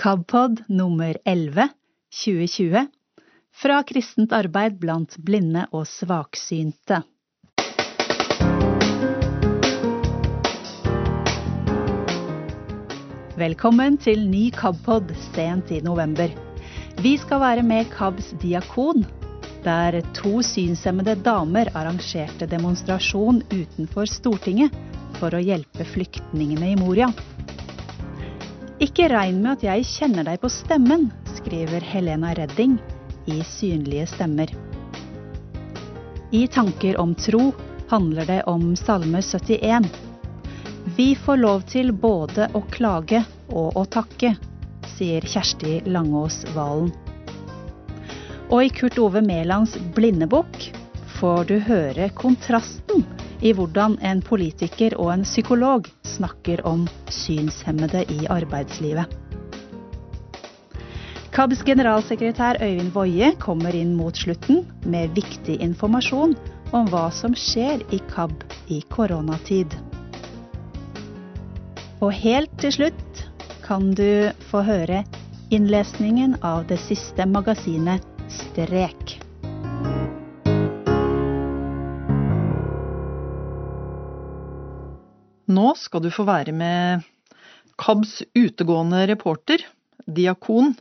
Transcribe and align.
KABpod 0.00 0.62
nummer 0.68 1.16
11 1.24 1.68
2020 2.24 2.86
fra 3.52 3.82
kristent 3.84 4.32
arbeid 4.32 4.78
blant 4.80 5.18
blinde 5.20 5.66
og 5.76 5.82
svaksynte. 5.90 7.02
Velkommen 13.36 13.98
til 14.00 14.24
ny 14.24 14.46
KABpod 14.56 15.12
sent 15.34 15.74
i 15.76 15.82
november. 15.84 16.32
Vi 17.04 17.12
skal 17.20 17.42
være 17.44 17.66
med 17.68 17.92
KABs 17.92 18.32
diakon, 18.40 19.04
der 19.66 20.00
to 20.16 20.40
synshemmede 20.40 21.18
damer 21.20 21.68
arrangerte 21.76 22.48
demonstrasjon 22.48 23.42
utenfor 23.52 24.08
Stortinget 24.08 24.72
for 25.20 25.36
å 25.36 25.44
hjelpe 25.44 25.84
flyktningene 25.84 26.72
i 26.72 26.80
Moria. 26.80 27.12
Ikke 28.80 29.10
regn 29.12 29.42
med 29.44 29.58
at 29.58 29.64
jeg 29.66 29.84
kjenner 29.84 30.24
deg 30.24 30.38
på 30.40 30.48
stemmen, 30.48 31.10
skriver 31.36 31.84
Helena 31.84 32.30
Redding 32.32 32.78
i 33.28 33.42
Synlige 33.44 34.06
stemmer. 34.08 34.48
I 36.32 36.46
Tanker 36.48 36.96
om 37.02 37.12
tro 37.12 37.50
handler 37.90 38.24
det 38.24 38.38
om 38.48 38.70
Salme 38.80 39.20
71. 39.20 39.84
Vi 40.96 41.10
får 41.12 41.42
lov 41.42 41.66
til 41.68 41.92
både 41.92 42.48
å 42.56 42.64
klage 42.72 43.20
og 43.52 43.76
å 43.76 43.84
takke, 43.84 44.32
sier 44.96 45.28
Kjersti 45.28 45.82
Langås 45.84 46.46
Valen. 46.56 46.88
Og 48.48 48.64
i 48.64 48.72
Kurt 48.72 48.96
Ove 48.96 49.20
Mælands 49.20 49.76
Blindebukk 49.92 50.70
får 51.20 51.50
du 51.52 51.58
høre 51.68 52.08
kontrasten 52.16 53.04
i 53.40 53.52
hvordan 53.56 53.96
en 54.04 54.20
politiker 54.22 54.96
og 55.00 55.12
en 55.14 55.24
psykolog 55.24 55.88
snakker 56.04 56.62
om 56.68 56.86
synshemmede 57.08 58.04
i 58.12 58.26
arbeidslivet. 58.30 59.08
KABs 61.30 61.62
generalsekretær 61.64 62.58
Øyvind 62.62 62.90
Woie 62.92 63.30
kommer 63.38 63.74
inn 63.76 63.94
mot 63.94 64.16
slutten 64.18 64.64
med 64.84 65.14
viktig 65.14 65.60
informasjon 65.62 66.34
om 66.76 66.90
hva 66.90 67.06
som 67.14 67.36
skjer 67.38 67.84
i 67.94 68.00
KAB 68.10 68.34
i 68.68 68.80
koronatid. 68.90 69.78
Og 72.00 72.12
helt 72.16 72.52
til 72.60 72.74
slutt 72.74 73.24
kan 73.64 73.92
du 73.94 74.32
få 74.50 74.64
høre 74.66 75.04
innlesningen 75.54 76.36
av 76.42 76.66
det 76.66 76.80
siste 76.82 77.26
magasinet 77.30 78.06
Strek. 78.30 79.29
Nå 85.50 85.72
skal 85.74 86.04
du 86.04 86.12
få 86.14 86.24
være 86.28 86.52
med 86.54 87.06
KABs 87.80 88.20
utegående 88.38 89.02
reporter, 89.10 89.64
diakon 90.06 90.76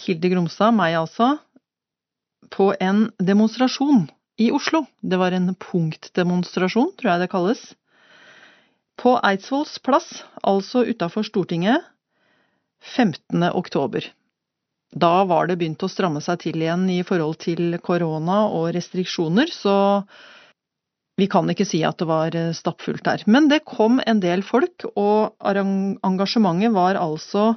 Hilde 0.00 0.30
Gromstad, 0.32 0.74
meg 0.74 0.96
altså, 0.98 1.36
på 2.50 2.70
en 2.82 3.04
demonstrasjon 3.20 4.08
i 4.40 4.48
Oslo. 4.54 4.84
Det 5.00 5.18
var 5.20 5.36
en 5.36 5.52
punktdemonstrasjon, 5.54 6.94
tror 6.98 7.12
jeg 7.12 7.22
det 7.22 7.30
kalles. 7.30 7.62
På 9.00 9.18
Eidsvolls 9.24 9.76
plass, 9.84 10.08
altså 10.42 10.82
utafor 10.88 11.26
Stortinget, 11.28 11.84
15. 12.96 13.44
oktober. 13.52 14.08
Da 14.90 15.22
var 15.28 15.46
det 15.46 15.60
begynt 15.60 15.84
å 15.84 15.92
stramme 15.92 16.22
seg 16.24 16.40
til 16.42 16.64
igjen 16.64 16.88
i 16.90 17.02
forhold 17.06 17.38
til 17.44 17.76
korona 17.84 18.42
og 18.48 18.72
restriksjoner, 18.74 19.52
så 19.52 19.76
vi 21.20 21.28
kan 21.30 21.48
ikke 21.52 21.66
si 21.68 21.82
at 21.84 22.00
det 22.00 22.08
var 22.08 22.34
stappfullt 22.56 23.04
der. 23.04 23.24
Men 23.26 23.48
det 23.50 23.66
kom 23.68 24.00
en 24.06 24.22
del 24.22 24.42
folk, 24.46 24.86
og 24.96 25.36
engasjementet 25.44 26.72
var 26.74 26.98
altså 27.00 27.52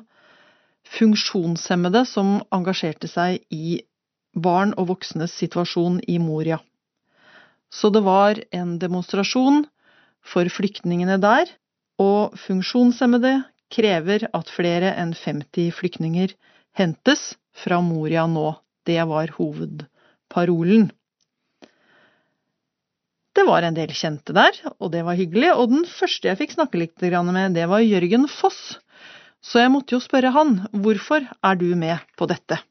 funksjonshemmede 0.93 2.03
som 2.09 2.41
engasjerte 2.53 3.07
seg 3.07 3.39
i 3.53 3.79
barn 4.33 4.73
og 4.77 4.89
voksnes 4.91 5.33
situasjon 5.37 6.01
i 6.09 6.19
Moria. 6.19 6.59
Så 7.73 7.89
det 7.93 8.03
var 8.05 8.39
en 8.53 8.77
demonstrasjon 8.81 9.63
for 10.23 10.49
flyktningene 10.49 11.17
der, 11.21 11.49
og 12.01 12.35
funksjonshemmede 12.39 13.39
krever 13.73 14.27
at 14.33 14.51
flere 14.53 14.93
enn 14.99 15.13
50 15.17 15.71
flyktninger 15.77 16.33
hentes 16.77 17.33
fra 17.53 17.79
Moria 17.81 18.25
nå. 18.29 18.53
Det 18.83 18.99
var 19.07 19.31
hovedparolen. 19.37 20.89
Det 23.33 23.47
var 23.47 23.65
en 23.65 23.73
del 23.73 23.89
kjente 23.97 24.33
der, 24.35 24.57
og 24.77 24.91
det 24.93 25.01
var 25.07 25.17
hyggelig, 25.17 25.55
og 25.57 25.71
den 25.71 25.87
første 25.89 26.29
jeg 26.29 26.37
fikk 26.37 26.51
snakke 26.53 26.77
litt 26.77 27.01
med, 27.01 27.55
det 27.57 27.65
var 27.69 27.81
Jørgen 27.81 28.27
Foss. 28.29 28.77
Så 29.41 29.63
jeg 29.63 29.71
måtte 29.73 29.95
jo 29.95 29.99
spørre 30.03 30.29
han, 30.35 30.67
hvorfor 30.69 31.25
er 31.25 31.55
du 31.57 31.73
med 31.75 31.97
på 32.15 32.29
dette? 32.29 32.61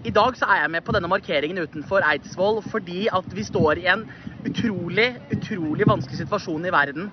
I 0.00 0.10
dag 0.16 0.32
så 0.40 0.48
er 0.48 0.62
jeg 0.62 0.72
med 0.72 0.84
på 0.86 0.94
denne 0.96 1.10
markeringen 1.12 1.60
utenfor 1.60 2.00
Eidsvoll 2.08 2.62
fordi 2.64 3.10
at 3.12 3.28
vi 3.36 3.44
står 3.44 3.82
i 3.82 3.90
en 3.92 4.06
utrolig, 4.48 5.10
utrolig 5.36 5.84
vanskelig 5.84 6.22
situasjon 6.22 6.64
i 6.64 6.72
verden. 6.72 7.10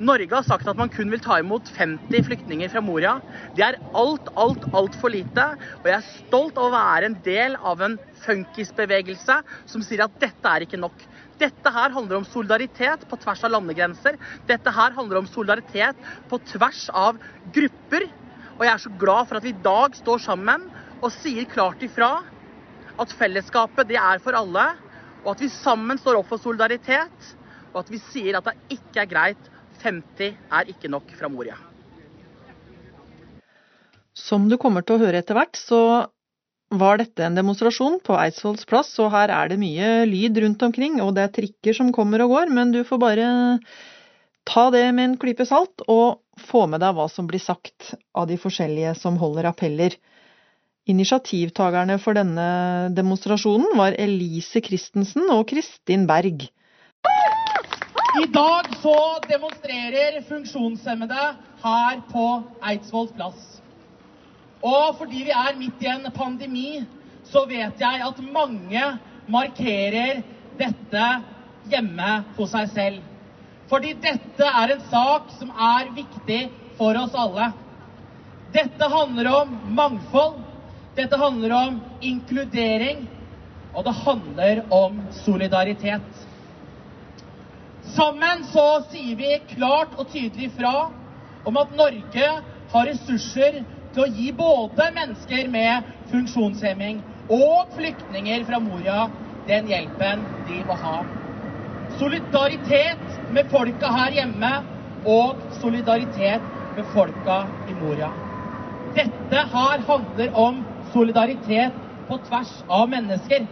Norge 0.00 0.32
har 0.32 0.46
sagt 0.46 0.68
at 0.70 0.78
man 0.78 0.88
kun 0.88 1.10
vil 1.12 1.20
ta 1.20 1.40
imot 1.42 1.68
50 1.76 2.22
flyktninger 2.24 2.70
fra 2.72 2.80
Moria. 2.80 3.18
Det 3.58 3.66
er 3.66 3.80
alt, 3.98 4.30
alt, 4.38 4.62
altfor 4.72 5.12
lite. 5.12 5.44
Og 5.82 5.90
jeg 5.90 5.98
er 5.98 6.06
stolt 6.14 6.56
av 6.56 6.70
å 6.70 6.72
være 6.72 7.10
en 7.10 7.18
del 7.26 7.58
av 7.58 7.82
en 7.84 7.98
funkisbevegelse 8.22 9.40
som 9.68 9.84
sier 9.84 10.06
at 10.06 10.16
dette 10.22 10.54
er 10.54 10.64
ikke 10.64 10.80
nok. 10.80 11.04
Dette 11.40 11.72
her 11.72 11.94
handler 11.94 12.20
om 12.20 12.26
solidaritet 12.28 13.06
på 13.08 13.18
tvers 13.22 13.44
av 13.46 13.54
landegrenser. 13.54 14.18
Dette 14.48 14.72
her 14.76 14.92
handler 14.96 15.22
om 15.22 15.28
solidaritet 15.30 15.96
på 16.28 16.38
tvers 16.52 16.88
av 16.92 17.20
grupper. 17.54 18.06
Og 18.58 18.66
jeg 18.66 18.72
er 18.74 18.82
så 18.82 18.92
glad 19.00 19.28
for 19.30 19.40
at 19.40 19.46
vi 19.46 19.54
i 19.54 19.62
dag 19.64 19.96
står 19.96 20.20
sammen 20.26 20.66
og 21.00 21.08
sier 21.16 21.48
klart 21.48 21.80
ifra 21.86 22.12
at 23.00 23.14
fellesskapet 23.16 23.88
det 23.88 23.96
er 23.96 24.20
for 24.20 24.36
alle, 24.36 24.66
og 25.24 25.32
at 25.32 25.40
vi 25.40 25.48
sammen 25.52 26.00
står 26.00 26.18
opp 26.20 26.28
for 26.28 26.42
solidaritet, 26.42 27.32
og 27.72 27.82
at 27.84 27.92
vi 27.92 28.00
sier 28.10 28.36
at 28.36 28.50
det 28.50 28.76
ikke 28.76 29.04
er 29.04 29.08
greit 29.08 29.50
50 29.80 30.36
er 30.52 30.72
ikke 30.72 30.90
nok 30.92 31.08
fra 31.16 31.30
Moria. 31.32 31.56
Som 34.12 34.50
du 34.50 34.58
kommer 34.60 34.84
til 34.84 34.98
å 34.98 35.04
høre 35.06 35.22
etter 35.22 35.38
hvert, 35.38 35.56
så 35.56 35.80
var 36.70 37.00
dette 37.00 37.24
en 37.26 37.34
demonstrasjon 37.34 37.98
på 38.06 38.14
Eidsvolls 38.14 38.66
plass, 38.68 38.92
og 39.02 39.10
her 39.14 39.32
er 39.34 39.50
det 39.50 39.58
mye 39.60 40.04
lyd 40.06 40.38
rundt 40.44 40.62
omkring, 40.62 41.00
og 41.02 41.16
det 41.16 41.24
er 41.24 41.32
trikker 41.34 41.76
som 41.76 41.90
kommer 41.94 42.22
og 42.22 42.34
går, 42.36 42.52
men 42.54 42.70
du 42.74 42.82
får 42.86 43.00
bare 43.02 43.30
ta 44.46 44.68
det 44.70 44.86
med 44.94 45.04
en 45.08 45.18
klype 45.20 45.46
salt, 45.48 45.82
og 45.90 46.22
få 46.40 46.64
med 46.70 46.80
deg 46.82 46.94
hva 46.96 47.08
som 47.10 47.26
blir 47.28 47.42
sagt 47.42 47.92
av 48.16 48.30
de 48.30 48.38
forskjellige 48.40 48.94
som 49.00 49.18
holder 49.20 49.50
appeller. 49.50 49.98
Initiativtakerne 50.88 51.98
for 52.02 52.16
denne 52.16 52.88
demonstrasjonen 52.96 53.76
var 53.78 53.98
Elise 53.98 54.62
Christensen 54.64 55.28
og 55.34 55.44
Kristin 55.50 56.06
Berg. 56.08 56.46
I 58.20 58.26
dag 58.32 58.70
så 58.80 58.96
demonstrerer 59.28 60.22
funksjonshemmede 60.26 61.26
her 61.62 62.00
på 62.10 62.26
Eidsvolls 62.66 63.12
plass. 63.14 63.59
Og 64.62 64.96
fordi 64.98 65.22
vi 65.24 65.32
er 65.32 65.56
midt 65.56 65.80
i 65.82 65.88
en 65.88 66.10
pandemi, 66.12 66.82
så 67.24 67.44
vet 67.48 67.80
jeg 67.80 68.02
at 68.04 68.18
mange 68.32 68.82
markerer 69.30 70.20
dette 70.58 71.04
hjemme 71.70 72.08
hos 72.36 72.52
seg 72.52 72.68
selv. 72.74 72.98
Fordi 73.70 73.94
dette 74.02 74.44
er 74.62 74.74
en 74.74 74.82
sak 74.90 75.30
som 75.38 75.52
er 75.54 75.92
viktig 75.96 76.40
for 76.76 76.98
oss 77.00 77.14
alle. 77.16 77.46
Dette 78.52 78.88
handler 78.92 79.30
om 79.32 79.54
mangfold. 79.78 80.40
Dette 80.98 81.16
handler 81.20 81.54
om 81.56 81.80
inkludering. 82.04 83.06
Og 83.72 83.84
det 83.86 83.94
handler 84.02 84.64
om 84.74 84.98
solidaritet. 85.22 86.26
Sammen 87.94 88.42
så 88.50 88.66
sier 88.90 89.16
vi 89.16 89.30
klart 89.54 89.94
og 89.98 90.10
tydelig 90.10 90.50
fra 90.58 90.90
om 91.46 91.56
at 91.56 91.72
Norge 91.78 92.26
har 92.72 92.86
ressurser 92.90 93.62
til 93.94 94.04
å 94.04 94.10
gi 94.10 94.28
både 94.36 94.90
mennesker 94.94 95.48
med 95.50 95.88
funksjonshemming 96.10 97.02
og 97.30 97.72
flyktninger 97.76 98.44
fra 98.48 98.60
Moria 98.62 99.08
den 99.48 99.68
hjelpen 99.70 100.26
de 100.46 100.60
må 100.66 100.76
ha. 100.78 100.98
Solidaritet 101.98 103.16
med 103.34 103.48
folka 103.50 103.90
her 103.94 104.14
hjemme 104.20 104.50
og 105.02 105.46
solidaritet 105.58 106.46
med 106.76 106.86
folka 106.92 107.40
i 107.66 107.74
Moria. 107.74 108.12
Dette 108.94 109.42
her 109.52 109.82
handler 109.86 110.30
om 110.38 110.62
solidaritet 110.92 111.78
på 112.10 112.18
tvers 112.26 112.52
av 112.70 112.86
mennesker. 112.90 113.46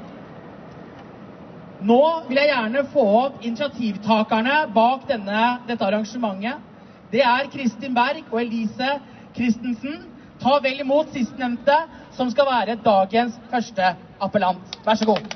Nå 1.78 1.98
vil 2.26 2.40
jeg 2.40 2.50
gjerne 2.50 2.86
få 2.90 3.04
opp 3.20 3.44
initiativtakerne 3.46 4.64
bak 4.74 5.04
denne, 5.10 5.42
dette 5.68 5.86
arrangementet. 5.86 6.64
Det 7.10 7.22
er 7.22 7.46
Kristin 7.52 7.94
Berg 7.94 8.26
og 8.32 8.40
Elise 8.42 8.98
Christensen. 9.36 10.17
Ta 10.48 10.60
vel 10.64 10.80
imot 10.80 11.10
sistnevnte, 11.12 11.74
som 12.16 12.30
skal 12.32 12.46
være 12.48 12.78
dagens 12.80 13.34
første 13.50 13.88
appellant. 14.24 14.78
Vær 14.86 14.96
så 14.96 15.04
god. 15.04 15.26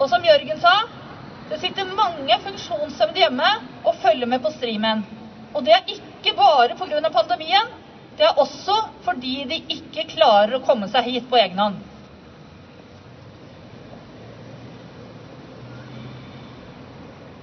Og 0.00 0.06
som 0.08 0.24
Jørgen 0.24 0.62
sa, 0.62 0.72
det 1.50 1.58
sitter 1.60 1.90
mange 1.98 2.38
funksjonshemmede 2.46 3.20
hjemme 3.26 3.50
og 3.84 4.00
følger 4.00 4.32
med 4.32 4.40
på 4.40 4.54
streamen. 4.56 5.04
Og 5.52 5.68
det 5.68 5.76
er 5.76 5.92
ikke 5.98 6.32
bare 6.40 6.78
pga. 6.80 7.12
pandemien. 7.12 7.76
Det 8.16 8.24
er 8.30 8.40
også 8.40 8.78
fordi 9.04 9.36
de 9.52 9.60
ikke 9.76 10.08
klarer 10.16 10.56
å 10.56 10.64
komme 10.64 10.88
seg 10.88 11.04
hit 11.12 11.28
på 11.28 11.42
egen 11.44 11.60
hånd. 11.60 11.78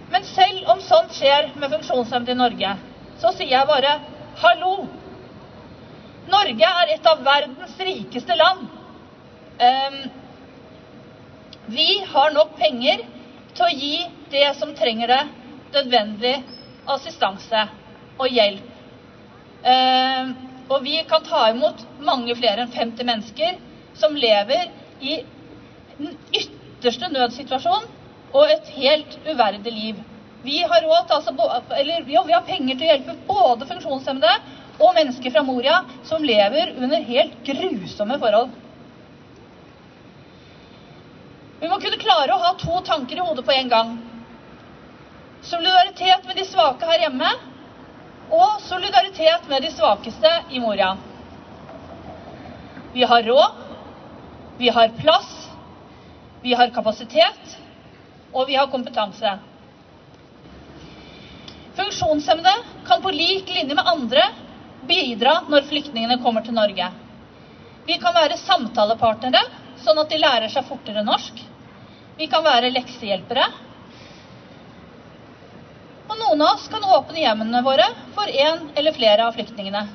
Men 0.10 0.30
selv 0.34 0.74
om 0.74 0.82
sånt 0.82 1.14
skjer 1.14 1.54
med 1.54 1.70
funksjonshemmede 1.78 2.34
i 2.34 2.42
Norge, 2.42 2.78
så 3.22 3.34
sier 3.34 3.54
jeg 3.54 3.70
bare 3.70 3.98
hallo. 4.42 4.74
Norge 6.28 6.72
er 6.82 6.94
et 6.94 7.08
av 7.08 7.22
verdens 7.26 7.78
rikeste 7.80 8.36
land. 8.38 8.66
Um, 9.58 10.00
vi 11.72 11.88
har 12.12 12.34
nok 12.36 12.58
penger 12.60 13.02
til 13.58 13.66
å 13.66 13.74
gi 13.74 14.04
det 14.32 14.48
som 14.60 14.76
trenger 14.78 15.12
det, 15.14 15.24
nødvendig 15.74 16.36
assistanse 16.88 17.64
og 18.18 18.28
hjelp. 18.32 18.76
Um, 19.68 20.36
og 20.70 20.84
vi 20.84 21.00
kan 21.08 21.24
ta 21.26 21.48
imot 21.52 21.84
mange 22.04 22.36
flere 22.38 22.66
enn 22.66 22.74
50 22.76 23.08
mennesker 23.08 23.58
som 23.98 24.16
lever 24.20 24.70
i 25.00 25.22
den 25.98 26.14
ytterste 26.36 27.10
nødsituasjon 27.10 27.88
og 28.36 28.52
et 28.52 28.72
helt 28.76 29.18
uverdig 29.26 29.74
liv. 29.74 30.02
Vi 30.42 30.64
har, 30.64 30.82
råd, 30.82 31.12
altså, 31.12 31.34
eller, 31.76 32.04
jo, 32.08 32.24
vi 32.24 32.34
har 32.34 32.46
penger 32.46 32.76
til 32.78 32.86
å 32.86 32.92
hjelpe 32.92 33.16
både 33.28 33.66
funksjonshemmede 33.66 34.34
og 34.78 34.94
mennesker 34.94 35.34
fra 35.34 35.42
Moria 35.46 35.80
som 36.06 36.24
lever 36.26 36.76
under 36.78 37.02
helt 37.08 37.40
grusomme 37.48 38.20
forhold. 38.22 38.54
Vi 41.58 41.70
må 41.72 41.80
kunne 41.82 41.98
klare 41.98 42.36
å 42.36 42.44
ha 42.44 42.54
to 42.62 42.78
tanker 42.86 43.18
i 43.18 43.26
hodet 43.26 43.46
på 43.48 43.56
en 43.56 43.72
gang. 43.72 43.96
Solidaritet 45.42 46.28
med 46.30 46.38
de 46.38 46.46
svake 46.46 46.86
her 46.86 47.08
hjemme, 47.08 47.32
og 48.28 48.62
solidaritet 48.62 49.48
med 49.50 49.64
de 49.64 49.72
svakeste 49.74 50.32
i 50.54 50.60
Moria. 50.62 50.92
Vi 52.94 53.06
har 53.10 53.26
råd, 53.26 53.62
vi 54.60 54.70
har 54.74 54.94
plass, 55.00 55.30
vi 56.44 56.54
har 56.54 56.70
kapasitet, 56.76 57.58
og 58.34 58.46
vi 58.50 58.58
har 58.60 58.70
kompetanse. 58.70 59.38
Funksjonshemmede 61.78 62.54
kan 62.88 63.02
på 63.02 63.12
lik 63.14 63.50
linje 63.54 63.76
med 63.78 63.86
andre 63.88 64.24
bidra 64.90 65.36
når 65.52 65.66
flyktningene 65.70 66.18
kommer 66.24 66.42
til 66.42 66.56
Norge. 66.58 66.88
Vi 67.86 67.98
kan 68.02 68.16
være 68.18 68.38
samtalepartnere, 68.42 69.44
sånn 69.86 70.02
at 70.02 70.10
de 70.10 70.18
lærer 70.20 70.50
seg 70.50 70.66
fortere 70.66 71.04
norsk. 71.06 71.38
Vi 72.18 72.26
kan 72.32 72.42
være 72.46 72.72
leksehjelpere. 72.74 73.46
Og 76.08 76.18
noen 76.18 76.42
av 76.48 76.56
oss 76.56 76.66
kan 76.72 76.88
åpne 76.98 77.22
hjemmene 77.22 77.62
våre 77.66 77.86
for 78.16 78.32
en 78.32 78.66
eller 78.74 78.96
flere 78.98 79.28
av 79.28 79.38
flyktningene. 79.38 79.86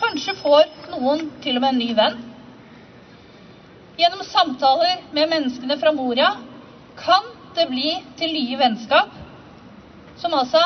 Kanskje 0.00 0.36
får 0.40 0.72
noen 0.94 1.28
til 1.44 1.58
og 1.58 1.66
med 1.66 1.74
en 1.74 1.80
ny 1.84 1.92
venn. 1.98 2.18
Gjennom 4.00 4.24
samtaler 4.24 5.04
med 5.12 5.28
menneskene 5.28 5.76
fra 5.76 5.92
Moria 5.92 6.32
kan 6.98 7.34
det 7.58 7.66
bli 7.68 7.96
til 8.18 8.32
nye 8.32 8.58
vennskap, 8.60 9.10
som 10.18 10.34
altså 10.34 10.62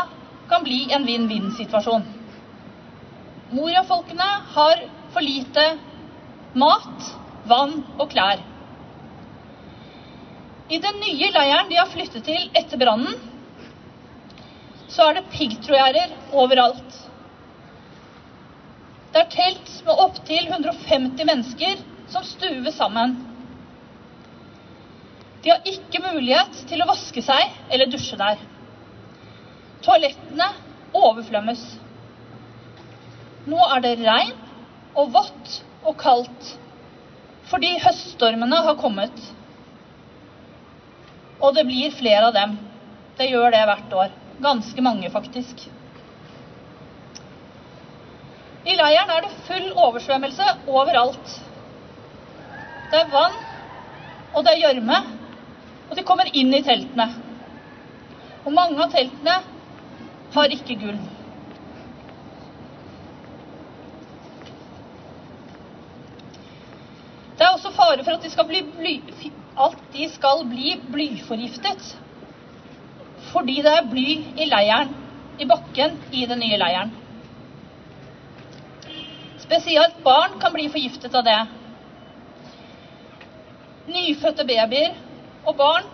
kan 0.49 0.65
bli 0.65 0.87
en 0.93 1.05
vinn-vinn-situasjon. 1.07 2.05
Moria-folkene 3.53 4.29
har 4.55 4.87
for 5.13 5.25
lite 5.25 5.65
mat, 6.57 7.11
vann 7.49 7.83
og 8.01 8.09
klær. 8.13 8.41
I 10.73 10.79
den 10.81 11.01
nye 11.05 11.29
leiren 11.35 11.69
de 11.69 11.77
har 11.77 11.91
flyttet 11.93 12.25
til 12.25 12.49
etter 12.57 12.81
brannen, 12.81 13.19
så 14.93 15.09
er 15.09 15.19
det 15.19 15.31
piggtrådgjerder 15.33 16.15
overalt. 16.37 16.97
Det 19.13 19.21
er 19.21 19.33
telt 19.33 19.73
med 19.85 20.01
opptil 20.07 20.49
150 20.49 21.29
mennesker 21.29 21.83
som 22.13 22.25
stuver 22.25 22.73
sammen. 22.77 23.19
De 25.45 25.51
har 25.53 25.65
ikke 25.69 26.01
mulighet 26.05 26.65
til 26.71 26.81
å 26.85 26.89
vaske 26.89 27.25
seg 27.25 27.73
eller 27.73 27.91
dusje 27.93 28.17
der. 28.21 28.41
Toalettene 29.83 30.47
overflømmes. 30.95 31.63
Nå 33.51 33.59
er 33.75 33.83
det 33.83 33.97
regn 34.05 34.35
og 34.95 35.09
vått 35.15 35.57
og 35.83 35.97
kaldt 35.99 36.51
fordi 37.51 37.73
høststormene 37.83 38.61
har 38.65 38.77
kommet. 38.79 39.17
Og 41.43 41.51
det 41.57 41.65
blir 41.67 41.91
flere 41.93 42.29
av 42.31 42.37
dem. 42.37 42.55
Det 43.19 43.27
gjør 43.29 43.51
det 43.53 43.65
hvert 43.69 43.97
år. 43.99 44.13
Ganske 44.43 44.85
mange, 44.87 45.11
faktisk. 45.13 45.67
I 48.63 48.77
leiren 48.79 49.11
er 49.11 49.27
det 49.27 49.35
full 49.49 49.67
oversvømmelse 49.75 50.47
overalt. 50.71 51.35
Det 52.93 53.03
er 53.03 53.11
vann, 53.11 53.35
og 54.33 54.47
det 54.47 54.55
er 54.55 54.63
gjørme, 54.63 55.01
og 55.91 55.99
de 55.99 56.07
kommer 56.07 56.31
inn 56.33 56.55
i 56.55 56.63
teltene. 56.65 57.09
Og 58.47 58.55
mange 58.55 58.79
av 58.87 58.95
teltene 58.95 59.41
har 60.35 60.55
ikke 60.55 60.77
gulv. 60.81 61.01
Det 67.39 67.47
er 67.49 67.53
også 67.57 67.73
fare 67.77 68.05
for 68.05 68.15
at 68.15 68.23
de 68.25 68.31
skal 68.31 68.47
bli, 68.49 68.61
bly, 68.77 68.93
at 69.67 69.79
de 69.93 70.09
skal 70.15 70.45
bli 70.49 70.75
blyforgiftet. 70.93 71.89
Fordi 73.33 73.57
det 73.65 73.73
er 73.73 73.89
bly 73.91 74.07
i 74.45 74.47
leiren, 74.47 74.93
i 75.41 75.49
bakken 75.49 75.99
i 76.13 76.27
den 76.29 76.39
nye 76.45 76.61
leiren. 76.61 76.93
Spesielt 79.43 79.99
barn 80.05 80.39
kan 80.41 80.55
bli 80.55 80.69
forgiftet 80.73 81.17
av 81.19 81.27
det. 81.27 81.41
Nyfødte 83.91 84.47
babyer 84.47 84.95
og 85.45 85.57
barn, 85.59 85.91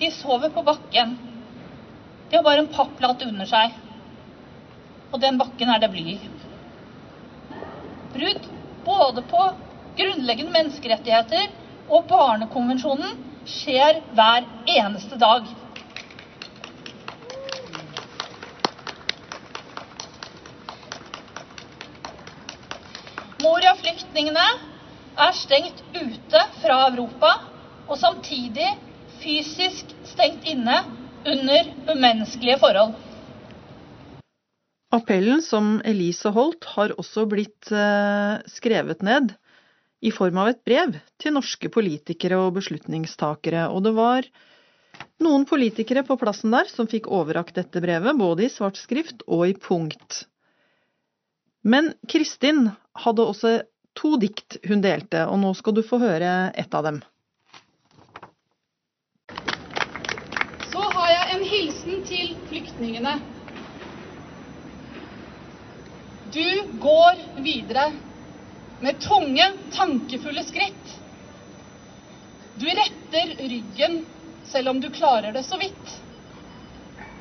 de 0.00 0.10
sover 0.18 0.50
på 0.54 0.62
bakken 0.66 1.16
de 2.30 2.36
har 2.36 2.42
bare 2.44 2.58
en 2.64 2.72
papplatt 2.72 3.22
under 3.24 3.48
seg. 3.48 3.72
Og 5.12 5.20
den 5.22 5.38
bakken 5.40 5.70
er 5.72 5.80
det 5.80 5.90
bly 5.92 6.04
i. 6.12 6.18
Brudd 8.12 8.48
både 8.84 9.22
på 9.30 9.40
grunnleggende 9.98 10.52
menneskerettigheter 10.52 11.48
og 11.88 12.04
Barnekonvensjonen 12.10 13.16
skjer 13.48 14.02
hver 14.16 14.44
eneste 14.68 15.16
dag. 15.20 15.48
Moria-flyktningene 23.38 24.44
er 25.18 25.34
stengt 25.38 25.80
ute 25.96 26.44
fra 26.60 26.82
Europa 26.90 27.32
og 27.88 27.96
samtidig 27.96 28.68
fysisk 29.22 29.94
stengt 30.12 30.44
inne 30.50 30.76
under 31.32 31.72
umenneskelige 31.92 32.58
forhold. 32.62 32.96
Appellen 34.94 35.42
som 35.44 35.78
Elise 35.84 36.32
holdt, 36.32 36.64
har 36.76 36.94
også 36.96 37.26
blitt 37.28 37.68
eh, 37.74 38.38
skrevet 38.48 39.04
ned 39.04 39.34
i 40.00 40.12
form 40.14 40.38
av 40.40 40.52
et 40.52 40.62
brev 40.64 40.94
til 41.20 41.34
norske 41.36 41.68
politikere 41.74 42.38
og 42.40 42.54
beslutningstakere, 42.56 43.66
og 43.68 43.84
det 43.84 43.92
var 43.98 44.28
noen 45.22 45.44
politikere 45.48 46.06
på 46.06 46.16
plassen 46.20 46.54
der 46.54 46.70
som 46.70 46.88
fikk 46.88 47.10
overrakt 47.12 47.58
dette 47.58 47.82
brevet, 47.84 48.16
både 48.16 48.46
i 48.46 48.52
svart 48.52 48.80
skrift 48.80 49.26
og 49.26 49.44
i 49.50 49.58
punkt. 49.58 50.22
Men 51.68 51.92
Kristin 52.08 52.70
hadde 53.04 53.28
også 53.28 53.58
to 53.98 54.16
dikt 54.22 54.60
hun 54.64 54.80
delte, 54.80 55.26
og 55.26 55.42
nå 55.42 55.52
skal 55.58 55.76
du 55.76 55.84
få 55.84 56.00
høre 56.00 56.32
ett 56.56 56.72
av 56.72 56.86
dem. 56.86 57.02
en 61.38 61.44
hilsen 61.78 62.04
til 62.06 62.36
flyktningene. 62.48 63.12
Du 66.34 66.78
går 66.82 67.20
videre 67.42 67.92
med 68.80 68.98
tunge, 69.00 69.44
tankefulle 69.72 70.42
skritt. 70.44 70.96
Du 72.58 72.66
retter 72.66 73.36
ryggen 73.38 74.00
selv 74.44 74.68
om 74.68 74.80
du 74.80 74.90
klarer 74.90 75.32
det 75.32 75.44
så 75.46 75.58
vidt. 75.58 75.94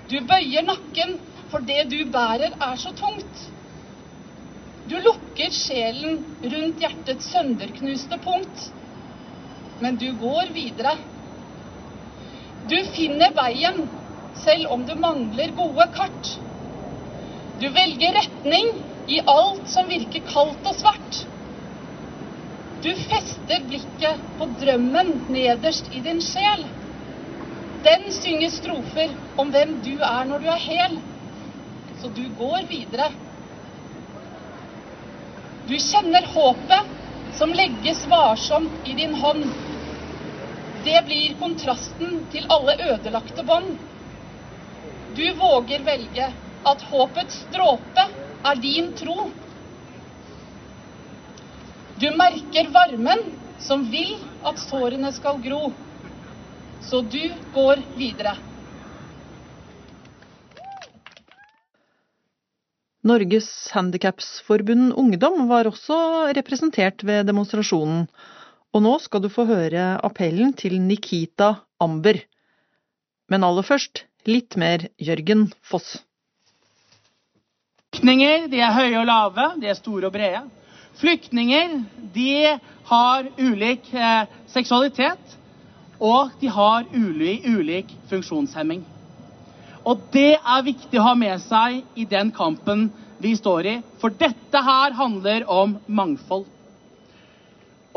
Du 0.10 0.20
bøyer 0.26 0.64
nakken, 0.66 1.20
for 1.52 1.60
det 1.60 1.90
du 1.92 2.04
bærer 2.12 2.56
er 2.60 2.76
så 2.76 2.92
tungt. 2.96 3.44
Du 4.88 4.98
lukker 5.04 5.52
sjelen 5.52 6.24
rundt 6.44 6.82
hjertets 6.82 7.30
sønderknuste 7.32 8.18
punkt. 8.24 8.72
Men 9.82 9.98
du 9.98 10.10
går 10.18 10.50
videre. 10.56 10.96
Du 12.68 12.78
finner 12.96 13.32
veien 13.36 13.86
selv 14.44 14.74
om 14.76 14.86
du 14.86 14.94
mangler 14.96 15.54
gode 15.58 15.88
kart. 15.96 16.34
Du 17.60 17.70
velger 17.74 18.14
retning 18.14 18.68
i 19.08 19.20
alt 19.26 19.70
som 19.72 19.90
virker 19.90 20.26
kaldt 20.28 20.68
og 20.68 20.76
svart. 20.78 21.22
Du 22.84 22.92
fester 23.08 23.64
blikket 23.66 24.26
på 24.38 24.50
drømmen 24.60 25.14
nederst 25.34 25.90
i 25.98 26.04
din 26.06 26.22
sjel. 26.22 26.68
Den 27.88 28.12
synger 28.20 28.52
strofer 28.54 29.16
om 29.42 29.50
hvem 29.54 29.80
du 29.86 29.96
er 29.98 30.28
når 30.30 30.44
du 30.44 30.50
er 30.54 30.66
hel. 30.70 31.00
så 32.02 32.10
du 32.14 32.28
går 32.38 32.68
videre. 32.70 33.08
Du 35.68 35.74
kjenner 35.82 36.28
håpet 36.30 36.94
som 37.40 37.54
legges 37.58 38.04
varsomt 38.08 38.86
i 38.86 38.94
din 38.94 39.16
hånd. 39.18 39.48
Det 40.86 41.00
blir 41.08 41.34
kontrasten 41.42 42.28
til 42.32 42.46
alle 42.54 42.78
ødelagte 42.92 43.44
bånd. 43.44 43.74
Du 45.18 45.34
våger 45.34 45.82
velge 45.82 46.26
at 46.70 46.82
håpets 46.92 47.38
dråpe 47.50 48.04
er 48.46 48.60
din 48.62 48.92
tro. 49.00 49.32
Du 51.98 52.06
merker 52.14 52.68
varmen 52.70 53.24
som 53.66 53.82
vil 53.90 54.12
at 54.46 54.60
sårene 54.62 55.10
skal 55.16 55.40
gro. 55.42 55.72
Så 56.86 57.02
du 57.02 57.24
går 57.56 57.82
videre. 57.98 58.36
Norges 63.08 63.50
Handikapsforbund 63.74 64.92
Ungdom 65.02 65.48
var 65.50 65.66
også 65.72 65.98
representert 66.38 67.02
ved 67.08 67.26
demonstrasjonen, 67.26 68.06
og 68.70 68.86
nå 68.86 68.94
skal 69.02 69.26
du 69.26 69.32
få 69.34 69.48
høre 69.50 69.96
appellen 70.06 70.54
til 70.54 70.78
Nikita 70.84 71.56
Amber. 71.82 72.22
Men 73.32 73.48
aller 73.48 73.66
først 73.66 74.04
litt 74.28 74.58
mer 74.60 74.90
Jørgen 75.00 75.48
Foss. 75.64 76.02
Flyktninger 77.96 78.50
de 78.52 78.60
er 78.62 78.76
høye 78.76 79.00
og 79.00 79.08
lave, 79.08 79.48
de 79.62 79.72
er 79.72 79.80
store 79.80 80.10
og 80.10 80.14
brede. 80.14 80.44
Flyktninger 81.00 81.78
de 82.14 82.58
har 82.90 83.30
ulik 83.40 83.88
eh, 83.94 84.28
seksualitet, 84.52 85.38
og 85.98 86.36
de 86.42 86.52
har 86.54 86.86
ulik, 86.94 87.46
ulik 87.48 87.94
funksjonshemming. 88.12 88.84
Og 89.88 90.04
det 90.14 90.36
er 90.36 90.66
viktig 90.68 91.00
å 91.00 91.08
ha 91.08 91.16
med 91.18 91.40
seg 91.46 91.80
i 91.96 92.06
den 92.10 92.34
kampen 92.36 92.90
vi 93.24 93.32
står 93.40 93.70
i, 93.72 93.76
for 94.02 94.14
dette 94.14 94.62
her 94.62 94.94
handler 94.98 95.48
om 95.50 95.78
mangfold. 95.88 96.46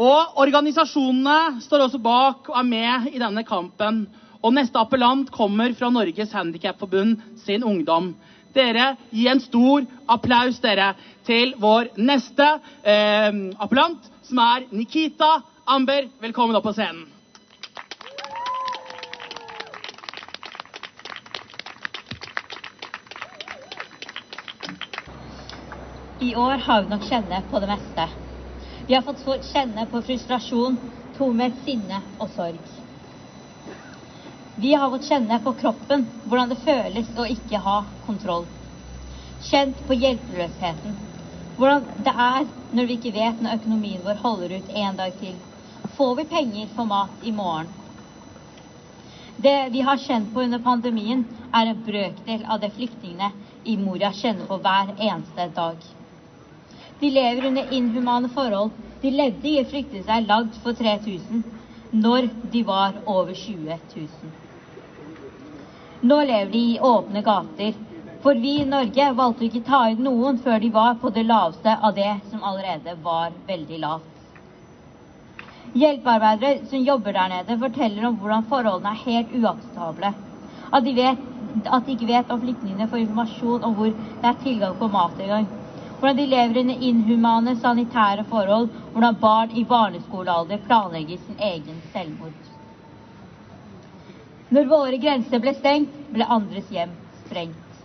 Og 0.01 0.39
organisasjonene 0.41 1.61
står 1.67 1.85
også 1.85 2.01
bak 2.01 2.49
og 2.49 2.57
er 2.57 2.69
med 2.69 3.11
i 3.11 3.21
denne 3.21 3.43
kampen. 3.45 4.07
Og 4.41 4.55
neste 4.57 4.81
appellant 4.81 5.29
kommer 5.35 5.75
fra 5.77 5.91
Norges 5.93 6.33
Handikapforbund 6.33 7.19
sin 7.45 7.65
ungdom. 7.65 8.15
Dere, 8.57 8.95
gi 9.13 9.29
en 9.29 9.41
stor 9.45 9.85
applaus 10.11 10.59
dere 10.65 10.95
til 11.29 11.53
vår 11.61 11.93
neste 12.01 12.47
eh, 12.83 13.31
appellant, 13.61 14.09
som 14.27 14.41
er 14.43 14.67
Nikita 14.73 15.37
Amber. 15.69 16.09
Velkommen 16.25 16.57
opp 16.57 16.67
på 16.71 16.75
scenen. 16.75 17.07
I 26.21 26.35
år 26.37 26.59
har 26.65 26.83
vi 26.85 26.93
nok 26.93 27.07
kjenne 27.09 27.45
på 27.49 27.61
det 27.63 27.69
meste. 27.71 28.05
Vi 28.89 28.97
har 28.97 29.05
fått 29.07 29.23
kjenne 29.53 29.87
på 29.89 30.03
frustrasjon, 30.05 30.77
tomhet, 31.17 31.57
sinne 31.65 32.03
og 32.21 32.29
sorg. 32.35 32.80
Vi 34.55 34.73
har 34.75 34.91
fått 34.91 35.05
kjenne 35.09 35.37
på 35.45 35.53
kroppen 35.55 36.07
hvordan 36.25 36.49
det 36.51 36.57
føles 36.65 37.11
å 37.19 37.27
ikke 37.31 37.61
ha 37.63 37.77
kontroll. 38.07 38.49
Kjent 39.51 39.85
på 39.87 39.95
hjelpeløsheten. 39.97 40.97
Hvordan 41.57 41.87
det 42.05 42.15
er 42.25 42.49
når 42.75 42.89
vi 42.89 42.97
ikke 42.99 43.13
vet 43.15 43.41
når 43.45 43.61
økonomien 43.61 44.03
vår 44.05 44.19
holder 44.25 44.57
ut 44.59 44.73
en 44.83 44.97
dag 44.99 45.15
til. 45.21 45.39
Får 45.97 46.17
vi 46.19 46.25
penger 46.33 46.73
for 46.75 46.89
mat 46.91 47.23
i 47.27 47.33
morgen? 47.33 47.71
Det 49.41 49.71
vi 49.73 49.81
har 49.87 49.97
kjent 50.03 50.33
på 50.35 50.43
under 50.45 50.61
pandemien, 50.61 51.23
er 51.57 51.71
en 51.71 51.81
brøkdel 51.87 52.43
av 52.45 52.61
det 52.61 52.75
flyktningene 52.75 53.31
i 53.65 53.77
Moria 53.81 54.11
kjenner 54.13 54.45
på 54.51 54.59
hver 54.61 54.91
eneste 54.99 55.47
dag. 55.57 55.79
De 57.01 57.09
lever 57.09 57.47
under 57.49 57.73
inhumane 57.73 58.29
forhold. 58.35 58.75
De 59.01 59.11
levde 59.15 59.49
i 59.49 59.57
et 59.63 59.71
flyktningsleir 59.71 60.27
lagd 60.29 60.59
for 60.61 60.77
3000 60.77 61.47
når 61.93 62.29
de 62.53 62.63
var 62.65 63.01
over 63.07 63.35
20 63.35 63.79
000. 63.97 64.33
Nå 66.03 66.19
lever 66.25 66.51
de 66.53 66.61
i 66.75 66.79
åpne 66.81 67.23
gater, 67.23 67.75
for 68.23 68.35
vi 68.37 68.61
i 68.61 68.69
Norge 68.69 69.09
valgte 69.17 69.45
ikke 69.49 69.65
ta 69.67 69.81
ut 69.91 69.99
noen 70.01 70.39
før 70.45 70.61
de 70.63 70.71
var 70.73 70.95
på 71.03 71.11
det 71.13 71.25
laveste 71.27 71.75
av 71.75 71.95
det 71.97 72.13
som 72.31 72.45
allerede 72.45 72.95
var 73.03 73.35
veldig 73.49 73.79
lavt. 73.83 74.07
Hjelpearbeidere 75.75 76.67
som 76.71 76.83
jobber 76.83 77.15
der 77.15 77.29
nede, 77.31 77.59
forteller 77.61 78.07
om 78.09 78.17
hvordan 78.19 78.47
forholdene 78.51 78.95
er 78.95 79.05
helt 79.05 79.35
uakseptable. 79.39 80.13
At 80.71 80.85
de, 80.87 80.95
vet, 80.95 81.23
at 81.67 81.87
de 81.87 81.95
ikke 81.95 82.09
vet 82.11 82.31
om 82.31 82.41
flyktningene 82.43 82.89
får 82.91 83.05
informasjon 83.05 83.65
om 83.67 83.75
hvor 83.75 83.91
det 83.91 84.29
er 84.31 84.41
tilgang 84.43 84.77
på 84.79 84.89
mat 84.91 85.19
engang 85.21 85.49
hvordan 86.01 86.17
de 86.17 86.27
lever 86.27 86.59
under 86.63 86.85
inhumane 86.89 87.57
sanitære 87.61 88.25
forhold, 88.25 88.69
hvordan 88.93 89.19
barn 89.21 89.51
i 89.53 89.65
barneskolealder 89.65 90.63
planlegger 90.67 91.19
sin 91.27 91.37
egen 91.39 91.83
selvmord. 91.93 92.39
Når 94.51 94.71
våre 94.71 94.99
grenser 94.99 95.43
ble 95.45 95.53
stengt, 95.55 95.93
ble 96.11 96.25
andres 96.25 96.71
hjem 96.73 96.95
sprengt. 97.27 97.83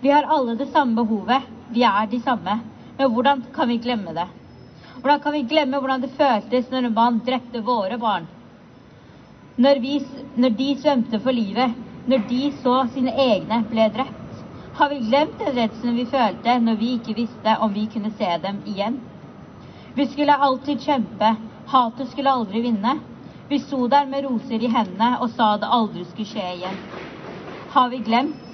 Vi 0.00 0.12
har 0.14 0.30
alle 0.30 0.54
det 0.56 0.68
samme 0.70 0.94
behovet, 0.94 1.48
vi 1.74 1.82
er 1.82 2.06
de 2.06 2.20
samme, 2.22 2.60
men 2.98 3.10
hvordan 3.12 3.42
kan 3.54 3.68
vi 3.68 3.80
glemme 3.82 4.14
det? 4.14 4.28
Hvordan 5.00 5.20
kan 5.20 5.34
vi 5.34 5.42
glemme 5.50 5.78
hvordan 5.78 6.06
det 6.06 6.14
føltes 6.14 6.70
når 6.70 6.86
en 6.86 6.94
mann 6.94 7.18
drepte 7.26 7.62
våre 7.66 7.98
barn? 7.98 8.30
Når, 9.58 9.82
vi, 9.82 9.98
når 10.36 10.54
de 10.54 10.70
svømte 10.78 11.20
for 11.20 11.34
livet, 11.34 11.74
når 12.06 12.24
de 12.30 12.40
så 12.62 12.78
sine 12.94 13.10
egne 13.10 13.64
ble 13.70 13.90
drept? 13.94 14.17
Har 14.78 14.88
vi 14.88 14.98
glemt 14.98 15.38
den 15.38 15.56
redselen 15.56 15.96
vi 15.98 16.04
følte 16.06 16.52
når 16.62 16.76
vi 16.78 16.88
ikke 16.96 17.14
visste 17.18 17.54
om 17.64 17.72
vi 17.74 17.88
kunne 17.90 18.12
se 18.18 18.28
dem 18.44 18.60
igjen? 18.72 19.00
Vi 19.96 20.04
skulle 20.12 20.36
alltid 20.46 20.84
kjempe, 20.84 21.30
hatet 21.72 22.12
skulle 22.12 22.30
aldri 22.30 22.62
vinne. 22.62 22.92
Vi 23.50 23.58
sto 23.64 23.88
der 23.90 24.06
med 24.06 24.22
roser 24.28 24.62
i 24.62 24.70
hendene 24.70 25.08
og 25.18 25.32
sa 25.34 25.48
det 25.58 25.72
aldri 25.80 26.04
skulle 26.12 26.30
skje 26.30 26.46
igjen. 26.60 26.78
Har 27.74 27.90
vi 27.90 28.00
glemt? 28.06 28.46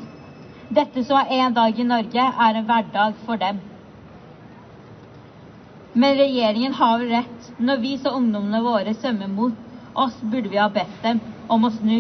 Dette 0.73 1.05
som 1.05 1.21
er 1.21 1.45
en 1.45 1.59
dag 1.61 1.77
i 1.85 1.89
Norge, 1.93 2.27
er 2.49 2.57
en 2.63 2.69
hverdag 2.73 3.21
for 3.29 3.45
dem. 3.45 3.61
Men 5.93 6.17
regjeringen 6.25 6.73
har 6.81 6.99
vel 7.03 7.13
rett. 7.19 7.51
Når 7.61 7.85
vi 7.85 7.97
så 8.01 8.17
ungdommene 8.17 8.65
våre 8.65 8.97
svømmer 8.97 9.29
mot 9.29 9.61
oss, 9.93 10.17
burde 10.25 10.49
vi 10.49 10.57
ha 10.63 10.73
bedt 10.73 11.03
dem 11.05 11.21
om 11.53 11.69
å 11.69 11.77
snu. 11.77 11.99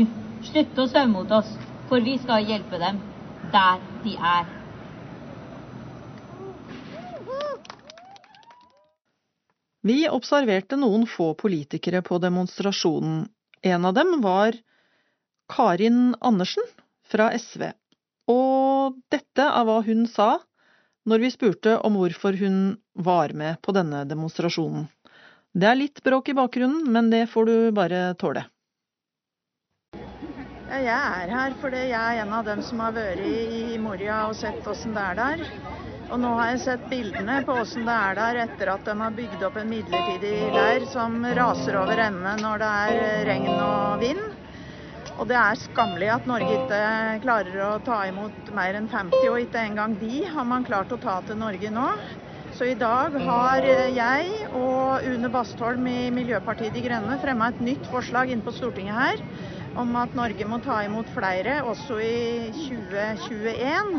Slutte 0.48 0.80
å 0.80 0.88
svømme 0.94 1.18
mot 1.18 1.40
oss, 1.42 1.58
for 1.92 2.00
vi 2.00 2.16
skal 2.24 2.48
hjelpe 2.48 2.80
dem 2.80 3.10
der 3.54 3.80
de 4.04 4.14
er. 4.18 4.52
Vi 9.84 9.98
observerte 10.08 10.78
noen 10.80 11.04
få 11.06 11.34
politikere 11.36 12.00
på 12.02 12.18
demonstrasjonen. 12.22 13.26
En 13.64 13.84
av 13.84 13.94
dem 13.96 14.16
var 14.24 14.56
Karin 15.52 16.14
Andersen 16.24 16.64
fra 17.04 17.28
SV. 17.36 17.68
Og 18.32 18.96
dette 19.12 19.44
er 19.44 19.68
hva 19.68 19.82
hun 19.84 20.06
sa 20.08 20.38
når 21.04 21.20
vi 21.20 21.32
spurte 21.34 21.76
om 21.84 21.98
hvorfor 22.00 22.36
hun 22.40 22.78
var 22.96 23.36
med 23.36 23.60
på 23.60 23.76
denne 23.76 24.06
demonstrasjonen. 24.08 24.88
Det 25.52 25.68
er 25.68 25.78
litt 25.78 26.00
bråk 26.02 26.32
i 26.32 26.36
bakgrunnen, 26.38 26.88
men 26.90 27.12
det 27.12 27.26
får 27.30 27.46
du 27.46 27.56
bare 27.76 28.06
tåle. 28.18 28.46
Jeg 30.74 30.90
er 30.90 31.30
her 31.30 31.54
fordi 31.60 31.80
jeg 31.92 32.16
er 32.18 32.20
en 32.24 32.32
av 32.34 32.42
dem 32.48 32.62
som 32.66 32.80
har 32.82 32.94
vært 32.96 33.20
i 33.22 33.76
Moria 33.78 34.24
og 34.26 34.34
sett 34.34 34.64
åssen 34.66 34.94
det 34.96 35.02
er 35.12 35.18
der. 35.20 35.42
Og 36.10 36.18
nå 36.20 36.32
har 36.36 36.48
jeg 36.50 36.62
sett 36.64 36.88
bildene 36.90 37.36
på 37.46 37.54
åssen 37.62 37.86
det 37.86 37.94
er 37.94 38.16
der 38.18 38.40
etter 38.42 38.72
at 38.74 38.82
de 38.88 38.94
har 38.98 39.14
bygd 39.14 39.44
opp 39.46 39.60
en 39.60 39.70
midlertidig 39.70 40.32
leir 40.52 40.86
som 40.90 41.20
raser 41.38 41.78
over 41.78 42.02
ende 42.08 42.32
når 42.42 42.64
det 42.64 42.72
er 42.88 43.22
regn 43.30 43.46
og 43.54 44.02
vind. 44.02 44.24
Og 45.14 45.28
det 45.30 45.38
er 45.38 45.62
skammelig 45.62 46.10
at 46.16 46.26
Norge 46.26 46.50
ikke 46.58 46.82
klarer 47.22 47.60
å 47.68 47.70
ta 47.86 48.00
imot 48.10 48.50
mer 48.58 48.74
enn 48.80 48.90
50, 48.90 49.28
og 49.30 49.38
ikke 49.44 49.62
engang 49.62 49.94
de 50.00 50.24
har 50.26 50.48
man 50.48 50.66
klart 50.66 50.90
å 50.90 50.98
ta 50.98 51.20
til 51.28 51.38
Norge 51.38 51.70
nå. 51.70 51.86
Så 52.54 52.66
i 52.70 52.76
dag 52.78 53.14
har 53.22 53.62
jeg 53.94 54.48
og 54.50 55.06
Une 55.06 55.30
Bastholm 55.34 55.86
i 55.90 56.10
Miljøpartiet 56.14 56.74
De 56.74 56.82
Grønne 56.84 57.16
fremma 57.22 57.52
et 57.54 57.62
nytt 57.62 57.86
forslag 57.90 58.30
inn 58.34 58.42
på 58.46 58.52
Stortinget 58.54 58.98
her 58.98 59.22
om 59.74 59.96
at 59.98 60.14
Norge 60.16 60.46
må 60.46 60.60
ta 60.62 60.80
imot 60.86 61.10
flere 61.14 61.60
også 61.66 61.98
i 62.02 62.52
2021. 62.54 63.94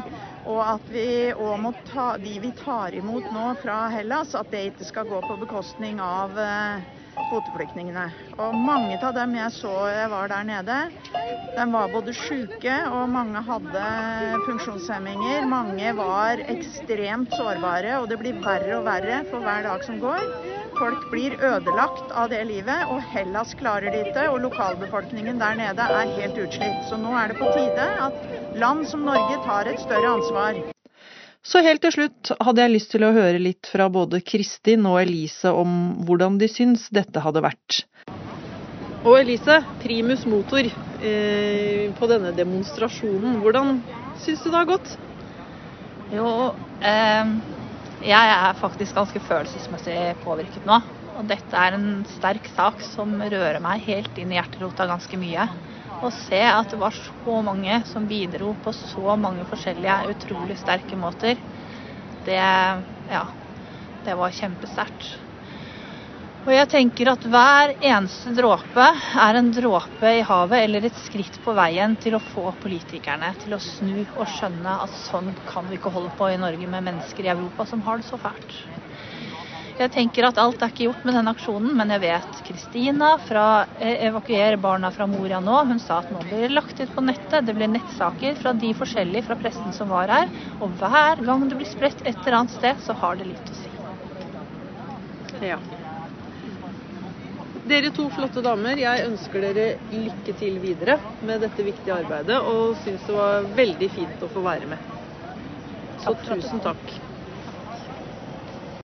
Og 0.46 0.60
at 0.62 0.92
vi 0.94 1.08
òg 1.34 1.56
må 1.62 1.72
ta 1.90 2.16
de 2.22 2.36
vi 2.44 2.52
tar 2.56 2.94
imot 2.96 3.32
nå 3.34 3.48
fra 3.64 3.86
Hellas, 3.94 4.36
at 4.38 4.52
det 4.54 4.68
ikke 4.72 4.88
skal 4.88 5.08
gå 5.10 5.22
på 5.26 5.40
bekostning 5.42 5.98
av 6.04 6.38
eh, 6.38 6.86
kvoteflyktningene. 7.32 8.06
Og 8.38 8.54
mange 8.58 9.00
av 9.02 9.16
dem 9.18 9.34
jeg 9.40 9.56
så 9.58 9.74
jeg 9.90 10.12
var 10.14 10.30
der 10.32 10.46
nede, 10.48 10.78
de 11.56 11.66
var 11.72 11.88
både 11.88 12.14
syke 12.14 12.76
og 12.92 13.08
mange 13.10 13.42
hadde 13.48 13.86
funksjonshemminger. 14.46 15.48
Mange 15.50 15.94
var 15.98 16.44
ekstremt 16.52 17.34
sårbare, 17.38 17.98
og 18.02 18.10
det 18.12 18.20
blir 18.22 18.38
verre 18.44 18.82
og 18.82 18.86
verre 18.88 19.24
for 19.32 19.46
hver 19.46 19.66
dag 19.66 19.88
som 19.88 20.02
går. 20.04 20.65
Folk 20.80 21.10
blir 21.12 21.36
ødelagt 21.40 22.12
av 22.12 22.30
det 22.34 22.44
livet. 22.50 22.86
Og 22.92 23.02
Hellas 23.14 23.56
klarer 23.60 23.94
det 23.94 24.06
ikke, 24.10 24.28
og 24.32 24.42
lokalbefolkningen 24.46 25.42
der 25.42 25.58
nede 25.60 25.90
er 26.00 26.14
helt 26.20 26.40
utslitt. 26.46 26.86
Så 26.90 27.00
nå 27.02 27.16
er 27.18 27.32
det 27.32 27.40
på 27.40 27.52
tide 27.56 27.90
at 28.08 28.56
land 28.60 28.86
som 28.90 29.06
Norge 29.08 29.42
tar 29.46 29.72
et 29.72 29.82
større 29.84 30.16
ansvar. 30.18 30.62
Så 31.46 31.62
helt 31.62 31.84
til 31.86 31.94
slutt 31.94 32.32
hadde 32.42 32.64
jeg 32.64 32.74
lyst 32.74 32.90
til 32.96 33.06
å 33.06 33.14
høre 33.14 33.42
litt 33.42 33.68
fra 33.70 33.86
både 33.94 34.24
Kristin 34.26 34.88
og 34.90 34.98
Elise 35.04 35.52
om 35.54 35.76
hvordan 36.08 36.40
de 36.42 36.50
syns 36.50 36.88
dette 36.90 37.22
hadde 37.22 37.44
vært. 37.46 37.84
Og 39.06 39.20
Elise, 39.20 39.60
primus 39.84 40.24
motor 40.26 40.66
eh, 40.66 41.92
på 41.94 42.10
denne 42.10 42.32
demonstrasjonen. 42.34 43.38
Hvordan 43.44 43.78
syns 44.24 44.42
du 44.42 44.50
det 44.50 44.58
har 44.58 44.72
gått? 44.72 44.96
Jo, 46.16 46.32
eh, 46.82 47.36
jeg 48.06 48.34
er 48.36 48.58
faktisk 48.60 48.96
ganske 48.98 49.22
følelsesmessig 49.24 49.98
påvirket 50.22 50.66
nå. 50.68 50.78
Og 51.16 51.26
dette 51.30 51.58
er 51.58 51.78
en 51.78 52.04
sterk 52.12 52.48
sak 52.54 52.84
som 52.84 53.16
rører 53.24 53.62
meg 53.64 53.86
helt 53.88 54.18
inn 54.20 54.34
i 54.34 54.38
hjerterota 54.38 54.88
ganske 54.90 55.18
mye. 55.20 55.48
Å 56.04 56.12
se 56.14 56.42
at 56.44 56.74
det 56.74 56.80
var 56.82 56.94
så 56.94 57.40
mange 57.46 57.80
som 57.90 58.06
bidro 58.10 58.52
på 58.62 58.74
så 58.76 59.16
mange 59.18 59.46
forskjellige, 59.48 60.12
utrolig 60.12 60.58
sterke 60.60 61.00
måter, 61.00 61.40
det, 62.26 62.42
ja, 63.10 63.24
det 64.06 64.18
var 64.20 64.34
kjempesterkt. 64.36 65.08
Og 66.46 66.54
jeg 66.54 66.68
tenker 66.70 67.10
at 67.10 67.24
hver 67.26 67.72
eneste 67.80 68.30
dråpe 68.38 68.86
er 69.18 69.38
en 69.40 69.48
dråpe 69.50 70.12
i 70.20 70.22
havet 70.22 70.60
eller 70.68 70.86
et 70.86 70.98
skritt 71.08 71.40
på 71.42 71.56
veien 71.58 71.96
til 71.98 72.14
å 72.14 72.22
få 72.22 72.52
politikerne 72.62 73.32
til 73.42 73.56
å 73.58 73.62
snu 73.62 74.04
og 74.14 74.28
skjønne 74.30 74.76
at 74.84 74.94
sånn 75.08 75.32
kan 75.50 75.66
vi 75.72 75.80
ikke 75.80 75.90
holde 75.96 76.14
på 76.20 76.28
i 76.30 76.38
Norge 76.38 76.70
med 76.70 76.86
mennesker 76.86 77.26
i 77.26 77.32
Europa 77.34 77.66
som 77.66 77.82
har 77.88 77.98
det 77.98 78.06
så 78.06 78.20
fælt. 78.22 78.60
Jeg 79.76 79.92
tenker 79.92 80.28
at 80.30 80.38
alt 80.40 80.62
er 80.62 80.70
ikke 80.70 80.86
gjort 80.86 81.02
med 81.04 81.18
denne 81.18 81.34
aksjonen, 81.34 81.74
men 81.76 81.90
jeg 81.92 82.04
vet 82.06 82.38
Kristina 82.48 83.10
fra 83.26 83.48
eh, 83.82 84.06
Evakuer 84.08 84.56
barna 84.62 84.92
fra 84.94 85.08
Moria 85.10 85.42
nå, 85.44 85.58
hun 85.68 85.82
sa 85.84 85.98
at 86.04 86.14
nå 86.14 86.22
blir 86.30 86.46
det 86.46 86.54
lagt 86.54 86.80
ut 86.80 86.94
på 86.94 87.04
nettet. 87.04 87.42
Det 87.44 87.58
blir 87.58 87.74
nettsaker 87.74 88.38
fra 88.40 88.54
de 88.56 88.70
forskjellige 88.78 89.26
fra 89.28 89.36
pressen 89.42 89.76
som 89.76 89.90
var 89.92 90.14
her. 90.14 90.32
Og 90.62 90.78
hver 90.78 91.26
gang 91.26 91.50
det 91.50 91.58
blir 91.58 91.68
spredt 91.74 92.06
et 92.06 92.22
eller 92.22 92.44
annet 92.44 92.56
sted, 92.56 92.86
så 92.86 92.96
har 93.02 93.20
det 93.20 93.28
litt 93.34 93.52
å 93.52 93.58
si. 93.58 93.74
Ja. 95.44 95.60
Dere 97.66 97.90
to 97.90 98.04
flotte 98.14 98.44
damer, 98.46 98.78
jeg 98.78 99.08
ønsker 99.08 99.42
dere 99.42 99.64
lykke 99.90 100.34
til 100.38 100.60
videre 100.62 101.00
med 101.26 101.42
dette 101.42 101.64
viktige 101.66 101.96
arbeidet, 101.96 102.38
og 102.46 102.76
syns 102.84 103.08
det 103.08 103.16
var 103.18 103.48
veldig 103.58 103.88
fint 103.90 104.22
å 104.22 104.30
få 104.30 104.44
være 104.46 104.68
med. 104.70 104.84
Så 106.04 106.14
tusen 106.28 106.62
takk. 106.62 106.94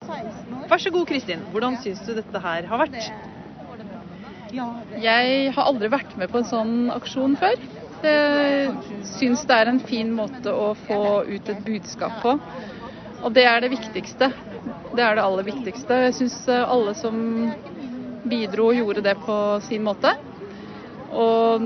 Vær 0.10 0.82
så 0.82 0.90
god, 0.96 1.06
Kristin. 1.12 1.46
Hvordan 1.54 1.78
syns 1.84 2.02
du 2.08 2.16
dette 2.18 2.42
her 2.42 2.66
har 2.72 2.82
vært? 2.82 2.98
Jeg 4.52 5.54
har 5.54 5.70
aldri 5.70 5.92
vært 5.94 6.18
med 6.18 6.34
på 6.34 6.42
en 6.42 6.50
sånn 6.50 6.74
aksjon 6.96 7.38
før. 7.40 7.62
Jeg 8.02 9.06
syns 9.14 9.46
det 9.46 9.60
er 9.62 9.70
en 9.76 9.84
fin 9.86 10.10
måte 10.18 10.50
å 10.58 10.72
få 10.88 11.04
ut 11.30 11.54
et 11.54 11.62
budskap 11.70 12.18
på. 12.26 12.34
Og 13.22 13.30
det 13.38 13.46
er 13.46 13.62
det 13.62 13.76
viktigste. 13.76 14.32
Det 14.98 15.06
er 15.06 15.20
det 15.20 15.24
aller 15.24 15.46
viktigste. 15.46 16.02
Jeg 16.08 16.18
syns 16.18 16.40
alle 16.50 16.98
som 16.98 17.22
bidro 18.28 18.70
og 18.70 18.78
gjorde 18.78 19.04
det 19.06 19.16
på 19.26 19.38
sin 19.68 19.84
måte. 19.86 20.14
Og 21.12 21.66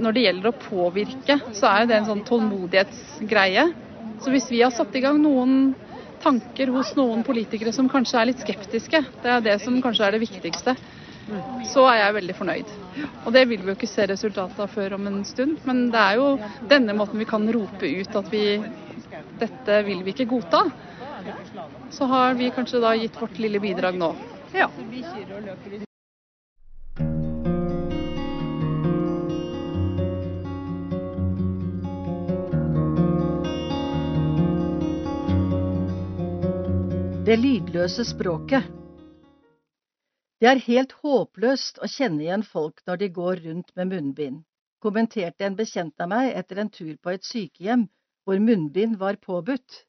når 0.00 0.16
det 0.16 0.24
gjelder 0.24 0.50
å 0.50 0.58
påvirke, 0.60 1.38
så 1.56 1.70
er 1.70 1.86
det 1.88 1.98
en 1.98 2.08
sånn 2.08 2.24
tålmodighetsgreie. 2.28 3.66
Så 4.20 4.32
hvis 4.32 4.48
vi 4.52 4.62
har 4.62 4.72
satt 4.74 4.94
i 4.96 5.02
gang 5.04 5.20
noen 5.22 5.74
tanker 6.20 6.72
hos 6.74 6.92
noen 6.98 7.24
politikere 7.24 7.72
som 7.72 7.88
kanskje 7.88 8.20
er 8.20 8.30
litt 8.30 8.42
skeptiske, 8.44 9.02
det 9.22 9.30
er 9.34 9.44
det 9.44 9.56
som 9.64 9.78
kanskje 9.82 10.06
er 10.06 10.16
det 10.16 10.24
viktigste, 10.26 10.76
så 11.70 11.86
er 11.88 12.00
jeg 12.00 12.16
veldig 12.18 12.36
fornøyd. 12.36 12.72
Og 13.24 13.32
det 13.34 13.44
vil 13.48 13.62
vi 13.62 13.72
jo 13.72 13.76
ikke 13.78 13.90
se 13.90 14.06
resultatet 14.10 14.60
av 14.60 14.72
før 14.72 14.96
om 14.98 15.08
en 15.10 15.20
stund, 15.28 15.60
men 15.68 15.88
det 15.94 16.00
er 16.02 16.20
jo 16.20 16.30
denne 16.70 16.96
måten 16.98 17.20
vi 17.22 17.28
kan 17.28 17.46
rope 17.54 17.86
ut 17.86 18.18
at 18.20 18.32
vi 18.32 18.44
dette 19.40 19.82
vil 19.86 20.02
vi 20.04 20.14
ikke 20.14 20.28
godta. 20.30 20.64
Så 21.90 22.08
har 22.10 22.34
vi 22.34 22.50
kanskje 22.54 22.82
da 22.82 22.96
gitt 22.96 23.20
vårt 23.20 23.38
lille 23.38 23.62
bidrag 23.62 24.00
nå. 24.00 24.14
Ja. 24.56 24.70
Det 37.20 37.34
lydløse 37.36 38.04
språket. 38.08 38.64
Det 40.40 40.48
er 40.48 40.62
helt 40.64 40.94
håpløst 41.02 41.76
å 41.84 41.88
kjenne 41.92 42.24
igjen 42.24 42.44
folk 42.48 42.80
når 42.88 43.00
de 43.02 43.08
går 43.18 43.42
rundt 43.44 43.74
med 43.76 43.90
munnbind, 43.90 44.38
kommenterte 44.80 45.44
en 45.44 45.58
bekjent 45.58 46.00
av 46.00 46.08
meg 46.08 46.30
etter 46.40 46.62
en 46.62 46.70
tur 46.72 46.94
på 46.96 47.12
et 47.12 47.28
sykehjem 47.28 47.84
hvor 48.24 48.40
munnbind 48.40 48.96
var 49.02 49.20
påbudt. 49.20 49.82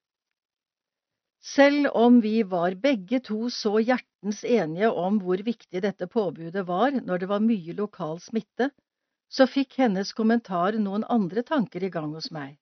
Selv 1.39 1.87
om 1.95 2.19
vi 2.19 2.43
var 2.43 2.75
begge 2.83 3.21
to 3.23 3.47
så 3.47 3.77
hjertens 3.79 4.43
enige 4.43 4.91
om 4.91 5.23
hvor 5.23 5.39
viktig 5.47 5.85
dette 5.87 6.11
påbudet 6.11 6.67
var 6.67 6.99
når 6.99 7.23
det 7.23 7.31
var 7.31 7.47
mye 7.47 7.77
lokal 7.79 8.19
smitte, 8.19 8.73
så 9.31 9.47
fikk 9.47 9.79
hennes 9.79 10.11
kommentar 10.11 10.75
noen 10.75 11.07
andre 11.07 11.47
tanker 11.47 11.87
i 11.87 11.93
gang 11.95 12.11
hos 12.11 12.27
meg. 12.35 12.57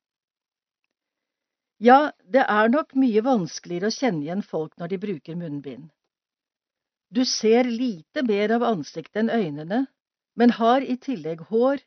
Ja, 1.79 2.11
det 2.27 2.43
er 2.43 2.71
nok 2.71 2.91
mye 2.99 3.21
vanskeligere 3.23 3.87
å 3.87 3.95
kjenne 3.95 4.25
igjen 4.25 4.43
folk 4.43 4.73
når 4.77 4.91
de 4.91 4.97
bruker 4.99 5.37
munnbind. 5.39 5.87
Du 7.09 7.23
ser 7.25 7.63
lite 7.63 8.21
mer 8.27 8.51
av 8.51 8.65
ansiktet 8.67 9.21
enn 9.23 9.31
øynene, 9.31 9.85
men 10.35 10.55
har 10.59 10.83
i 10.83 10.97
tillegg 10.99 11.45
hår, 11.49 11.79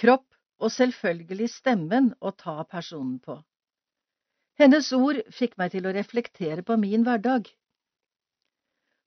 kropp 0.00 0.26
og 0.64 0.72
selvfølgelig 0.72 1.50
stemmen 1.52 2.08
å 2.20 2.32
ta 2.32 2.56
personen 2.64 3.20
på. 3.20 3.36
Hennes 4.58 4.90
ord 4.96 5.20
fikk 5.34 5.58
meg 5.60 5.74
til 5.74 5.86
å 5.86 5.92
reflektere 5.94 6.64
på 6.64 6.78
min 6.80 7.04
hverdag. 7.04 7.50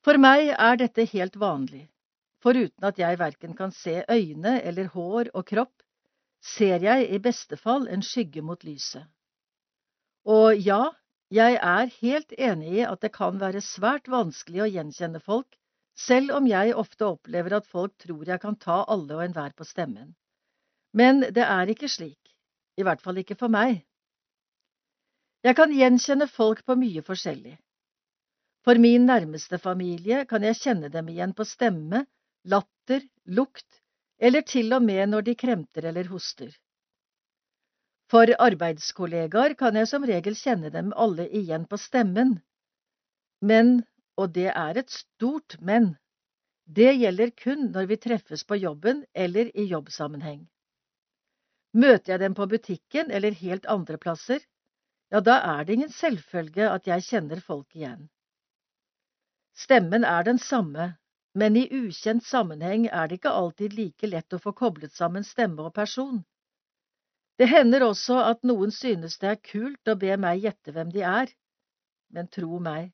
For 0.06 0.22
meg 0.22 0.54
er 0.54 0.80
dette 0.80 1.08
helt 1.18 1.36
vanlig, 1.42 1.88
foruten 2.44 2.88
at 2.88 3.00
jeg 3.02 3.20
verken 3.20 3.58
kan 3.58 3.74
se 3.74 4.04
øyne 4.06 4.60
eller 4.62 4.94
hår 4.94 5.34
og 5.34 5.48
kropp, 5.50 5.76
ser 6.40 6.84
jeg 6.86 7.10
i 7.10 7.20
beste 7.20 7.58
fall 7.58 7.88
en 7.90 8.06
skygge 8.06 8.46
mot 8.46 8.62
lyset. 8.64 9.08
Og 10.28 10.60
ja, 10.60 10.82
jeg 11.32 11.56
er 11.56 11.92
helt 12.02 12.34
enig 12.38 12.74
i 12.82 12.86
at 12.88 13.02
det 13.04 13.14
kan 13.16 13.40
være 13.40 13.64
svært 13.64 14.10
vanskelig 14.12 14.66
å 14.66 14.70
gjenkjenne 14.72 15.22
folk, 15.24 15.56
selv 15.98 16.36
om 16.36 16.48
jeg 16.48 16.76
ofte 16.76 17.08
opplever 17.08 17.56
at 17.58 17.68
folk 17.68 17.96
tror 18.04 18.28
jeg 18.28 18.42
kan 18.44 18.58
ta 18.60 18.84
alle 18.92 19.16
og 19.16 19.24
enhver 19.24 19.56
på 19.58 19.66
stemmen. 19.68 20.14
Men 20.94 21.24
det 21.34 21.46
er 21.46 21.72
ikke 21.72 21.90
slik, 21.92 22.36
i 22.78 22.84
hvert 22.84 23.02
fall 23.02 23.24
ikke 23.24 23.40
for 23.40 23.52
meg. 23.52 23.82
Jeg 25.48 25.56
kan 25.56 25.72
gjenkjenne 25.72 26.28
folk 26.28 26.64
på 26.68 26.76
mye 26.76 27.04
forskjellig. 27.08 27.56
For 28.68 28.80
min 28.84 29.06
nærmeste 29.08 29.60
familie 29.64 30.26
kan 30.28 30.44
jeg 30.44 30.60
kjenne 30.60 30.92
dem 30.92 31.08
igjen 31.08 31.34
på 31.34 31.46
stemme, 31.48 32.04
latter, 32.44 33.04
lukt, 33.32 33.82
eller 34.20 34.44
til 34.44 34.74
og 34.76 34.84
med 34.84 35.14
når 35.14 35.28
de 35.30 35.36
kremter 35.40 35.88
eller 35.88 36.10
hoster. 36.12 36.52
For 38.12 38.32
arbeidskollegaer 38.40 39.54
kan 39.60 39.76
jeg 39.76 39.88
som 39.92 40.06
regel 40.08 40.36
kjenne 40.40 40.72
dem 40.72 40.94
alle 40.96 41.26
igjen 41.40 41.66
på 41.68 41.80
stemmen. 41.82 42.38
Men, 43.42 43.82
og 44.16 44.32
det 44.38 44.52
er 44.54 44.80
et 44.80 44.94
stort 44.94 45.58
men, 45.60 45.96
det 46.68 46.94
gjelder 47.00 47.32
kun 47.32 47.70
når 47.72 47.88
vi 47.88 47.98
treffes 48.04 48.44
på 48.48 48.56
jobben 48.60 49.06
eller 49.14 49.52
i 49.56 49.68
jobbsammenheng. 49.72 50.46
Møter 51.74 52.14
jeg 52.14 52.20
dem 52.20 52.36
på 52.36 52.48
butikken 52.52 53.12
eller 53.12 53.36
helt 53.36 53.68
andre 53.72 53.98
plasser, 53.98 54.40
ja, 55.12 55.20
da 55.20 55.38
er 55.40 55.64
det 55.64 55.76
ingen 55.78 55.92
selvfølge 55.94 56.68
at 56.68 56.88
jeg 56.88 57.06
kjenner 57.08 57.44
folk 57.44 57.76
igjen. 57.76 58.08
Stemmen 59.56 60.04
er 60.04 60.24
den 60.28 60.40
samme, 60.40 60.90
men 61.34 61.56
i 61.56 61.68
ukjent 61.72 62.26
sammenheng 62.26 62.88
er 62.88 63.08
det 63.08 63.20
ikke 63.20 63.36
alltid 63.36 63.76
like 63.78 64.08
lett 64.08 64.34
å 64.34 64.42
få 64.42 64.52
koblet 64.58 64.96
sammen 64.96 65.24
stemme 65.24 65.64
og 65.64 65.74
person. 65.76 66.24
Det 67.38 67.48
hender 67.52 67.86
også 67.86 68.18
at 68.32 68.44
noen 68.48 68.72
synes 68.74 69.20
det 69.22 69.30
er 69.30 69.42
kult 69.52 69.92
å 69.92 69.96
be 70.00 70.16
meg 70.18 70.42
gjette 70.46 70.74
hvem 70.74 70.90
de 70.94 71.04
er, 71.06 71.30
men 72.10 72.30
tro 72.34 72.60
meg, 72.64 72.92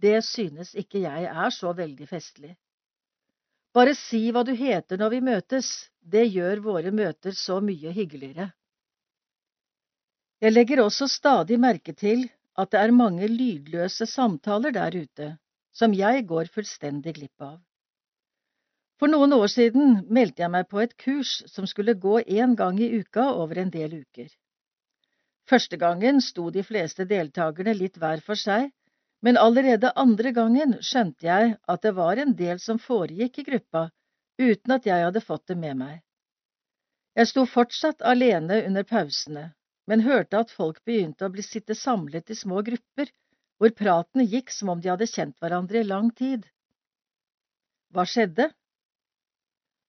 det 0.00 0.20
synes 0.24 0.74
ikke 0.78 1.02
jeg 1.02 1.26
er 1.26 1.54
så 1.54 1.72
veldig 1.76 2.06
festlig. 2.08 2.54
Bare 3.74 3.94
si 3.94 4.22
hva 4.34 4.42
du 4.46 4.52
heter 4.56 4.98
når 4.98 5.12
vi 5.14 5.20
møtes, 5.26 5.68
det 6.00 6.24
gjør 6.30 6.62
våre 6.64 6.90
møter 6.94 7.34
så 7.36 7.60
mye 7.62 7.92
hyggeligere. 7.94 8.48
Jeg 10.40 10.54
legger 10.54 10.82
også 10.82 11.06
stadig 11.10 11.58
merke 11.60 11.92
til 11.92 12.24
at 12.58 12.70
det 12.72 12.80
er 12.80 12.94
mange 12.96 13.28
lydløse 13.28 14.06
samtaler 14.08 14.72
der 14.74 14.96
ute 14.96 15.28
som 15.76 15.92
jeg 15.94 16.24
går 16.26 16.48
fullstendig 16.54 17.14
glipp 17.18 17.44
av. 17.44 17.58
For 19.00 19.08
noen 19.08 19.32
år 19.32 19.48
siden 19.48 19.94
meldte 20.12 20.42
jeg 20.42 20.52
meg 20.52 20.66
på 20.68 20.82
et 20.82 20.90
kurs 21.00 21.38
som 21.48 21.64
skulle 21.68 21.94
gå 21.96 22.18
én 22.20 22.52
gang 22.56 22.76
i 22.84 22.90
uka 23.00 23.30
over 23.32 23.62
en 23.62 23.70
del 23.72 23.94
uker. 24.02 24.28
Første 25.48 25.78
gangen 25.80 26.20
sto 26.20 26.50
de 26.52 26.60
fleste 26.62 27.06
deltakerne 27.08 27.72
litt 27.78 27.96
hver 27.96 28.20
for 28.26 28.36
seg, 28.36 28.68
men 29.24 29.40
allerede 29.40 29.94
andre 30.04 30.34
gangen 30.36 30.76
skjønte 30.84 31.26
jeg 31.26 31.56
at 31.74 31.82
det 31.86 31.94
var 31.96 32.20
en 32.20 32.36
del 32.36 32.60
som 32.60 32.82
foregikk 32.90 33.40
i 33.40 33.46
gruppa, 33.48 33.86
uten 34.36 34.76
at 34.76 34.86
jeg 34.92 35.08
hadde 35.08 35.24
fått 35.24 35.48
det 35.48 35.56
med 35.64 35.80
meg. 35.80 35.96
Jeg 37.16 37.32
sto 37.32 37.48
fortsatt 37.48 38.04
alene 38.04 38.60
under 38.68 38.84
pausene, 38.84 39.48
men 39.88 40.04
hørte 40.04 40.44
at 40.44 40.52
folk 40.52 40.84
begynte 40.84 41.24
å 41.24 41.32
bli 41.32 41.42
sitte 41.42 41.74
samlet 41.74 42.30
i 42.30 42.36
små 42.36 42.60
grupper, 42.68 43.08
hvor 43.56 43.72
praten 43.80 44.28
gikk 44.28 44.52
som 44.52 44.76
om 44.76 44.80
de 44.80 44.92
hadde 44.92 45.08
kjent 45.08 45.40
hverandre 45.40 45.80
i 45.80 45.88
lang 45.88 46.12
tid. 46.12 46.44
Hva 47.96 48.04
skjedde? 48.04 48.52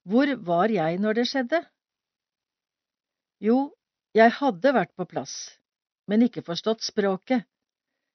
Hvor 0.09 0.33
var 0.47 0.73
jeg 0.73 0.99
når 1.01 1.21
det 1.21 1.27
skjedde? 1.29 1.61
Jo, 3.41 3.71
jeg 4.17 4.33
hadde 4.41 4.73
vært 4.77 4.95
på 4.97 5.07
plass, 5.09 5.35
men 6.09 6.25
ikke 6.27 6.45
forstått 6.45 6.85
språket. 6.85 7.47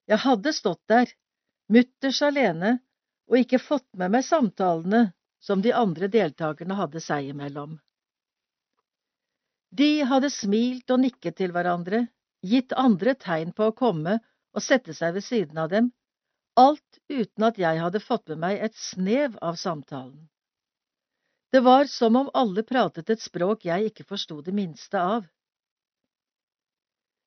Jeg 0.10 0.22
hadde 0.22 0.54
stått 0.54 0.82
der, 0.92 1.10
mutters 1.72 2.22
alene, 2.26 2.80
og 3.30 3.40
ikke 3.42 3.62
fått 3.62 3.88
med 3.98 4.14
meg 4.14 4.26
samtalene 4.26 5.08
som 5.42 5.62
de 5.62 5.74
andre 5.74 6.10
deltakerne 6.10 6.78
hadde 6.78 7.02
seg 7.02 7.32
imellom. 7.32 7.80
De 9.76 10.06
hadde 10.08 10.30
smilt 10.32 10.92
og 10.94 11.02
nikket 11.04 11.38
til 11.42 11.54
hverandre, 11.56 12.06
gitt 12.46 12.74
andre 12.78 13.16
tegn 13.18 13.52
på 13.54 13.70
å 13.70 13.76
komme 13.76 14.20
og 14.56 14.64
sette 14.64 14.94
seg 14.94 15.18
ved 15.18 15.26
siden 15.26 15.58
av 15.62 15.72
dem, 15.74 15.90
alt 16.56 17.02
uten 17.10 17.50
at 17.50 17.58
jeg 17.60 17.82
hadde 17.82 18.02
fått 18.04 18.30
med 18.32 18.42
meg 18.46 18.62
et 18.64 18.78
snev 18.80 19.36
av 19.42 19.58
samtalen. 19.60 20.30
Det 21.52 21.60
var 21.60 21.86
som 21.86 22.16
om 22.16 22.30
alle 22.34 22.64
pratet 22.64 23.10
et 23.10 23.22
språk 23.22 23.66
jeg 23.66 23.92
ikke 23.92 24.08
forsto 24.08 24.42
det 24.42 24.54
minste 24.54 25.00
av. 25.00 25.28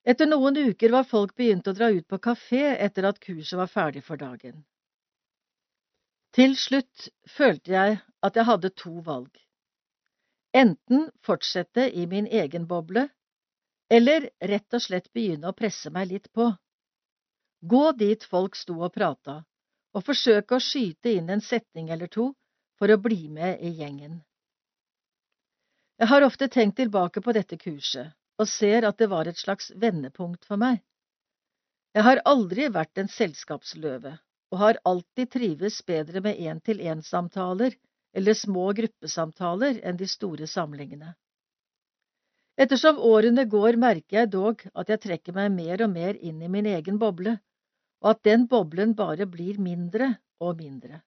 Etter 0.08 0.28
noen 0.28 0.56
uker 0.56 0.92
var 0.92 1.04
folk 1.04 1.34
begynt 1.36 1.68
å 1.68 1.74
dra 1.76 1.90
ut 1.92 2.06
på 2.08 2.18
kafé 2.18 2.64
etter 2.86 3.08
at 3.08 3.20
kurset 3.20 3.58
var 3.60 3.70
ferdig 3.72 4.02
for 4.04 4.20
dagen. 4.20 4.64
Til 6.32 6.56
slutt 6.56 7.08
følte 7.28 7.72
jeg 7.72 7.98
at 8.24 8.36
jeg 8.36 8.48
hadde 8.48 8.70
to 8.82 8.94
valg. 9.04 9.30
Enten 10.56 11.10
fortsette 11.24 11.88
i 11.92 12.06
min 12.06 12.26
egen 12.26 12.66
boble, 12.68 13.08
eller 13.90 14.30
rett 14.40 14.74
og 14.76 14.84
slett 14.84 15.12
begynne 15.12 15.48
å 15.48 15.56
presse 15.56 15.92
meg 15.92 16.08
litt 16.12 16.32
på. 16.32 16.50
Gå 17.60 17.84
dit 17.92 18.24
folk 18.24 18.56
sto 18.56 18.78
og 18.80 18.92
prata, 18.94 19.42
og 19.92 20.04
forsøke 20.04 20.56
å 20.56 20.62
skyte 20.62 21.12
inn 21.16 21.30
en 21.32 21.44
setning 21.44 21.90
eller 21.90 22.08
to 22.12 22.30
for 22.78 22.90
å 22.90 23.00
bli 23.02 23.28
med 23.28 23.60
i 23.60 23.72
gjengen. 23.80 24.20
Jeg 25.98 26.10
har 26.12 26.22
ofte 26.22 26.48
tenkt 26.48 26.78
tilbake 26.78 27.20
på 27.20 27.34
dette 27.34 27.58
kurset, 27.58 28.14
og 28.38 28.46
ser 28.46 28.86
at 28.86 28.98
det 29.02 29.08
var 29.10 29.26
et 29.26 29.38
slags 29.38 29.72
vendepunkt 29.74 30.46
for 30.46 30.60
meg. 30.60 30.78
Jeg 31.96 32.06
har 32.06 32.20
aldri 32.28 32.68
vært 32.70 33.00
en 33.02 33.10
selskapsløve, 33.10 34.12
og 34.52 34.60
har 34.62 34.78
alltid 34.86 35.32
trives 35.34 35.80
bedre 35.82 36.22
med 36.24 36.38
én-til-én-samtaler 36.38 37.74
eller 38.16 38.38
små 38.38 38.70
gruppesamtaler 38.78 39.80
enn 39.82 39.98
de 39.98 40.06
store 40.08 40.46
samlingene. 40.46 41.16
Ettersom 42.58 42.98
årene 42.98 43.44
går, 43.46 43.76
merker 43.78 44.20
jeg 44.20 44.30
dog 44.32 44.62
at 44.74 44.88
jeg 44.90 45.02
trekker 45.04 45.34
meg 45.34 45.52
mer 45.54 45.84
og 45.84 45.92
mer 45.92 46.16
inn 46.16 46.40
i 46.42 46.50
min 46.50 46.66
egen 46.66 46.98
boble, 46.98 47.36
og 48.02 48.14
at 48.14 48.24
den 48.26 48.46
boblen 48.50 48.94
bare 48.98 49.26
blir 49.26 49.60
mindre 49.62 50.14
og 50.38 50.58
mindre. 50.58 51.02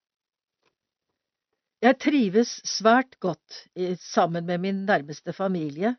Jeg 1.81 1.97
trives 1.97 2.49
svært 2.67 3.15
godt 3.19 3.63
sammen 4.05 4.45
med 4.45 4.61
min 4.61 4.83
nærmeste 4.85 5.33
familie, 5.33 5.95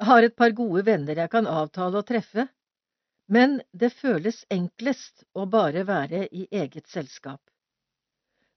jeg 0.00 0.08
har 0.08 0.24
et 0.24 0.36
par 0.36 0.52
gode 0.56 0.80
venner 0.84 1.18
jeg 1.20 1.28
kan 1.32 1.48
avtale 1.48 2.00
å 2.00 2.06
treffe, 2.08 2.46
men 3.28 3.58
det 3.72 3.90
føles 3.92 4.38
enklest 4.50 5.26
å 5.36 5.44
bare 5.46 5.84
være 5.88 6.22
i 6.32 6.46
eget 6.50 6.88
selskap. 6.88 7.40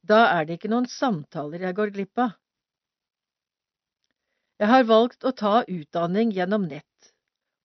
Da 0.04 0.22
er 0.38 0.48
det 0.48 0.58
ikke 0.58 0.72
noen 0.72 0.88
samtaler 0.88 1.68
jeg 1.68 1.78
går 1.80 1.92
glipp 1.96 2.24
av. 2.24 2.32
Jeg 4.64 4.72
har 4.72 4.88
valgt 4.88 5.28
å 5.28 5.36
ta 5.36 5.54
utdanning 5.68 6.32
gjennom 6.32 6.68
nett, 6.72 7.12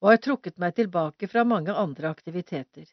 og 0.03 0.11
har 0.11 0.21
trukket 0.27 0.59
meg 0.59 0.75
tilbake 0.75 1.27
fra 1.31 1.43
mange 1.47 1.71
andre 1.71 2.11
aktiviteter. 2.11 2.87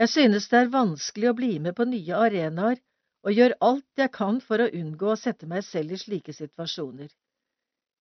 Jeg 0.00 0.12
synes 0.12 0.48
det 0.48 0.60
er 0.60 0.72
vanskelig 0.72 1.30
å 1.30 1.36
bli 1.36 1.58
med 1.60 1.76
på 1.76 1.84
nye 1.88 2.24
arenaer, 2.26 2.80
og 3.24 3.32
gjør 3.32 3.56
alt 3.64 4.00
jeg 4.00 4.12
kan 4.12 4.40
for 4.44 4.60
å 4.60 4.68
unngå 4.68 5.12
å 5.12 5.18
sette 5.18 5.48
meg 5.48 5.64
selv 5.64 5.96
i 5.96 6.00
slike 6.00 6.34
situasjoner. 6.36 7.08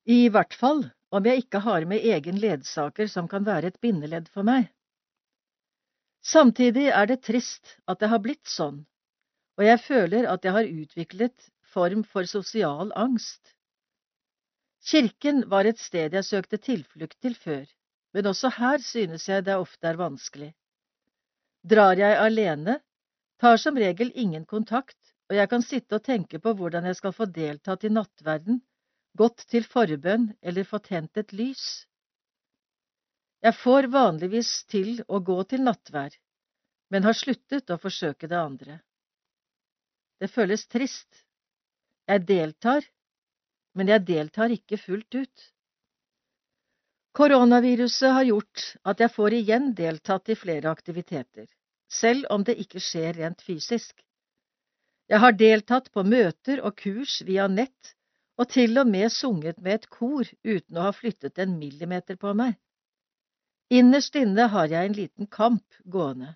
I 0.03 0.27
hvert 0.27 0.55
fall 0.59 0.83
om 1.15 1.27
jeg 1.29 1.45
ikke 1.45 1.61
har 1.63 1.85
med 1.87 2.03
egen 2.03 2.39
ledsager 2.43 3.07
som 3.07 3.29
kan 3.31 3.45
være 3.47 3.71
et 3.71 3.79
bindeledd 3.83 4.27
for 4.33 4.43
meg. 4.43 4.67
Samtidig 6.23 6.89
er 6.91 7.07
det 7.07 7.21
trist 7.23 7.77
at 7.87 7.99
det 7.99 8.09
har 8.11 8.21
blitt 8.23 8.47
sånn, 8.47 8.83
og 9.59 9.65
jeg 9.67 9.79
føler 9.83 10.27
at 10.31 10.43
jeg 10.43 10.55
har 10.55 10.71
utviklet 10.83 11.49
form 11.73 12.03
for 12.07 12.27
sosial 12.29 12.91
angst. 12.99 13.53
Kirken 14.83 15.43
var 15.51 15.67
et 15.67 15.79
sted 15.79 16.15
jeg 16.15 16.27
søkte 16.27 16.59
tilflukt 16.59 17.19
til 17.23 17.35
før, 17.39 17.63
men 18.13 18.27
også 18.27 18.51
her 18.57 18.83
synes 18.83 19.27
jeg 19.29 19.45
det 19.47 19.55
ofte 19.55 19.87
er 19.87 19.99
vanskelig. 19.99 20.51
Drar 21.63 21.95
jeg 21.95 22.19
alene, 22.19 22.79
tar 23.39 23.59
som 23.59 23.79
regel 23.79 24.11
ingen 24.15 24.45
kontakt, 24.45 24.97
og 25.29 25.37
jeg 25.37 25.49
kan 25.49 25.63
sitte 25.63 25.97
og 25.97 26.05
tenke 26.05 26.39
på 26.43 26.53
hvordan 26.57 26.85
jeg 26.89 26.99
skal 26.99 27.15
få 27.15 27.27
deltatt 27.31 27.85
i 27.87 27.91
nattverden, 27.93 28.59
gått 29.17 29.45
til 29.49 29.65
forbønn 29.69 30.31
eller 30.41 30.67
få 30.67 30.79
tent 30.83 31.17
et 31.21 31.33
lys. 31.33 31.65
Jeg 33.43 33.55
får 33.59 33.89
vanligvis 33.91 34.51
til 34.71 35.01
å 35.07 35.19
gå 35.19 35.37
til 35.51 35.63
nattvær, 35.67 36.15
men 36.89 37.07
har 37.07 37.17
sluttet 37.17 37.71
å 37.73 37.79
forsøke 37.81 38.29
det 38.31 38.39
andre. 38.39 38.79
Det 40.19 40.29
føles 40.31 40.67
trist. 40.71 41.23
Jeg 42.07 42.23
deltar, 42.27 42.85
men 43.75 43.89
jeg 43.91 44.05
deltar 44.07 44.53
ikke 44.53 44.79
fullt 44.79 45.17
ut. 45.17 45.49
Koronaviruset 47.13 48.15
har 48.15 48.25
gjort 48.25 48.63
at 48.89 49.03
jeg 49.03 49.13
får 49.13 49.35
igjen 49.37 49.73
deltatt 49.77 50.31
i 50.33 50.37
flere 50.39 50.71
aktiviteter, 50.71 51.45
selv 51.91 52.25
om 52.33 52.43
det 52.47 52.55
ikke 52.63 52.81
skjer 52.81 53.19
rent 53.19 53.43
fysisk. 53.45 53.93
Jeg 55.11 55.19
har 55.19 55.35
deltatt 55.35 55.89
på 55.91 56.03
møter 56.07 56.61
og 56.63 56.77
kurs 56.79 57.19
via 57.27 57.47
nett, 57.51 57.95
og 58.39 58.49
til 58.49 58.79
og 58.81 58.87
med 58.89 59.11
sunget 59.13 59.59
med 59.61 59.81
et 59.81 59.89
kor 59.91 60.27
uten 60.43 60.77
å 60.79 60.85
ha 60.87 60.93
flyttet 60.95 61.39
en 61.43 61.57
millimeter 61.59 62.17
på 62.19 62.33
meg. 62.37 62.55
Innerst 63.73 64.15
inne 64.15 64.47
har 64.53 64.71
jeg 64.71 64.89
en 64.89 64.95
liten 64.97 65.27
kamp 65.27 65.81
gående. 65.83 66.35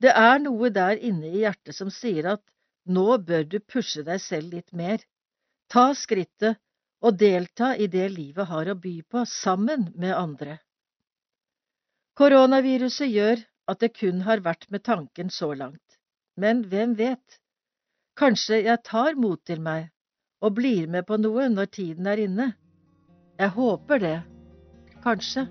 Det 0.00 0.12
er 0.16 0.38
noe 0.42 0.70
der 0.72 0.96
inne 0.96 1.30
i 1.30 1.42
hjertet 1.44 1.76
som 1.76 1.90
sier 1.92 2.32
at 2.34 2.42
nå 2.88 3.18
bør 3.28 3.44
du 3.44 3.58
pushe 3.60 4.02
deg 4.04 4.20
selv 4.24 4.56
litt 4.56 4.72
mer, 4.72 5.02
ta 5.68 5.90
skrittet 5.94 6.58
og 7.00 7.18
delta 7.20 7.74
i 7.76 7.86
det 7.92 8.08
livet 8.12 8.48
har 8.48 8.68
å 8.68 8.76
by 8.76 8.94
på, 9.02 9.24
sammen 9.28 9.90
med 9.96 10.16
andre. 10.16 10.58
Koronaviruset 12.16 13.08
gjør 13.08 13.44
at 13.70 13.80
det 13.80 13.92
kun 13.96 14.24
har 14.26 14.42
vært 14.44 14.66
med 14.72 14.84
tanken 14.84 15.30
så 15.32 15.52
langt, 15.54 16.00
men 16.36 16.64
hvem 16.68 16.96
vet, 16.98 17.40
kanskje 18.20 18.60
jeg 18.66 18.84
tar 18.84 19.16
mot 19.16 19.40
til 19.48 19.62
meg 19.64 19.88
og 20.44 20.56
blir 20.58 20.88
med 20.92 21.06
på 21.08 21.16
noe 21.20 21.48
når 21.52 21.70
tiden 21.72 22.08
er 22.08 22.20
inne. 22.20 22.52
Jeg 23.40 23.52
håper 23.56 24.00
det, 24.00 24.18
kanskje. 25.04 25.46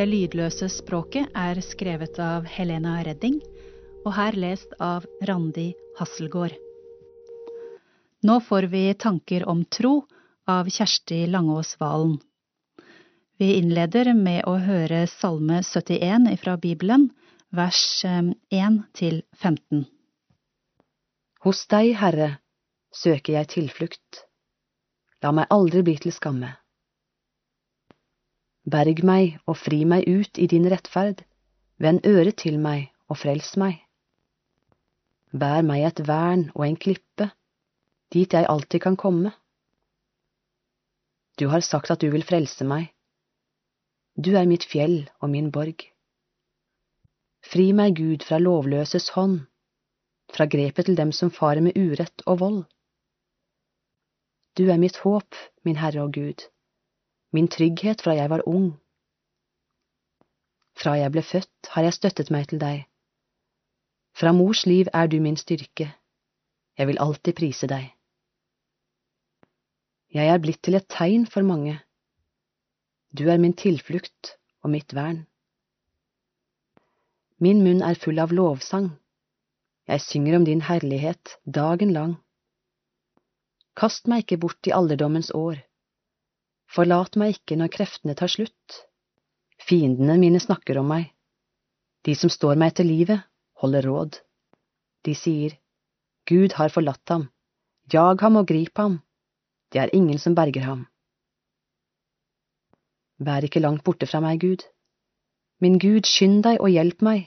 Det 0.00 0.06
lydløse 0.08 0.64
språket 0.72 1.34
er 1.36 1.58
skrevet 1.60 2.16
av 2.24 2.46
Helena 2.48 2.94
Redding, 3.04 3.34
og 4.00 4.14
her 4.16 4.32
lest 4.32 4.70
av 4.80 5.04
Randi 5.28 5.74
Hasselgaard. 5.98 6.54
Nå 8.24 8.36
får 8.46 8.66
vi 8.72 8.80
tanker 8.96 9.44
om 9.44 9.60
tro 9.68 9.90
av 10.48 10.70
Kjersti 10.72 11.18
Langås 11.28 11.74
Valen. 11.82 12.14
Vi 13.36 13.50
innleder 13.58 14.14
med 14.16 14.48
å 14.48 14.54
høre 14.64 15.02
Salme 15.18 15.60
71 15.68 16.32
fra 16.40 16.56
Bibelen, 16.56 17.10
vers 17.52 17.84
1 18.08 18.80
til 18.96 19.20
15. 19.36 19.84
Hos 21.44 21.66
deg, 21.68 21.92
Herre, 22.00 22.30
søker 22.88 23.36
jeg 23.36 23.52
tilflukt. 23.52 24.24
La 25.20 25.36
meg 25.36 25.52
aldri 25.52 25.84
bli 25.84 26.00
til 26.00 26.16
skamme. 26.16 26.54
Berg 28.68 29.00
meg 29.04 29.38
og 29.48 29.56
fri 29.56 29.84
meg 29.88 30.04
ut 30.08 30.38
i 30.38 30.46
din 30.46 30.68
rettferd, 30.68 31.24
vend 31.80 32.04
øret 32.06 32.36
til 32.42 32.58
meg 32.60 32.90
og 33.08 33.16
frels 33.22 33.56
meg. 33.56 33.78
Bær 35.32 35.62
meg 35.64 35.86
et 35.88 36.02
vern 36.06 36.50
og 36.54 36.66
en 36.66 36.76
klippe, 36.76 37.30
dit 38.12 38.32
jeg 38.32 38.48
alltid 38.48 38.80
kan 38.80 38.96
komme. 38.96 39.32
Du 41.40 41.48
har 41.48 41.64
sagt 41.64 41.90
at 41.90 42.00
du 42.00 42.10
vil 42.10 42.26
frelse 42.26 42.64
meg. 42.64 42.90
Du 44.18 44.34
er 44.36 44.44
mitt 44.44 44.66
fjell 44.68 45.08
og 45.20 45.30
min 45.30 45.48
borg. 45.54 45.86
Fri 47.40 47.70
meg, 47.72 47.96
Gud, 47.96 48.26
fra 48.26 48.38
lovløses 48.38 49.08
hånd, 49.14 49.46
fra 50.34 50.44
grepet 50.44 50.90
til 50.90 50.98
dem 50.98 51.12
som 51.16 51.30
farer 51.32 51.64
med 51.64 51.78
urett 51.78 52.26
og 52.26 52.40
vold. 52.42 52.60
Du 54.58 54.68
er 54.68 54.76
mitt 54.82 54.98
håp, 55.00 55.38
min 55.64 55.78
Herre 55.80 56.04
og 56.04 56.12
Gud, 56.12 56.44
min 57.32 57.48
trygghet 57.48 58.02
fra 58.02 58.14
jeg 58.18 58.30
var 58.30 58.42
ung. 58.46 58.72
Fra 60.74 60.96
jeg 60.98 61.12
ble 61.12 61.22
født, 61.22 61.70
har 61.74 61.86
jeg 61.86 61.94
støttet 61.94 62.30
meg 62.30 62.48
til 62.50 62.60
deg. 62.60 62.84
Fra 64.16 64.32
mors 64.32 64.66
liv 64.66 64.88
er 64.92 65.06
du 65.06 65.20
min 65.20 65.36
styrke, 65.36 65.92
jeg 66.78 66.86
vil 66.86 66.98
alltid 66.98 67.36
prise 67.38 67.68
deg. 67.70 67.90
Jeg 70.10 70.26
er 70.26 70.42
blitt 70.42 70.62
til 70.66 70.74
et 70.74 70.88
tegn 70.90 71.26
for 71.30 71.46
mange. 71.46 71.76
Du 73.14 73.28
er 73.30 73.38
min 73.38 73.54
tilflukt 73.54 74.34
og 74.62 74.72
mitt 74.74 74.94
vern. 74.94 75.26
Min 77.38 77.62
munn 77.64 77.82
er 77.86 77.98
full 77.98 78.18
av 78.18 78.34
lovsang. 78.34 78.90
Jeg 79.86 80.02
synger 80.04 80.36
om 80.36 80.44
din 80.44 80.60
herlighet 80.66 81.36
dagen 81.46 81.94
lang. 81.94 82.18
Kast 83.78 84.10
meg 84.10 84.24
ikke 84.26 84.40
bort 84.42 84.66
i 84.66 84.74
alderdommens 84.74 85.30
år. 85.34 85.62
Forlat 86.70 87.16
meg 87.18 87.38
ikke 87.38 87.58
når 87.58 87.72
kreftene 87.74 88.14
tar 88.18 88.30
slutt. 88.30 88.76
Fiendene 89.60 90.16
mine 90.20 90.40
snakker 90.40 90.78
om 90.78 90.90
meg. 90.92 91.10
De 92.06 92.14
som 92.16 92.30
står 92.32 92.58
meg 92.60 92.76
til 92.78 92.88
livet, 92.88 93.26
holder 93.60 93.86
råd. 93.90 94.20
De 95.04 95.14
sier, 95.16 95.56
Gud 96.30 96.54
har 96.60 96.70
forlatt 96.70 97.08
ham. 97.10 97.28
Jag 97.92 98.20
ham 98.22 98.36
og 98.36 98.46
grip 98.46 98.78
ham. 98.78 99.00
Det 99.72 99.80
er 99.82 99.94
ingen 99.94 100.18
som 100.18 100.34
berger 100.34 100.62
ham. 100.62 100.86
Vær 103.18 103.44
ikke 103.44 103.60
langt 103.60 103.84
borte 103.84 104.06
fra 104.06 104.20
meg, 104.24 104.40
Gud. 104.40 104.62
Min 105.60 105.78
Gud, 105.78 106.06
skynd 106.06 106.44
deg 106.46 106.62
og 106.62 106.70
hjelp 106.70 107.02
meg. 107.04 107.26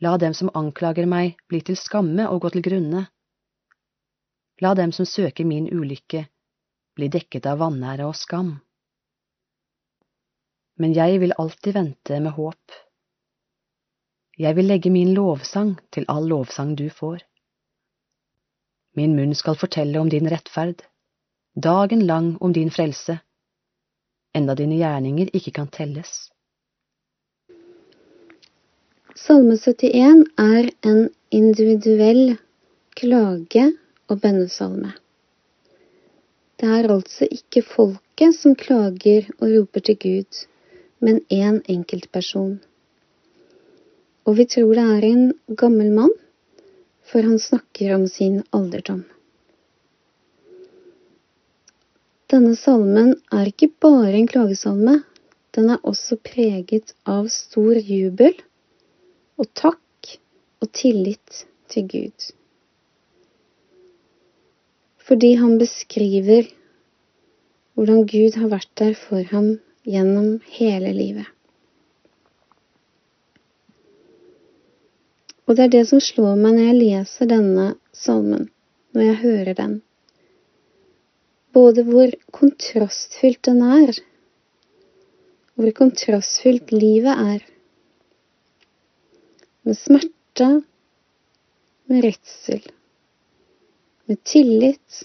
La 0.00 0.16
dem 0.22 0.34
som 0.38 0.52
anklager 0.54 1.08
meg, 1.08 1.36
bli 1.48 1.60
til 1.66 1.76
skamme 1.76 2.28
og 2.30 2.40
gå 2.44 2.52
til 2.54 2.64
grunne. 2.64 3.06
La 4.62 4.72
dem 4.74 4.92
som 4.92 5.04
søker 5.08 5.44
min 5.44 5.68
ulykke, 5.68 6.26
bli 6.96 7.08
dekket 7.12 7.46
av 7.46 7.60
vanære 7.60 8.08
og 8.08 8.16
skam. 8.16 8.56
Men 10.80 10.92
jeg 10.96 11.20
vil 11.22 11.36
alltid 11.40 11.76
vente 11.76 12.20
med 12.20 12.36
håp. 12.36 12.76
Jeg 14.36 14.56
vil 14.56 14.68
legge 14.68 14.92
min 14.92 15.14
lovsang 15.16 15.76
til 15.92 16.04
all 16.12 16.28
lovsang 16.28 16.74
du 16.76 16.88
får. 16.92 17.22
Min 18.96 19.16
munn 19.16 19.34
skal 19.36 19.56
fortelle 19.60 20.00
om 20.00 20.08
din 20.12 20.28
rettferd, 20.28 20.82
dagen 21.54 22.04
lang 22.08 22.36
om 22.40 22.52
din 22.52 22.70
frelse, 22.72 23.18
enda 24.36 24.56
dine 24.56 24.76
gjerninger 24.80 25.32
ikke 25.36 25.52
kan 25.56 25.68
telles. 25.72 26.12
Salme 29.16 29.56
71 29.56 30.26
er 30.40 30.70
en 30.84 31.08
individuell 31.32 32.36
klage- 32.96 33.72
og 34.08 34.20
bønnesalme. 34.20 34.92
Det 36.56 36.68
er 36.72 36.86
altså 36.88 37.26
ikke 37.28 37.60
folket 37.62 38.36
som 38.38 38.54
klager 38.56 39.26
og 39.38 39.50
roper 39.50 39.82
til 39.88 39.98
Gud, 40.00 40.38
men 41.04 41.20
én 41.32 41.58
enkeltperson. 41.68 42.54
Og 44.24 44.38
vi 44.38 44.46
tror 44.54 44.72
det 44.78 44.86
er 44.94 45.04
en 45.04 45.26
gammel 45.56 45.90
mann, 45.92 46.14
for 47.04 47.20
han 47.22 47.38
snakker 47.38 47.92
om 47.94 48.06
sin 48.08 48.40
alderdom. 48.56 49.04
Denne 52.32 52.56
salmen 52.58 53.12
er 53.30 53.52
ikke 53.52 53.68
bare 53.84 54.16
en 54.16 54.26
klagesalme, 54.26 54.96
den 55.54 55.70
er 55.70 55.84
også 55.84 56.16
preget 56.24 56.96
av 57.04 57.28
stor 57.30 57.76
jubel 57.78 58.32
og 59.36 59.52
takk 59.54 60.16
og 60.64 60.72
tillit 60.72 61.44
til 61.70 61.86
Gud. 61.92 62.32
Fordi 65.06 65.34
han 65.38 65.56
beskriver 65.60 66.50
hvordan 67.76 68.04
Gud 68.10 68.38
har 68.40 68.50
vært 68.50 68.70
der 68.80 68.94
for 68.98 69.22
ham 69.30 69.56
gjennom 69.86 70.38
hele 70.56 70.92
livet. 70.96 71.28
Og 75.46 75.54
det 75.54 75.66
er 75.66 75.74
det 75.76 75.84
som 75.90 76.02
slår 76.02 76.34
meg 76.40 76.56
når 76.56 76.64
jeg 76.70 76.78
leser 76.80 77.30
denne 77.30 77.66
salmen, 77.94 78.48
når 78.96 79.12
jeg 79.12 79.20
hører 79.22 79.58
den 79.58 79.76
både 81.56 81.86
hvor 81.88 82.12
kontrastfylt 82.36 83.46
den 83.48 83.62
er, 83.64 83.96
hvor 85.56 85.72
kontrastfylt 85.78 86.72
livet 86.74 87.12
er. 87.12 87.44
Med 89.64 89.78
smerte, 89.78 90.48
med 91.88 92.04
redsel, 92.04 92.60
med 94.06 94.22
tillit 94.24 95.02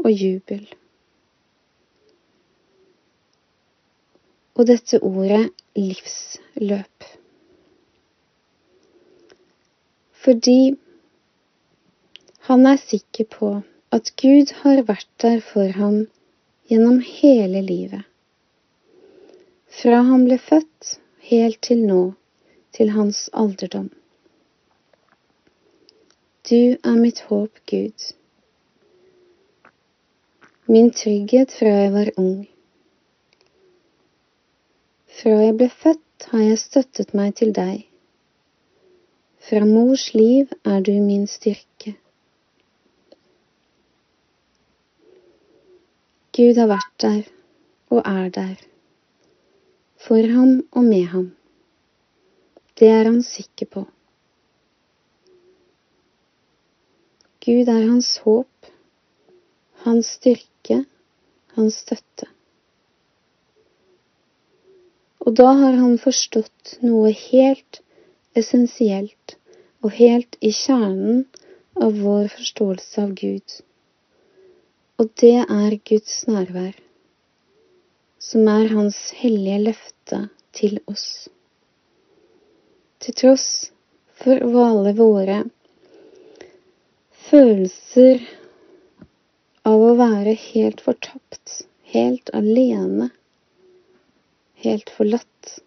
og 0.00 0.10
jubel. 0.10 0.64
Og 4.58 4.66
dette 4.68 5.00
ordet 5.06 5.46
livsløp. 5.78 7.06
Fordi 10.20 10.74
han 12.50 12.66
er 12.66 12.80
sikker 12.82 13.28
på 13.30 13.50
at 13.94 14.12
Gud 14.20 14.52
har 14.62 14.82
vært 14.88 15.08
der 15.22 15.40
for 15.44 15.70
ham 15.78 16.02
gjennom 16.70 17.00
hele 17.04 17.62
livet. 17.62 18.02
Fra 19.80 20.02
han 20.06 20.26
ble 20.26 20.38
født 20.42 20.96
helt 21.30 21.60
til 21.62 21.86
nå, 21.86 22.02
til 22.74 22.92
hans 22.94 23.28
alderdom. 23.32 23.88
Du 26.50 26.56
er 26.82 26.96
mitt 26.98 27.20
håp, 27.20 27.58
Gud. 27.70 28.04
Min 30.66 30.88
trygghet 30.90 31.52
fra 31.54 31.68
jeg 31.68 31.92
var 31.94 32.08
ung. 32.18 32.40
Fra 35.20 35.34
jeg 35.44 35.52
ble 35.60 35.68
født 35.82 36.26
har 36.32 36.42
jeg 36.42 36.58
støttet 36.58 37.14
meg 37.14 37.36
til 37.38 37.52
deg. 37.54 37.84
Fra 39.46 39.60
mors 39.68 40.08
liv 40.14 40.50
er 40.72 40.82
du 40.88 40.90
min 41.04 41.28
styrke. 41.30 41.94
Gud 46.34 46.58
har 46.58 46.72
vært 46.74 46.92
der 47.06 47.22
og 47.94 48.02
er 48.02 48.34
der, 48.40 48.58
for 50.02 50.34
ham 50.34 50.58
og 50.72 50.90
med 50.90 51.06
ham. 51.14 51.30
Det 52.74 52.90
er 52.98 53.06
han 53.06 53.22
sikker 53.22 53.70
på. 53.70 53.86
Gud 57.40 57.68
er 57.72 57.86
hans 57.88 58.18
håp, 58.24 58.66
hans 59.86 60.08
styrke, 60.18 60.82
hans 61.56 61.78
støtte. 61.86 62.26
Og 65.24 65.36
da 65.38 65.46
har 65.56 65.78
han 65.80 65.96
forstått 66.02 66.74
noe 66.84 67.12
helt 67.16 67.80
essensielt 68.36 69.36
og 69.80 69.94
helt 69.96 70.36
i 70.44 70.50
kjernen 70.52 71.22
av 71.80 71.96
vår 72.02 72.28
forståelse 72.34 73.04
av 73.06 73.14
Gud. 73.16 73.56
Og 75.00 75.08
det 75.22 75.38
er 75.40 75.76
Guds 75.88 76.16
nærvær, 76.28 76.74
som 78.20 78.48
er 78.52 78.68
Hans 78.74 78.98
hellige 79.16 79.62
løfte 79.70 80.18
til 80.52 80.76
oss. 80.92 81.30
Til 83.00 83.16
tross 83.16 83.48
for 84.20 84.44
alle 84.66 84.92
våre 84.98 85.38
følelser 87.30 88.22
av 89.66 89.82
å 89.86 89.94
være 89.98 90.34
helt 90.50 90.80
fortapt, 90.84 91.60
helt 91.94 92.30
alene, 92.34 93.10
helt 94.64 94.90
forlatt, 94.96 95.58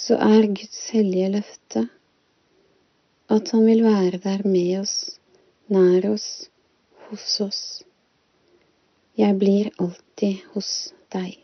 så 0.00 0.16
er 0.24 0.48
Guds 0.56 0.82
hellige 0.94 1.32
løfte 1.36 1.86
at 3.30 3.50
Han 3.54 3.66
vil 3.68 3.84
være 3.84 4.18
der 4.22 4.40
med 4.42 4.80
oss 4.80 4.94
nær 5.70 6.08
oss, 6.10 6.48
hos 7.06 7.26
oss. 7.44 7.60
Jeg 9.14 9.36
blir 9.38 9.70
alltid 9.78 10.40
hos 10.54 10.70
deg. 11.14 11.36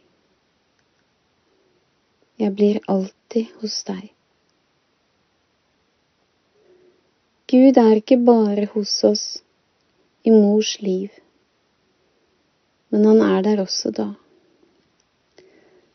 Jeg 2.42 2.55
blir 2.59 2.81
alltid 2.90 3.55
hos 3.61 3.79
deg. 3.87 4.15
Gud 7.46 7.76
er 7.78 7.92
ikke 8.00 8.16
bare 8.26 8.64
hos 8.72 8.92
oss 9.06 9.24
i 10.26 10.32
mors 10.35 10.72
liv, 10.82 11.12
men 12.90 13.06
han 13.06 13.20
er 13.22 13.44
der 13.46 13.62
også 13.62 13.92
da. 13.94 14.06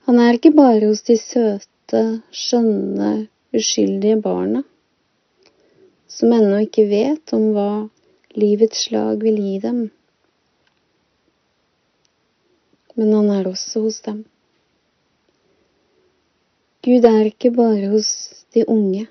Han 0.08 0.22
er 0.24 0.38
ikke 0.38 0.54
bare 0.56 0.86
hos 0.86 1.04
de 1.10 1.18
søte, 1.20 2.04
skjønne, 2.32 3.12
uskyldige 3.52 4.22
barna, 4.24 4.64
som 6.08 6.32
ennå 6.40 6.64
ikke 6.70 6.88
vet 6.88 7.36
om 7.36 7.52
hva 7.52 7.70
livets 8.40 8.88
slag 8.88 9.20
vil 9.20 9.44
gi 9.44 9.60
dem. 9.68 9.86
Men 12.96 13.16
han 13.20 13.32
er 13.36 13.52
også 13.52 13.84
hos 13.90 14.00
dem. 14.08 14.24
Gud 16.82 17.06
er 17.12 17.26
ikke 17.28 17.52
bare 17.60 17.92
hos 17.92 18.08
de 18.56 18.64
unge, 18.72 19.10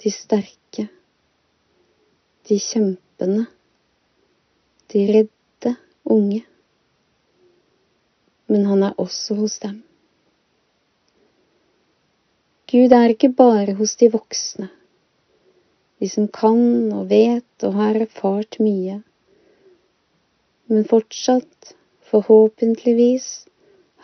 de 0.00 0.10
sterke, 0.10 0.65
de 2.48 2.58
kjempende, 2.62 3.46
de 4.92 5.06
redde 5.12 5.72
unge, 6.04 6.44
men 8.46 8.66
han 8.66 8.84
er 8.86 8.94
også 9.02 9.34
hos 9.40 9.58
dem. 9.64 9.80
Gud 12.70 12.94
er 12.94 13.14
ikke 13.14 13.32
bare 13.34 13.74
hos 13.78 13.96
de 13.98 14.10
voksne, 14.14 14.68
de 15.98 16.08
som 16.10 16.28
kan 16.30 16.92
og 16.94 17.10
vet 17.10 17.66
og 17.66 17.74
har 17.80 17.98
erfart 18.06 18.60
mye, 18.62 19.00
men 20.70 20.86
fortsatt, 20.86 21.74
forhåpentligvis, 22.10 23.28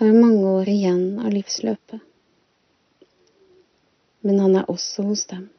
har 0.03 0.15
mange 0.15 0.47
år 0.51 0.71
igjen 0.71 1.19
av 1.23 1.31
livsløpet. 1.35 2.01
Men 4.23 4.39
han 4.43 4.57
er 4.59 4.71
også 4.71 5.07
hos 5.07 5.27
dem. 5.31 5.51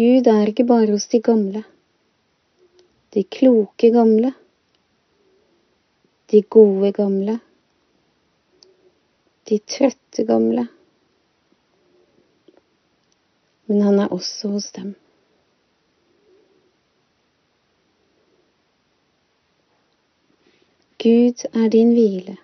Gud 0.00 0.26
er 0.32 0.46
ikke 0.48 0.64
bare 0.64 0.86
hos 0.88 1.04
de 1.12 1.18
gamle, 1.20 1.60
de 3.12 3.20
kloke 3.36 3.88
gamle, 3.92 4.30
de 6.32 6.38
gode 6.54 6.88
gamle, 6.96 7.34
de 9.50 9.58
trøtte 9.58 10.24
gamle. 10.24 10.64
Men 13.66 13.82
han 13.84 14.00
er 14.00 14.14
også 14.16 14.48
hos 14.54 14.70
dem. 14.78 14.94
Gud 21.04 21.44
er 21.52 21.68
din 21.76 21.92
hvile, 21.92 22.38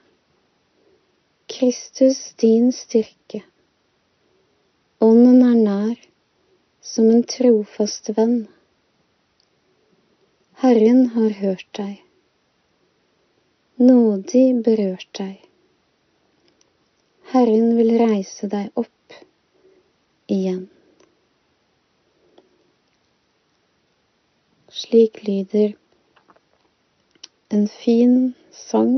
Kristus 1.49 2.21
din 2.45 2.69
styrke. 2.73 3.41
Ånden 5.01 5.41
er 5.41 5.57
nær 5.63 6.07
som 6.87 7.11
en 7.11 7.23
trofast 7.23 8.09
venn. 8.17 8.47
Herren 10.63 11.07
har 11.17 11.31
hørt 11.41 11.67
deg, 11.77 11.97
nådig 13.83 14.45
berørt 14.65 15.11
deg. 15.19 15.43
Herren 17.33 17.75
vil 17.77 17.91
reise 17.99 18.47
deg 18.53 18.71
opp 18.79 19.19
igjen. 20.31 20.63
Slik 24.71 25.25
lyder 25.27 25.75
en 27.51 27.67
fin 27.83 28.17
sang 28.55 28.95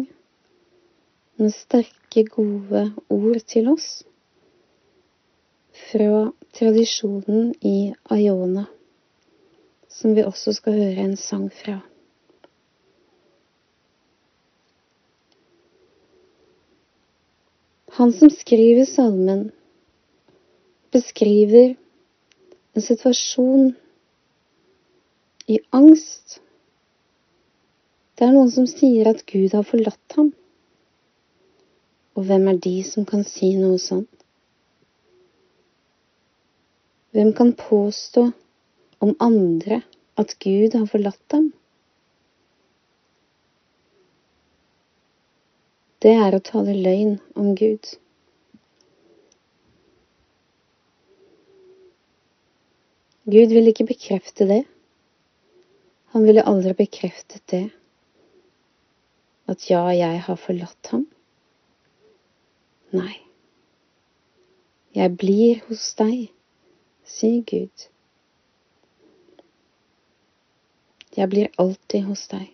med 1.41 1.57
sterke, 1.57 2.29
gode 2.29 2.91
ord 3.09 3.41
til 3.49 3.73
oss 3.73 3.91
fra 5.87 6.31
tradisjonen 6.59 7.53
i 7.65 7.93
Aiona, 8.11 8.67
som 9.89 10.15
vi 10.17 10.25
også 10.27 10.53
skal 10.57 10.77
høre 10.79 11.05
en 11.07 11.17
sang 11.17 11.47
fra. 11.55 11.79
Han 17.99 18.13
som 18.15 18.31
skriver 18.31 18.85
salmen, 18.87 19.49
beskriver 20.95 21.73
en 22.75 22.83
situasjon 22.83 23.73
i 25.49 25.59
angst. 25.75 26.39
Det 28.15 28.27
er 28.27 28.37
noen 28.37 28.53
som 28.55 28.69
sier 28.71 29.11
at 29.11 29.25
Gud 29.27 29.55
har 29.57 29.67
forlatt 29.67 30.19
ham. 30.19 30.31
Og 32.19 32.27
hvem 32.29 32.47
er 32.53 32.63
de 32.63 32.77
som 32.87 33.07
kan 33.09 33.27
si 33.27 33.55
noe 33.59 33.79
sånt? 33.83 34.18
Hvem 37.17 37.33
kan 37.33 37.55
påstå 37.57 38.31
om 38.99 39.15
andre 39.21 39.83
at 40.19 40.35
Gud 40.39 40.75
har 40.77 40.87
forlatt 40.87 41.23
dem? 41.33 41.53
Det 45.99 46.13
er 46.15 46.37
å 46.37 46.43
tale 46.45 46.77
løgn 46.77 47.17
om 47.35 47.55
Gud. 47.59 47.89
Gud 53.29 53.53
vil 53.53 53.73
ikke 53.73 53.89
bekrefte 53.89 54.47
det. 54.49 54.63
Han 56.15 56.25
ville 56.25 56.45
aldri 56.49 56.73
bekreftet 56.79 57.43
det, 57.53 57.67
at 59.49 59.67
ja, 59.69 59.83
jeg 59.93 60.23
har 60.25 60.39
forlatt 60.41 60.93
ham. 60.95 61.03
Nei, 62.97 63.19
jeg 64.97 65.13
blir 65.21 65.61
hos 65.67 65.91
deg, 65.99 66.31
sier 67.09 67.43
Gud. 67.49 67.89
Jeg 71.17 71.31
blir 71.33 71.49
alltid 71.59 72.05
hos 72.07 72.27
deg. 72.31 72.47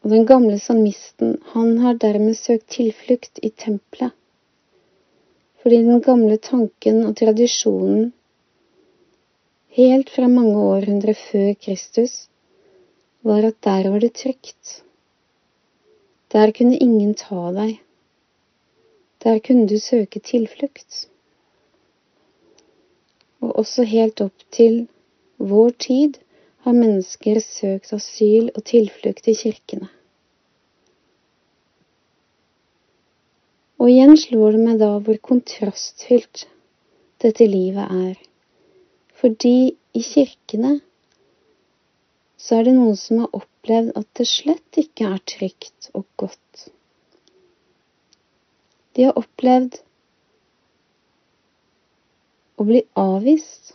Og 0.00 0.14
den 0.14 0.24
gamle 0.26 0.56
salmisten, 0.58 1.36
han 1.52 1.76
har 1.84 1.98
dermed 2.00 2.38
søkt 2.38 2.70
tilflukt 2.72 3.38
i 3.44 3.50
tempelet, 3.52 4.16
fordi 5.60 5.82
den 5.84 6.00
gamle 6.02 6.38
tanken 6.40 7.02
og 7.04 7.18
tradisjonen 7.20 8.08
helt 9.76 10.10
fra 10.10 10.26
mange 10.28 10.56
århundrer 10.56 11.14
før 11.14 11.52
Kristus, 11.60 12.16
var 13.22 13.44
at 13.44 13.60
der 13.62 13.90
var 13.92 14.00
det 14.00 14.14
trygt. 14.16 14.80
Der 16.32 16.52
kunne 16.56 16.80
ingen 16.80 17.14
ta 17.14 17.50
deg. 17.52 17.76
Der 19.22 19.38
kunne 19.44 19.68
du 19.68 19.76
søke 19.78 20.20
tilflukt. 20.24 21.09
Og 23.40 23.54
også 23.62 23.86
helt 23.88 24.20
opp 24.20 24.44
til 24.52 24.82
vår 25.40 25.70
tid 25.80 26.18
har 26.66 26.76
mennesker 26.76 27.40
søkt 27.40 27.92
asyl 27.96 28.50
og 28.52 28.64
tilflukt 28.68 29.28
i 29.32 29.36
kirkene. 29.38 29.88
Og 33.80 33.88
igjen 33.88 34.12
slår 34.20 34.56
det 34.56 34.64
meg 34.66 34.80
da 34.82 34.90
hvor 35.00 35.16
kontrastfylt 35.24 36.44
dette 37.24 37.46
livet 37.48 37.86
er. 37.88 38.18
Fordi 39.20 39.72
i 39.96 40.02
kirkene 40.04 40.76
så 42.40 42.58
er 42.58 42.68
det 42.68 42.76
noen 42.76 42.96
som 42.96 43.22
har 43.22 43.40
opplevd 43.40 43.94
at 43.96 44.08
det 44.20 44.28
slett 44.28 44.80
ikke 44.80 45.08
er 45.08 45.24
trygt 45.32 45.90
og 45.96 46.04
godt. 46.20 46.68
De 48.96 49.08
har 49.08 49.16
opplevd 49.16 49.80
å 52.60 52.66
bli 52.68 52.82
avvist 53.00 53.74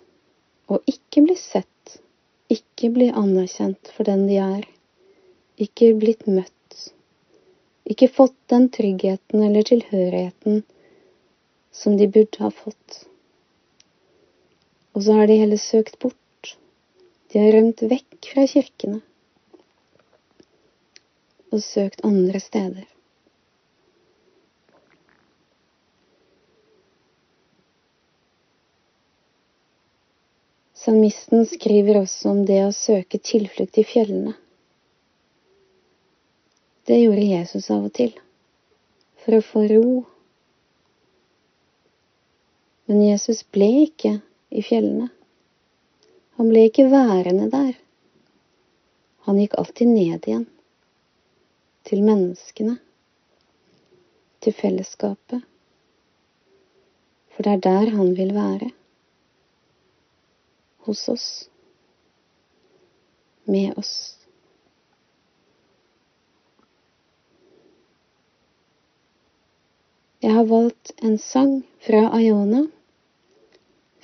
og 0.70 0.86
ikke 0.90 1.24
bli 1.26 1.36
sett, 1.40 1.98
ikke 2.54 2.92
bli 2.94 3.08
anerkjent 3.10 3.90
for 3.96 4.06
den 4.06 4.28
de 4.30 4.38
er, 4.42 4.68
ikke 5.58 5.90
blitt 5.98 6.28
møtt, 6.30 6.78
ikke 7.90 8.12
fått 8.14 8.38
den 8.54 8.70
tryggheten 8.74 9.42
eller 9.48 9.66
tilhørigheten 9.66 10.62
som 11.76 11.98
de 11.98 12.08
burde 12.08 12.44
ha 12.44 12.52
fått. 12.54 13.02
Og 14.96 15.04
så 15.06 15.18
har 15.18 15.28
de 15.28 15.42
heller 15.42 15.60
søkt 15.60 15.98
bort. 16.00 16.56
De 17.34 17.42
har 17.42 17.52
rømt 17.58 17.82
vekk 17.84 18.30
fra 18.32 18.46
kirkene 18.48 19.02
og 21.52 21.62
søkt 21.64 22.06
andre 22.08 22.40
steder. 22.44 22.86
Salmisten 30.86 31.46
skriver 31.46 31.98
også 31.98 32.30
om 32.30 32.44
det 32.46 32.60
å 32.62 32.74
søke 32.76 33.18
tilflukt 33.18 33.78
i 33.82 33.84
fjellene. 33.90 34.36
Det 36.86 37.00
gjorde 37.00 37.24
Jesus 37.26 37.72
av 37.74 37.88
og 37.88 37.94
til, 37.98 38.12
for 39.24 39.40
å 39.40 39.46
få 39.48 39.64
ro. 39.72 39.88
Men 42.86 43.02
Jesus 43.08 43.42
ble 43.50 43.72
ikke 43.88 44.14
i 44.54 44.62
fjellene. 44.62 45.10
Han 46.38 46.54
ble 46.54 46.68
ikke 46.70 46.86
værende 46.94 47.50
der. 47.50 47.74
Han 49.26 49.42
gikk 49.42 49.58
alltid 49.58 49.90
ned 49.90 50.30
igjen. 50.30 50.46
Til 51.90 52.06
menneskene. 52.06 52.78
Til 54.46 54.54
fellesskapet. 54.54 55.42
For 57.34 57.42
det 57.42 57.58
er 57.58 57.70
der 57.72 57.96
han 57.98 58.14
vil 58.14 58.38
være. 58.38 58.76
Hos 60.86 61.08
oss. 61.10 61.50
Med 63.44 63.78
oss. 63.78 63.96
Jeg 70.26 70.34
har 70.34 70.46
valgt 70.50 70.92
en 71.06 71.20
sang 71.22 71.60
fra 71.86 72.08
Iona 72.18 72.64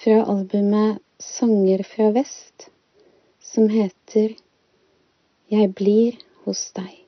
fra 0.03 0.23
albumet 0.25 0.99
Sanger 1.17 1.83
fra 1.83 2.11
vest, 2.13 2.69
som 3.39 3.69
heter 3.69 4.35
Jeg 5.49 5.73
blir 5.77 6.17
hos 6.45 6.63
deg. 6.77 7.00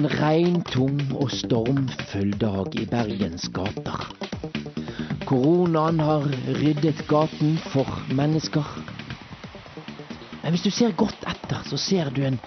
En 0.00 0.08
regntung 0.08 1.00
og 1.12 1.28
stormfull 1.28 2.30
dag 2.40 2.76
i 2.80 2.86
Bergens 2.88 3.50
gater. 3.52 4.06
Koronaen 5.28 6.00
har 6.00 6.24
ryddet 6.56 7.02
gaten 7.10 7.58
for 7.68 7.98
mennesker. 8.16 8.64
Men 10.40 10.54
hvis 10.54 10.64
du 10.64 10.70
ser 10.72 10.96
godt 10.96 11.26
etter, 11.28 11.60
så 11.68 11.76
ser 11.76 12.08
du 12.16 12.22
en 12.24 12.40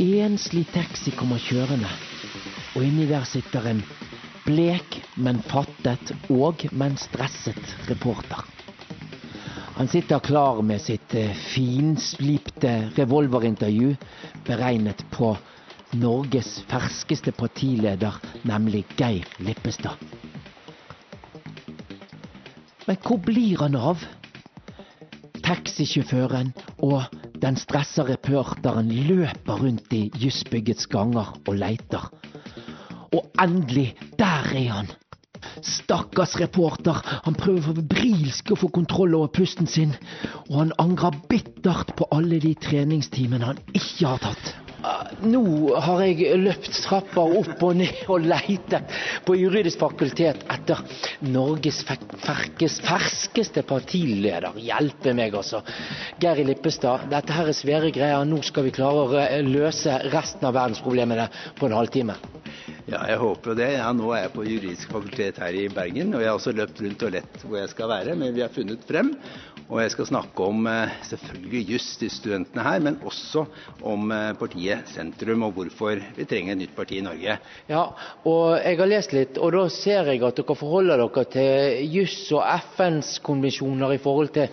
enslig 0.00 0.64
taxi 0.72 1.12
komme 1.12 1.36
kjørende. 1.50 1.90
Og 2.72 2.86
inni 2.86 3.04
der 3.10 3.28
sitter 3.28 3.68
en 3.74 3.84
blek, 4.46 5.02
men 5.20 5.44
fattet 5.52 6.14
og, 6.32 6.64
men 6.72 6.96
stresset 6.96 7.76
reporter. 7.90 8.46
Han 9.76 9.88
sitter 9.88 10.24
klar 10.24 10.64
med 10.64 10.80
sitt 10.80 11.12
eh, 11.12 11.36
finslipte 11.52 12.72
revolverintervju 12.96 13.94
beregnet 14.48 15.04
på 15.12 15.34
Norges 15.92 16.60
ferskeste 16.70 17.32
partileder, 17.34 18.14
nemlig 18.46 18.84
Geir 18.98 19.26
Lippestad. 19.42 19.98
Men 22.86 22.98
hvor 23.02 23.18
blir 23.18 23.58
han 23.58 23.74
av? 23.74 24.04
Taxisjåføren 25.42 26.52
og 26.86 27.10
den 27.42 27.58
stressa 27.58 28.04
reporteren 28.06 28.92
løper 29.08 29.58
rundt 29.64 29.90
i 29.96 30.04
Jussbyggets 30.14 30.86
ganger 30.92 31.34
og 31.42 31.58
leiter. 31.58 32.06
Og 33.10 33.26
endelig, 33.42 33.96
der 34.18 34.46
er 34.54 34.70
han! 34.70 34.92
Stakkars 35.66 36.36
reporter, 36.38 37.02
han 37.24 37.34
prøver 37.34 37.74
febrilsk 37.74 38.54
å 38.54 38.60
få 38.62 38.70
kontroll 38.72 39.16
over 39.18 39.32
pusten 39.40 39.66
sin, 39.66 39.96
og 40.46 40.56
han 40.60 40.74
angrer 40.78 41.18
bittert 41.28 41.96
på 41.98 42.06
alle 42.14 42.38
de 42.42 42.54
treningstimene 42.54 43.50
han 43.50 43.62
ikke 43.74 44.06
har 44.06 44.22
tatt. 44.22 44.59
Nå 45.20 45.74
har 45.84 46.00
jeg 46.06 46.38
løpt 46.40 46.70
trappa 46.84 47.22
opp 47.40 47.60
og 47.66 47.76
ned 47.76 48.06
og 48.10 48.24
leita 48.24 48.80
på 49.26 49.36
juridisk 49.36 49.80
fakultet 49.82 50.44
etter 50.50 50.80
Norges 51.28 51.82
ferskeste 51.84 53.64
partileder. 53.68 54.56
Hjelpe 54.60 55.12
meg, 55.16 55.36
altså. 55.36 55.60
Geir 56.22 56.40
Lippestad, 56.48 57.08
dette 57.12 57.36
her 57.36 57.50
er 57.52 57.56
svære 57.56 57.92
greier. 57.94 58.24
Nå 58.24 58.40
skal 58.46 58.68
vi 58.68 58.74
klare 58.76 59.04
å 59.04 59.24
løse 59.44 59.98
resten 60.08 60.48
av 60.48 60.56
verdensproblemene 60.56 61.28
på 61.58 61.68
en 61.68 61.76
halvtime. 61.76 62.16
Ja, 62.90 63.04
jeg 63.06 63.20
håper 63.20 63.54
det. 63.58 63.68
Ja, 63.76 63.90
nå 63.94 64.08
er 64.16 64.24
jeg 64.24 64.34
på 64.34 64.46
juridisk 64.48 64.90
fakultet 64.94 65.38
her 65.42 65.54
i 65.54 65.68
Bergen, 65.72 66.14
og 66.16 66.24
jeg 66.24 66.30
har 66.30 66.38
også 66.40 66.54
løpt 66.56 66.80
rundt 66.82 67.04
og 67.06 67.12
lett 67.14 67.44
hvor 67.44 67.60
jeg 67.60 67.70
skal 67.74 67.92
være. 67.92 68.16
Men 68.18 68.34
vi 68.34 68.42
har 68.42 68.52
funnet 68.54 68.82
frem, 68.88 69.12
og 69.70 69.78
jeg 69.78 69.94
skal 69.94 70.08
snakke 70.10 70.46
om 70.50 70.66
eh, 70.66 70.98
selvfølgelig 71.06 71.62
juss 71.74 71.88
til 72.00 72.10
studentene 72.10 72.66
her, 72.66 72.82
men 72.82 72.98
også 73.06 73.46
om 73.86 74.10
eh, 74.14 74.32
partiet 74.40 74.90
Sentrum 74.90 75.46
og 75.46 75.54
hvorfor 75.56 76.02
vi 76.16 76.26
trenger 76.28 76.56
et 76.56 76.62
nytt 76.64 76.76
parti 76.76 76.98
i 76.98 77.06
Norge. 77.06 77.38
Ja, 77.70 77.86
og 78.26 78.58
jeg 78.58 78.80
har 78.82 78.90
lest 78.90 79.14
litt, 79.16 79.38
og 79.38 79.54
da 79.54 79.64
ser 79.72 80.10
jeg 80.10 80.24
at 80.26 80.42
dere 80.42 80.58
forholder 80.58 81.04
dere 81.04 81.26
til 81.36 81.90
juss 81.94 82.22
og 82.34 82.44
FNs 82.74 83.18
konvensjoner 83.26 83.94
i 83.94 84.02
forhold 84.02 84.34
til 84.36 84.50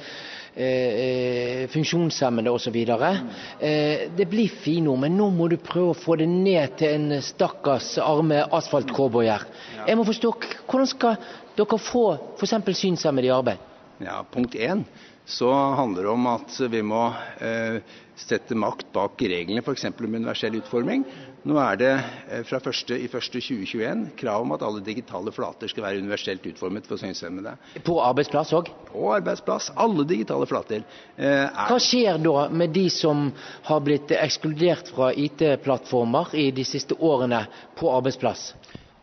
Eh, 0.58 1.68
funksjonshemmede 1.70 2.50
osv. 2.50 2.76
Eh, 2.76 4.10
det 4.18 4.26
blir 4.26 4.50
fine 4.50 4.90
ord, 4.90 5.04
men 5.04 5.14
nå 5.14 5.28
må 5.30 5.46
du 5.52 5.60
prøve 5.62 5.92
å 5.94 5.98
få 5.98 6.16
det 6.18 6.26
ned 6.32 6.74
til 6.80 6.96
en 6.96 7.22
stakkars 7.22 7.92
arme 8.02 8.40
asfaltcowboyer. 8.42 9.46
Jeg 9.86 10.00
må 10.00 10.08
forstå, 10.08 10.34
Hvordan 10.66 10.90
skal 10.90 11.22
dere 11.60 11.78
få 11.78 12.06
f.eks. 12.40 12.74
synshemmede 12.74 13.30
i 13.30 13.36
arbeid? 13.38 13.67
Ja, 13.98 14.26
Punkt 14.32 14.56
én 14.56 14.84
så 15.28 15.52
handler 15.52 16.04
det 16.04 16.10
om 16.10 16.28
at 16.32 16.54
vi 16.72 16.80
må 16.88 17.02
eh, 17.44 17.82
sette 18.16 18.56
makt 18.56 18.94
bak 18.96 19.20
reglene, 19.20 19.60
f.eks. 19.60 19.84
om 19.90 20.16
universell 20.16 20.56
utforming. 20.62 21.04
Nå 21.48 21.58
er 21.60 21.80
det 21.82 21.90
eh, 22.32 22.46
fra 22.48 22.62
1.1.2021 22.64 24.06
krav 24.20 24.46
om 24.46 24.54
at 24.56 24.64
alle 24.64 24.86
digitale 24.86 25.34
flater 25.36 25.68
skal 25.68 25.84
være 25.84 26.00
universelt 26.00 26.48
utformet 26.48 26.88
for 26.88 27.02
synshemmede. 27.02 27.58
På 27.84 27.98
arbeidsplass 28.06 28.56
òg? 28.56 28.72
På 28.88 29.12
arbeidsplass. 29.18 29.68
Alle 29.76 30.08
digitale 30.08 30.48
flater. 30.48 30.88
Eh, 31.20 31.44
Hva 31.68 31.80
skjer 31.84 32.24
da 32.24 32.48
med 32.48 32.72
de 32.78 32.88
som 32.94 33.28
har 33.68 33.84
blitt 33.84 34.16
ekskludert 34.16 34.94
fra 34.96 35.12
IT-plattformer 35.12 36.38
i 36.40 36.50
de 36.56 36.64
siste 36.68 36.96
årene 37.04 37.44
på 37.76 37.92
arbeidsplass? 38.00 38.54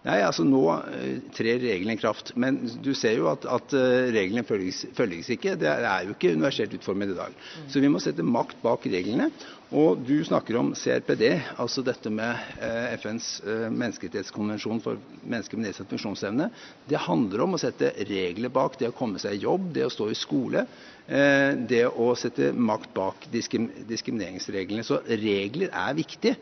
Nei, 0.05 0.19
altså 0.21 0.45
Nå 0.45 0.61
uh, 0.69 1.17
trer 1.33 1.63
reglene 1.63 1.97
i 1.97 2.01
kraft. 2.01 2.35
Men 2.41 2.59
du 2.85 2.93
ser 2.97 3.17
jo 3.17 3.31
at, 3.31 3.47
at 3.49 3.73
uh, 3.73 4.11
reglene 4.13 4.45
følges, 4.45 4.85
følges, 4.97 5.31
ikke. 5.33 5.57
Det 5.61 5.71
er, 5.71 6.05
jo 6.05 6.13
ikke 6.13 6.35
universelt 6.37 6.75
utformet 6.77 7.15
i 7.15 7.17
dag. 7.17 7.33
Mm. 7.33 7.69
Så 7.73 7.81
vi 7.81 7.91
må 7.93 8.03
sette 8.05 8.27
makt 8.27 8.61
bak 8.65 8.85
reglene. 8.93 9.31
Og 9.75 10.03
du 10.05 10.19
snakker 10.23 10.59
om 10.61 10.75
CRPD, 10.77 11.25
altså 11.59 11.83
dette 11.87 12.13
med 12.13 12.37
uh, 12.61 12.93
FNs 13.01 13.31
menneskerettighetskonvensjon 13.73 14.83
for 14.85 15.01
mennesker 15.25 15.59
med 15.59 15.71
nedsatt 15.71 15.89
funksjonsevne. 15.91 16.51
Det 16.91 17.01
handler 17.07 17.47
om 17.47 17.57
å 17.57 17.63
sette 17.63 17.95
regler 18.05 18.53
bak 18.53 18.77
det 18.79 18.93
å 18.93 18.97
komme 18.97 19.23
seg 19.23 19.39
i 19.39 19.47
jobb, 19.47 19.73
det 19.73 19.89
å 19.89 19.95
stå 19.95 20.11
i 20.13 20.19
skole. 20.19 20.67
Det 21.05 21.83
å 21.85 22.07
sette 22.17 22.47
makt 22.57 22.95
bak 22.97 23.27
diskrimineringsreglene. 23.29 24.85
Så 24.87 25.03
regler 25.05 25.69
er 25.69 25.99
viktig. 25.99 26.33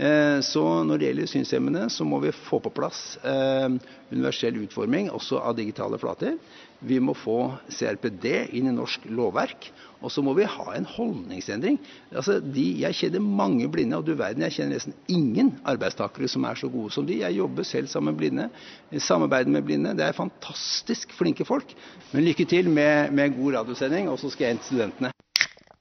Eh, 0.00 0.38
så 0.40 0.62
når 0.86 0.96
det 0.96 1.08
gjelder 1.10 1.28
synshemmede, 1.28 1.84
må 2.08 2.22
vi 2.22 2.32
få 2.32 2.56
på 2.64 2.72
plass 2.72 3.18
eh, 3.20 3.68
universell 4.08 4.56
utforming 4.62 5.10
også 5.12 5.42
av 5.44 5.58
digitale 5.58 5.98
flater. 6.00 6.38
Vi 6.80 6.96
må 7.04 7.12
få 7.12 7.50
CRPD 7.68 8.54
inn 8.56 8.70
i 8.70 8.72
norsk 8.72 9.04
lovverk. 9.12 9.68
Og 10.00 10.08
så 10.08 10.24
må 10.24 10.32
vi 10.38 10.46
ha 10.48 10.64
en 10.72 10.86
holdningsendring. 10.88 11.76
Altså, 12.08 12.38
jeg 12.56 12.96
kjenner 12.96 13.20
mange 13.20 13.68
blinde, 13.68 13.98
og 13.98 14.06
du 14.08 14.14
verden, 14.16 14.46
jeg 14.46 14.56
kjenner 14.56 14.78
nesten 14.78 14.96
ingen 15.12 15.52
arbeidstakere 15.68 16.30
som 16.32 16.48
er 16.48 16.56
så 16.56 16.70
gode 16.72 16.94
som 16.94 17.04
de. 17.04 17.18
Jeg 17.20 17.36
jobber 17.36 17.68
selv 17.68 17.92
sammen 17.92 18.14
med 18.14 18.22
blinde, 18.22 18.48
samarbeider 18.96 19.52
med 19.52 19.68
blinde. 19.68 19.92
Det 19.98 20.06
er 20.06 20.16
fantastisk 20.16 21.12
flinke 21.18 21.44
folk. 21.44 21.76
Men 22.14 22.24
lykke 22.24 22.48
til 22.48 22.72
med, 22.72 23.12
med 23.12 23.36
god 23.36 23.58
radiosending, 23.58 24.08
og 24.08 24.16
så 24.22 24.32
skal 24.32 24.48
jeg 24.48 24.56
hente 24.56 24.70
studentene. 24.70 25.12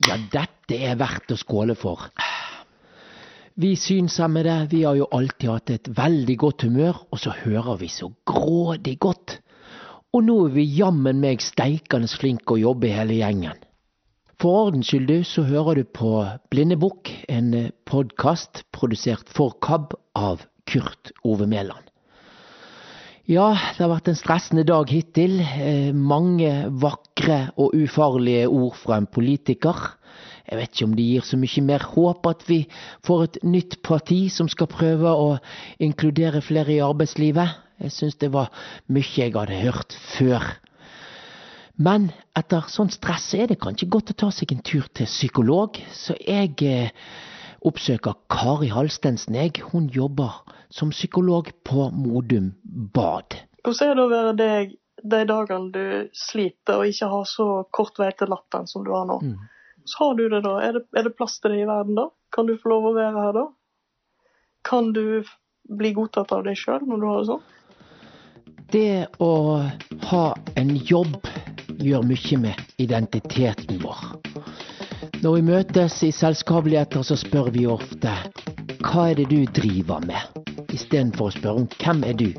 Ja, 0.03 0.19
dette 0.19 0.83
er 0.83 0.99
verdt 0.99 1.31
å 1.31 1.39
skåle 1.39 1.79
for. 1.79 2.09
Vi 3.59 3.73
synshemmede 3.75 4.67
vi 4.71 4.85
har 4.85 4.95
jo 4.95 5.09
alltid 5.11 5.49
hatt 5.51 5.71
et 5.73 5.87
veldig 5.91 6.35
godt 6.39 6.63
humør, 6.63 7.01
og 7.11 7.19
så 7.19 7.33
hører 7.41 7.75
vi 7.81 7.89
så 7.91 8.07
grådig 8.23 8.93
godt. 9.03 9.33
Og 10.15 10.23
nå 10.23 10.37
er 10.45 10.53
vi 10.53 10.63
jammen 10.77 11.19
meg 11.19 11.43
steikende 11.43 12.07
flinke 12.07 12.55
å 12.55 12.61
jobbe 12.61 12.87
hele 12.87 13.17
gjengen. 13.17 13.59
For 14.39 14.69
ordens 14.69 14.87
skyld, 14.87 15.11
du, 15.11 15.27
så 15.27 15.43
hører 15.43 15.81
du 15.81 15.83
på 15.83 16.13
Blindebukk, 16.47 17.11
en 17.27 17.51
podkast 17.83 18.63
produsert 18.71 19.27
for 19.27 19.59
KAB 19.59 19.91
av 20.15 20.47
Kurt 20.63 21.11
Ove 21.27 21.43
Mæland. 21.51 21.83
Ja, 23.27 23.51
det 23.75 23.83
har 23.83 23.91
vært 23.91 24.07
en 24.07 24.21
stressende 24.23 24.63
dag 24.63 24.87
hittil. 24.87 25.35
Eh, 25.43 25.91
mange 25.91 26.69
vakre 26.79 27.49
og 27.59 27.75
ufarlige 27.75 28.47
ord 28.47 28.79
fra 28.79 29.03
en 29.03 29.11
politiker. 29.11 29.97
Jeg 30.49 30.57
vet 30.57 30.71
ikke 30.73 30.87
om 30.87 30.95
det 30.97 31.05
gir 31.05 31.25
så 31.25 31.37
mye 31.37 31.63
mer 31.65 31.83
håp 31.93 32.25
at 32.29 32.45
vi 32.49 32.63
får 33.05 33.25
et 33.27 33.37
nytt 33.45 33.75
parti 33.85 34.21
som 34.33 34.49
skal 34.49 34.69
prøve 34.71 35.11
å 35.13 35.27
inkludere 35.83 36.41
flere 36.41 36.73
i 36.73 36.81
arbeidslivet. 36.81 37.59
Jeg 37.79 37.93
syns 37.95 38.17
det 38.19 38.31
var 38.33 38.49
mye 38.89 39.13
jeg 39.13 39.35
hadde 39.35 39.61
hørt 39.61 39.93
før. 40.15 40.47
Men 41.79 42.09
etter 42.35 42.65
sånn 42.67 42.89
stress 42.91 43.29
er 43.37 43.47
det 43.47 43.59
kanskje 43.61 43.87
godt 43.93 44.11
å 44.11 44.17
ta 44.25 44.31
seg 44.35 44.51
en 44.51 44.63
tur 44.65 44.89
til 44.91 45.07
psykolog, 45.07 45.77
så 45.95 46.17
jeg 46.19 46.57
eh, 46.67 46.89
oppsøker 47.63 48.17
Kari 48.31 48.71
Halstensen. 48.73 49.37
Jeg. 49.39 49.61
Hun 49.71 49.87
jobber 49.93 50.41
som 50.73 50.91
psykolog 50.91 51.53
på 51.63 51.87
Modum 51.95 52.51
Bad. 52.65 53.37
Hvordan 53.63 53.93
er 53.93 53.95
det 53.95 54.03
å 54.03 54.11
være 54.11 54.35
deg 54.41 54.75
de 54.99 55.21
dagene 55.29 55.71
du 55.71 56.11
sliter 56.11 56.81
og 56.81 56.91
ikke 56.91 57.07
har 57.13 57.31
så 57.31 57.47
kort 57.71 57.99
vei 58.01 58.09
til 58.17 58.31
latteren 58.33 58.67
som 58.67 58.83
du 58.83 58.91
har 58.91 59.07
nå? 59.07 59.21
Mm. 59.23 59.37
Så 59.85 60.03
har 60.03 60.15
du 60.15 60.25
det, 60.29 60.41
da. 60.45 60.55
Er 60.61 60.73
det, 60.77 60.83
er 60.97 61.07
det 61.07 61.15
plass 61.17 61.39
til 61.39 61.55
det 61.55 61.63
i 61.63 61.69
verden, 61.69 61.95
da? 61.97 62.09
Kan 62.35 62.49
du 62.49 62.55
få 62.57 62.73
lov 62.73 62.89
å 62.91 62.95
være 62.97 63.23
her, 63.25 63.37
da? 63.37 63.45
Kan 64.67 64.91
du 64.93 65.23
bli 65.69 65.93
godtatt 65.97 66.31
av 66.35 66.43
deg 66.47 66.57
sjøl 66.59 66.83
når 66.85 67.01
du 67.01 67.07
har 67.09 67.19
det 67.19 67.29
sånn? 67.29 67.47
Det 68.69 69.07
å 69.23 69.33
ha 70.11 70.25
en 70.59 70.75
jobb 70.75 71.15
gjør 71.79 72.05
mye 72.05 72.39
med 72.43 72.81
identiteten 72.81 73.79
vår. 73.81 74.03
Når 75.23 75.35
vi 75.35 75.41
møtes 75.49 75.97
i 76.05 76.11
selskapeligheter, 76.15 77.03
så 77.03 77.17
spør 77.19 77.49
vi 77.55 77.65
ofte 77.69 78.13
hva 78.85 79.09
er 79.09 79.19
det 79.19 79.27
du 79.31 79.41
driver 79.57 80.03
med, 80.05 80.21
istedenfor 80.71 81.29
å 81.29 81.35
spørre 81.35 81.63
om 81.63 81.67
hvem 81.79 82.05
er 82.07 82.19
du. 82.19 82.29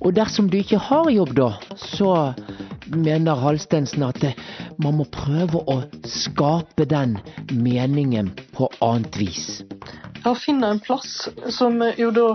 Og 0.00 0.12
dersom 0.16 0.50
du 0.50 0.58
ikke 0.58 0.80
har 0.88 1.10
jobb, 1.12 1.34
da, 1.36 1.50
så 1.78 2.10
mener 2.86 3.38
Halstensen 3.40 4.02
at 4.06 4.24
man 4.82 4.98
må 4.98 5.06
prøve 5.12 5.62
å 5.70 5.80
skape 6.08 6.86
den 6.90 7.16
meningen 7.50 8.32
på 8.56 8.68
annet 8.84 9.16
vis. 9.18 9.62
Ja, 10.24 10.34
finne 10.34 10.72
en 10.72 10.80
plass 10.80 11.28
som 11.52 11.82
jo 11.98 12.10
da 12.14 12.28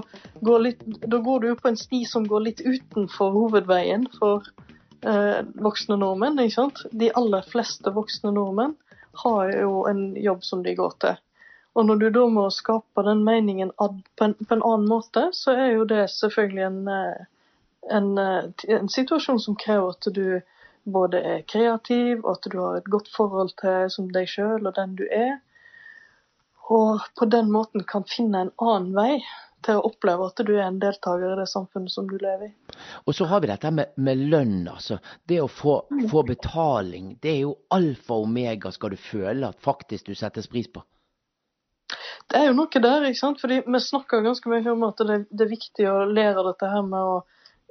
går 0.46 0.60
litt 0.62 0.84
Da 1.12 1.18
går 1.20 1.40
du 1.40 1.48
på 1.60 1.68
en 1.68 1.78
sti 1.78 2.04
som 2.08 2.28
går 2.28 2.46
litt 2.46 2.62
utenfor 2.62 3.34
hovedveien 3.34 4.06
for 4.20 4.46
eh, 5.04 5.42
voksne 5.60 5.98
nordmenn, 6.00 6.40
ikke 6.40 6.56
sant. 6.56 6.84
De 6.92 7.10
aller 7.12 7.44
fleste 7.50 7.92
voksne 7.96 8.32
nordmenn 8.36 8.78
har 9.24 9.52
jo 9.52 9.84
en 9.90 10.14
jobb 10.16 10.46
som 10.46 10.64
de 10.64 10.76
går 10.78 10.94
til. 11.02 11.18
Og 11.78 11.86
når 11.86 12.00
du 12.02 12.08
da 12.14 12.24
må 12.32 12.46
skape 12.54 13.04
den 13.06 13.26
meningen 13.26 13.74
på 13.78 14.26
en, 14.26 14.34
på 14.38 14.56
en 14.56 14.64
annen 14.64 14.88
måte, 14.90 15.30
så 15.36 15.54
er 15.58 15.76
jo 15.78 15.86
det 15.90 16.08
selvfølgelig 16.14 16.66
en 16.66 16.80
eh, 16.94 17.28
en, 17.90 18.18
eh, 18.18 18.50
en, 18.76 18.90
situasjon 18.90 19.40
som 19.40 19.58
krever 19.60 19.90
at 19.90 20.10
du 20.16 20.42
både 20.90 21.22
er 21.34 21.44
kreativ, 21.50 22.24
og 22.24 22.38
at 22.38 22.50
du 22.52 22.58
har 22.60 22.80
et 22.80 22.90
godt 22.90 23.12
forhold 23.16 23.54
til 23.62 23.90
som 23.94 24.10
deg 24.14 24.30
sjøl 24.30 24.66
og 24.66 24.74
den 24.78 24.96
du 25.00 25.06
er. 25.06 25.38
Og 26.70 27.06
på 27.18 27.26
den 27.26 27.52
måten 27.52 27.86
kan 27.90 28.06
finne 28.10 28.46
en 28.46 28.56
annen 28.62 28.94
vei 28.98 29.14
til 29.66 29.80
å 29.80 29.88
oppleve 29.90 30.30
at 30.30 30.42
du 30.48 30.54
er 30.56 30.68
en 30.68 30.80
deltaker 30.80 31.34
i 31.34 31.40
det 31.40 31.48
samfunnet 31.52 31.92
som 31.92 32.08
du 32.08 32.16
lever 32.16 32.48
i. 32.48 32.52
Og 33.06 33.16
så 33.16 33.28
har 33.28 33.42
vi 33.44 33.50
dette 33.50 33.72
med, 33.76 33.92
med 33.98 34.22
lønn, 34.32 34.62
altså. 34.72 35.00
Det 35.28 35.42
å 35.44 35.50
få, 35.52 35.82
mm. 35.92 36.06
få, 36.12 36.24
betaling. 36.30 37.10
Det 37.22 37.34
er 37.34 37.42
jo 37.42 37.58
alfa 37.76 38.16
og 38.16 38.30
omega 38.30 38.72
skal 38.72 38.94
du 38.94 39.02
føle 39.02 39.50
at 39.50 39.60
faktisk 39.66 40.12
du 40.12 40.16
settes 40.16 40.48
pris 40.52 40.70
på. 40.72 40.86
Det 42.30 42.38
er 42.38 42.52
jo 42.52 42.56
noe 42.56 42.84
der, 42.86 43.10
ikke 43.10 43.20
sant. 43.20 43.42
Fordi 43.42 43.62
vi 43.66 43.84
snakker 43.84 44.24
ganske 44.24 44.52
mye 44.52 44.72
om 44.72 44.88
at 44.88 45.04
det, 45.10 45.20
det 45.34 45.48
er 45.48 45.52
viktig 45.58 45.90
å 45.90 45.98
lære 46.08 46.46
dette 46.52 46.72
her 46.72 46.86
med 46.86 47.14
å 47.18 47.20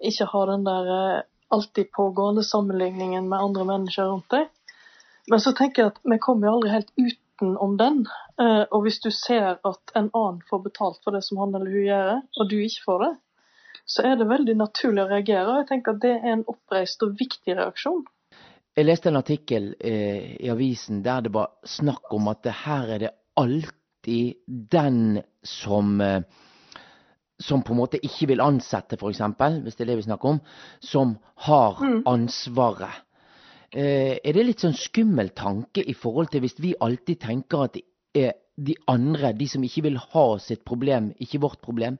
ikke 0.05 0.29
ha 0.33 0.45
den 0.53 0.67
der 0.67 0.91
eh, 0.95 1.23
alltid 1.55 1.93
pågående 1.93 2.45
sammenligningen 2.45 3.29
med 3.29 3.41
andre 3.41 3.65
mennesker 3.69 4.11
rundt 4.11 4.29
deg. 4.31 4.49
Men 5.31 5.41
så 5.41 5.53
tenker 5.57 5.83
jeg 5.83 5.93
at 5.93 6.03
vi 6.09 6.19
kommer 6.23 6.49
jo 6.49 6.57
aldri 6.57 6.73
helt 6.73 6.93
utenom 6.97 7.77
den. 7.81 8.03
Eh, 8.41 8.65
og 8.71 8.85
hvis 8.85 9.01
du 9.05 9.11
ser 9.15 9.57
at 9.57 9.95
en 9.99 10.11
annen 10.13 10.43
får 10.51 10.63
betalt 10.69 11.01
for 11.05 11.17
det 11.17 11.25
som 11.27 11.41
han 11.43 11.57
eller 11.57 11.73
hun 11.73 11.89
gjør, 11.89 12.13
og 12.41 12.51
du 12.51 12.57
ikke 12.61 12.85
får 12.87 13.05
det, 13.05 13.15
så 13.89 14.05
er 14.05 14.19
det 14.21 14.29
veldig 14.29 14.57
naturlig 14.61 15.05
å 15.05 15.11
reagere. 15.11 15.47
Og 15.49 15.63
jeg 15.63 15.69
tenker 15.73 15.97
at 15.97 16.05
det 16.05 16.15
er 16.19 16.33
en 16.35 16.47
oppreist 16.49 17.05
og 17.05 17.17
viktig 17.21 17.57
reaksjon. 17.57 18.05
Jeg 18.79 18.87
leste 18.87 19.11
en 19.11 19.19
artikkel 19.19 19.73
eh, 19.81 20.37
i 20.39 20.51
avisen 20.53 21.01
der 21.03 21.25
det 21.27 21.33
var 21.35 21.57
snakk 21.67 22.13
om 22.15 22.29
at 22.31 22.47
her 22.63 22.93
er 22.95 23.03
det 23.03 23.15
alltid 23.41 24.37
den 24.47 25.19
som 25.43 25.97
eh, 26.05 26.21
som 27.41 27.63
på 27.63 27.73
en 27.73 27.79
måte 27.79 28.01
ikke 28.03 28.29
vil 28.33 28.41
ansette, 28.43 28.99
f.eks., 28.99 29.21
hvis 29.63 29.77
det 29.77 29.85
er 29.85 29.91
det 29.93 29.97
vi 30.01 30.07
snakker 30.09 30.29
om, 30.29 30.41
som 30.81 31.17
har 31.47 31.79
Mm. 31.81 32.03
ansvaret. 32.07 33.03
Eh, 33.73 34.19
er 34.25 34.33
det 34.33 34.47
litt 34.47 34.61
sånn 34.61 34.75
skummel 34.75 35.31
tanke 35.37 35.85
i 35.87 35.93
forhold 35.93 36.31
til 36.31 36.41
hvis 36.41 36.59
vi 36.59 36.75
alltid 36.81 37.21
tenker 37.21 37.65
at 37.65 37.75
det 37.75 37.85
er 38.15 38.33
de 38.57 38.75
andre, 38.89 39.33
de 39.33 39.47
som 39.47 39.63
ikke 39.63 39.83
vil 39.83 39.99
ha 39.99 40.39
sitt 40.39 40.65
problem, 40.65 41.13
ikke 41.21 41.41
vårt 41.41 41.61
problem? 41.61 41.99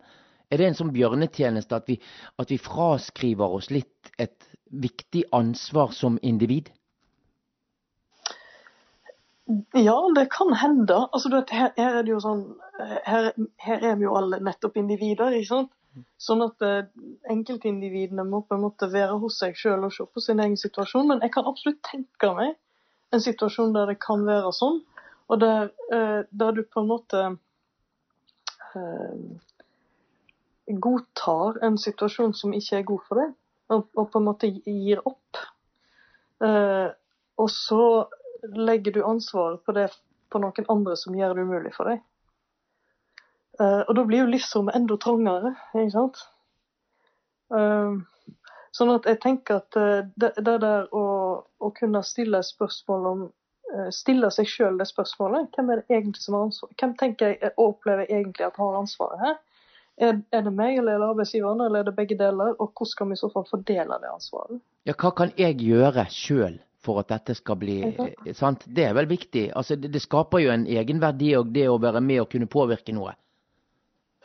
Er 0.51 0.57
det 0.57 0.67
en 0.67 0.75
sånn 0.75 0.93
bjørnetjeneste 0.95 1.77
at 1.77 1.89
vi, 1.89 1.99
at 2.39 2.51
vi 2.51 2.57
fraskriver 2.57 3.53
oss 3.59 3.71
litt 3.71 4.11
et 4.19 4.49
viktig 4.73 5.25
ansvar 5.33 5.93
som 5.93 6.19
individ? 6.23 6.71
Ja, 9.73 9.97
det 10.15 10.27
kan 10.31 10.53
hende. 10.61 10.97
Altså, 11.13 11.31
vet, 11.33 11.51
her, 11.51 11.73
her 11.77 12.03
er 12.03 12.21
sånn 12.21 12.45
her, 13.09 13.31
her 13.65 13.85
er 13.91 13.97
vi 13.97 14.05
jo 14.05 14.17
alle 14.19 14.41
nettopp 14.45 14.77
individer, 14.77 15.33
ikke 15.33 15.49
sant? 15.49 15.73
Sånn 16.21 16.45
at 16.45 16.63
eh, 16.63 16.85
enkeltindividene 17.33 18.27
må 18.29 18.43
på 18.45 18.59
en 18.59 18.67
måte 18.67 18.91
være 18.93 19.17
hos 19.23 19.39
seg 19.41 19.57
sjøl 19.59 19.87
og 19.89 19.95
se 19.95 20.05
på 20.05 20.23
sin 20.23 20.43
egen 20.45 20.59
situasjon. 20.61 21.09
Men 21.11 21.25
jeg 21.25 21.33
kan 21.35 21.49
absolutt 21.49 21.81
tenke 21.89 22.31
meg 22.37 22.55
en 23.15 23.25
situasjon 23.25 23.73
der 23.75 23.95
det 23.95 23.99
kan 24.05 24.25
være 24.29 24.53
sånn, 24.55 24.83
og 25.33 25.41
der, 25.41 25.73
eh, 25.97 26.21
der 26.29 26.55
du 26.57 26.63
på 26.69 26.85
en 26.85 26.91
måte 26.93 27.25
eh, 28.77 29.17
godtar 30.69 31.63
en 31.65 31.81
situasjon 31.81 32.37
som 32.37 32.53
ikke 32.57 32.83
er 32.83 32.89
god 32.93 33.05
for 33.09 33.23
deg, 33.23 33.35
og, 33.73 33.89
og 33.97 34.11
på 34.13 34.21
en 34.21 34.29
måte 34.29 34.53
gir 34.53 35.01
opp. 35.09 35.41
Eh, 36.45 36.89
og 37.39 37.51
så 37.55 37.83
legger 38.43 38.93
du 38.93 39.03
ansvaret 39.05 39.65
på 39.65 39.75
det 39.77 39.89
på 40.33 40.41
noen 40.43 40.69
andre 40.69 40.97
som 41.01 41.17
gjør 41.17 41.35
det 41.35 41.47
umulig 41.47 41.73
for 41.77 41.91
deg. 41.91 42.03
Uh, 43.59 43.83
og 43.89 43.97
da 43.99 44.05
blir 44.07 44.23
jo 44.23 44.31
livsrommet 44.31 44.77
enda 44.79 44.99
trangere, 45.03 45.55
ikke 45.75 45.95
sant? 45.95 46.21
Uh, 47.51 47.99
sånn 48.77 48.93
at 48.93 49.09
jeg 49.09 49.19
tenker 49.25 49.63
at 49.63 49.79
uh, 49.81 50.05
det, 50.21 50.35
det 50.37 50.59
der 50.63 50.87
å, 50.95 51.07
å 51.43 51.73
kunne 51.75 52.05
stille 52.07 52.45
spørsmål 52.47 53.13
om 53.15 53.27
Stille 53.93 54.31
seg 54.33 54.47
sjøl 54.49 54.79
det 54.81 54.87
spørsmålet. 54.89 55.51
Hvem 55.53 55.67
er 55.69 55.83
det 55.83 55.93
egentlig 55.93 56.23
som 56.23 56.39
har 56.39 56.47
ansvar? 56.47 56.71
Hvem 56.81 56.95
tenker 56.97 57.35
jeg 57.35 57.51
opplever 57.61 58.07
egentlig 58.09 58.47
at 58.47 58.57
har 58.57 58.79
ansvaret 58.79 59.21
her? 59.21 59.35
Er, 60.01 60.15
er 60.33 60.47
det 60.47 60.53
meg, 60.57 60.79
eller 60.79 60.95
er 60.95 61.03
det 61.03 61.09
arbeidsgiveren, 61.11 61.61
eller 61.67 61.83
er 61.83 61.91
det 61.91 61.95
begge 61.99 62.17
deler? 62.17 62.55
Og 62.57 62.71
hvordan 62.71 62.91
skal 62.95 63.11
vi 63.11 63.19
i 63.19 63.21
så 63.21 63.29
fall 63.35 63.45
fordele 63.51 63.99
det 64.01 64.09
ansvaret? 64.09 64.63
Ja, 64.89 64.95
hva 64.97 65.13
kan 65.21 65.35
jeg 65.37 65.59
gjøre 65.61 66.07
sjøl 66.09 66.57
for 66.85 67.03
at 67.03 67.11
dette 67.11 67.35
skal 67.39 67.59
bli 67.61 67.79
eh, 67.89 68.35
sant? 68.37 68.65
Det 68.67 68.85
er 68.89 68.95
vel 68.97 69.09
viktig. 69.11 69.49
Altså, 69.57 69.77
det, 69.77 69.93
det 69.95 70.03
skaper 70.05 70.45
jo 70.45 70.53
en 70.55 70.67
egenverdi 70.69 71.35
og 71.39 71.51
det 71.55 71.67
å 71.71 71.81
være 71.83 72.03
med 72.05 72.23
og 72.23 72.31
kunne 72.35 72.51
påvirke 72.51 72.95
noe. 72.97 73.15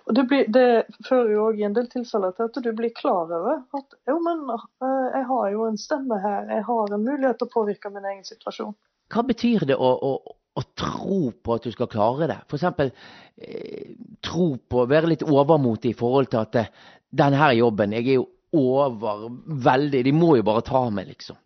Og 0.03 0.15
det, 0.17 0.23
blir, 0.27 0.47
det 0.51 0.67
fører 1.07 1.31
jo 1.31 1.43
òg 1.47 1.59
i 1.61 1.65
en 1.67 1.75
del 1.75 1.87
tilfeller 1.91 2.33
til 2.35 2.49
at 2.49 2.57
du 2.65 2.71
blir 2.75 2.91
klar 2.95 3.29
over 3.31 3.61
at 3.77 3.95
jo, 4.09 4.17
men 4.25 4.41
eh, 4.51 5.05
jeg 5.15 5.27
har 5.29 5.51
jo 5.53 5.67
en 5.69 5.79
stemme 5.79 6.17
her, 6.23 6.49
jeg 6.51 6.65
har 6.67 6.95
en 6.95 7.05
mulighet 7.05 7.39
til 7.39 7.47
å 7.47 7.53
påvirke 7.53 7.91
min 7.93 8.07
egen 8.11 8.25
situasjon. 8.27 8.73
Hva 9.13 9.23
betyr 9.27 9.63
det 9.69 9.77
å, 9.79 9.91
å, 9.95 10.35
å 10.59 10.63
tro 10.79 11.21
på 11.39 11.55
at 11.55 11.67
du 11.67 11.71
skal 11.71 11.91
klare 11.91 12.27
det? 12.27 12.39
Eksempel 12.51 12.91
eh, 12.91 13.95
tro 14.25 14.49
på, 14.57 14.83
å 14.83 14.91
være 14.91 15.13
litt 15.13 15.23
overmotig 15.23 15.93
i 15.93 15.99
forhold 15.99 16.33
til 16.33 16.43
at 16.43 16.59
eh, 16.59 16.71
denne 17.13 17.53
jobben, 17.55 17.95
jeg 17.95 18.09
er 18.09 18.19
jo 18.19 18.27
over 18.53 19.29
veldig, 19.65 20.03
de 20.05 20.13
må 20.13 20.35
jo 20.37 20.45
bare 20.45 20.65
ta 20.67 20.83
meg, 20.93 21.07
liksom. 21.13 21.39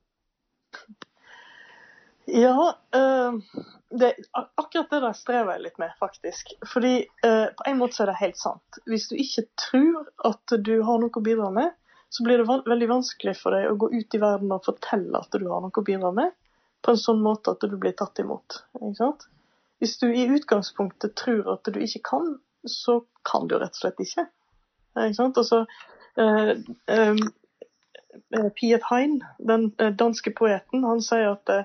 Ja, 2.28 2.76
eh, 2.96 3.34
det, 3.90 4.16
akkurat 4.34 4.90
det 4.90 5.00
der 5.00 5.14
strever 5.16 5.56
jeg 5.56 5.64
litt 5.64 5.78
med, 5.80 5.94
faktisk. 6.00 6.52
Fordi 6.68 6.96
eh, 7.24 7.46
på 7.56 7.68
en 7.70 7.78
måte 7.80 7.96
så 7.96 8.04
er 8.04 8.12
det 8.12 8.18
helt 8.20 8.40
sant. 8.40 8.80
Hvis 8.90 9.08
du 9.08 9.16
ikke 9.16 9.46
tror 9.70 10.10
at 10.28 10.58
du 10.60 10.74
har 10.84 11.00
noe 11.00 11.14
å 11.14 11.24
bidra 11.24 11.48
med, 11.56 11.72
så 12.10 12.24
blir 12.24 12.42
det 12.42 12.48
veldig 12.68 12.90
vanskelig 12.92 13.36
for 13.40 13.56
deg 13.56 13.70
å 13.70 13.78
gå 13.80 13.90
ut 13.94 14.16
i 14.16 14.22
verden 14.22 14.52
og 14.56 14.68
fortelle 14.68 15.20
at 15.20 15.32
du 15.32 15.48
har 15.48 15.64
noe 15.64 15.72
å 15.72 15.88
bidra 15.88 16.12
med, 16.16 16.36
på 16.84 16.94
en 16.94 17.00
sånn 17.00 17.24
måte 17.24 17.56
at 17.56 17.64
du 17.64 17.76
blir 17.80 17.96
tatt 17.96 18.20
imot. 18.24 18.62
Ikke 18.80 18.96
sant? 19.00 19.28
Hvis 19.80 19.98
du 20.02 20.08
i 20.10 20.28
utgangspunktet 20.34 21.16
tror 21.20 21.48
at 21.54 21.68
du 21.72 21.80
ikke 21.84 22.04
kan, 22.12 22.32
så 22.68 23.02
kan 23.28 23.48
du 23.48 23.56
rett 23.56 23.76
og 23.76 23.82
slett 23.82 24.04
ikke. 24.04 24.28
Ikke 24.98 25.18
sant? 25.20 25.40
Altså, 25.40 25.64
eh, 26.20 26.56
Piet 28.56 28.86
Hein, 28.90 29.22
den 29.40 29.72
eh, 29.80 29.94
danske 29.94 30.34
poeten, 30.36 30.84
han 30.84 31.02
sier 31.02 31.34
at 31.36 31.46
det, 31.50 31.60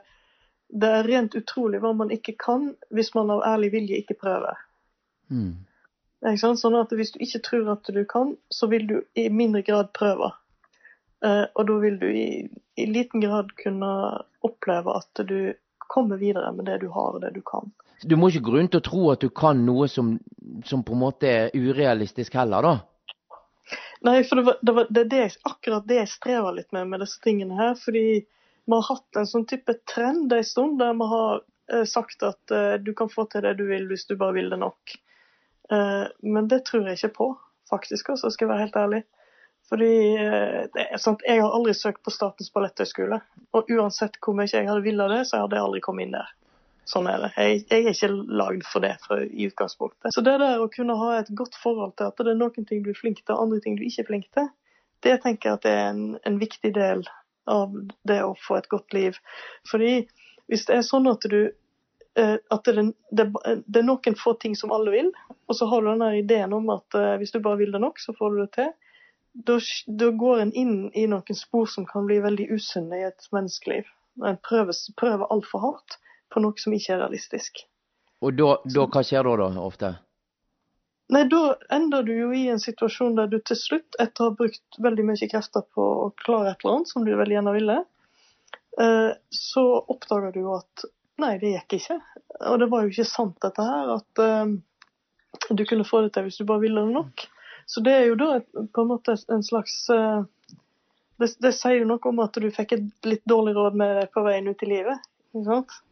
det 0.73 0.89
er 0.89 1.09
rent 1.09 1.35
utrolig 1.37 1.83
hva 1.83 1.93
man 1.97 2.13
ikke 2.15 2.35
kan 2.41 2.73
hvis 2.95 3.13
man 3.15 3.31
av 3.35 3.45
ærlig 3.47 3.73
vilje 3.75 4.01
ikke 4.03 4.19
prøver. 4.21 4.61
Mm. 5.33 5.65
Ikke? 6.23 6.53
Sånn 6.57 6.79
at 6.79 6.93
Hvis 6.95 7.15
du 7.15 7.19
ikke 7.25 7.43
tror 7.43 7.73
at 7.75 7.91
du 7.91 8.05
kan, 8.09 8.37
så 8.51 8.69
vil 8.71 8.87
du 8.87 8.97
i 9.19 9.29
mindre 9.29 9.65
grad 9.67 9.93
prøve. 9.97 10.33
Eh, 11.25 11.45
og 11.55 11.67
da 11.69 11.79
vil 11.83 11.99
du 11.99 12.09
i, 12.09 12.29
i 12.77 12.87
liten 12.87 13.23
grad 13.23 13.53
kunne 13.59 13.93
oppleve 14.43 14.97
at 14.99 15.27
du 15.27 15.55
kommer 15.93 16.17
videre 16.17 16.53
med 16.57 16.67
det 16.71 16.81
du 16.83 16.89
har 16.95 17.19
og 17.19 17.23
det 17.23 17.35
du 17.35 17.43
kan. 17.47 17.73
Du 18.03 18.17
må 18.19 18.31
ikke 18.31 18.49
grunn 18.49 18.71
til 18.71 18.81
å 18.81 18.87
tro 18.87 19.03
at 19.13 19.23
du 19.23 19.29
kan 19.31 19.61
noe 19.67 19.87
som, 19.91 20.17
som 20.67 20.83
på 20.83 20.97
en 20.97 21.03
måte 21.03 21.29
er 21.29 21.53
urealistisk 21.55 22.35
heller, 22.39 22.65
da. 22.65 22.73
Nei, 24.03 24.25
for 24.27 24.37
det, 24.37 24.43
var, 24.43 24.57
det, 24.63 24.73
var, 24.73 24.87
det 24.91 25.19
er 25.19 25.35
akkurat 25.47 25.87
det 25.87 26.01
jeg 26.01 26.11
strever 26.11 26.57
litt 26.57 26.73
med 26.75 26.91
med 26.91 27.05
disse 27.05 27.23
tingene 27.23 27.55
her. 27.59 27.77
Fordi 27.79 28.07
vi 28.65 28.75
har 28.75 28.89
hatt 28.89 29.19
en 29.19 29.29
sånn 29.31 29.47
type 29.51 29.75
trend 29.91 30.33
en 30.35 30.47
stund 30.47 30.81
der 30.83 30.97
vi 30.99 31.09
har 31.13 31.43
eh, 31.73 31.85
sagt 31.87 32.27
at 32.27 32.55
uh, 32.55 32.75
du 32.83 32.93
kan 32.99 33.11
få 33.13 33.29
til 33.31 33.47
det 33.47 33.57
du 33.61 33.65
vil 33.71 33.87
hvis 33.91 34.07
du 34.11 34.17
bare 34.19 34.37
vil 34.41 34.51
det 34.51 34.59
nok. 34.63 34.97
Uh, 35.73 36.11
men 36.23 36.51
det 36.51 36.65
tror 36.67 36.87
jeg 36.89 36.99
ikke 36.99 37.17
på, 37.19 37.29
faktisk, 37.71 38.11
altså, 38.15 38.31
skal 38.31 38.49
jeg 38.49 38.53
være 38.53 38.67
helt 38.67 38.81
ærlig. 38.83 39.03
Fordi 39.71 39.93
uh, 40.19 40.99
sant, 40.99 41.23
Jeg 41.29 41.43
har 41.45 41.55
aldri 41.55 41.75
søkt 41.79 42.03
på 42.03 42.15
Statens 42.15 42.51
balletthøgskole. 42.55 43.23
Og 43.55 43.71
uansett 43.71 44.19
hvor 44.19 44.35
mye 44.35 44.51
jeg 44.51 44.67
hadde 44.67 44.83
villet 44.85 45.15
det, 45.15 45.25
så 45.31 45.45
hadde 45.45 45.59
jeg 45.59 45.69
aldri 45.69 45.85
kommet 45.85 46.09
inn 46.09 46.19
der. 46.19 46.35
Sånn 46.89 47.07
er 47.07 47.21
det. 47.23 47.31
Jeg, 47.39 47.63
jeg 47.71 47.85
er 47.85 47.95
ikke 47.95 48.11
lagd 48.43 48.65
for 48.67 48.83
det 48.83 48.97
for, 49.05 49.23
i 49.23 49.47
utgangspunktet. 49.47 50.11
Så 50.15 50.25
det 50.27 50.35
der 50.43 50.63
å 50.63 50.71
kunne 50.73 50.97
ha 50.99 51.15
et 51.21 51.31
godt 51.39 51.57
forhold 51.63 51.95
til 51.99 52.11
at 52.11 52.19
det 52.19 52.35
er 52.35 52.41
noen 52.41 52.67
ting 52.69 52.83
du 52.83 52.91
er 52.91 52.99
flink 52.99 53.23
til, 53.23 53.37
andre 53.39 53.63
ting 53.63 53.79
du 53.79 53.85
ikke 53.87 54.03
er 54.03 54.11
flink 54.11 54.29
til, 54.35 54.51
det 55.03 55.17
tenker 55.23 55.49
jeg 55.49 55.61
at 55.61 55.69
er 55.71 55.81
en, 55.93 56.05
en 56.27 56.39
viktig 56.39 56.73
del 56.75 57.05
av 57.51 57.75
det 58.07 58.21
å 58.23 58.35
få 58.39 58.59
et 58.59 58.69
godt 58.71 58.95
liv. 58.95 59.19
Fordi 59.71 59.95
hvis 60.51 60.67
det 60.69 60.79
er 60.79 60.87
sånn 60.87 61.09
at 61.11 61.27
du 61.31 61.41
eh, 62.19 62.37
at 62.39 62.69
det, 62.69 62.87
det, 63.11 63.29
det 63.67 63.83
er 63.83 63.87
noen 63.87 64.19
få 64.19 64.35
ting 64.43 64.55
som 64.59 64.75
alle 64.75 64.95
vil, 64.95 65.11
og 65.47 65.59
så 65.59 65.67
har 65.71 65.83
du 65.83 65.91
denne 65.91 66.13
ideen 66.19 66.55
om 66.55 66.71
at 66.75 66.99
eh, 66.99 67.17
hvis 67.23 67.35
du 67.35 67.41
bare 67.43 67.63
vil 67.63 67.75
det 67.75 67.83
nok, 67.83 68.03
så 68.03 68.15
får 68.19 68.35
du 68.35 68.43
det 68.43 68.53
til. 68.59 68.71
Da, 69.33 69.57
da 69.87 70.11
går 70.23 70.43
en 70.43 70.55
inn 70.59 70.77
i 70.99 71.07
noen 71.09 71.39
spor 71.39 71.71
som 71.71 71.87
kan 71.89 72.07
bli 72.07 72.21
veldig 72.23 72.51
usunne 72.53 73.01
i 73.01 73.07
et 73.09 73.31
menneskeliv. 73.33 73.89
En 74.29 74.39
prøver, 74.45 74.77
prøver 75.01 75.31
altfor 75.33 75.63
hardt 75.63 75.99
på 76.33 76.43
noe 76.45 76.59
som 76.61 76.75
ikke 76.77 76.97
er 76.97 77.05
realistisk. 77.05 77.65
Og 78.23 78.35
da, 78.39 78.57
da 78.65 78.87
hva 78.87 79.03
skjer 79.05 79.27
da, 79.27 79.37
da, 79.43 79.67
ofte? 79.67 79.93
Nei, 81.13 81.25
da 81.29 81.57
ender 81.75 82.07
du 82.07 82.13
jo 82.15 82.31
i 82.33 82.47
en 82.53 82.63
situasjon 82.63 83.19
der 83.19 83.29
du 83.29 83.39
til 83.45 83.59
slutt, 83.59 83.99
etter 84.01 84.25
å 84.25 84.31
ha 84.31 84.37
brukt 84.39 84.79
veldig 84.81 85.05
mye 85.11 85.29
krefter 85.29 85.65
på 85.75 85.89
å 86.07 86.11
klare 86.23 86.53
et 86.55 86.63
eller 86.63 86.79
annet 86.79 86.93
som 86.93 87.05
du 87.05 87.13
veldig 87.19 87.37
gjerne 87.37 87.57
ville, 87.57 87.79
eh, 88.81 89.11
så 89.37 89.65
oppdager 89.93 90.33
du 90.33 90.41
jo 90.45 90.55
at 90.61 90.87
nei, 91.21 91.35
det 91.43 91.53
gikk 91.57 91.77
ikke. 91.81 91.99
Og 92.49 92.63
det 92.63 92.71
var 92.73 92.87
jo 92.87 92.95
ikke 92.95 93.11
sant 93.11 93.37
dette 93.45 93.67
her, 93.67 93.93
at 93.99 94.25
eh, 94.25 94.55
du 95.51 95.65
kunne 95.69 95.89
få 95.89 96.05
det 96.07 96.15
til 96.15 96.29
hvis 96.29 96.41
du 96.41 96.47
bare 96.49 96.65
ville 96.65 96.87
det 96.87 96.97
nok. 96.97 97.27
Så 97.69 97.83
det 97.85 97.93
er 97.99 98.09
jo 98.09 98.19
da 98.21 98.31
på 98.43 98.85
en 98.85 98.91
måte 98.95 99.19
en 99.35 99.45
slags 99.45 99.77
eh, 99.93 100.25
det, 101.21 101.29
det 101.45 101.53
sier 101.55 101.83
jo 101.83 101.89
noe 101.93 102.09
om 102.09 102.25
at 102.25 102.41
du 102.41 102.49
fikk 102.55 102.77
et 102.77 103.09
litt 103.09 103.23
dårlig 103.29 103.55
råd 103.59 103.77
med 103.79 103.99
deg 104.01 104.13
på 104.15 104.25
veien 104.25 104.49
ut 104.49 104.65
i 104.65 104.71
livet. 104.71 105.09
Ikke 105.33 105.49
sant? 105.51 105.83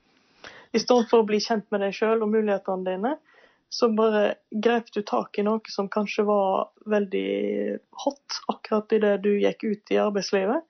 I 0.72 0.80
stedet 0.80 1.10
for 1.10 1.22
å 1.22 1.26
bli 1.28 1.40
kjent 1.42 1.66
med 1.74 1.82
deg 1.82 1.94
sjøl 1.96 2.22
og 2.22 2.30
mulighetene 2.30 2.86
dine, 2.86 3.14
så 3.70 3.88
bare 3.94 4.34
grep 4.50 4.90
du 4.94 5.02
tak 5.06 5.38
i 5.38 5.44
noe 5.46 5.70
som 5.70 5.88
kanskje 5.90 6.24
var 6.26 6.70
veldig 6.90 7.28
hot 8.04 8.40
akkurat 8.50 8.92
idet 8.96 9.16
du 9.22 9.30
gikk 9.38 9.62
ut 9.64 9.92
i 9.94 10.00
arbeidslivet. 10.02 10.66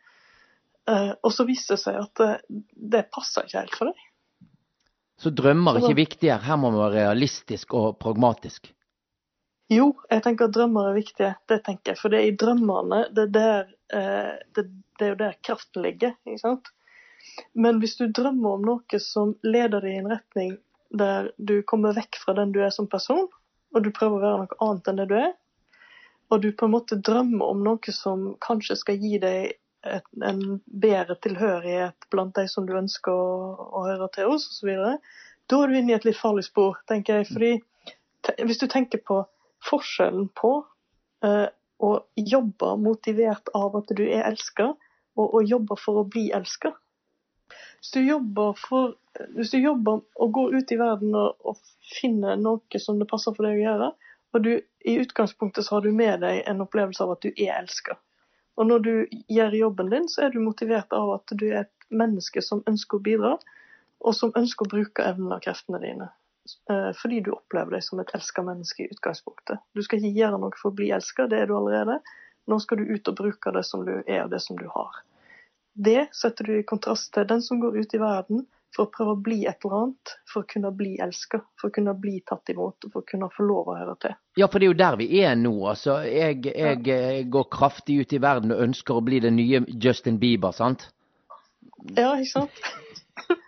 Eh, 0.90 1.12
og 1.22 1.32
så 1.32 1.46
viste 1.48 1.76
det 1.76 1.84
seg 1.84 1.96
at 2.01 2.20
det, 2.20 2.32
det 2.94 3.07
passa 3.12 3.44
ikke 3.46 3.62
helt 3.62 3.78
for 3.78 3.92
deg. 3.92 4.05
Så 5.20 5.32
drømmer 5.36 5.76
er 5.76 5.84
ikke 5.84 6.01
viktigere, 6.01 6.40
her. 6.40 6.53
Her 6.53 6.61
må 6.61 6.70
man 6.72 6.80
være 6.86 7.05
realistisk 7.05 7.74
og 7.76 7.98
pragmatisk. 8.01 8.70
Jo, 9.70 9.92
jeg 10.11 10.24
tenker 10.24 10.48
at 10.48 10.55
drømmer 10.57 10.90
er 10.90 10.96
viktige. 10.96 11.32
Det 11.48 11.61
tenker 11.66 11.92
jeg. 11.92 12.01
For 12.01 12.12
det 12.12 12.20
er 12.20 12.30
i 12.30 12.36
drømmene 12.40 13.05
det 13.14 13.28
er 13.28 13.34
der 13.36 13.59
eh, 13.94 14.32
det, 14.57 14.64
det, 14.98 15.05
er 15.05 15.12
jo 15.12 15.18
der 15.20 15.36
kraften 15.46 15.84
ligger. 15.84 16.16
ikke 16.26 16.42
sant? 16.42 16.72
Men 17.53 17.81
hvis 17.83 17.97
du 17.99 18.07
drømmer 18.07 18.57
om 18.57 18.66
noe 18.66 19.01
som 19.03 19.35
leder 19.47 19.83
deg 19.83 19.95
i 19.95 20.01
en 20.03 20.11
retning 20.12 20.57
der 20.91 21.31
du 21.39 21.61
kommer 21.62 21.95
vekk 21.95 22.18
fra 22.23 22.35
den 22.39 22.53
du 22.55 22.61
er 22.64 22.73
som 22.75 22.89
person, 22.91 23.29
og 23.75 23.85
du 23.85 23.93
prøver 23.95 24.18
å 24.18 24.25
være 24.25 24.43
noe 24.43 24.61
annet 24.66 24.91
enn 24.91 25.01
det 25.01 25.09
du 25.11 25.16
er, 25.21 25.33
og 26.31 26.43
du 26.43 26.51
på 26.55 26.66
en 26.66 26.75
måte 26.75 26.99
drømmer 26.99 27.53
om 27.53 27.62
noe 27.66 27.95
som 27.95 28.33
kanskje 28.43 28.79
skal 28.79 28.99
gi 29.03 29.18
deg 29.23 29.53
et, 29.87 30.07
en 30.23 30.61
bedre 30.64 31.16
tilhørighet 31.25 32.09
blant 32.12 32.35
de 32.37 32.47
som 32.51 32.66
du 32.68 32.75
ønsker 32.79 33.12
å, 33.14 33.68
å 33.81 33.85
høre 33.89 34.11
til 34.14 34.31
hos, 34.31 34.47
osv., 34.51 34.99
da 35.51 35.59
er 35.59 35.71
du 35.71 35.79
inne 35.79 35.91
i 35.91 35.97
et 35.97 36.05
litt 36.07 36.18
farlig 36.18 36.45
spor, 36.47 36.77
tenker 36.87 37.21
jeg. 37.21 37.31
Fordi 37.33 38.37
hvis 38.47 38.61
du 38.61 38.68
tenker 38.71 39.01
på 39.03 39.16
forskjellen 39.66 40.29
på 40.39 40.53
eh, 41.27 41.49
å 41.81 41.91
jobbe 42.14 42.77
motivert 42.79 43.51
av 43.57 43.75
at 43.81 43.91
du 43.97 44.05
er 44.05 44.29
elska, 44.29 44.68
og 45.18 45.35
å 45.35 45.43
jobbe 45.43 45.77
for 45.81 46.01
å 46.01 46.07
bli 46.07 46.29
elska. 46.37 46.71
Hvis 47.81 47.95
du 47.97 48.01
jobber 48.05 48.57
for 48.61 48.97
hvis 49.35 49.51
du 49.51 49.59
jobber 49.59 50.03
og 50.22 50.33
går 50.33 50.55
ut 50.55 50.72
i 50.72 50.78
verden 50.78 51.14
og, 51.18 51.41
og 51.43 51.59
finner 51.99 52.39
noe 52.39 52.81
som 52.83 53.01
det 53.01 53.09
passer 53.11 53.35
for 53.35 53.47
deg 53.47 53.59
å 53.59 53.64
gjøre, 53.64 53.89
og 54.31 54.45
du 54.45 54.53
i 54.87 54.95
utgangspunktet 55.03 55.66
så 55.66 55.76
har 55.76 55.85
du 55.85 55.91
med 55.93 56.22
deg 56.22 56.45
en 56.49 56.62
opplevelse 56.64 57.03
av 57.05 57.16
at 57.16 57.26
du 57.26 57.33
er 57.33 57.57
elska. 57.59 57.97
Og 58.61 58.68
når 58.68 58.85
du 58.85 58.93
gjør 59.33 59.57
jobben 59.57 59.91
din, 59.91 60.07
så 60.12 60.26
er 60.26 60.35
du 60.35 60.41
motivert 60.45 60.93
av 60.95 61.14
at 61.16 61.35
du 61.35 61.49
er 61.49 61.64
et 61.64 61.91
menneske 61.91 62.43
som 62.45 62.62
ønsker 62.70 63.01
å 63.01 63.05
bidra, 63.05 63.35
og 64.01 64.16
som 64.16 64.33
ønsker 64.37 64.66
å 64.66 64.72
bruke 64.76 65.05
evnene 65.05 65.37
og 65.37 65.45
kreftene 65.45 65.81
dine. 65.83 66.11
Eh, 66.70 66.91
fordi 66.97 67.20
du 67.24 67.33
opplever 67.35 67.76
deg 67.76 67.85
som 67.85 68.01
et 68.01 68.14
elska 68.16 68.45
menneske 68.47 68.85
i 68.85 68.91
utgangspunktet. 68.95 69.61
Du 69.76 69.83
skal 69.85 70.01
ikke 70.01 70.22
gjøre 70.22 70.41
noe 70.41 70.57
for 70.61 70.70
å 70.70 70.78
bli 70.78 70.91
elska, 70.95 71.28
det 71.28 71.43
er 71.43 71.51
du 71.51 71.57
allerede. 71.59 72.01
Nå 72.49 72.61
skal 72.62 72.81
du 72.81 72.95
ut 72.95 73.11
og 73.11 73.18
bruke 73.18 73.53
det 73.57 73.66
som 73.68 73.85
du 73.87 73.95
er, 74.01 74.24
og 74.24 74.33
det 74.33 74.41
som 74.45 74.59
du 74.59 74.66
har. 74.70 75.03
Det 75.75 76.09
setter 76.16 76.45
du 76.45 76.59
i 76.59 76.66
kontrast 76.66 77.12
til 77.14 77.29
den 77.29 77.43
som 77.43 77.61
går 77.61 77.79
ut 77.83 77.95
i 77.95 78.01
verden 78.01 78.47
for 78.75 78.87
å 78.87 78.91
prøve 78.95 79.14
å 79.16 79.18
bli 79.18 79.39
et 79.51 79.64
eller 79.64 79.77
annet, 79.81 80.12
for 80.31 80.45
å 80.45 80.49
kunne 80.51 80.71
bli 80.77 80.93
elska, 81.03 81.41
for 81.59 81.71
å 81.71 81.75
kunne 81.75 81.95
bli 81.99 82.21
tatt 82.27 82.53
imot, 82.53 82.87
og 82.87 82.93
for 82.93 83.03
å 83.03 83.09
kunne 83.09 83.31
få 83.35 83.47
lov 83.47 83.73
å 83.73 83.77
høre 83.79 83.97
til. 84.03 84.14
Ja, 84.39 84.47
for 84.47 84.62
det 84.62 84.68
er 84.68 84.73
jo 84.73 84.79
der 84.79 84.99
vi 85.01 85.09
er 85.25 85.35
nå. 85.39 85.55
altså. 85.73 85.99
Jeg, 86.07 86.45
jeg 86.47 86.81
ja. 86.87 87.01
Eh, 87.11 87.25
går 87.27 87.49
kraftig 87.51 88.01
ut 88.05 88.14
i 88.14 88.23
verden 88.23 88.55
og 88.55 88.62
ønsker 88.68 88.99
å 88.99 89.05
bli 89.05 89.21
den 89.25 89.39
nye 89.41 89.64
Justin 89.68 90.21
Bieber, 90.23 90.55
sant? 90.55 90.87
Ja, 91.97 92.14
ikke 92.14 92.31
sant? 92.31 92.62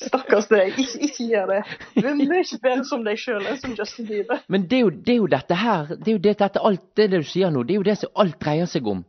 Stakkars 0.00 0.48
deg, 0.52 0.76
ikke, 0.80 1.00
ikke 1.08 1.28
gjør 1.30 1.54
det. 1.54 1.60
Du 1.96 2.06
er 2.08 2.18
mye 2.18 2.60
bedre 2.62 2.84
som 2.88 3.04
deg 3.06 3.20
sjøl 3.20 3.48
enn 3.48 3.60
som 3.60 3.76
Justin 3.76 4.08
Bieber. 4.08 4.44
Men 4.52 4.68
det 4.68 4.80
er 4.80 4.84
jo, 4.84 4.92
det 4.92 5.14
er 5.14 5.20
jo 5.22 5.30
dette 5.38 5.60
her, 5.62 5.94
det 5.96 6.08
er 6.08 6.18
jo 6.18 6.24
det, 6.28 6.36
dette, 6.40 6.64
alt 6.68 6.84
det, 6.96 7.08
det 7.14 7.24
du 7.24 7.32
sier 7.32 7.52
nå, 7.52 7.64
det 7.64 7.76
er 7.76 7.80
jo 7.80 7.88
det 7.88 7.96
som 8.02 8.12
alt 8.24 8.36
dreier 8.42 8.68
seg 8.68 8.88
om 8.92 9.04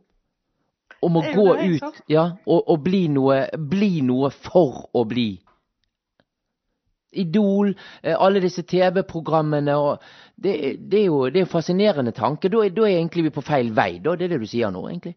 om 1.02 1.16
å 1.18 1.22
gå 1.34 1.46
ut 1.58 2.02
ja, 2.10 2.28
og, 2.46 2.60
og 2.70 2.82
bli, 2.84 3.06
noe, 3.10 3.46
bli, 3.58 3.96
noe, 4.06 4.30
for 4.30 4.86
å 4.94 5.02
bli. 5.08 5.30
Idol, 7.22 7.74
eh, 8.00 8.14
alle 8.16 8.40
disse 8.40 8.62
TV-programmene 8.64 9.74
det, 10.36 10.54
det, 10.78 11.00
er 11.02 11.08
jo 11.10 11.26
det 11.26 11.42
er 11.42 11.44
en 11.44 11.50
fascinerende 11.50 12.14
tanke. 12.16 12.48
Da, 12.48 12.62
da, 12.70 12.86
er 12.86 13.00
egentlig 13.00 13.26
vi 13.26 13.34
på 13.34 13.44
feil 13.44 13.72
vei. 13.76 13.98
Da. 14.04 14.14
Det 14.16 14.28
er 14.28 14.34
det 14.36 14.40
du 14.44 14.48
sier 14.48 14.72
nå, 14.72 14.86
egentlig. 14.88 15.16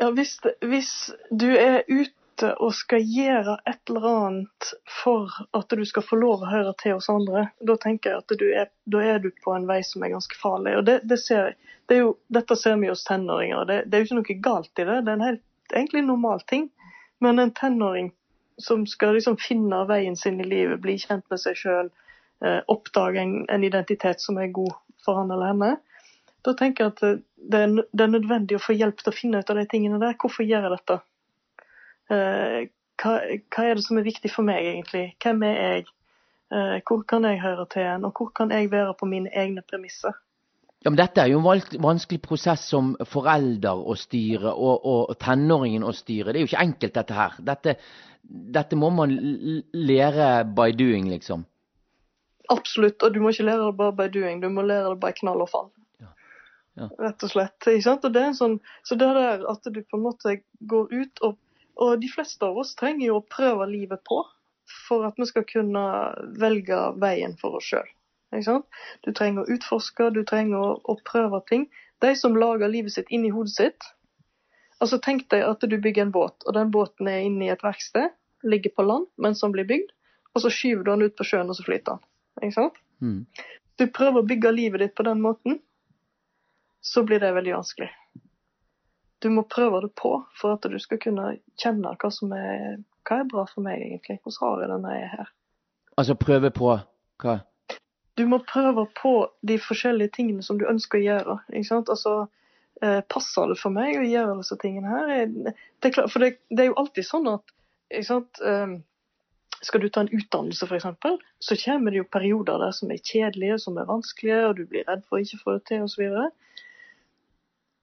Ja, 0.00 0.08
hvis, 0.10 0.34
hvis 0.66 0.90
du 1.30 1.46
er 1.52 1.84
ute 1.86 2.16
og 2.42 2.72
skal 2.74 3.02
gjøre 3.04 3.58
et 3.68 3.90
eller 3.90 4.06
annet 4.08 4.68
for 5.02 5.30
at 5.56 5.74
du 5.76 5.82
skal 5.86 6.04
få 6.06 6.16
lov 6.18 6.42
å 6.42 6.50
høre 6.50 6.72
til 6.80 6.96
hos 6.96 7.10
andre, 7.12 7.48
da 7.60 7.76
tenker 7.80 8.10
jeg 8.10 8.22
at 8.22 8.34
du 8.40 8.46
er, 8.48 8.70
er 9.02 9.20
du 9.22 9.30
på 9.44 9.54
en 9.56 9.66
vei 9.68 9.80
som 9.86 10.02
er 10.02 10.14
ganske 10.14 10.38
farlig. 10.40 10.76
Og 10.78 10.86
det, 10.88 11.00
det 11.08 11.18
ser, 11.22 11.54
det 11.90 12.00
jo, 12.00 12.14
Dette 12.32 12.56
ser 12.58 12.78
vi 12.80 12.90
hos 12.90 13.04
tenåringer. 13.08 13.66
Det, 13.68 13.78
det, 13.86 13.98
er 13.98 14.02
jo 14.02 14.08
ikke 14.08 14.20
noe 14.20 14.38
galt 14.48 14.72
i 14.82 14.88
det. 14.88 14.98
Det 15.04 15.12
er 15.12 15.18
en 15.18 15.26
helt, 15.28 15.44
egentlig 15.72 16.04
normal 16.08 16.42
ting. 16.48 16.68
Men 17.22 17.38
en 17.38 17.54
tenåring 17.54 18.12
som 18.58 18.86
skal 18.86 19.14
liksom 19.16 19.38
finne 19.40 19.84
veien 19.88 20.16
sin 20.18 20.40
i 20.40 20.48
livet, 20.48 20.80
bli 20.82 20.96
kjent 21.00 21.24
med 21.30 21.40
seg 21.40 21.58
sjøl, 21.58 21.92
eh, 22.44 22.60
oppdage 22.72 23.22
en, 23.22 23.38
en, 23.50 23.64
identitet 23.64 24.22
som 24.22 24.38
er 24.38 24.52
god 24.54 24.74
for 25.04 25.18
han 25.20 25.30
eller 25.30 25.52
henne, 25.52 25.72
da 26.42 26.54
tenker 26.58 26.84
jeg 26.84 26.92
at 26.92 27.22
det 27.52 27.58
er, 27.58 27.74
det 27.92 28.04
er 28.04 28.10
nødvendig 28.10 28.58
å 28.58 28.62
få 28.62 28.74
hjelp 28.74 28.98
til 28.98 29.12
å 29.12 29.14
finne 29.14 29.42
ut 29.42 29.50
av 29.50 29.58
de 29.58 29.66
tingene 29.70 30.00
der. 30.02 30.16
Hvorfor 30.18 30.46
gjør 30.46 30.66
jeg 30.66 30.74
dette? 30.74 30.98
Eh, 32.12 32.68
hva, 33.02 33.16
hva, 33.52 33.64
er 33.64 33.78
det 33.78 33.84
som 33.86 33.98
er 33.98 34.06
viktig 34.06 34.30
for 34.32 34.46
meg, 34.46 34.64
egentlig? 34.74 35.06
Hvem 35.22 35.44
er 35.48 35.58
jeg? 35.60 35.86
Eh, 36.52 36.76
hvor 36.84 37.06
kan 37.08 37.24
jeg 37.24 37.40
høre 37.40 37.64
til 37.72 37.86
en, 37.88 38.04
og 38.04 38.18
hvor 38.18 38.28
kan 38.36 38.52
jeg 38.52 38.70
være 38.72 38.94
på 39.00 39.08
mine 39.08 39.32
egne 39.32 39.64
premisser? 39.64 40.12
Ja, 40.82 40.90
men 40.90 40.98
Dette 40.98 41.22
er 41.22 41.30
jo 41.30 41.38
en 41.38 41.62
vanskelig 41.82 42.18
prosess 42.24 42.64
som 42.72 42.96
forelder 43.06 43.78
å 43.78 43.94
styre, 43.96 44.50
og, 44.50 44.82
og, 44.82 45.12
tenåringen 45.22 45.86
å 45.86 45.94
styre. 45.94 46.32
Det 46.32 46.40
er 46.40 46.44
jo 46.44 46.50
ikke 46.50 46.64
enkelt, 46.66 46.94
dette 46.96 47.16
her. 47.16 47.36
Dette, 47.46 47.76
dette 48.56 48.78
må 48.78 48.90
man 48.90 49.14
lære 49.14 50.32
by 50.56 50.74
doing, 50.74 51.06
liksom. 51.12 51.46
Absolutt, 52.50 52.98
og 53.06 53.14
du 53.14 53.22
må 53.22 53.30
ikke 53.30 53.46
lære 53.46 53.68
det 53.68 53.78
bare 53.78 53.96
by 54.00 54.08
doing, 54.12 54.42
du 54.42 54.50
må 54.50 54.66
lære 54.66 54.90
det 54.90 55.00
by 55.04 55.14
knall 55.20 55.46
og 55.46 55.52
fall. 55.54 55.70
Ja. 56.02 56.10
Ja. 56.82 56.90
Rett 57.06 57.24
og 57.28 57.30
slett. 57.30 57.56
ikke 57.62 57.86
sant? 57.86 58.04
Og 58.08 58.12
det 58.12 58.24
er 58.24 58.32
en 58.32 58.40
sånn, 58.42 58.58
så 58.82 58.98
det 58.98 59.08
der 59.16 59.46
at 59.54 59.70
du 59.70 59.80
på 59.80 60.00
en 60.00 60.04
måte 60.10 60.40
går 60.68 60.90
ut 60.90 61.24
og 61.28 61.38
og 61.80 62.00
de 62.00 62.08
fleste 62.12 62.46
av 62.46 62.58
oss 62.58 62.74
trenger 62.78 63.06
jo 63.06 63.18
å 63.20 63.26
prøve 63.26 63.68
livet 63.70 64.02
på 64.08 64.20
for 64.86 65.06
at 65.06 65.18
vi 65.20 65.26
skal 65.28 65.44
kunne 65.48 65.84
velge 66.40 66.78
veien 67.00 67.34
for 67.40 67.58
oss 67.58 67.70
sjøl. 67.72 67.88
Du 69.04 69.10
trenger 69.12 69.42
å 69.42 69.54
utforske, 69.56 70.10
du 70.10 70.22
trenger 70.28 70.58
å, 70.58 70.68
å, 70.88 70.96
prøve 71.04 71.42
ting. 71.48 71.66
De 72.00 72.14
som 72.16 72.36
lager 72.36 72.72
livet 72.72 72.94
sitt 72.94 73.10
inni 73.12 73.32
hodet 73.32 73.56
sitt 73.56 73.90
altså 74.82 74.98
Tenk 74.98 75.28
deg 75.30 75.44
at 75.46 75.62
du 75.62 75.76
bygger 75.78 76.08
en 76.08 76.14
båt, 76.14 76.42
og 76.42 76.56
den 76.56 76.72
båten 76.74 77.06
er 77.06 77.20
inne 77.22 77.44
i 77.46 77.52
et 77.52 77.60
verksted, 77.62 78.10
ligger 78.42 78.72
på 78.74 78.82
land 78.82 79.06
mens 79.22 79.38
den 79.44 79.52
blir 79.54 79.68
bygd, 79.68 79.92
og 80.34 80.42
så 80.42 80.50
skyver 80.50 80.82
du 80.82 80.90
den 80.90 81.04
ut 81.06 81.14
på 81.14 81.26
sjøen, 81.28 81.52
og 81.52 81.54
så 81.54 81.62
flyter 81.62 82.00
den. 82.00 82.08
Ikke 82.42 82.56
sant? 82.56 82.80
Mm. 82.98 83.20
Du 83.78 83.84
prøver 83.94 84.24
å 84.24 84.26
bygge 84.26 84.50
livet 84.56 84.82
ditt 84.82 84.96
på 84.98 85.06
den 85.06 85.22
måten, 85.22 85.60
så 86.82 87.04
blir 87.06 87.22
det 87.22 87.30
veldig 87.36 87.54
vanskelig 87.60 87.92
du 89.22 89.30
må 89.30 89.44
prøve 89.46 89.80
det 89.84 89.92
på 89.98 90.16
for 90.38 90.56
at 90.56 90.66
du 90.70 90.78
skal 90.82 90.98
kunne 91.02 91.36
kjenne 91.60 91.94
hva 91.94 92.10
som 92.10 92.34
er, 92.34 92.82
hva 93.06 93.22
er 93.22 93.30
bra 93.30 93.46
for 93.50 93.64
meg, 93.64 93.80
egentlig. 93.86 94.18
Hvordan 94.22 94.42
har 94.42 94.62
jeg 94.62 94.70
det 94.72 94.78
når 94.82 94.94
jeg 94.96 95.06
er 95.06 95.16
her? 95.16 95.32
Altså 96.02 96.18
prøve 96.18 96.50
på 96.56 96.70
hva? 97.22 97.38
Du 98.18 98.24
må 98.28 98.42
prøve 98.44 98.86
på 98.98 99.14
de 99.48 99.56
forskjellige 99.62 100.16
tingene 100.18 100.44
som 100.44 100.58
du 100.60 100.66
ønsker 100.68 100.98
å 100.98 101.04
gjøre. 101.06 101.36
ikke 101.52 101.68
sant? 101.70 101.92
Altså, 101.92 102.26
eh, 102.82 103.00
Passer 103.08 103.52
det 103.52 103.58
for 103.60 103.72
meg 103.72 103.96
å 103.96 104.06
gjøre 104.06 104.38
disse 104.40 104.58
tingene 104.60 104.90
her? 104.90 105.12
Det 105.80 105.94
klart, 105.94 106.12
for 106.12 106.24
det, 106.24 106.34
det, 106.50 106.64
er 106.64 106.72
jo 106.72 106.80
alltid 106.82 107.08
sånn 107.08 107.30
at? 107.32 107.54
Eh, 107.92 108.74
skal 109.62 109.80
du 109.80 109.88
ta 109.88 110.02
en 110.02 110.10
utdannelse 110.10 110.66
f.eks., 110.66 110.86
så 111.38 111.56
kommer 111.64 111.94
det 111.94 112.02
jo 112.02 112.10
perioder 112.10 112.58
der 112.58 112.74
som 112.74 112.90
er 112.90 112.98
kjedelige, 112.98 113.60
som 113.62 113.78
er 113.78 113.88
vanskelige, 113.88 114.40
og 114.48 114.56
du 114.58 114.66
blir 114.66 114.84
redd 114.88 115.04
for 115.06 115.20
å 115.20 115.22
ikke 115.22 115.38
få 115.44 115.56
det 115.56 115.64
til 115.70 115.84
osv. 115.86 116.08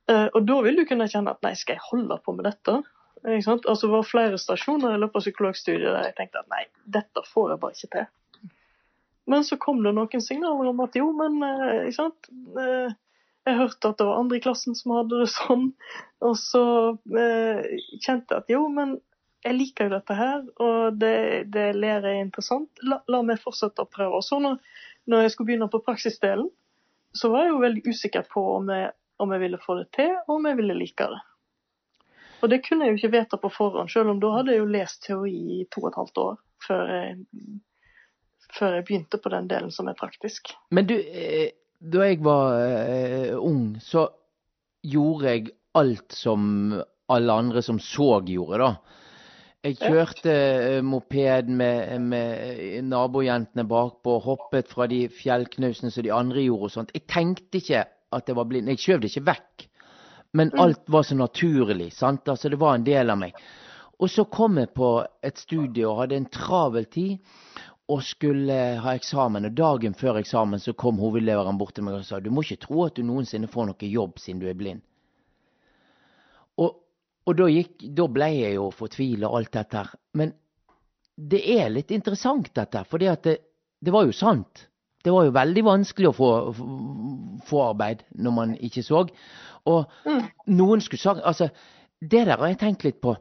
Eh, 0.09 0.27
og 0.33 0.45
da 0.47 0.61
vil 0.65 0.79
du 0.79 0.85
kunne 0.89 1.09
kjenne 1.11 1.35
at 1.35 1.43
nei, 1.45 1.55
skal 1.57 1.77
jeg 1.77 1.87
holde 1.89 2.17
på 2.25 2.33
med 2.37 2.47
dette? 2.49 2.79
Altså 3.19 3.75
Det 3.83 3.91
var 3.91 4.07
flere 4.07 4.39
stasjoner 4.39 4.95
i 4.95 5.01
løpet 5.01 5.19
av 5.19 5.25
psykologstudiet 5.25 5.89
der 5.91 6.07
jeg 6.07 6.15
tenkte 6.17 6.39
at 6.39 6.53
nei, 6.53 6.63
dette 6.87 7.23
får 7.27 7.51
jeg 7.51 7.61
bare 7.61 7.75
ikke 7.75 7.91
til. 7.97 8.07
Men 9.29 9.43
så 9.45 9.59
kom 9.61 9.83
det 9.83 9.91
noen 9.93 10.23
signaler 10.23 10.71
om 10.71 10.79
at 10.85 10.95
jo, 10.97 11.11
men 11.13 11.37
eh, 11.45 11.89
ikke 11.89 11.97
sant. 11.99 12.31
Eh, 12.57 12.95
jeg 13.47 13.57
hørte 13.59 13.91
at 13.91 13.99
det 13.99 14.07
var 14.07 14.21
andre 14.21 14.37
i 14.39 14.43
klassen 14.43 14.77
som 14.77 14.95
hadde 14.97 15.19
det 15.21 15.29
sånn. 15.33 15.69
Og 16.25 16.33
så 16.37 16.63
kjente 17.07 18.35
jeg 18.35 18.41
at 18.41 18.51
jo, 18.51 18.65
men 18.73 18.97
jeg 19.45 19.55
liker 19.55 19.87
jo 19.87 19.93
dette 19.93 20.15
her, 20.17 20.41
og 20.59 20.97
det, 20.99 21.13
det 21.53 21.69
lærer 21.77 22.11
jeg 22.11 22.25
interessant. 22.25 22.69
La, 22.83 22.99
la, 23.07 23.21
meg 23.25 23.39
fortsette 23.41 23.85
å 23.85 23.89
prøve. 23.89 24.19
Og 24.19 24.25
så 24.27 24.41
når, 24.43 24.57
når 25.09 25.23
jeg 25.23 25.33
skulle 25.33 25.51
begynne 25.51 25.69
på 25.71 25.81
praksisdelen, 25.85 26.49
så 27.15 27.31
var 27.31 27.45
jeg 27.45 27.53
jo 27.53 27.61
veldig 27.63 27.83
usikker 27.87 28.27
på 28.29 28.43
om 28.57 28.69
jeg 28.73 28.91
om 29.19 29.33
jeg 29.35 29.43
ville 29.43 29.59
få 29.61 29.75
det 29.81 29.89
til, 29.95 30.13
og 30.27 30.37
om 30.37 30.47
jeg 30.49 30.57
ville 30.59 30.77
like 30.77 31.07
det. 31.11 31.21
Og 32.39 32.51
det 32.51 32.61
kunne 32.65 32.85
jeg 32.85 32.93
jo 32.93 32.99
ikke 33.01 33.15
vedta 33.17 33.39
på 33.39 33.51
forhånd, 33.51 33.91
selv 33.91 34.13
om 34.13 34.19
da 34.21 34.31
hadde 34.37 34.55
jeg 34.55 34.63
jo 34.63 34.69
lest 34.71 35.01
teori 35.03 35.33
i 35.59 35.65
to 35.71 35.83
og 35.83 35.89
et 35.91 35.99
halvt 35.99 36.21
år 36.23 36.37
før 36.65 36.93
jeg, 36.93 37.15
før 38.55 38.77
jeg 38.77 38.85
begynte 38.87 39.19
på 39.21 39.31
den 39.33 39.49
delen 39.51 39.73
som 39.75 39.89
er 39.91 39.97
praktisk. 39.99 40.53
Men 40.75 40.87
du, 40.89 40.95
eh, 40.99 41.51
da 41.79 42.07
jeg 42.07 42.21
var 42.23 42.55
uh, 42.59 43.35
ung, 43.39 43.75
så 43.83 44.07
gjorde 44.83 45.33
jeg 45.35 45.51
alt 45.79 46.15
som 46.15 46.79
alle 47.09 47.35
andre 47.43 47.63
som 47.65 47.79
så 47.81 48.19
gjorde, 48.27 48.63
da. 48.63 48.71
Jeg 49.67 49.75
kjørte 49.81 50.33
uh, 50.79 50.83
moped 50.87 51.49
med, 51.51 51.95
med 52.07 52.83
nabojentene 52.87 53.67
bakpå, 53.67 54.19
hoppet 54.23 54.71
fra 54.71 54.87
de 54.91 55.05
fjellknausene 55.11 55.91
som 55.91 56.05
de 56.05 56.13
andre 56.15 56.45
gjorde 56.47 56.69
og 56.69 56.75
sånt. 56.75 56.93
Jeg 56.95 57.07
tenkte 57.11 57.59
ikke 57.59 57.83
at 58.15 58.29
jeg 58.29 58.37
var 58.37 58.47
blind. 58.49 58.71
Jeg 58.73 58.81
skjøv 58.81 59.01
det 59.01 59.11
ikke 59.11 59.27
vekk. 59.29 59.65
Men 60.37 60.51
mm. 60.53 60.59
alt 60.61 60.83
var 60.93 61.03
så 61.03 61.15
naturlig. 61.15 61.91
sant? 61.93 62.27
Altså, 62.29 62.49
Det 62.49 62.59
var 62.59 62.75
en 62.75 62.85
del 62.85 63.09
av 63.09 63.17
meg. 63.17 63.37
Og 63.99 64.09
så 64.09 64.25
kom 64.31 64.57
jeg 64.57 64.71
på 64.73 64.91
et 65.23 65.37
studie 65.37 65.87
og 65.87 66.03
hadde 66.03 66.15
en 66.15 66.29
travel 66.31 66.85
tid 66.85 67.17
og 67.89 68.03
skulle 68.05 68.57
ha 68.79 68.93
eksamen. 68.95 69.49
Og 69.49 69.57
dagen 69.57 69.97
før 69.97 70.21
eksamen 70.21 70.61
så 70.61 70.73
kom 70.77 71.01
hovedleveren 71.01 71.57
bort 71.57 71.75
til 71.75 71.87
meg 71.87 71.97
og 71.99 72.05
sa 72.07 72.21
du 72.21 72.29
må 72.31 72.45
ikke 72.45 72.63
tro 72.67 72.85
at 72.85 72.95
du 72.95 73.03
noensinne 73.03 73.49
får 73.51 73.71
noe 73.71 73.89
jobb 73.89 74.21
siden 74.21 74.43
du 74.43 74.47
er 74.47 74.57
blind. 74.59 74.85
og 77.29 77.35
da, 77.37 77.45
gikk, 77.51 77.83
da 77.93 78.07
ble 78.09 78.29
jeg 78.33 78.55
jo 78.55 78.69
fortvila 78.73 79.29
og 79.29 79.41
alt 79.41 79.53
dette 79.53 79.77
her. 79.77 79.91
Men 80.17 80.33
det 81.19 81.41
er 81.59 81.69
litt 81.69 81.91
interessant 81.93 82.49
dette, 82.55 82.81
for 82.89 83.01
det, 83.01 83.35
det 83.79 83.93
var 83.93 84.07
jo 84.07 84.15
sant. 84.15 84.68
Det 85.03 85.13
var 85.13 85.27
jo 85.27 85.35
veldig 85.35 85.63
vanskelig 85.63 86.09
å 86.09 86.15
få, 86.15 86.29
få 87.47 87.61
arbeid 87.69 88.03
når 88.19 88.35
man 88.35 88.55
ikke 88.59 88.83
så. 88.83 89.05
Og 89.65 89.85
Mm. 90.05 90.23
noen 90.47 90.81
skulle 90.81 90.99
sagt 90.99 91.21
Altså, 91.23 91.49
det 92.01 92.25
der 92.25 92.37
har 92.37 92.47
jeg 92.47 92.59
tenkt 92.59 92.83
litt 92.83 93.01
på. 93.01 93.15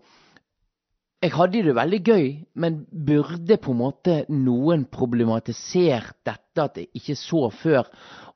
Jeg 1.23 1.33
hadde 1.35 1.63
det 1.67 1.75
veldig 1.75 1.99
gøy, 2.05 2.27
men 2.55 2.87
burde 2.93 3.57
på 3.59 3.73
en 3.73 3.79
måte 3.81 4.25
noen 4.31 4.85
problematisert 4.87 6.15
dette 6.25 6.63
at 6.63 6.77
jeg 6.79 6.87
ikke 6.95 7.17
så 7.19 7.51
før, 7.51 7.89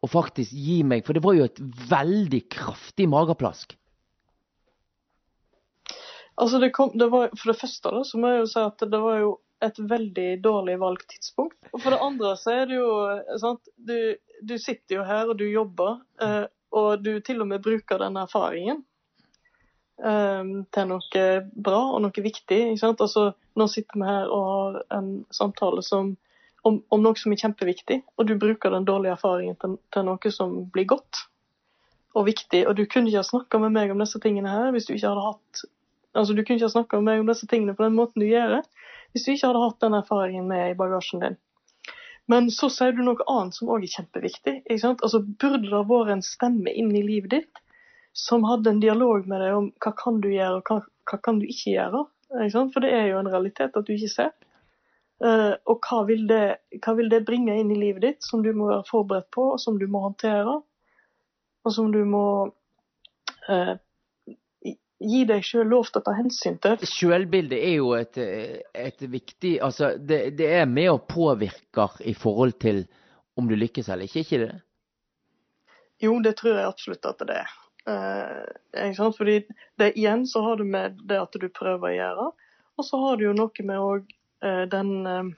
og 0.02 0.10
faktisk 0.10 0.50
gi 0.50 0.82
meg 0.82 1.04
For 1.06 1.14
det 1.14 1.22
var 1.22 1.34
jo 1.34 1.44
et 1.44 1.60
veldig 1.90 2.48
kraftig 2.50 3.08
mageplask. 3.08 3.76
Altså 6.42 6.58
det 6.58 6.72
kom, 6.74 6.90
det 6.98 7.10
var, 7.12 7.30
For 7.38 7.52
det 7.52 7.60
første 7.60 7.92
da, 7.94 8.02
så 8.02 8.18
må 8.18 8.32
jeg 8.32 8.42
jo 8.42 8.50
si 8.50 8.60
at 8.62 8.84
det 8.90 9.00
var 9.00 9.18
jo 9.20 9.32
et 9.62 9.78
veldig 9.78 10.28
dårlig 10.42 10.78
valgt 10.80 11.08
tidspunkt. 11.14 11.58
Og 11.72 11.82
for 11.82 11.94
det 11.94 12.00
andre 12.02 12.32
så 12.40 12.54
er 12.62 12.70
det 12.70 12.78
jo 12.78 12.88
sant, 13.40 13.68
du, 13.76 14.16
du 14.42 14.56
sitter 14.58 14.98
jo 14.98 15.06
her 15.06 15.30
og 15.30 15.38
du 15.40 15.46
jobber, 15.48 16.00
eh, 16.22 16.44
og 16.72 17.04
du 17.04 17.14
til 17.24 17.44
og 17.44 17.50
med 17.50 17.62
bruker 17.64 18.00
den 18.02 18.18
erfaringen 18.20 18.82
eh, 20.02 20.52
til 20.74 20.90
noe 20.90 21.26
bra 21.68 21.80
og 21.92 22.02
noe 22.04 22.26
viktig. 22.26 22.60
ikke 22.72 22.82
sant? 22.82 23.04
Altså, 23.04 23.30
nå 23.58 23.68
sitter 23.70 24.00
vi 24.00 24.08
her 24.08 24.32
og 24.32 24.46
har 24.50 24.80
en 24.98 25.12
samtale 25.34 25.84
som, 25.86 26.14
om, 26.66 26.80
om 26.90 27.04
noe 27.04 27.18
som 27.20 27.34
er 27.34 27.42
kjempeviktig, 27.44 28.02
og 28.16 28.30
du 28.30 28.38
bruker 28.40 28.74
den 28.74 28.88
dårlige 28.88 29.14
erfaringen 29.18 29.58
til, 29.62 29.78
til 29.94 30.08
noe 30.08 30.34
som 30.34 30.64
blir 30.74 30.90
godt 30.94 31.26
og 32.18 32.26
viktig. 32.28 32.66
Og 32.68 32.76
du 32.76 32.84
kunne 32.86 33.08
ikke 33.08 33.22
ha 33.22 33.28
snakka 33.30 33.60
med 33.62 33.76
meg 33.76 33.92
om 33.92 34.02
disse 34.02 34.20
tingene 34.22 34.52
her 34.52 34.72
hvis 34.74 34.88
du 34.88 34.96
ikke 34.96 35.08
hadde 35.12 35.30
hatt 35.30 35.68
Altså, 36.12 36.34
du 36.36 36.42
kunne 36.42 36.58
ikke 36.58 36.68
ha 36.68 36.74
snakka 36.74 36.98
med 37.00 37.06
meg 37.08 37.22
om 37.22 37.28
disse 37.30 37.46
tingene 37.48 37.72
på 37.72 37.86
den 37.86 37.94
måten 37.96 38.20
du 38.20 38.26
gjør, 38.28 38.58
hvis 39.12 39.26
du 39.26 39.32
ikke 39.32 39.48
hadde 39.50 39.64
hatt 39.64 39.80
den 39.84 39.96
erfaringen 39.98 40.46
med 40.48 40.72
i 40.72 40.78
bagasjen 40.78 41.24
din. 41.24 41.40
Men 42.30 42.48
så 42.54 42.68
sier 42.70 42.94
du 42.94 43.02
noe 43.04 43.26
annet 43.28 43.56
som 43.56 43.70
òg 43.72 43.84
er 43.84 43.94
kjempeviktig. 43.96 44.54
Altså, 44.70 45.20
Burde 45.20 45.64
det 45.66 45.82
vært 45.90 46.14
en 46.14 46.24
stemme 46.24 46.72
inn 46.72 46.94
i 46.96 47.04
livet 47.04 47.34
ditt 47.34 47.62
som 48.16 48.44
hadde 48.44 48.70
en 48.70 48.80
dialog 48.80 49.26
med 49.28 49.40
deg 49.40 49.56
om 49.56 49.68
hva 49.82 49.92
kan 49.96 50.20
du 50.20 50.28
gjøre 50.30 50.60
og 50.60 50.68
hva, 50.68 50.78
hva 51.08 51.18
kan 51.24 51.40
du 51.40 51.46
ikke 51.48 51.74
gjøre? 51.74 52.04
Ikke? 52.46 52.64
For 52.74 52.84
det 52.84 52.92
er 52.96 53.06
jo 53.10 53.20
en 53.20 53.30
realitet 53.32 53.76
at 53.76 53.88
du 53.88 53.92
ikke 53.94 54.12
ser. 54.12 54.32
Uh, 55.22 55.54
og 55.70 55.84
hva 55.86 56.00
vil, 56.08 56.24
det, 56.26 56.42
hva 56.82 56.96
vil 56.98 57.10
det 57.12 57.22
bringe 57.26 57.54
inn 57.54 57.70
i 57.70 57.78
livet 57.78 58.02
ditt 58.04 58.26
som 58.26 58.42
du 58.42 58.50
må 58.56 58.68
være 58.70 58.88
forberedt 58.88 59.30
på, 59.34 59.52
og 59.54 59.60
som 59.62 59.78
du 59.78 59.86
må 59.90 60.02
håndtere? 60.06 60.58
Og 61.62 61.74
som 61.74 61.92
du 61.94 62.00
må 62.08 62.26
eh, 63.46 63.76
gi 65.02 65.22
deg 65.28 65.44
sjøl 65.46 65.70
lov 65.70 65.88
til 65.90 66.00
å 66.00 66.06
ta 66.06 66.14
hensyn 66.16 66.58
til. 66.62 66.76
Sjølbildet 66.88 67.58
er 67.58 67.76
jo 67.76 67.92
et, 67.98 68.18
et 68.18 69.02
viktig 69.02 69.56
Altså, 69.64 69.94
det, 69.98 70.36
det 70.38 70.50
er 70.60 70.68
med 70.70 70.90
og 70.92 71.06
påvirker 71.10 71.98
i 72.06 72.14
forhold 72.18 72.58
til 72.62 72.84
om 73.36 73.48
du 73.48 73.56
lykkes 73.56 73.88
eller 73.88 74.08
ikke, 74.08 74.24
ikke 74.26 74.40
det? 74.44 74.52
Jo, 76.02 76.16
det 76.22 76.36
tror 76.40 76.56
jeg 76.58 76.68
absolutt 76.68 77.06
at 77.08 77.22
det 77.28 77.40
er. 77.40 77.52
Eh? 77.86 79.12
Fordi 79.16 79.36
det, 79.78 79.92
igjen 79.98 80.26
så 80.26 80.42
har 80.42 80.56
du 80.56 80.64
med 80.64 81.00
det 81.08 81.20
at 81.20 81.38
du 81.38 81.48
prøver 81.48 81.88
å 81.88 81.96
gjøre, 81.96 82.30
og 82.76 82.86
så 82.86 83.00
har 83.04 83.16
du 83.16 83.28
jo 83.28 83.36
noe 83.36 83.66
med 83.66 83.78
òg 83.78 84.12
eh, 84.44 84.64
den 84.70 84.92
eh, 85.06 85.30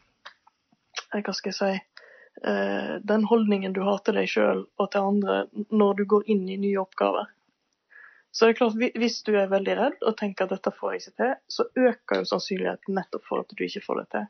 Hva 1.14 1.34
skal 1.34 1.50
jeg 1.50 1.56
si 1.58 1.70
eh, 2.48 2.92
Den 3.02 3.24
holdningen 3.28 3.74
du 3.74 3.82
har 3.86 4.00
til 4.04 4.18
deg 4.18 4.30
sjøl 4.30 4.64
og 4.78 4.90
til 4.92 5.10
andre 5.12 5.66
når 5.70 6.00
du 6.00 6.04
går 6.10 6.30
inn 6.30 6.46
i 6.48 6.60
nye 6.60 6.80
oppgaver. 6.82 7.30
Så 8.34 8.46
det 8.46 8.54
er 8.54 8.58
klart, 8.58 8.78
hvi- 8.78 8.94
Hvis 8.98 9.22
du 9.22 9.36
er 9.38 9.46
veldig 9.46 9.76
redd 9.78 10.00
og 10.02 10.16
tenker 10.18 10.44
at 10.44 10.50
dette 10.50 10.72
får 10.74 10.92
jeg 10.92 11.00
ikke 11.02 11.18
til, 11.22 11.34
så 11.48 11.66
øker 11.78 12.18
jo 12.18 12.30
sannsynligheten 12.32 12.96
nettopp 12.98 13.28
for 13.28 13.44
at 13.44 13.54
du 13.54 13.62
ikke 13.64 13.84
får 13.84 14.00
det 14.00 14.08
til. 14.10 14.26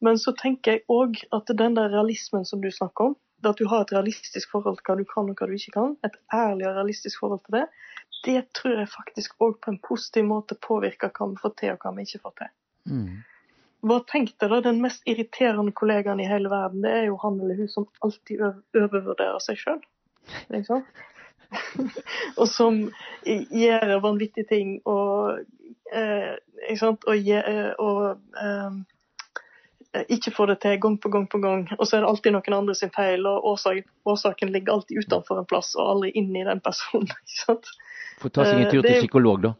Men 0.00 0.16
så 0.18 0.32
tenker 0.36 0.72
jeg 0.72 0.84
òg 0.88 1.20
at 1.32 1.52
den 1.58 1.76
der 1.76 1.92
realismen 1.92 2.44
som 2.48 2.62
du 2.64 2.70
snakker 2.72 3.12
om, 3.12 3.16
at 3.44 3.60
du 3.60 3.66
har 3.68 3.84
et 3.84 3.92
realistisk 3.92 4.50
forhold 4.50 4.78
til 4.78 4.88
hva 4.88 4.96
du 4.96 5.04
kan 5.04 5.28
og 5.28 5.36
hva 5.36 5.46
du 5.46 5.52
ikke 5.52 5.76
kan, 5.76 5.96
et 6.04 6.16
ærlig 6.32 6.66
og 6.68 6.76
realistisk 6.78 7.20
forhold 7.20 7.44
til 7.44 7.58
det, 7.58 7.66
det 8.24 8.40
tror 8.56 8.78
jeg 8.80 8.88
faktisk 8.88 9.36
òg 9.44 9.58
på 9.60 9.74
en 9.74 9.80
positiv 9.84 10.24
måte 10.24 10.56
påvirker 10.56 11.12
hva 11.12 11.28
vi 11.28 11.40
får 11.42 11.54
til 11.60 11.74
og 11.74 11.84
hva 11.84 11.94
vi 11.96 12.06
ikke 12.08 12.22
får 12.24 12.36
til. 12.40 12.52
Mm. 12.88 13.22
Hva 13.84 13.98
tenkte 14.08 14.48
da, 14.48 14.60
Den 14.64 14.80
mest 14.80 15.04
irriterende 15.04 15.72
kollegaen 15.76 16.20
i 16.20 16.28
hele 16.28 16.48
verden, 16.48 16.80
det 16.82 16.90
er 16.90 17.04
jo 17.10 17.18
han 17.20 17.40
eller 17.40 17.60
hun 17.60 17.68
som 17.68 17.88
alltid 18.00 18.40
overvurderer 18.40 19.40
seg 19.44 19.60
sjøl. 19.60 19.82
og 22.40 22.48
som 22.50 22.80
gjør 23.24 23.98
vanvittige 24.04 24.48
ting 24.48 24.74
og, 24.84 25.44
eh, 25.92 26.34
ikke 26.68 26.80
sant? 26.80 27.06
og, 27.08 27.30
eh, 27.38 27.70
og 27.78 28.42
eh, 28.42 28.82
ikke 30.10 30.32
får 30.34 30.46
det 30.52 30.58
til 30.64 30.78
gang 30.82 30.96
på 31.00 31.08
gang 31.08 31.26
på 31.30 31.38
gang. 31.38 31.66
Og 31.78 31.86
så 31.86 31.96
er 31.96 32.04
det 32.04 32.10
alltid 32.10 32.34
noen 32.34 32.56
andre 32.56 32.74
sin 32.74 32.92
feil, 32.94 33.26
og 33.30 33.44
årsaken, 33.54 33.86
årsaken 34.10 34.52
ligger 34.54 34.74
alltid 34.74 35.04
utenfor 35.04 35.38
en 35.38 35.48
plass 35.50 35.74
og 35.78 35.90
aldri 35.92 36.10
inni 36.18 36.44
den 36.46 36.62
personen. 36.64 37.10
ikke 37.22 37.42
sant? 37.44 37.70
Får 38.22 38.34
ta 38.34 38.48
seg 38.48 38.58
en 38.58 38.66
Eh, 38.66 38.72
tur 38.72 38.86
til 38.86 38.98
psykolog, 39.04 39.44
da. 39.44 39.54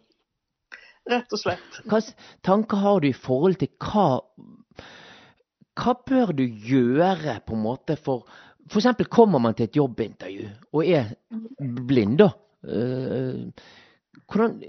Rett 1.14 1.36
og 1.36 1.40
slett. 1.40 1.80
Hva 1.90 2.00
tanker 2.46 2.80
har 2.80 3.02
du 3.02 3.10
i 3.10 3.16
forhold 3.16 3.60
til 3.60 3.70
hva 3.84 4.24
Hva 5.74 5.92
bør 6.06 6.30
du 6.38 6.44
gjøre 6.46 7.40
på 7.44 7.56
en 7.56 7.64
måte 7.64 7.96
for 7.98 8.28
For 8.70 8.80
eksempel 8.80 9.06
kommer 9.12 9.38
man 9.38 9.54
til 9.54 9.68
et 9.68 9.76
jobbintervju 9.76 10.50
og 10.72 10.86
er 10.86 11.14
blind, 11.88 12.18
da. 12.22 12.30
Eh, 12.64 13.72
Hvordan 14.24 14.62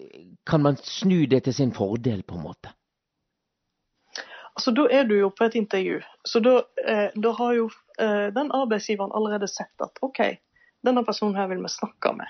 kan 0.46 0.62
man 0.62 0.78
snu 0.78 1.26
det 1.26 1.44
til 1.44 1.54
sin 1.54 1.72
fordel, 1.74 2.24
på 2.24 2.36
en 2.36 2.44
måte? 2.44 2.74
Altså, 4.56 4.72
Da 4.72 4.88
er 4.92 5.04
du 5.04 5.16
jo 5.16 5.30
på 5.30 5.44
et 5.44 5.56
intervju, 5.56 6.02
så 6.26 6.40
da, 6.40 6.62
eh, 6.88 7.10
da 7.24 7.32
har 7.32 7.54
jo 7.54 7.70
eh, 8.00 8.34
den 8.36 8.52
arbeidsgiveren 8.52 9.12
allerede 9.16 9.48
sett 9.48 9.82
at 9.82 10.00
OK, 10.02 10.20
denne 10.86 11.06
personen 11.06 11.36
her 11.36 11.48
vil 11.48 11.64
vi 11.64 11.72
snakke 11.72 12.14
med. 12.16 12.28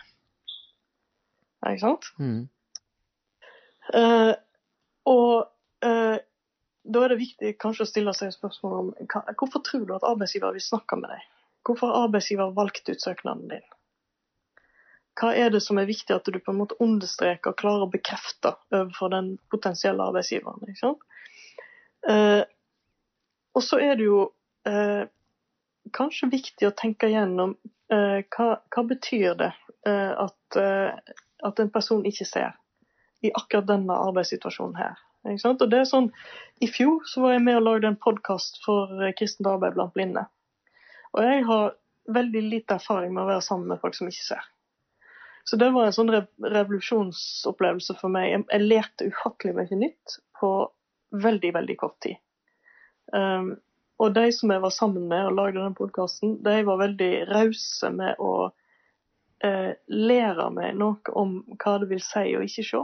Ikke 1.65 1.79
sant? 1.81 2.05
Mm. 2.19 2.47
Eh, 3.93 4.33
og 5.05 5.47
eh, 5.85 6.17
da 6.85 7.03
er 7.03 7.13
det 7.13 7.19
viktig 7.21 7.53
kanskje 7.61 7.85
å 7.85 7.89
stille 7.89 8.13
seg 8.13 8.33
spørsmål 8.33 8.75
om 8.79 8.91
hva, 9.09 9.21
hvorfor 9.37 9.63
tror 9.65 9.85
du 9.85 9.95
at 9.95 10.05
arbeidsgiver 10.05 10.53
vil 10.53 10.65
snakke 10.65 10.97
med 11.01 11.13
deg? 11.13 11.25
Hvorfor 11.65 11.89
har 11.91 12.07
arbeidsgiver 12.07 12.53
valgt 12.55 12.89
ut 12.89 13.01
søknaden 13.01 13.49
din? 13.49 13.65
Hva 15.15 15.31
er 15.39 15.51
det 15.53 15.61
som 15.63 15.79
er 15.79 15.87
viktig 15.87 16.11
at 16.11 16.27
du 16.27 16.39
på 16.43 16.51
en 16.51 16.59
måte 16.59 16.77
understreker 16.83 17.53
og 17.53 17.59
klarer 17.61 17.85
å 17.85 17.91
bekrefte 17.91 18.51
overfor 18.73 19.13
den 19.13 19.35
potensielle 19.51 20.03
arbeidsgiveren? 20.03 20.65
ikke 20.67 20.81
sant? 20.81 21.05
Eh, 22.09 22.43
og 23.55 23.63
så 23.63 23.79
er 23.81 23.95
det 23.97 24.09
jo 24.09 24.19
eh, 24.67 25.07
kanskje 25.95 26.29
viktig 26.33 26.67
å 26.67 26.75
tenke 26.75 27.09
gjennom 27.09 27.55
eh, 27.93 28.21
hva, 28.35 28.49
hva 28.75 28.83
betyr 28.91 29.39
det 29.39 29.53
eh, 29.87 30.11
at, 30.11 30.59
eh, 30.59 31.15
at 31.47 31.63
en 31.63 31.71
person 31.73 32.05
ikke 32.05 32.27
ser 32.27 32.53
i 33.23 33.31
akkurat 33.33 33.71
denne 33.71 33.95
arbeidssituasjonen 34.09 34.77
her. 34.77 34.99
Ikke 35.25 35.41
sant? 35.41 35.63
Og 35.63 35.71
det 35.71 35.81
er 35.81 35.89
sånn, 35.89 36.11
I 36.61 36.69
fjor 36.69 37.05
så 37.09 37.23
var 37.23 37.37
jeg 37.37 37.45
med 37.47 37.61
og 37.61 37.65
lagde 37.69 37.89
en 37.89 38.01
podkast 38.01 38.59
for 38.65 38.91
eh, 38.99 39.15
kristent 39.17 39.49
arbeid 39.49 39.77
blant 39.77 39.95
blinde. 39.95 40.27
Og 41.15 41.23
jeg 41.23 41.45
har 41.47 41.75
veldig 42.15 42.43
lite 42.51 42.77
erfaring 42.77 43.13
med 43.15 43.23
å 43.23 43.29
være 43.29 43.45
sammen 43.45 43.71
med 43.71 43.81
folk 43.81 43.95
som 43.97 44.09
ikke 44.11 44.27
ser. 44.27 44.45
Så 45.45 45.57
det 45.61 45.69
var 45.73 45.87
en 45.87 45.95
sånn 45.95 46.09
rev 46.13 46.25
revolusjonsopplevelse 46.41 47.95
for 47.99 48.13
meg. 48.13 48.31
Jeg, 48.31 48.45
jeg 48.49 48.65
lærte 48.65 49.09
ufattelig 49.11 49.53
mye 49.59 49.77
nytt 49.77 50.17
på 50.39 50.51
veldig, 51.25 51.51
veldig 51.55 51.75
kort 51.79 51.99
tid. 52.03 52.17
Um, 53.13 53.53
og 54.01 54.15
de 54.17 54.25
som 54.35 54.51
jeg 54.51 54.63
var 54.63 54.73
sammen 54.75 55.05
med 55.07 55.29
og 55.29 55.37
lagde 55.37 55.61
den 55.61 55.77
podkasten, 55.77 56.39
de 56.43 56.55
var 56.67 56.81
veldig 56.81 57.11
rause 57.29 57.91
med 57.95 58.19
å 58.19 58.49
eh, 59.45 59.71
lære 59.87 60.49
meg 60.51 60.75
noe 60.81 61.13
om 61.15 61.37
hva 61.53 61.77
det 61.79 61.87
vil 61.93 62.01
si 62.03 62.33
å 62.35 62.43
ikke 62.43 62.65
se. 62.67 62.81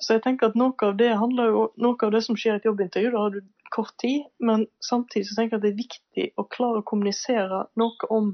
Så 0.00 0.16
jeg 0.16 0.24
tenker 0.24 0.50
at 0.50 0.56
noe 0.58 0.74
av 0.86 0.96
det 0.98 1.10
jo, 1.12 1.66
noe 1.76 2.06
av 2.06 2.14
det 2.14 2.22
som 2.24 2.38
skjer 2.38 2.56
i 2.56 2.62
et 2.62 2.70
jobbintervju, 2.70 3.12
da 3.12 3.26
har 3.26 3.36
du 3.36 3.42
kort 3.74 3.96
tid, 4.00 4.28
men 4.38 4.66
samtidig 4.84 5.28
så 5.28 5.38
tenker 5.38 5.56
jeg 5.56 5.60
at 5.60 5.64
det 5.66 5.72
er 5.72 5.82
viktig 5.82 6.26
å 6.40 6.46
klare 6.50 6.80
å 6.80 6.86
kommunisere 6.86 7.64
noe 7.80 8.10
om 8.14 8.30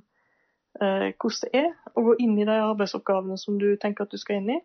eh, 0.80 1.10
hvordan 1.16 1.44
det 1.44 1.62
er 1.62 1.70
å 1.96 2.04
gå 2.08 2.16
inn 2.24 2.36
i 2.38 2.48
de 2.48 2.58
arbeidsoppgavene 2.58 3.38
som 3.40 3.56
du 3.60 3.70
tenker 3.80 4.04
at 4.04 4.12
du 4.12 4.20
skal 4.20 4.40
inn 4.40 4.52
i, 4.56 4.58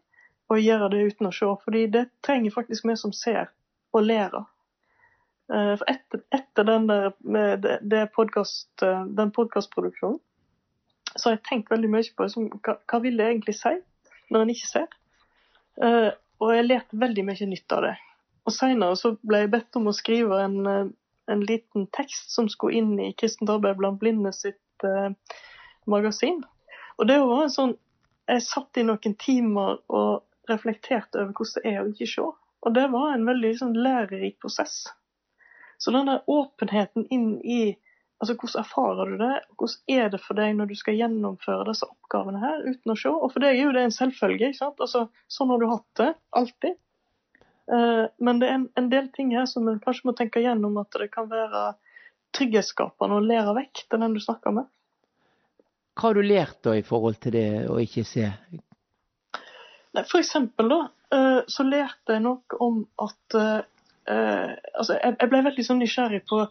og 0.52 0.62
gjøre 0.62 0.92
det 0.94 1.06
uten 1.10 1.30
å 1.30 1.34
se. 1.34 1.48
Fordi 1.64 1.86
det 1.94 2.06
trenger 2.26 2.54
faktisk 2.54 2.86
vi 2.90 2.98
som 3.00 3.16
ser, 3.16 3.50
å 3.96 4.02
lære. 4.04 4.44
Eh, 5.54 5.74
for 5.78 5.88
etter, 5.92 6.24
etter 6.34 6.68
den, 6.68 6.88
der, 6.90 7.78
det, 7.82 8.04
podcast, 8.16 8.70
eh, 8.84 9.06
den 9.18 9.32
podkastproduksjonen, 9.36 10.20
så 11.16 11.30
har 11.30 11.38
jeg 11.38 11.46
tenkt 11.48 11.72
veldig 11.72 11.90
mye 11.94 12.12
på 12.12 12.26
liksom, 12.28 12.50
hva, 12.66 12.76
hva 12.90 13.00
vil 13.04 13.16
det 13.20 13.30
egentlig 13.30 13.56
si 13.56 13.72
når 14.34 14.42
en 14.42 14.52
ikke 14.56 14.72
ser. 14.72 14.96
Eh, 15.86 16.12
og 16.44 16.52
jeg 16.52 16.68
lærte 16.68 17.00
veldig 17.00 17.24
mye 17.30 17.48
nytt 17.48 17.76
av 17.76 17.86
det. 17.86 17.94
Og 18.46 18.54
Senere 18.54 18.98
så 19.00 19.16
ble 19.26 19.44
jeg 19.44 19.54
bedt 19.56 19.80
om 19.80 19.90
å 19.90 19.96
skrive 19.96 20.40
en, 20.44 20.60
eh, 20.70 20.92
en 21.34 21.42
liten 21.42 21.88
tekst 21.98 22.34
som 22.36 22.50
skulle 22.52 22.78
inn 22.78 22.94
i 23.02 23.14
Kristent 23.18 23.50
arbeid 23.50 23.80
blant 23.80 24.00
blinde 24.02 24.34
sitt 24.36 24.86
eh, 24.86 25.10
magasin. 25.90 26.44
Og 27.00 27.10
det 27.10 27.20
var 27.24 27.48
en 27.48 27.58
sånn 27.58 27.76
Jeg 28.26 28.42
satt 28.42 28.78
i 28.82 28.82
noen 28.82 29.14
timer 29.22 29.76
og 29.94 30.24
reflekterte 30.50 31.20
over 31.20 31.36
hvordan 31.38 31.62
det 31.62 31.72
er 31.72 31.82
å 31.84 31.90
ikke 31.92 32.08
se. 32.10 32.24
Og 32.66 32.74
det 32.74 32.86
var 32.90 33.12
en 33.14 33.28
veldig 33.28 33.52
sånn, 33.60 33.76
lærerik 33.78 34.40
prosess. 34.42 34.80
Så 35.78 35.94
den 35.94 36.10
der 36.10 36.24
åpenheten 36.26 37.06
inn 37.14 37.36
i 37.46 37.76
altså 38.18 38.34
hvordan 38.40 38.64
erfarer 38.64 39.12
du 39.12 39.18
det, 39.20 39.36
hvordan 39.60 40.00
er 40.00 40.10
det 40.10 40.22
for 40.24 40.40
deg 40.40 40.56
når 40.58 40.72
du 40.72 40.76
skal 40.80 40.98
gjennomføre 40.98 41.68
disse 41.70 41.86
oppgavene 41.86 42.42
her 42.42 42.66
uten 42.66 42.94
å 42.94 42.98
se? 42.98 43.12
Og 43.12 43.34
for 43.34 43.46
deg 43.46 43.60
er 43.60 43.68
jo 43.68 43.76
det 43.76 43.86
en 43.86 43.94
selvfølge. 44.00 44.50
ikke 44.50 44.62
sant? 44.64 44.82
Altså, 44.82 45.06
Sånn 45.30 45.54
har 45.54 45.62
du 45.62 45.68
hatt 45.70 46.02
det 46.02 46.12
alltid. 46.42 46.80
Uh, 47.72 48.06
men 48.22 48.40
det 48.42 48.50
er 48.50 48.60
en, 48.78 48.90
del 48.92 49.10
ting 49.16 49.32
her 49.34 49.48
som 49.50 49.66
en 49.68 49.82
kanskje 49.82 50.06
må 50.10 50.14
tenke 50.18 50.44
gjennom 50.44 50.78
at 50.78 50.94
det 51.02 51.10
kan 51.14 51.30
være 51.32 51.72
trygghetsskapende 52.38 53.18
å 53.18 53.26
lære 53.26 53.56
vekk 53.58 53.86
til 53.90 54.02
den 54.04 54.14
du 54.14 54.22
snakker 54.22 54.54
med. 54.60 54.68
Hva 55.96 56.10
har 56.10 56.20
du 56.20 56.28
lært 56.28 56.60
da 56.68 56.76
i 56.78 56.84
forhold 56.86 57.18
til 57.24 57.34
det 57.38 57.50
å 57.72 57.80
ikke 57.82 58.04
se? 58.06 58.28
Nei, 59.96 60.04
for 60.04 60.20
eksempel 60.20 60.70
da, 60.70 60.82
uh, 61.16 61.42
så 61.48 61.66
lærte 61.66 62.18
jeg 62.18 62.26
noe 62.26 62.62
om 62.62 62.84
at 63.02 63.40
uh, 63.40 63.62
altså 64.06 65.00
jeg, 65.00 65.30
ble 65.32 65.42
veldig 65.48 65.66
sånn 65.66 65.82
nysgjerrig 65.82 66.22
på 66.30 66.44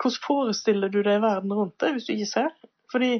hvordan 0.00 0.24
forestiller 0.24 0.92
du 0.92 1.00
deg 1.06 1.22
verden 1.22 1.52
rundt 1.56 1.78
deg 1.80 1.96
hvis 1.96 2.08
du 2.08 2.14
ikke 2.14 2.32
ser? 2.34 2.52
Fordi 2.92 3.12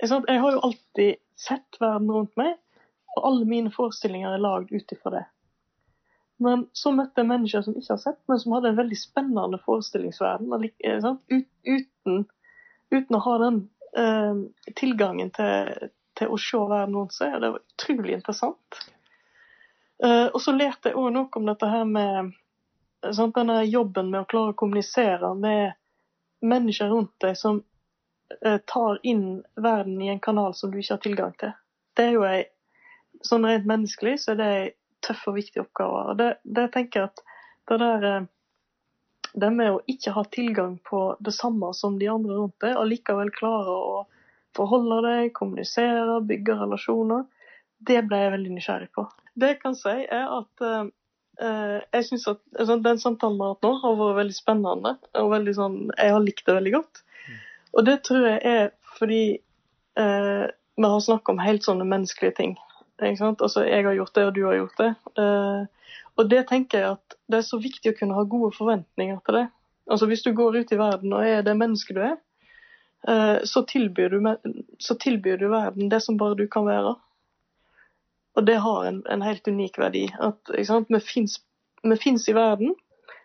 jeg 0.00 0.40
har 0.40 0.56
jo 0.56 0.64
alltid 0.64 1.20
sett 1.36 1.80
verden 1.80 2.10
rundt 2.12 2.36
meg, 2.36 2.56
og 3.16 3.28
alle 3.28 3.48
mine 3.48 3.72
forestillinger 3.72 4.36
er 4.36 4.42
lagd 4.44 4.72
ut 4.72 4.92
ifra 4.92 5.12
det. 5.14 5.24
Men 6.42 6.66
så 6.76 6.92
møtte 6.92 7.22
jeg 7.22 7.30
mennesker 7.30 7.64
som 7.64 7.76
ikke 7.78 7.94
har 7.94 8.02
sett, 8.02 8.18
men 8.28 8.40
som 8.40 8.56
hadde 8.56 8.72
en 8.72 8.80
veldig 8.80 8.98
spennende 9.00 9.60
forestillingsverden. 9.64 10.66
Uten, 11.64 12.26
uten 12.92 13.16
å 13.16 13.22
ha 13.24 13.36
den 13.40 13.62
eh, 13.96 14.42
tilgangen 14.76 15.32
til, 15.36 15.88
til, 16.18 16.32
å 16.32 16.40
se 16.40 16.60
verden 16.60 16.98
rundt 16.98 17.16
seg. 17.16 17.38
Det 17.40 17.52
var 17.54 17.62
utrolig 17.62 18.18
interessant. 18.18 18.82
Eh, 20.04 20.26
og 20.26 20.40
så 20.44 20.52
lærte 20.52 20.92
jeg 20.92 21.00
òg 21.00 21.08
noe 21.14 21.40
om 21.40 21.48
dette 21.48 21.70
her 21.72 21.88
med 21.88 22.34
sant, 23.16 23.36
denne 23.36 23.62
jobben 23.64 24.12
med 24.12 24.24
å 24.24 24.28
klare 24.28 24.52
å 24.52 24.58
kommunisere 24.58 25.32
med 25.40 25.72
mennesker 26.44 26.92
rundt 26.92 27.14
deg 27.24 27.36
som 27.38 27.62
eh, 28.42 28.58
tar 28.68 29.00
inn 29.08 29.40
verden 29.56 30.02
i 30.04 30.12
en 30.12 30.20
kanal 30.20 30.52
som 30.54 30.70
du 30.70 30.82
ikke 30.82 30.98
har 30.98 31.04
tilgang 31.06 31.32
til. 31.40 31.56
Det 31.96 32.10
er 32.10 32.18
jo 32.18 32.28
ei 32.28 32.44
Sånn 33.24 33.46
rent 33.48 33.64
menneskelig 33.64 34.18
så 34.20 34.34
er 34.34 34.36
det 34.36 34.46
ei 34.52 34.64
tøff 35.04 35.26
og 35.30 35.36
viktig 35.38 35.62
oppgave. 35.64 36.02
Og 36.10 36.18
det, 36.20 36.30
det 36.44 36.70
tenker 36.74 37.02
jeg 37.02 37.10
at 37.12 37.22
det 37.70 37.78
der 37.82 38.08
eh, 38.10 38.28
det 39.36 39.50
med 39.52 39.74
å 39.74 39.80
ikke 39.90 40.14
ha 40.16 40.22
tilgang 40.32 40.78
på 40.86 41.00
det 41.20 41.34
samme 41.36 41.72
som 41.76 41.98
de 42.00 42.08
andre 42.08 42.38
rundt 42.38 42.56
deg, 42.64 42.76
og 42.78 42.88
likevel 42.88 43.32
klare 43.34 43.72
å 43.74 43.96
forholde 44.56 45.02
deg, 45.04 45.32
kommunisere, 45.36 46.22
bygge 46.24 46.56
relasjoner, 46.62 47.26
det 47.84 47.98
ble 48.08 48.22
jeg 48.22 48.32
veldig 48.32 48.54
nysgjerrig 48.54 48.88
på. 48.96 49.04
Det 49.36 49.50
jeg 49.50 49.58
kan 49.60 49.76
si, 49.76 49.92
er 49.92 50.30
at 50.38 50.64
uh, 50.64 50.86
Eh, 51.36 51.80
jeg 51.92 52.06
syns 52.08 52.24
at 52.30 52.38
altså, 52.56 52.78
den 52.80 53.00
samtalen 53.00 53.36
vi 53.36 53.44
har 53.44 53.56
hatt 53.56 53.66
nå, 53.66 53.72
har 53.82 53.96
vært 54.00 54.20
veldig 54.22 54.36
spennende. 54.36 54.92
og 55.20 55.32
veldig 55.32 55.54
sånn, 55.54 55.76
Jeg 55.96 56.12
har 56.12 56.22
likt 56.24 56.46
det 56.46 56.54
veldig 56.56 56.72
godt. 56.72 57.02
Og 57.76 57.84
det 57.84 58.02
tror 58.08 58.24
jeg 58.24 58.40
er 58.44 58.70
fordi 58.96 59.24
eh, 60.00 60.46
vi 60.76 60.88
har 60.88 61.00
snakket 61.04 61.34
om 61.34 61.42
helt 61.44 61.66
sånne 61.66 61.84
menneskelige 61.84 62.36
ting. 62.38 62.56
Altså, 63.00 63.64
Jeg 63.64 63.84
har 63.84 63.94
gjort 63.94 64.14
det, 64.14 64.24
og 64.24 64.34
du 64.34 64.44
har 64.46 64.54
gjort 64.54 64.78
det. 64.78 64.94
Uh, 65.18 65.66
og 66.16 66.30
det 66.30 66.46
tenker 66.48 66.78
jeg 66.78 66.90
at 66.96 67.16
det 67.28 67.38
er 67.38 67.44
så 67.44 67.58
viktig 67.60 67.92
å 67.92 67.96
kunne 67.98 68.16
ha 68.16 68.24
gode 68.24 68.54
forventninger 68.56 69.18
til 69.26 69.34
det. 69.40 69.46
Altså 69.90 70.06
Hvis 70.06 70.22
du 70.22 70.32
går 70.32 70.56
ut 70.56 70.72
i 70.72 70.78
verden 70.78 71.12
og 71.12 71.26
er 71.26 71.42
det 71.42 71.56
mennesket 71.56 71.96
du 71.96 72.02
er, 72.02 72.16
uh, 73.08 73.44
så, 73.44 73.62
tilbyr 73.68 74.16
du, 74.16 74.30
så 74.78 74.96
tilbyr 74.96 75.36
du 75.36 75.48
verden 75.52 75.90
det 75.92 76.00
som 76.02 76.16
bare 76.16 76.38
du 76.38 76.46
kan 76.48 76.66
være. 76.66 76.94
Og 78.36 78.46
det 78.46 78.56
har 78.60 78.88
en, 78.88 79.02
en 79.10 79.22
helt 79.22 79.48
unik 79.48 79.78
verdi. 79.78 80.08
At 80.20 80.40
vi 80.52 82.00
fins 82.00 82.28
i 82.28 82.36
verden 82.36 82.74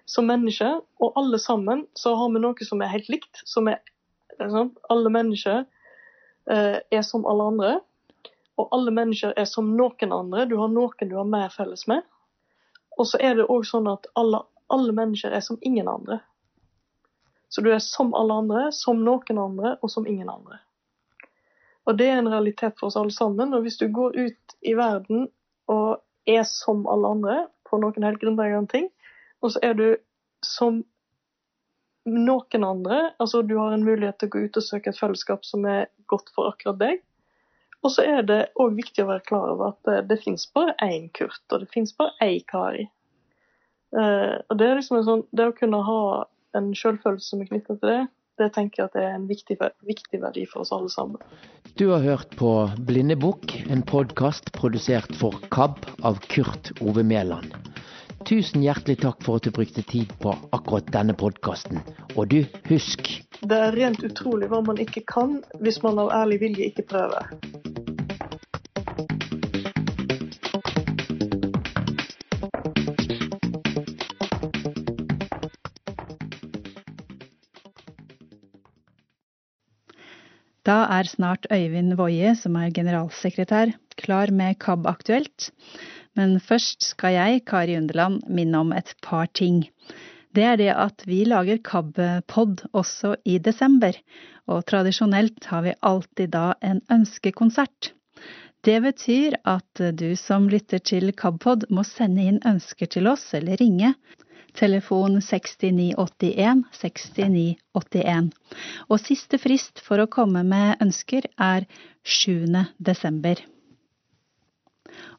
som 0.05 0.27
mennesker, 0.27 0.81
og 0.99 1.13
alle 1.19 1.39
sammen 1.39 1.85
så 1.95 2.15
har 2.15 2.31
vi 2.31 2.41
noe 2.43 2.67
som 2.67 2.81
er 2.81 2.91
helt 2.91 3.09
likt. 3.11 3.43
som 3.45 3.67
er? 3.67 3.79
Alle 4.89 5.09
mennesker 5.13 5.63
uh, 5.63 6.77
er 6.79 7.03
som 7.05 7.25
alle 7.29 7.47
andre. 7.53 7.71
Og 8.59 8.67
alle 8.75 8.91
mennesker 8.91 9.33
er 9.37 9.47
som 9.49 9.71
noen 9.77 10.15
andre. 10.15 10.45
Du 10.45 10.57
har 10.59 10.71
noen 10.71 11.09
du 11.09 11.15
har 11.15 11.27
mer 11.27 11.53
felles 11.53 11.87
med. 11.87 12.03
Og 12.97 13.07
så 13.07 13.19
er 13.23 13.37
det 13.37 13.47
òg 13.49 13.63
sånn 13.65 13.87
at 13.89 14.09
alle, 14.19 14.43
alle 14.69 14.93
mennesker 14.95 15.31
er 15.31 15.43
som 15.45 15.59
ingen 15.61 15.87
andre. 15.87 16.19
Så 17.51 17.63
du 17.63 17.71
er 17.73 17.79
som 17.83 18.13
alle 18.15 18.33
andre, 18.43 18.67
som 18.75 19.01
noen 19.03 19.39
andre 19.39 19.75
og 19.81 19.91
som 19.91 20.07
ingen 20.07 20.29
andre. 20.29 20.59
Og 21.89 21.97
det 21.97 22.07
er 22.11 22.21
en 22.21 22.29
realitet 22.31 22.77
for 22.79 22.87
oss 22.87 22.99
alle 22.99 23.13
sammen. 23.15 23.53
Og 23.53 23.65
hvis 23.65 23.79
du 23.81 23.87
går 23.91 24.15
ut 24.15 24.55
i 24.61 24.75
verden 24.77 25.27
og 25.71 26.01
er 26.29 26.45
som 26.47 26.85
alle 26.91 27.15
andre 27.15 27.37
på 27.67 27.79
noen 27.81 28.05
helt 28.05 28.21
grunnleggende 28.21 28.71
ting, 28.71 28.89
og 29.41 29.53
så 29.53 29.61
er 29.65 29.75
du 29.79 29.87
som 30.45 30.83
noen 32.05 32.65
andre, 32.65 33.11
altså 33.21 33.41
du 33.45 33.55
har 33.57 33.73
en 33.73 33.85
mulighet 33.85 34.19
til 34.19 34.29
å 34.29 34.33
gå 34.35 34.45
ut 34.45 34.57
og 34.57 34.65
søke 34.65 34.91
et 34.91 34.99
fellesskap 34.99 35.45
som 35.45 35.65
er 35.69 35.89
godt 36.09 36.31
for 36.35 36.51
akkurat 36.51 36.79
deg. 36.81 37.01
Og 37.81 37.93
så 37.95 38.05
er 38.05 38.25
det 38.27 38.39
òg 38.61 38.75
viktig 38.77 39.03
å 39.03 39.09
være 39.09 39.25
klar 39.25 39.53
over 39.55 39.73
at 39.73 39.79
det, 39.89 39.99
det 40.11 40.19
fins 40.21 40.45
bare 40.53 40.75
én 40.85 41.09
Kurt, 41.17 41.41
og 41.49 41.63
det 41.63 41.69
fins 41.73 41.95
bare 41.97 42.13
én 42.21 42.41
Kari. 42.49 42.87
Uh, 43.91 44.37
og 44.47 44.59
det 44.61 44.69
liksom 44.77 45.01
sånn, 45.03 45.23
det 45.35 45.49
å 45.49 45.55
kunne 45.57 45.81
ha 45.83 46.01
en 46.57 46.71
selvfølelse 46.77 47.33
som 47.33 47.41
er 47.43 47.49
knytta 47.49 47.75
til 47.75 47.89
det, 47.89 48.01
det 48.39 48.49
tenker 48.55 48.81
jeg 48.81 48.89
at 48.89 48.99
er 49.01 49.15
en 49.15 49.27
viktig, 49.29 49.57
viktig 49.85 50.21
verdi 50.21 50.45
for 50.49 50.63
oss 50.63 50.71
alle 50.75 50.89
sammen. 50.93 51.21
Du 51.79 51.89
har 51.91 52.03
hørt 52.03 52.33
på 52.39 52.51
Blindebukk, 52.87 53.53
en 53.71 53.83
podkast 53.87 54.51
produsert 54.55 55.11
for 55.19 55.35
KAB 55.53 55.81
av 56.07 56.21
Kurt 56.31 56.71
Ove 56.81 57.03
Mæland. 57.07 57.53
Tusen 58.25 58.61
hjertelig 58.61 58.99
takk 59.01 59.23
for 59.25 59.39
at 59.39 59.47
du 59.47 59.51
brukte 59.55 59.81
tid 59.87 60.11
på 60.21 60.33
akkurat 60.55 60.87
denne 60.93 61.15
podkasten. 61.17 61.81
Og 62.15 62.29
du, 62.31 62.43
husk 62.69 63.09
Det 63.41 63.57
er 63.57 63.73
rent 63.75 64.03
utrolig 64.05 64.49
hva 64.51 64.61
man 64.65 64.79
ikke 64.81 65.03
kan 65.09 65.39
hvis 65.63 65.81
man 65.83 65.99
av 66.03 66.13
ærlig 66.21 66.41
vilje 66.45 66.69
ikke 66.69 66.85
prøver. 66.93 67.31
Da 80.61 80.83
er 80.93 81.07
snart 81.09 81.47
Øyvind 81.49 81.95
Woie, 81.97 82.35
som 82.37 82.55
er 82.55 82.69
generalsekretær, 82.69 83.73
klar 83.97 84.29
med 84.29 84.59
KAB 84.61 84.85
Aktuelt. 84.85 85.49
Men 86.19 86.39
først 86.43 86.83
skal 86.93 87.15
jeg, 87.15 87.43
Kari 87.47 87.77
Underland, 87.79 88.21
minne 88.27 88.59
om 88.59 88.73
et 88.75 88.93
par 89.03 89.29
ting. 89.33 89.63
Det 90.35 90.43
er 90.47 90.59
det 90.59 90.69
at 90.71 91.03
vi 91.07 91.23
lager 91.27 91.59
KAB-pod 91.63 92.65
også 92.71 93.15
i 93.25 93.37
desember, 93.37 93.95
og 94.47 94.65
tradisjonelt 94.67 95.45
har 95.51 95.65
vi 95.67 95.77
alltid 95.81 96.31
da 96.35 96.53
en 96.63 96.81
ønskekonsert. 96.91 97.93
Det 98.63 98.77
betyr 98.83 99.39
at 99.49 99.81
du 99.97 100.15
som 100.15 100.47
lytter 100.49 100.79
til 100.79 101.11
KAB-pod 101.17 101.67
må 101.69 101.83
sende 101.87 102.27
inn 102.29 102.41
ønsker 102.45 102.91
til 102.91 103.09
oss 103.11 103.31
eller 103.37 103.59
ringe 103.59 103.95
telefon 104.57 105.21
6981 105.21 106.65
6981. 106.75 108.29
Og 108.89 108.99
siste 109.01 109.39
frist 109.41 109.81
for 109.83 110.03
å 110.03 110.09
komme 110.11 110.43
med 110.47 110.83
ønsker 110.83 111.27
er 111.37 111.67
7. 112.03 112.67
desember. 112.77 113.41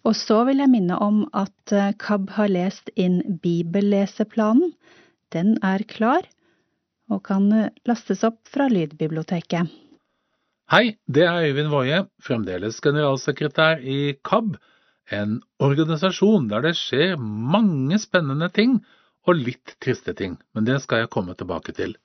Og 0.06 0.16
så 0.18 0.42
vil 0.48 0.62
jeg 0.62 0.72
minne 0.72 0.98
om 1.02 1.24
at 1.36 1.74
eh, 1.74 1.92
KAB 1.98 2.32
har 2.36 2.50
lest 2.52 2.90
inn 2.96 3.20
bibelleseplanen. 3.42 4.74
Den 5.32 5.56
er 5.64 5.84
klar 5.88 6.26
og 7.12 7.22
kan 7.28 7.48
eh, 7.52 7.70
lastes 7.88 8.24
opp 8.26 8.40
fra 8.50 8.68
lydbiblioteket. 8.72 9.70
Hei, 10.72 10.96
det 11.04 11.26
er 11.28 11.48
Øyvind 11.50 11.72
Woie, 11.72 12.04
fremdeles 12.24 12.80
generalsekretær 12.80 13.82
i 13.84 14.14
KAB, 14.24 14.54
en 15.12 15.40
organisasjon 15.60 16.46
der 16.48 16.64
det 16.64 16.76
skjer 16.78 17.18
mange 17.20 17.98
spennende 18.00 18.48
ting 18.54 18.78
og 19.28 19.36
litt 19.36 19.74
triste 19.82 20.14
ting, 20.16 20.38
men 20.54 20.64
det 20.64 20.78
skal 20.82 21.02
jeg 21.02 21.12
komme 21.12 21.34
tilbake 21.36 21.74
til. 21.76 21.96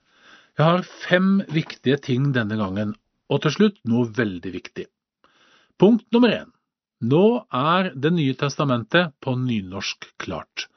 Jeg 0.57 0.65
har 0.65 0.85
fem 1.05 1.37
viktige 1.53 1.99
ting 2.01 2.31
denne 2.35 2.57
gangen, 2.59 2.95
og 3.29 3.43
til 3.45 3.53
slutt 3.53 3.79
noe 3.87 4.09
veldig 4.17 4.51
viktig. 4.53 4.87
Punkt 5.77 6.05
nummer 6.11 6.33
én. 6.33 6.51
Nå 7.01 7.45
er 7.53 7.91
Det 7.93 8.09
nye 8.13 8.33
testamentet 8.33 9.13
på 9.21 9.35
nynorsk 9.37 10.07
klart. 10.17 10.67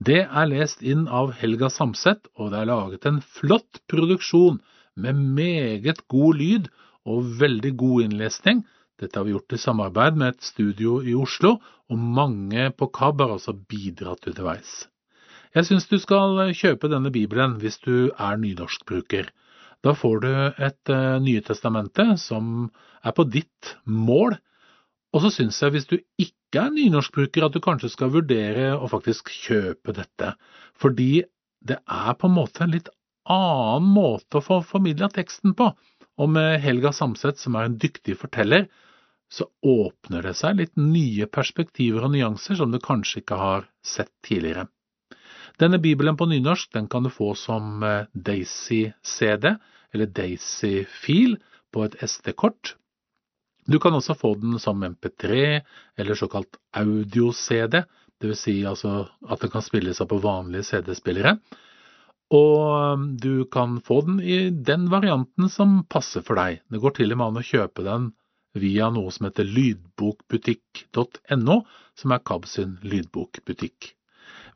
Det 0.00 0.26
er 0.28 0.48
lest 0.48 0.82
inn 0.82 1.06
av 1.08 1.32
Helga 1.40 1.70
Samset, 1.70 2.28
og 2.36 2.52
det 2.52 2.60
er 2.60 2.68
laget 2.68 3.06
en 3.06 3.20
flott 3.20 3.80
produksjon 3.88 4.60
med 4.96 5.16
meget 5.16 6.06
god 6.08 6.36
lyd 6.36 6.68
og 7.08 7.32
veldig 7.40 7.72
god 7.76 8.02
innlesning. 8.04 8.64
Dette 9.00 9.16
har 9.16 9.24
vi 9.24 9.32
gjort 9.32 9.56
i 9.56 9.60
samarbeid 9.60 10.16
med 10.20 10.34
et 10.34 10.44
studio 10.44 11.00
i 11.00 11.14
Oslo, 11.16 11.56
og 11.88 11.98
mange 11.98 12.70
på 12.76 12.90
KAB 12.92 13.20
har 13.20 13.36
også 13.38 13.56
bidratt 13.68 14.28
underveis. 14.28 14.86
Jeg 15.54 15.66
syns 15.66 15.88
du 15.88 15.96
skal 15.98 16.38
eh, 16.44 16.54
kjøpe 16.54 16.90
denne 16.92 17.10
bibelen 17.10 17.56
hvis 17.58 17.80
du 17.82 18.12
er 18.12 18.36
nynorskbruker. 18.36 19.32
Da 19.80 19.96
får 19.96 20.20
du 20.20 20.30
et 20.60 20.92
uh, 20.92 21.16
Nye 21.24 21.40
testamente 21.40 22.04
som 22.20 22.68
er 23.02 23.16
på 23.16 23.24
ditt 23.24 23.74
mål. 23.88 24.36
Og 25.10 25.24
så 25.24 25.32
syns 25.34 25.58
jeg 25.62 25.74
hvis 25.74 25.88
du 25.90 25.96
ikke 26.22 26.62
er 26.62 26.74
nynorskbruker, 26.74 27.46
at 27.46 27.54
du 27.54 27.60
kanskje 27.62 27.90
skal 27.92 28.12
vurdere 28.14 28.72
å 28.78 28.88
faktisk 28.90 29.32
kjøpe 29.34 29.94
dette. 29.96 30.34
Fordi 30.78 31.24
det 31.66 31.80
er 31.82 32.12
på 32.18 32.30
en 32.30 32.36
måte 32.36 32.64
en 32.64 32.74
litt 32.74 32.90
annen 33.30 33.90
måte 33.94 34.38
å 34.38 34.44
få 34.44 34.60
formidla 34.66 35.10
teksten 35.12 35.56
på. 35.58 35.72
Og 36.20 36.30
med 36.30 36.60
Helga 36.62 36.92
Samset, 36.94 37.40
som 37.40 37.56
er 37.56 37.68
en 37.68 37.78
dyktig 37.80 38.16
forteller, 38.20 38.68
så 39.30 39.46
åpner 39.62 40.26
det 40.26 40.34
seg 40.38 40.58
litt 40.58 40.74
nye 40.78 41.26
perspektiver 41.30 42.06
og 42.06 42.14
nyanser 42.14 42.58
som 42.58 42.72
du 42.72 42.80
kanskje 42.82 43.22
ikke 43.22 43.38
har 43.38 43.68
sett 43.86 44.10
tidligere. 44.26 44.66
Denne 45.60 45.78
bibelen 45.82 46.16
på 46.18 46.26
nynorsk 46.26 46.72
den 46.74 46.88
kan 46.90 47.04
du 47.04 47.12
få 47.12 47.34
som 47.38 47.82
eh, 47.84 48.08
Daisy-CD, 48.14 49.54
eller 49.94 50.10
Daisy-fil, 50.16 51.36
på 51.70 51.84
et 51.86 51.94
SD-kort. 52.02 52.74
Du 53.66 53.78
kan 53.80 53.94
også 53.94 54.14
få 54.18 54.34
den 54.40 54.58
som 54.58 54.84
MP3 54.84 55.60
eller 55.96 56.14
såkalt 56.18 56.58
audio-CD, 56.76 57.82
dvs. 58.20 58.40
Si 58.40 58.66
altså 58.66 59.08
at 59.28 59.40
det 59.42 59.50
kan 59.52 59.62
spilles 59.64 60.00
av 60.00 60.06
på 60.10 60.18
vanlige 60.22 60.64
CD-spillere. 60.70 61.36
Og 62.30 62.94
um, 62.94 63.16
du 63.18 63.44
kan 63.50 63.80
få 63.82 64.00
den 64.06 64.20
i 64.22 64.50
den 64.50 64.90
varianten 64.90 65.48
som 65.50 65.84
passer 65.90 66.22
for 66.26 66.34
deg. 66.38 66.60
Det 66.70 66.80
går 66.82 66.90
til 67.00 67.12
og 67.12 67.18
med 67.18 67.26
an 67.26 67.38
å 67.40 67.46
kjøpe 67.46 67.82
den 67.86 68.12
via 68.58 68.90
noe 68.90 69.10
som 69.14 69.26
heter 69.26 69.44
lydbokbutikk.no, 69.46 71.56
som 71.98 72.12
er 72.14 72.20
KAB 72.26 72.44
lydbokbutikk. 72.82 73.94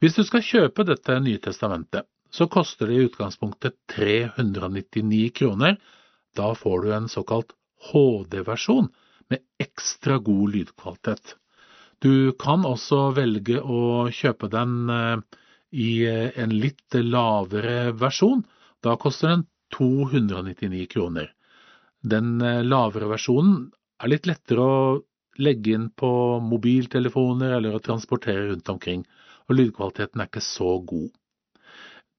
Hvis 0.03 0.17
du 0.19 0.25
skal 0.27 0.43
kjøpe 0.43 0.85
dette 0.87 1.21
Nye 1.23 1.39
testamentet, 1.43 2.03
så 2.35 2.47
koster 2.51 2.87
det 2.91 2.95
i 2.95 3.05
utgangspunktet 3.07 3.75
399 3.95 5.31
kroner. 5.39 5.73
Da 6.35 6.55
får 6.59 6.83
du 6.83 6.93
en 6.95 7.09
såkalt 7.09 7.53
HD-versjon 7.91 8.91
med 9.33 9.43
ekstra 9.63 10.19
god 10.19 10.55
lydkvalitet. 10.55 11.37
Du 12.05 12.33
kan 12.39 12.67
også 12.69 13.15
velge 13.17 13.61
å 13.61 14.11
kjøpe 14.13 14.51
den 14.53 14.91
eh, 14.93 15.41
i 15.73 15.89
eh, 16.09 16.35
en 16.41 16.53
litt 16.53 16.97
lavere 16.99 17.95
versjon. 17.97 18.45
Da 18.85 18.99
koster 19.01 19.33
den 19.33 19.47
299 19.77 20.87
kroner. 20.93 21.31
Den 22.05 22.37
eh, 22.45 22.63
lavere 22.67 23.09
versjonen 23.15 23.71
er 24.03 24.13
litt 24.13 24.29
lettere 24.29 24.65
å 24.65 24.79
legge 25.41 25.75
inn 25.75 25.89
på 25.91 26.11
mobiltelefoner 26.45 27.57
eller 27.57 27.75
å 27.75 27.83
transportere 27.83 28.51
rundt 28.51 28.69
omkring, 28.71 29.03
og 29.49 29.59
lydkvaliteten 29.59 30.23
er 30.23 30.29
ikke 30.31 30.45
så 30.45 30.77
god. 30.87 31.11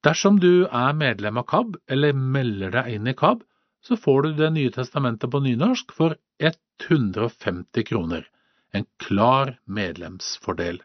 Dersom 0.05 0.39
du 0.41 0.66
er 0.66 0.97
medlem 0.97 1.39
av 1.41 1.47
KAB, 1.49 1.78
eller 1.89 2.13
melder 2.13 2.74
deg 2.76 2.97
inn 2.97 3.07
i 3.09 3.16
KAB, 3.18 3.45
så 3.88 3.97
får 3.97 4.21
du 4.21 4.33
Det 4.33 4.49
nye 4.49 4.71
testamentet 4.71 5.31
på 5.31 5.39
nynorsk 5.39 5.93
for 5.93 6.15
150 6.39 7.83
kroner. 7.86 8.27
En 8.73 8.86
klar 8.97 9.59
medlemsfordel. 9.65 10.83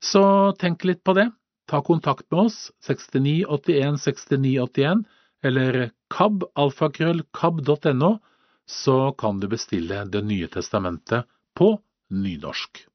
Så 0.00 0.52
tenk 0.58 0.84
litt 0.84 1.04
på 1.04 1.12
det. 1.12 1.30
Ta 1.68 1.82
kontakt 1.82 2.30
med 2.30 2.40
oss 2.40 2.72
69 2.86 3.44
81 3.48 4.00
69 4.00 4.60
81 4.60 5.04
eller 5.42 5.90
kabalfakrøllkab.no 6.10 8.18
så 8.66 9.12
kan 9.12 9.40
du 9.40 9.48
bestille 9.48 10.04
Det 10.04 10.22
nye 10.22 10.48
testamentet 10.48 11.24
på 11.54 11.80
nynorsk. 12.10 12.86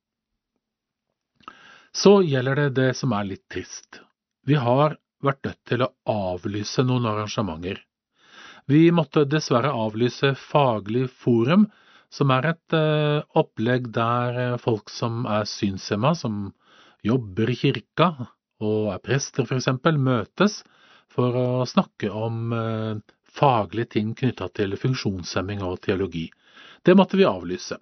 Så 1.91 2.23
gjelder 2.23 2.55
det 2.55 2.69
det 2.69 2.97
som 2.97 3.13
er 3.13 3.23
litt 3.23 3.49
trist. 3.49 4.01
Vi 4.45 4.55
har 4.55 4.97
vært 5.23 5.45
nødt 5.45 5.63
til 5.65 5.83
å 5.83 5.93
avlyse 6.11 6.83
noen 6.85 7.07
arrangementer. 7.09 7.79
Vi 8.67 8.89
måtte 8.91 9.23
dessverre 9.23 9.71
avlyse 9.71 10.33
Faglig 10.35 11.05
forum, 11.23 11.69
som 12.11 12.31
er 12.35 12.49
et 12.49 12.75
eh, 12.75 13.21
opplegg 13.39 13.91
der 13.95 14.39
eh, 14.41 14.57
folk 14.59 14.91
som 14.91 15.23
er 15.27 15.47
synshemma, 15.47 16.11
som 16.15 16.49
jobber 17.05 17.51
i 17.51 17.55
kirka 17.55 18.09
og 18.63 18.89
er 18.91 18.99
prester 19.03 19.47
f.eks., 19.47 19.69
møtes 19.95 20.61
for 21.13 21.39
å 21.39 21.47
snakke 21.69 22.11
om 22.11 22.51
eh, 22.55 22.99
faglige 23.37 23.93
ting 23.95 24.11
knytta 24.17 24.49
til 24.59 24.75
funksjonshemming 24.79 25.63
og 25.63 25.79
teologi. 25.87 26.27
Det 26.83 26.95
måtte 26.97 27.19
vi 27.19 27.27
avlyse. 27.27 27.79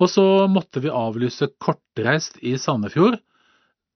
Og 0.00 0.10
så 0.10 0.26
måtte 0.50 0.82
vi 0.82 0.90
avlyse 0.90 1.52
Kortreist 1.60 2.40
i 2.42 2.56
Sandefjord. 2.58 3.20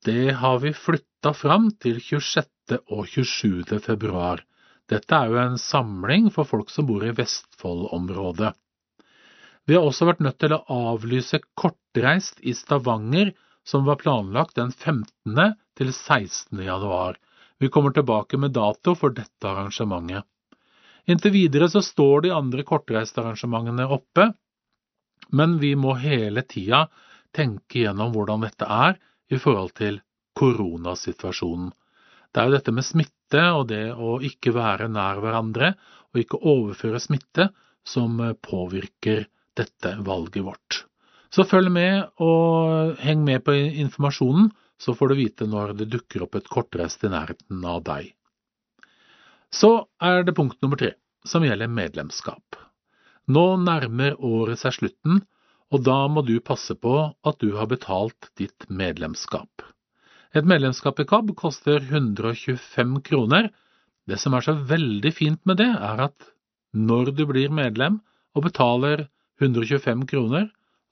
Det 0.04 0.34
har 0.36 0.58
vi 0.62 0.74
flytta 0.76 1.32
fram 1.34 1.70
til 1.80 1.98
26. 1.98 2.78
og 2.92 3.06
27. 3.08 3.80
februar. 3.80 4.44
Dette 4.90 5.16
er 5.16 5.30
jo 5.32 5.38
en 5.40 5.56
samling 5.60 6.28
for 6.32 6.48
folk 6.48 6.70
som 6.72 6.86
bor 6.88 7.04
i 7.06 7.14
Vestfold-området. 7.16 8.52
Vi 9.64 9.76
har 9.78 9.86
også 9.88 10.10
vært 10.10 10.20
nødt 10.24 10.38
til 10.42 10.52
å 10.52 10.64
avlyse 10.92 11.40
Kortreist 11.56 12.42
i 12.44 12.52
Stavanger, 12.56 13.32
som 13.64 13.86
var 13.88 13.96
planlagt 14.02 14.58
den 14.58 14.74
15. 14.76 15.54
til 15.78 15.92
16. 15.92 16.60
januar. 16.66 17.16
Vi 17.58 17.70
kommer 17.72 17.94
tilbake 17.96 18.36
med 18.36 18.52
dato 18.52 18.92
for 18.98 19.14
dette 19.16 19.48
arrangementet. 19.48 20.26
Inntil 21.08 21.32
videre 21.32 21.68
så 21.72 21.80
står 21.84 22.26
de 22.26 22.32
andre 22.36 22.64
kortreistarrangementene 22.64 23.86
oppe, 23.88 24.30
men 25.32 25.56
vi 25.60 25.72
må 25.76 25.96
hele 26.00 26.44
tida 26.48 26.86
tenke 27.34 27.84
gjennom 27.84 28.12
hvordan 28.12 28.44
dette 28.44 28.68
er 28.68 28.98
i 29.32 29.40
forhold 29.40 29.72
til 29.80 30.00
koronasituasjonen. 30.36 31.72
Det 32.34 32.42
er 32.42 32.48
jo 32.50 32.56
dette 32.56 32.74
med 32.74 32.86
smitte 32.86 33.42
og 33.54 33.68
det 33.70 33.84
å 33.94 34.16
ikke 34.26 34.54
være 34.56 34.88
nær 34.90 35.20
hverandre 35.22 35.74
og 36.10 36.18
ikke 36.18 36.40
overføre 36.42 37.02
smitte 37.02 37.48
som 37.86 38.18
påvirker 38.42 39.28
dette 39.54 39.94
valget 40.02 40.42
vårt. 40.42 40.80
Så 41.30 41.46
følg 41.46 41.70
med 41.74 42.20
og 42.22 42.98
heng 43.02 43.22
med 43.26 43.44
på 43.46 43.54
informasjonen, 43.54 44.50
så 44.78 44.94
får 44.98 45.10
du 45.10 45.14
vite 45.18 45.46
når 45.50 45.74
det 45.78 45.90
dukker 45.92 46.26
opp 46.26 46.34
et 46.38 46.50
kortreist 46.50 47.04
i 47.06 47.10
nærheten 47.10 47.62
av 47.66 47.82
deg. 47.86 48.10
Så 49.54 49.86
er 50.02 50.26
det 50.26 50.34
punkt 50.34 50.58
nummer 50.62 50.78
tre, 50.78 50.94
som 51.26 51.46
gjelder 51.46 51.70
medlemskap. 51.70 52.58
Nå 53.30 53.44
nærmer 53.62 54.18
året 54.18 54.60
seg 54.60 54.74
slutten, 54.78 55.22
og 55.72 55.86
da 55.86 56.04
må 56.10 56.22
du 56.26 56.36
passe 56.44 56.74
på 56.74 56.96
at 57.10 57.38
du 57.40 57.54
har 57.58 57.70
betalt 57.70 58.30
ditt 58.38 58.66
medlemskap. 58.68 59.64
Et 60.34 60.42
medlemskap 60.42 60.98
i 60.98 61.04
KAB 61.06 61.28
koster 61.38 61.78
125 61.78 62.94
kroner. 63.06 63.52
Det 64.10 64.18
som 64.18 64.34
er 64.34 64.42
så 64.42 64.56
veldig 64.66 65.12
fint 65.14 65.40
med 65.46 65.60
det, 65.60 65.68
er 65.70 66.00
at 66.08 66.26
når 66.74 67.12
du 67.14 67.22
blir 67.30 67.52
medlem 67.54 68.00
og 68.34 68.48
betaler 68.48 69.06
125 69.38 70.02
kroner, 70.10 70.48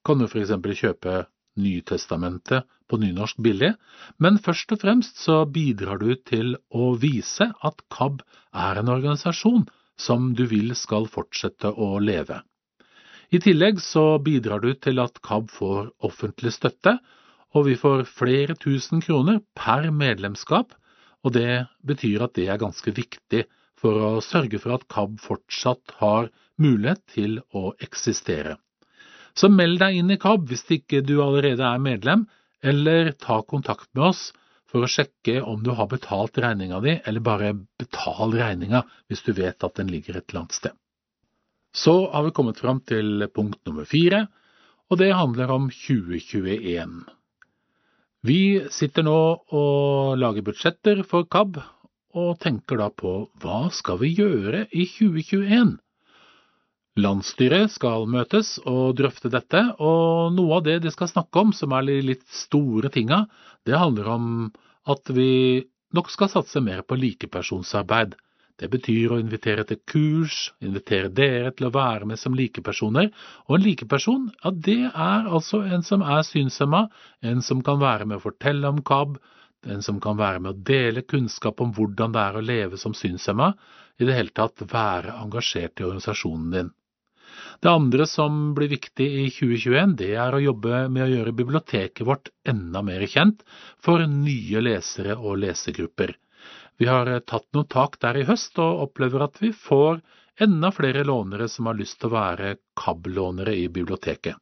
kan 0.07 0.23
du 0.23 0.29
f.eks. 0.29 0.55
kjøpe 0.79 1.25
Nytestamentet 1.59 2.65
på 2.89 2.97
nynorsk 3.03 3.43
billig, 3.45 3.75
men 4.17 4.39
først 4.41 4.73
og 4.73 4.81
fremst 4.81 5.19
så 5.21 5.43
bidrar 5.45 5.99
du 6.01 6.15
til 6.17 6.55
å 6.71 6.95
vise 6.97 7.51
at 7.51 7.83
KAB 7.93 8.23
er 8.57 8.81
en 8.81 8.93
organisasjon 8.95 9.67
som 10.01 10.31
du 10.39 10.47
vil 10.49 10.73
skal 10.79 11.11
fortsette 11.13 11.69
å 11.69 11.99
leve. 12.01 12.39
I 13.35 13.43
tillegg 13.43 13.83
så 13.85 14.21
bidrar 14.23 14.63
du 14.65 14.71
til 14.79 15.03
at 15.03 15.21
KAB 15.21 15.51
får 15.53 15.91
offentlig 16.09 16.55
støtte, 16.57 16.97
og 17.53 17.67
vi 17.69 17.77
får 17.79 18.07
flere 18.09 18.57
tusen 18.57 19.03
kroner 19.05 19.43
per 19.59 19.91
medlemskap, 19.93 20.73
og 21.23 21.35
det 21.37 21.67
betyr 21.87 22.25
at 22.27 22.35
det 22.39 22.49
er 22.51 22.61
ganske 22.61 22.95
viktig 22.97 23.45
for 23.79 23.99
å 23.99 24.11
sørge 24.25 24.61
for 24.63 24.77
at 24.77 24.87
KAB 24.91 25.19
fortsatt 25.23 25.97
har 26.01 26.31
mulighet 26.63 27.03
til 27.15 27.41
å 27.55 27.73
eksistere. 27.83 28.57
Så 29.35 29.49
meld 29.49 29.81
deg 29.81 29.99
inn 29.99 30.13
i 30.13 30.21
KAB 30.21 30.47
hvis 30.51 30.65
ikke 30.77 31.03
du 31.07 31.17
allerede 31.25 31.65
er 31.67 31.83
medlem, 31.83 32.27
eller 32.63 33.13
ta 33.19 33.41
kontakt 33.43 33.89
med 33.95 34.13
oss 34.13 34.29
for 34.71 34.85
å 34.85 34.91
sjekke 34.91 35.41
om 35.45 35.65
du 35.65 35.73
har 35.77 35.89
betalt 35.91 36.39
regninga 36.41 36.81
di, 36.85 36.95
eller 37.05 37.25
bare 37.25 37.55
betal 37.81 38.33
regninga 38.37 38.85
hvis 39.11 39.25
du 39.27 39.33
vet 39.37 39.65
at 39.67 39.77
den 39.81 39.91
ligger 39.93 40.17
et 40.17 40.29
eller 40.31 40.45
annet 40.45 40.57
sted. 40.57 40.77
Så 41.73 41.95
har 42.13 42.25
vi 42.27 42.35
kommet 42.37 42.61
fram 42.61 42.83
til 42.85 43.27
punkt 43.35 43.61
nummer 43.67 43.89
fire, 43.89 44.27
og 44.93 45.01
det 45.01 45.13
handler 45.17 45.53
om 45.55 45.71
2021. 45.73 47.01
Vi 48.23 48.63
sitter 48.71 49.03
nå 49.03 49.19
og 49.51 50.19
lager 50.23 50.45
budsjetter 50.47 51.01
for 51.11 51.27
KAB, 51.27 51.57
og 52.15 52.37
tenker 52.39 52.79
da 52.79 52.87
på 52.95 53.15
hva 53.43 53.65
skal 53.75 53.99
vi 53.99 54.13
gjøre 54.15 54.61
i 54.71 54.85
2021? 54.87 55.73
Landsstyret 57.03 57.73
skal 57.75 58.07
møtes 58.07 58.61
og 58.63 58.95
drøfte 59.01 59.33
dette, 59.33 59.65
og 59.83 60.37
noe 60.37 60.61
av 60.61 60.63
det 60.69 60.77
de 60.85 60.93
skal 60.95 61.11
snakke 61.11 61.43
om, 61.43 61.51
som 61.57 61.75
er 61.75 61.89
de 61.89 61.99
litt 62.13 62.23
store 62.31 62.93
tinga, 62.95 63.25
det 63.67 63.81
handler 63.81 64.13
om 64.15 64.29
at 64.87 65.11
vi 65.17 65.65
nok 65.97 66.13
skal 66.13 66.31
satse 66.31 66.63
mer 66.63 66.85
på 66.87 67.01
likepersonsarbeid. 67.03 68.15
Det 68.63 68.69
betyr 68.71 69.11
å 69.11 69.17
invitere 69.19 69.65
til 69.67 69.81
kurs, 69.91 70.37
invitere 70.63 71.09
dere 71.11 71.51
til 71.59 71.67
å 71.67 71.73
være 71.75 72.07
med 72.07 72.21
som 72.21 72.37
likepersoner. 72.39 73.09
Og 73.49 73.57
en 73.57 73.65
likeperson, 73.65 74.29
ja, 74.45 74.53
det 74.69 74.85
er 74.87 75.27
altså 75.27 75.65
en 75.67 75.83
som 75.83 76.05
er 76.07 76.23
synshemma, 76.29 76.85
en 77.27 77.43
som 77.43 77.65
kan 77.67 77.81
være 77.83 78.07
med 78.07 78.21
å 78.21 78.25
fortelle 78.29 78.71
om 78.71 78.79
KAB, 78.87 79.17
en 79.67 79.83
som 79.83 79.99
kan 80.03 80.15
være 80.19 80.45
med 80.45 80.53
å 80.53 80.63
dele 80.71 81.03
kunnskap 81.03 81.59
om 81.65 81.75
hvordan 81.75 82.15
det 82.15 82.23
er 82.23 82.39
å 82.39 82.45
leve 82.53 82.79
som 82.79 82.95
synshemma, 82.95 83.51
i 83.99 84.07
det 84.07 84.15
hele 84.15 84.35
tatt 84.35 84.63
være 84.71 85.19
engasjert 85.25 85.83
i 85.83 85.89
organisasjonen 85.89 86.55
din. 86.55 86.71
Det 87.63 87.71
andre 87.71 88.07
som 88.07 88.53
blir 88.55 88.71
viktig 88.71 89.07
i 89.25 89.29
2021, 89.31 89.99
det 89.99 90.15
er 90.23 90.35
å 90.35 90.43
jobbe 90.43 90.87
med 90.87 91.09
å 91.09 91.13
gjøre 91.17 91.35
biblioteket 91.35 92.07
vårt 92.07 92.31
enda 92.47 92.83
mer 92.87 93.03
kjent 93.11 93.43
for 93.83 94.07
nye 94.07 94.63
lesere 94.63 95.19
og 95.19 95.43
lesegrupper. 95.43 96.15
Vi 96.81 96.89
har 96.89 97.09
tatt 97.29 97.49
noen 97.55 97.69
tak 97.71 97.99
der 98.03 98.19
i 98.21 98.27
høst, 98.29 98.59
og 98.59 98.87
opplever 98.89 99.27
at 99.27 99.41
vi 99.43 99.53
får 99.53 100.01
enda 100.41 100.71
flere 100.73 101.05
lånere 101.05 101.49
som 101.49 101.69
har 101.69 101.77
lyst 101.79 102.01
til 102.01 102.11
å 102.11 102.17
være 102.17 102.57
KAB-lånere 102.79 103.55
i 103.59 103.69
biblioteket. 103.69 104.37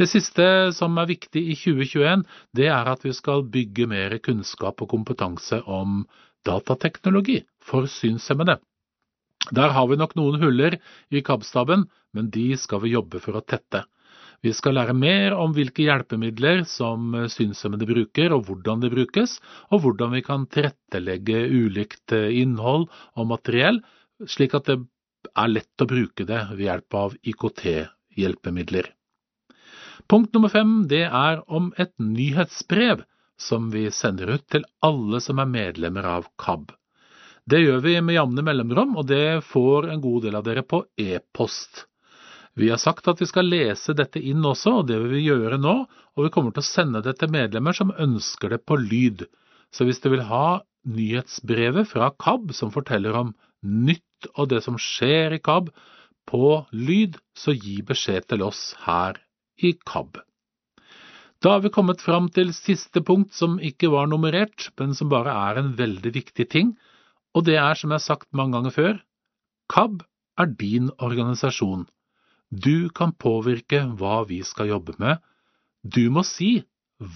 Det 0.00 0.08
siste 0.08 0.44
som 0.72 0.96
er 0.98 1.10
viktig 1.10 1.42
i 1.52 1.54
2021, 1.58 2.24
det 2.56 2.68
er 2.72 2.88
at 2.88 3.04
vi 3.04 3.12
skal 3.14 3.44
bygge 3.44 3.86
mer 3.90 4.16
kunnskap 4.24 4.80
og 4.82 4.90
kompetanse 4.90 5.60
om 5.68 6.02
datateknologi 6.48 7.42
for 7.62 7.86
synshemmede. 7.86 8.56
Der 9.52 9.74
har 9.74 9.88
vi 9.90 9.98
nok 9.98 10.14
noen 10.16 10.40
huller 10.42 10.78
i 11.10 11.22
KAB-staben, 11.22 11.84
men 12.14 12.30
de 12.30 12.52
skal 12.58 12.82
vi 12.82 12.94
jobbe 12.94 13.20
for 13.22 13.36
å 13.38 13.44
tette. 13.44 13.84
Vi 14.42 14.50
skal 14.58 14.74
lære 14.74 14.94
mer 14.98 15.36
om 15.38 15.52
hvilke 15.54 15.84
hjelpemidler 15.86 16.64
som 16.66 17.12
synshemmede 17.30 17.86
bruker, 17.86 18.32
og 18.34 18.48
hvordan 18.48 18.80
de 18.82 18.90
brukes, 18.90 19.36
og 19.70 19.84
hvordan 19.84 20.16
vi 20.16 20.22
kan 20.26 20.48
tilrettelegge 20.50 21.44
ulikt 21.46 22.14
innhold 22.16 22.88
og 23.14 23.28
materiell, 23.30 23.78
slik 24.26 24.56
at 24.58 24.66
det 24.66 24.80
er 25.38 25.52
lett 25.52 25.84
å 25.84 25.86
bruke 25.86 26.26
det 26.26 26.40
ved 26.56 26.64
hjelp 26.66 26.98
av 26.98 27.14
IKT-hjelpemidler. 27.22 28.90
Punkt 30.10 30.34
nummer 30.34 30.50
fem 30.50 30.74
det 30.90 31.04
er 31.06 31.44
om 31.46 31.70
et 31.78 31.94
nyhetsbrev 32.02 33.06
som 33.38 33.70
vi 33.70 33.86
sender 33.94 34.34
ut 34.34 34.46
til 34.50 34.66
alle 34.82 35.22
som 35.22 35.38
er 35.38 35.50
medlemmer 35.50 36.08
av 36.18 36.26
KAB. 36.38 36.74
Det 37.46 37.62
gjør 37.62 37.80
vi 37.86 37.94
med 38.02 38.18
jevne 38.18 38.42
mellomrom, 38.46 38.98
og 38.98 39.06
det 39.10 39.42
får 39.46 39.88
en 39.90 40.02
god 40.02 40.26
del 40.26 40.38
av 40.38 40.44
dere 40.46 40.66
på 40.66 40.84
e-post. 40.98 41.86
Vi 42.54 42.68
har 42.68 42.80
sagt 42.80 43.08
at 43.08 43.20
vi 43.22 43.28
skal 43.28 43.48
lese 43.48 43.94
dette 43.96 44.20
inn 44.20 44.44
også, 44.44 44.74
og 44.80 44.88
det 44.90 44.98
vil 45.00 45.14
vi 45.14 45.22
gjøre 45.24 45.56
nå, 45.60 45.76
og 45.88 46.26
vi 46.26 46.32
kommer 46.34 46.52
til 46.52 46.60
å 46.60 46.68
sende 46.68 47.00
det 47.04 47.16
til 47.20 47.32
medlemmer 47.32 47.76
som 47.76 47.94
ønsker 47.96 48.52
det 48.52 48.60
på 48.68 48.76
lyd. 48.76 49.24
Så 49.72 49.86
hvis 49.88 50.02
du 50.04 50.10
vil 50.12 50.26
ha 50.28 50.60
nyhetsbrevet 50.84 51.88
fra 51.88 52.10
KAB 52.20 52.52
som 52.56 52.72
forteller 52.74 53.16
om 53.16 53.32
nytt 53.62 54.28
og 54.34 54.50
det 54.52 54.60
som 54.66 54.76
skjer 54.80 55.38
i 55.38 55.40
KAB, 55.42 55.70
på 56.28 56.60
lyd, 56.70 57.16
så 57.34 57.50
gi 57.56 57.80
beskjed 57.82 58.28
til 58.30 58.44
oss 58.46 58.76
her 58.84 59.16
i 59.58 59.72
KAB. 59.88 60.20
Da 61.42 61.56
har 61.56 61.64
vi 61.64 61.72
kommet 61.74 62.04
fram 62.04 62.28
til 62.30 62.52
siste 62.54 63.02
punkt 63.02 63.34
som 63.34 63.56
ikke 63.58 63.90
var 63.90 64.06
nummerert, 64.06 64.68
men 64.78 64.94
som 64.94 65.10
bare 65.10 65.32
er 65.48 65.58
en 65.58 65.72
veldig 65.78 66.12
viktig 66.14 66.46
ting, 66.52 66.76
og 67.34 67.48
det 67.48 67.56
er, 67.58 67.74
som 67.74 67.90
jeg 67.90 67.98
har 67.98 68.04
sagt 68.04 68.28
mange 68.36 68.54
ganger 68.54 68.76
før, 68.76 69.00
KAB 69.72 70.04
er 70.38 70.54
din 70.60 70.92
organisasjon. 71.02 71.88
Du 72.52 72.90
kan 72.92 73.14
påvirke 73.16 73.80
hva 73.96 74.22
vi 74.28 74.42
skal 74.44 74.68
jobbe 74.68 74.94
med. 75.00 75.20
Du 75.82 76.10
må 76.12 76.22
si 76.28 76.62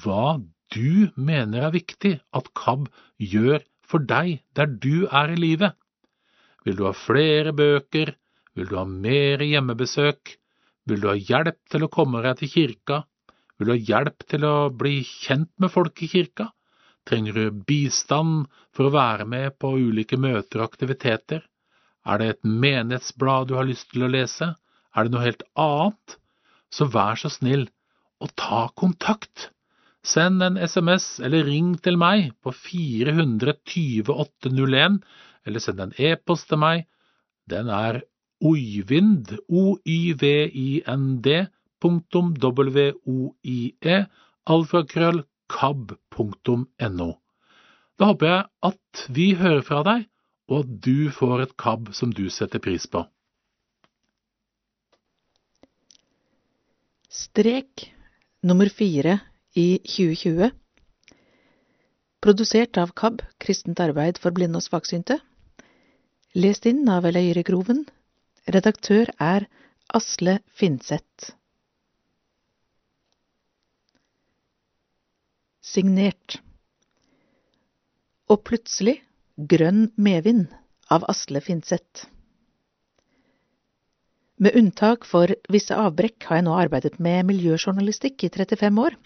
hva 0.03 0.39
du 0.73 1.13
mener 1.17 1.69
er 1.69 1.75
viktig 1.75 2.15
at 2.35 2.49
KAB 2.57 2.89
gjør 3.21 3.61
for 3.87 4.03
deg 4.03 4.41
der 4.57 4.67
du 4.67 5.05
er 5.07 5.35
i 5.35 5.39
livet. 5.39 5.77
Vil 6.65 6.81
du 6.81 6.87
ha 6.89 6.95
flere 6.97 7.53
bøker? 7.53 8.17
Vil 8.57 8.71
du 8.71 8.79
ha 8.81 8.87
mer 8.89 9.45
hjemmebesøk? 9.45 10.33
Vil 10.89 11.03
du 11.05 11.11
ha 11.13 11.15
hjelp 11.15 11.61
til 11.71 11.85
å 11.85 11.93
komme 11.93 12.25
deg 12.25 12.41
til 12.41 12.53
kirka? 12.55 13.03
Vil 13.59 13.69
du 13.69 13.75
ha 13.77 13.81
hjelp 13.93 14.25
til 14.27 14.45
å 14.49 14.57
bli 14.73 15.03
kjent 15.07 15.53
med 15.63 15.71
folk 15.71 16.01
i 16.03 16.09
kirka? 16.11 16.49
Trenger 17.07 17.37
du 17.37 17.63
bistand 17.69 18.49
for 18.75 18.89
å 18.89 18.95
være 18.97 19.29
med 19.29 19.61
på 19.61 19.77
ulike 19.79 20.19
møter 20.19 20.63
og 20.63 20.73
aktiviteter? 20.73 21.45
Er 22.07 22.23
det 22.23 22.29
et 22.33 22.49
menighetsblad 22.49 23.51
du 23.51 23.59
har 23.61 23.69
lyst 23.69 23.93
til 23.93 24.07
å 24.07 24.11
lese? 24.11 24.55
Er 24.97 25.05
det 25.05 25.13
noe 25.13 25.27
helt 25.27 25.45
annet? 25.61 26.17
Så 26.73 26.85
vær 26.91 27.15
så 27.21 27.29
snill 27.31 27.69
og 28.25 28.31
ta 28.41 28.69
kontakt. 28.81 29.51
Send 30.07 30.43
en 30.43 30.57
SMS 30.57 31.21
eller 31.25 31.45
ring 31.47 31.79
til 31.83 31.97
meg 32.01 32.33
på 32.43 32.51
420801, 32.55 35.01
eller 35.47 35.61
send 35.63 35.81
en 35.83 35.93
e-post 35.99 36.49
til 36.51 36.59
meg. 36.63 36.87
Den 37.51 37.69
er 37.71 38.01
Oyvind, 38.45 39.39
O-Y-V-I-N-D, 39.49 41.47
punktum 41.81 42.35
kab.no. 45.47 47.11
Da 47.97 48.05
håper 48.11 48.27
jeg 48.29 48.43
at 48.69 49.05
vi 49.09 49.35
hører 49.41 49.63
fra 49.65 49.81
deg, 49.87 50.05
og 50.51 50.59
at 50.63 50.71
du 50.85 51.11
får 51.11 51.41
et 51.47 51.57
KAB 51.59 51.89
som 51.97 52.13
du 52.15 52.29
setter 52.31 52.59
pris 52.63 52.87
på. 52.91 53.07
Strek 57.17 57.95
nummer 58.45 58.69
fire 58.69 59.19
i 59.57 59.79
2020 59.89 60.51
Produsert 62.21 62.77
av 62.77 62.91
KAB, 62.93 63.23
Kristent 63.41 63.81
arbeid 63.81 64.19
for 64.21 64.37
blinde 64.37 64.61
og 64.61 64.65
svaksynte. 64.67 65.17
Lest 66.37 66.67
inn 66.69 66.83
av 66.93 67.07
Eleire 67.09 67.41
Groven, 67.47 67.87
Redaktør 68.53 69.09
er 69.17 69.47
Asle 69.97 70.35
Finseth. 70.61 71.31
Signert 75.65 76.37
Og 78.29 78.43
plutselig 78.45 78.99
Grønn 79.55 79.87
medvind 79.97 80.51
av 80.93 81.09
Asle 81.09 81.41
Finseth. 81.41 82.11
Med 84.37 84.57
unntak 84.57 85.07
for 85.09 85.33
visse 85.49 85.77
avbrekk 85.81 86.27
har 86.29 86.41
jeg 86.41 86.45
nå 86.45 86.57
arbeidet 86.61 86.99
med 87.01 87.25
miljøjournalistikk 87.31 88.27
i 88.27 88.29
35 88.35 88.81
år. 88.83 88.97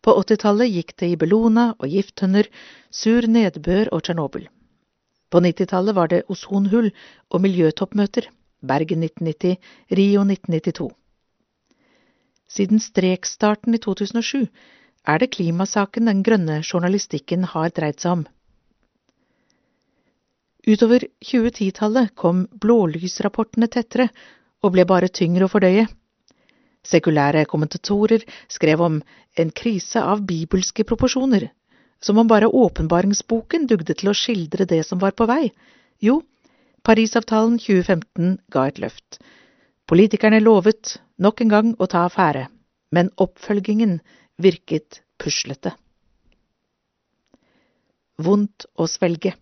På 0.00 0.14
80-tallet 0.16 0.72
gikk 0.72 0.94
det 1.02 1.10
i 1.12 1.18
Bellona 1.20 1.66
og 1.76 1.92
gifttønner, 1.92 2.48
sur 2.88 3.26
nedbør 3.28 3.90
og 3.92 4.00
Tsjernobyl. 4.06 4.46
På 5.30 5.42
90-tallet 5.44 5.96
var 5.98 6.08
det 6.08 6.22
ozonhull 6.32 6.88
og 7.28 7.44
miljøtoppmøter. 7.44 8.30
Bergen 8.60 9.04
1990, 9.04 9.60
Rio 9.96 10.24
1992. 10.24 10.88
Siden 12.50 12.80
strekstarten 12.80 13.76
i 13.76 13.80
2007 13.80 14.48
er 15.08 15.20
det 15.20 15.30
klimasaken 15.36 16.08
den 16.08 16.24
grønne 16.24 16.62
journalistikken 16.64 17.44
har 17.52 17.72
dreid 17.76 18.00
seg 18.00 18.18
om. 18.18 18.24
Utover 20.66 21.06
2010-tallet 21.24 22.12
kom 22.14 22.44
blålysrapportene 22.60 23.68
tettere 23.72 24.10
og 24.60 24.74
ble 24.74 24.84
bare 24.84 25.08
tyngre 25.08 25.46
å 25.46 25.52
fordøye. 25.52 25.86
Sekulære 26.84 27.46
kommentatorer 27.48 28.24
skrev 28.48 28.82
om 28.84 29.00
en 29.40 29.50
krise 29.56 30.00
av 30.00 30.24
bibelske 30.28 30.84
proporsjoner, 30.84 31.48
som 32.00 32.20
om 32.20 32.28
bare 32.28 32.48
åpenbaringsboken 32.48 33.66
dugde 33.68 33.96
til 33.96 34.12
å 34.12 34.16
skildre 34.16 34.66
det 34.68 34.82
som 34.88 35.00
var 35.00 35.16
på 35.16 35.28
vei. 35.28 35.52
Jo, 36.00 36.20
Parisavtalen 36.84 37.58
2015 37.60 38.38
ga 38.52 38.64
et 38.68 38.80
løft. 38.80 39.20
Politikerne 39.88 40.40
lovet 40.40 40.96
nok 41.20 41.42
en 41.44 41.52
gang 41.52 41.74
å 41.76 41.88
ta 41.90 42.06
affære, 42.08 42.46
men 42.94 43.12
oppfølgingen 43.20 43.98
virket 44.40 45.02
puslete. 45.20 45.74
Vondt 48.20 48.66
å 48.76 48.88
svelge. 48.88 49.34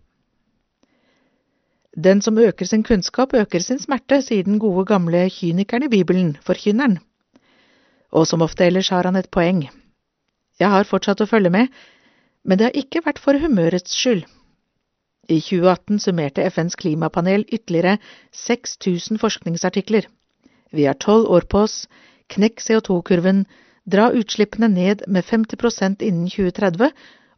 Den 1.97 2.21
som 2.21 2.37
øker 2.37 2.65
sin 2.65 2.83
kunnskap, 2.83 3.33
øker 3.33 3.59
sin 3.59 3.79
smerte, 3.79 4.21
sier 4.21 4.43
den 4.43 4.59
gode 4.59 4.85
gamle 4.85 5.29
kynikeren 5.29 5.83
i 5.83 5.89
Bibelen, 5.89 6.37
forkynneren. 6.45 6.99
Og 8.11 8.27
som 8.27 8.41
ofte 8.41 8.65
ellers 8.65 8.89
har 8.89 9.03
han 9.03 9.15
et 9.15 9.29
poeng. 9.31 9.69
Jeg 10.59 10.69
har 10.69 10.83
fortsatt 10.83 11.21
å 11.21 11.25
følge 11.25 11.49
med, 11.49 11.67
men 12.45 12.57
det 12.57 12.65
har 12.65 12.77
ikke 12.77 13.01
vært 13.05 13.19
for 13.19 13.37
humørets 13.37 13.95
skyld. 13.95 14.25
I 15.29 15.39
2018 15.41 15.99
summerte 15.99 16.45
FNs 16.49 16.75
klimapanel 16.75 17.45
ytterligere 17.53 17.97
6000 18.33 19.17
forskningsartikler. 19.21 20.07
Vi 20.71 20.85
har 20.85 20.93
tolv 20.93 21.29
år 21.29 21.45
på 21.49 21.65
oss, 21.65 21.87
knekk 22.29 22.61
CO2-kurven, 22.61 23.45
dra 23.85 24.09
utslippene 24.13 24.69
ned 24.69 25.05
med 25.07 25.25
50% 25.25 26.05
innen 26.05 26.29
2030 26.29 26.93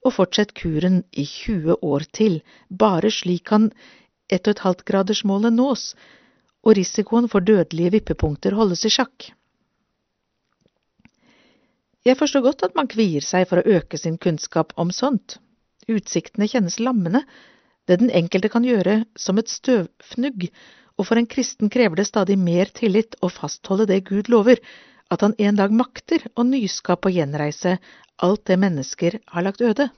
og 0.05 0.13
fortsett 0.13 0.53
kuren 0.57 1.03
i 1.11 1.25
20 1.25 1.77
år 1.81 2.07
til. 2.13 2.41
Bare 2.69 3.11
slik 3.11 3.45
kan 3.51 3.71
1,5-gradersmålet 4.31 5.53
nås 5.53 5.91
og 6.61 6.75
risikoen 6.77 7.27
for 7.31 7.43
dødelige 7.43 7.95
vippepunkter 7.97 8.55
holdes 8.57 8.85
i 8.85 8.91
sjakk. 8.93 9.31
Jeg 12.05 12.17
forstår 12.17 12.45
godt 12.45 12.63
at 12.65 12.75
man 12.77 12.89
kvier 12.89 13.21
seg 13.25 13.47
for 13.49 13.61
å 13.61 13.77
øke 13.77 13.97
sin 14.01 14.17
kunnskap 14.21 14.73
om 14.81 14.93
sånt. 14.93 15.37
Utsiktene 15.89 16.49
kjennes 16.49 16.79
lammende 16.81 17.23
det 17.89 17.99
den 18.01 18.13
enkelte 18.13 18.49
kan 18.53 18.65
gjøre 18.65 19.03
som 19.17 19.41
et 19.41 19.49
støvfnugg, 19.49 20.47
og 20.97 21.07
for 21.07 21.17
en 21.17 21.29
kristen 21.29 21.69
krever 21.73 21.97
det 21.97 22.07
stadig 22.09 22.37
mer 22.37 22.69
tillit 22.77 23.17
å 23.21 23.29
fastholde 23.29 23.87
det 23.89 24.03
Gud 24.09 24.29
lover, 24.29 24.61
at 25.11 25.25
han 25.25 25.35
en 25.37 25.57
dag 25.57 25.73
makter 25.75 26.23
å 26.37 26.45
nyskape 26.47 27.09
og 27.09 27.17
gjenreise 27.17 27.75
alt 28.21 28.45
det 28.47 28.57
mennesker 28.61 29.17
har 29.33 29.45
lagt 29.45 29.61
øde. 29.65 29.89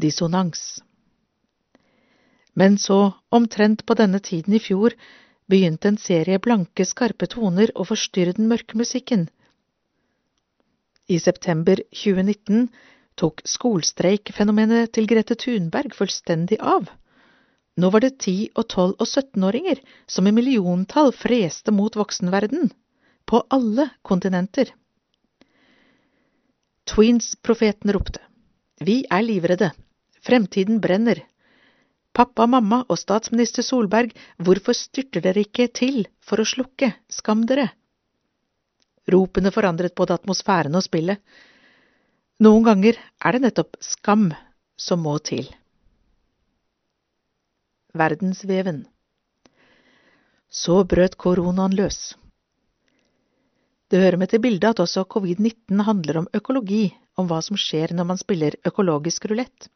Dissonans 0.00 0.80
Men 2.60 2.78
så, 2.78 3.00
omtrent 3.38 3.86
på 3.88 3.96
denne 3.96 4.20
tiden 4.20 4.54
i 4.56 4.60
fjor, 4.60 4.96
begynte 5.50 5.88
en 5.90 5.98
serie 5.98 6.40
blanke, 6.42 6.84
skarpe 6.86 7.28
toner 7.30 7.72
å 7.74 7.86
forstyrre 7.88 8.36
den 8.36 8.50
mørke 8.50 8.78
musikken. 8.78 9.28
I 11.10 11.18
september 11.18 11.80
2019 11.90 12.68
tok 13.20 13.40
skolstreikfenomenet 13.48 14.92
til 14.96 15.08
Grete 15.10 15.36
Thunberg 15.40 15.96
fullstendig 15.96 16.60
av. 16.74 16.90
Nå 17.80 17.90
var 17.94 18.04
det 18.04 18.12
10-, 18.18 18.52
og 18.54 18.66
12- 18.66 18.92
og 18.92 19.08
17-åringer 19.08 19.80
som 20.10 20.28
i 20.28 20.34
milliontall 20.36 21.14
freste 21.16 21.74
mot 21.74 21.96
voksenverden, 21.96 22.70
på 23.26 23.42
alle 23.56 23.88
kontinenter. 24.06 24.72
Tweens-profeten 26.90 27.92
ropte. 27.94 28.22
Vi 28.82 29.04
er 29.06 29.24
livredde. 29.24 29.70
Fremtiden 30.26 30.80
brenner. 30.82 31.22
Pappa, 32.16 32.46
mamma 32.46 32.82
og 32.90 32.98
statsminister 32.98 33.62
Solberg, 33.62 34.12
hvorfor 34.42 34.74
styrter 34.74 35.22
dere 35.22 35.44
ikke 35.46 35.68
til 35.72 36.02
for 36.26 36.42
å 36.42 36.48
slukke, 36.48 36.92
skam 37.12 37.44
dere? 37.46 37.68
Ropene 39.10 39.52
forandret 39.54 39.94
både 39.98 40.16
atmosfæren 40.18 40.74
og 40.78 40.84
spillet. 40.86 41.22
Noen 42.42 42.66
ganger 42.66 42.98
er 42.98 43.36
det 43.36 43.42
nettopp 43.46 43.78
skam 43.84 44.30
som 44.80 45.02
må 45.04 45.16
til. 45.22 45.48
Verdensveven 47.94 48.84
Så 50.50 50.82
brøt 50.86 51.16
koronaen 51.18 51.74
løs. 51.78 52.14
Det 53.90 53.98
hører 53.98 54.18
med 54.18 54.30
til 54.30 54.42
bildet 54.42 54.70
at 54.70 54.82
også 54.82 55.02
covid-19 55.10 55.82
handler 55.86 56.20
om 56.22 56.30
økologi, 56.34 56.88
om 57.18 57.26
hva 57.30 57.40
som 57.42 57.58
skjer 57.58 57.94
når 57.94 58.06
man 58.06 58.18
spiller 58.18 58.56
økologisk 58.66 59.26
rulett. 59.30 59.70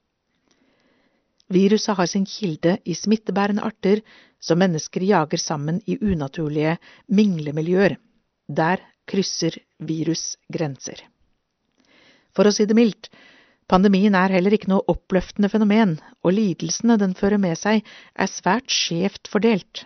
Viruset 1.52 1.96
har 1.96 2.06
sin 2.06 2.24
kilde 2.26 2.78
i 2.84 2.94
smittebærende 2.96 3.62
arter 3.64 4.00
som 4.40 4.58
mennesker 4.58 5.04
jager 5.04 5.40
sammen 5.40 5.80
i 5.86 5.98
unaturlige 6.00 6.78
minglemiljøer. 7.08 7.96
Der 8.48 8.80
krysser 9.08 9.56
virus 9.78 10.36
grenser. 10.52 10.96
For 12.34 12.48
å 12.48 12.52
si 12.52 12.64
det 12.66 12.76
mildt, 12.76 13.10
pandemien 13.68 14.16
er 14.16 14.32
heller 14.32 14.56
ikke 14.56 14.72
noe 14.72 14.84
oppløftende 14.90 15.50
fenomen, 15.52 15.98
og 16.24 16.34
lidelsene 16.34 16.96
den 17.00 17.14
fører 17.16 17.40
med 17.40 17.58
seg, 17.60 17.84
er 18.16 18.30
svært 18.30 18.72
skjevt 18.72 19.28
fordelt. 19.30 19.84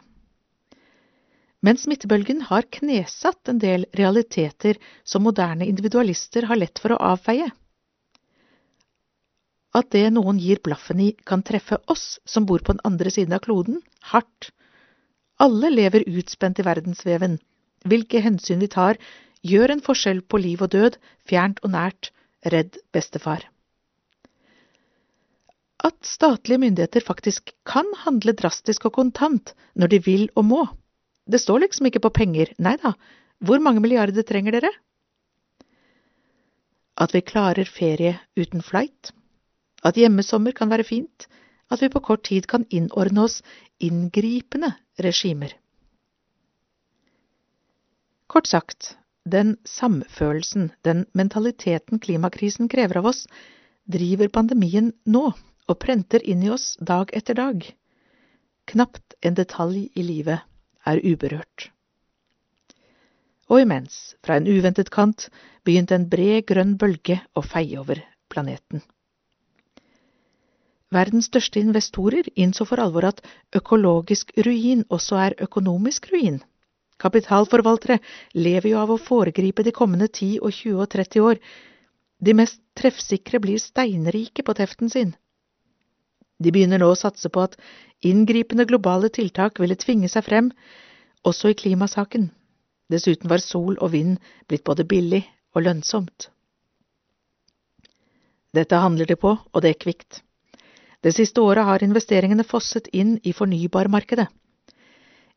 Men 1.62 1.78
smittebølgen 1.78 2.44
har 2.48 2.70
knesatt 2.70 3.50
en 3.50 3.58
del 3.58 3.84
realiteter 3.98 4.78
som 5.02 5.26
moderne 5.26 5.66
individualister 5.66 6.46
har 6.46 6.60
lett 6.60 6.78
for 6.78 6.94
å 6.94 7.02
avfeie 7.12 7.50
at 9.76 9.90
det 9.92 10.06
noen 10.14 10.38
gir 10.40 10.60
blaffen 10.64 11.00
i, 11.04 11.10
kan 11.28 11.42
treffe 11.44 11.78
oss 11.92 12.18
som 12.24 12.46
bor 12.48 12.62
på 12.64 12.74
den 12.76 12.84
andre 12.88 13.12
siden 13.12 13.36
av 13.36 13.44
kloden, 13.44 13.82
hardt. 14.12 14.50
Alle 15.38 15.70
lever 15.70 16.06
utspent 16.08 16.58
i 16.58 16.66
verdensveven. 16.66 17.36
Hvilke 17.86 18.22
hensyn 18.24 18.62
vi 18.64 18.70
tar, 18.72 18.98
gjør 19.46 19.74
en 19.74 19.84
forskjell 19.84 20.24
på 20.26 20.40
liv 20.42 20.64
og 20.64 20.72
død, 20.74 20.96
fjernt 21.28 21.60
og 21.62 21.74
nært, 21.76 22.10
redd 22.48 22.80
bestefar. 22.94 23.44
At 25.84 25.94
statlige 26.02 26.58
myndigheter 26.58 27.04
faktisk 27.04 27.52
kan 27.68 27.86
handle 28.02 28.34
drastisk 28.34 28.88
og 28.88 28.96
kontant 28.96 29.54
når 29.78 29.92
de 29.92 30.00
vil 30.02 30.26
og 30.34 30.48
må. 30.48 30.64
Det 31.28 31.38
står 31.38 31.66
liksom 31.66 31.86
ikke 31.86 32.02
på 32.02 32.14
penger, 32.18 32.50
nei 32.58 32.74
da, 32.82 32.96
hvor 33.38 33.62
mange 33.62 33.82
milliarder 33.84 34.26
trenger 34.26 34.56
dere? 34.58 34.72
At 36.98 37.14
vi 37.14 37.22
klarer 37.22 37.68
ferie 37.70 38.16
uten 38.34 38.64
flight? 38.64 39.12
At 39.86 39.98
hjemmesommer 39.98 40.54
kan 40.56 40.70
være 40.70 40.86
fint, 40.86 41.26
at 41.70 41.82
vi 41.82 41.90
på 41.92 42.02
kort 42.04 42.24
tid 42.28 42.48
kan 42.48 42.66
innordne 42.70 43.26
oss 43.28 43.42
inngripende 43.78 44.72
regimer. 45.04 45.52
Kort 48.28 48.48
sagt, 48.48 48.96
den 49.24 49.56
samfølelsen, 49.64 50.72
den 50.84 51.06
mentaliteten 51.12 52.00
klimakrisen 52.00 52.68
krever 52.68 53.00
av 53.00 53.10
oss, 53.12 53.26
driver 53.88 54.28
pandemien 54.32 54.92
nå 55.06 55.30
og 55.68 55.80
prenter 55.80 56.24
inn 56.24 56.42
i 56.44 56.52
oss 56.52 56.74
dag 56.80 57.12
etter 57.16 57.36
dag. 57.36 57.64
Knapt 58.68 59.16
en 59.24 59.36
detalj 59.36 59.88
i 59.96 60.04
livet 60.04 60.44
er 60.88 61.00
uberørt. 61.04 61.70
Og 63.48 63.62
imens, 63.64 64.14
fra 64.24 64.36
en 64.36 64.48
uventet 64.48 64.90
kant, 64.92 65.28
begynte 65.64 65.96
en 65.96 66.08
bred 66.08 66.44
grønn 66.48 66.76
bølge 66.80 67.22
å 67.32 67.44
feie 67.44 67.80
over 67.80 68.02
planeten. 68.28 68.82
Verdens 70.94 71.28
største 71.28 71.60
investorer 71.60 72.30
innså 72.34 72.64
for 72.68 72.80
alvor 72.80 73.10
at 73.10 73.20
økologisk 73.56 74.32
ruin 74.46 74.84
også 74.88 75.18
er 75.20 75.36
økonomisk 75.44 76.08
ruin. 76.12 76.40
Kapitalforvaltere 76.98 77.98
lever 78.34 78.72
jo 78.72 78.78
av 78.80 78.90
å 78.90 78.98
foregripe 78.98 79.62
de 79.66 79.74
kommende 79.74 80.08
10 80.08 80.40
og 80.40 80.52
20 80.52 80.80
og 80.82 80.88
30 80.94 81.26
år. 81.30 81.40
De 82.18 82.34
mest 82.34 82.60
treffsikre 82.78 83.38
blir 83.38 83.60
steinrike 83.62 84.42
på 84.42 84.54
teften 84.58 84.90
sin. 84.90 85.12
De 86.38 86.50
begynner 86.54 86.80
nå 86.80 86.88
å 86.90 86.98
satse 86.98 87.28
på 87.28 87.44
at 87.44 87.56
inngripende 88.06 88.66
globale 88.66 89.10
tiltak 89.14 89.60
ville 89.60 89.78
tvinge 89.78 90.08
seg 90.10 90.24
frem, 90.26 90.50
også 91.26 91.52
i 91.52 91.58
klimasaken. 91.58 92.30
Dessuten 92.88 93.28
var 93.30 93.42
sol 93.44 93.76
og 93.76 93.92
vind 93.92 94.16
blitt 94.48 94.64
både 94.64 94.86
billig 94.88 95.24
og 95.54 95.66
lønnsomt. 95.66 96.30
Dette 98.54 98.80
handler 98.80 99.06
de 99.06 99.18
på, 99.20 99.34
og 99.36 99.62
det 99.62 99.74
er 99.74 99.82
kvikt. 99.82 100.22
Det 101.02 101.12
siste 101.14 101.40
året 101.40 101.66
har 101.66 101.82
investeringene 101.84 102.46
fosset 102.46 102.88
inn 102.92 103.18
i 103.22 103.32
fornybarmarkedet. 103.32 104.26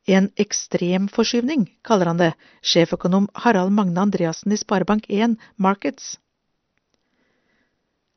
En 0.10 0.32
ekstremforskyvning, 0.42 1.68
kaller 1.86 2.10
han 2.10 2.22
det, 2.22 2.32
sjeføkonom 2.66 3.28
Harald 3.44 3.74
Magne 3.78 4.02
Andreassen 4.02 4.56
i 4.56 4.58
Sparebank1 4.58 5.36
Markets. 5.62 6.16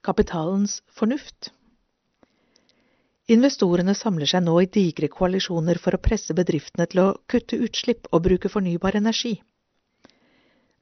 Kapitalens 0.04 0.78
fornuft. 0.96 1.50
Investorene 3.28 3.92
samler 3.96 4.28
seg 4.28 4.44
nå 4.44 4.56
i 4.60 4.68
digre 4.68 5.08
koalisjoner 5.12 5.80
for 5.80 5.96
å 5.96 6.00
presse 6.00 6.36
bedriftene 6.36 6.88
til 6.88 7.02
å 7.04 7.12
kutte 7.28 7.60
utslipp 7.60 8.08
og 8.12 8.24
bruke 8.26 8.52
fornybar 8.52 8.96
energi. 8.96 9.38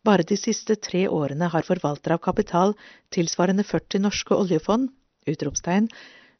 Bare 0.02 0.26
de 0.26 0.39
siste 0.39 0.74
tre 0.82 1.05
årene 1.06 1.51
har 1.51 1.66
forvaltere 1.66 2.18
av 2.18 2.22
kapital 2.22 2.74
tilsvarende 3.14 3.62
40 3.66 4.02
norske 4.06 4.34
oljefond 4.34 4.90
utropstegn, 5.30 5.86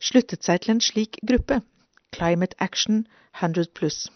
sluttet 0.03 0.43
seg 0.45 0.65
til 0.65 0.75
en 0.75 0.83
slik 0.83 1.21
gruppe, 1.27 1.61
Climate 2.13 2.59
Action 2.61 3.05
100 3.39 3.71
pluss. 3.77 4.09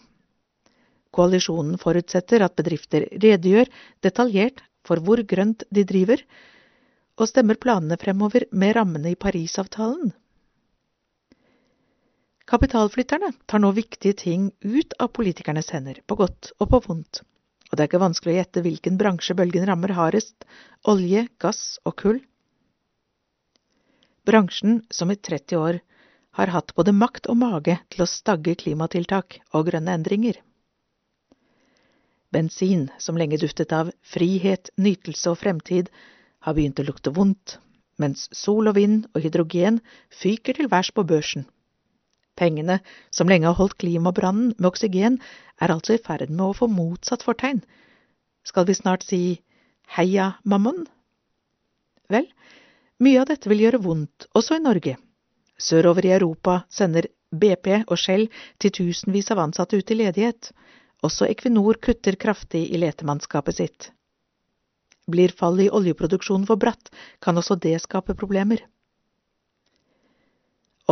Koalisjonen 1.15 1.79
forutsetter 1.81 2.43
at 2.45 2.57
bedrifter 2.59 3.07
redegjør 3.15 3.71
detaljert 4.05 4.61
for 4.85 5.01
hvor 5.03 5.23
grønt 5.31 5.63
de 5.73 5.85
driver, 5.87 6.21
og 7.17 7.29
stemmer 7.31 7.57
planene 7.57 7.97
fremover 7.97 8.45
med 8.51 8.75
rammene 8.77 9.15
i 9.15 9.19
Parisavtalen. 9.19 10.11
Kapitalflytterne 12.47 13.33
tar 13.49 13.59
nå 13.59 13.73
viktige 13.75 14.15
ting 14.21 14.51
ut 14.63 14.93
av 15.01 15.09
politikernes 15.15 15.73
hender, 15.73 15.97
på 16.07 16.15
godt 16.19 16.53
og 16.61 16.69
på 16.71 16.79
vondt, 16.85 17.23
og 17.67 17.73
det 17.73 17.83
er 17.83 17.89
ikke 17.89 18.03
vanskelig 18.05 18.35
å 18.35 18.37
gjette 18.37 18.63
hvilken 18.63 18.99
bransje 19.01 19.35
bølgen 19.35 19.65
rammer 19.67 19.95
hardest, 19.97 20.45
olje, 20.87 21.25
gass 21.41 21.79
og 21.83 21.97
kull 21.99 22.21
bransjen 24.27 24.81
som 24.91 25.11
i 25.11 25.15
30 25.15 25.57
år 25.57 25.79
har 26.37 26.51
hatt 26.53 26.75
både 26.77 26.93
makt 26.93 27.29
og 27.31 27.39
mage 27.41 27.77
til 27.89 28.03
å 28.03 28.09
stagge 28.11 28.57
klimatiltak 28.59 29.39
og 29.55 29.69
grønne 29.71 29.95
endringer. 29.97 30.37
Bensin, 32.31 32.89
som 32.99 33.17
lenge 33.17 33.39
duftet 33.41 33.71
av 33.73 33.89
frihet, 34.03 34.69
nytelse 34.77 35.31
og 35.31 35.39
fremtid, 35.41 35.89
har 36.43 36.57
begynt 36.57 36.79
å 36.83 36.85
lukte 36.85 37.13
vondt, 37.15 37.57
mens 37.97 38.27
sol 38.35 38.69
og 38.69 38.75
vind 38.77 39.07
og 39.15 39.23
hydrogen 39.23 39.79
fyker 40.21 40.59
til 40.59 40.69
værs 40.69 40.91
på 40.93 41.05
børsen. 41.07 41.47
Pengene, 42.37 42.81
som 43.09 43.31
lenge 43.31 43.49
har 43.49 43.57
holdt 43.57 43.79
klimabrannen 43.81 44.53
med 44.59 44.69
oksygen, 44.69 45.17
er 45.57 45.73
altså 45.73 45.95
i 45.95 46.03
ferd 46.03 46.29
med 46.29 46.45
å 46.45 46.53
få 46.59 46.67
motsatt 46.69 47.25
fortegn. 47.25 47.63
Skal 48.45 48.67
vi 48.67 48.77
snart 48.77 49.07
si 49.07 49.21
heia 49.97 50.35
mammon? 50.45 50.85
Vel, 52.13 52.29
mye 53.03 53.21
av 53.21 53.27
dette 53.29 53.49
vil 53.49 53.65
gjøre 53.65 53.81
vondt, 53.83 54.27
også 54.37 54.57
i 54.57 54.63
Norge. 54.63 54.95
Sørover 55.57 56.05
i 56.05 56.13
Europa 56.15 56.61
sender 56.69 57.09
BP 57.31 57.83
og 57.87 57.97
Shell 57.99 58.27
titusenvis 58.61 59.31
av 59.33 59.41
ansatte 59.43 59.77
ut 59.77 59.91
i 59.91 59.97
ledighet. 59.97 60.51
Også 61.05 61.27
Equinor 61.29 61.77
kutter 61.81 62.17
kraftig 62.17 62.63
i 62.73 62.79
letemannskapet 62.81 63.59
sitt. 63.59 63.91
Blir 65.07 65.31
fallet 65.31 65.67
i 65.67 65.71
oljeproduksjonen 65.71 66.47
for 66.49 66.59
bratt, 66.59 66.89
kan 67.23 67.37
også 67.37 67.55
det 67.63 67.77
skape 67.83 68.15
problemer. 68.17 68.63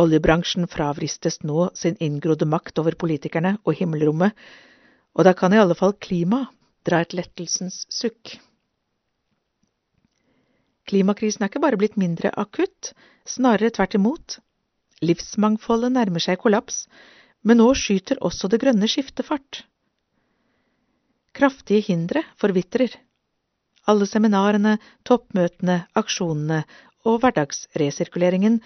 Oljebransjen 0.00 0.68
fravristes 0.68 1.40
nå 1.42 1.70
sin 1.74 1.96
inngrodde 2.00 2.48
makt 2.48 2.78
over 2.80 2.96
politikerne 3.00 3.56
og 3.64 3.78
himmelrommet, 3.78 4.32
og 5.16 5.24
da 5.24 5.32
kan 5.32 5.54
i 5.54 5.60
alle 5.60 5.76
fall 5.76 5.96
klima 5.96 6.46
dra 6.84 7.00
et 7.02 7.16
lettelsens 7.16 7.84
sukk. 7.92 8.36
Klimakrisen 10.86 11.42
er 11.42 11.50
ikke 11.50 11.62
bare 11.64 11.78
blitt 11.80 11.96
mindre 11.98 12.30
akutt, 12.38 12.92
snarere 13.26 13.72
tvert 13.74 13.96
imot. 13.98 14.38
Livsmangfoldet 15.02 15.92
nærmer 15.92 16.22
seg 16.22 16.38
kollaps, 16.40 16.84
men 17.46 17.60
nå 17.60 17.72
skyter 17.78 18.20
også 18.24 18.50
det 18.50 18.60
grønne 18.62 18.88
skiftet 18.90 19.26
fart. 19.26 19.64
kraftige 21.36 21.84
hindre 21.84 22.22
forvitrer. 22.40 22.94
Alle 23.86 24.06
seminarene, 24.08 24.78
toppmøtene, 25.04 25.82
aksjonene 26.00 26.62
og 27.04 27.18
hverdagsresirkuleringen 27.20 28.56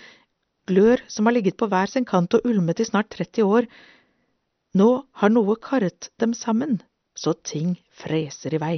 glør 0.71 1.03
som 1.11 1.27
har 1.27 1.35
ligget 1.35 1.57
på 1.59 1.67
hver 1.67 1.91
sin 1.91 2.07
kant 2.07 2.37
og 2.39 2.47
ulmet 2.47 2.81
i 2.81 2.87
snart 2.87 3.11
30 3.17 3.43
år, 3.43 3.67
nå 4.79 4.89
har 5.19 5.35
noe 5.35 5.57
karret 5.59 6.13
dem 6.23 6.37
sammen, 6.37 6.79
så 7.19 7.35
ting 7.35 7.75
freser 7.91 8.55
i 8.55 8.63
vei. 8.63 8.77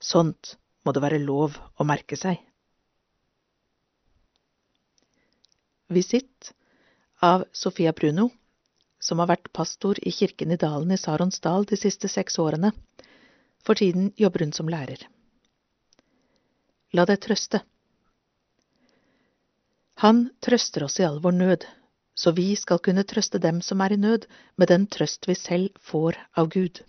Sånt 0.00 0.56
må 0.88 0.94
det 0.96 1.04
være 1.04 1.20
lov 1.20 1.58
å 1.76 1.84
merke 1.84 2.16
seg. 2.16 2.40
Visitt 5.92 6.54
av 7.24 7.44
Sofia 7.52 7.92
Bruno, 7.92 8.30
som 9.00 9.20
har 9.20 9.28
vært 9.28 9.52
pastor 9.52 10.00
i 10.00 10.12
kirken 10.12 10.54
i 10.54 10.60
dalen 10.60 10.92
i 10.92 11.00
Saronsdal 11.00 11.68
de 11.68 11.76
siste 11.76 12.08
seks 12.08 12.40
årene. 12.40 12.72
For 13.64 13.76
tiden 13.76 14.12
jobber 14.16 14.46
hun 14.46 14.54
som 14.56 14.68
lærer. 14.72 15.04
La 16.96 17.04
deg 17.08 17.20
trøste. 17.20 17.60
Han 20.00 20.28
trøster 20.40 20.86
oss 20.86 20.96
i 21.02 21.04
all 21.04 21.20
vår 21.20 21.36
nød, 21.36 21.68
så 22.16 22.32
vi 22.32 22.52
skal 22.56 22.80
kunne 22.80 23.04
trøste 23.04 23.40
dem 23.42 23.60
som 23.60 23.82
er 23.84 23.92
i 23.92 24.00
nød, 24.00 24.24
med 24.56 24.72
den 24.72 24.86
trøst 24.86 25.28
vi 25.28 25.36
selv 25.36 25.74
får 25.90 26.16
av 26.38 26.48
Gud. 26.54 26.80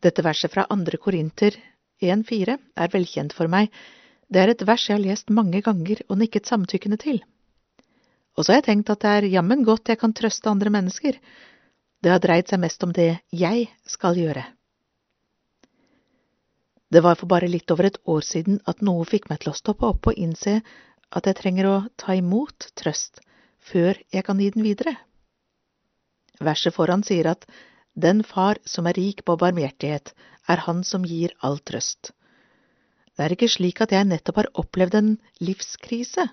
Dette 0.00 0.22
verset 0.22 0.52
fra 0.52 0.68
andre 0.70 1.00
Korinter 1.02 1.56
1,4 2.02 2.56
er 2.56 2.92
velkjent 2.92 3.34
for 3.36 3.48
meg. 3.48 3.70
Det 4.28 4.42
er 4.42 4.52
et 4.52 4.66
vers 4.66 4.88
jeg 4.88 4.98
har 4.98 5.04
lest 5.04 5.30
mange 5.30 5.62
ganger 5.64 6.02
og 6.08 6.18
nikket 6.20 6.48
samtykkende 6.50 6.98
til. 7.00 7.22
Og 8.36 8.44
så 8.44 8.52
har 8.52 8.60
jeg 8.60 8.68
tenkt 8.70 8.90
at 8.92 9.04
det 9.04 9.12
er 9.12 9.30
jammen 9.38 9.64
godt 9.64 9.88
jeg 9.88 10.00
kan 10.00 10.12
trøste 10.12 10.50
andre 10.50 10.70
mennesker. 10.70 11.16
Det 12.02 12.12
har 12.12 12.20
dreid 12.20 12.50
seg 12.50 12.60
mest 12.60 12.82
om 12.84 12.92
det 12.92 13.16
jeg 13.32 13.68
skal 13.88 14.18
gjøre. 14.18 14.44
Det 16.92 17.02
var 17.02 17.16
for 17.18 17.26
bare 17.26 17.48
litt 17.50 17.70
over 17.74 17.88
et 17.88 17.98
år 18.06 18.22
siden 18.22 18.60
at 18.70 18.82
noe 18.84 19.06
fikk 19.08 19.30
meg 19.30 19.40
til 19.42 19.50
å 19.50 19.58
stoppe 19.58 19.88
opp 19.88 20.06
og 20.10 20.20
innse 20.20 20.60
at 21.16 21.26
jeg 21.26 21.38
trenger 21.38 21.68
å 21.70 21.76
ta 21.98 22.14
imot 22.14 22.68
trøst 22.78 23.22
før 23.66 23.98
jeg 24.12 24.26
kan 24.26 24.38
gi 24.38 24.52
den 24.54 24.66
videre. 24.66 24.94
Verset 26.38 26.74
foran 26.76 27.02
sier 27.06 27.32
at 27.32 27.46
den 27.96 28.22
far 28.24 28.60
som 28.68 28.86
er 28.86 28.98
rik 28.98 29.24
på 29.24 29.38
barmhjertighet, 29.40 30.12
er 30.48 30.62
han 30.68 30.84
som 30.84 31.04
gir 31.08 31.32
all 31.42 31.58
trøst. 31.58 32.12
Det 33.16 33.24
er 33.24 33.32
ikke 33.32 33.48
slik 33.48 33.80
at 33.80 33.94
jeg 33.96 34.06
nettopp 34.08 34.42
har 34.42 34.52
opplevd 34.60 34.98
en 34.98 35.14
livskrise, 35.40 36.28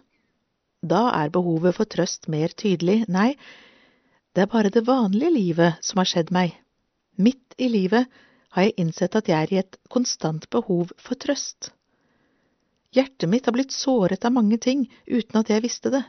da 0.83 1.03
er 1.15 1.31
behovet 1.31 1.77
for 1.77 1.87
trøst 1.87 2.27
mer 2.27 2.51
tydelig. 2.59 3.05
Nei, 3.07 3.37
det 4.35 4.43
er 4.43 4.51
bare 4.51 4.71
det 4.73 4.83
vanlige 4.87 5.31
livet 5.31 5.79
som 5.85 6.01
har 6.01 6.09
skjedd 6.11 6.33
meg. 6.35 6.57
Midt 7.15 7.55
i 7.55 7.69
livet 7.71 8.11
har 8.53 8.67
jeg 8.67 8.75
innsett 8.83 9.15
at 9.15 9.31
jeg 9.31 9.47
er 9.47 9.53
i 9.53 9.61
et 9.61 9.79
konstant 9.89 10.49
behov 10.51 10.91
for 10.99 11.15
trøst. 11.15 11.71
Hjertet 12.93 13.29
mitt 13.31 13.47
har 13.47 13.55
blitt 13.55 13.73
såret 13.73 14.25
av 14.27 14.35
mange 14.35 14.59
ting 14.61 14.83
uten 15.07 15.39
at 15.39 15.49
jeg 15.49 15.63
visste 15.63 15.93
det. 15.93 16.03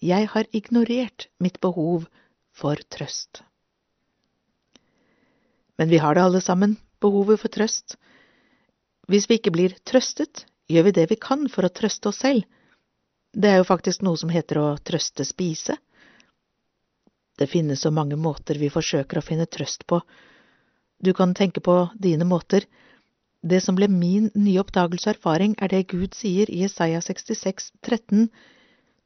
Jeg 0.00 0.30
har 0.30 0.46
ignorert 0.54 1.26
mitt 1.42 1.58
behov 1.60 2.06
for 2.54 2.78
trøst. 2.88 3.42
Men 5.78 5.88
vi 5.88 6.00
har 6.02 6.14
det 6.14 6.22
alle 6.26 6.40
sammen, 6.42 6.76
behovet 7.00 7.40
for 7.40 7.52
trøst. 7.54 7.96
Hvis 9.08 9.28
vi 9.30 9.38
ikke 9.38 9.54
blir 9.54 9.76
trøstet, 9.86 10.44
gjør 10.68 10.88
vi 10.88 10.96
det 10.98 11.08
vi 11.10 11.16
kan 11.20 11.46
for 11.48 11.64
å 11.64 11.72
trøste 11.72 12.10
oss 12.10 12.22
selv 12.24 12.44
det 13.38 13.50
er 13.50 13.60
jo 13.60 13.68
faktisk 13.68 14.02
noe 14.02 14.18
som 14.18 14.32
heter 14.32 14.60
å 14.60 14.68
trøste 14.82 15.26
spise. 15.26 15.76
Det 17.38 17.46
finnes 17.46 17.84
så 17.84 17.92
mange 17.94 18.16
måter 18.18 18.58
vi 18.58 18.70
forsøker 18.72 19.20
å 19.20 19.24
finne 19.24 19.46
trøst 19.46 19.86
på. 19.86 20.00
Du 20.98 21.12
kan 21.14 21.34
tenke 21.38 21.60
på 21.60 21.76
dine 21.94 22.26
måter. 22.26 22.66
Det 23.42 23.60
som 23.62 23.76
ble 23.78 23.86
min 23.88 24.30
nye 24.34 24.58
oppdagelse 24.64 25.10
og 25.10 25.14
erfaring, 25.14 25.54
er 25.62 25.70
det 25.70 25.86
Gud 25.92 26.16
sier 26.18 26.50
i 26.50 26.64
Jesaja 26.64 27.00
66, 27.04 27.72
13, 27.86 28.30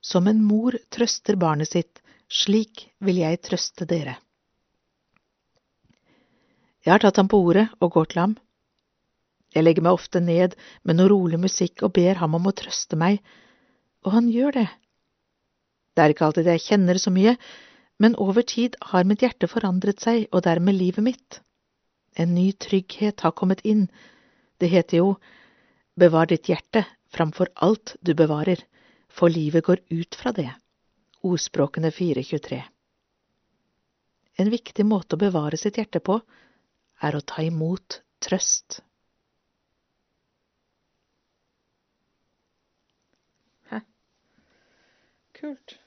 Som 0.02 0.26
en 0.26 0.40
mor 0.42 0.74
trøster 0.90 1.36
barnet 1.36 1.68
sitt, 1.68 2.00
slik 2.26 2.88
vil 2.98 3.20
jeg 3.20 3.38
trøste 3.38 3.86
dere. 3.86 4.16
Jeg 6.82 6.96
har 6.96 7.02
tatt 7.04 7.20
ham 7.20 7.30
på 7.30 7.38
ordet 7.38 7.68
og 7.80 7.92
går 7.94 8.10
til 8.10 8.20
ham. 8.24 8.36
Jeg 9.54 9.62
legger 9.66 9.84
meg 9.84 9.98
ofte 9.98 10.22
ned 10.24 10.56
med 10.82 10.98
noe 10.98 11.10
rolig 11.12 11.38
musikk 11.38 11.84
og 11.86 11.92
ber 11.98 12.18
ham 12.18 12.34
om 12.38 12.48
å 12.48 12.54
trøste 12.56 12.98
meg, 12.98 13.20
og 14.02 14.16
han 14.16 14.30
gjør 14.32 14.56
det. 14.56 14.68
Det 15.92 16.02
er 16.02 16.14
ikke 16.14 16.26
alltid 16.26 16.48
jeg 16.48 16.64
kjenner 16.64 16.98
så 16.98 17.12
mye, 17.14 17.36
men 18.02 18.16
over 18.18 18.42
tid 18.48 18.78
har 18.90 19.06
mitt 19.06 19.22
hjerte 19.22 19.46
forandret 19.46 20.00
seg, 20.02 20.24
og 20.32 20.42
dermed 20.46 20.74
livet 20.74 21.04
mitt. 21.04 21.38
En 22.18 22.34
ny 22.34 22.50
trygghet 22.58 23.22
har 23.22 23.36
kommet 23.36 23.62
inn. 23.68 23.86
Det 24.58 24.72
heter 24.72 25.02
jo 25.02 25.14
Bevar 25.92 26.26
ditt 26.26 26.48
hjerte 26.48 26.86
framfor 27.12 27.50
alt 27.60 27.98
du 28.00 28.14
bevarer, 28.16 28.56
for 29.12 29.28
livet 29.28 29.66
går 29.66 29.82
ut 29.92 30.16
fra 30.16 30.32
det. 30.32 30.48
Ordspråkene 31.22 31.92
423 31.92 32.62
En 34.40 34.50
viktig 34.50 34.86
måte 34.88 35.14
å 35.18 35.20
bevare 35.20 35.60
sitt 35.60 35.76
hjerte 35.76 36.00
på 36.00 36.16
er 37.02 37.18
å 37.18 37.22
ta 37.26 37.42
imot 37.42 38.00
trøst. 38.22 38.80
Hæ? 43.70 43.82
Kult. 45.38 45.81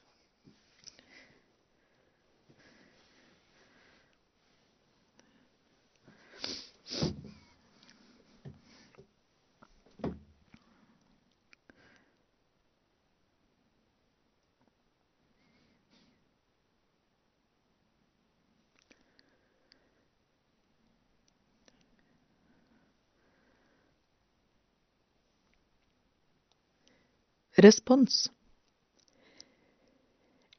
Respons 27.56 28.26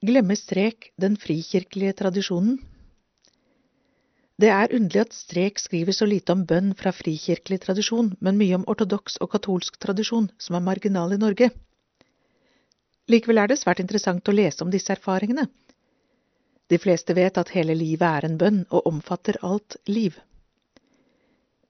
Glemmer 0.01 0.39
Strek 0.41 0.87
den 0.97 1.19
frikirkelige 1.21 1.93
tradisjonen? 1.99 2.55
Det 4.41 4.49
er 4.49 4.73
underlig 4.73 5.03
at 5.03 5.13
Strek 5.13 5.61
skriver 5.61 5.93
så 5.93 6.07
lite 6.09 6.33
om 6.33 6.47
bønn 6.49 6.71
fra 6.79 6.95
frikirkelig 6.97 7.59
tradisjon, 7.67 8.15
men 8.25 8.39
mye 8.41 8.57
om 8.57 8.65
ortodoks 8.73 9.19
og 9.21 9.29
katolsk 9.35 9.77
tradisjon, 9.77 10.31
som 10.41 10.57
er 10.57 10.65
marginal 10.65 11.13
i 11.13 11.19
Norge. 11.21 11.51
Likevel 13.13 13.43
er 13.43 13.53
det 13.53 13.59
svært 13.61 13.83
interessant 13.85 14.31
å 14.33 14.35
lese 14.39 14.65
om 14.65 14.73
disse 14.73 14.95
erfaringene. 14.97 15.45
De 16.73 16.79
fleste 16.81 17.13
vet 17.19 17.37
at 17.37 17.53
hele 17.53 17.77
livet 17.77 18.09
er 18.09 18.29
en 18.31 18.39
bønn 18.41 18.63
og 18.71 18.89
omfatter 18.89 19.37
alt 19.45 19.77
liv. 19.85 20.17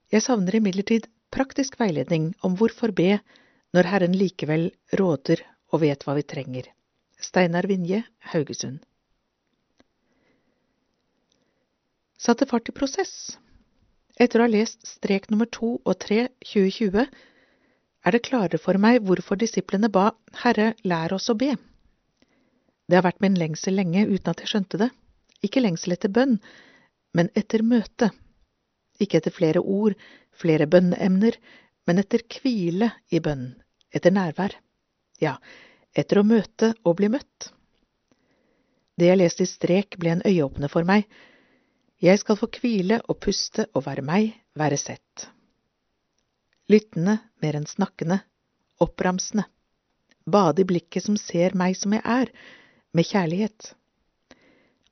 Jeg 0.07 0.23
savner 0.23 0.55
imidlertid 0.61 1.11
praktisk 1.35 1.75
veiledning 1.83 2.31
om 2.47 2.55
hvorfor 2.55 2.95
be 2.95 3.17
når 3.75 3.89
Herren 3.91 4.15
likevel 4.15 4.69
råder 4.99 5.43
og 5.73 5.81
vet 5.83 6.05
hva 6.05 6.15
vi 6.17 6.23
trenger. 6.23 6.69
Steinar 7.19 7.67
Vinje, 7.67 8.03
Haugesund. 8.31 8.79
Satte 12.17 12.47
fart 12.49 12.69
i 12.69 12.75
prosess. 12.75 13.37
Etter 14.17 14.41
å 14.41 14.47
ha 14.47 14.51
lest 14.51 14.85
strek 14.89 15.27
nummer 15.29 15.49
to 15.53 15.75
og 15.77 15.97
tre 16.01 16.27
2020 16.45 17.03
er 18.07 18.15
det 18.15 18.23
klarere 18.25 18.59
for 18.61 18.79
meg 18.81 19.03
hvorfor 19.05 19.37
disiplene 19.39 19.89
ba 19.93 20.11
Herre, 20.43 20.71
lær 20.87 21.13
oss 21.17 21.29
å 21.29 21.35
be. 21.37 21.51
Det 22.87 22.95
har 22.97 23.05
vært 23.05 23.21
min 23.21 23.35
lengsel 23.37 23.75
lenge 23.77 24.05
uten 24.07 24.31
at 24.31 24.41
jeg 24.41 24.53
skjønte 24.53 24.79
det. 24.81 24.89
Ikke 25.43 25.61
lengsel 25.61 25.93
etter 25.93 26.13
bønn, 26.13 26.37
men 27.13 27.29
etter 27.35 27.65
møte. 27.67 28.09
Ikke 29.03 29.19
etter 29.19 29.35
flere 29.35 29.61
ord, 29.61 29.97
flere 30.33 30.69
bønneemner, 30.71 31.35
men 31.87 32.01
etter 32.01 32.23
hvile 32.27 32.91
i 33.09 33.21
bønnen, 33.23 33.55
etter 33.95 34.11
nærvær. 34.11 34.57
Ja, 35.23 35.37
etter 35.95 36.19
å 36.21 36.27
møte 36.27 36.73
og 36.83 36.99
bli 36.99 37.09
møtt. 37.09 37.51
Det 38.97 39.09
jeg 39.09 39.19
leste 39.21 39.45
i 39.45 39.49
strek, 39.49 39.97
ble 40.01 40.15
en 40.15 40.25
øyeåpner 40.25 40.71
for 40.73 40.87
meg. 40.87 41.07
Jeg 42.01 42.19
skal 42.21 42.37
få 42.37 42.49
hvile 42.59 42.99
og 43.07 43.19
puste 43.23 43.67
og 43.73 43.85
være 43.87 44.03
meg, 44.05 44.33
være 44.57 44.77
sett. 44.81 45.27
Lyttende 46.69 47.19
mer 47.41 47.57
enn 47.57 47.69
snakkende, 47.69 48.19
oppramsende. 48.83 49.47
Bade 50.27 50.61
i 50.61 50.67
blikket 50.67 51.05
som 51.05 51.17
ser 51.17 51.55
meg 51.55 51.77
som 51.79 51.93
jeg 51.95 52.03
er, 52.03 52.31
med 52.91 53.07
kjærlighet. 53.07 53.71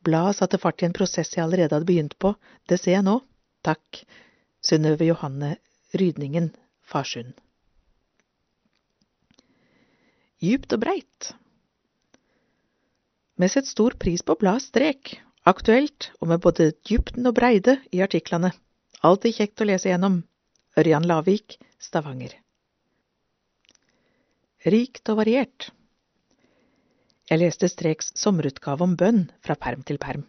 Bladet 0.06 0.38
satte 0.38 0.62
fart 0.62 0.84
i 0.84 0.88
en 0.88 0.96
prosess 0.96 1.34
jeg 1.34 1.44
allerede 1.44 1.76
hadde 1.76 1.90
begynt 1.90 2.16
på, 2.22 2.36
det 2.70 2.80
ser 2.80 3.00
jeg 3.00 3.08
nå. 3.08 3.20
Takk, 3.66 4.06
Synnøve 4.64 5.10
Johanne 5.10 5.56
Rydningen, 5.98 6.52
Farsund 6.86 7.36
djupt 10.45 10.76
og 10.76 10.84
breit. 10.84 11.32
Vi 13.36 13.49
setter 13.52 13.72
stor 13.72 13.95
pris 13.99 14.24
på 14.24 14.38
blad 14.40 14.64
strek, 14.64 15.18
aktuelt 15.48 16.12
og 16.22 16.32
med 16.32 16.44
både 16.44 16.72
dybden 16.88 17.28
og 17.28 17.36
breide 17.40 17.80
i 17.91 18.02
artiklene. 18.06 18.53
Alltid 19.06 19.38
kjekt 19.38 19.62
å 19.62 19.68
lese 19.70 19.91
gjennom. 19.91 20.22
Ørjan 20.80 21.07
Lavik, 21.07 21.57
Stavanger. 21.80 22.34
Rikt 24.66 25.12
og 25.12 25.20
variert. 25.22 25.70
Jeg 27.30 27.41
leste 27.41 27.70
Streks 27.70 28.12
sommerutgave 28.18 28.86
om 28.86 28.95
bønn 28.99 29.28
fra 29.45 29.56
perm 29.60 29.84
til 29.88 29.99
perm. 30.02 30.26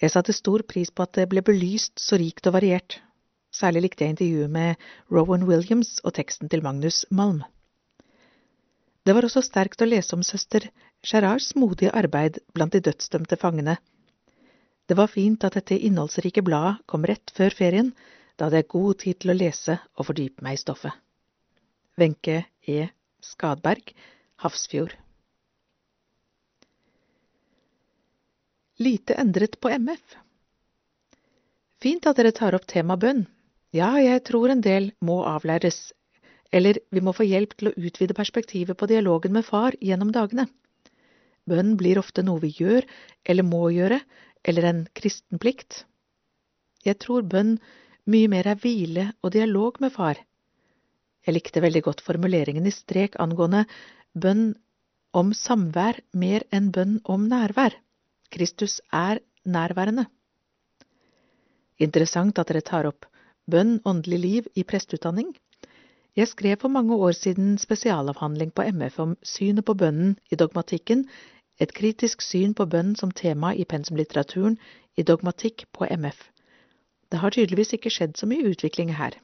Jeg 0.00 0.12
satte 0.14 0.32
stor 0.32 0.62
pris 0.64 0.90
på 0.92 1.04
at 1.04 1.18
det 1.18 1.26
ble 1.28 1.42
belyst 1.44 2.00
så 2.00 2.18
rikt 2.20 2.46
og 2.48 2.56
variert. 2.56 3.00
Særlig 3.50 3.82
likte 3.82 4.04
jeg 4.04 4.14
intervjuet 4.14 4.50
med 4.50 4.90
Rowan 5.10 5.46
Williams 5.48 5.98
og 6.04 6.14
teksten 6.14 6.48
til 6.48 6.62
Magnus 6.62 7.04
Malm. 7.10 7.42
Det 9.06 9.14
var 9.16 9.26
også 9.26 9.42
sterkt 9.42 9.82
å 9.82 9.88
lese 9.88 10.14
om 10.14 10.22
søster 10.22 10.68
Gerards 11.02 11.54
modige 11.56 11.90
arbeid 11.96 12.38
blant 12.54 12.76
de 12.76 12.82
dødsdømte 12.84 13.38
fangene. 13.40 13.78
Det 14.86 14.96
var 14.98 15.10
fint 15.10 15.44
at 15.46 15.56
dette 15.56 15.78
innholdsrike 15.78 16.44
bladet 16.46 16.82
kom 16.86 17.06
rett 17.08 17.32
før 17.34 17.54
ferien, 17.56 17.92
da 18.36 18.46
hadde 18.46 18.60
jeg 18.62 18.72
god 18.74 18.98
tid 19.02 19.20
til 19.22 19.32
å 19.32 19.38
lese 19.38 19.76
og 19.96 20.06
fordype 20.08 20.44
meg 20.44 20.58
i 20.58 20.62
stoffet. 20.62 20.94
Wenche 21.98 22.44
E. 22.68 22.86
Skadberg, 23.20 23.92
Hafrsfjord. 24.44 24.94
Lite 28.80 29.18
endret 29.20 29.58
på 29.60 29.68
MF. 29.74 30.16
Fint 31.80 32.06
at 32.08 32.16
dere 32.16 32.32
tar 32.36 32.56
opp 32.56 32.64
tema 32.68 32.96
bønn. 33.00 33.26
Ja, 33.70 33.92
jeg 34.02 34.24
tror 34.26 34.50
en 34.50 34.62
del 34.66 34.88
må 34.98 35.20
avlæres, 35.30 35.92
eller 36.50 36.80
vi 36.90 37.02
må 37.06 37.12
få 37.14 37.22
hjelp 37.22 37.52
til 37.54 37.70
å 37.70 37.76
utvide 37.78 38.16
perspektivet 38.18 38.74
på 38.78 38.88
dialogen 38.90 39.36
med 39.36 39.46
far 39.46 39.76
gjennom 39.78 40.10
dagene. 40.10 40.48
Bønn 41.46 41.76
blir 41.78 42.00
ofte 42.00 42.24
noe 42.26 42.42
vi 42.42 42.50
gjør, 42.56 42.82
eller 43.22 43.46
må 43.46 43.68
gjøre, 43.70 44.00
eller 44.42 44.66
en 44.66 44.80
kristen 44.98 45.38
plikt. 45.38 45.84
Jeg 46.82 46.98
tror 46.98 47.22
bønn 47.22 47.60
mye 48.10 48.30
mer 48.32 48.48
er 48.50 48.58
hvile 48.58 49.04
og 49.22 49.36
dialog 49.36 49.78
med 49.84 49.94
far. 49.94 50.18
Jeg 51.22 51.36
likte 51.36 51.62
veldig 51.62 51.84
godt 51.86 52.02
formuleringen 52.02 52.66
i 52.66 52.74
strek 52.74 53.20
angående 53.22 53.66
bønn 54.18 54.56
om 55.14 55.30
samvær 55.36 56.00
mer 56.18 56.42
enn 56.50 56.72
bønn 56.74 56.98
om 57.04 57.28
nærvær. 57.30 57.76
Kristus 58.34 58.80
er 58.90 59.22
nærværende. 59.46 60.08
Interessant 61.78 62.38
at 62.38 62.50
dere 62.50 62.66
tar 62.66 62.90
opp 62.90 63.06
bønn, 63.50 63.78
åndelig 63.84 64.18
liv 64.22 64.50
i 64.54 64.64
presteutdanning. 64.64 65.34
Jeg 66.16 66.28
skrev 66.28 66.56
for 66.62 66.72
mange 66.72 66.96
år 66.96 67.12
siden 67.14 67.58
spesialavhandling 67.58 68.50
på 68.54 68.64
MF 68.66 68.98
om 68.98 69.16
synet 69.22 69.64
på 69.64 69.76
bønnen 69.78 70.16
i 70.30 70.38
dogmatikken, 70.38 71.04
et 71.60 71.72
kritisk 71.76 72.22
syn 72.24 72.54
på 72.56 72.66
bønn 72.66 72.94
som 72.96 73.12
tema 73.12 73.52
i 73.54 73.66
pensumlitteraturen 73.68 74.56
i 74.96 75.04
dogmatikk 75.06 75.66
på 75.76 75.86
MF. 75.86 76.18
Det 77.10 77.18
har 77.18 77.34
tydeligvis 77.34 77.74
ikke 77.76 77.92
skjedd 77.92 78.16
så 78.18 78.26
mye 78.30 78.52
utvikling 78.52 78.94
her. 78.96 79.16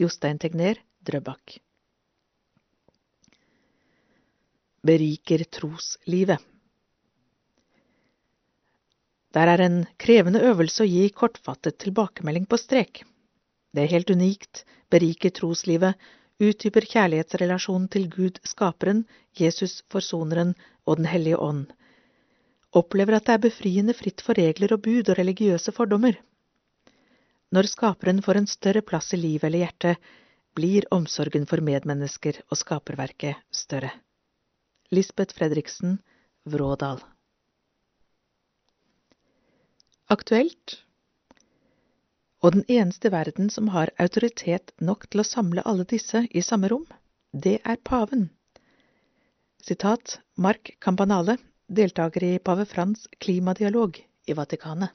Jostein 0.00 0.40
Tegner, 0.42 0.80
Drøbak. 1.04 1.58
Beriker 4.82 5.44
troslivet. 5.52 6.40
Der 9.32 9.48
er 9.48 9.62
en 9.64 9.78
krevende 9.96 10.42
øvelse 10.44 10.84
å 10.84 10.88
gi 10.88 11.06
kortfattet 11.16 11.78
tilbakemelding 11.80 12.44
på 12.48 12.58
strek. 12.60 13.04
Det 13.72 13.84
er 13.84 13.92
helt 13.94 14.10
unikt, 14.12 14.64
beriker 14.92 15.32
troslivet, 15.34 15.96
utdyper 16.42 16.86
kjærlighetsrelasjonen 16.88 17.88
til 17.92 18.08
Gud 18.12 18.40
skaperen, 18.48 19.04
Jesus 19.38 19.80
forsoneren 19.92 20.54
og 20.86 20.98
Den 21.00 21.08
hellige 21.08 21.38
ånd. 21.38 21.70
Opplever 22.72 23.16
at 23.16 23.28
det 23.28 23.36
er 23.36 23.46
befriende 23.46 23.94
fritt 23.94 24.24
for 24.24 24.36
regler 24.36 24.74
og 24.76 24.82
bud 24.84 25.08
og 25.08 25.18
religiøse 25.18 25.72
fordommer. 25.72 26.18
Når 27.52 27.68
skaperen 27.68 28.22
får 28.24 28.40
en 28.40 28.48
større 28.48 28.82
plass 28.82 29.12
i 29.12 29.20
livet 29.20 29.44
eller 29.48 29.66
hjertet, 29.66 30.12
blir 30.56 30.88
omsorgen 30.90 31.46
for 31.48 31.64
medmennesker 31.64 32.42
og 32.50 32.60
skaperverket 32.60 33.40
større. 33.52 33.92
Lisbeth 34.92 35.36
Fredriksen, 35.36 35.98
Vrådal 36.44 37.00
aktuelt. 40.12 40.82
Og 42.42 42.56
den 42.56 42.64
eneste 42.66 43.12
verden 43.14 43.50
som 43.54 43.68
har 43.70 43.92
autoritet 44.02 44.72
nok 44.82 45.06
til 45.10 45.22
å 45.22 45.26
samle 45.26 45.62
alle 45.68 45.86
disse 45.86 46.24
i 46.30 46.42
samme 46.42 46.70
rom, 46.72 46.86
det 47.32 47.60
er 47.62 47.78
paven. 47.86 48.30
Sitat 49.62 50.18
Mark 50.34 50.72
Campanale, 50.82 51.36
deltaker 51.70 52.24
i 52.26 52.38
pave 52.42 52.66
Frans 52.66 53.06
klimadialog 53.22 54.00
i 54.26 54.34
Vatikanet. 54.34 54.90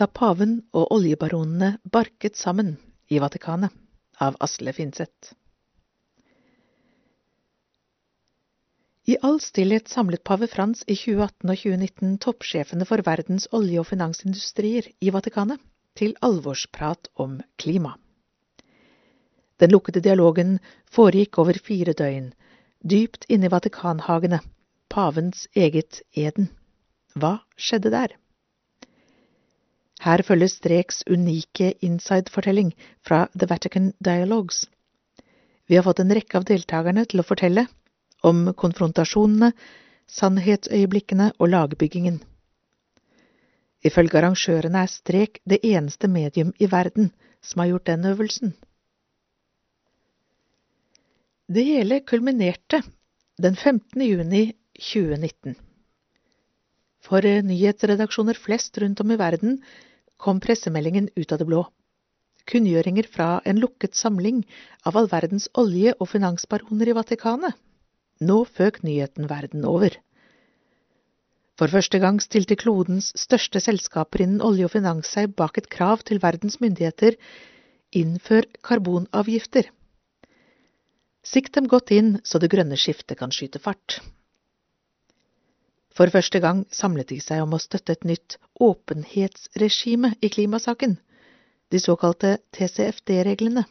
Da 0.00 0.08
paven 0.08 0.56
og 0.72 0.88
oljebaronene 0.96 1.74
barket 1.84 2.40
sammen 2.40 2.78
i 3.12 3.20
Vatikanet 3.20 3.76
av 4.24 4.40
Asle 4.40 4.72
Finseth. 4.72 5.34
I 9.02 9.16
all 9.26 9.40
stillhet 9.42 9.88
samlet 9.90 10.22
pave 10.22 10.46
Frans 10.46 10.84
i 10.86 10.94
2018 10.94 11.50
og 11.50 11.56
2019 11.58 12.18
toppsjefene 12.22 12.86
for 12.86 13.02
verdens 13.02 13.48
olje- 13.50 13.80
og 13.82 13.88
finansindustrier 13.88 14.86
i 15.02 15.10
Vatikanet 15.10 15.58
til 15.98 16.14
alvorsprat 16.22 17.10
om 17.18 17.40
klima. 17.58 17.96
Den 19.58 19.74
lukkede 19.74 20.04
dialogen 20.06 20.60
foregikk 20.86 21.38
over 21.42 21.58
fire 21.58 21.96
døgn, 21.98 22.30
dypt 22.78 23.26
inne 23.28 23.50
i 23.50 23.52
Vatikanhagene, 23.52 24.38
pavens 24.86 25.48
eget 25.56 26.02
Eden. 26.14 26.52
Hva 27.18 27.40
skjedde 27.58 27.90
der? 27.90 28.14
Her 30.02 30.22
følger 30.22 30.50
Streks 30.50 31.02
unike 31.10 31.74
inside-fortelling 31.82 32.72
fra 33.02 33.26
The 33.34 33.50
Vatican 33.50 33.92
Dialogues. 33.98 34.68
Vi 35.66 35.74
har 35.74 35.86
fått 35.86 36.00
en 36.02 36.14
rekke 36.14 36.38
av 36.38 36.46
deltakerne 36.46 37.04
til 37.10 37.22
å 37.22 37.26
fortelle 37.26 37.66
om 38.22 38.52
konfrontasjonene, 38.54 39.52
sannhetsøyeblikkene 40.12 41.32
og 41.38 41.50
lagbyggingen. 41.52 42.20
Ifølge 43.82 44.20
arrangørene 44.20 44.84
er 44.84 44.90
strek 44.90 45.40
det 45.48 45.58
eneste 45.66 46.08
medium 46.08 46.52
i 46.62 46.68
verden 46.70 47.10
som 47.42 47.62
har 47.62 47.72
gjort 47.72 47.88
den 47.90 48.06
øvelsen. 48.12 48.54
Det 51.52 51.64
hele 51.66 52.00
kulminerte 52.06 52.82
den 53.42 53.56
15. 53.56 54.02
juni 54.06 54.52
2019. 54.78 55.56
For 57.02 57.26
nyhetsredaksjoner 57.48 58.38
flest 58.38 58.78
rundt 58.78 59.02
om 59.02 59.10
i 59.10 59.18
verden 59.18 59.58
kom 60.16 60.38
pressemeldingen 60.40 61.10
ut 61.16 61.32
av 61.34 61.42
det 61.42 61.48
blå. 61.50 61.64
Kunngjøringer 62.46 63.06
fra 63.10 63.40
en 63.46 63.58
lukket 63.62 63.98
samling 63.98 64.44
av 64.86 64.96
all 64.96 65.10
verdens 65.10 65.48
olje- 65.58 65.96
og 65.98 66.08
finansbaroner 66.14 66.90
i 66.90 66.96
Vatikanet 66.96 67.58
nå 68.22 68.42
føk 68.58 68.82
nyheten 68.86 69.28
verden 69.30 69.66
over. 69.68 69.98
For 71.58 71.68
første 71.68 72.00
gang 72.02 72.18
stilte 72.22 72.56
klodens 72.56 73.12
største 73.18 73.60
selskaper 73.60 74.24
innen 74.24 74.42
olje 74.42 74.66
og 74.66 74.72
finans 74.72 75.10
seg 75.14 75.34
bak 75.38 75.60
et 75.60 75.68
krav 75.70 76.00
til 76.08 76.22
verdens 76.22 76.58
myndigheter 76.62 77.18
innfør 77.92 78.48
karbonavgifter. 78.64 79.68
Sikt 81.22 81.54
dem 81.54 81.68
godt 81.70 81.92
inn 81.94 82.16
så 82.26 82.40
det 82.42 82.50
grønne 82.50 82.78
skiftet 82.80 83.20
kan 83.20 83.30
skyte 83.34 83.60
fart. 83.62 84.00
For 85.92 86.08
første 86.10 86.40
gang 86.40 86.64
samlet 86.72 87.12
de 87.12 87.20
seg 87.20 87.44
om 87.44 87.52
å 87.54 87.60
støtte 87.60 87.94
et 87.94 88.06
nytt 88.08 88.38
åpenhetsregime 88.64 90.14
i 90.24 90.32
klimasaken, 90.32 90.96
de 91.70 91.80
såkalte 91.80 92.38
TCFD-reglene. 92.56 93.66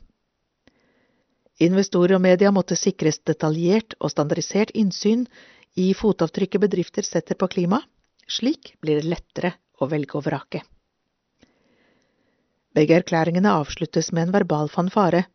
Investorer 1.61 2.17
og 2.17 2.23
media 2.23 2.49
måtte 2.49 2.77
sikres 2.79 3.19
detaljert 3.27 3.93
og 3.99 4.09
standardisert 4.09 4.71
innsyn 4.73 5.27
i 5.77 5.91
fotavtrykket 5.93 6.63
bedrifter 6.63 7.05
setter 7.05 7.37
på 7.37 7.49
klima. 7.53 7.83
Slik 8.25 8.75
blir 8.81 9.01
det 9.01 9.11
lettere 9.11 9.53
å 9.77 9.87
velge 9.91 10.17
og 10.17 10.25
vrake. 10.25 10.63
Begge 12.73 12.97
erklæringene 13.01 13.51
avsluttes 13.59 14.09
med 14.15 14.29
en 14.29 14.35
verbal 14.37 14.71
fanfare. 14.71 15.25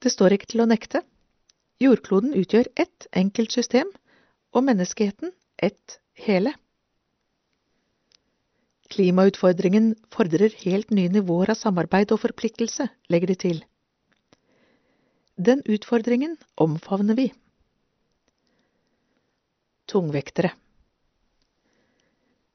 Det 0.00 0.10
står 0.10 0.34
ikke 0.34 0.50
til 0.54 0.64
å 0.64 0.68
nekte. 0.70 1.04
Jordkloden 1.80 2.34
utgjør 2.36 2.72
ett 2.80 3.06
enkelt 3.16 3.52
system, 3.52 3.88
og 4.50 4.64
menneskeheten 4.66 5.30
ett 5.62 6.00
hele. 6.26 6.56
Klimautfordringen 8.90 9.92
fordrer 10.10 10.56
helt 10.64 10.90
nye 10.90 11.12
nivåer 11.12 11.52
av 11.52 11.60
samarbeid 11.60 12.10
og 12.10 12.24
forpliktelse, 12.24 12.88
legger 13.12 13.30
de 13.30 13.36
til. 13.44 13.60
Den 15.42 15.62
utfordringen 15.64 16.36
omfavner 16.54 17.14
vi. 17.14 17.32
Tungvektere 19.88 20.50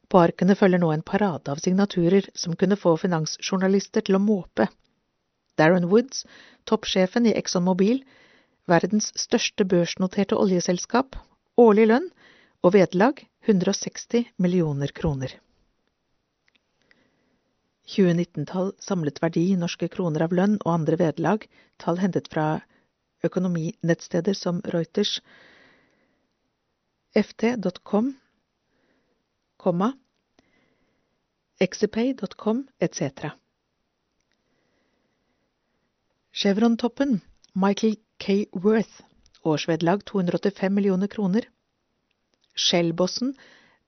På 0.08 0.20
arkene 0.22 0.54
følger 0.60 0.84
nå 0.84 0.92
en 0.94 1.02
parade 1.02 1.50
av 1.50 1.64
signaturer 1.64 2.28
som 2.38 2.54
kunne 2.54 2.78
få 2.78 2.94
finansjournalister 3.02 4.06
til 4.06 4.20
å 4.20 4.22
måpe. 4.22 4.68
Darren 5.58 5.88
Woods, 5.90 6.28
toppsjefen 6.70 7.26
i 7.26 7.34
Exxon 7.40 7.66
Mobil, 7.66 8.04
verdens 8.70 9.10
største 9.18 9.66
børsnoterte 9.66 10.38
oljeselskap, 10.38 11.18
årlig 11.58 11.88
lønn 11.90 12.08
og 12.62 12.76
vederlag 12.78 13.26
160 13.50 14.30
millioner 14.38 14.94
kroner. 14.94 15.34
2019-tall 17.98 18.76
samlet 18.78 19.26
verdi 19.26 19.48
i 19.56 19.60
norske 19.66 19.90
kroner 19.90 20.30
av 20.30 20.38
lønn 20.38 20.62
og 20.62 20.72
andre 20.78 21.02
vederlag, 21.02 21.50
tall 21.82 21.98
hentet 22.06 22.30
fra 22.30 22.62
økonominettsteder 23.26 24.38
som 24.38 24.62
Reuters, 24.74 25.20
ft.com, 27.16 28.14
exipay.com 31.60 32.68
etc. 32.80 33.32
Chevron-toppen 36.34 37.22
Michael 37.54 37.96
K. 38.20 38.46
Worth, 38.52 39.04
årsvederlag 39.44 40.06
285 40.06 40.74
millioner 40.74 41.08
kroner. 41.08 41.48
Shell-bossen 42.56 43.38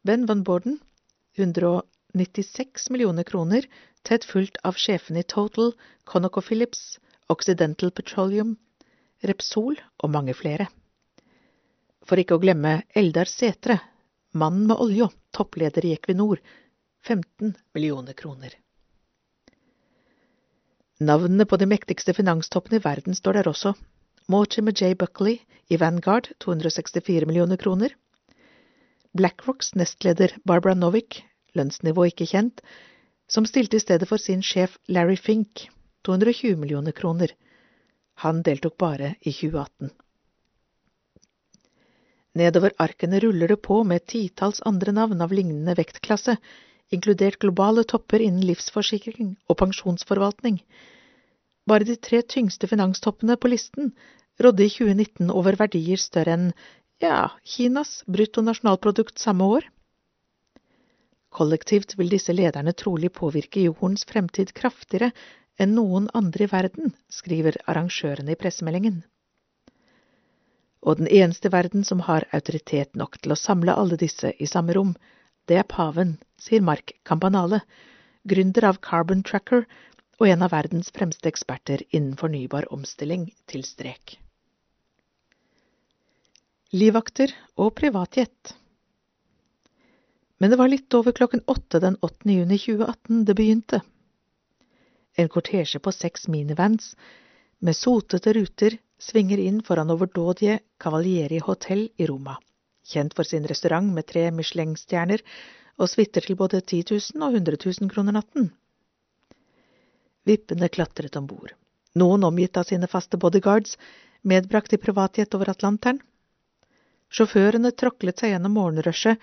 Ben 0.04 0.26
Van 0.26 0.44
Borden, 0.44 0.80
196 1.36 2.90
millioner 2.90 3.24
kroner, 3.24 3.66
tett 4.04 4.24
fulgt 4.24 4.58
av 4.64 4.80
sjefene 4.80 5.20
i 5.20 5.24
Total, 5.24 5.74
ConocoPhillips, 6.06 7.00
Occidental 7.28 7.92
Petroleum, 7.92 8.56
Repsol 9.26 9.80
og 10.04 10.12
mange 10.14 10.36
flere. 10.38 10.68
For 12.08 12.20
ikke 12.22 12.38
å 12.38 12.42
glemme 12.42 12.84
Eldar 12.96 13.30
Setre, 13.32 13.80
mannen 14.38 14.68
med 14.70 14.80
olja, 14.80 15.10
toppleder 15.34 15.86
i 15.86 15.96
Equinor, 15.98 16.40
15 17.08 17.56
millioner 17.76 18.14
kroner. 18.14 18.54
Navnene 21.00 21.46
på 21.46 21.60
de 21.62 21.68
mektigste 21.70 22.14
finanstoppene 22.18 22.80
i 22.80 22.84
verden 22.84 23.18
står 23.18 23.40
der 23.40 23.50
også. 23.52 23.74
Mortimer 24.28 24.74
J. 24.74 24.96
Buckley 24.98 25.40
i 25.70 25.78
Vanguard 25.78 26.32
264 26.44 27.28
millioner 27.30 27.58
kroner. 27.58 27.94
BlackRocks 29.18 29.74
nestleder 29.76 30.34
Barbara 30.46 30.76
Novick, 30.76 31.22
lønnsnivå 31.58 32.10
ikke 32.10 32.28
kjent, 32.30 32.62
som 33.30 33.46
stilte 33.46 33.78
i 33.78 33.84
stedet 33.84 34.08
for 34.10 34.22
sin 34.22 34.44
sjef 34.46 34.78
Larry 34.88 35.18
Fink, 35.18 35.68
220 36.08 36.58
millioner 36.60 36.96
kroner. 36.98 37.34
Han 38.24 38.42
deltok 38.42 38.78
bare 38.78 39.16
i 39.22 39.32
2018. 39.32 39.92
Nedover 42.38 42.74
arkene 42.82 43.20
ruller 43.20 43.48
det 43.48 43.60
på 43.66 43.84
med 43.84 44.06
titalls 44.10 44.62
andre 44.66 44.94
navn 44.94 45.22
av 45.22 45.34
lignende 45.34 45.74
vektklasse, 45.78 46.38
inkludert 46.94 47.40
globale 47.44 47.84
topper 47.84 48.22
innen 48.26 48.46
livsforsikring 48.46 49.36
og 49.50 49.60
pensjonsforvaltning. 49.62 50.60
Bare 51.68 51.86
de 51.86 51.98
tre 52.10 52.22
tyngste 52.22 52.70
finanstoppene 52.70 53.38
på 53.38 53.52
listen 53.52 53.92
rådde 54.42 54.66
i 54.66 54.74
2019 54.74 55.32
over 55.34 55.58
verdier 55.60 56.02
større 56.02 56.38
enn, 56.38 56.52
ja, 57.04 57.30
Kinas 57.46 58.00
bruttonasjonalprodukt 58.10 59.22
samme 59.22 59.46
år. 59.58 59.68
Kollektivt 61.30 61.98
vil 62.00 62.10
disse 62.10 62.34
lederne 62.34 62.74
trolig 62.74 63.12
påvirke 63.14 63.66
jordens 63.66 64.08
fremtid 64.10 64.54
kraftigere 64.58 65.12
enn 65.58 65.76
noen 65.76 66.08
andre 66.18 66.46
i 66.46 66.52
verden, 66.52 66.94
skriver 67.10 67.58
arrangørene 67.66 68.34
i 68.34 68.40
pressemeldingen. 68.40 69.02
Og 70.86 71.00
den 71.00 71.10
eneste 71.10 71.52
verden 71.52 71.84
som 71.84 72.04
har 72.06 72.28
autoritet 72.36 72.96
nok 72.96 73.18
til 73.22 73.34
å 73.34 73.40
samle 73.40 73.76
alle 73.76 73.98
disse 74.00 74.32
i 74.40 74.48
samme 74.48 74.76
rom, 74.78 74.94
det 75.50 75.58
er 75.60 75.68
paven, 75.68 76.18
sier 76.40 76.62
Mark 76.62 76.94
Campanale, 77.08 77.62
gründer 78.28 78.68
av 78.70 78.80
Carbon 78.84 79.24
Tracker 79.24 79.66
og 80.20 80.28
en 80.28 80.46
av 80.46 80.54
verdens 80.54 80.92
fremste 80.94 81.30
eksperter 81.32 81.84
innen 81.90 82.16
fornybar 82.20 82.70
omstilling 82.74 83.30
til 83.50 83.66
strek. 83.66 84.18
Livvakter 86.76 87.32
og 87.56 87.72
privatjet 87.80 88.54
Men 90.38 90.52
det 90.52 90.58
var 90.60 90.70
litt 90.70 90.94
over 90.94 91.16
klokken 91.16 91.46
åtte 91.48 91.80
den 91.80 91.96
8. 92.04 92.28
juni 92.28 92.58
2018 92.60 93.24
det 93.26 93.36
begynte. 93.40 93.80
En 95.18 95.30
kortesje 95.30 95.80
på 95.80 95.92
seks 95.92 96.28
minivans 96.28 96.96
med 97.60 97.76
sotete 97.76 98.34
ruter 98.38 98.78
svinger 99.02 99.40
inn 99.42 99.64
foran 99.66 99.90
overdådige 99.90 100.60
Cavalieri 100.78 101.40
Hotel 101.42 101.88
i 101.98 102.06
Roma, 102.06 102.36
kjent 102.86 103.16
for 103.18 103.26
sin 103.26 103.48
restaurant 103.50 103.90
med 103.96 104.06
tre 104.12 104.28
Michelin-stjerner 104.32 105.24
og 105.82 105.90
suiter 105.90 106.22
til 106.22 106.38
både 106.38 106.62
10 106.62 106.84
000 106.92 107.26
og 107.26 107.40
100 107.40 107.58
000 107.66 107.90
kroner 107.94 108.18
natten. 108.20 108.52
Vippene 110.30 110.70
klatret 110.70 111.18
om 111.18 111.26
bord, 111.26 111.56
noen 111.98 112.28
omgitt 112.30 112.62
av 112.62 112.70
sine 112.70 112.90
faste 112.92 113.18
bodyguards, 113.18 113.74
medbrakt 114.22 114.78
i 114.78 114.82
privatjet 114.82 115.34
over 115.34 115.50
Atlanteren. 115.56 116.04
Sjåførene 117.10 117.74
tråklet 117.74 118.22
seg 118.22 118.36
gjennom 118.36 118.54
morgenrushet, 118.60 119.18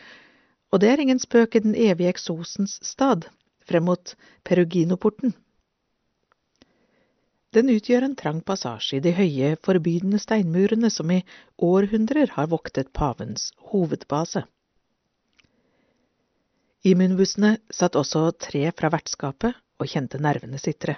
og 0.75 0.83
det 0.83 0.91
er 0.91 1.07
ingen 1.07 1.23
spøk 1.23 1.55
i 1.55 1.63
den 1.69 1.79
evige 1.79 2.11
eksosens 2.17 2.81
stad, 2.83 3.29
frem 3.63 3.87
mot 3.87 4.17
Peruginoporten. 4.43 5.37
Den 7.55 7.71
utgjør 7.71 8.03
en 8.03 8.17
trang 8.19 8.41
passasje 8.43 8.99
i 8.99 9.03
de 9.05 9.13
høye, 9.15 9.53
forbydende 9.63 10.19
steinmurene 10.19 10.89
som 10.91 11.11
i 11.15 11.21
århundrer 11.63 12.33
har 12.35 12.49
voktet 12.51 12.91
pavens 12.99 13.53
hovedbase. 13.71 14.43
I 16.85 16.97
munnbussene 16.99 17.53
satt 17.73 17.95
også 17.97 18.25
tre 18.47 18.65
fra 18.75 18.91
vertskapet 18.93 19.55
og 19.79 19.91
kjente 19.93 20.19
nervene 20.19 20.59
sitre. 20.59 20.97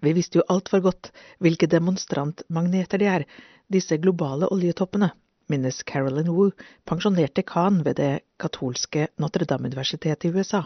Vi 0.00 0.14
visste 0.16 0.40
jo 0.40 0.46
altfor 0.48 0.80
godt 0.86 1.10
hvilke 1.42 1.68
demonstrantmagneter 1.70 3.02
de 3.02 3.10
er, 3.18 3.26
disse 3.68 3.98
globale 4.00 4.48
oljetoppene, 4.54 5.10
minnes 5.52 5.82
Carolyn 5.84 6.32
Wu, 6.32 6.48
pensjonerte 6.88 7.44
Khan 7.44 7.82
ved 7.84 8.00
det 8.00 8.12
katolske 8.40 9.10
Notre-Dame-universitetet 9.20 10.30
i 10.30 10.32
USA, 10.32 10.64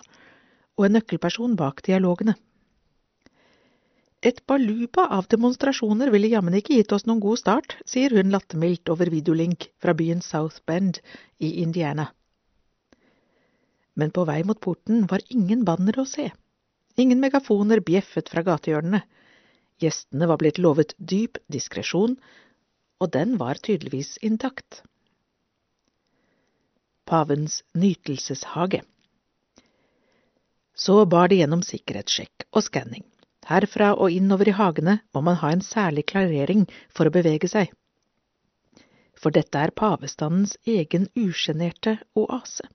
og 0.78 0.86
en 0.86 0.98
nøkkelperson 1.00 1.58
bak 1.58 1.82
dialogene. 1.86 2.36
Et 4.23 4.39
baluba 4.47 5.09
av 5.11 5.27
demonstrasjoner 5.27 6.12
ville 6.15 6.31
jammen 6.31 6.55
ikke 6.55 6.77
gitt 6.78 6.93
oss 6.94 7.09
noen 7.09 7.20
god 7.24 7.40
start, 7.40 7.73
sier 7.90 8.12
hun 8.15 8.31
lattermildt 8.31 8.93
over 8.94 9.11
videolink 9.11 9.66
fra 9.82 9.97
byen 9.99 10.23
South 10.23 10.61
Bend 10.66 11.01
i 11.43 11.57
Indiana. 11.65 12.12
Men 13.99 14.15
på 14.15 14.23
vei 14.28 14.39
mot 14.47 14.61
porten 14.62 15.09
var 15.11 15.27
ingen 15.28 15.66
bannere 15.66 16.05
å 16.05 16.09
se. 16.09 16.28
Ingen 17.03 17.19
megafoner 17.20 17.82
bjeffet 17.82 18.31
fra 18.31 18.44
gatehjørnene. 18.47 19.03
Gjestene 19.82 20.28
var 20.31 20.39
blitt 20.39 20.61
lovet 20.62 20.94
dyp 20.99 21.40
diskresjon, 21.51 22.15
og 23.03 23.11
den 23.16 23.35
var 23.43 23.59
tydeligvis 23.59 24.20
intakt. 24.23 24.85
Pavens 27.11 27.65
nytelseshage. 27.74 28.85
Så 30.78 31.03
bar 31.11 31.28
de 31.28 31.43
gjennom 31.43 31.66
sikkerhetssjekk 31.66 32.47
og 32.53 32.62
skanning. 32.70 33.03
Herfra 33.48 33.93
og 33.98 34.14
innover 34.14 34.51
i 34.52 34.56
hagene 34.56 35.01
må 35.14 35.23
man 35.27 35.39
ha 35.40 35.51
en 35.52 35.64
særlig 35.66 36.05
klarering 36.12 36.66
for 36.94 37.09
å 37.09 37.14
bevege 37.14 37.51
seg. 37.51 37.73
For 39.19 39.35
dette 39.35 39.59
er 39.59 39.74
pavestandens 39.78 40.55
egen 40.66 41.09
usjenerte 41.19 41.97
oase. 42.19 42.69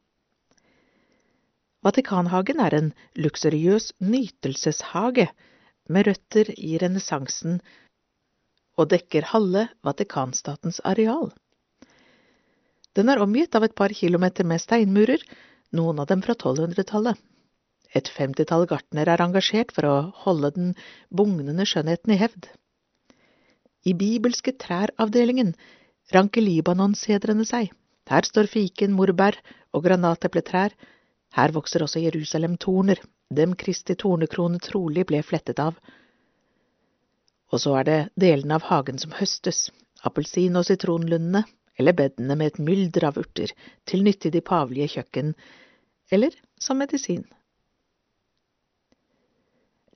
Vatikanhagen 1.86 2.60
er 2.60 2.76
en 2.76 2.94
luksuriøs 3.16 3.94
nytelseshage 4.04 5.28
med 5.94 6.08
røtter 6.10 6.52
i 6.58 6.78
renessansen 6.82 7.62
og 8.78 8.90
dekker 8.92 9.30
halve 9.32 9.68
Vatikanstatens 9.88 10.82
areal. 10.84 11.32
Den 12.98 13.14
er 13.14 13.22
omgitt 13.24 13.56
av 13.56 13.64
et 13.64 13.76
par 13.78 13.94
kilometer 13.94 14.46
med 14.48 14.62
steinmurer, 14.62 15.22
noen 15.72 16.02
av 16.02 16.10
dem 16.10 16.24
fra 16.26 16.34
1200-tallet. 16.36 17.18
Et 17.98 18.10
femtitall 18.14 18.68
gartnere 18.70 19.16
er 19.16 19.24
engasjert 19.24 19.74
for 19.74 19.88
å 19.90 19.96
holde 20.26 20.54
den 20.58 20.74
bugnende 21.10 21.66
skjønnheten 21.66 22.14
i 22.14 22.20
hevd. 22.22 22.50
I 23.90 23.94
bibelske 23.98 24.54
trær-avdelingen 24.62 25.54
ranker 26.14 26.44
Libanon-sedrene 26.44 27.46
seg. 27.48 27.72
Her 28.08 28.28
står 28.28 28.50
fiken, 28.52 28.94
morbær 28.96 29.40
og 29.76 29.84
granatepletrær. 29.88 30.76
Her 31.36 31.54
vokser 31.56 31.84
også 31.84 32.04
Jerusalem-torner, 32.04 33.02
dem 33.34 33.56
Kristi 33.60 33.96
tornekrone 34.00 34.62
trolig 34.64 35.06
ble 35.08 35.24
flettet 35.24 35.60
av. 35.60 35.80
Og 37.52 37.64
så 37.64 37.78
er 37.80 37.88
det 37.88 38.00
delene 38.20 38.60
av 38.60 38.68
hagen 38.68 39.00
som 39.00 39.16
høstes, 39.16 39.68
appelsin- 40.08 40.60
og 40.60 40.68
sitronlundene, 40.68 41.44
eller 41.80 41.96
bedene 41.96 42.36
med 42.36 42.54
et 42.54 42.62
mylder 42.64 43.10
av 43.12 43.20
urter, 43.22 43.52
til 43.86 44.04
nytte 44.04 44.30
i 44.30 44.36
de 44.36 44.44
pavlige 44.44 44.98
kjøkken, 44.98 45.34
eller 46.12 46.36
som 46.60 46.80
medisin. 46.82 47.26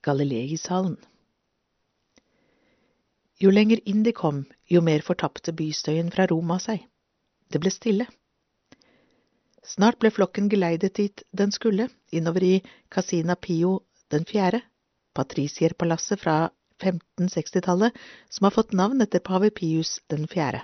Galileishallen. 0.02 0.96
Jo 3.42 3.50
lenger 3.50 3.80
inn 3.88 4.02
de 4.06 4.12
kom, 4.14 4.44
jo 4.70 4.82
mer 4.82 5.02
fortapte 5.06 5.54
bystøyen 5.58 6.10
fra 6.14 6.26
Roma 6.30 6.58
seg. 6.62 6.84
Det 7.50 7.60
ble 7.62 7.72
stille. 7.74 8.06
Snart 9.62 9.98
ble 10.02 10.10
flokken 10.10 10.50
geleidet 10.50 10.96
dit 10.98 11.22
den 11.30 11.54
skulle, 11.54 11.88
innover 12.10 12.42
i 12.42 12.54
Casina 12.90 13.36
Pio 13.38 13.80
den 14.10 14.26
fjerde, 14.28 14.62
patricierpalasset 15.14 16.20
fra 16.22 16.36
1560-tallet 16.82 17.98
som 18.30 18.46
har 18.46 18.54
fått 18.54 18.74
navn 18.74 19.02
etter 19.04 19.22
pave 19.22 19.50
Pius 19.54 20.00
den 20.10 20.26
fjerde. 20.30 20.62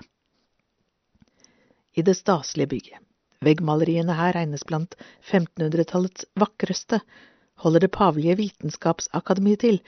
i 1.99 2.01
det 2.01 2.15
staselige 2.15 2.67
bygget. 2.73 3.03
Veggmaleriene 3.43 4.15
her 4.17 4.35
regnes 4.35 4.65
blant 4.67 4.95
1500-tallets 5.31 6.27
vakreste, 6.39 6.99
holder 7.63 7.85
det 7.85 7.91
pavelige 7.95 8.37
vitenskapsakademiet 8.39 9.63
til, 9.65 9.81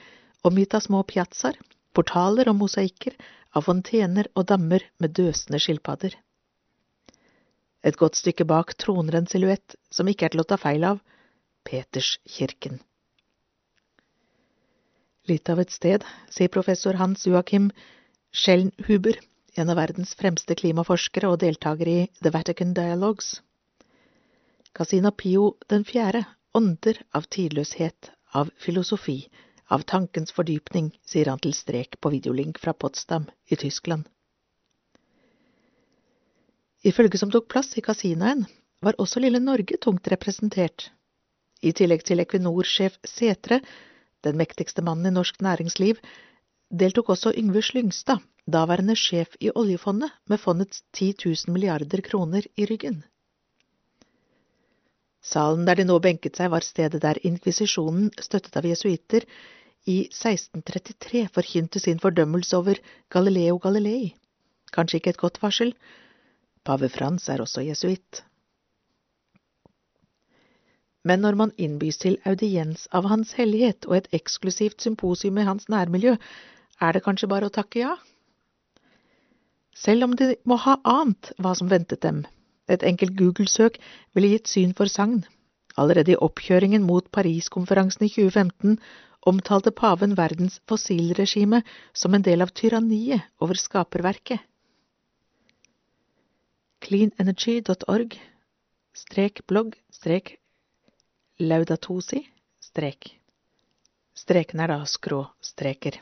omgitt 0.44 0.74
av 0.76 0.84
små 0.84 1.02
piazzaer, 1.08 1.56
portaler 1.96 2.50
og 2.50 2.58
mosaikker, 2.60 3.16
av 3.52 3.66
fontener 3.68 4.28
og 4.36 4.46
dammer 4.48 4.84
med 5.00 5.14
døsende 5.16 5.60
skilpadder. 5.60 6.14
Et 7.84 7.98
godt 7.98 8.16
stykke 8.16 8.46
bak 8.48 8.72
troner 8.80 9.18
en 9.18 9.28
silhuett 9.28 9.76
som 9.90 10.08
ikke 10.08 10.28
er 10.28 10.34
til 10.34 10.44
å 10.44 10.48
ta 10.48 10.58
feil 10.60 10.86
av, 10.88 11.02
Peterskirken. 11.62 12.80
Litt 15.30 15.50
av 15.52 15.60
et 15.62 15.70
sted, 15.70 16.02
sier 16.34 16.50
professor 16.50 16.98
Hans 16.98 17.22
Joachim 17.28 17.68
Schellnhuber, 18.34 19.20
en 19.54 19.70
av 19.70 19.78
verdens 19.78 20.16
fremste 20.18 20.56
klimaforskere 20.58 21.30
og 21.30 21.38
deltaker 21.44 21.90
i 21.92 21.98
The 22.18 22.32
Vatican 22.34 22.72
Dialogues. 22.74 23.36
Casino 24.74 25.12
Pio 25.14 25.52
den 25.70 25.84
fjerde 25.86 26.24
ånder 26.52 26.98
av 27.16 27.28
tidløshet, 27.32 28.10
av 28.32 28.50
filosofi, 28.56 29.28
av 29.72 29.84
tankens 29.88 30.32
fordypning, 30.36 30.90
sier 31.06 31.30
han 31.32 31.40
til 31.40 31.54
strek 31.56 31.98
på 32.00 32.12
videolink 32.12 32.60
fra 32.60 32.74
Potsdam 32.76 33.28
i 33.48 33.56
Tyskland. 33.56 34.04
I 36.82 36.90
følget 36.92 37.20
som 37.20 37.30
tok 37.30 37.46
plass 37.48 37.76
i 37.78 37.84
kasinaen, 37.84 38.44
var 38.82 38.98
også 38.98 39.22
lille 39.22 39.38
Norge 39.38 39.78
tungt 39.78 40.08
representert. 40.10 40.90
I 41.62 41.70
tillegg 41.78 42.02
til 42.02 42.20
Equinor-sjef 42.24 42.98
Setre, 43.06 43.60
den 44.26 44.38
mektigste 44.40 44.82
mannen 44.82 45.12
i 45.12 45.14
norsk 45.14 45.38
næringsliv, 45.46 46.00
deltok 46.68 47.12
også 47.14 47.32
Yngve 47.38 47.62
Slyngstad, 47.62 48.18
daværende 48.50 48.96
sjef 48.98 49.36
i 49.40 49.52
oljefondet, 49.54 50.10
med 50.26 50.42
fondets 50.42 50.82
10 50.92 51.14
000 51.24 51.54
milliarder 51.54 52.02
kroner 52.02 52.48
i 52.56 52.66
ryggen. 52.66 53.04
Salen 55.22 55.66
der 55.68 55.78
de 55.78 55.86
nå 55.86 55.98
benket 56.02 56.38
seg, 56.38 56.50
var 56.50 56.66
stedet 56.66 57.02
der 57.02 57.20
inkvisisjonen, 57.22 58.10
støttet 58.18 58.56
av 58.58 58.66
jesuitter, 58.66 59.26
i 59.86 60.04
1633 60.10 61.28
forkynte 61.34 61.80
sin 61.82 61.98
fordømmelse 62.02 62.58
over 62.58 62.78
Galileo 63.10 63.58
Galilei. 63.62 64.12
Kanskje 64.74 65.00
ikke 65.00 65.14
et 65.14 65.22
godt 65.22 65.40
varsel. 65.42 65.72
Pave 66.64 66.88
Frans 66.88 67.28
er 67.28 67.42
også 67.42 67.64
jesuitt. 67.66 68.22
Men 71.02 71.24
når 71.24 71.34
man 71.34 71.54
innbys 71.58 71.98
til 71.98 72.20
audiens 72.24 72.86
av 72.94 73.08
Hans 73.10 73.34
hellighet 73.34 73.88
og 73.90 73.96
et 73.98 74.12
eksklusivt 74.14 74.84
symposium 74.84 75.38
i 75.38 75.46
hans 75.48 75.66
nærmiljø, 75.68 76.14
er 76.80 76.94
det 76.94 77.02
kanskje 77.02 77.30
bare 77.30 77.48
å 77.50 77.54
takke 77.54 77.82
ja? 77.82 77.96
Selv 79.74 80.06
om 80.06 80.14
de 80.14 80.36
må 80.46 80.60
ha 80.62 80.76
ant 80.86 81.32
hva 81.42 81.56
som 81.58 81.70
ventet 81.70 82.04
dem. 82.06 82.22
Et 82.68 82.82
enkelt 82.82 83.16
Google-søk 83.18 83.78
ville 84.14 84.34
gitt 84.34 84.50
syn 84.50 84.74
for 84.74 84.90
sagn. 84.90 85.24
Allerede 85.76 86.12
i 86.14 86.20
oppkjøringen 86.20 86.84
mot 86.84 87.08
Paris-konferansen 87.12 88.06
i 88.06 88.12
2015 88.12 88.78
omtalte 89.26 89.70
paven 89.70 90.16
verdens 90.18 90.60
fossilregime 90.68 91.62
som 91.94 92.14
en 92.14 92.24
del 92.26 92.42
av 92.42 92.52
tyranniet 92.54 93.28
over 93.40 93.58
skaperverket. 93.58 94.40
cleanenergy.org 96.82 98.16
strek 98.98 99.44
blogg 99.46 99.76
strek 99.94 100.34
laudatosi 101.38 102.24
strek. 102.62 103.12
Streken 104.18 104.60
er 104.60 104.72
da 104.74 104.80
skråstreker. 104.86 106.00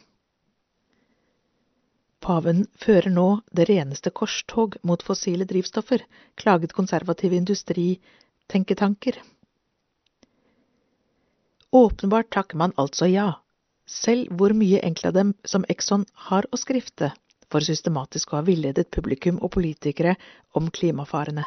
Paven 2.21 2.67
fører 2.77 3.09
nå 3.13 3.27
det 3.57 3.67
reneste 3.71 4.13
korstog 4.13 4.77
mot 4.85 5.03
fossile 5.03 5.47
drivstoffer, 5.49 6.05
klaget 6.37 6.75
konservative 6.77 7.37
industritenketanker. 7.37 9.17
Åpenbart 11.73 12.31
takker 12.35 12.61
man 12.61 12.75
altså 12.77 13.09
ja, 13.09 13.29
selv 13.87 14.31
hvor 14.37 14.53
mye 14.53 14.83
enkelte 14.85 15.09
av 15.13 15.17
dem 15.17 15.33
som 15.49 15.65
Exxon 15.73 16.05
har 16.29 16.47
å 16.51 16.59
skrifte, 16.61 17.13
for 17.51 17.65
systematisk 17.67 18.33
å 18.33 18.41
ha 18.41 18.47
villedet 18.47 18.91
publikum 18.95 19.41
og 19.41 19.55
politikere 19.57 20.17
om 20.55 20.69
klimafarene, 20.71 21.47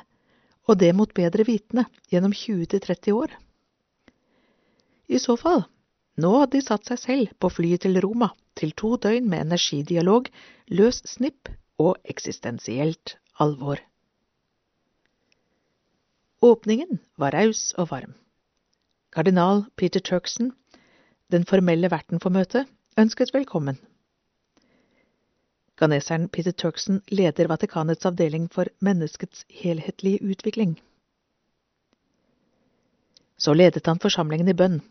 og 0.68 0.80
det 0.80 0.92
mot 0.96 1.14
bedre 1.16 1.46
vitende 1.48 1.86
gjennom 2.12 2.34
20–30 2.36 3.16
år. 3.16 3.36
I 5.08 5.20
så 5.20 5.36
fall, 5.40 5.66
nå 6.18 6.32
hadde 6.40 6.58
de 6.58 6.66
satt 6.66 6.88
seg 6.88 7.00
selv 7.00 7.36
på 7.40 7.52
flyet 7.52 7.86
til 7.86 8.00
Roma, 8.04 8.32
til 8.56 8.74
to 8.78 8.96
døgn 8.96 9.30
med 9.30 9.46
energidialog, 9.46 10.30
løs 10.68 11.02
snipp 11.10 11.50
og 11.78 11.98
eksistensielt 12.06 13.18
alvor. 13.40 13.82
Åpningen 16.44 17.00
var 17.18 17.34
raus 17.34 17.72
og 17.78 17.90
varm. 17.92 18.14
Kardinal 19.14 19.66
Peter 19.78 20.00
Turkson, 20.00 20.52
den 21.32 21.46
formelle 21.46 21.92
verten 21.92 22.20
for 22.20 22.30
møtet, 22.30 22.68
ønsket 23.00 23.34
velkommen. 23.34 23.80
Ganeseren 25.78 26.30
Peter 26.30 26.52
Turkson 26.52 27.02
leder 27.08 27.48
Vatikanets 27.48 28.06
avdeling 28.06 28.50
for 28.52 28.70
menneskets 28.80 29.46
helhetlige 29.50 30.22
utvikling. 30.22 30.76
Så 33.38 33.54
ledet 33.54 33.86
han 33.86 34.00
forsamlingen 34.00 34.48
i 34.48 34.58
bønn. 34.58 34.82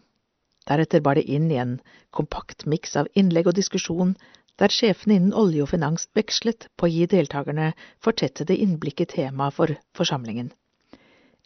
Deretter 0.69 1.03
bar 1.03 1.19
det 1.19 1.27
inn 1.27 1.51
i 1.51 1.59
en 1.59 1.77
kompakt 2.15 2.67
miks 2.71 2.97
av 2.97 3.11
innlegg 3.19 3.51
og 3.51 3.59
diskusjon, 3.59 4.17
der 4.61 4.71
sjefene 4.71 5.17
innen 5.19 5.35
olje 5.35 5.65
og 5.65 5.73
finans 5.73 6.09
vekslet 6.15 6.69
på 6.77 6.87
å 6.87 6.93
gi 6.93 7.07
deltakerne 7.11 7.73
fortettede 8.05 8.57
innblikk 8.65 9.03
i 9.03 9.09
temaet 9.17 9.57
for 9.57 9.75
forsamlingen 9.99 10.53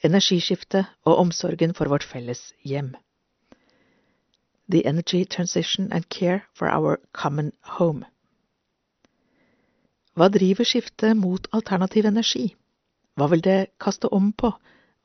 Energiskiftet 0.05 0.91
og 1.09 1.19
omsorgen 1.23 1.73
for 1.75 1.89
vårt 1.89 2.05
felles 2.05 2.53
hjem. 2.63 2.91
The 4.69 4.85
Energy 4.85 5.25
Transition 5.25 5.89
and 5.93 6.09
Care 6.11 6.43
for 6.53 6.69
Our 6.69 6.99
Common 7.13 7.53
Home. 7.79 8.05
Hva 10.17 10.29
driver 10.33 10.69
skiftet 10.69 11.17
mot 11.17 11.49
alternativ 11.53 12.07
energi? 12.09 12.55
Hva 13.17 13.31
vil 13.33 13.43
det 13.45 13.71
kaste 13.81 14.13
om 14.13 14.33
på? 14.33 14.53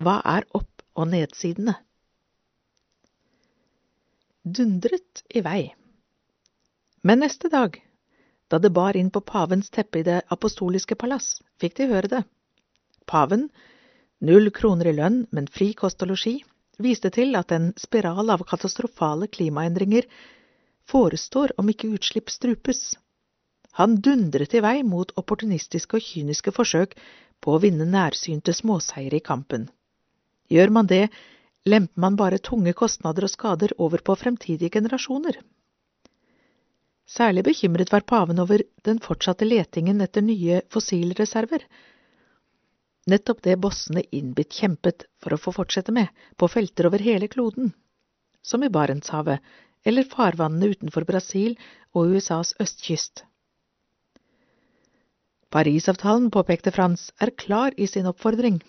Hva 0.04 0.20
er 0.26 0.48
opp- 0.52 0.84
og 0.96 1.08
nedsidene? 1.08 1.78
Dundret 4.44 5.22
i 5.30 5.42
vei. 5.46 5.76
Men 7.06 7.20
neste 7.22 7.50
dag, 7.50 7.76
da 8.50 8.58
det 8.58 8.72
bar 8.74 8.98
inn 8.98 9.12
på 9.14 9.22
pavens 9.22 9.70
teppe 9.70 10.00
i 10.02 10.06
det 10.08 10.24
apostoliske 10.34 10.96
palass, 10.98 11.36
fikk 11.62 11.76
de 11.78 11.86
høre 11.92 12.10
det. 12.10 12.22
Paven 13.06 13.52
null 14.18 14.50
kroner 14.50 14.90
i 14.90 14.96
lønn, 14.98 15.28
men 15.30 15.46
fri 15.46 15.76
kost 15.78 16.02
og 16.02 16.10
losji, 16.10 16.40
viste 16.82 17.12
til 17.14 17.38
at 17.38 17.54
en 17.54 17.70
spiral 17.78 18.34
av 18.34 18.42
katastrofale 18.50 19.30
klimaendringer 19.30 20.08
forestår 20.90 21.54
om 21.62 21.70
ikke 21.70 21.92
utslipp 21.94 22.34
strupes. 22.34 22.96
Han 23.78 24.00
dundret 24.02 24.56
i 24.58 24.64
vei 24.66 24.80
mot 24.82 25.14
opportunistiske 25.22 26.00
og 26.00 26.08
kyniske 26.08 26.56
forsøk 26.56 26.98
på 27.42 27.54
å 27.54 27.62
vinne 27.62 27.86
nærsynte 27.86 28.58
småseiere 28.58 29.22
i 29.22 29.28
kampen. 29.30 29.70
Gjør 30.50 30.74
man 30.74 30.90
det, 30.90 31.12
lemper 31.66 32.02
man 32.02 32.18
bare 32.18 32.40
tunge 32.42 32.74
kostnader 32.74 33.26
og 33.28 33.32
skader 33.32 33.74
over 33.78 34.02
på 34.06 34.16
fremtidige 34.18 34.72
generasjoner. 34.74 35.38
Særlig 37.06 37.44
bekymret 37.44 37.92
var 37.92 38.06
paven 38.08 38.40
over 38.40 38.64
den 38.86 39.00
fortsatte 39.04 39.46
letingen 39.46 40.02
etter 40.02 40.24
nye 40.24 40.62
fossilreserver, 40.72 41.66
nettopp 43.12 43.42
det 43.44 43.58
bossene 43.60 44.04
innbitt 44.16 44.54
kjempet 44.54 45.08
for 45.20 45.36
å 45.36 45.42
få 45.42 45.54
fortsette 45.56 45.92
med, 45.92 46.08
på 46.38 46.48
felter 46.48 46.88
over 46.88 47.04
hele 47.04 47.28
kloden, 47.28 47.74
som 48.42 48.64
i 48.64 48.70
Barentshavet 48.70 49.42
eller 49.86 50.08
farvannene 50.08 50.72
utenfor 50.72 51.06
Brasil 51.10 51.58
og 51.98 52.16
USAs 52.16 52.54
østkyst. 52.62 53.26
Parisavtalen, 55.52 56.30
påpekte 56.32 56.72
Frans, 56.72 57.10
er 57.20 57.34
klar 57.36 57.74
i 57.76 57.90
sin 57.90 58.08
oppfordring. 58.08 58.62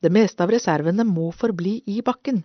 Det 0.00 0.10
meste 0.10 0.42
av 0.44 0.50
reservene 0.50 1.04
må 1.04 1.30
forbli 1.32 1.82
i 1.86 2.00
bakken. 2.02 2.42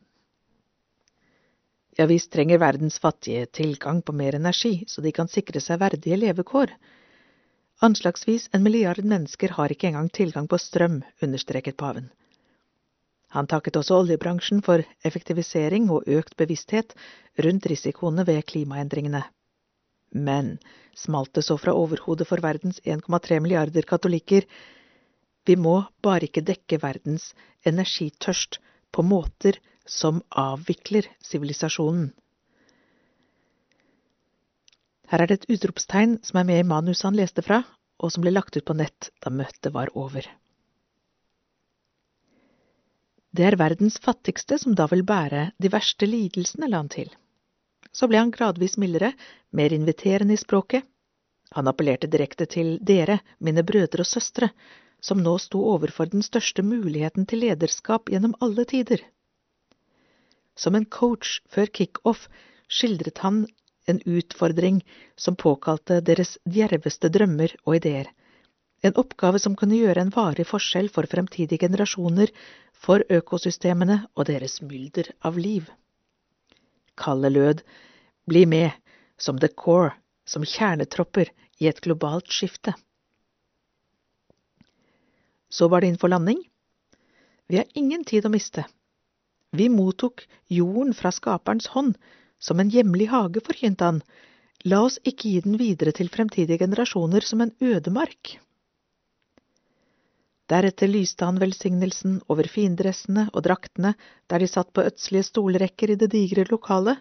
Ja 1.95 2.05
visst 2.09 2.33
trenger 2.33 2.59
verdens 2.59 2.99
fattige 2.99 3.45
tilgang 3.45 4.01
på 4.01 4.11
mer 4.11 4.35
energi, 4.35 4.83
så 4.87 5.01
de 5.01 5.13
kan 5.15 5.31
sikre 5.31 5.61
seg 5.63 5.79
verdige 5.79 6.17
levekår, 6.19 6.73
Anslagsvis 7.83 8.49
en 8.53 8.63
milliard 8.63 9.03
mennesker 9.03 9.51
har 9.57 9.71
ikke 9.71 9.89
engang 9.89 10.07
tilgang 10.09 10.47
på 10.47 10.57
strøm, 10.57 11.01
understreket 11.21 11.75
paven. 11.77 12.07
Han 13.35 13.49
takket 13.51 13.75
også 13.75 13.97
oljebransjen 13.99 14.61
for 14.63 14.83
effektivisering 15.03 15.89
og 15.91 16.07
økt 16.07 16.37
bevissthet 16.39 16.95
rundt 17.43 17.67
risikoene 17.67 18.23
ved 18.23 18.45
klimaendringene. 18.47 19.25
Men, 20.15 20.53
smalt 20.95 21.33
det 21.35 21.43
så 21.43 21.57
fra 21.59 21.73
overhodet 21.75 22.29
for 22.29 22.39
verdens 22.39 22.79
1,3 22.85 23.41
milliarder 23.43 23.83
katolikker, 23.83 24.47
vi 25.45 25.55
må 25.55 25.77
bare 26.03 26.27
ikke 26.27 26.45
dekke 26.45 26.79
verdens 26.81 27.31
energitørst 27.65 28.59
på 28.91 29.05
måter 29.05 29.59
som 29.85 30.21
avvikler 30.29 31.07
sivilisasjonen. 31.23 32.09
Her 35.05 35.21
er 35.21 35.29
det 35.29 35.37
et 35.39 35.51
utropstegn 35.57 36.17
som 36.25 36.39
er 36.41 36.47
med 36.49 36.63
i 36.63 36.67
manuset 36.67 37.05
han 37.05 37.19
leste 37.19 37.43
fra, 37.45 37.61
og 38.01 38.11
som 38.11 38.25
ble 38.25 38.33
lagt 38.33 38.57
ut 38.57 38.65
på 38.65 38.73
nett 38.73 39.11
da 39.23 39.29
møtet 39.29 39.71
var 39.75 39.91
over. 39.93 40.25
Det 43.35 43.43
er 43.45 43.57
verdens 43.59 43.99
fattigste 44.01 44.57
som 44.61 44.75
da 44.79 44.87
vil 44.91 45.03
bære 45.05 45.49
de 45.61 45.69
verste 45.71 46.07
lidelsene, 46.07 46.69
la 46.71 46.79
han 46.81 46.89
til. 46.89 47.11
Så 47.91 48.07
ble 48.07 48.19
han 48.19 48.31
gradvis 48.31 48.77
mildere, 48.81 49.11
mer 49.51 49.75
inviterende 49.75 50.35
i 50.35 50.39
språket. 50.39 50.87
Han 51.55 51.67
appellerte 51.69 52.09
direkte 52.11 52.47
til 52.49 52.77
dere, 52.81 53.19
mine 53.39 53.63
brødre 53.63 54.03
og 54.03 54.09
søstre, 54.09 54.49
som 55.05 55.21
nå 55.21 55.35
sto 55.41 55.61
overfor 55.75 56.09
den 56.11 56.25
største 56.25 56.65
muligheten 56.65 57.27
til 57.29 57.43
lederskap 57.45 58.09
gjennom 58.09 58.33
alle 58.41 58.65
tider. 58.71 59.03
Som 60.57 60.75
en 60.75 60.87
coach 60.97 61.39
før 61.51 61.69
kickoff 61.77 62.25
skildret 62.71 63.21
han 63.21 63.43
en 63.85 64.01
utfordring 64.09 64.81
som 65.15 65.37
påkalte 65.37 65.99
deres 66.01 66.37
djerveste 66.49 67.11
drømmer 67.13 67.53
og 67.65 67.77
ideer, 67.77 68.09
en 68.85 68.97
oppgave 69.01 69.39
som 69.41 69.55
kunne 69.57 69.77
gjøre 69.77 70.03
en 70.03 70.13
varig 70.13 70.45
forskjell 70.49 70.89
for 70.93 71.09
fremtidige 71.09 71.61
generasjoner, 71.61 72.31
for 72.73 73.01
økosystemene 73.09 74.01
og 74.13 74.27
deres 74.29 74.59
mylder 74.61 75.09
av 75.25 75.39
liv. 75.41 75.69
Kallet 76.97 77.33
lød 77.33 77.63
Bli 78.25 78.45
med, 78.49 78.71
som 79.21 79.37
the 79.37 79.47
core, 79.47 79.93
som 80.25 80.41
kjernetropper 80.41 81.29
i 81.61 81.67
et 81.69 81.81
globalt 81.85 82.31
skifte. 82.33 82.73
Så 85.55 85.67
var 85.71 85.81
det 85.81 85.93
inn 85.93 86.01
for 86.01 86.11
landing. 86.11 86.41
Vi 87.47 87.57
har 87.61 87.67
ingen 87.79 88.03
tid 88.03 88.25
å 88.27 88.33
miste. 88.33 88.65
Vi 89.55 89.69
mottok 89.71 90.25
jorden 90.51 90.93
fra 90.97 91.13
skaperens 91.15 91.69
hånd, 91.75 91.95
som 92.39 92.59
en 92.59 92.71
hjemlig 92.73 93.07
hage, 93.13 93.43
forkynte 93.45 93.87
han. 93.87 94.01
La 94.65 94.81
oss 94.83 94.97
ikke 95.07 95.29
gi 95.29 95.43
den 95.45 95.59
videre 95.61 95.93
til 95.95 96.09
fremtidige 96.11 96.59
generasjoner 96.65 97.23
som 97.23 97.43
en 97.45 97.53
ødemark. 97.63 98.35
Deretter 100.51 100.89
lyste 100.91 101.25
han 101.25 101.39
velsignelsen 101.41 102.19
over 102.29 102.49
findressene 102.51 103.29
og 103.31 103.45
draktene 103.47 103.95
der 104.29 104.43
de 104.43 104.49
satt 104.49 104.73
på 104.75 104.83
ødslige 104.85 105.29
stolrekker 105.29 105.93
i 105.93 105.99
det 106.01 106.11
digre 106.13 106.45
lokalet, 106.51 106.99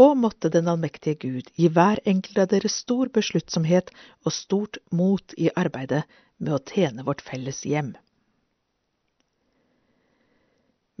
og 0.00 0.16
måtte 0.16 0.50
den 0.52 0.68
allmektige 0.72 1.20
Gud 1.20 1.48
gi 1.56 1.68
hver 1.68 2.00
enkelt 2.08 2.40
av 2.40 2.50
dere 2.52 2.72
stor 2.72 3.12
besluttsomhet 3.12 3.92
og 4.24 4.32
stort 4.32 4.80
mot 4.96 5.34
i 5.36 5.50
arbeidet 5.52 6.02
med 6.40 6.56
å 6.56 6.62
tjene 6.72 7.04
vårt 7.06 7.22
felles 7.24 7.62
hjem. 7.68 7.92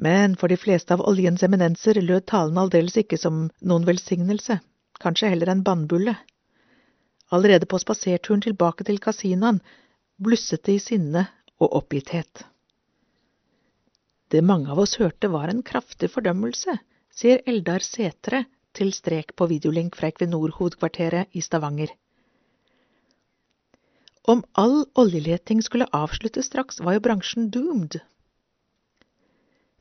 Men 0.00 0.36
for 0.40 0.48
de 0.48 0.56
fleste 0.56 0.96
av 0.96 1.02
oljens 1.04 1.42
eminenser 1.44 2.00
lød 2.00 2.26
talen 2.32 2.58
aldeles 2.60 2.96
ikke 3.02 3.18
som 3.20 3.48
noen 3.60 3.84
velsignelse, 3.88 4.60
kanskje 5.00 5.32
heller 5.32 5.52
en 5.52 5.64
bannbulle. 5.64 6.14
Allerede 7.30 7.68
på 7.68 7.80
spaserturen 7.82 8.40
tilbake 8.44 8.86
til 8.88 9.00
kasinaen 9.02 9.60
blusset 10.20 10.64
det 10.64 10.78
i 10.78 10.84
sinne 10.84 11.26
og 11.60 11.76
oppgitthet. 11.82 12.46
Det 14.30 14.40
mange 14.46 14.70
av 14.72 14.78
oss 14.78 14.96
hørte 15.02 15.28
var 15.28 15.50
en 15.50 15.62
kraftig 15.66 16.08
fordømmelse, 16.14 16.76
sier 17.10 17.42
Eldar 17.50 17.84
Setre 17.84 18.44
til 18.76 18.92
strek 18.94 19.34
på 19.36 19.48
videolink 19.50 19.96
fra 19.98 20.08
Equinor-hovedkvarteret 20.12 21.34
i 21.36 21.42
Stavanger. 21.44 21.90
Om 24.28 24.42
all 24.52 24.84
oljeleting 24.94 25.62
skulle 25.62 25.88
avsluttes 25.96 26.46
straks, 26.46 26.80
var 26.80 26.96
jo 26.96 27.04
bransjen 27.06 27.48
doomed. 27.50 28.00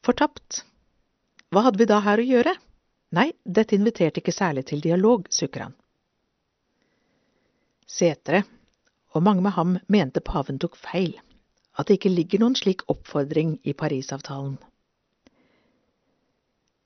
Fortapt. 0.05 0.63
Hva 1.51 1.65
hadde 1.65 1.81
vi 1.81 1.89
da 1.89 1.99
her 2.05 2.21
å 2.21 2.27
gjøre? 2.27 2.55
Nei, 3.15 3.31
dette 3.43 3.75
inviterte 3.75 4.21
ikke 4.21 4.35
særlig 4.35 4.67
til 4.69 4.83
dialog, 4.85 5.25
sukker 5.33 5.65
han. 5.65 5.75
Setre, 7.89 8.43
og 9.17 9.25
mange 9.25 9.41
med 9.41 9.55
ham, 9.57 9.77
mente 9.89 10.21
paven 10.21 10.59
tok 10.61 10.77
feil, 10.77 11.15
at 11.75 11.89
det 11.89 11.97
ikke 11.97 12.13
ligger 12.13 12.43
noen 12.43 12.55
slik 12.55 12.85
oppfordring 12.91 13.57
i 13.65 13.73
Parisavtalen. 13.73 14.59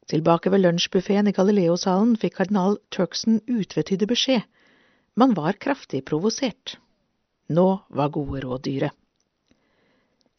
Tilbake 0.08 0.52
ved 0.52 0.64
lunsjbuffeen 0.64 1.30
i 1.30 1.36
Galileo-salen 1.36 2.16
fikk 2.20 2.40
kardinal 2.40 2.80
Turkson 2.92 3.40
utvetydig 3.48 4.08
beskjed. 4.10 4.48
Man 5.20 5.36
var 5.38 5.60
kraftig 5.60 6.04
provosert. 6.08 6.78
Nå 7.50 7.68
var 7.90 8.14
gode 8.16 8.44
råd 8.46 8.64
dyre. 8.68 8.92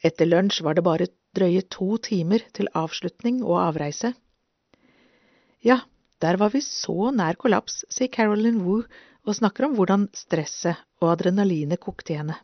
Etter 0.04 0.28
lunsj 0.28 0.62
var 0.64 0.76
det 0.76 0.84
bare 0.84 1.08
drøye 1.36 1.64
to 1.72 1.96
timer 1.98 2.44
til 2.56 2.70
avslutning 2.76 3.42
og 3.42 3.58
avreise. 3.62 4.12
Ja, 5.64 5.80
der 6.20 6.38
var 6.40 6.52
vi 6.52 6.60
så 6.64 7.10
nær 7.10 7.36
kollaps, 7.40 7.82
sier 7.92 8.12
Carolyn 8.12 8.62
Wu 8.64 8.82
og 9.24 9.36
snakker 9.36 9.66
om 9.66 9.76
hvordan 9.78 10.08
stresset 10.16 10.80
og 11.00 11.14
adrenalinet 11.14 11.80
kokte 11.80 12.14
i 12.14 12.18
henne. 12.20 12.36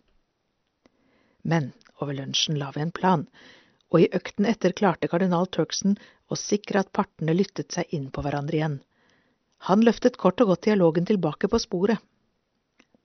Men 1.42 1.72
over 2.00 2.16
lunsjen 2.16 2.58
la 2.60 2.70
vi 2.74 2.82
en 2.84 2.92
plan, 2.96 3.26
og 3.92 4.04
i 4.04 4.10
økten 4.16 4.48
etter 4.48 4.74
klarte 4.76 5.08
kardinal 5.10 5.48
Turkson 5.52 5.96
å 6.30 6.38
sikre 6.38 6.82
at 6.82 6.92
partene 6.96 7.36
lyttet 7.36 7.72
seg 7.76 7.92
inn 7.96 8.08
på 8.12 8.24
hverandre 8.24 8.58
igjen. 8.58 8.78
Han 9.68 9.84
løftet 9.84 10.16
kort 10.20 10.40
og 10.40 10.52
godt 10.52 10.68
dialogen 10.68 11.08
tilbake 11.08 11.48
på 11.52 11.60
sporet. 11.60 12.00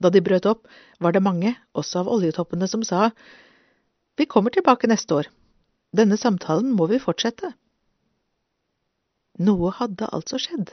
Da 0.06 0.11
de 0.14 0.22
brøt 0.22 0.45
opp, 0.45 0.68
var 1.02 1.15
det 1.15 1.23
mange, 1.26 1.56
også 1.73 2.03
av 2.03 2.11
oljetoppene, 2.14 2.68
som 2.69 2.84
sa 2.86 3.10
vi 4.15 4.27
kommer 4.30 4.53
tilbake 4.53 4.88
neste 4.88 5.15
år, 5.18 5.30
denne 5.98 6.18
samtalen 6.19 6.69
må 6.77 6.86
vi 6.91 7.02
fortsette. 7.02 7.49
Noe 9.48 9.72
hadde 9.80 10.07
altså 10.15 10.38
skjedd. 10.40 10.69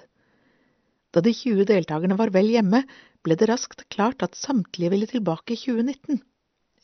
Da 1.17 1.25
de 1.25 1.33
20 1.35 1.67
deltakerne 1.71 2.19
var 2.21 2.31
vel 2.35 2.53
hjemme, 2.53 2.85
ble 3.25 3.39
det 3.39 3.49
raskt 3.51 3.87
klart 3.95 4.23
at 4.23 4.39
samtlige 4.39 4.93
ville 4.93 5.09
tilbake 5.11 5.57
i 5.57 5.61
2019. 5.65 6.21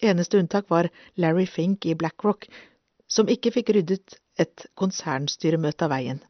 Eneste 0.09 0.41
unntak 0.41 0.69
var 0.73 0.91
Larry 1.20 1.47
Fink 1.47 1.87
i 1.87 1.97
BlackRock, 1.99 2.49
som 3.09 3.31
ikke 3.31 3.53
fikk 3.55 3.73
ryddet 3.77 4.19
et 4.39 4.66
konsernstyremøte 4.79 5.87
av 5.87 5.95
veien. 5.95 6.20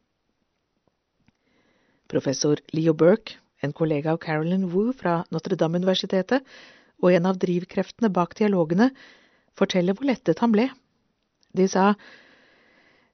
Professor 2.09 2.61
Leo 2.73 2.95
Burke, 2.97 3.37
en 3.61 3.73
kollega 3.73 4.13
av 4.13 4.19
Carolyn 4.23 4.67
Wu 4.71 4.91
fra 4.93 5.19
Notre-Dame-universitetet 5.33 6.45
og 7.03 7.13
en 7.13 7.27
av 7.29 7.39
drivkreftene 7.39 8.11
bak 8.13 8.35
dialogene, 8.39 8.89
forteller 9.57 9.95
hvor 9.95 10.07
lettet 10.09 10.39
han 10.43 10.53
ble. 10.55 10.69
De 11.55 11.67
sa 11.67 11.93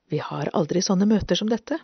Vi 0.10 0.20
har 0.22 0.52
aldri 0.54 0.82
sånne 0.86 1.08
møter 1.10 1.38
som 1.40 1.50
dette. 1.50 1.80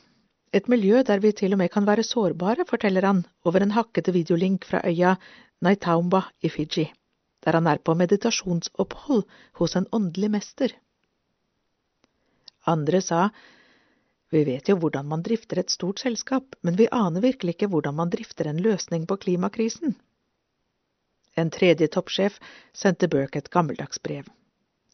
Et 0.53 0.67
miljø 0.69 1.01
der 1.07 1.21
vi 1.23 1.31
til 1.31 1.55
og 1.55 1.61
med 1.61 1.71
kan 1.73 1.87
være 1.87 2.03
sårbare, 2.05 2.67
forteller 2.69 3.07
han 3.07 3.23
over 3.47 3.63
en 3.63 3.73
hakkete 3.73 4.13
videolink 4.13 4.65
fra 4.67 4.83
øya 4.85 5.15
Naitaumba 5.61 6.25
i 6.43 6.49
Fiji, 6.49 6.91
der 7.45 7.57
han 7.57 7.67
er 7.67 7.79
på 7.79 7.95
meditasjonsopphold 7.97 9.23
hos 9.61 9.75
en 9.75 9.87
åndelig 9.91 10.29
mester. 10.31 10.75
Andre 12.67 13.01
sa 13.01 13.29
vi 14.31 14.43
vet 14.47 14.69
jo 14.71 14.77
hvordan 14.79 15.09
man 15.11 15.23
drifter 15.25 15.59
et 15.59 15.73
stort 15.73 15.99
selskap, 15.99 16.55
men 16.63 16.77
vi 16.79 16.87
aner 16.95 17.23
virkelig 17.23 17.57
ikke 17.57 17.67
hvordan 17.73 17.97
man 17.97 18.11
drifter 18.13 18.47
en 18.47 18.61
løsning 18.63 19.07
på 19.07 19.17
klimakrisen. 19.25 19.97
En 21.35 21.51
tredje 21.51 21.87
toppsjef 21.91 22.37
sendte 22.75 23.09
Burke 23.11 23.39
et 23.39 23.49
gammeldags 23.51 23.99
brev. 24.03 24.27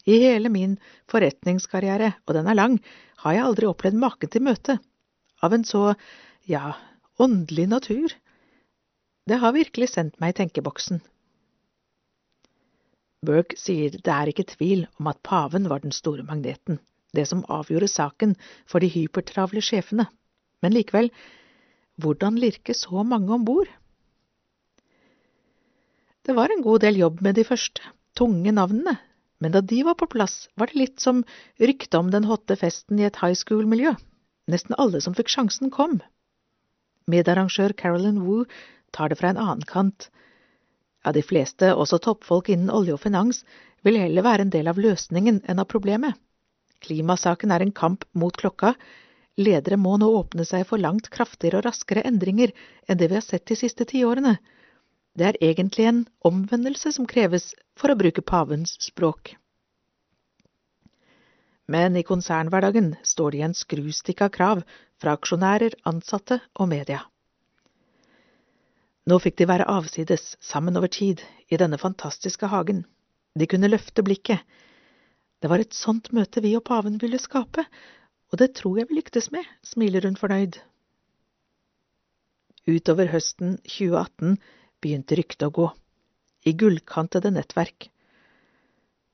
I 0.07 0.17
hele 0.23 0.49
min 0.49 0.77
forretningskarriere, 1.11 2.13
og 2.25 2.37
den 2.37 2.47
er 2.47 2.57
lang, 2.57 2.79
har 3.23 3.35
jeg 3.35 3.45
aldri 3.45 3.69
opplevd 3.69 3.99
maken 4.01 4.31
til 4.33 4.45
møte. 4.47 4.77
Av 5.43 5.53
en 5.53 5.65
så, 5.67 5.93
ja, 6.49 6.73
åndelig 7.19 7.67
natur. 7.69 8.13
Det 9.27 9.37
har 9.41 9.53
virkelig 9.53 9.91
sendt 9.91 10.17
meg 10.21 10.33
i 10.33 10.37
tenkeboksen. 10.41 11.01
Burke 13.25 13.57
sier 13.59 13.97
det 13.97 14.13
er 14.13 14.31
ikke 14.31 14.47
tvil 14.55 14.85
om 15.01 15.09
at 15.11 15.21
paven 15.25 15.67
var 15.69 15.83
den 15.83 15.93
store 15.93 16.23
magneten, 16.23 16.79
det 17.17 17.25
som 17.29 17.43
avgjorde 17.51 17.89
saken 17.91 18.37
for 18.69 18.83
de 18.83 18.91
hypertravle 18.93 19.63
sjefene. 19.65 20.07
Men 20.63 20.73
likevel, 20.73 21.11
hvordan 22.01 22.37
lirke 22.39 22.75
så 22.77 23.03
mange 23.03 23.33
om 23.33 23.45
bord? 23.45 23.69
Det 26.27 26.35
var 26.35 26.51
en 26.51 26.63
god 26.65 26.83
del 26.83 26.99
jobb 26.99 27.21
med 27.23 27.37
de 27.39 27.45
første, 27.47 27.81
tunge 28.17 28.51
navnene, 28.51 28.97
men 29.39 29.53
da 29.53 29.61
de 29.61 29.83
var 29.85 29.95
på 29.95 30.09
plass, 30.09 30.47
var 30.57 30.71
det 30.71 30.79
litt 30.81 30.99
som 30.99 31.21
ryktet 31.61 31.95
om 31.99 32.09
den 32.11 32.25
hotte 32.27 32.57
festen 32.57 32.99
i 32.99 33.05
et 33.07 33.19
high 33.21 33.37
school-miljø. 33.37 33.93
Nesten 34.51 34.75
alle 34.81 35.01
som 35.03 35.15
fikk 35.17 35.29
sjansen, 35.31 35.69
kom. 35.71 35.99
Medarrangør 37.07 37.75
Carolyn 37.77 38.23
Wu 38.25 38.45
tar 38.95 39.11
det 39.11 39.19
fra 39.19 39.31
en 39.31 39.39
annen 39.39 39.65
kant. 39.69 40.09
Ja, 41.05 41.13
de 41.15 41.23
fleste, 41.23 41.69
også 41.71 42.01
toppfolk 42.03 42.49
innen 42.51 42.73
olje 42.73 42.97
og 42.97 43.03
finans, 43.03 43.43
vil 43.85 43.99
heller 44.01 44.25
være 44.25 44.47
en 44.47 44.51
del 44.51 44.67
av 44.67 44.79
løsningen 44.81 45.43
enn 45.47 45.61
av 45.61 45.69
problemet. 45.71 46.17
Klimasaken 46.85 47.51
er 47.51 47.63
en 47.65 47.73
kamp 47.75 48.05
mot 48.13 48.35
klokka. 48.37 48.73
Ledere 49.37 49.77
må 49.77 49.95
nå 50.01 50.09
åpne 50.19 50.45
seg 50.49 50.65
for 50.69 50.81
langt 50.81 51.09
kraftigere 51.13 51.61
og 51.61 51.67
raskere 51.67 52.05
endringer 52.09 52.53
enn 52.87 52.99
det 52.99 53.09
vi 53.11 53.17
har 53.19 53.25
sett 53.25 53.45
de 53.49 53.57
siste 53.59 53.85
tiårene. 53.85 54.37
Det 55.17 55.25
er 55.31 55.41
egentlig 55.41 55.87
en 55.89 56.05
omvendelse 56.25 56.93
som 56.93 57.09
kreves 57.09 57.51
for 57.77 57.93
å 57.93 57.97
bruke 57.97 58.21
pavens 58.21 58.75
språk. 58.85 59.35
Men 61.67 61.97
i 61.99 62.05
konsernhverdagen 62.07 62.93
står 63.03 63.31
det 63.31 63.39
igjen 63.41 63.57
skrustikk 63.57 64.21
av 64.23 64.31
krav 64.33 64.61
fra 65.01 65.17
aksjonærer, 65.17 65.75
ansatte 65.89 66.39
og 66.55 66.69
media. 66.71 67.01
Nå 69.07 69.17
fikk 69.23 69.37
de 69.39 69.47
være 69.49 69.67
avsides, 69.71 70.35
sammen 70.43 70.77
over 70.79 70.91
tid, 70.91 71.21
i 71.47 71.59
denne 71.59 71.79
fantastiske 71.79 72.47
hagen. 72.51 72.85
De 73.39 73.47
kunne 73.47 73.69
løfte 73.71 74.03
blikket. 74.03 74.43
Det 75.41 75.49
var 75.51 75.61
et 75.61 75.75
sånt 75.77 76.09
møte 76.17 76.41
vi 76.41 76.55
og 76.57 76.65
paven 76.65 76.97
ville 77.01 77.19
skape, 77.21 77.65
Og 78.27 78.39
det 78.41 78.55
tror 78.59 78.79
jeg 78.79 78.89
vi 78.89 78.97
lyktes 78.97 79.29
med, 79.31 79.45
smiler 79.63 80.03
hun 80.03 80.17
fornøyd. 80.19 80.57
Utover 82.67 83.07
høsten 83.07 83.53
2018 83.63 84.33
begynte 84.83 85.15
ryktet 85.15 85.45
å 85.47 85.53
gå, 85.55 85.67
i 86.43 86.51
gullkantede 86.51 87.31
nettverk. 87.31 87.87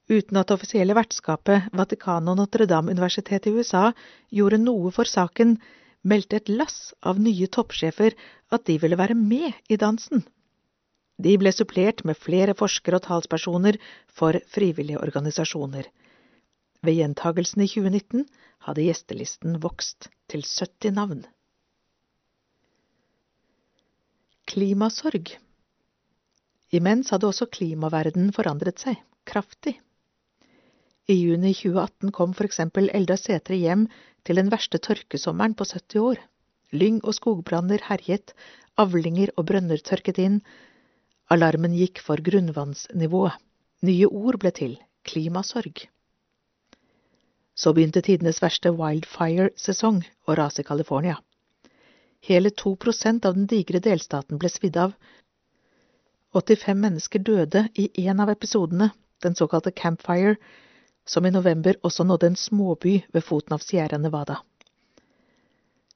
Uten 0.10 0.42
at 0.42 0.52
offisielle 0.56 0.98
vertskapet, 0.98 1.70
Vatikanet 1.78 2.34
og 2.34 2.40
Notre-Dame-universitetet 2.42 3.52
i 3.52 3.54
USA 3.54 3.92
gjorde 4.34 4.64
noe 4.64 4.90
for 4.96 5.06
saken, 5.06 5.60
meldte 6.02 6.42
et 6.42 6.50
lass 6.50 6.96
av 7.06 7.22
nye 7.22 7.48
toppsjefer 7.48 8.18
at 8.50 8.66
de 8.66 8.80
ville 8.82 8.98
være 8.98 9.16
med 9.16 9.54
i 9.70 9.78
dansen. 9.78 10.26
De 11.22 11.38
ble 11.38 11.54
supplert 11.54 12.02
med 12.04 12.18
flere 12.18 12.58
forskere 12.58 12.98
og 12.98 13.06
talspersoner 13.06 13.78
for 14.10 14.42
frivillige 14.50 15.00
organisasjoner. 15.06 15.86
Ved 16.84 16.98
gjentagelsen 17.00 17.64
i 17.64 17.70
2019 17.72 18.26
hadde 18.68 18.84
gjestelisten 18.84 19.56
vokst 19.64 20.10
til 20.32 20.44
70 20.44 20.92
navn. 20.98 21.24
Klimasorg 24.52 25.38
Imens 26.74 27.14
hadde 27.14 27.30
også 27.30 27.48
klimaverdenen 27.54 28.34
forandret 28.36 28.82
seg, 28.84 28.98
kraftig. 29.30 29.78
I 31.08 31.16
juni 31.16 31.54
2018 31.56 32.12
kom 32.16 32.36
for 32.36 32.48
eksempel 32.50 32.90
Eldar 32.96 33.20
Sætre 33.22 33.56
hjem 33.60 33.88
til 34.28 34.40
den 34.40 34.52
verste 34.52 34.80
tørkesommeren 34.84 35.56
på 35.56 35.68
70 35.70 36.04
år. 36.04 36.22
Lyng 36.74 37.00
og 37.04 37.16
skogbranner 37.16 37.84
herjet, 37.88 38.34
avlinger 38.80 39.32
og 39.38 39.48
brønner 39.52 39.80
tørket 39.80 40.20
inn. 40.24 40.40
Alarmen 41.32 41.76
gikk 41.78 42.02
for 42.04 42.20
grunnvannsnivået. 42.24 43.40
Nye 43.84 44.08
ord 44.08 44.40
ble 44.40 44.52
til, 44.56 44.78
klimasorg. 45.08 45.88
Så 47.56 47.74
begynte 47.74 48.02
tidenes 48.02 48.42
verste 48.42 48.72
wildfire-sesong 48.74 50.02
å 50.26 50.36
rase 50.36 50.64
i 50.64 50.68
California. 50.68 51.20
Hele 52.24 52.50
to 52.50 52.76
prosent 52.76 53.26
av 53.26 53.36
den 53.38 53.48
digre 53.52 53.82
delstaten 53.84 54.40
ble 54.40 54.50
svidd 54.50 54.78
av. 54.80 54.94
85 56.34 56.80
mennesker 56.80 57.20
døde 57.20 57.68
i 57.78 57.90
en 58.08 58.24
av 58.24 58.32
episodene, 58.34 58.90
den 59.22 59.36
såkalte 59.36 59.72
Campfire, 59.72 60.36
som 61.06 61.26
i 61.26 61.32
november 61.32 61.78
også 61.84 62.04
nådde 62.08 62.32
en 62.32 62.40
småby 62.40 62.96
ved 63.14 63.24
foten 63.24 63.54
av 63.54 63.62
Sierra 63.62 64.00
Nevada. 64.00 64.40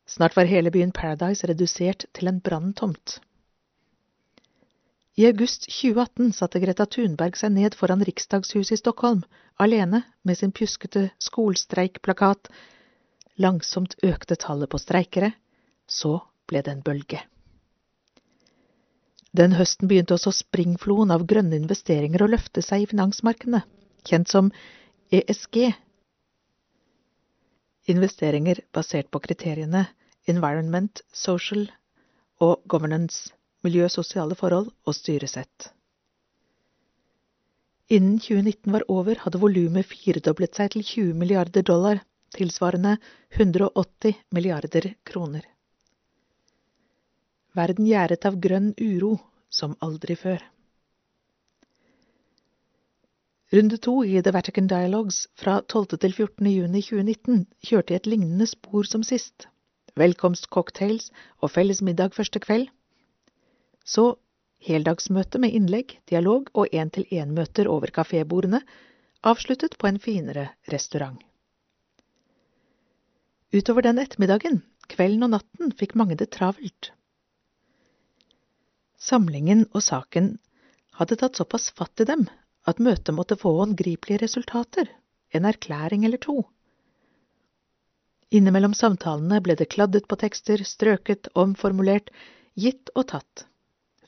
Snart 0.07 0.35
var 0.35 0.47
hele 0.47 0.71
byen 0.71 0.91
Paradise 0.91 1.47
redusert 1.47 2.05
til 2.13 2.29
en 2.29 2.39
branntomt. 2.43 3.19
I 5.17 5.25
august 5.25 5.63
2018 5.65 6.33
satte 6.37 6.59
Greta 6.61 6.85
Thunberg 6.85 7.39
seg 7.39 7.49
ned 7.55 7.73
foran 7.73 8.03
Riksdagshuset 8.05 8.75
i 8.75 8.77
Stockholm, 8.77 9.23
alene 9.57 10.03
med 10.21 10.37
sin 10.37 10.51
pjuskete 10.53 11.07
skolstreikplakat. 11.25 12.51
Langsomt 13.41 13.95
økte 14.05 14.37
tallet 14.37 14.69
på 14.69 14.77
streikere, 14.77 15.31
så 15.89 16.19
ble 16.45 16.61
det 16.61 16.75
en 16.75 16.83
bølge. 16.85 17.23
Den 19.33 19.55
høsten 19.57 19.89
begynte 19.89 20.13
også 20.19 20.35
springfloen 20.37 21.09
av 21.13 21.25
grønne 21.25 21.57
investeringer 21.57 22.21
å 22.21 22.29
løfte 22.29 22.61
seg 22.61 22.85
i 22.85 22.89
finansmarkedene, 22.93 23.63
kjent 24.05 24.29
som 24.29 24.51
ESG. 25.09 25.71
Investeringer 27.89 28.61
basert 28.69 29.09
på 29.09 29.23
kriteriene 29.25 29.87
environment, 30.29 31.01
social 31.09 31.65
og 32.37 32.61
governance, 32.69 33.31
miljø, 33.65 33.87
sosiale 33.89 34.35
forhold 34.35 34.69
og 34.85 34.95
styresett. 34.95 35.71
Innen 37.89 38.19
2019 38.19 38.73
var 38.73 38.83
over, 38.91 39.15
hadde 39.23 39.39
volumet 39.39 39.87
firedoblet 39.87 40.57
seg 40.59 40.73
til 40.73 40.83
20 40.83 41.13
milliarder 41.21 41.63
dollar, 41.63 42.01
tilsvarende 42.35 42.97
180 43.37 44.17
milliarder 44.35 44.91
kroner. 45.07 45.45
Verden 47.55 47.87
gjerdet 47.87 48.27
av 48.27 48.35
grønn 48.43 48.73
uro 48.75 49.15
som 49.49 49.77
aldri 49.81 50.17
før. 50.19 50.43
Runde 53.55 53.77
to 53.79 54.01
i 54.03 54.19
The 54.19 54.33
Vatican 54.35 54.67
Dialogues 54.67 55.21
fra 55.39 55.61
12. 55.61 55.97
til 56.03 56.13
14. 56.13 56.49
juni 56.51 56.81
2019 56.83 57.45
kjørte 57.63 57.93
i 57.93 57.97
et 58.01 58.09
lignende 58.11 58.47
spor 58.51 58.83
som 58.83 59.05
sist. 59.07 59.47
Velkomstcocktails 59.95 61.07
og 61.39 61.53
felles 61.55 61.79
middag 61.81 62.11
første 62.17 62.43
kveld. 62.43 62.67
Så 63.87 64.17
heldagsmøte 64.67 65.39
med 65.39 65.55
innlegg, 65.55 65.95
dialog 66.11 66.49
og 66.53 66.73
én-til-én-møter 66.75 67.69
over 67.71 67.93
kafébordene, 67.95 68.59
avsluttet 69.23 69.77
på 69.79 69.87
en 69.87 69.99
finere 70.03 70.49
restaurant. 70.73 71.21
Utover 73.55 73.85
den 73.87 74.01
ettermiddagen, 74.03 74.59
kvelden 74.91 75.23
og 75.27 75.33
natten 75.37 75.71
fikk 75.79 75.95
mange 75.99 76.17
det 76.19 76.29
travelt. 76.35 76.91
Samlingen 78.99 79.63
og 79.71 79.83
saken 79.85 80.33
hadde 80.99 81.19
tatt 81.21 81.39
såpass 81.39 81.69
fatt 81.71 82.03
i 82.03 82.09
dem 82.09 82.27
at 82.67 82.81
møtet 82.83 83.15
måtte 83.15 83.37
få 83.39 83.53
håndgripelige 83.61 84.25
resultater, 84.25 84.89
en 85.31 85.47
erklæring 85.47 86.03
eller 86.03 86.19
to. 86.19 86.41
Innimellom 88.35 88.73
samtalene 88.75 89.39
ble 89.43 89.55
det 89.55 89.69
kladdet 89.71 90.07
på 90.11 90.17
tekster, 90.19 90.59
strøket, 90.67 91.29
omformulert, 91.39 92.11
gitt 92.59 92.91
og 92.95 93.07
tatt. 93.13 93.47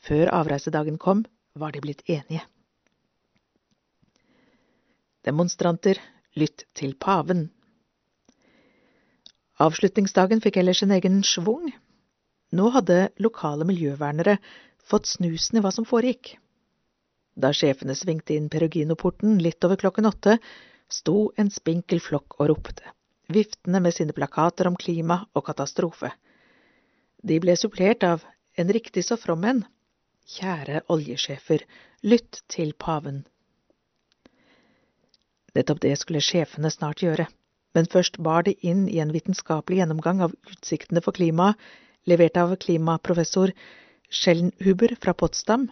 Før 0.06 0.32
avreisedagen 0.34 0.98
kom, 0.98 1.26
var 1.54 1.76
de 1.76 1.82
blitt 1.84 2.04
enige. 2.08 2.46
Demonstranter, 5.28 6.00
lytt 6.40 6.64
til 6.78 6.96
paven. 6.96 7.50
Avslutningsdagen 9.60 10.40
fikk 10.40 10.62
ellers 10.62 10.84
en 10.86 10.96
egen 10.96 11.20
schwung. 11.28 11.68
Nå 12.56 12.70
hadde 12.74 13.10
lokale 13.20 13.68
miljøvernere 13.68 14.38
fått 14.90 15.10
snusen 15.10 15.60
i 15.60 15.64
hva 15.64 15.74
som 15.76 15.86
foregikk. 15.86 16.38
Da 17.40 17.52
sjefene 17.56 17.96
svingte 17.96 18.36
inn 18.36 18.50
Perugino-porten 18.52 19.38
litt 19.44 19.64
over 19.68 19.80
klokken 19.80 20.08
åtte, 20.10 20.38
sto 20.90 21.30
en 21.38 21.52
spinkel 21.54 22.02
flokk 22.02 22.40
og 22.40 22.50
ropte, 22.54 22.96
viftende 23.30 23.82
med 23.84 23.94
sine 23.96 24.16
plakater 24.16 24.68
om 24.72 24.80
klima 24.80 25.22
og 25.36 25.46
katastrofe. 25.52 26.10
De 27.22 27.38
ble 27.44 27.56
supplert 27.60 28.04
av 28.08 28.24
en 28.58 28.72
riktig 28.74 29.04
så 29.06 29.20
from 29.20 29.46
en. 29.46 29.62
Kjære 30.30 30.84
oljesjefer, 30.94 31.64
lytt 32.06 32.44
til 32.54 32.76
paven. 32.78 33.24
Nettopp 35.58 35.82
det 35.82 35.96
skulle 35.98 36.22
sjefene 36.22 36.70
snart 36.70 37.02
gjøre, 37.02 37.26
men 37.74 37.90
først 37.90 38.20
bar 38.26 38.46
de 38.46 38.54
inn 38.72 38.86
i 38.92 39.00
en 39.02 39.14
vitenskapelig 39.16 39.80
gjennomgang 39.82 40.22
av 40.26 40.36
utsiktene 40.52 41.02
for 41.06 41.18
klimaet, 41.18 41.58
levert 42.06 42.38
av 42.38 42.54
klimaprofessor 42.62 43.54
Schellenhuber 44.10 44.96
fra 45.02 45.14
Potsdam, 45.18 45.68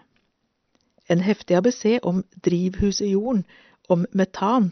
en 1.08 1.24
heftig 1.24 1.56
ABC 1.58 2.00
om 2.04 2.24
drivhuset 2.46 3.12
jorden, 3.12 3.46
om 3.90 4.06
metan 4.12 4.72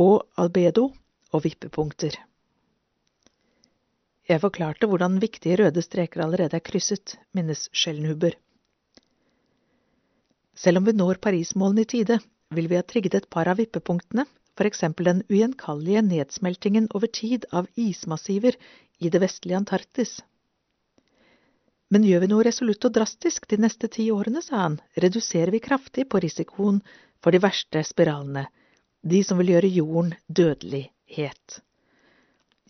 og 0.00 0.22
albedo 0.40 0.88
og 1.32 1.44
vippepunkter. 1.44 2.16
Jeg 4.30 4.40
forklarte 4.40 4.88
hvordan 4.88 5.20
viktige 5.20 5.58
røde 5.60 5.82
streker 5.82 6.22
allerede 6.24 6.56
er 6.56 6.64
krysset, 6.64 7.18
minnes 7.34 7.66
Schellenhuber. 7.74 8.38
Selv 10.54 10.78
om 10.78 10.84
vi 10.84 10.92
når 10.92 11.20
Parismålene 11.24 11.86
i 11.86 11.90
tide, 11.94 12.18
vil 12.52 12.68
vi 12.68 12.76
ha 12.76 12.84
trigget 12.84 13.14
et 13.14 13.30
par 13.30 13.48
av 13.48 13.60
vippepunktene, 13.60 14.26
eksempel 14.62 15.08
den 15.08 15.22
ugjenkalllige 15.28 16.02
nedsmeltingen 16.06 16.88
over 16.94 17.06
tid 17.06 17.46
av 17.50 17.66
ismassiver 17.74 18.54
i 18.98 19.10
det 19.10 19.20
vestlige 19.22 19.58
Antarktis. 19.58 20.20
Men 21.90 22.06
gjør 22.06 22.22
vi 22.22 22.28
noe 22.30 22.44
resolutt 22.46 22.86
og 22.88 22.94
drastisk 22.94 23.48
de 23.50 23.58
neste 23.60 23.88
ti 23.88 24.06
årene, 24.14 24.40
sa 24.42 24.62
han, 24.62 24.78
reduserer 24.96 25.50
vi 25.52 25.60
kraftig 25.60 26.06
på 26.08 26.20
risikoen 26.22 26.80
for 27.20 27.34
de 27.34 27.42
verste 27.42 27.82
spiralene, 27.84 28.46
de 29.02 29.24
som 29.26 29.40
vil 29.40 29.52
gjøre 29.52 29.74
jorden 29.74 30.14
dødelig 30.28 30.86
het. 31.18 31.58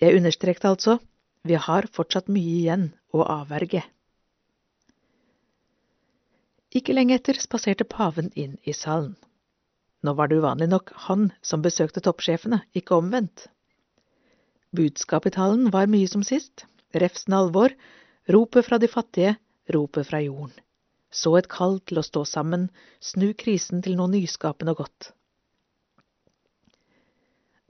Jeg 0.01 0.17
understrekte 0.19 0.73
altså, 0.73 0.99
vi 1.47 1.55
har 1.55 1.87
fortsatt 1.93 2.33
mye 2.33 2.57
igjen 2.57 2.89
å 3.15 3.23
avverge. 3.23 3.85
Ikke 6.73 6.95
lenge 6.97 7.19
etter 7.19 7.39
spaserte 7.41 7.85
paven 7.85 8.31
inn 8.39 8.57
i 8.65 8.75
salen. 8.77 9.15
Nå 10.03 10.15
var 10.19 10.29
det 10.29 10.41
uvanlig 10.41 10.69
nok 10.73 10.93
han 11.07 11.29
som 11.45 11.63
besøkte 11.63 12.03
toppsjefene, 12.03 12.63
ikke 12.75 12.97
omvendt. 12.97 13.47
Budskapet 14.73 15.35
i 15.35 15.37
talen 15.37 15.69
var 15.75 15.91
mye 15.93 16.09
som 16.11 16.25
sist, 16.27 16.65
refsende 16.97 17.39
alvor, 17.39 17.75
Ropet 18.31 18.65
fra 18.65 18.79
de 18.79 18.87
fattige, 18.87 19.35
ropet 19.75 20.07
fra 20.07 20.21
jorden. 20.23 20.55
Så 21.11 21.35
et 21.37 21.49
kall 21.51 21.81
til 21.89 21.99
å 21.99 22.05
stå 22.07 22.23
sammen, 22.25 22.69
snu 23.03 23.33
krisen 23.35 23.83
til 23.83 23.97
noe 23.99 24.09
nyskapende 24.13 24.73
og 24.77 24.85
godt. 24.85 25.09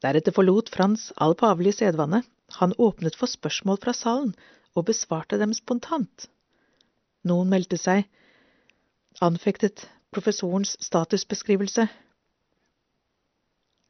Deretter 0.04 0.34
forlot 0.36 0.68
Frans 0.74 1.08
all 1.16 1.34
pavelig 1.38 1.78
sedvane. 1.78 2.20
Han 2.58 2.76
åpnet 2.76 3.16
for 3.16 3.30
spørsmål 3.30 3.80
fra 3.80 3.94
salen 3.96 4.34
og 4.76 4.86
besvarte 4.90 5.38
dem 5.40 5.54
spontant. 5.56 6.28
Noen 7.24 7.48
meldte 7.48 7.78
seg, 7.80 8.04
anfektet 9.20 9.88
professorens 10.12 10.76
statusbeskrivelse. 10.80 11.86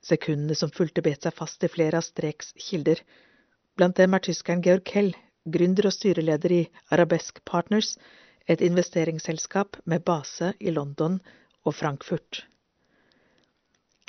Sekundene 0.03 0.55
som 0.59 0.71
fulgte 0.71 1.03
bet 1.03 1.23
seg 1.23 1.35
fast 1.37 1.63
i 1.63 1.71
flere 1.71 2.01
av 2.01 2.07
Streks 2.07 2.53
kilder. 2.59 3.03
Blant 3.79 3.97
dem 3.97 4.15
er 4.15 4.25
tyskeren 4.25 4.63
Georg 4.65 4.85
Kell, 4.89 5.13
gründer 5.45 5.89
og 5.89 5.95
styreleder 5.95 6.55
i 6.55 6.63
Arabesk 6.91 7.43
Partners, 7.49 7.97
et 8.51 8.61
investeringsselskap 8.61 9.79
med 9.87 10.03
base 10.05 10.53
i 10.59 10.75
London 10.75 11.21
og 11.65 11.77
Frankfurt. 11.79 12.43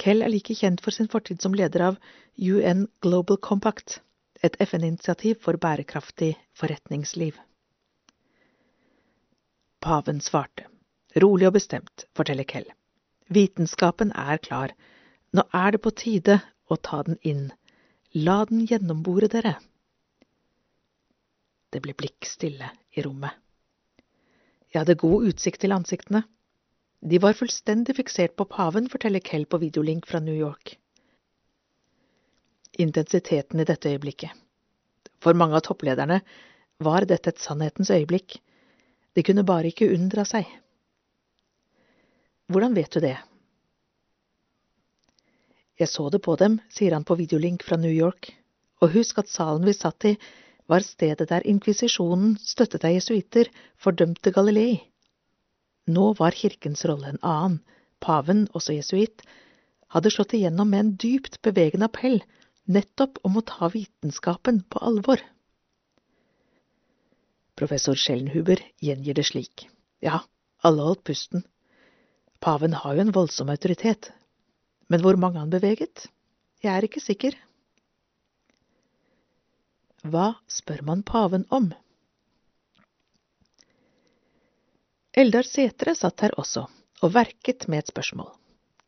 Kell 0.01 0.25
er 0.25 0.33
like 0.33 0.55
kjent 0.57 0.81
for 0.81 0.91
sin 0.91 1.07
fortid 1.07 1.41
som 1.41 1.53
leder 1.53 1.85
av 1.91 1.99
UN 2.37 2.87
Global 3.05 3.37
Compact, 3.37 4.01
et 4.43 4.57
FN-initiativ 4.59 5.37
for 5.45 5.57
bærekraftig 5.57 6.33
forretningsliv. 6.57 7.37
Paven 9.83 10.19
svarte, 10.21 10.65
rolig 11.21 11.49
og 11.49 11.57
bestemt, 11.57 12.05
forteller 12.17 12.47
Kell. 12.47 12.69
Vitenskapen 13.33 14.11
er 14.17 14.41
klar, 14.43 14.73
nå 15.33 15.45
er 15.53 15.75
det 15.75 15.81
på 15.83 15.93
tide 15.97 16.39
å 16.69 16.77
ta 16.77 17.03
den 17.07 17.19
inn, 17.21 17.47
la 18.13 18.43
den 18.49 18.65
gjennombore 18.69 19.29
dere. 19.31 19.55
Det 21.73 21.81
ble 21.81 21.95
blikkstille 21.97 22.69
i 22.93 23.05
rommet. 23.05 23.33
Jeg 24.73 24.81
hadde 24.81 24.99
god 25.01 25.27
utsikt 25.29 25.61
til 25.61 25.73
ansiktene. 25.73 26.23
De 27.03 27.19
var 27.21 27.35
fullstendig 27.37 27.95
fiksert 27.97 28.35
på 28.37 28.45
paven, 28.49 28.87
forteller 28.89 29.21
Kell 29.21 29.45
på 29.45 29.59
videolink 29.61 30.07
fra 30.09 30.21
New 30.23 30.37
York. 30.37 30.77
Intensiteten 32.81 33.61
i 33.61 33.67
dette 33.69 33.91
øyeblikket. 33.91 34.31
For 35.21 35.37
mange 35.37 35.59
av 35.59 35.65
topplederne 35.67 36.21
var 36.83 37.05
dette 37.09 37.33
et 37.33 37.41
sannhetens 37.41 37.91
øyeblikk. 37.93 38.39
De 39.13 39.23
kunne 39.25 39.45
bare 39.45 39.69
ikke 39.69 39.91
unndra 39.93 40.25
seg. 40.25 40.47
Hvordan 42.53 42.75
vet 42.77 42.93
du 42.93 43.01
det? 43.01 43.17
Jeg 45.79 45.89
så 45.89 46.05
det 46.13 46.21
på 46.21 46.35
dem, 46.37 46.59
sier 46.69 46.93
han 46.93 47.05
på 47.07 47.17
videolink 47.17 47.63
fra 47.65 47.79
New 47.81 47.91
York, 47.91 48.29
og 48.77 48.93
husk 48.93 49.23
at 49.23 49.31
salen 49.31 49.65
vi 49.65 49.73
satt 49.73 50.05
i, 50.05 50.11
var 50.69 50.85
stedet 50.85 51.25
der 51.31 51.45
inkvisisjonen, 51.49 52.35
støttet 52.37 52.85
av 52.85 52.93
jesuitter, 52.93 53.49
fordømte 53.81 54.31
Galilei. 54.35 54.83
Nå 55.89 56.11
var 56.19 56.37
kirkens 56.37 56.85
rolle 56.87 57.09
en 57.15 57.23
annen. 57.25 57.57
Paven, 58.03 58.45
også 58.53 58.75
jesuitt, 58.75 59.23
hadde 59.95 60.11
slått 60.13 60.35
igjennom 60.37 60.69
med 60.69 60.83
en 60.83 60.93
dypt 60.99 61.39
bevegende 61.45 61.87
appell 61.89 62.21
nettopp 62.69 63.17
om 63.27 63.39
å 63.39 63.45
ta 63.47 63.69
vitenskapen 63.73 64.61
på 64.69 64.81
alvor. 64.83 65.23
Professor 67.57 67.97
Schellenhuber 67.97 68.61
gjengir 68.83 69.17
det 69.17 69.25
slik. 69.29 69.67
Ja, 70.03 70.21
alle 70.61 70.85
holdt 70.85 71.03
pusten. 71.09 71.47
Paven 72.43 72.73
har 72.75 72.97
jo 72.97 73.05
en 73.05 73.13
voldsom 73.15 73.51
autoritet, 73.53 74.11
men 74.91 74.99
hvor 74.99 75.15
mange 75.15 75.39
han 75.39 75.51
beveget? 75.53 76.09
Jeg 76.63 76.75
er 76.75 76.83
ikke 76.83 77.03
sikker. 77.03 77.37
Hva 80.03 80.33
spør 80.51 80.83
man 80.83 81.05
paven 81.07 81.45
om? 81.55 81.69
Eldar 85.15 85.47
Setre 85.47 85.93
satt 85.95 86.25
her 86.25 86.35
også, 86.41 86.65
og 86.99 87.13
verket 87.15 87.69
med 87.71 87.83
et 87.83 87.91
spørsmål. 87.93 88.31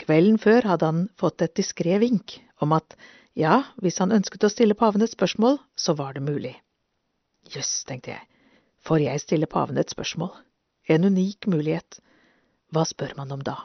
Kvelden 0.03 0.39
før 0.41 0.67
hadde 0.73 0.89
han 0.89 1.03
fått 1.15 1.45
et 1.45 1.55
diskré 1.55 1.95
vink 2.01 2.41
om 2.59 2.75
at 2.75 2.97
ja, 3.39 3.61
hvis 3.79 4.01
han 4.03 4.11
ønsket 4.15 4.47
å 4.47 4.51
stille 4.51 4.75
paven 4.75 5.03
et 5.05 5.13
spørsmål, 5.13 5.61
så 5.79 5.95
var 5.95 6.15
det 6.15 6.23
mulig. 6.27 6.55
Jøss, 7.55 7.85
tenkte 7.87 8.17
jeg, 8.17 8.27
får 8.83 9.05
jeg 9.05 9.23
stille 9.23 9.47
paven 9.47 9.79
et 9.79 9.91
spørsmål? 9.91 10.33
En 10.91 11.07
unik 11.07 11.47
mulighet. 11.51 12.01
Hva 12.75 12.83
spør 12.83 13.13
man 13.15 13.31
om 13.31 13.43
da? 13.47 13.55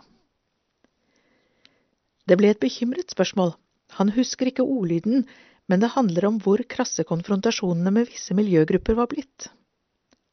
Det 2.30 2.36
ble 2.38 2.52
et 2.54 2.62
bekymret 2.62 3.10
spørsmål. 3.10 3.56
Han 3.98 4.12
husker 4.14 4.46
ikke 4.46 4.62
ordlyden, 4.62 5.24
men 5.66 5.82
det 5.82 5.94
handler 5.96 6.28
om 6.28 6.36
hvor 6.42 6.62
krasse 6.70 7.02
konfrontasjonene 7.08 7.90
med 7.96 8.06
visse 8.10 8.36
miljøgrupper 8.38 8.94
var 8.98 9.10
blitt. 9.10 9.48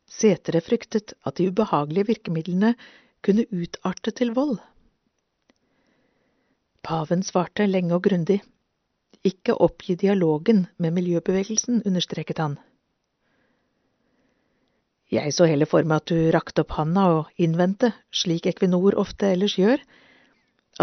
Setere 0.08 0.62
fryktet 0.62 1.16
at 1.26 1.40
de 1.40 1.50
ubehagelige 1.50 2.12
virkemidlene 2.12 2.76
kunne 3.26 3.48
utarte 3.50 4.14
til 4.14 4.36
vold. 4.38 4.60
Paven 6.86 7.26
svarte 7.26 7.66
lenge 7.68 7.98
og 7.98 8.06
grundig. 8.06 8.40
Ikke 9.26 9.58
oppgi 9.58 9.98
dialogen 10.00 10.68
med 10.78 10.94
miljøbevegelsen, 10.96 11.82
understreket 11.90 12.40
han. 12.40 12.60
Jeg 15.08 15.32
så 15.32 15.46
heller 15.48 15.70
for 15.70 15.88
meg 15.88 16.02
at 16.02 16.12
du 16.12 16.32
rakte 16.36 16.66
opp 16.66 16.74
handa 16.76 17.06
og 17.14 17.40
innvendte, 17.40 17.94
slik 18.12 18.48
Equinor 18.50 18.98
ofte 19.00 19.30
ellers 19.32 19.56
gjør, 19.56 19.80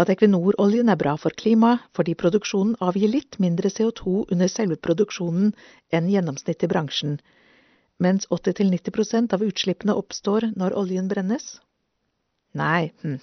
at 0.01 0.09
Equinor-oljen 0.09 0.89
er 0.89 0.97
bra 0.97 1.13
for 1.21 1.35
klimaet 1.37 1.83
fordi 1.95 2.15
produksjonen 2.17 2.73
avgir 2.83 3.11
litt 3.13 3.37
mindre 3.39 3.69
CO2 3.69 4.25
under 4.33 4.49
selve 4.51 4.79
produksjonen 4.81 5.53
enn 5.93 6.09
gjennomsnittet 6.09 6.65
i 6.65 6.71
bransjen, 6.73 7.19
mens 8.01 8.25
80–90% 8.33 9.37
av 9.37 9.45
utslippene 9.45 9.95
oppstår 9.95 10.49
når 10.57 10.75
oljen 10.81 11.07
brennes? 11.11 11.59
Nei, 12.57 12.91
hm. 13.05 13.21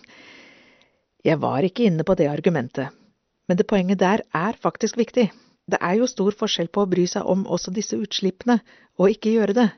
jeg 1.27 1.43
var 1.43 1.67
ikke 1.67 1.91
inne 1.91 2.07
på 2.07 2.15
det 2.15 2.31
argumentet, 2.31 2.95
men 3.51 3.59
det 3.59 3.67
poenget 3.67 4.01
der 4.01 4.23
er 4.31 4.55
faktisk 4.55 5.03
viktig. 5.03 5.33
Det 5.67 5.83
er 5.83 5.99
jo 5.99 6.07
stor 6.07 6.31
forskjell 6.39 6.71
på 6.71 6.87
å 6.87 6.91
bry 6.95 7.11
seg 7.11 7.27
om 7.27 7.43
også 7.43 7.75
disse 7.75 7.99
utslippene 7.99 8.61
og 9.03 9.11
ikke 9.11 9.35
gjøre 9.35 9.59
det, 9.59 9.71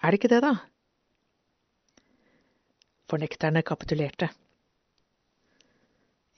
er 0.00 0.12
det 0.12 0.22
ikke 0.22 0.32
det, 0.32 0.40
da? 0.40 0.56
Fornekterne 3.10 3.62
kapitulerte. 3.66 4.28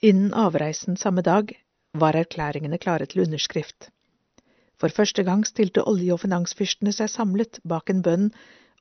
Innen 0.01 0.33
avreisen 0.33 0.97
samme 0.97 1.21
dag 1.21 1.51
var 1.93 2.17
erklæringene 2.17 2.79
klare 2.81 3.05
til 3.05 3.21
underskrift. 3.21 3.91
For 4.81 4.89
første 4.89 5.23
gang 5.23 5.45
stilte 5.45 5.83
olje- 5.87 6.15
og 6.15 6.23
finansfyrstene 6.23 6.91
seg 6.97 7.11
samlet 7.13 7.59
bak 7.63 7.93
en 7.93 8.01
bønn 8.01 8.25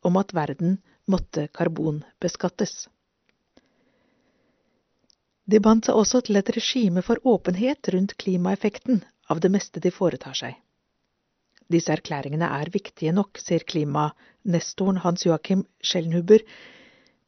om 0.09 0.17
at 0.17 0.33
verden 0.35 0.79
måtte 1.07 1.47
karbonbeskattes. 1.59 2.89
De 5.45 5.61
bandt 5.61 5.91
seg 5.91 5.99
også 6.01 6.25
til 6.25 6.41
et 6.41 6.51
regime 6.57 7.05
for 7.05 7.21
åpenhet 7.29 7.93
rundt 7.93 8.17
klimaeffekten 8.17 9.05
av 9.29 9.45
det 9.45 9.53
meste 9.53 9.85
de 9.85 9.93
foretar 9.93 10.39
seg. 10.39 10.57
Disse 11.69 11.93
erklæringene 11.93 12.49
er 12.57 12.73
viktige 12.73 13.13
nok, 13.13 13.39
sier 13.39 13.65
klimanestoren 13.69 15.03
Hans 15.05 15.27
Joachim 15.27 15.67
Schellenhuber, 15.85 16.41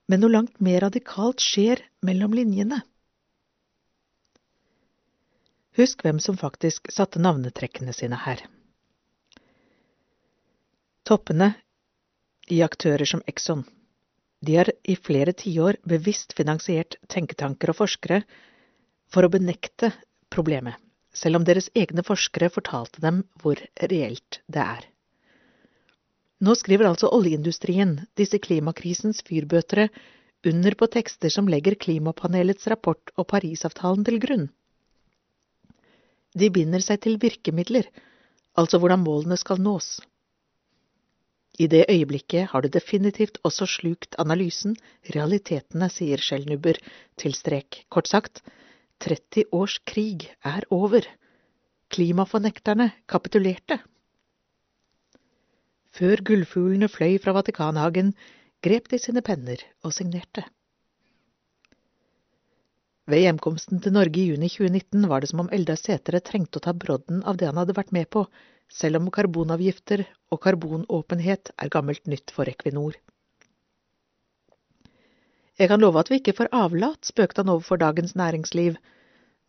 men 0.06 0.20
noe 0.20 0.32
langt 0.32 0.60
mer 0.60 0.84
radikalt 0.84 1.42
skjer 1.42 1.80
mellom 2.04 2.34
linjene. 2.36 2.82
Husk 5.74 6.04
hvem 6.04 6.20
som 6.22 6.38
faktisk 6.38 6.90
satte 6.92 7.22
navnetrekkene 7.22 7.94
sine 7.96 8.18
her. 8.26 8.44
Toppene 11.04 11.50
i 12.52 12.60
aktører 12.62 13.08
som 13.08 13.24
Exxon. 13.26 13.64
De 14.44 14.56
har 14.60 14.70
i 14.84 14.94
flere 14.96 15.32
tiår 15.32 15.80
bevisst 15.88 16.36
finansiert 16.36 16.96
tenketanker 17.12 17.72
og 17.72 17.80
forskere 17.80 18.22
for 19.12 19.24
å 19.24 19.32
benekte 19.32 19.90
problemet, 20.32 20.76
selv 21.16 21.40
om 21.40 21.46
deres 21.48 21.70
egne 21.74 22.04
forskere 22.06 22.52
fortalte 22.52 23.02
dem 23.04 23.22
hvor 23.40 23.60
reelt 23.90 24.42
det 24.46 24.62
er. 24.62 24.88
Nå 26.44 26.52
skriver 26.58 26.90
altså 26.90 27.08
oljeindustrien, 27.14 27.94
disse 28.18 28.40
klimakrisens 28.42 29.22
fyrbøtere, 29.24 29.88
under 30.44 30.74
på 30.76 30.88
tekster 30.92 31.32
som 31.32 31.46
legger 31.48 31.76
klimapanelets 31.80 32.66
rapport 32.68 33.12
og 33.16 33.28
Parisavtalen 33.30 34.04
til 34.04 34.18
grunn. 34.20 34.48
De 36.36 36.50
binder 36.52 36.82
seg 36.84 37.00
til 37.06 37.16
virkemidler, 37.22 37.86
altså 38.58 38.80
hvordan 38.82 39.04
målene 39.06 39.38
skal 39.40 39.62
nås. 39.62 40.02
I 41.54 41.68
det 41.70 41.84
øyeblikket 41.88 42.50
har 42.50 42.64
du 42.64 42.68
definitivt 42.68 43.38
også 43.46 43.68
slukt 43.70 44.18
analysen, 44.18 44.74
realitetene, 45.14 45.88
sier 45.88 46.18
Schellnubber 46.18 46.80
til 47.16 47.36
strek. 47.38 47.84
Kort 47.88 48.10
sagt, 48.10 48.42
30 49.06 49.46
års 49.54 49.78
krig 49.86 50.26
er 50.42 50.66
over. 50.74 51.06
Klimafornekterne 51.94 52.90
kapitulerte. 53.08 53.78
Før 55.94 56.24
gullfuglene 56.26 56.88
fløy 56.90 57.20
fra 57.22 57.36
Vatikanhagen, 57.36 58.14
grep 58.66 58.88
de 58.90 58.98
sine 58.98 59.22
penner 59.22 59.60
og 59.86 59.92
signerte. 59.94 60.42
Ved 63.06 63.20
hjemkomsten 63.20 63.82
til 63.84 63.92
Norge 63.94 64.18
i 64.18 64.30
juni 64.30 64.48
2019 64.48 65.06
var 65.10 65.22
det 65.22 65.28
som 65.30 65.44
om 65.44 65.50
Eldar 65.52 65.78
Sætre 65.78 66.22
trengte 66.24 66.58
å 66.58 66.64
ta 66.64 66.72
brodden 66.72 67.20
av 67.28 67.38
det 67.38 67.50
han 67.50 67.60
hadde 67.60 67.76
vært 67.76 67.92
med 67.94 68.08
på, 68.10 68.24
selv 68.72 68.98
om 68.98 69.10
karbonavgifter 69.12 70.06
og 70.32 70.40
karbonåpenhet 70.46 71.52
er 71.54 71.72
gammelt 71.74 72.08
nytt 72.10 72.32
for 72.34 72.48
Equinor. 72.50 72.96
Jeg 75.60 75.70
kan 75.70 75.84
love 75.84 76.00
at 76.00 76.10
vi 76.10 76.18
ikke 76.18 76.34
får 76.40 76.50
avlat, 76.56 77.04
spøkte 77.06 77.44
han 77.44 77.52
overfor 77.52 77.78
Dagens 77.78 78.16
Næringsliv, 78.18 78.80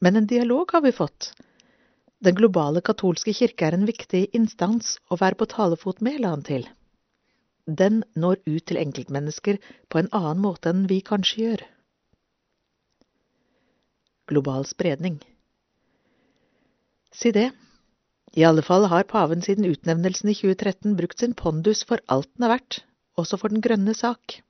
men 0.03 0.19
en 0.19 0.27
dialog 0.29 0.69
har 0.75 0.83
vi 0.85 0.93
fått. 0.93 1.31
Den 2.25 2.33
globale 2.33 2.81
katolske 2.81 3.35
kirke 3.37 3.67
er 3.67 3.75
en 3.77 3.85
viktig 3.85 4.23
instans 4.37 4.95
å 5.13 5.17
være 5.21 5.37
på 5.37 5.45
talefot 5.51 5.99
med, 6.05 6.23
la 6.23 6.31
han 6.33 6.45
til. 6.47 6.63
Den 7.65 8.01
når 8.17 8.39
ut 8.47 8.65
til 8.65 8.79
enkeltmennesker 8.81 9.59
på 9.89 10.01
en 10.01 10.09
annen 10.09 10.41
måte 10.41 10.71
enn 10.73 10.87
vi 10.89 11.03
kanskje 11.05 11.41
gjør. 11.43 11.63
Global 14.31 14.65
spredning. 14.65 15.19
Si 17.13 17.29
det, 17.35 17.51
I 18.33 18.43
alle 18.49 18.65
fall 18.65 18.89
har 18.91 19.05
paven 19.07 19.45
siden 19.45 19.69
utnevnelsen 19.69 20.33
i 20.33 20.35
2013 20.35 20.97
brukt 20.97 21.21
sin 21.21 21.37
pondus 21.37 21.85
for 21.87 22.01
alt 22.11 22.31
den 22.33 22.49
er 22.49 22.55
verdt, 22.57 22.81
også 23.21 23.37
for 23.39 23.53
den 23.53 23.61
grønne 23.63 23.93
sak. 23.93 24.41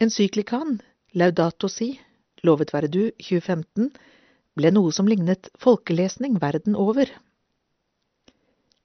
Encyklikaen 0.00 0.78
Laudato 1.16 1.68
si, 1.68 1.94
lovet 2.44 2.72
være 2.76 2.92
du 2.92 3.02
2015, 3.18 3.90
ble 4.58 4.70
noe 4.74 4.92
som 4.92 5.08
lignet 5.08 5.50
folkelesning 5.62 6.38
verden 6.42 6.76
over. 6.76 7.10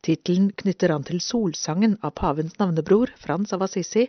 Tittelen 0.05 0.51
knytter 0.61 0.93
an 0.93 1.05
til 1.07 1.21
solsangen 1.23 1.97
av 2.05 2.13
pavens 2.19 2.59
navnebror, 2.59 3.13
Frans 3.17 3.53
av 3.55 3.65
Assisi, 3.65 4.05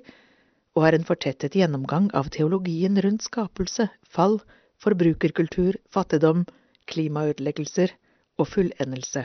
og 0.77 0.85
er 0.85 0.99
en 0.99 1.07
fortettet 1.09 1.57
gjennomgang 1.57 2.11
av 2.13 2.29
teologien 2.35 3.01
rundt 3.01 3.25
skapelse, 3.25 3.89
fall, 4.05 4.43
forbrukerkultur, 4.85 5.79
fattigdom, 5.89 6.45
klimaødeleggelser 6.91 7.95
og 8.37 8.51
fullendelse, 8.53 9.25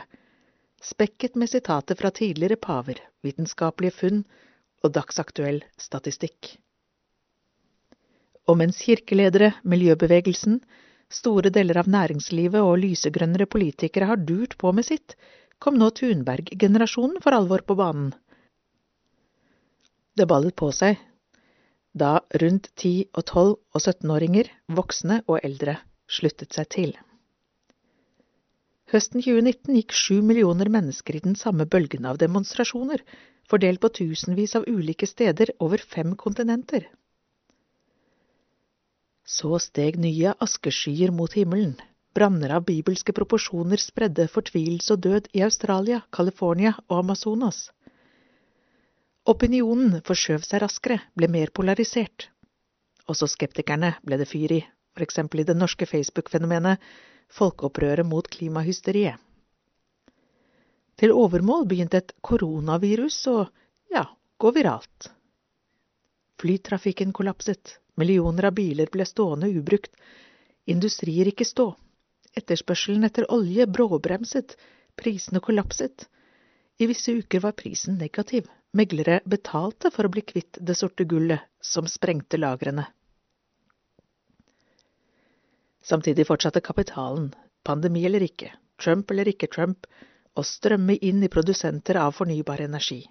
spekket 0.82 1.36
med 1.36 1.52
sitater 1.52 1.98
fra 1.98 2.10
tidligere 2.10 2.56
paver, 2.56 3.02
vitenskapelige 3.22 3.98
funn 3.98 4.22
og 4.82 4.94
dagsaktuell 4.96 5.60
statistikk. 5.78 6.56
Og 8.48 8.56
mens 8.58 8.80
kirkeledere, 8.82 9.52
miljøbevegelsen, 9.62 10.62
store 11.12 11.52
deler 11.54 11.78
av 11.82 11.88
næringslivet 11.92 12.60
og 12.64 12.80
lysegrønnere 12.82 13.48
politikere 13.50 14.08
har 14.10 14.20
durt 14.20 14.56
på 14.60 14.72
med 14.72 14.86
sitt, 14.88 15.16
kom 15.62 15.78
nå 15.78 15.92
Thunberg-generasjonen 15.94 17.22
for 17.22 17.36
alvor 17.36 17.62
på 17.66 17.76
banen. 17.78 18.10
Det 20.16 20.26
ballet 20.28 20.56
på 20.56 20.68
seg 20.74 20.98
da 21.92 22.18
rundt 22.40 22.70
10- 22.80 23.12
og 23.12 23.22
12- 23.22 23.56
og 23.76 23.80
17-åringer, 23.80 24.48
voksne 24.72 25.20
og 25.28 25.40
eldre, 25.44 25.76
sluttet 26.08 26.56
seg 26.56 26.68
til. 26.72 26.94
Høsten 28.92 29.22
2019 29.24 29.76
gikk 29.76 29.94
sju 29.96 30.20
millioner 30.24 30.68
mennesker 30.72 31.16
i 31.16 31.22
den 31.24 31.36
samme 31.36 31.66
bølgen 31.68 32.08
av 32.08 32.18
demonstrasjoner, 32.20 33.04
fordelt 33.48 33.80
på 33.80 33.92
tusenvis 34.00 34.56
av 34.58 34.66
ulike 34.68 35.08
steder 35.08 35.54
over 35.64 35.80
fem 35.80 36.16
kontinenter. 36.16 36.88
Så 39.24 39.58
steg 39.58 39.98
nye 40.02 40.34
askeskyer 40.42 41.12
mot 41.14 41.32
himmelen. 41.32 41.76
Branner 42.14 42.52
av 42.58 42.66
bibelske 42.68 43.14
proporsjoner 43.16 43.80
spredde 43.80 44.26
fortvilelse 44.28 44.96
og 44.96 45.04
død 45.06 45.30
i 45.32 45.44
Australia, 45.46 46.02
California 46.12 46.74
og 46.88 46.98
Amazonas. 46.98 47.70
Opinionen 49.24 50.00
forskjøv 50.04 50.42
seg 50.44 50.60
raskere, 50.64 50.98
ble 51.14 51.28
mer 51.30 51.52
polarisert. 51.54 52.28
Også 53.08 53.28
skeptikerne 53.30 53.94
ble 54.04 54.18
det 54.20 54.28
fyr 54.28 54.58
i, 54.58 54.60
eksempel 55.00 55.42
i 55.42 55.46
det 55.48 55.56
norske 55.56 55.86
Facebook-fenomenet 55.88 56.82
Folkeopprøret 57.32 58.04
mot 58.04 58.26
klimahysteriet. 58.28 59.16
Til 61.00 61.14
overmål 61.16 61.64
begynte 61.70 62.02
et 62.02 62.12
koronavirus 62.20 63.16
å, 63.32 63.38
ja, 63.94 64.04
gå 64.36 64.52
viralt. 64.52 65.08
Flytrafikken 66.42 67.14
kollapset, 67.16 67.78
millioner 68.00 68.48
av 68.48 68.56
biler 68.56 68.90
ble 68.92 69.06
stående 69.08 69.50
ubrukt, 69.52 69.92
industrier 70.64 71.30
gikk 71.30 71.44
i 71.44 71.48
stå, 71.48 71.68
etterspørselen 72.38 73.04
etter 73.08 73.28
olje 73.32 73.66
bråbremset, 73.66 74.56
prisene 74.96 75.42
kollapset, 75.44 76.06
i 76.80 76.88
visse 76.88 77.12
uker 77.12 77.42
var 77.44 77.56
prisen 77.58 77.98
negativ, 78.00 78.48
meglere 78.72 79.20
betalte 79.28 79.90
for 79.92 80.08
å 80.08 80.12
bli 80.12 80.24
kvitt 80.24 80.58
det 80.60 80.76
sorte 80.78 81.04
gullet 81.04 81.44
som 81.60 81.86
sprengte 81.86 82.40
lagrene. 82.40 82.86
Samtidig 85.82 86.26
fortsatte 86.28 86.62
kapitalen, 86.64 87.32
pandemi 87.66 88.04
eller 88.06 88.22
ikke, 88.24 88.52
Trump 88.80 89.10
eller 89.10 89.28
ikke 89.28 89.50
Trump, 89.50 89.86
å 90.34 90.44
strømme 90.46 90.96
inn 91.04 91.22
i 91.22 91.30
produsenter 91.30 91.98
av 92.00 92.14
fornybar 92.16 92.62
energi. 92.64 93.02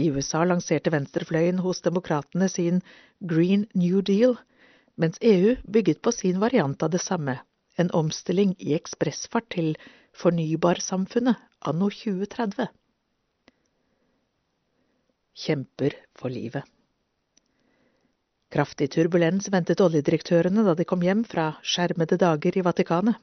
I 0.00 0.08
USA 0.14 0.46
lanserte 0.48 0.92
venstrefløyen 0.94 1.60
hos 1.64 1.82
demokratene 1.84 2.48
sin 2.48 2.80
Green 3.20 3.66
New 3.76 4.00
Deal, 4.00 4.38
mens 4.96 5.20
EU 5.20 5.56
bygget 5.68 6.00
på 6.02 6.12
sin 6.16 6.40
variant 6.40 6.82
av 6.82 6.92
det 6.94 7.02
samme, 7.04 7.36
en 7.76 7.92
omstilling 7.92 8.56
i 8.58 8.74
ekspressfart 8.78 9.50
til 9.56 9.74
fornybarsamfunnet 10.16 11.36
anno 11.68 11.90
2030 11.92 12.70
kjemper 15.40 15.96
for 16.18 16.32
livet. 16.32 16.64
Kraftig 18.50 18.90
turbulens 18.90 19.46
ventet 19.52 19.80
oljedirektørene 19.80 20.64
da 20.66 20.74
de 20.74 20.86
kom 20.88 21.04
hjem 21.06 21.22
fra 21.24 21.52
skjermede 21.62 22.18
dager 22.18 22.58
i 22.58 22.64
Vatikanet. 22.66 23.14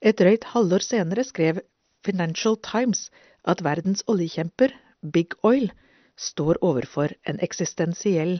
Et 0.00 0.16
drøyt 0.16 0.46
halvår 0.54 0.84
senere 0.84 1.24
skrev 1.28 1.60
Financial 2.04 2.56
Times 2.64 3.10
at 3.44 3.60
verdens 3.64 4.02
oljekjemper, 4.08 4.72
Big 5.04 5.34
Oil, 5.44 5.68
står 6.16 6.56
overfor 6.64 7.12
en 7.28 7.40
eksistensiell 7.44 8.38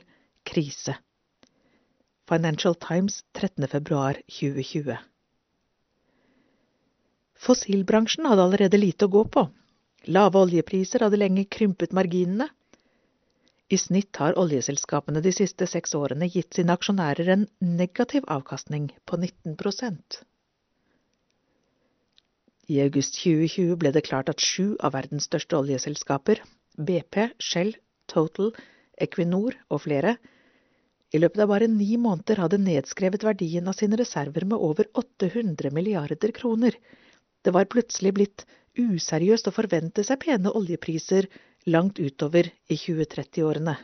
krise. 0.48 0.94
Financial 2.28 2.74
Times 2.74 3.18
13. 3.36 3.66
februar 3.68 4.16
2020 4.32 4.96
Fossilbransjen 7.36 8.24
hadde 8.30 8.46
allerede 8.48 8.80
lite 8.80 9.04
å 9.04 9.12
gå 9.12 9.26
på. 9.36 9.44
Lave 10.08 10.40
oljepriser 10.40 11.04
hadde 11.04 11.20
lenge 11.20 11.44
krympet 11.44 11.92
marginene. 11.92 12.48
I 13.68 13.76
snitt 13.76 14.16
har 14.16 14.38
oljeselskapene 14.40 15.20
de 15.20 15.34
siste 15.36 15.68
seks 15.68 15.92
årene 16.00 16.30
gitt 16.32 16.56
sine 16.56 16.72
aksjonærer 16.72 17.28
en 17.36 17.44
negativ 17.60 18.24
avkastning 18.38 18.88
på 19.04 19.20
19 19.20 19.60
I 22.68 22.80
august 22.80 23.18
2020 23.20 23.76
ble 23.80 23.92
det 23.92 24.04
klart 24.06 24.30
at 24.32 24.40
sju 24.40 24.76
av 24.80 24.94
verdens 24.96 25.26
største 25.28 25.58
oljeselskaper, 25.58 26.40
BP, 26.76 27.28
Shell, 27.38 27.74
Total, 28.08 28.54
Equinor 29.00 29.56
og 29.68 29.84
flere, 29.84 30.16
i 31.14 31.20
løpet 31.20 31.44
av 31.44 31.50
bare 31.52 31.68
ni 31.70 31.94
måneder 32.00 32.40
hadde 32.42 32.58
nedskrevet 32.58 33.22
verdien 33.22 33.68
av 33.70 33.76
sine 33.78 33.98
reserver 34.00 34.46
med 34.50 34.58
over 34.58 34.88
800 34.98 35.70
milliarder 35.70 36.32
kroner. 36.34 36.74
Det 37.44 37.52
var 37.54 37.68
plutselig 37.70 38.14
blitt 38.16 38.44
useriøst 38.74 39.46
å 39.46 39.54
forvente 39.54 40.02
seg 40.02 40.18
pene 40.24 40.50
oljepriser 40.50 41.28
langt 41.70 42.00
utover 42.02 42.48
i 42.66 42.78
2030-årene. 42.80 43.76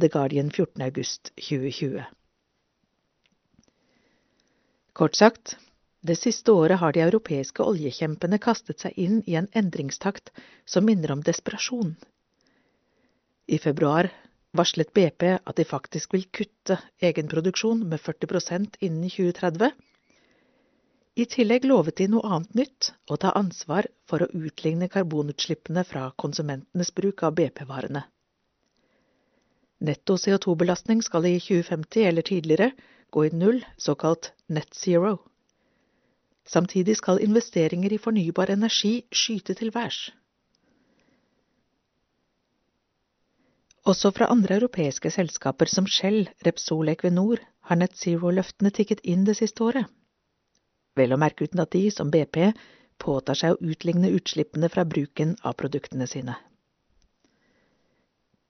The 0.00 0.08
Guardian 0.08 0.48
14. 0.48 0.80
august 0.86 1.34
2020. 1.36 2.06
Kort 4.96 5.18
sagt, 5.20 5.58
det 6.00 6.16
siste 6.16 6.52
året 6.52 6.80
har 6.80 6.92
de 6.96 7.02
europeiske 7.04 7.62
oljekjempene 7.62 8.38
kastet 8.40 8.80
seg 8.80 8.96
inn 8.96 9.20
i 9.26 9.36
en 9.40 9.50
endringstakt 9.56 10.32
som 10.64 10.86
minner 10.88 11.12
om 11.12 11.24
desperasjon. 11.26 11.94
I 13.46 13.58
februar 13.58 14.08
varslet 14.56 14.92
BP 14.96 15.26
at 15.36 15.56
de 15.56 15.64
faktisk 15.64 16.14
vil 16.14 16.24
kutte 16.32 16.78
egenproduksjon 17.02 17.84
med 17.88 18.00
40% 18.00 18.80
innen 18.80 19.10
2030 19.10 19.72
i 21.20 21.26
tillegg 21.26 21.66
lovet 21.66 21.98
de 21.98 22.06
noe 22.08 22.28
annet 22.36 22.54
nytt, 22.56 22.92
å 23.10 23.16
ta 23.20 23.32
ansvar 23.36 23.88
for 24.08 24.22
å 24.22 24.30
utligne 24.30 24.88
karbonutslippene 24.88 25.82
fra 25.84 26.06
konsumentenes 26.22 26.92
bruk 26.96 27.24
av 27.26 27.34
BP-varene. 27.36 28.04
Netto 29.88 30.16
CO2-belastning 30.20 31.02
skal 31.02 31.26
i 31.26 31.34
2050 31.40 32.06
eller 32.08 32.26
tidligere 32.30 32.70
gå 33.10 33.26
i 33.26 33.32
null, 33.34 33.60
såkalt 33.76 34.32
net 34.48 34.72
zero. 34.76 35.18
Samtidig 36.50 36.96
skal 36.98 37.22
investeringer 37.22 37.92
i 37.94 38.00
fornybar 38.02 38.50
energi 38.50 39.04
skyte 39.12 39.54
til 39.54 39.70
værs. 39.74 40.00
Også 43.90 44.10
fra 44.10 44.28
andre 44.32 44.58
europeiske 44.58 45.10
selskaper 45.10 45.70
som 45.70 45.86
Shell, 45.86 46.28
Repsol 46.46 46.88
og 46.90 46.92
Equinor 46.98 47.40
har 47.70 47.78
net 47.80 47.96
zero-løftene 47.96 48.74
tikket 48.74 49.00
inn 49.04 49.24
det 49.24 49.38
siste 49.38 49.64
året 49.64 49.88
vel 50.98 51.14
å 51.14 51.20
merke 51.20 51.46
uten 51.46 51.62
at 51.62 51.72
de, 51.74 51.86
som 51.94 52.10
BP, 52.12 52.50
påtar 53.00 53.38
seg 53.38 53.54
å 53.54 53.72
utligne 53.72 54.12
utslippene 54.16 54.70
fra 54.72 54.84
bruken 54.84 55.36
av 55.46 55.56
produktene 55.60 56.08
sine. 56.10 56.36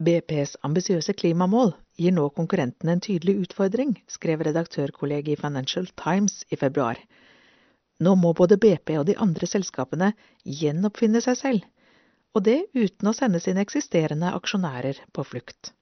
BPs 0.01 0.57
ambisiøse 0.65 1.13
klimamål 1.13 1.75
gir 2.01 2.15
nå 2.17 2.25
konkurrentene 2.37 2.97
en 2.97 3.03
tydelig 3.05 3.37
utfordring, 3.45 3.99
skrev 4.09 4.47
redaktørkollegiet 4.49 5.37
i 5.37 5.43
Financial 5.43 5.87
Times 6.01 6.41
i 6.49 6.57
februar. 6.57 6.99
Nå 8.01 8.15
må 8.17 8.33
både 8.37 8.57
BP 8.61 8.95
og 9.01 9.07
de 9.11 9.17
andre 9.21 9.49
selskapene 9.49 10.15
gjenoppfinne 10.61 11.21
seg 11.25 11.37
selv, 11.39 11.67
og 12.35 12.47
det 12.47 12.63
uten 12.75 13.11
å 13.11 13.17
sende 13.17 13.41
sine 13.43 13.63
eksisterende 13.65 14.31
aksjonærer 14.37 15.03
på 15.13 15.25
flukt. 15.27 15.75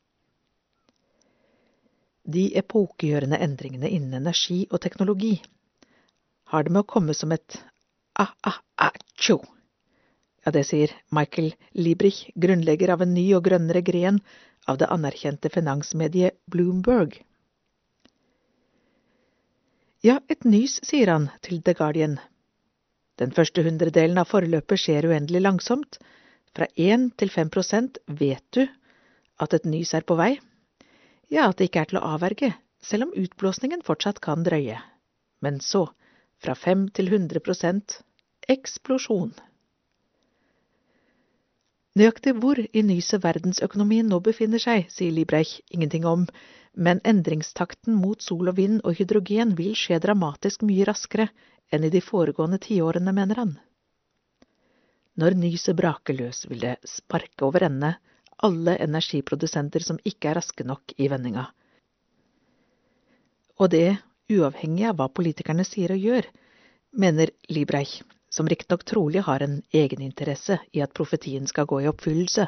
De 2.28 2.48
epokegjørende 2.60 3.38
endringene 3.40 3.88
innen 3.88 4.18
energi 4.20 4.64
og 4.68 4.82
teknologi 4.84 5.38
har 6.52 6.64
det 6.64 6.74
med 6.74 6.84
å 6.84 6.90
komme 6.90 7.14
som 7.16 7.32
et 7.32 7.60
a-a-a-tjo. 8.18 9.38
Ja, 10.44 10.52
det 10.52 10.64
sier 10.68 10.92
Michael 11.14 11.52
Liebrich, 11.76 12.26
grunnlegger 12.34 12.94
av 12.94 13.04
en 13.04 13.14
ny 13.14 13.26
og 13.36 13.44
grønnere 13.48 13.82
gren 13.84 14.20
av 14.68 14.78
det 14.80 14.88
anerkjente 14.92 15.50
finansmediet 15.52 16.38
Bloomberg. 16.50 17.18
Ja, 20.08 20.20
et 20.32 20.46
nys, 20.48 20.78
sier 20.88 21.10
han 21.10 21.26
til 21.44 21.58
The 21.60 21.74
Guardian. 21.76 22.14
Den 23.20 23.32
første 23.36 23.60
hundredelen 23.66 24.20
av 24.22 24.30
forløpet 24.30 24.80
skjer 24.80 25.08
uendelig 25.10 25.42
langsomt. 25.42 25.98
Fra 26.56 26.68
1 26.80 27.10
til 27.20 27.32
5 27.34 27.50
prosent 27.52 27.98
vet 28.20 28.44
du 28.56 28.62
at 29.42 29.56
et 29.58 29.66
nys 29.68 29.92
er 29.98 30.06
på 30.08 30.16
vei. 30.16 30.30
Ja, 31.28 31.50
at 31.50 31.58
det 31.58 31.68
ikke 31.68 31.82
er 31.82 31.90
til 31.90 32.00
å 32.00 32.06
avverge, 32.14 32.54
selv 32.80 33.08
om 33.08 33.12
utblåsningen 33.20 33.84
fortsatt 33.84 34.22
kan 34.24 34.46
drøye. 34.46 34.78
Men 35.44 35.60
så, 35.60 35.84
fra 36.40 36.54
5 36.56 36.88
til 36.96 37.12
100 37.12 37.44
prosent, 37.44 37.98
eksplosjon. 38.48 39.34
Nøyaktig 41.98 42.36
hvor 42.38 42.58
i 42.60 42.82
nyset 42.86 43.24
verdensøkonomien 43.24 44.06
nå 44.06 44.20
befinner 44.22 44.62
seg, 44.62 44.86
sier 44.92 45.10
Libreich 45.10 45.56
ingenting 45.74 46.04
om, 46.06 46.26
men 46.78 47.00
endringstakten 47.02 47.96
mot 47.98 48.22
sol 48.22 48.52
og 48.52 48.58
vind 48.58 48.82
og 48.84 48.94
hydrogen 49.00 49.56
vil 49.58 49.72
skje 49.78 49.98
dramatisk 50.04 50.62
mye 50.68 50.86
raskere 50.86 51.26
enn 51.74 51.86
i 51.88 51.90
de 51.90 52.02
foregående 52.04 52.60
tiårene, 52.62 53.14
mener 53.16 53.40
han. 53.42 53.56
Når 55.18 55.34
nyset 55.40 55.74
braker 55.80 56.14
løs, 56.14 56.44
vil 56.46 56.62
det 56.62 56.76
sparke 56.86 57.48
over 57.48 57.66
ende 57.66 57.96
alle 58.46 58.76
energiprodusenter 58.84 59.82
som 59.82 59.98
ikke 60.06 60.30
er 60.30 60.38
raske 60.38 60.66
nok 60.68 60.94
i 61.02 61.08
vendinga. 61.10 61.48
Og 63.58 63.72
det 63.74 63.96
uavhengig 64.30 64.86
av 64.86 65.00
hva 65.00 65.08
politikerne 65.10 65.66
sier 65.66 65.96
og 65.96 66.04
gjør, 66.04 66.30
mener 66.94 67.34
Libreich, 67.50 68.04
som 68.28 68.48
riktignok 68.48 68.84
trolig 68.84 69.22
har 69.26 69.42
en 69.42 69.60
egeninteresse 69.72 70.58
i 70.72 70.82
at 70.84 70.94
profetien 70.96 71.46
skal 71.48 71.68
gå 71.68 71.82
i 71.82 71.88
oppfyllelse. 71.90 72.46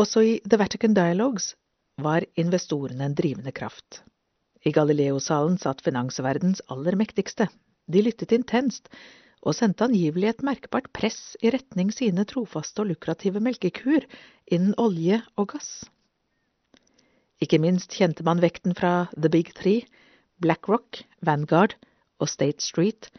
Også 0.00 0.22
i 0.24 0.36
The 0.46 0.58
Vatican 0.60 0.94
Dialogues 0.96 1.54
var 2.00 2.24
investorene 2.40 3.04
en 3.04 3.16
drivende 3.16 3.52
kraft. 3.52 4.02
I 4.64 4.72
Galileo-salen 4.72 5.58
satt 5.60 5.82
finansverdens 5.84 6.62
aller 6.68 6.96
mektigste. 6.96 7.48
De 7.90 8.02
lyttet 8.04 8.32
intenst 8.36 8.88
og 9.40 9.56
sendte 9.56 9.86
angivelig 9.86 10.30
et 10.30 10.44
merkbart 10.44 10.90
press 10.96 11.36
i 11.40 11.52
retning 11.52 11.92
sine 11.96 12.26
trofaste 12.28 12.82
og 12.82 12.92
lukrative 12.92 13.40
melkekuer 13.40 14.04
innen 14.52 14.76
olje 14.78 15.22
og 15.36 15.54
gass. 15.54 15.70
Ikke 17.40 17.60
minst 17.60 17.96
kjente 17.96 18.24
man 18.24 18.42
vekten 18.44 18.76
fra 18.76 19.08
The 19.16 19.32
Big 19.32 19.54
Three, 19.56 19.86
BlackRock, 20.44 21.02
Vanguard 21.24 21.76
og 22.20 22.28
State 22.28 22.62
Street, 22.64 23.10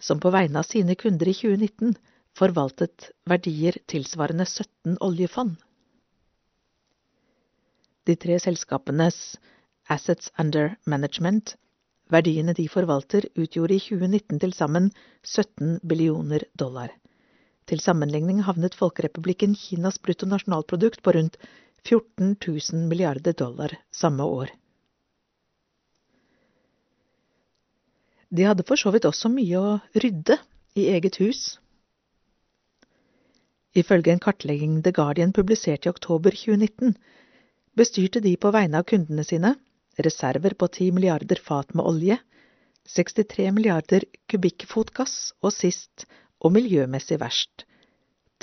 som 0.00 0.20
på 0.20 0.32
vegne 0.34 0.60
av 0.60 0.68
sine 0.68 0.96
kunder 0.98 1.28
i 1.28 1.36
2019 1.36 1.96
forvaltet 2.36 3.10
verdier 3.28 3.78
tilsvarende 3.88 4.44
17 4.44 4.98
oljefond. 5.04 5.56
De 8.06 8.14
tre 8.14 8.36
selskapenes 8.38 9.16
Assets 9.90 10.30
Under 10.38 10.76
Management, 10.86 11.56
verdiene 12.12 12.54
de 12.54 12.68
forvalter, 12.70 13.26
utgjorde 13.34 13.76
i 13.78 13.82
2019 13.82 14.42
til 14.44 14.54
sammen 14.54 14.90
17 15.24 15.80
billioner 15.82 16.44
dollar. 16.54 16.92
Til 17.66 17.82
sammenligning 17.82 18.44
havnet 18.46 18.76
Folkerepublikken 18.78 19.56
Kinas 19.58 19.98
bruttonasjonalprodukt 19.98 21.02
på 21.02 21.16
rundt 21.16 21.38
14 21.82 22.36
000 22.46 22.86
milliarder 22.90 23.34
dollar 23.34 23.74
samme 23.90 24.22
år. 24.22 24.52
De 28.30 28.46
hadde 28.46 28.66
for 28.66 28.80
så 28.80 28.90
vidt 28.94 29.06
også 29.08 29.30
mye 29.30 29.60
å 29.60 29.76
rydde 29.94 30.38
i 30.76 30.88
eget 30.92 31.20
hus. 31.22 31.58
Ifølge 33.76 34.14
en 34.14 34.22
kartlegging 34.22 34.80
The 34.82 34.92
Guardian 34.96 35.34
publiserte 35.36 35.88
i 35.88 35.92
oktober 35.92 36.34
2019, 36.34 36.96
bestyrte 37.76 38.22
de 38.24 38.32
på 38.40 38.50
vegne 38.54 38.80
av 38.80 38.88
kundene 38.88 39.24
sine 39.26 39.54
reserver 40.04 40.56
på 40.58 40.68
10 40.68 40.96
milliarder 40.96 41.40
fat 41.40 41.74
med 41.74 41.86
olje, 41.88 42.18
63 42.88 43.50
milliarder 43.52 44.04
kubikkfot 44.30 44.92
gass 44.96 45.32
og 45.42 45.52
sist, 45.54 46.06
og 46.40 46.52
miljømessig 46.52 47.18
verst, 47.20 47.64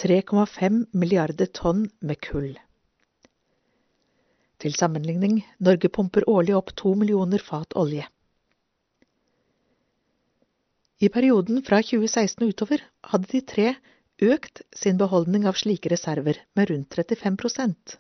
3,5 0.02 0.86
milliarder 0.98 1.50
tonn 1.54 1.86
med 2.02 2.20
kull. 2.26 2.56
Til 4.58 4.74
sammenligning, 4.74 5.44
Norge 5.60 5.90
pumper 5.94 6.26
årlig 6.30 6.56
opp 6.58 6.74
to 6.80 6.96
millioner 6.98 7.42
fat 7.44 7.76
olje. 7.78 8.08
I 11.04 11.10
perioden 11.12 11.60
fra 11.68 11.82
2016 11.84 12.46
og 12.46 12.52
utover 12.54 12.82
hadde 13.12 13.28
de 13.34 13.40
tre 13.52 13.64
økt 14.24 14.62
sin 14.82 15.00
beholdning 15.02 15.44
av 15.50 15.58
slike 15.60 15.90
reserver 15.92 16.38
med 16.56 16.70
rundt 16.70 16.96
35 16.96 17.98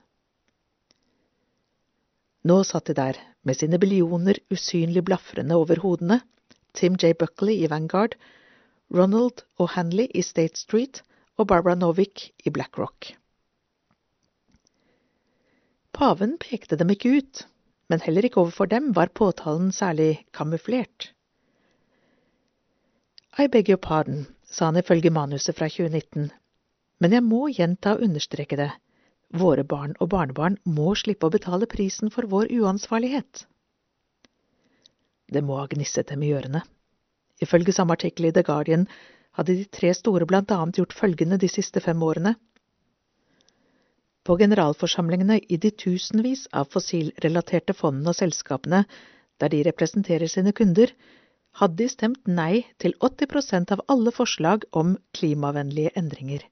Nå 2.47 2.55
satt 2.69 2.87
de 2.87 2.93
der 2.99 3.17
med 3.43 3.57
sine 3.59 3.79
billioner 3.81 4.39
usynlig 4.55 5.03
blafrende 5.09 5.57
over 5.59 5.81
hodene, 5.83 6.21
Tim 6.71 6.95
J. 6.95 7.11
Buckley 7.19 7.65
i 7.65 7.69
Vanguard, 7.73 8.15
Ronald 8.93 9.43
O'Hanley 9.59 10.07
i 10.13 10.23
State 10.23 10.61
Street 10.61 11.01
og 11.35 11.49
Barbara 11.51 11.75
Novick 11.75 12.29
i 12.45 12.53
BlackRock. 12.55 13.09
Paven 15.91 16.37
pekte 16.39 16.79
dem 16.79 16.95
ikke 16.95 17.17
ut, 17.17 17.43
men 17.89 18.05
heller 18.05 18.29
ikke 18.29 18.39
overfor 18.45 18.71
dem 18.71 18.93
var 18.95 19.11
påtalen 19.11 19.75
særlig 19.75 20.23
kamuflert. 20.31 21.11
I 23.33 23.47
beg 23.47 23.69
your 23.69 23.81
pardon, 23.81 24.25
sa 24.45 24.67
han 24.69 24.77
ifølge 24.77 25.09
manuset 25.09 25.57
fra 25.57 25.65
2019, 25.65 26.27
men 27.01 27.13
jeg 27.15 27.25
må 27.25 27.47
gjenta 27.49 27.95
og 27.95 28.03
understreke 28.05 28.59
det. 28.59 28.69
Våre 29.33 29.63
barn 29.65 29.95
og 29.97 30.11
barnebarn 30.11 30.59
må 30.69 30.93
slippe 30.93 31.25
å 31.25 31.33
betale 31.33 31.65
prisen 31.65 32.11
for 32.13 32.29
vår 32.29 32.51
uansvarlighet. 32.53 33.47
Det 35.33 35.41
må 35.41 35.57
ha 35.57 35.65
gnisset 35.71 36.11
dem 36.11 36.21
i 36.21 36.29
ørene. 36.37 36.61
Ifølge 37.41 37.73
samme 37.73 37.97
artikkel 37.97 38.29
i 38.29 38.33
The 38.35 38.43
Guardian 38.45 38.85
hadde 39.33 39.55
de 39.57 39.65
tre 39.65 39.89
store 39.97 40.27
blant 40.29 40.53
annet 40.53 40.77
gjort 40.77 40.93
følgende 40.93 41.41
de 41.41 41.49
siste 41.49 41.81
fem 41.81 42.05
årene. 42.05 42.35
På 44.23 44.37
generalforsamlingene 44.37 45.39
i 45.49 45.57
de 45.57 45.73
tusenvis 45.73 46.45
av 46.53 46.69
fossilrelaterte 46.69 47.73
fondene 47.73 48.13
og 48.13 48.19
selskapene 48.21 48.85
der 49.41 49.49
de 49.49 49.63
representerer 49.65 50.29
sine 50.29 50.53
kunder, 50.53 50.93
hadde 51.59 51.77
de 51.83 51.87
stemt 51.91 52.27
nei 52.27 52.63
til 52.81 52.95
80% 53.05 53.73
av 53.75 53.83
alle 53.93 54.13
forslag 54.15 54.65
om 54.71 54.95
klimavennlige 55.17 55.93
endringer. 55.99 56.43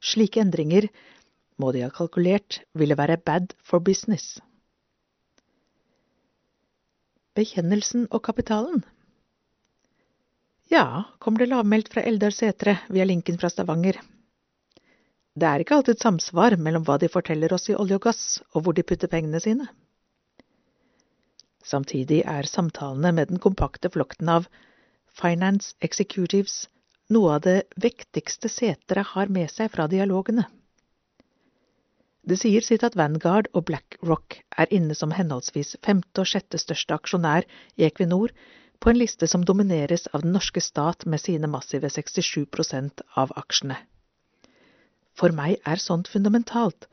Slike 0.00 0.40
endringer 0.40 0.88
må 1.58 1.72
de 1.74 1.82
ha 1.84 1.90
kalkulert 1.94 2.60
ville 2.78 2.96
være 2.98 3.18
bad 3.18 3.54
for 3.64 3.84
business. 3.84 4.38
Bekjennelsen 7.38 8.06
og 8.10 8.22
kapitalen 8.26 8.84
Ja, 10.68 11.04
kommer 11.18 11.42
det 11.42 11.50
lavmeldt 11.52 11.90
fra 11.92 12.02
Eldar 12.04 12.34
Setre 12.34 12.78
via 12.92 13.06
linken 13.08 13.38
fra 13.40 13.48
Stavanger. 13.52 14.00
Det 15.38 15.46
er 15.46 15.62
ikke 15.62 15.78
alltid 15.78 16.00
samsvar 16.02 16.56
mellom 16.58 16.84
hva 16.84 16.98
de 16.98 17.08
forteller 17.12 17.52
oss 17.54 17.68
i 17.70 17.76
olje 17.78 17.96
og 17.96 18.08
gass, 18.08 18.24
og 18.52 18.64
hvor 18.64 18.74
de 18.74 18.84
putter 18.84 19.10
pengene 19.10 19.40
sine. 19.40 19.68
Samtidig 21.64 22.22
er 22.24 22.46
samtalene 22.46 23.12
med 23.12 23.28
den 23.32 23.40
kompakte 23.42 23.90
flokten 23.90 24.28
av 24.30 24.46
finance 25.20 25.74
executives 25.82 26.68
noe 27.14 27.34
av 27.38 27.42
det 27.46 27.56
vektigste 27.82 28.50
seteret 28.52 29.14
har 29.14 29.32
med 29.32 29.50
seg 29.50 29.72
fra 29.72 29.88
dialogene. 29.90 30.44
Det 32.28 32.36
sier 32.36 32.64
sitt 32.64 32.84
at 32.84 32.96
Vanguard 33.00 33.48
og 33.56 33.64
BlackRock 33.70 34.36
er 34.62 34.72
inne 34.78 34.94
som 34.94 35.14
henholdsvis 35.16 35.76
femte 35.86 36.20
og 36.22 36.28
sjette 36.28 36.60
største 36.60 36.94
aksjonær 36.98 37.46
i 37.80 37.86
Equinor 37.88 38.34
på 38.78 38.92
en 38.92 39.00
liste 39.00 39.26
som 39.26 39.46
domineres 39.48 40.06
av 40.12 40.22
den 40.22 40.34
norske 40.36 40.60
stat 40.60 41.06
med 41.06 41.22
sine 41.22 41.48
massive 41.48 41.88
67% 41.88 43.02
av 43.16 43.32
aksjene. 43.40 43.78
For 45.16 45.32
meg 45.34 45.56
er 45.66 45.80
sånt 45.82 46.10
fundamentalt. 46.12 46.86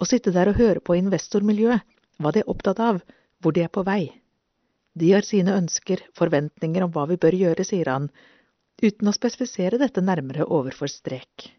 Å 0.00 0.08
sitte 0.08 0.32
der 0.34 0.50
og 0.50 0.58
høre 0.58 0.80
på 0.80 0.96
investormiljøet, 0.98 1.84
hva 2.18 2.32
de 2.34 2.42
er 2.42 2.50
opptatt 2.50 2.80
av, 2.82 3.02
hvor 3.42 3.54
de 3.54 3.64
er 3.64 3.72
på 3.72 3.84
vei. 3.86 4.10
De 4.98 5.12
har 5.12 5.26
sine 5.26 5.54
ønsker, 5.54 6.02
forventninger 6.18 6.84
om 6.84 6.92
hva 6.94 7.06
vi 7.10 7.18
bør 7.20 7.36
gjøre, 7.38 7.64
sier 7.66 7.90
han, 7.92 8.08
uten 8.82 9.10
å 9.10 9.14
spesifisere 9.14 9.78
dette 9.78 10.02
nærmere 10.02 10.46
overfor 10.46 10.90
strek. 10.90 11.50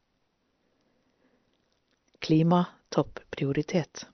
Klima 2.19 2.65
topp 2.91 3.21
prioritet. 3.31 4.05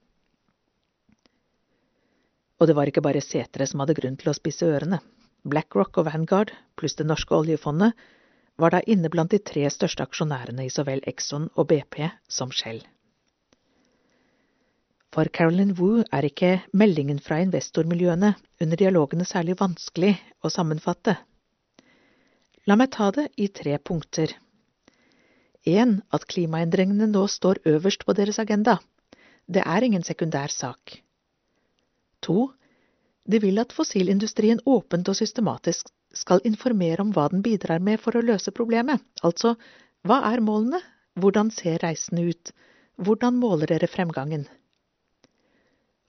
Og 2.62 2.70
det 2.70 2.76
var 2.78 2.88
ikke 2.88 3.04
bare 3.04 3.24
setere 3.24 3.68
som 3.68 3.82
hadde 3.82 3.98
grunn 3.98 4.18
til 4.20 4.32
å 4.32 4.38
spisse 4.38 4.68
ørene. 4.68 5.02
BlackRock 5.46 5.98
og 6.02 6.08
Vanguard, 6.08 6.54
pluss 6.78 6.96
det 6.98 7.08
norske 7.10 7.36
oljefondet, 7.36 7.94
var 8.58 8.72
da 8.72 8.80
inne 8.88 9.12
blant 9.12 9.34
de 9.34 9.42
tre 9.44 9.66
største 9.70 10.06
aksjonærene 10.06 10.66
i 10.66 10.72
så 10.72 10.86
vel 10.88 11.04
Exxon 11.10 11.50
og 11.56 11.68
BP 11.70 12.06
som 12.32 12.54
Shell. 12.56 12.80
For 15.16 15.30
Carolyn 15.32 15.70
Wu 15.80 16.02
er 16.12 16.26
ikke 16.28 16.50
meldingen 16.76 17.22
fra 17.24 17.38
investormiljøene 17.40 18.34
under 18.60 18.80
dialogene 18.82 19.24
særlig 19.24 19.54
vanskelig 19.62 20.10
å 20.44 20.50
sammenfatte. 20.52 21.14
La 22.68 22.76
meg 22.76 22.92
ta 22.92 23.08
det 23.16 23.30
i 23.40 23.48
tre 23.48 23.78
punkter. 23.80 24.34
1. 25.64 25.94
at 26.18 26.26
klimaendringene 26.34 27.08
nå 27.14 27.22
står 27.32 27.62
øverst 27.72 28.04
på 28.04 28.16
deres 28.18 28.42
agenda. 28.44 28.76
Det 29.48 29.64
er 29.64 29.88
ingen 29.88 30.04
sekundær 30.04 30.52
sak. 30.52 30.98
2. 32.28 32.36
de 33.32 33.42
vil 33.46 33.64
at 33.64 33.72
fossilindustrien 33.78 34.60
åpent 34.66 35.14
og 35.14 35.16
systematisk 35.22 35.94
skal 36.12 36.44
informere 36.44 37.08
om 37.08 37.16
hva 37.16 37.30
den 37.32 37.46
bidrar 37.46 37.80
med 37.80 38.04
for 38.04 38.20
å 38.20 38.26
løse 38.34 38.52
problemet, 38.52 39.00
altså 39.24 39.56
hva 40.04 40.20
er 40.34 40.44
målene, 40.44 40.84
hvordan 41.16 41.56
ser 41.56 41.80
reisene 41.88 42.28
ut, 42.28 42.52
hvordan 43.00 43.40
måler 43.40 43.72
dere 43.72 43.88
fremgangen? 43.88 44.48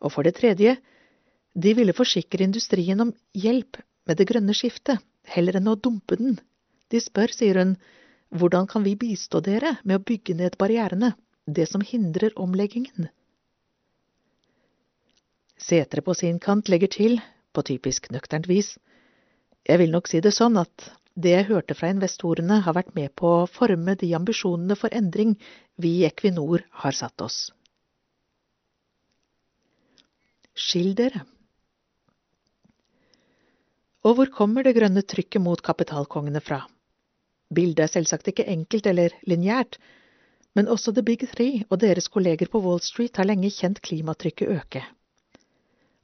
Og 0.04 0.12
for 0.12 0.26
det 0.26 0.36
tredje, 0.38 0.76
de 1.56 1.72
ville 1.76 1.96
forsikre 1.96 2.44
industrien 2.44 3.00
om 3.00 3.12
hjelp 3.34 3.80
med 4.06 4.18
det 4.20 4.26
grønne 4.28 4.54
skiftet, 4.54 5.00
heller 5.26 5.58
enn 5.58 5.70
å 5.72 5.78
dumpe 5.80 6.18
den. 6.20 6.36
De 6.92 7.00
spør, 7.02 7.32
sier 7.32 7.58
hun, 7.58 7.76
hvordan 8.30 8.68
kan 8.70 8.84
vi 8.84 8.96
bistå 8.98 9.40
dere 9.40 9.76
med 9.84 9.98
å 9.98 10.04
bygge 10.06 10.36
ned 10.38 10.58
barrierene, 10.60 11.14
det 11.46 11.68
som 11.70 11.84
hindrer 11.84 12.36
omleggingen? 12.36 13.08
Setre 15.56 16.04
på 16.04 16.14
sin 16.14 16.38
kant 16.42 16.68
legger 16.68 16.92
til, 16.92 17.18
på 17.56 17.64
typisk 17.64 18.10
nøkternt 18.12 18.48
vis, 18.50 18.74
jeg 19.66 19.80
vil 19.80 19.90
nok 19.90 20.06
si 20.10 20.20
det 20.22 20.34
sånn 20.36 20.60
at 20.60 20.90
det 21.16 21.32
jeg 21.32 21.48
hørte 21.48 21.74
fra 21.74 21.88
investorene, 21.90 22.60
har 22.62 22.76
vært 22.76 22.92
med 22.94 23.14
på 23.16 23.30
å 23.40 23.46
forme 23.50 23.96
de 23.98 24.12
ambisjonene 24.14 24.76
for 24.78 24.92
endring 24.94 25.32
vi 25.80 26.02
i 26.02 26.04
Equinor 26.06 26.66
har 26.84 26.94
satt 26.94 27.24
oss. 27.24 27.38
Skill 30.56 30.94
dere. 30.96 31.22
Og 34.06 34.16
hvor 34.16 34.30
kommer 34.32 34.64
det 34.64 34.76
grønne 34.76 35.02
trykket 35.02 35.42
mot 35.42 35.60
kapitalkongene 35.62 36.40
fra? 36.40 36.62
Bildet 37.52 37.84
er 37.84 37.92
selvsagt 37.92 38.30
ikke 38.30 38.46
enkelt 38.50 38.86
eller 38.90 39.14
lineært, 39.28 39.76
men 40.56 40.70
også 40.72 40.94
The 40.94 41.04
Big 41.04 41.26
Three 41.28 41.64
og 41.68 41.80
deres 41.82 42.08
kolleger 42.08 42.48
på 42.50 42.62
Wall 42.64 42.80
Street 42.80 43.18
har 43.20 43.28
lenge 43.28 43.50
kjent 43.52 43.82
klimatrykket 43.84 44.52
øke. 44.56 44.82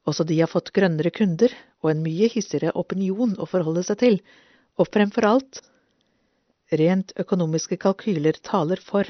Også 0.05 0.27
de 0.29 0.39
har 0.41 0.51
fått 0.51 0.73
grønnere 0.75 1.15
kunder 1.15 1.55
og 1.81 1.93
en 1.93 2.03
mye 2.05 2.29
hissigere 2.31 2.75
opinion 2.79 3.37
å 3.39 3.49
forholde 3.49 3.85
seg 3.87 4.01
til, 4.03 4.19
og 4.77 4.91
fremfor 4.91 5.29
alt, 5.29 5.63
rent 6.73 7.15
økonomiske 7.21 7.79
kalkyler 7.81 8.39
taler 8.43 8.83
for 8.83 9.09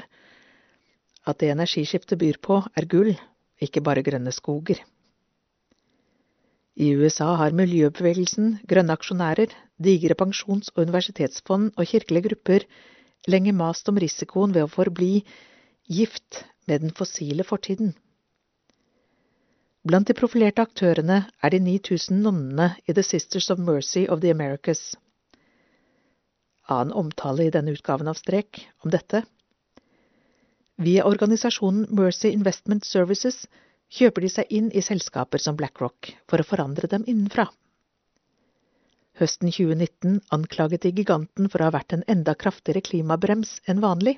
at 1.23 1.39
det 1.39 1.51
energiskiftet 1.53 2.19
byr 2.19 2.39
på, 2.43 2.61
er 2.75 2.87
gull, 2.89 3.13
ikke 3.63 3.83
bare 3.83 4.03
grønne 4.05 4.31
skoger. 4.35 4.81
I 6.73 6.89
USA 6.97 7.35
har 7.37 7.53
miljøbevegelsen, 7.53 8.55
grønne 8.65 8.95
aksjonærer, 8.97 9.51
digre 9.77 10.15
pensjons- 10.17 10.71
og 10.73 10.87
universitetsfond 10.87 11.75
og 11.77 11.85
kirkelige 11.85 12.29
grupper 12.29 12.65
lenge 13.29 13.53
mast 13.53 13.89
om 13.89 13.99
risikoen 14.01 14.55
ved 14.55 14.65
å 14.65 14.71
forbli 14.71 15.21
gift 15.85 16.41
med 16.67 16.81
den 16.81 16.95
fossile 16.97 17.45
fortiden. 17.45 17.93
Blant 19.85 20.07
de 20.07 20.15
profilerte 20.17 20.63
aktørene 20.63 21.19
er 21.43 21.53
de 21.53 21.59
9000 21.59 22.23
nonnene 22.23 22.71
i 22.87 22.93
The 22.93 23.03
Sisters 23.03 23.51
of 23.51 23.59
Mercy 23.59 24.07
of 24.07 24.21
the 24.21 24.31
Americas. 24.31 24.95
Annen 26.71 26.95
omtale 26.95 27.45
i 27.45 27.53
denne 27.53 27.75
utgaven 27.75 28.07
av 28.07 28.17
Strek 28.17 28.63
om 28.81 28.89
dette. 28.89 29.25
Via 30.79 31.05
organisasjonen 31.05 31.85
Mercy 31.91 32.31
Investment 32.31 32.87
Services 32.87 33.43
kjøper 33.93 34.25
de 34.25 34.31
seg 34.31 34.53
inn 34.57 34.71
i 34.73 34.81
selskaper 34.81 35.41
som 35.41 35.57
BlackRock 35.59 36.13
for 36.29 36.41
å 36.41 36.47
forandre 36.47 36.89
dem 36.89 37.05
innenfra. 37.07 37.47
Høsten 39.21 39.51
2019 39.53 40.21
anklaget 40.33 40.85
de 40.85 40.91
giganten 40.97 41.49
for 41.53 41.61
å 41.61 41.69
ha 41.69 41.75
vært 41.75 41.93
en 41.93 42.05
enda 42.09 42.33
kraftigere 42.33 42.81
klimabrems 42.81 43.59
enn 43.69 43.83
vanlig. 43.83 44.15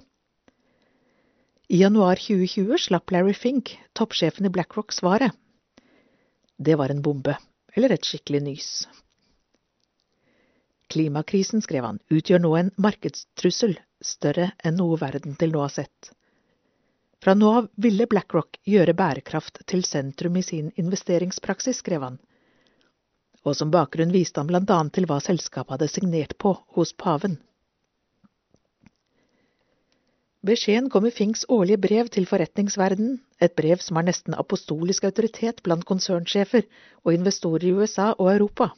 I 1.67 1.81
januar 1.81 2.21
2020 2.21 2.79
slapp 2.85 3.11
Larry 3.11 3.33
Fink, 3.35 3.73
toppsjefen 3.97 4.47
i 4.47 4.53
BlackRock, 4.53 4.93
svaret. 4.95 5.33
Det 6.55 6.77
var 6.79 6.93
en 6.93 7.01
bombe, 7.03 7.35
eller 7.75 7.91
et 7.91 8.07
skikkelig 8.07 8.41
nys. 8.45 8.69
Klimakrisen, 10.93 11.63
skrev 11.65 11.83
han, 11.83 11.99
utgjør 12.13 12.43
nå 12.45 12.51
en 12.55 12.69
markedstrussel 12.79 13.75
større 13.99 14.51
enn 14.63 14.77
noe 14.79 14.95
verden 15.01 15.35
til 15.39 15.51
nå 15.51 15.65
har 15.65 15.73
sett. 15.73 16.13
Fra 17.25 17.33
nå 17.33 17.47
av 17.57 17.67
ville 17.81 18.05
BlackRock 18.05 18.59
gjøre 18.69 18.93
bærekraft 18.93 19.63
til 19.65 19.79
sentrum 19.81 20.35
i 20.37 20.43
sin 20.45 20.67
investeringspraksis, 20.77 21.79
skrev 21.81 22.03
han. 22.05 22.19
Og 23.41 23.55
som 23.57 23.71
bakgrunn 23.73 24.13
viste 24.13 24.37
han 24.37 24.51
blant 24.51 24.69
annet 24.75 24.93
til 24.93 25.07
hva 25.09 25.17
selskapet 25.25 25.73
hadde 25.73 25.87
signert 25.89 26.35
på 26.37 26.51
hos 26.77 26.91
paven. 26.93 27.39
Beskjeden 30.45 30.91
kom 30.93 31.09
i 31.09 31.13
Finks 31.17 31.47
årlige 31.49 31.81
brev 31.87 32.13
til 32.13 32.29
forretningsverdenen, 32.29 33.17
et 33.41 33.57
brev 33.57 33.81
som 33.81 33.97
har 33.97 34.05
nesten 34.05 34.37
apostolisk 34.37 35.09
autoritet 35.09 35.65
blant 35.65 35.89
konsernsjefer 35.89 36.69
og 37.01 37.17
investorer 37.17 37.65
i 37.65 37.73
USA 37.73 38.11
og 38.13 38.35
Europa. 38.35 38.69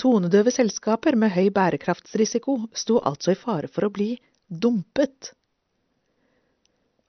Tonedøve 0.00 0.56
selskaper 0.56 1.20
med 1.20 1.36
høy 1.36 1.52
bærekraftsrisiko 1.52 2.62
sto 2.72 3.02
altså 3.04 3.36
i 3.36 3.42
fare 3.46 3.68
for 3.68 3.84
å 3.84 3.92
bli 3.92 4.14
dumpet. 4.48 5.34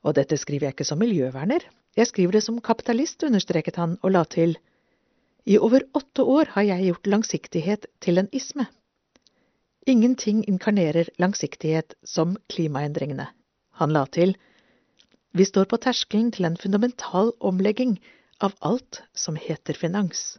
Og 0.06 0.14
dette 0.14 0.38
skriver 0.38 0.68
jeg 0.68 0.76
ikke 0.76 0.88
som 0.88 1.02
miljøverner, 1.02 1.66
jeg 1.98 2.08
skriver 2.08 2.36
det 2.36 2.44
som 2.44 2.62
kapitalist, 2.62 3.24
understreket 3.24 3.78
han 3.80 3.98
og 4.04 4.12
la 4.12 4.24
til. 4.28 4.58
I 5.46 5.58
over 5.58 5.86
åtte 5.96 6.24
år 6.24 6.52
har 6.56 6.66
jeg 6.68 6.90
gjort 6.90 7.08
langsiktighet 7.08 7.88
til 8.04 8.20
en 8.20 8.30
isme. 8.36 8.68
Ingenting 9.88 10.44
inkarnerer 10.50 11.10
langsiktighet 11.22 11.96
som 12.04 12.36
klimaendringene. 12.50 13.28
Han 13.80 13.94
la 13.94 14.06
til, 14.06 14.36
vi 15.36 15.46
står 15.46 15.70
på 15.72 15.78
terskelen 15.84 16.32
til 16.32 16.46
en 16.48 16.58
fundamental 16.58 17.32
omlegging 17.40 17.98
av 18.42 18.56
alt 18.62 19.02
som 19.14 19.36
heter 19.36 19.78
finans. 19.78 20.38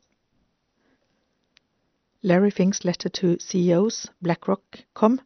Larry 2.23 2.51
Finks 2.51 2.85
letter 2.85 3.09
to 3.09 3.37
CEOs 3.41 4.07
BlackRock 4.21 4.85
kom 4.95 5.21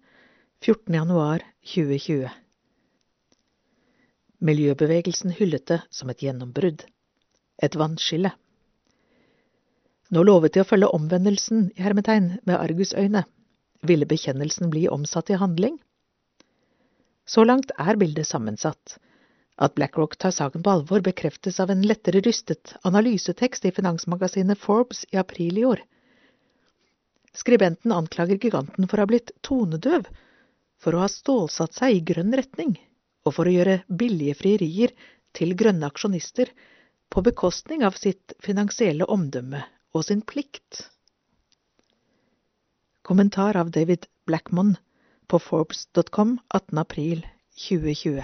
14. 0.61 1.41
januar 4.41 4.75
2020. 4.77 4.77
Miljøbevegelsen 4.81 5.33
hyllet 5.37 5.67
det 5.67 5.83
som 5.91 6.11
et 6.11 6.23
gjennombrudd. 6.23 6.85
Et 7.63 7.77
vannskille. 7.77 8.33
Nå 10.11 10.23
lovet 10.25 10.55
de 10.55 10.63
å 10.63 10.65
følge 10.65 10.89
omvendelsen 10.89 11.71
i 11.77 11.83
hermetegn 11.83 12.41
med 12.47 12.57
argusøyne 12.57 13.25
ville 13.83 14.07
bekjennelsen 14.07 14.71
bli 14.71 14.89
omsatt 14.89 15.31
i 15.31 15.37
handling? 15.37 15.79
Så 17.27 17.45
langt 17.45 17.71
er 17.79 17.97
bildet 17.97 18.27
sammensatt. 18.27 18.99
At 19.61 19.75
BlackRock 19.75 20.17
tar 20.17 20.33
saken 20.33 20.63
på 20.63 20.71
alvor, 20.71 21.01
bekreftes 21.01 21.61
av 21.61 21.71
en 21.71 21.83
lettere 21.83 22.21
rystet 22.25 22.75
analysetekst 22.83 23.65
i 23.67 23.73
finansmagasinet 23.73 24.59
Forbes 24.59 25.05
i 25.13 25.19
april 25.21 25.59
i 25.59 25.65
år. 25.65 25.85
Skribenten 27.37 27.93
anklager 27.93 28.41
giganten 28.41 28.89
for 28.89 28.97
å 28.97 29.05
ha 29.05 29.07
blitt 29.13 29.33
tonedøv, 29.43 30.09
for 30.81 30.97
å 30.97 31.05
ha 31.05 31.09
stålsatt 31.09 31.77
seg 31.77 31.95
i 31.95 32.01
grønn 32.01 32.33
retning, 32.35 32.79
og 33.27 33.37
for 33.37 33.49
å 33.49 33.55
gjøre 33.55 33.81
billige 33.89 34.37
frierier 34.39 34.95
til 35.37 35.55
grønne 35.59 35.89
aksjonister 35.91 36.51
på 37.11 37.23
bekostning 37.27 37.85
av 37.87 37.99
sitt 37.99 38.35
finansielle 38.43 39.07
omdømme 39.11 39.63
og 39.95 40.07
sin 40.07 40.23
plikt. 40.23 40.87
Kommentar 43.07 43.59
av 43.59 43.73
David 43.75 44.07
Blackmon 44.29 44.77
på 45.31 45.41
Forbes.com 45.43 46.37
18. 46.55 46.79
april 46.79 47.25
2020. 47.59 48.23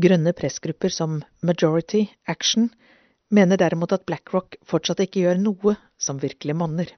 Grønne 0.00 0.32
pressgrupper 0.32 0.92
som 0.94 1.18
Majority 1.44 2.06
Action 2.24 2.70
mener 3.28 3.60
derimot 3.60 3.92
at 3.92 4.06
BlackRock 4.08 4.56
fortsatt 4.66 5.02
ikke 5.04 5.26
gjør 5.26 5.42
noe 5.42 5.76
som 6.00 6.20
virkelig 6.22 6.56
monner. 6.56 6.88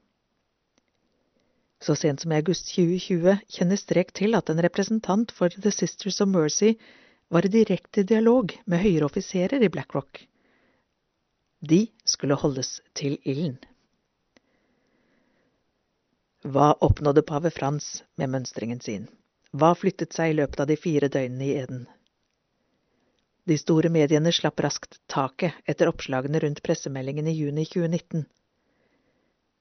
Så 1.82 1.96
sent 1.98 2.22
som 2.22 2.32
i 2.32 2.38
august 2.38 2.68
2020 2.74 3.40
kjenner 3.56 3.80
Strek 3.80 4.12
til 4.14 4.38
at 4.38 4.50
en 4.52 4.62
representant 4.62 5.32
for 5.34 5.50
The 5.50 5.72
Sisters 5.74 6.20
of 6.22 6.30
Mercy 6.30 6.76
var 7.32 7.46
i 7.46 7.50
direkte 7.50 8.04
dialog 8.06 8.54
med 8.70 8.84
høyere 8.84 9.09
offiserer 9.09 9.62
i 9.62 9.70
BlackRock. 9.72 10.20
De 11.59 11.86
skulle 12.04 12.38
holdes 12.38 12.76
til 12.98 13.16
ilden. 13.22 13.56
Hva 16.42 16.72
oppnådde 16.82 17.22
pave 17.26 17.50
Frans 17.54 18.02
med 18.18 18.30
mønstringen 18.30 18.82
sin? 18.82 19.09
Hva 19.50 19.72
flyttet 19.78 20.14
seg 20.14 20.32
i 20.32 20.38
løpet 20.38 20.62
av 20.62 20.70
de 20.70 20.76
fire 20.78 21.10
døgnene 21.10 21.48
i 21.48 21.56
Eden? 21.62 21.82
De 23.46 23.59
store 23.59 23.90
mediene 23.90 24.30
slapp 24.34 24.60
raskt 24.62 25.00
taket 25.10 25.59
etter 25.66 25.90
oppslagene 25.90 26.42
rundt 26.42 26.62
pressemeldingen 26.62 27.26
i 27.26 27.34
juni 27.34 27.66
2019. 27.66 28.26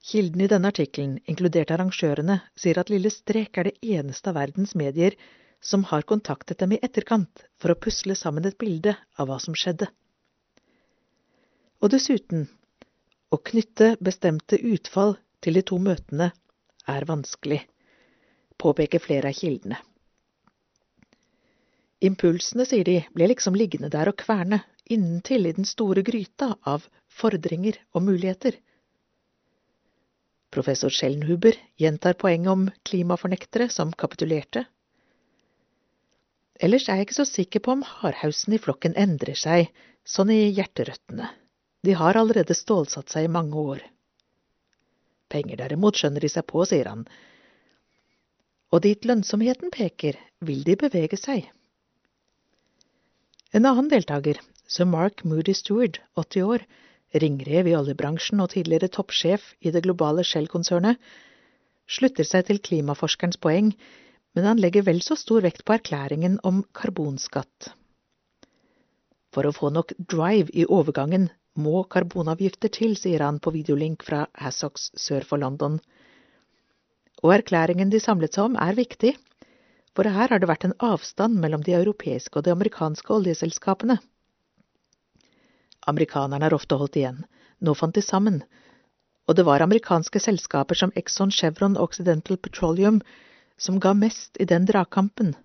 Kilden 0.01 0.41
i 0.41 0.47
denne 0.49 0.71
artikkelen, 0.71 1.19
inkludert 1.29 1.71
arrangørene, 1.75 2.39
sier 2.57 2.79
at 2.81 2.89
Lille 2.89 3.11
Strek 3.13 3.57
er 3.61 3.67
det 3.69 3.73
eneste 3.85 4.31
av 4.31 4.39
verdens 4.39 4.73
medier 4.73 5.13
som 5.61 5.83
har 5.91 6.07
kontaktet 6.09 6.57
dem 6.63 6.73
i 6.73 6.79
etterkant 6.81 7.43
for 7.61 7.73
å 7.73 7.77
pusle 7.77 8.15
sammen 8.17 8.47
et 8.49 8.57
bilde 8.57 8.95
av 9.21 9.29
hva 9.29 9.37
som 9.43 9.53
skjedde. 9.53 9.91
Og 11.81 11.93
dessuten, 11.93 12.47
å 13.29 13.37
knytte 13.37 13.91
bestemte 14.01 14.57
utfall 14.71 15.15
til 15.41 15.59
de 15.59 15.63
to 15.69 15.77
møtene 15.77 16.31
er 16.89 17.07
vanskelig, 17.09 17.61
påpeker 18.57 19.01
flere 19.05 19.29
av 19.29 19.37
kildene. 19.37 19.77
Impulsene, 22.01 22.65
sier 22.65 22.85
de, 22.89 22.97
ble 23.13 23.29
liksom 23.29 23.53
liggende 23.53 23.91
der 23.93 24.09
og 24.09 24.17
kverne 24.17 24.63
inntil 24.89 25.45
i 25.45 25.53
den 25.53 25.69
store 25.69 26.01
gryta 26.01 26.55
av 26.65 26.89
fordringer 27.21 27.77
og 27.93 28.07
muligheter. 28.09 28.57
Professor 30.51 30.91
Schellenhuber 30.91 31.55
gjentar 31.79 32.17
poenget 32.19 32.51
om 32.51 32.65
klimafornektere 32.83 33.69
som 33.71 33.93
kapitulerte. 33.95 34.65
Ellers 36.61 36.89
er 36.89 36.99
jeg 36.99 37.07
ikke 37.07 37.19
så 37.21 37.25
sikker 37.25 37.63
på 37.63 37.73
om 37.77 37.85
hardhausen 37.87 38.53
i 38.53 38.59
flokken 38.61 38.97
endrer 38.99 39.39
seg, 39.39 39.71
sånn 40.03 40.33
i 40.33 40.43
hjerterøttene. 40.51 41.31
De 41.81 41.95
har 41.97 42.19
allerede 42.19 42.53
stålsatt 42.57 43.09
seg 43.09 43.25
i 43.25 43.31
mange 43.31 43.57
år. 43.57 43.81
Penger 45.31 45.63
derimot 45.63 45.97
skjønner 45.97 46.21
de 46.21 46.29
seg 46.29 46.45
på, 46.51 46.65
sier 46.67 46.91
han. 46.91 47.07
Og 48.71 48.83
dit 48.83 49.07
lønnsomheten 49.07 49.71
peker, 49.73 50.19
vil 50.43 50.61
de 50.67 50.75
bevege 50.83 51.17
seg. 51.17 51.47
En 53.55 53.67
annen 53.67 53.89
deltaker, 53.91 54.37
sir 54.67 54.87
Mark 54.87 55.25
Moody 55.27 55.55
Stewart, 55.55 55.99
80 56.19 56.45
år, 56.53 56.67
ringrev 57.19 57.67
i 57.67 57.75
oljebransjen 57.75 58.41
og 58.43 58.53
tidligere 58.53 58.91
toppsjef 58.91 59.51
i 59.59 59.73
det 59.73 59.83
globale 59.85 60.23
Shell-konsernet, 60.27 60.97
slutter 61.91 62.27
seg 62.27 62.47
til 62.47 62.61
klimaforskerens 62.63 63.39
poeng, 63.41 63.73
men 64.35 64.47
han 64.47 64.61
legger 64.63 64.85
vel 64.87 65.01
så 65.03 65.17
stor 65.19 65.43
vekt 65.43 65.65
på 65.67 65.75
erklæringen 65.75 66.39
om 66.47 66.63
karbonskatt. 66.77 67.73
For 69.31 69.47
å 69.47 69.55
få 69.55 69.71
nok 69.71 69.93
drive 69.97 70.51
i 70.55 70.67
overgangen 70.67 71.29
må 71.59 71.83
karbonavgifter 71.91 72.71
til, 72.71 72.95
sier 72.99 73.23
han 73.25 73.39
på 73.43 73.51
videolink 73.55 74.05
fra 74.07 74.25
Hassocks 74.39 74.89
sør 74.99 75.27
for 75.27 75.41
London. 75.41 75.79
Og 77.21 77.35
erklæringen 77.35 77.91
de 77.91 77.99
samlet 77.99 78.35
seg 78.35 78.49
om, 78.49 78.55
er 78.55 78.77
viktig, 78.77 79.15
for 79.95 80.07
her 80.07 80.31
har 80.31 80.39
det 80.39 80.47
vært 80.47 80.63
en 80.67 80.77
avstand 80.79 81.39
mellom 81.43 81.63
de 81.67 81.75
europeiske 81.75 82.39
og 82.39 82.47
de 82.47 82.53
amerikanske 82.55 83.11
oljeselskapene. 83.11 83.99
Amerikanerne 85.87 86.45
har 86.45 86.53
ofte 86.53 86.77
holdt 86.77 86.99
igjen, 86.99 87.23
nå 87.59 87.73
fant 87.77 87.95
de 87.95 88.03
sammen, 88.05 88.41
og 89.27 89.37
det 89.37 89.45
var 89.47 89.63
amerikanske 89.63 90.19
selskaper 90.19 90.77
som 90.77 90.93
Exxon, 90.97 91.31
Chevron 91.31 91.77
og 91.77 91.89
Occidental 91.89 92.37
Petroleum 92.37 93.01
som 93.57 93.79
ga 93.79 93.93
mest 93.93 94.37
i 94.41 94.47
den 94.49 94.65
dragkampen, 94.65 95.35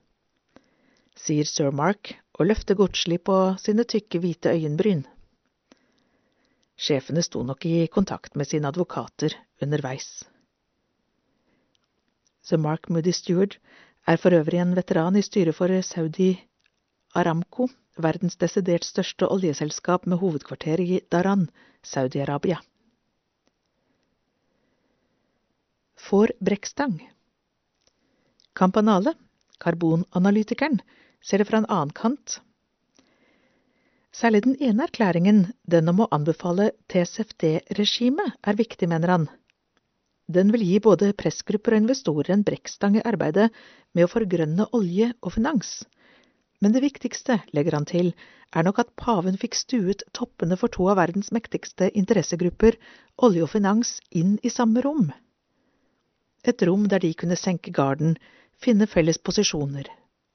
sier 1.17 1.49
sir 1.49 1.73
Mark 1.73 2.15
og 2.37 2.49
løfter 2.51 2.77
godslig 2.77 3.23
på 3.25 3.37
sine 3.61 3.85
tykke, 3.89 4.21
hvite 4.21 4.53
øyenbryn. 4.53 5.05
Sjefene 6.77 7.23
sto 7.25 7.43
nok 7.43 7.65
i 7.65 7.87
kontakt 7.93 8.37
med 8.37 8.49
sine 8.49 8.69
advokater 8.69 9.37
underveis. 9.65 10.27
Sir 12.45 12.61
Mark 12.61 12.91
Moody 12.93 13.15
Stewart 13.17 13.57
er 14.07 14.21
for 14.21 14.37
øvrig 14.37 14.61
en 14.61 14.77
veteran 14.77 15.17
i 15.17 15.25
styret 15.25 15.57
for 15.57 15.73
Saudi 15.83 16.37
Aramco, 17.15 17.69
verdens 17.97 18.36
desidert 18.40 18.85
største 18.85 19.28
oljeselskap 19.32 20.06
med 20.06 20.20
hovedkvarter 20.20 20.81
i 20.81 21.01
Daran, 21.10 21.48
Saudi-Arabia. 21.82 22.60
Får 26.06 26.32
brekkstang 26.40 26.98
Campanale, 28.56 29.12
karbonanalytikeren, 29.60 30.81
ser 31.20 31.43
det 31.43 31.48
fra 31.48 31.60
en 31.62 31.70
annen 31.73 31.94
kant 31.97 32.40
Særlig 34.16 34.47
den 34.47 34.55
ene 34.64 34.86
erklæringen, 34.86 35.40
den 35.68 35.90
om 35.93 35.98
å 36.01 36.06
anbefale 36.16 36.70
TCFD-regimet, 36.89 38.39
er 38.48 38.56
viktig, 38.56 38.89
mener 38.89 39.12
han. 39.12 39.27
Den 40.27 40.48
vil 40.55 40.64
gi 40.64 40.78
både 40.81 41.10
pressgrupper 41.20 41.77
og 41.77 41.82
investorer 41.82 42.32
en 42.32 42.44
brekkstang 42.47 42.97
i 42.97 43.05
arbeidet 43.05 43.51
med 43.93 44.06
å 44.06 44.10
forgrønne 44.10 44.70
olje 44.78 45.10
og 45.20 45.35
finans. 45.36 45.82
Men 46.59 46.73
det 46.73 46.81
viktigste, 46.81 47.41
legger 47.53 47.77
han 47.77 47.87
til, 47.89 48.15
er 48.57 48.65
nok 48.65 48.78
at 48.81 48.95
paven 48.97 49.37
fikk 49.41 49.57
stuet 49.59 50.05
toppene 50.16 50.57
for 50.57 50.73
to 50.73 50.89
av 50.93 50.99
verdens 51.01 51.33
mektigste 51.35 51.91
interessegrupper, 51.93 52.78
olje 53.27 53.45
og 53.45 53.53
finans, 53.53 53.99
inn 54.11 54.39
i 54.43 54.53
samme 54.53 54.81
rom. 54.85 55.11
Et 56.47 56.62
rom 56.69 56.87
der 56.89 57.03
de 57.03 57.12
kunne 57.15 57.37
senke 57.37 57.74
garden, 57.74 58.16
finne 58.57 58.87
felles 58.89 59.19
posisjoner, 59.19 59.91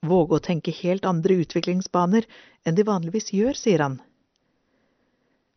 våge 0.05 0.37
å 0.37 0.43
tenke 0.43 0.73
helt 0.83 1.07
andre 1.09 1.39
utviklingsbaner 1.41 2.27
enn 2.65 2.77
de 2.77 2.85
vanligvis 2.85 3.31
gjør, 3.33 3.57
sier 3.57 3.85
han. 3.85 3.99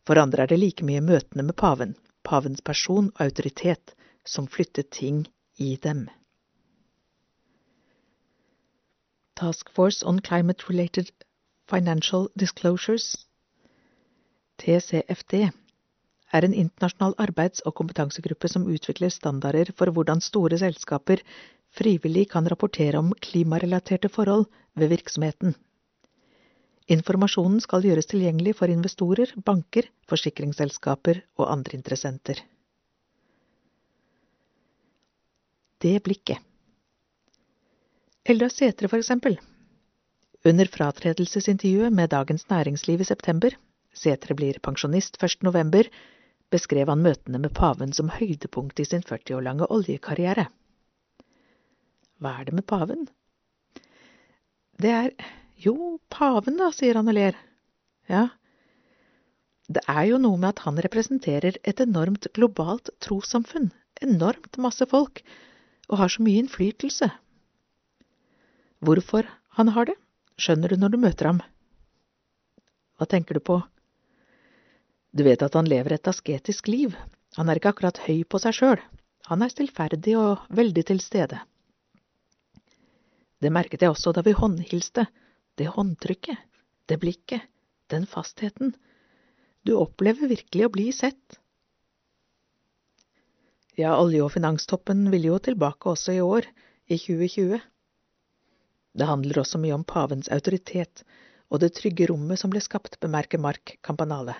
For 0.05 0.21
andre 0.21 0.45
er 0.45 0.53
det 0.53 0.61
like 0.61 0.85
mye 0.85 1.01
møtene 1.01 1.45
med 1.45 1.57
paven, 1.57 1.95
pavens 2.25 2.61
person 2.61 3.11
og 3.13 3.21
autoritet, 3.25 3.93
som 4.25 4.47
flyttet 4.49 4.89
ting 4.93 5.25
i 5.61 5.75
dem. 5.81 6.07
Task 9.35 9.69
Force 9.75 10.05
on 10.05 10.21
Climate 10.21 10.63
Related 10.69 11.11
Financial 11.67 12.29
Disclosures, 12.39 13.27
TCFD, 14.57 15.49
er 16.31 16.45
en 16.47 16.55
internasjonal 16.55 17.15
arbeids- 17.19 17.63
og 17.65 17.75
kompetansegruppe 17.75 18.47
som 18.51 18.67
utvikler 18.71 19.11
standarder 19.11 19.73
for 19.75 19.91
hvordan 19.91 20.23
store 20.23 20.59
selskaper 20.61 21.23
frivillig 21.75 22.29
kan 22.31 22.47
rapportere 22.47 23.01
om 23.01 23.11
klimarelaterte 23.27 24.09
forhold 24.09 24.47
ved 24.75 24.93
virksomheten. 24.95 25.55
Informasjonen 26.87 27.59
skal 27.59 27.83
gjøres 27.83 28.07
tilgjengelig 28.07 28.55
for 28.55 28.71
investorer, 28.71 29.31
banker, 29.45 29.89
forsikringsselskaper 30.07 31.23
og 31.41 31.51
andre 31.51 31.79
interessenter. 31.79 32.39
Det 35.81 35.97
blikket. 36.03 36.39
Eldar 38.25 38.49
Sætre, 38.49 38.89
for 38.89 38.97
eksempel. 38.97 39.35
Under 40.49 40.65
fratredelsesintervjuet 40.65 41.93
med 41.93 42.09
Dagens 42.09 42.47
Næringsliv 42.49 43.01
i 43.03 43.05
september, 43.05 43.53
Sætre 43.93 44.33
blir 44.33 44.57
pensjonist 44.65 45.19
1. 45.23 45.43
november, 45.45 45.85
beskrev 46.49 46.89
han 46.89 47.03
møtene 47.05 47.37
med 47.43 47.53
paven 47.53 47.91
som 47.93 48.09
høydepunkt 48.09 48.79
i 48.81 48.85
sin 48.89 49.03
40 49.05 49.35
år 49.37 49.43
lange 49.45 49.67
oljekarriere. 49.69 50.47
Hva 52.17 52.31
er 52.39 52.47
det 52.47 52.55
med 52.57 52.65
paven? 52.65 53.03
Det 54.81 54.89
er 54.89 55.11
jo, 55.61 55.99
paven, 56.09 56.57
da, 56.57 56.71
sier 56.73 56.97
han 56.97 57.11
og 57.11 57.17
ler. 57.19 57.37
Ja, 58.09 58.23
det 59.69 59.83
er 59.85 60.01
jo 60.09 60.17
noe 60.23 60.41
med 60.41 60.55
at 60.55 60.63
han 60.65 60.81
representerer 60.81 61.61
et 61.61 61.85
enormt 61.85 62.25
globalt 62.33 62.89
trossamfunn, 63.05 63.69
enormt 64.01 64.57
masse 64.57 64.89
folk, 64.89 65.21
og 65.93 66.01
har 66.01 66.09
så 66.09 66.25
mye 66.25 66.41
innflytelse. 66.41 67.11
Hvorfor 68.83 69.27
han 69.59 69.71
har 69.75 69.87
det, 69.87 69.95
skjønner 70.39 70.73
du 70.73 70.81
når 70.81 70.95
du 70.95 70.97
møter 70.99 71.29
ham. 71.31 71.41
Hva 72.95 73.07
tenker 73.11 73.37
du 73.37 73.43
på? 73.43 73.59
Du 75.15 75.23
vet 75.23 75.43
at 75.45 75.55
han 75.55 75.67
lever 75.69 75.95
et 75.95 76.07
asketisk 76.11 76.67
liv, 76.67 76.95
han 77.37 77.49
er 77.49 77.59
ikke 77.59 77.71
akkurat 77.71 78.01
høy 78.03 78.23
på 78.27 78.39
seg 78.43 78.55
sjøl, 78.57 78.81
han 79.29 79.43
er 79.43 79.51
stillferdig 79.51 80.15
og 80.19 80.43
veldig 80.55 80.83
til 80.91 80.99
stede. 81.03 81.39
Det 83.39 83.51
merket 83.51 83.83
jeg 83.83 83.93
også 83.93 84.13
da 84.15 84.23
vi 84.25 84.35
håndhilste, 84.35 85.05
det 85.59 85.71
håndtrykket, 85.71 86.39
det 86.89 86.99
blikket, 86.99 87.43
den 87.91 88.07
fastheten. 88.09 88.73
Du 89.65 89.75
opplever 89.79 90.29
virkelig 90.31 90.67
å 90.67 90.71
bli 90.73 90.89
sett. 90.95 91.39
Ja, 93.75 93.95
olje- 93.99 94.23
og 94.23 94.31
finanstoppen 94.33 95.09
vil 95.11 95.27
jo 95.29 95.39
tilbake 95.43 95.91
også 95.91 96.15
i 96.15 96.23
år, 96.23 96.47
i 96.87 96.97
2020. 96.99 97.59
Det 98.95 99.07
handler 99.09 99.41
også 99.41 99.59
mye 99.59 99.75
om 99.75 99.83
pavens 99.83 100.31
autoritet 100.31 101.03
og 101.51 101.61
det 101.61 101.75
trygge 101.77 102.07
rommet 102.09 102.39
som 102.41 102.51
ble 102.53 102.61
skapt, 102.63 102.97
bemerker 103.03 103.41
Mark 103.41 103.75
Campanale. 103.85 104.37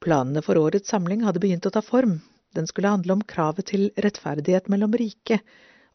Planene 0.00 0.42
for 0.44 0.60
årets 0.60 0.90
samling 0.92 1.24
hadde 1.26 1.42
begynt 1.42 1.66
å 1.68 1.72
ta 1.74 1.82
form, 1.84 2.18
den 2.56 2.66
skulle 2.66 2.90
handle 2.92 3.16
om 3.16 3.26
kravet 3.32 3.68
til 3.70 3.90
rettferdighet 4.00 4.70
mellom 4.72 4.96
rike 4.96 5.40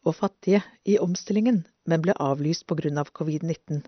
og 0.06 0.14
fattige 0.16 0.62
i 0.86 0.96
omstillingen, 1.02 1.64
men 1.86 2.02
ble 2.02 2.14
avlyst 2.22 2.66
på 2.66 2.78
grunn 2.78 2.98
av 3.02 3.10
covid-19. 3.18 3.82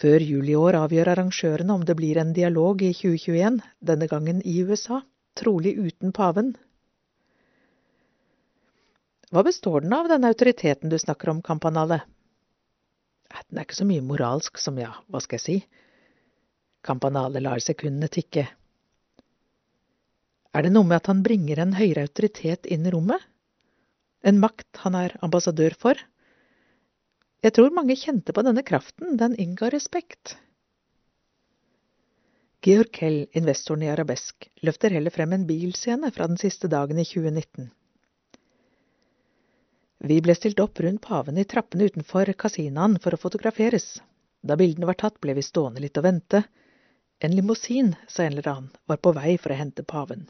Før 0.00 0.24
jul 0.24 0.48
i 0.48 0.56
år 0.56 0.78
avgjør 0.78 1.12
arrangørene 1.12 1.76
om 1.76 1.84
det 1.86 1.96
blir 1.98 2.18
en 2.18 2.32
dialog 2.36 2.82
i 2.82 2.92
2021, 2.96 3.60
denne 3.84 4.08
gangen 4.10 4.40
i 4.48 4.58
USA, 4.64 5.02
trolig 5.36 5.74
uten 5.78 6.14
paven. 6.16 6.54
Hva 9.30 9.44
består 9.46 9.84
den 9.84 9.94
av, 9.94 10.08
den 10.10 10.26
autoriteten 10.26 10.90
du 10.90 10.98
snakker 10.98 11.30
om, 11.30 11.42
Campanale? 11.42 12.00
Den 13.48 13.60
er 13.60 13.66
ikke 13.66 13.78
så 13.78 13.86
mye 13.86 14.04
moralsk 14.04 14.58
som, 14.58 14.78
ja, 14.82 14.90
hva 15.06 15.20
skal 15.22 15.38
jeg 15.38 15.46
si? 15.46 15.58
Campanale 16.86 17.42
lar 17.42 17.62
sekundene 17.62 18.10
tikke. 18.10 18.48
Er 20.50 20.66
det 20.66 20.72
noe 20.74 20.86
med 20.86 20.98
at 20.98 21.10
han 21.12 21.22
bringer 21.22 21.62
en 21.62 21.76
høyere 21.78 22.08
autoritet 22.08 22.66
inn 22.66 22.88
i 22.88 22.94
rommet? 22.94 23.22
en 24.22 24.40
makt 24.40 24.82
han 24.84 24.96
er 24.98 25.16
ambassadør 25.24 25.74
for. 25.78 25.98
Jeg 27.40 27.56
tror 27.56 27.72
mange 27.72 27.96
kjente 27.96 28.34
på 28.36 28.44
denne 28.44 28.64
kraften, 28.66 29.16
den 29.20 29.36
innga 29.40 29.70
respekt. 29.72 30.36
Georg 32.60 32.92
Kell, 32.92 33.22
investoren 33.32 33.86
i 33.86 33.88
Arabesk, 33.88 34.50
løfter 34.66 34.92
heller 34.92 35.14
frem 35.14 35.32
en 35.32 35.46
bilscene 35.48 36.10
fra 36.12 36.26
den 36.28 36.36
siste 36.40 36.68
dagen 36.68 37.00
i 37.00 37.06
2019. 37.08 37.70
Vi 40.00 40.16
ble 40.24 40.34
stilt 40.34 40.60
opp 40.64 40.80
rundt 40.80 41.02
paven 41.04 41.38
i 41.38 41.44
trappene 41.44 41.90
utenfor 41.90 42.32
kasinaen 42.40 42.96
for 43.04 43.12
å 43.12 43.20
fotograferes. 43.20 43.98
Da 44.40 44.56
bildene 44.56 44.88
var 44.88 44.96
tatt, 44.96 45.18
ble 45.20 45.34
vi 45.36 45.44
stående 45.44 45.82
litt 45.84 45.98
og 46.00 46.06
vente. 46.06 46.42
En 47.20 47.34
limousin, 47.36 47.92
sa 48.08 48.24
en 48.24 48.32
eller 48.32 48.48
annen, 48.48 48.70
var 48.88 49.00
på 49.04 49.12
vei 49.12 49.34
for 49.36 49.52
å 49.52 49.58
hente 49.58 49.84
paven. 49.84 50.24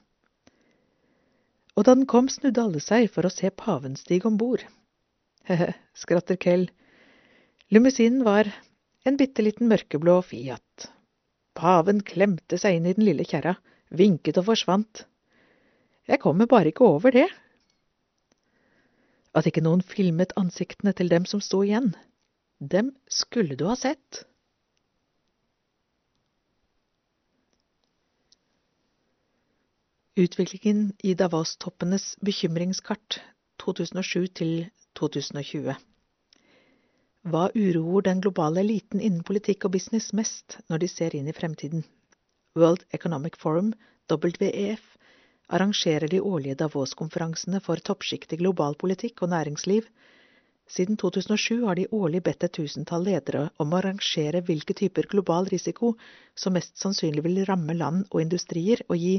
Og 1.79 1.87
da 1.87 1.95
den 1.95 2.09
kom, 2.11 2.27
snudde 2.29 2.65
alle 2.65 2.83
seg 2.83 3.07
for 3.15 3.27
å 3.27 3.31
se 3.31 3.53
paven 3.55 3.95
stige 3.97 4.27
om 4.27 4.39
bord. 4.41 4.65
He-he, 5.47 5.71
skratter 6.03 6.41
Kell. 6.41 6.67
Limousinen 7.71 8.25
var 8.27 8.51
en 9.07 9.21
bitte 9.21 9.45
liten 9.47 9.71
mørkeblå 9.71 10.17
Fiat. 10.27 10.91
Paven 11.55 12.03
klemte 12.07 12.59
seg 12.59 12.81
inn 12.81 12.91
i 12.91 12.97
den 12.99 13.07
lille 13.07 13.27
kjerra, 13.27 13.55
vinket 13.95 14.43
og 14.43 14.49
forsvant. 14.51 15.05
Jeg 16.11 16.19
kommer 16.23 16.51
bare 16.51 16.75
ikke 16.75 16.91
over 16.91 17.15
det. 17.15 17.29
At 19.35 19.47
ikke 19.47 19.63
noen 19.63 19.83
filmet 19.87 20.33
ansiktene 20.41 20.93
til 20.97 21.11
dem 21.13 21.27
som 21.29 21.43
sto 21.45 21.63
igjen, 21.63 21.93
dem 22.59 22.91
skulle 23.07 23.57
du 23.57 23.69
ha 23.71 23.77
sett. 23.79 24.25
Utviklingen 30.21 30.91
i 31.07 31.15
Davos-toppenes 31.15 32.17
bekymringskart 32.27 33.21
2007 33.63 34.27
til 34.41 34.51
2020 34.99 35.77
Hva 37.31 37.45
uroer 37.55 38.05
den 38.05 38.21
globale 38.21 38.61
eliten 38.65 39.01
innen 39.01 39.23
politikk 39.25 39.69
og 39.69 39.77
business 39.79 40.11
mest 40.13 40.59
når 40.69 40.83
de 40.83 40.91
ser 40.91 41.17
inn 41.17 41.31
i 41.31 41.37
fremtiden? 41.37 41.87
World 42.59 42.83
Economic 42.93 43.39
Forum, 43.39 43.73
WEF, 44.11 44.83
arrangerer 45.51 46.09
de 46.09 46.21
årlige 46.21 46.57
Davos-konferansene 46.63 47.61
for 47.65 47.83
toppsjiktet 47.83 48.37
i 48.39 48.41
global 48.43 48.77
politikk 48.79 49.23
og 49.25 49.33
næringsliv. 49.35 49.87
Siden 50.71 50.97
2007 50.97 51.65
har 51.67 51.75
de 51.75 51.89
årlig 51.91 52.23
bedt 52.23 52.45
et 52.47 52.55
tusentall 52.55 53.03
ledere 53.09 53.49
om 53.59 53.73
å 53.73 53.81
arrangere 53.81 54.43
hvilke 54.47 54.77
typer 54.79 55.09
global 55.11 55.49
risiko 55.51 55.97
som 56.39 56.55
mest 56.55 56.79
sannsynlig 56.79 57.25
vil 57.27 57.41
ramme 57.49 57.75
land 57.75 58.05
og 58.13 58.23
industrier 58.23 58.85
og 58.89 59.01
gi 59.03 59.17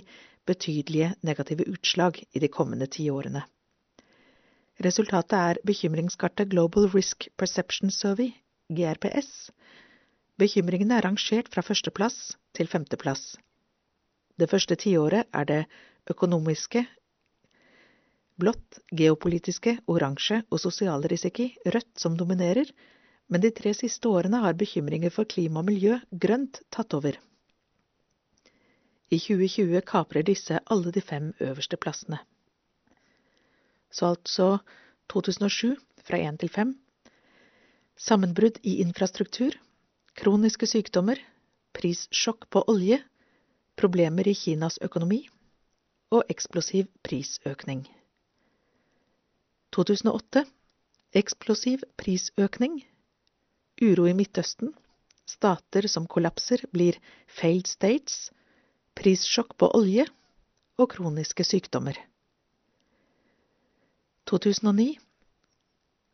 betydelige 0.48 1.12
negative 1.28 1.68
utslag 1.74 2.22
i 2.32 2.40
de 2.40 2.48
kommende 2.48 2.88
ti 2.88 3.10
årene. 3.12 3.44
Resultatet 4.82 5.38
er 5.38 5.60
bekymringskartet 5.68 6.50
Global 6.50 6.88
Risk 6.96 7.28
Perception 7.38 7.92
Survey, 7.92 8.32
GRPS. 8.72 9.52
Bekymringene 10.40 10.98
er 10.98 11.06
rangert 11.06 11.52
fra 11.54 11.62
førsteplass 11.62 12.38
til 12.56 12.72
femteplass. 12.72 13.36
Det 14.40 14.50
første 14.50 14.80
tiåret 14.80 15.28
er 15.36 15.46
det 15.46 15.60
økonomiske 16.10 16.86
blått, 18.42 18.80
geopolitiske 18.98 19.78
oransje 19.92 20.42
og 20.50 20.62
sosiale 20.64 21.10
risiki 21.12 21.52
rødt 21.66 22.02
som 22.04 22.18
dominerer, 22.18 22.70
men 23.32 23.44
de 23.44 23.52
tre 23.56 23.74
siste 23.78 24.10
årene 24.10 24.42
har 24.44 24.58
bekymringer 24.60 25.14
for 25.14 25.30
klima 25.30 25.62
og 25.62 25.70
miljø 25.70 26.00
grønt 26.26 26.64
tatt 26.74 26.96
over. 26.98 27.18
I 29.12 29.20
2020 29.20 29.82
kaprer 29.88 30.26
disse 30.28 30.60
alle 30.74 30.94
de 30.96 31.04
fem 31.04 31.32
øverste 31.40 31.78
plassene. 31.78 32.22
Så 33.92 34.14
altså 34.14 34.48
2007 35.12 35.76
fra 36.08 36.18
1 36.18 36.40
til 36.40 36.50
5. 36.50 36.72
Sammenbrudd 38.00 38.62
i 38.64 38.80
infrastruktur, 38.82 39.58
kroniske 40.16 40.68
sykdommer, 40.68 41.20
prissjokk 41.76 42.48
på 42.50 42.64
olje, 42.72 43.02
problemer 43.76 44.28
i 44.28 44.36
Kinas 44.36 44.80
økonomi 44.82 45.26
og 46.12 46.28
eksplosiv 46.30 46.90
prisøkning. 47.08 47.86
2008 49.72 50.44
eksplosiv 51.16 51.84
prisøkning, 52.00 52.82
uro 53.82 54.08
i 54.08 54.16
Midtøsten, 54.16 54.74
stater 55.28 55.88
som 55.88 56.08
kollapser 56.12 56.66
blir 56.76 57.00
failed 57.40 57.72
states, 57.72 58.30
prissjokk 58.96 59.56
på 59.56 59.72
olje 59.78 60.06
og 60.78 60.92
kroniske 60.96 61.48
sykdommer. 61.48 61.96
2009 64.28 64.98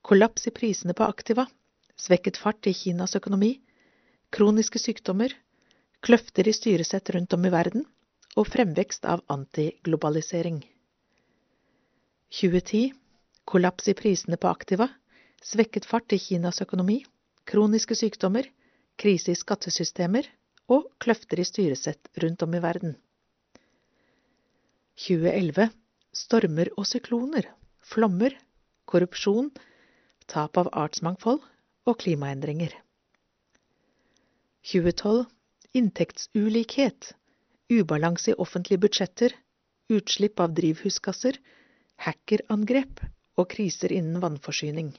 Kollaps 0.08 0.48
i 0.48 0.54
prisene 0.56 0.94
på 0.96 1.04
aktiva, 1.04 1.44
svekket 1.98 2.38
fart 2.40 2.70
i 2.70 2.74
Kinas 2.78 3.18
økonomi, 3.18 3.58
kroniske 4.32 4.80
sykdommer, 4.80 5.34
kløfter 6.06 6.48
i 6.48 6.54
styresett 6.56 7.10
rundt 7.16 7.34
om 7.34 7.46
i 7.46 7.52
verden 7.52 7.84
og 8.38 8.48
fremvekst 8.48 9.08
av 9.10 9.24
antiglobalisering. 9.34 10.62
2010 12.38 12.94
Kollaps 13.48 13.88
i 13.88 13.96
prisene 13.96 14.36
på 14.36 14.50
aktiva, 14.52 14.90
svekket 15.40 15.86
fart 15.88 16.12
i 16.12 16.20
Kinas 16.20 16.60
økonomi, 16.62 16.98
kroniske 17.48 17.96
sykdommer, 17.96 18.50
krise 19.00 19.32
i 19.32 19.40
skattesystemer 19.40 20.28
og 20.68 20.90
kløfter 21.00 21.40
i 21.40 21.46
styresett 21.48 22.10
rundt 22.22 22.44
om 22.44 22.58
i 22.58 22.60
verden. 22.60 22.98
2011 25.00 25.70
stormer 26.12 26.74
og 26.76 26.90
sykloner, 26.90 27.48
flommer, 27.88 28.36
korrupsjon, 28.90 29.54
tap 30.28 30.60
av 30.60 30.68
artsmangfold 30.76 31.40
og 31.88 32.00
klimaendringer. 32.04 32.74
2012 34.68 35.24
inntektsulikhet, 35.78 37.14
ubalanse 37.70 38.32
i 38.32 38.38
offentlige 38.38 38.82
budsjetter, 38.86 39.34
utslipp 39.92 40.40
av 40.40 40.54
drivhusgasser, 40.56 41.38
hackerangrep 42.04 43.02
og 43.38 43.50
kriser 43.52 43.94
innen 43.96 44.22
vannforsyning. 44.24 44.94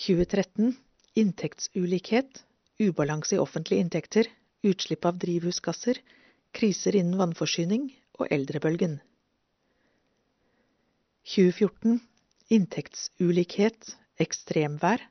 2013 0.00 0.74
inntektsulikhet, 1.20 2.42
ubalanse 2.80 3.36
i 3.36 3.42
offentlige 3.42 3.84
inntekter, 3.84 4.28
utslipp 4.64 5.04
av 5.08 5.18
drivhusgasser, 5.20 6.00
kriser 6.56 6.96
innen 6.96 7.18
vannforsyning 7.20 7.90
og 8.18 8.28
eldrebølgen. 8.32 8.98
2014 11.30 12.00
inntektsulikhet, 12.50 13.94
ekstremvær, 14.20 15.02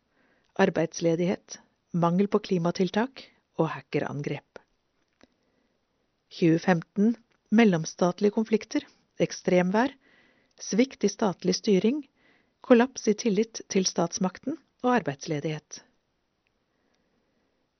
arbeidsledighet, 0.60 1.60
mangel 1.94 2.28
på 2.28 2.42
klimatiltak 2.50 3.24
og 3.60 3.70
hackerangrep. 3.74 4.62
2015 6.40 7.16
mellomstatlige 7.52 8.36
konflikter, 8.36 8.86
ekstremvær, 9.20 9.92
svikt 10.60 11.04
i 11.04 11.12
statlig 11.12 11.56
styring, 11.58 12.04
kollaps 12.66 13.08
i 13.10 13.16
tillit 13.18 13.62
til 13.72 13.88
statsmakten 13.90 14.58
og 14.84 14.92
arbeidsledighet. 15.00 15.82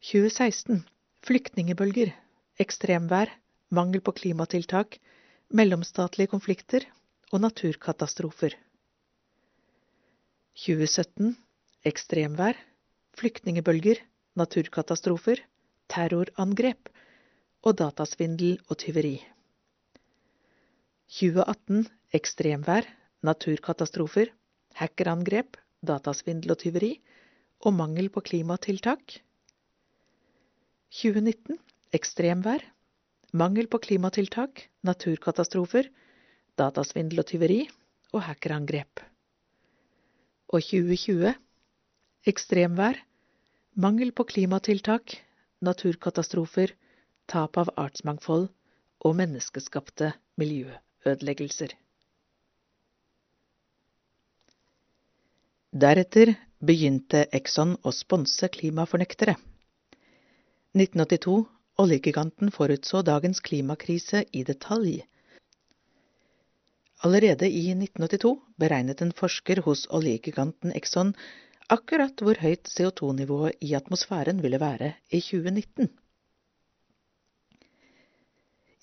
2016 0.10 0.82
flyktningebølger, 1.28 2.14
ekstremvær, 2.60 3.32
mangel 3.76 4.02
på 4.02 4.16
klimatiltak, 4.16 4.98
mellomstatlige 5.54 6.32
konflikter 6.32 6.86
og 7.32 7.44
naturkatastrofer. 7.44 8.56
2017 10.60 11.36
ekstremvær, 11.88 12.58
flyktningebølger, 13.20 14.02
naturkatastrofer, 14.40 15.42
terrorangrep 15.90 16.90
og 17.66 17.78
datasvindel 17.82 18.60
og 18.70 18.78
tyveri. 18.80 19.18
2018 21.10 21.88
ekstremvær, 22.14 22.86
naturkatastrofer, 23.26 24.30
hackerangrep, 24.78 25.58
datasvindel 25.86 26.54
og 26.54 26.60
tyveri 26.62 26.92
og 27.66 27.74
mangel 27.76 28.10
på 28.14 28.22
klimatiltak. 28.24 29.18
2019 31.02 31.58
ekstremvær, 31.98 32.64
mangel 33.34 33.68
på 33.68 33.82
klimatiltak, 33.82 34.70
naturkatastrofer, 34.86 35.90
datasvindel 36.58 37.24
og 37.24 37.30
tyveri 37.30 37.60
og 38.14 38.24
hackerangrep. 38.26 39.04
Og 40.50 40.62
2020 40.66 41.34
ekstremvær, 42.30 42.98
mangel 43.78 44.12
på 44.14 44.26
klimatiltak, 44.30 45.18
naturkatastrofer, 45.66 46.74
tap 47.30 47.58
av 47.62 47.72
artsmangfold 47.78 48.48
og 49.06 49.16
menneskeskapte 49.20 50.14
miljøødeleggelser. 50.42 51.76
Deretter 55.70 56.34
begynte 56.66 57.28
Exxon 57.36 57.76
å 57.86 57.94
sponse 57.94 58.50
klimafornektere. 58.52 59.36
1982 60.74 61.46
Oljegiganten 61.80 62.52
forutså 62.52 63.00
dagens 63.08 63.40
klimakrise 63.40 64.26
i 64.36 64.42
detalj. 64.44 64.98
Allerede 67.08 67.48
i 67.48 67.70
1982 67.72 68.34
beregnet 68.60 69.00
en 69.06 69.14
forsker 69.16 69.62
hos 69.64 69.86
oljegiganten 69.96 70.74
Exxon 70.76 71.14
akkurat 71.70 72.22
hvor 72.24 72.40
høyt 72.42 72.70
CO2-nivået 72.74 73.62
i 73.62 73.74
atmosfæren 73.78 74.42
ville 74.44 74.60
være 74.60 74.94
i 75.12 75.20
2019. 75.22 75.90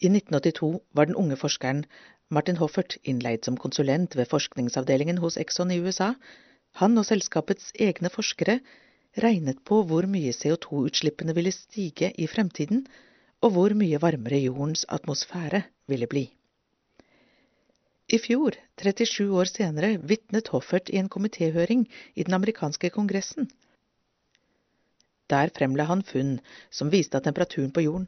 I 0.00 0.08
1982 0.12 0.80
var 0.94 1.04
den 1.04 1.16
unge 1.16 1.36
forskeren 1.36 1.84
Martin 2.28 2.56
Hoffert 2.56 2.96
innleid 3.04 3.44
som 3.44 3.56
konsulent 3.56 4.16
ved 4.16 4.26
forskningsavdelingen 4.30 5.18
hos 5.18 5.36
Exxon 5.36 5.70
i 5.70 5.80
USA. 5.80 6.12
Han 6.82 6.98
og 6.98 7.06
selskapets 7.06 7.72
egne 7.80 8.10
forskere 8.10 8.60
regnet 9.22 9.62
på 9.64 9.82
hvor 9.82 10.06
mye 10.10 10.34
CO2-utslippene 10.36 11.34
ville 11.34 11.52
stige 11.52 12.12
i 12.18 12.26
fremtiden, 12.26 12.86
og 13.40 13.50
hvor 13.54 13.74
mye 13.74 14.02
varmere 14.02 14.42
jordens 14.44 14.84
atmosfære 14.88 15.62
ville 15.88 16.06
bli. 16.06 16.26
I 18.06 18.18
fjor, 18.22 18.54
37 18.78 19.32
år 19.34 19.48
senere, 19.50 19.96
vitnet 19.98 20.52
Hoffert 20.54 20.90
i 20.94 20.98
en 21.00 21.08
komitéhøring 21.10 21.86
i 22.14 22.22
den 22.22 22.34
amerikanske 22.38 22.90
kongressen. 22.94 23.48
Der 25.26 25.50
fremla 25.50 25.88
han 25.88 26.04
funn 26.06 26.36
som 26.70 26.92
viste 26.92 27.18
at 27.18 27.26
temperaturen 27.26 27.72
på 27.74 27.82
jorden 27.82 28.06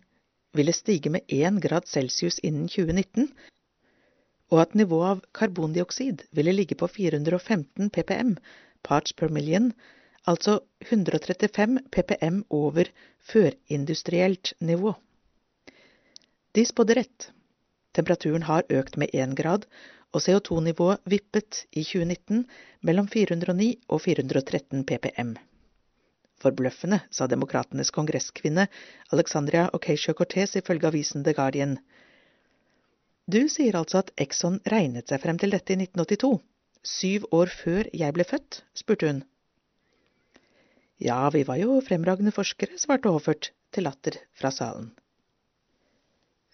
ville 0.54 0.72
stige 0.72 1.10
med 1.10 1.26
én 1.34 1.58
grad 1.60 1.88
celsius 1.90 2.38
innen 2.46 2.68
2019, 2.70 3.32
og 4.54 4.60
at 4.62 4.76
nivået 4.78 5.08
av 5.08 5.24
karbondioksid 5.34 6.22
ville 6.30 6.54
ligge 6.54 6.78
på 6.78 6.86
415 6.86 7.90
ppm, 7.90 8.36
parts 8.86 9.12
per 9.12 9.34
million, 9.34 9.72
altså 10.26 10.60
135 10.86 11.82
ppm 11.90 12.44
over 12.50 12.92
førindustrielt 13.32 14.54
nivå. 14.60 14.94
De 16.54 16.64
spådde 16.64 17.00
rett. 17.00 17.32
Temperaturen 17.98 18.46
har 18.46 18.66
økt 18.70 18.96
med 19.00 19.10
én 19.10 19.34
grad, 19.34 19.66
og 20.14 20.22
CO2-nivået 20.24 21.02
vippet 21.10 21.64
i 21.72 21.82
2019 21.82 22.44
mellom 22.86 23.08
409 23.10 23.72
og 23.88 24.00
413 24.04 24.84
ppm. 24.86 25.34
Forbløffende, 26.38 27.00
sa 27.10 27.26
demokratenes 27.26 27.90
kongresskvinne 27.90 28.68
Alexandria 29.12 29.66
Ocasio-Cortez 29.74 30.54
ifølge 30.60 30.86
avisen 30.92 31.24
The 31.26 31.34
Guardian. 31.34 31.78
Du 33.26 33.40
sier 33.50 33.76
altså 33.76 34.04
at 34.04 34.12
Exxon 34.16 34.60
regnet 34.72 35.10
seg 35.10 35.20
frem 35.24 35.40
til 35.42 35.52
dette 35.52 35.74
i 35.74 35.80
1982, 35.82 36.38
syv 36.86 37.26
år 37.34 37.50
før 37.52 37.90
jeg 37.92 38.14
ble 38.14 38.24
født? 38.24 38.62
spurte 38.78 39.10
hun. 39.10 39.24
Ja, 41.02 41.18
vi 41.34 41.42
var 41.46 41.58
jo 41.58 41.80
fremragende 41.84 42.32
forskere, 42.34 42.78
svarte 42.78 43.10
Hoffert 43.10 43.50
til 43.74 43.86
latter 43.86 44.22
fra 44.38 44.54
salen. 44.54 44.92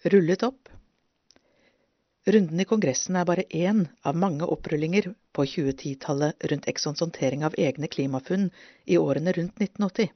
Rullet 0.05 0.43
opp. 0.45 0.64
Runden 2.25 2.59
i 2.59 2.65
Kongressen 2.65 3.17
er 3.19 3.25
bare 3.29 3.43
én 3.53 3.83
av 4.01 4.15
mange 4.17 4.45
opprullinger 4.49 5.11
på 5.35 5.43
2010-tallet 5.45 6.47
rundt 6.49 6.67
Exxons 6.71 7.03
håndtering 7.03 7.43
av 7.45 7.53
egne 7.61 7.85
klimafunn 7.95 8.47
i 8.89 8.97
årene 8.97 9.33
rundt 9.35 9.61
1980. 9.61 10.09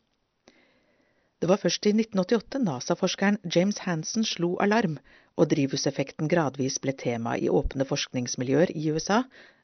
Det 1.40 1.50
var 1.52 1.62
først 1.62 1.86
i 1.86 1.94
1988 1.94 2.64
NASA-forskeren 2.66 3.38
James 3.56 3.78
Hansen 3.86 4.26
slo 4.26 4.56
alarm, 4.66 4.98
og 5.38 5.52
drivhuseffekten 5.54 6.28
gradvis 6.32 6.80
ble 6.82 6.96
tema 6.98 7.36
i 7.38 7.46
åpne 7.48 7.86
forskningsmiljøer 7.88 8.74
i 8.74 8.90
USA, 8.90 9.22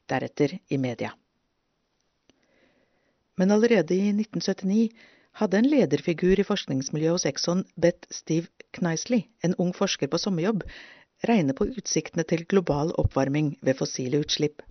deretter 0.08 0.54
i 0.70 0.78
media. 0.78 1.16
Men 3.42 3.52
allerede 3.52 3.98
i 3.98 4.14
1979 4.14 4.94
hadde 5.42 5.60
en 5.60 5.72
lederfigur 5.74 6.40
i 6.40 6.46
forskningsmiljøet 6.48 7.18
hos 7.18 7.26
Exxon 7.28 7.66
bedt 7.76 8.06
Steve 8.14 8.54
Knisley, 8.78 9.26
en 9.44 9.58
ung 9.58 9.74
forsker 9.76 10.08
på 10.08 10.22
sommerjobb, 10.22 10.62
regne 11.24 11.56
på 11.58 11.68
utsiktene 11.80 12.26
til 12.28 12.46
global 12.50 12.92
oppvarming 13.02 13.56
ved 13.62 13.78
fossile 13.80 14.20
utslipp. 14.24 14.62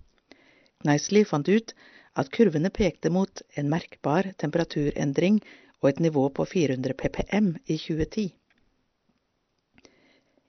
Knisley 0.85 1.25
fant 1.25 1.49
ut 1.49 1.73
at 2.15 2.31
kurvene 2.31 2.71
pekte 2.71 3.11
mot 3.11 3.41
en 3.59 3.69
merkbar 3.71 4.31
temperaturendring 4.41 5.41
og 5.81 5.89
et 5.89 6.01
nivå 6.05 6.29
på 6.29 6.45
400 6.45 6.95
ppm 7.01 7.55
i 7.65 7.77
2010. 7.77 8.27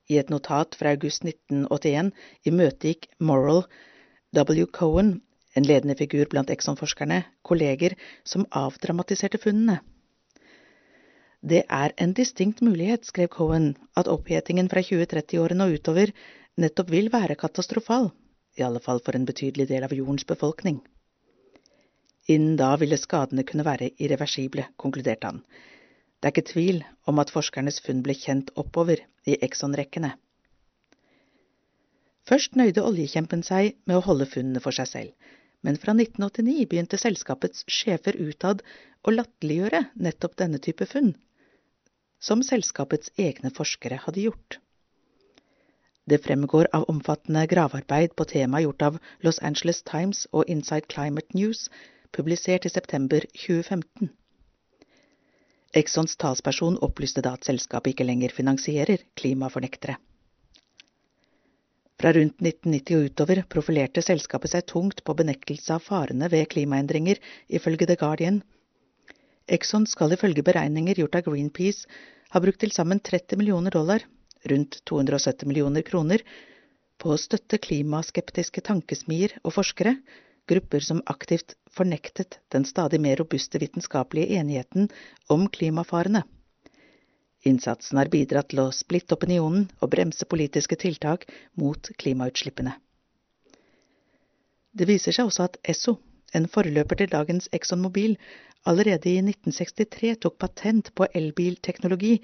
I 0.07 0.19
et 0.21 0.31
notat 0.31 0.77
fra 0.79 0.93
august 0.95 1.25
1981 1.27 2.13
i 2.47 2.53
møtet 2.55 2.89
gikk 2.93 3.09
Moral 3.19 3.65
W. 4.37 4.67
Cohen, 4.71 5.17
en 5.57 5.67
ledende 5.67 5.97
figur 5.99 6.29
blant 6.31 6.51
Exxon-forskerne, 6.53 7.25
kolleger 7.43 7.97
som 8.23 8.47
avdramatiserte 8.53 9.41
funnene. 9.43 9.81
Det 11.43 11.65
er 11.69 11.93
en 12.01 12.13
distinkt 12.15 12.61
mulighet, 12.65 13.05
skrev 13.05 13.29
Cohen, 13.29 13.77
at 13.97 14.09
opphetingen 14.09 14.69
fra 14.73 14.81
2030-årene 14.81 15.67
og 15.69 15.77
utover 15.79 16.13
nettopp 16.57 16.91
vil 16.91 17.11
være 17.13 17.37
katastrofal, 17.37 18.11
i 18.57 18.63
alle 18.65 18.81
fall 18.81 19.01
for 19.05 19.15
en 19.15 19.27
betydelig 19.29 19.69
del 19.69 19.85
av 19.85 19.93
jordens 19.93 20.25
befolkning. 20.25 20.81
Innen 22.27 22.57
da 22.59 22.73
ville 22.81 22.97
skadene 22.99 23.45
kunne 23.47 23.67
være 23.67 23.93
irreversible, 24.03 24.65
konkluderte 24.77 25.29
han. 25.29 25.43
Det 26.19 26.27
er 26.27 26.35
ikke 26.35 26.53
tvil 26.53 26.81
om 27.07 27.21
at 27.23 27.31
forskernes 27.31 27.79
funn 27.85 28.01
ble 28.03 28.17
kjent 28.17 28.51
oppover 28.57 29.05
i 29.29 29.37
Exxon-rekkene. 29.37 30.15
Først 32.27 32.57
nøyde 32.59 32.83
oljekjempen 32.83 33.45
seg 33.47 33.77
med 33.87 34.01
å 34.01 34.03
holde 34.09 34.27
funnene 34.27 34.63
for 34.65 34.75
seg 34.75 34.89
selv, 34.91 35.13
men 35.63 35.79
fra 35.79 35.95
1989 35.95 36.67
begynte 36.67 36.99
selskapets 36.99 37.63
sjefer 37.71 38.19
utad 38.19 38.65
å 39.07 39.15
latterliggjøre 39.15 39.85
nettopp 40.03 40.35
denne 40.41 40.59
type 40.59 40.89
funn, 40.91 41.13
som 42.21 42.43
selskapets 42.43 43.13
egne 43.17 43.51
forskere 43.55 44.01
hadde 44.05 44.25
gjort. 44.29 44.59
Det 46.07 46.23
fremgår 46.23 46.69
av 46.73 46.85
omfattende 46.89 47.47
gravearbeid 47.51 48.15
på 48.17 48.25
temaet 48.31 48.63
gjort 48.63 48.83
av 48.83 48.99
Los 49.27 49.41
Angeles 49.43 49.83
Times 49.83 50.27
og 50.33 50.47
Inside 50.47 50.87
Climate 50.93 51.35
News, 51.35 51.67
publisert 52.15 52.67
i 52.67 52.71
september 52.71 53.27
2015. 53.35 54.13
Exxons 55.77 56.17
talsperson 56.17 56.79
opplyste 56.81 57.25
da 57.27 57.35
at 57.37 57.45
selskapet 57.45 57.93
ikke 57.93 58.07
lenger 58.07 58.33
finansierer 58.33 59.03
klimafornektere. 59.19 59.99
Fra 61.97 62.13
rundt 62.13 62.39
1990 62.45 62.97
og 62.97 63.11
utover 63.11 63.43
profilerte 63.51 64.03
selskapet 64.05 64.53
seg 64.53 64.67
tungt 64.69 65.03
på 65.05 65.15
benektelse 65.17 65.75
av 65.75 65.85
farene 65.85 66.29
ved 66.33 66.47
klimaendringer, 66.53 67.19
ifølge 67.49 67.89
The 67.89 67.97
Guardian, 67.97 68.43
Exxon 69.47 69.87
skal 69.87 70.15
ifølge 70.17 70.43
beregninger 70.43 70.99
gjort 70.99 71.19
av 71.21 71.27
Greenpeace 71.29 71.87
ha 72.35 72.43
brukt 72.43 72.61
til 72.63 72.73
sammen 72.75 72.99
30 72.99 73.39
millioner 73.39 73.71
dollar, 73.75 74.03
rundt 74.51 74.81
270 74.91 75.47
millioner 75.47 75.85
kroner, 75.87 76.23
på 76.99 77.13
å 77.13 77.19
støtte 77.21 77.61
klimaskeptiske 77.63 78.63
tankesmier 78.67 79.37
og 79.45 79.55
forskere, 79.55 79.97
grupper 80.51 80.83
som 80.83 81.03
aktivt 81.11 81.55
fornektet 81.75 82.41
den 82.55 82.65
stadig 82.67 83.01
mer 83.03 83.19
robuste 83.21 83.61
vitenskapelige 83.63 84.39
enigheten 84.41 84.89
om 85.31 85.47
klimafarene. 85.53 86.25
Innsatsen 87.47 88.01
har 88.01 88.11
bidratt 88.11 88.51
til 88.51 88.65
å 88.65 88.73
splitte 88.75 89.15
opinionen 89.15 89.69
og 89.79 89.93
bremse 89.93 90.27
politiske 90.27 90.79
tiltak 90.83 91.29
mot 91.55 91.91
klimautslippene. 92.01 92.75
Det 94.77 94.89
viser 94.89 95.15
seg 95.15 95.31
også 95.31 95.47
at 95.47 95.61
Esso, 95.63 95.97
en 96.35 96.49
forløper 96.51 96.99
til 97.01 97.11
dagens 97.13 97.49
ExxonMobil, 97.53 98.17
allerede 98.67 99.11
i 99.13 99.21
1963 99.23 100.17
tok 100.25 100.39
patent 100.43 100.91
på 100.95 101.07
elbilteknologi, 101.15 102.17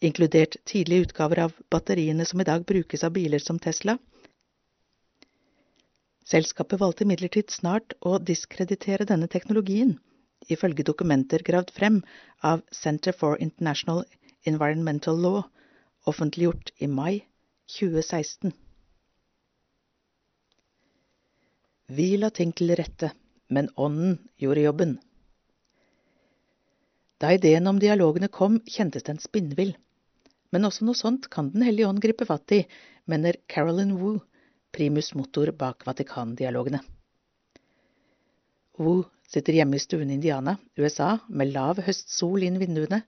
inkludert 0.00 0.56
tidlige 0.66 1.08
utgaver 1.08 1.44
av 1.46 1.56
batteriene 1.70 2.24
som 2.24 2.40
i 2.40 2.48
dag 2.48 2.64
brukes 2.64 3.04
av 3.04 3.12
biler 3.16 3.42
som 3.44 3.58
Tesla. 3.58 3.98
Selskapet 6.30 6.80
valgte 6.80 7.04
imidlertid 7.04 7.50
snart 7.50 7.96
å 8.06 8.16
diskreditere 8.22 9.04
denne 9.08 9.28
teknologien, 9.28 9.98
ifølge 10.48 10.86
dokumenter 10.86 11.42
gravd 11.44 11.72
frem 11.76 12.00
av 12.46 12.62
Center 12.72 13.12
for 13.12 13.36
International 13.42 14.04
Environmental 14.48 15.18
Law, 15.20 15.42
offentliggjort 16.08 16.72
i 16.78 16.88
mai 16.88 17.26
2016. 17.76 18.54
Vi 21.90 22.14
la 22.16 22.30
ting 22.30 22.54
til 22.54 22.70
rette, 22.78 23.10
men 23.50 23.70
ånden 23.76 24.18
gjorde 24.40 24.64
jobben. 24.64 24.98
Da 27.20 27.34
ideen 27.36 27.68
om 27.68 27.78
dialogene 27.82 28.30
kom, 28.32 28.60
kjentes 28.64 29.04
den 29.04 29.20
spinnvill. 29.20 29.74
Men 30.50 30.66
også 30.66 30.86
noe 30.86 30.98
sånt 30.98 31.28
kan 31.30 31.50
Den 31.52 31.62
hellige 31.66 31.88
ånd 31.90 32.00
gripe 32.02 32.26
fatt 32.26 32.52
i, 32.56 32.64
mener 33.06 33.36
Carolyn 33.48 33.92
Wu, 34.00 34.18
primus 34.72 35.12
motor 35.14 35.52
bak 35.52 35.84
Vatikan-dialogene. 35.86 36.80
Wu 38.80 39.02
sitter 39.28 39.58
hjemme 39.58 39.76
i 39.76 39.82
stuen 39.82 40.10
i 40.10 40.16
Indiana, 40.16 40.56
USA, 40.78 41.18
med 41.28 41.52
lav 41.52 41.82
høstsol 41.84 42.46
inn 42.46 42.58
vinduene. 42.58 43.02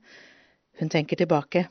Hun 0.78 0.92
tenker 0.92 1.18
tilbake. 1.18 1.64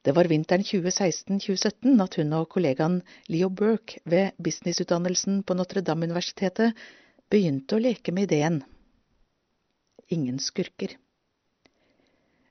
Det 0.00 0.14
var 0.16 0.30
vinteren 0.32 0.64
2016–2017 0.64 2.00
at 2.00 2.16
hun 2.16 2.32
og 2.38 2.48
kollegaen 2.54 3.02
Leo 3.28 3.50
Burke 3.52 4.00
ved 4.08 4.32
businessutdannelsen 4.40 5.42
på 5.44 5.56
Notre-Dame-universitetet 5.58 6.72
begynte 7.30 7.76
å 7.76 7.82
leke 7.82 8.12
med 8.12 8.26
ideen. 8.26 8.60
Ingen 10.10 10.38
skurker. 10.42 10.96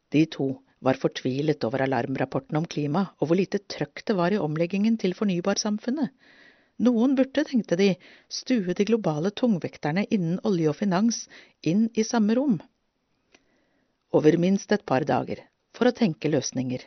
De 0.10 0.24
to 0.32 0.54
var 0.80 1.00
fortvilet 1.02 1.64
over 1.68 1.84
alarmrapporten 1.84 2.58
om 2.58 2.68
klima 2.74 3.10
og 3.20 3.28
hvor 3.28 3.40
lite 3.40 3.60
trøkk 3.60 4.06
det 4.08 4.16
var 4.16 4.32
i 4.32 4.40
omleggingen 4.40 4.96
til 5.02 5.16
fornybarsamfunnet. 5.18 6.14
Noen 6.88 7.18
burde, 7.20 7.44
tenkte 7.44 7.76
de, 7.76 7.90
stue 8.32 8.72
de 8.72 8.86
globale 8.88 9.34
tungvekterne 9.36 10.06
innen 10.16 10.40
olje 10.48 10.72
og 10.72 10.78
finans 10.80 11.26
inn 11.60 11.90
i 11.92 12.06
samme 12.08 12.38
rom. 12.40 12.56
Over 14.16 14.40
minst 14.40 14.72
et 14.72 14.86
par 14.88 15.04
dager, 15.04 15.44
for 15.76 15.92
å 15.92 15.96
tenke 15.98 16.32
løsninger. 16.32 16.86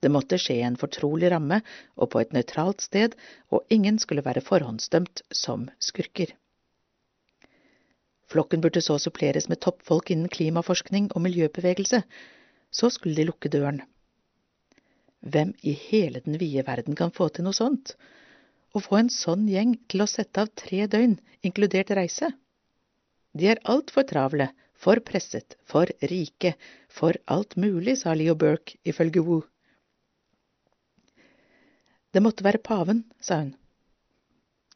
Det 0.00 0.10
måtte 0.10 0.40
skje 0.40 0.56
i 0.62 0.64
en 0.66 0.80
fortrolig 0.80 1.28
ramme 1.30 1.60
og 1.94 2.08
på 2.14 2.22
et 2.22 2.32
nøytralt 2.32 2.80
sted, 2.80 3.12
og 3.52 3.68
ingen 3.68 4.00
skulle 4.00 4.24
være 4.24 4.42
forhåndsdømt 4.42 5.26
som 5.28 5.68
skurker. 5.76 6.32
Flokken 8.32 8.64
burde 8.64 8.80
så 8.80 8.96
suppleres 9.02 9.48
med 9.52 9.60
toppfolk 9.60 10.10
innen 10.14 10.32
klimaforskning 10.32 11.10
og 11.12 11.24
miljøbevegelse. 11.26 12.02
Så 12.72 12.90
skulle 12.90 13.18
de 13.18 13.28
lukke 13.28 13.52
døren. 13.52 13.82
Hvem 15.20 15.52
i 15.62 15.76
hele 15.76 16.24
den 16.24 16.40
vide 16.40 16.64
verden 16.66 16.96
kan 16.98 17.12
få 17.14 17.28
til 17.28 17.46
noe 17.46 17.56
sånt? 17.56 17.94
å 18.72 18.80
få 18.80 18.98
en 18.98 19.12
sånn 19.12 19.46
gjeng 19.50 19.76
til 19.90 20.04
å 20.04 20.08
sette 20.08 20.44
av 20.44 20.52
tre 20.56 20.86
døgn, 20.90 21.18
inkludert 21.44 21.92
reise? 21.96 22.32
De 23.36 23.48
er 23.52 23.62
altfor 23.68 24.06
travle, 24.08 24.50
for 24.82 24.98
presset, 25.06 25.56
for 25.68 25.90
rike, 26.10 26.54
for 26.90 27.16
alt 27.30 27.54
mulig, 27.60 27.98
sa 28.00 28.16
Leo 28.18 28.34
Burke, 28.34 28.78
ifølge 28.84 29.22
Wu. 29.22 29.42
Det 32.12 32.20
måtte 32.24 32.44
være 32.44 32.60
paven, 32.64 33.04
sa 33.20 33.44
hun. 33.44 33.52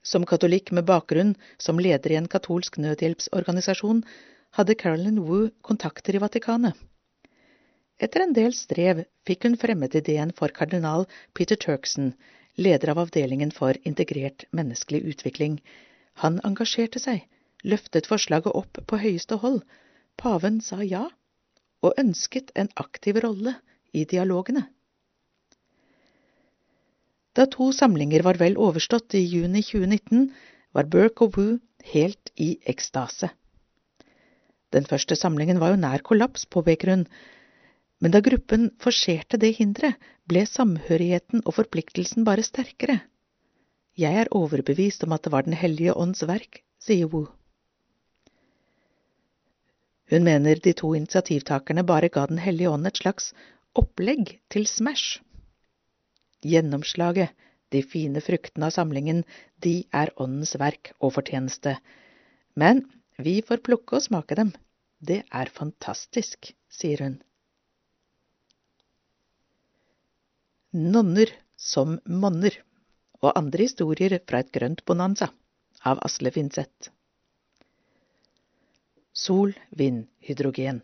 Som 0.06 0.26
katolikk 0.30 0.70
med 0.76 0.86
bakgrunn 0.86 1.34
som 1.58 1.80
leder 1.82 2.12
i 2.12 2.18
en 2.20 2.28
katolsk 2.30 2.78
nødhjelpsorganisasjon 2.78 4.04
hadde 4.58 4.76
Carolyn 4.78 5.18
Wu 5.26 5.48
kontakter 5.66 6.14
i 6.14 6.20
Vatikanet. 6.22 6.76
Etter 7.98 8.22
en 8.22 8.34
del 8.36 8.54
strev 8.54 9.02
fikk 9.26 9.48
hun 9.48 9.56
fremmet 9.58 9.96
ideen 9.98 10.30
for 10.36 10.52
kardinal 10.54 11.08
Peter 11.34 11.58
Turkson, 11.58 12.12
leder 12.56 12.92
av 12.92 13.00
avdelingen 13.02 13.50
for 13.56 13.74
integrert 13.88 14.44
menneskelig 14.54 15.02
utvikling. 15.14 15.58
Han 16.22 16.38
engasjerte 16.44 17.02
seg, 17.02 17.24
løftet 17.64 18.06
forslaget 18.06 18.54
opp 18.54 18.78
på 18.86 19.00
høyeste 19.02 19.40
hold. 19.42 19.62
Paven 20.20 20.60
sa 20.64 20.82
ja, 20.84 21.06
og 21.82 21.98
ønsket 22.00 22.52
en 22.54 22.70
aktiv 22.80 23.18
rolle 23.24 23.56
i 23.92 24.04
dialogene. 24.04 24.68
Da 27.36 27.44
to 27.52 27.68
samlinger 27.76 28.24
var 28.24 28.38
vel 28.40 28.56
overstått 28.56 29.14
i 29.14 29.20
juni 29.20 29.60
2019, 29.60 30.30
var 30.72 30.88
Burke 30.92 31.26
og 31.26 31.36
Wu 31.36 31.58
helt 31.92 32.30
i 32.40 32.56
ekstase. 32.64 33.28
Den 34.72 34.88
første 34.88 35.16
samlingen 35.16 35.60
var 35.60 35.74
jo 35.74 35.80
nær 35.80 36.02
kollaps, 36.04 36.46
påpeker 36.48 36.94
hun, 36.94 37.04
men 38.00 38.12
da 38.12 38.22
gruppen 38.24 38.70
forserte 38.82 39.38
det 39.40 39.54
hinderet, 39.58 40.00
ble 40.28 40.42
samhørigheten 40.48 41.44
og 41.44 41.58
forpliktelsen 41.58 42.24
bare 42.26 42.44
sterkere. 42.44 42.98
Jeg 43.96 44.20
er 44.20 44.32
overbevist 44.36 45.04
om 45.06 45.14
at 45.16 45.24
det 45.24 45.32
var 45.32 45.46
Den 45.46 45.56
hellige 45.56 45.94
ånds 45.96 46.24
verk, 46.28 46.62
sier 46.80 47.08
Wu. 47.12 47.26
Hun 50.10 50.24
mener 50.24 50.60
de 50.62 50.72
to 50.72 50.92
initiativtakerne 50.94 51.84
bare 51.86 52.08
ga 52.08 52.26
Den 52.26 52.38
hellige 52.38 52.70
ånd 52.70 52.86
et 52.86 53.00
slags 53.00 53.32
opplegg 53.74 54.38
til 54.50 54.66
Smash. 54.66 55.20
Gjennomslaget, 56.44 57.32
de 57.72 57.82
fine 57.82 58.20
fruktene 58.22 58.68
av 58.68 58.74
samlingen, 58.76 59.24
de 59.62 59.86
er 59.94 60.12
åndens 60.22 60.54
verk 60.60 60.92
og 61.00 61.14
fortjeneste. 61.16 61.76
Men 62.54 62.84
vi 63.18 63.40
får 63.46 63.64
plukke 63.66 63.98
og 63.98 64.04
smake 64.06 64.36
dem. 64.38 64.52
Det 65.00 65.22
er 65.32 65.52
fantastisk, 65.52 66.52
sier 66.72 67.02
hun. 67.04 67.16
Nonner 70.76 71.32
som 71.56 71.96
monner 72.06 72.58
og 73.22 73.32
andre 73.32 73.64
historier 73.64 74.18
fra 74.28 74.42
et 74.44 74.52
grønt 74.52 74.84
bonanza 74.84 75.30
av 75.86 76.00
Asle 76.04 76.32
Finseth. 76.34 76.90
Sol, 79.16 79.54
vind, 79.72 80.04
hydrogen. 80.20 80.82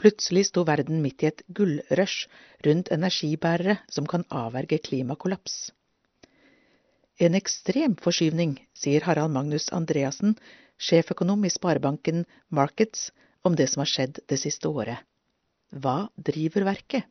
Plutselig 0.00 0.46
sto 0.48 0.64
verden 0.64 1.02
midt 1.04 1.22
i 1.22 1.28
et 1.28 1.42
gullrush 1.56 2.30
rundt 2.64 2.88
energibærere 2.94 3.76
som 3.92 4.06
kan 4.08 4.24
avverge 4.32 4.78
klimakollaps. 4.86 5.58
En 7.20 7.36
ekstrem 7.36 7.98
forskyvning, 8.00 8.54
sier 8.72 9.04
Harald 9.04 9.34
Magnus 9.34 9.68
Andreassen, 9.76 10.38
sjeføkonom 10.80 11.44
i 11.44 11.52
sparebanken 11.52 12.24
Markets, 12.48 13.10
om 13.44 13.56
det 13.56 13.68
som 13.68 13.84
har 13.84 13.92
skjedd 13.92 14.22
det 14.32 14.40
siste 14.40 14.72
året. 14.72 15.04
Hva 15.70 16.08
driver 16.16 16.64
verket? 16.70 17.04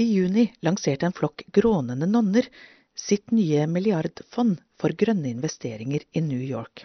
I 0.00 0.08
juni 0.08 0.48
lanserte 0.64 1.08
en 1.08 1.16
flokk 1.16 1.44
grånende 1.56 2.08
nonner 2.08 2.48
sitt 2.96 3.32
nye 3.36 3.68
milliardfond 3.68 4.60
for 4.80 4.96
grønne 4.96 5.28
investeringer 5.28 6.04
i 6.12 6.24
New 6.24 6.40
York. 6.40 6.84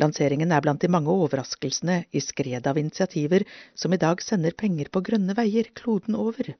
Lanseringen 0.00 0.52
er 0.52 0.64
blant 0.64 0.80
de 0.80 0.88
mange 0.88 1.12
overraskelsene 1.12 2.02
i 2.12 2.20
skredet 2.24 2.66
av 2.70 2.78
initiativer 2.80 3.44
som 3.74 3.92
i 3.92 4.00
dag 4.00 4.22
sender 4.24 4.56
penger 4.56 4.88
på 4.92 5.02
grønne 5.08 5.36
veier 5.36 5.68
kloden 5.76 6.16
over. 6.16 6.54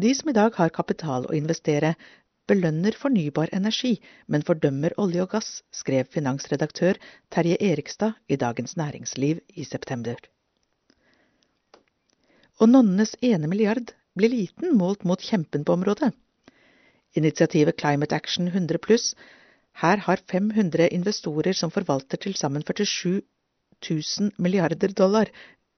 De 0.00 0.14
som 0.14 0.30
i 0.30 0.36
dag 0.36 0.56
har 0.58 0.72
kapital 0.74 1.26
å 1.28 1.36
investere, 1.36 1.94
belønner 2.48 2.96
fornybar 2.98 3.52
energi, 3.56 3.94
men 4.26 4.44
fordømmer 4.44 4.96
olje 5.00 5.22
og 5.24 5.30
gass, 5.36 5.50
skrev 5.72 6.08
finansredaktør 6.12 6.98
Terje 7.32 7.60
Erikstad 7.60 8.18
i 8.28 8.36
Dagens 8.40 8.76
Næringsliv 8.80 9.40
i 9.54 9.64
september. 9.64 10.18
Og 12.60 12.68
nonnenes 12.70 13.14
ene 13.22 13.48
milliard 13.50 13.94
blir 14.14 14.30
liten 14.30 14.76
målt 14.78 15.04
mot 15.04 15.22
kjempen 15.22 15.64
på 15.64 15.74
området. 15.74 16.12
Initiativet 17.14 17.78
Climate 17.78 18.14
Action 18.14 18.50
100 18.50 18.82
pluss 18.82 19.12
her 19.82 20.02
har 20.06 20.22
500 20.30 20.88
investorer 20.94 21.56
som 21.58 21.72
forvalter 21.74 22.20
til 22.22 22.36
sammen 22.38 22.62
47 22.62 23.22
000 23.90 24.30
milliarder 24.38 24.92
dollar, 24.94 25.30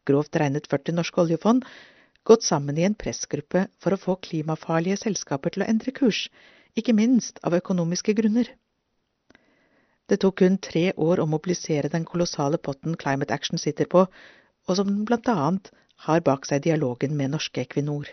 grovt 0.07 0.37
regnet 0.37 0.69
40 0.71 0.99
norske 0.99 1.21
oljefond, 1.23 1.65
gått 2.25 2.45
sammen 2.45 2.79
i 2.79 2.85
en 2.87 2.95
pressgruppe 2.99 3.67
for 3.81 3.95
å 3.95 4.01
få 4.03 4.19
klimafarlige 4.29 5.01
selskaper 5.05 5.55
til 5.55 5.65
å 5.65 5.71
endre 5.71 5.95
kurs, 5.97 6.27
ikke 6.77 6.95
minst 6.95 7.41
av 7.43 7.57
økonomiske 7.57 8.15
grunner. 8.19 8.53
Det 10.07 10.21
tok 10.23 10.39
kun 10.43 10.59
tre 10.63 10.93
år 11.09 11.23
å 11.23 11.31
mobilisere 11.31 11.91
den 11.91 12.05
kolossale 12.07 12.61
potten 12.63 12.95
Climate 13.01 13.35
Action 13.35 13.59
sitter 13.59 13.89
på, 13.91 14.05
og 14.67 14.79
som 14.79 14.91
den 14.91 15.05
blant 15.09 15.29
annet 15.33 15.73
har 16.07 16.23
bak 16.23 16.47
seg 16.47 16.63
dialogen 16.67 17.17
med 17.17 17.33
norske 17.33 17.65
Equinor. 17.65 18.11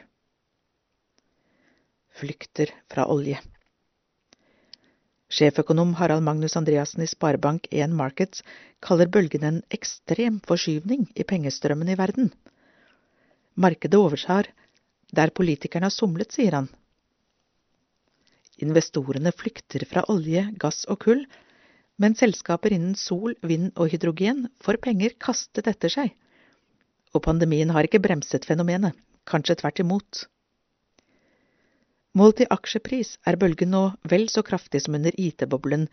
Flykter 2.14 2.72
fra 2.90 3.06
olje. 3.10 3.42
Sjeføkonom 5.34 5.96
Harald 5.98 6.22
Magnus 6.22 6.54
Andreassen 6.60 7.02
i 7.02 7.10
Sparebank1 7.10 7.94
Markets 7.98 8.44
kaller 8.86 9.10
bølgen 9.10 9.46
en 9.48 9.56
ekstrem 9.74 10.36
forskyvning 10.46 11.08
i 11.18 11.26
pengestrømmen 11.26 11.90
i 11.90 11.96
verden. 11.98 12.28
Markedet 13.58 13.98
overtar 13.98 14.52
der 15.10 15.34
politikerne 15.34 15.90
har 15.90 15.96
somlet, 15.96 16.30
sier 16.36 16.54
han. 16.54 16.68
Investorene 18.62 19.34
flykter 19.34 19.88
fra 19.90 20.04
olje, 20.14 20.46
gass 20.62 20.86
og 20.86 21.02
kull, 21.08 21.26
men 21.98 22.14
selskaper 22.18 22.76
innen 22.78 22.94
sol, 22.94 23.34
vind 23.42 23.72
og 23.74 23.90
hydrogen 23.90 24.46
får 24.62 24.78
penger 24.86 25.18
kastet 25.18 25.70
etter 25.72 25.90
seg. 25.96 26.14
Og 27.14 27.26
pandemien 27.26 27.74
har 27.74 27.90
ikke 27.90 28.02
bremset 28.06 28.46
fenomenet, 28.46 28.94
kanskje 29.26 29.58
tvert 29.64 29.82
imot. 29.82 30.28
Målt 32.14 32.44
i 32.44 32.50
aksjepris 32.54 33.16
er 33.26 33.40
bølgen 33.42 33.72
nå 33.74 33.84
vel 34.10 34.28
så 34.30 34.44
kraftig 34.46 34.84
som 34.84 34.94
under 35.00 35.16
IT-boblen 35.18 35.88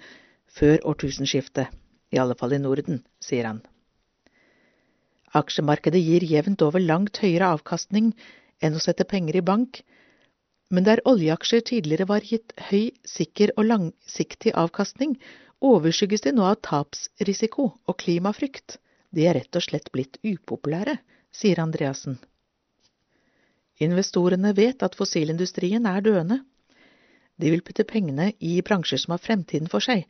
før 0.53 0.83
årtusenskiftet, 0.93 1.71
i 2.13 2.19
alle 2.21 2.37
fall 2.37 2.53
i 2.53 2.61
Norden, 2.61 3.01
sier 3.25 3.49
han. 3.49 3.63
Aksjemarkedet 5.41 6.03
gir 6.03 6.27
jevnt 6.27 6.61
over 6.67 6.83
langt 6.83 7.23
høyere 7.23 7.49
avkastning 7.55 8.11
enn 8.61 8.77
å 8.77 8.83
sette 8.83 9.07
penger 9.09 9.39
i 9.41 9.45
bank, 9.47 9.81
men 10.71 10.85
der 10.87 11.01
oljeaksjer 11.09 11.65
tidligere 11.67 12.09
var 12.11 12.27
gitt 12.27 12.53
høy, 12.69 12.91
sikker 13.07 13.55
og 13.57 13.71
langsiktig 13.71 14.53
avkastning, 14.53 15.17
overskygges 15.61 16.27
de 16.27 16.35
nå 16.37 16.45
av 16.47 16.61
tapsrisiko 16.67 17.71
og 17.89 17.97
klimafrykt. 18.03 18.77
De 19.11 19.25
er 19.27 19.41
rett 19.41 19.57
og 19.57 19.65
slett 19.65 19.89
blitt 19.95 20.21
upopulære, 20.23 20.99
sier 21.33 21.63
Andreassen. 21.63 22.21
Investorene 23.81 24.53
vet 24.57 24.83
at 24.85 24.97
fossilindustrien 24.99 25.87
er 25.89 26.05
døende. 26.05 26.41
De 27.41 27.51
vil 27.53 27.65
putte 27.65 27.87
pengene 27.89 28.33
i 28.45 28.59
bransjer 28.61 29.01
som 29.01 29.15
har 29.15 29.23
fremtiden 29.25 29.71
for 29.73 29.85
seg. 29.85 30.05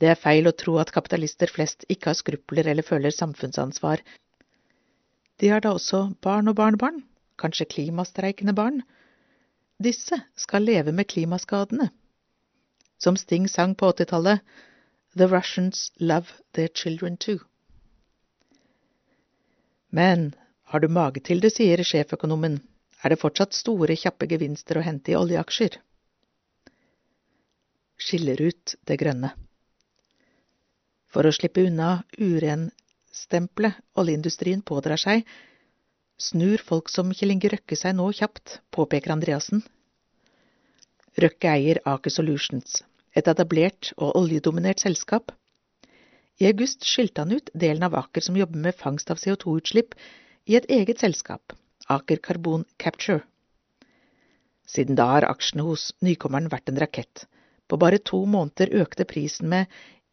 Det 0.00 0.08
er 0.08 0.18
feil 0.18 0.48
å 0.48 0.56
tro 0.56 0.78
at 0.80 0.92
kapitalister 0.94 1.52
flest 1.52 1.84
ikke 1.92 2.10
har 2.10 2.18
skrupler 2.18 2.70
eller 2.72 2.86
føler 2.86 3.12
samfunnsansvar. 3.14 4.00
De 5.38 5.50
har 5.52 5.60
da 5.60 5.74
også 5.76 6.14
barn 6.24 6.48
og 6.48 6.56
barnebarn, 6.56 7.02
kanskje 7.38 7.68
klimastreikende 7.74 8.54
barn. 8.56 8.80
Disse 9.82 10.22
skal 10.38 10.64
leve 10.64 10.94
med 10.96 11.10
klimaskadene. 11.12 11.90
Som 12.98 13.18
Sting 13.18 13.48
sang 13.50 13.74
på 13.74 13.92
80-tallet, 13.92 14.40
The 15.16 15.28
Russians 15.28 15.90
love 16.00 16.32
their 16.54 16.68
children 16.68 17.16
too. 17.16 17.40
Men 19.90 20.32
har 20.72 20.80
du 20.80 20.88
mage 20.88 21.20
til 21.20 21.42
det, 21.44 21.50
sier 21.52 21.82
sjeføkonomen, 21.84 22.54
er 23.04 23.12
det 23.12 23.20
fortsatt 23.20 23.52
store, 23.52 23.92
kjappe 23.92 24.24
gevinster 24.30 24.78
å 24.80 24.84
hente 24.86 25.12
i 25.12 25.16
oljeaksjer. 25.18 25.74
Skiller 28.00 28.40
ut 28.40 28.72
det 28.88 28.96
grønne. 29.02 29.34
For 31.12 31.28
å 31.28 31.32
slippe 31.36 31.66
unna 31.68 31.90
urenstempelet 32.16 33.82
oljeindustrien 34.00 34.62
pådrar 34.64 35.02
seg, 35.02 35.26
snur 36.16 36.64
folk 36.64 36.88
som 36.88 37.12
Kjell 37.12 37.34
Inge 37.34 37.52
Røkke 37.52 37.76
seg 37.76 37.98
nå 37.98 38.08
kjapt, 38.16 38.62
påpeker 38.72 39.12
Andreassen. 39.12 39.60
Røkke 41.20 41.52
eier 41.52 41.82
Aker 41.84 42.16
Solutions, 42.16 42.80
et 43.12 43.28
etablert 43.28 43.92
og 43.98 44.16
oljedominert 44.22 44.80
selskap. 44.80 45.36
I 46.40 46.48
august 46.48 46.88
skilte 46.88 47.26
han 47.26 47.36
ut 47.36 47.52
delen 47.52 47.84
av 47.84 48.00
Aker 48.06 48.24
som 48.24 48.40
jobber 48.40 48.70
med 48.70 48.80
fangst 48.80 49.12
av 49.12 49.20
CO2-utslipp 49.20 49.92
i 50.46 50.56
et 50.58 50.66
eget 50.70 51.02
selskap, 51.02 51.54
Aker 51.88 52.18
Carbon 52.18 52.64
Capture. 52.78 53.22
Siden 54.66 54.96
da 54.98 55.06
har 55.14 55.26
aksjene 55.28 55.66
hos 55.66 55.90
nykommeren 56.02 56.50
vært 56.50 56.70
en 56.70 56.80
rakett. 56.82 57.26
På 57.68 57.78
bare 57.78 58.00
to 58.02 58.24
måneder 58.26 58.72
økte 58.82 59.06
prisen 59.08 59.48
med 59.52 59.70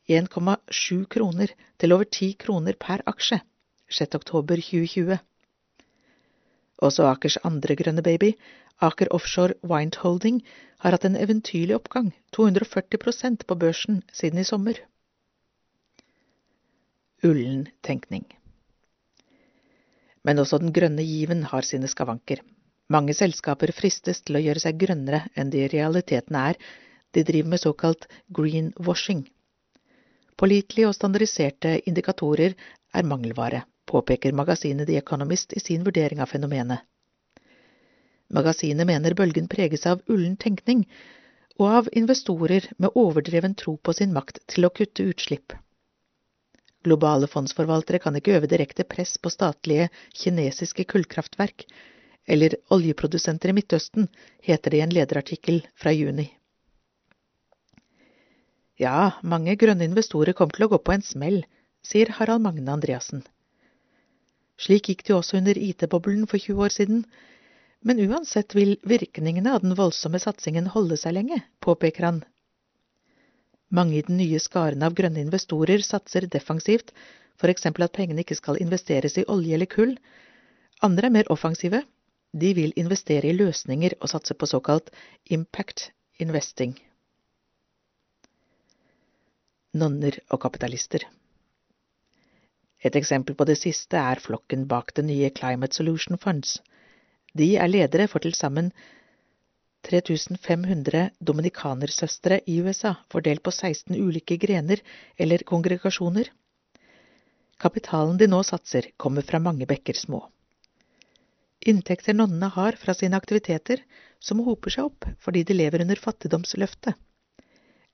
1,7 0.09 1.05
kroner 1.09 1.53
til 1.77 1.93
over 1.93 2.05
10 2.05 2.33
kroner 2.41 2.77
per 2.79 3.03
aksje 3.09 3.41
6. 3.89 4.15
oktober 4.15 4.61
2020. 4.61 5.19
Også 6.79 7.05
Akers 7.09 7.37
andre 7.43 7.75
grønne 7.75 8.03
baby, 8.05 8.33
Aker 8.81 9.09
Offshore 9.11 9.57
Wind 9.63 9.97
Holding, 10.03 10.43
har 10.79 10.95
hatt 10.95 11.05
en 11.05 11.17
eventyrlig 11.19 11.75
oppgang, 11.75 12.13
240% 12.37 13.43
på 13.47 13.55
børsen 13.59 14.03
siden 14.13 14.39
i 14.39 14.47
sommer. 14.47 14.79
Ullen 17.23 17.67
tenkning. 17.83 18.29
Men 20.29 20.43
også 20.43 20.59
den 20.61 20.69
grønne 20.75 21.01
given 21.01 21.41
har 21.49 21.65
sine 21.65 21.89
skavanker. 21.89 22.43
Mange 22.93 23.15
selskaper 23.17 23.71
fristes 23.73 24.21
til 24.21 24.37
å 24.37 24.41
gjøre 24.43 24.61
seg 24.61 24.77
grønnere 24.81 25.23
enn 25.33 25.49
de 25.49 25.63
i 25.65 25.69
realiteten 25.73 26.37
er, 26.37 26.57
de 27.17 27.23
driver 27.25 27.49
med 27.55 27.61
såkalt 27.63 28.05
greenwashing. 28.37 29.23
Pålitelige 30.37 30.91
og 30.91 30.93
standardiserte 30.93 31.71
indikatorer 31.89 32.53
er 32.93 33.07
mangelvare, 33.09 33.63
påpeker 33.89 34.37
magasinet 34.37 34.87
The 34.87 34.99
Economist 35.01 35.57
i 35.57 35.63
sin 35.63 35.81
vurdering 35.87 36.21
av 36.21 36.29
fenomenet. 36.29 36.85
Magasinet 38.29 38.85
mener 38.85 39.17
bølgen 39.17 39.49
preges 39.49 39.87
av 39.89 40.03
ullen 40.13 40.37
tenkning 40.37 40.85
og 41.57 41.65
av 41.79 41.89
investorer 41.97 42.69
med 42.77 42.93
overdreven 42.93 43.57
tro 43.57 43.79
på 43.81 43.97
sin 43.97 44.13
makt 44.13 44.43
til 44.53 44.69
å 44.69 44.73
kutte 44.77 45.09
utslipp. 45.09 45.57
Globale 46.85 47.27
fondsforvaltere 47.27 47.99
kan 47.99 48.15
ikke 48.15 48.37
øve 48.37 48.47
direkte 48.47 48.85
press 48.87 49.17
på 49.19 49.31
statlige 49.33 49.89
kinesiske 50.15 50.85
kullkraftverk 50.87 51.65
eller 52.29 52.55
oljeprodusenter 52.71 53.49
i 53.49 53.55
Midtøsten, 53.57 54.07
heter 54.45 54.71
det 54.71 54.79
i 54.79 54.83
en 54.85 54.93
lederartikkel 54.93 55.63
fra 55.75 55.91
juni. 55.91 56.29
Ja, 58.79 59.19
mange 59.23 59.57
grønne 59.59 59.83
investorer 59.89 60.37
kommer 60.37 60.55
til 60.55 60.67
å 60.67 60.71
gå 60.71 60.79
på 60.79 60.93
en 60.93 61.03
smell, 61.03 61.41
sier 61.83 62.13
Harald 62.15 62.45
Magne 62.45 62.71
Andreassen. 62.71 63.25
Slik 64.59 64.91
gikk 64.91 65.03
det 65.03 65.13
jo 65.13 65.19
også 65.19 65.39
under 65.39 65.57
IT-boblen 65.57 66.27
for 66.27 66.39
20 66.39 66.63
år 66.63 66.75
siden, 66.75 67.03
men 67.83 67.99
uansett 68.05 68.55
vil 68.55 68.77
virkningene 68.87 69.55
av 69.55 69.63
den 69.63 69.75
voldsomme 69.75 70.19
satsingen 70.19 70.69
holde 70.71 70.99
seg 70.99 71.15
lenge, 71.15 71.41
påpeker 71.63 72.07
han. 72.07 72.23
Mange 73.69 73.99
i 73.99 74.01
den 74.05 74.17
nye 74.17 74.39
skaren 74.41 74.83
av 74.83 74.97
grønne 74.97 75.21
investorer 75.21 75.83
satser 75.85 76.27
defensivt, 76.27 76.91
eksempel 77.53 77.85
at 77.85 77.95
pengene 77.95 78.25
ikke 78.25 78.37
skal 78.39 78.59
investeres 78.59 79.17
i 79.17 79.27
olje 79.29 79.55
eller 79.55 79.69
kull. 79.69 79.95
Andre 80.83 81.07
er 81.07 81.15
mer 81.15 81.31
offensive. 81.31 81.83
De 82.33 82.53
vil 82.53 82.75
investere 82.75 83.29
i 83.29 83.37
løsninger 83.37 83.95
og 84.01 84.11
satse 84.11 84.35
på 84.35 84.49
såkalt 84.49 84.91
impact 85.25 85.91
investing 86.19 86.75
nonner 89.73 90.17
og 90.33 90.41
kapitalister. 90.41 91.03
Et 92.83 92.95
eksempel 92.95 93.35
på 93.35 93.45
det 93.45 93.57
siste 93.59 93.99
er 93.99 94.21
flokken 94.23 94.65
bak 94.67 94.93
det 94.95 95.05
nye 95.05 95.29
Climate 95.35 95.75
Solution 95.75 96.17
Funds. 96.17 96.59
De 97.35 97.55
er 97.57 97.69
ledere 97.69 98.07
for 98.07 98.23
til 98.23 98.33
sammen 98.33 98.71
3500 99.87 101.09
dominikanersøstre 101.19 102.41
i 102.51 102.59
USA, 102.61 102.95
fordelt 103.11 103.43
på 103.43 103.53
16 103.55 103.95
ulike 103.95 104.37
grener 104.41 104.83
eller 105.17 105.45
kongregasjoner. 105.51 106.31
Kapitalen 107.59 108.17
de 108.19 108.27
nå 108.31 108.41
satser, 108.47 108.91
kommer 108.97 109.25
fra 109.25 109.39
mange 109.43 109.67
bekker 109.67 109.97
små. 109.97 110.23
Inntekter 111.67 112.15
nonnene 112.15 112.51
har 112.55 112.79
fra 112.79 112.95
sine 112.95 113.19
aktiviteter, 113.19 113.83
som 114.19 114.43
hoper 114.45 114.75
seg 114.75 114.91
opp 114.91 115.07
fordi 115.23 115.43
de 115.47 115.57
lever 115.59 115.83
under 115.83 115.99
fattigdomsløftet 115.99 116.95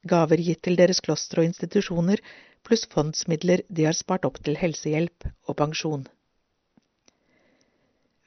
gaver 0.05 0.41
gitt 0.47 0.63
til 0.65 0.77
deres 0.79 1.01
klostre 1.05 1.41
og 1.41 1.49
institusjoner, 1.49 2.21
pluss 2.65 2.85
fondsmidler 2.91 3.65
de 3.69 3.87
har 3.87 3.97
spart 3.97 4.25
opp 4.29 4.39
til 4.45 4.57
helsehjelp 4.59 5.27
og 5.49 5.57
pensjon. 5.61 6.05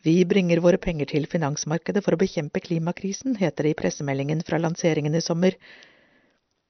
Vi 0.06 0.24
bringer 0.24 0.60
våre 0.62 0.78
penger 0.78 1.10
til 1.10 1.26
finansmarkedet 1.26 2.04
for 2.04 2.14
å 2.14 2.20
bekjempe 2.20 2.62
klimakrisen, 2.62 3.34
heter 3.40 3.66
det 3.66 3.72
i 3.74 3.78
pressemeldingen 3.78 4.44
fra 4.46 4.60
lanseringen 4.62 5.16
i 5.18 5.22
sommer. 5.24 5.56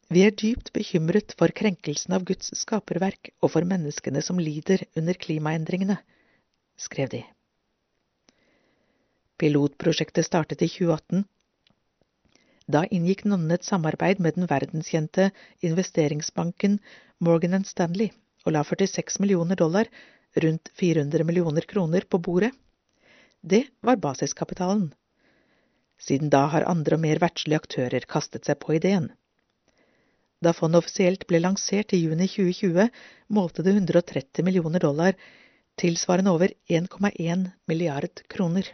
Vi 0.09 0.23
er 0.25 0.33
dypt 0.33 0.71
bekymret 0.73 1.35
for 1.37 1.53
krenkelsen 1.53 2.15
av 2.17 2.25
Guds 2.29 2.55
skaperverk 2.57 3.35
og 3.43 3.53
for 3.53 3.69
menneskene 3.69 4.23
som 4.25 4.41
lider 4.41 4.87
under 4.97 5.19
klimaendringene, 5.21 5.99
skrev 6.81 7.11
de. 7.13 7.21
Pilotprosjektet 9.39 10.25
startet 10.27 10.65
i 10.65 10.71
2018 10.73 11.27
da 12.69 12.83
inngikk 12.93 13.23
nonnene 13.25 13.57
et 13.57 13.65
samarbeid 13.65 14.19
med 14.21 14.37
den 14.37 14.49
verdenskjente 14.49 15.31
investeringsbanken 15.65 16.77
Morgan 17.25 17.65
Stanley 17.65 18.11
og 18.45 18.53
la 18.57 18.65
46 18.65 19.21
millioner 19.23 19.57
dollar, 19.57 19.89
rundt 20.37 20.69
400 20.81 21.25
millioner 21.25 21.65
kroner, 21.69 22.05
på 22.05 22.21
bordet. 22.21 22.53
Det 23.49 23.65
var 23.81 23.97
basiskapitalen. 23.97 24.95
Siden 25.99 26.29
da 26.31 26.45
har 26.53 26.67
andre 26.69 26.99
og 26.99 27.01
mer 27.01 27.21
verdslige 27.23 27.61
aktører 27.63 28.05
kastet 28.15 28.49
seg 28.49 28.59
på 28.61 28.75
ideen. 28.77 29.07
Da 30.45 30.53
fondet 30.55 30.83
offisielt 30.83 31.25
ble 31.31 31.41
lansert 31.41 31.95
i 31.97 32.03
juni 32.03 32.29
2020, 32.29 32.91
målte 33.39 33.65
det 33.65 33.73
130 33.73 34.45
millioner 34.47 34.85
dollar, 34.85 35.17
tilsvarende 35.81 36.35
over 36.35 36.53
1,1 36.69 37.47
milliard 37.71 38.23
kroner. 38.35 38.69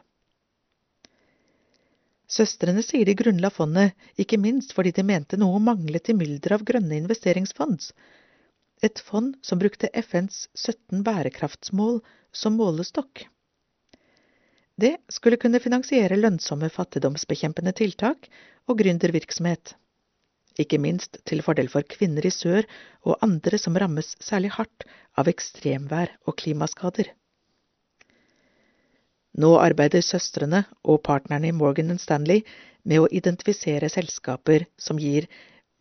Søstrene 2.35 2.83
sier 2.83 3.07
de 3.07 3.15
grunnla 3.15 3.53
fondet, 3.55 3.95
ikke 4.19 4.41
minst 4.43 4.75
fordi 4.75 4.91
de 4.97 5.05
mente 5.07 5.39
noe 5.39 5.61
manglet 5.63 6.11
i 6.11 6.17
mylderet 6.19 6.59
av 6.59 6.67
grønne 6.67 6.99
investeringsfond. 6.99 7.93
Et 8.83 9.05
fond 9.07 9.37
som 9.45 9.63
brukte 9.63 9.93
FNs 10.03 10.49
17 10.59 11.05
bærekraftsmål 11.07 12.01
som 12.35 12.59
målestokk. 12.59 13.29
Det 14.75 14.97
skulle 15.09 15.39
kunne 15.39 15.61
finansiere 15.63 16.19
lønnsomme 16.19 16.67
fattigdomsbekjempende 16.73 17.73
tiltak 17.79 18.27
og 18.67 18.81
gründervirksomhet. 18.81 19.75
Ikke 20.59 20.79
minst 20.83 21.19
til 21.27 21.43
fordel 21.47 21.69
for 21.71 21.87
kvinner 21.87 22.27
i 22.27 22.33
sør 22.35 22.67
og 23.07 23.23
andre 23.23 23.59
som 23.59 23.79
rammes 23.79 24.15
særlig 24.23 24.51
hardt 24.55 24.87
av 25.19 25.31
ekstremvær 25.31 26.17
og 26.27 26.37
klimaskader. 26.43 27.11
Nå 29.35 29.51
arbeider 29.59 30.03
søstrene 30.03 30.63
og 30.83 31.03
partnerne 31.07 31.51
i 31.51 31.55
Morgan 31.55 31.99
Stanley 31.99 32.45
med 32.87 33.03
å 33.03 33.11
identifisere 33.11 33.91
selskaper 33.91 34.67
som 34.79 34.99
gir 35.03 35.27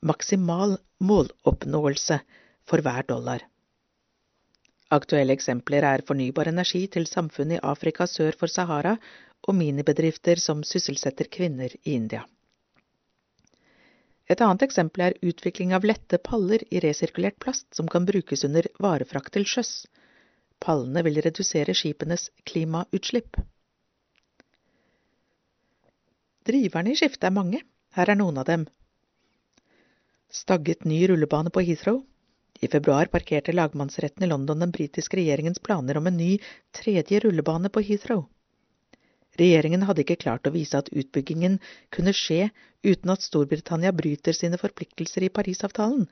maksimal 0.02 0.78
måloppnåelse 1.02 2.18
for 2.66 2.82
hver 2.82 3.06
dollar. 3.10 3.46
Aktuelle 4.94 5.34
eksempler 5.34 5.86
er 5.88 6.04
fornybar 6.06 6.52
energi 6.52 6.84
til 6.96 7.08
samfunn 7.10 7.56
i 7.56 7.62
Afrika 7.74 8.06
sør 8.10 8.36
for 8.38 8.52
Sahara 8.52 8.94
og 9.48 9.58
minibedrifter 9.58 10.42
som 10.42 10.62
sysselsetter 10.68 11.30
kvinner 11.34 11.74
i 11.84 11.96
India. 11.96 12.22
Et 14.30 14.40
annet 14.42 14.64
eksempel 14.64 15.04
er 15.08 15.18
utvikling 15.26 15.74
av 15.76 15.84
lette 15.88 16.20
paller 16.28 16.64
i 16.72 16.80
resirkulert 16.84 17.40
plast 17.44 17.68
som 17.76 17.90
kan 17.92 18.06
brukes 18.08 18.46
under 18.48 18.70
varefrakt 18.86 19.34
til 19.36 19.48
sjøs. 19.50 19.74
Pallene 20.64 21.04
vil 21.04 21.20
redusere 21.26 21.76
skipenes 21.76 22.30
klimautslipp. 22.48 23.42
Driverne 26.48 26.94
i 26.94 27.00
skiftet 27.00 27.28
er 27.28 27.36
mange. 27.36 27.60
Her 27.98 28.14
er 28.14 28.20
noen 28.20 28.40
av 28.40 28.48
dem. 28.48 28.64
Stagget 30.34 30.88
ny 30.88 31.04
rullebane 31.10 31.52
på 31.54 31.66
Heathrow. 31.66 32.02
I 32.64 32.68
februar 32.72 33.10
parkerte 33.12 33.52
lagmannsretten 33.52 34.24
i 34.24 34.28
London 34.32 34.62
den 34.64 34.72
britiske 34.72 35.18
regjeringens 35.20 35.60
planer 35.60 35.98
om 36.00 36.08
en 36.08 36.18
ny 36.18 36.38
tredje 36.72 37.20
rullebane 37.20 37.70
på 37.70 37.84
Heathrow. 37.84 38.24
Regjeringen 39.42 39.84
hadde 39.88 40.04
ikke 40.06 40.20
klart 40.22 40.48
å 40.48 40.54
vise 40.54 40.80
at 40.80 40.92
utbyggingen 40.94 41.58
kunne 41.96 42.14
skje 42.16 42.52
uten 42.86 43.12
at 43.12 43.26
Storbritannia 43.26 43.92
bryter 43.98 44.38
sine 44.38 44.60
forpliktelser 44.62 45.26
i 45.28 45.32
Parisavtalen. 45.34 46.06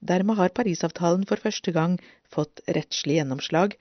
Dermed 0.00 0.38
har 0.40 0.54
Parisavtalen 0.56 1.26
for 1.28 1.42
første 1.42 1.74
gang 1.76 1.98
fått 2.32 2.62
rettslig 2.78 3.18
gjennomslag 3.18 3.76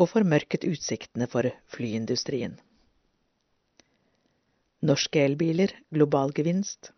og 0.00 0.10
formørket 0.12 0.66
utsiktene 0.68 1.28
for 1.32 1.48
flyindustrien. 1.72 2.58
Norske 4.82 5.22
elbiler 5.22 5.76
global 5.94 6.34
gevinst. 6.34 6.90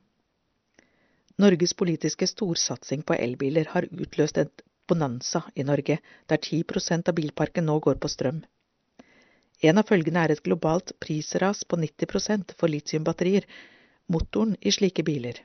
Norges 1.42 1.74
politiske 1.74 2.26
storsatsing 2.30 3.02
på 3.02 3.16
elbiler 3.18 3.66
har 3.72 3.88
utløst 3.90 4.38
et 4.38 4.62
bonanza 4.88 5.40
i 5.58 5.64
Norge, 5.66 5.96
der 6.30 6.38
10% 6.38 7.10
av 7.10 7.16
bilparken 7.16 7.66
nå 7.66 7.78
går 7.82 7.98
på 7.98 8.10
strøm. 8.12 8.44
En 9.62 9.80
av 9.80 9.88
følgene 9.88 10.22
er 10.22 10.34
et 10.34 10.44
globalt 10.44 10.92
prisras 11.02 11.64
på 11.64 11.78
90% 11.80 12.54
for 12.58 12.70
litiumbatterier, 12.70 13.46
motoren 14.06 14.54
i 14.60 14.70
slike 14.76 15.02
biler. 15.02 15.40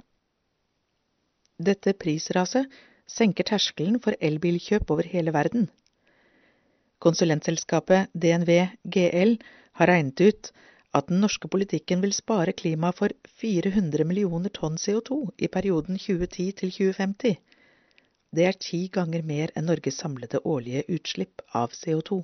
Dette 1.58 1.96
prisraset 1.98 2.70
senker 3.10 3.48
terskelen 3.50 3.98
for 4.04 4.18
elbilkjøp 4.22 4.92
over 4.94 5.10
hele 5.10 5.34
verden. 5.34 5.70
Konsulentselskapet 7.00 8.12
DNV 8.14 8.52
GL 8.84 9.38
har 9.80 9.90
regnet 9.90 10.22
ut 10.22 10.52
at 10.98 11.10
den 11.10 11.22
norske 11.22 11.48
politikken 11.52 12.02
vil 12.02 12.14
spare 12.16 12.54
klimaet 12.58 12.98
for 12.98 13.14
400 13.42 14.06
millioner 14.10 14.50
tonn 14.50 14.78
CO2 14.82 15.20
i 15.38 15.48
perioden 15.48 16.00
2010 16.02 16.52
til 16.62 16.74
2050. 16.78 17.38
Det 18.36 18.46
er 18.46 18.58
ti 18.62 18.80
ganger 18.94 19.26
mer 19.26 19.54
enn 19.58 19.70
Norges 19.70 20.00
samlede 20.02 20.42
årlige 20.46 20.84
utslipp 20.96 21.42
av 21.54 21.74
CO2. 21.78 22.22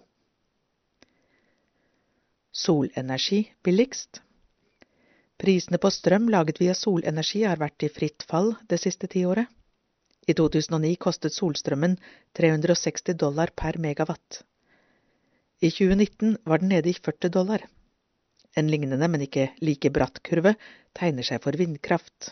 Solenergi 2.66 3.42
billigst. 3.64 4.22
Prisene 5.38 5.78
på 5.82 5.92
strøm 5.92 6.30
laget 6.32 6.62
via 6.62 6.74
solenergi 6.78 7.44
har 7.44 7.60
vært 7.62 7.86
i 7.86 7.92
fritt 7.92 8.24
fall 8.30 8.54
det 8.70 8.80
siste 8.82 9.10
tiåret. 9.12 9.50
I 10.26 10.34
2009 10.34 10.96
kostet 10.98 11.36
solstrømmen 11.36 11.98
360 12.38 13.18
dollar 13.22 13.52
per 13.54 13.78
megawatt. 13.78 14.42
I 15.62 15.70
2019 15.70 16.38
var 16.46 16.64
den 16.64 16.72
nede 16.74 16.90
i 16.90 16.98
40 16.98 17.30
dollar. 17.30 17.66
En 18.56 18.72
lignende, 18.72 19.08
men 19.12 19.24
ikke 19.26 19.50
like 19.62 19.92
bratt 19.92 20.22
kurve 20.24 20.56
tegner 20.96 21.28
seg 21.28 21.42
for 21.44 21.58
vindkraft. 21.60 22.32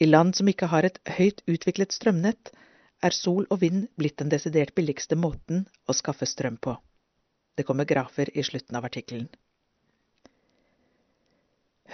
I 0.00 0.08
land 0.08 0.36
som 0.36 0.48
ikke 0.48 0.68
har 0.72 0.84
et 0.88 1.00
høyt 1.16 1.40
utviklet 1.48 1.92
strømnett, 1.96 2.52
er 3.00 3.16
sol 3.16 3.46
og 3.48 3.62
vind 3.62 3.86
blitt 3.96 4.18
den 4.20 4.28
desidert 4.32 4.74
billigste 4.76 5.16
måten 5.16 5.64
å 5.88 5.96
skaffe 5.96 6.28
strøm 6.28 6.58
på. 6.60 6.76
Det 7.56 7.64
kommer 7.68 7.88
grafer 7.88 8.28
i 8.36 8.44
slutten 8.44 8.76
av 8.76 8.84
artikkelen. 8.88 9.28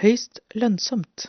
Høyst 0.03 0.43
lønnsomt. 0.59 1.29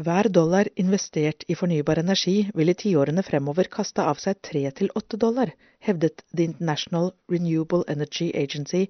Hver 0.00 0.30
dollar 0.32 0.70
investert 0.80 1.44
i 1.50 1.56
fornybar 1.58 1.98
energi 2.00 2.46
vil 2.56 2.70
i 2.72 2.78
tiårene 2.78 3.24
fremover 3.26 3.68
kaste 3.68 4.06
av 4.06 4.22
seg 4.22 4.38
tre 4.46 4.62
til 4.78 4.94
åtte 4.96 5.18
dollar, 5.20 5.50
hevdet 5.84 6.22
The 6.30 6.46
International 6.46 7.10
Renewable 7.28 7.82
Energy 7.90 8.30
Agency 8.32 8.86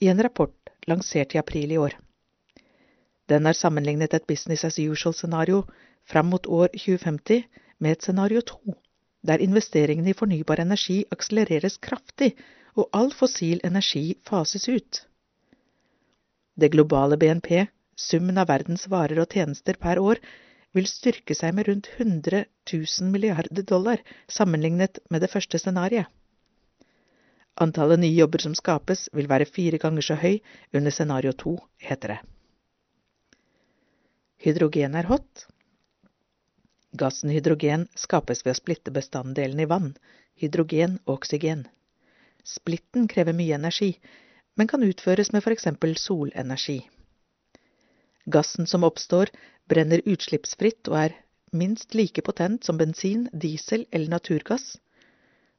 i 0.00 0.08
en 0.08 0.22
rapport 0.22 0.72
lansert 0.88 1.34
i 1.34 1.38
april 1.38 1.72
i 1.72 1.78
år. 1.78 1.96
Den 3.28 3.46
har 3.46 3.54
sammenlignet 3.54 4.14
et 4.14 4.26
business 4.26 4.64
as 4.64 4.78
usual-scenario 4.78 5.64
fram 6.08 6.30
mot 6.32 6.46
år 6.46 6.72
2050 6.74 7.44
med 7.78 7.92
et 7.92 8.02
scenario 8.02 8.40
to, 8.40 8.74
der 9.22 9.42
investeringene 9.44 10.10
i 10.10 10.16
fornybar 10.16 10.62
energi 10.62 11.04
akselereres 11.12 11.78
kraftig 11.78 12.32
og 12.74 12.88
all 12.96 13.12
fossil 13.12 13.60
energi 13.64 14.16
fases 14.26 14.68
ut. 14.68 15.02
Det 16.60 16.72
globale 16.72 17.16
BNP, 17.16 17.66
summen 17.96 18.38
av 18.40 18.48
verdens 18.48 18.88
varer 18.90 19.20
og 19.22 19.30
tjenester 19.32 19.78
per 19.80 20.00
år, 20.00 20.20
vil 20.74 20.86
styrke 20.86 21.34
seg 21.34 21.54
med 21.54 21.68
rundt 21.68 21.88
100 21.96 22.44
000 22.72 23.10
milliarder 23.12 23.66
dollar 23.66 24.02
sammenlignet 24.30 25.00
med 25.10 25.22
det 25.22 25.30
første 25.32 25.58
scenarioet. 25.58 26.06
Antallet 27.54 28.00
nye 28.00 28.14
jobber 28.14 28.38
som 28.38 28.54
skapes, 28.54 29.08
vil 29.12 29.28
være 29.28 29.48
fire 29.48 29.78
ganger 29.78 30.06
så 30.06 30.16
høy 30.20 30.38
under 30.72 30.94
scenario 30.94 31.32
to, 31.32 31.56
heter 31.78 32.14
det. 32.14 32.20
Hydrogen 34.40 34.94
er 34.96 35.08
hot. 35.10 35.46
Gassen 36.96 37.30
hydrogen 37.30 37.88
skapes 37.94 38.40
ved 38.44 38.54
å 38.54 38.58
splitte 38.58 38.94
bestanddelene 38.94 39.66
i 39.66 39.68
vann, 39.68 39.92
hydrogen 40.40 40.98
og 41.04 41.18
oksygen. 41.18 41.66
Splitten 42.44 43.06
krever 43.08 43.36
mye 43.36 43.58
energi, 43.58 43.92
men 44.56 44.70
kan 44.70 44.82
utføres 44.82 45.32
med 45.32 45.46
eksempel 45.52 45.96
solenergi. 45.96 46.80
Gassen 48.26 48.66
som 48.66 48.84
oppstår, 48.84 49.30
brenner 49.68 50.02
utslippsfritt 50.04 50.88
og 50.88 50.96
er 51.04 51.18
minst 51.52 51.94
like 51.94 52.22
potent 52.22 52.64
som 52.64 52.78
bensin, 52.78 53.28
diesel 53.32 53.86
eller 53.90 54.16
naturgass. 54.16 54.78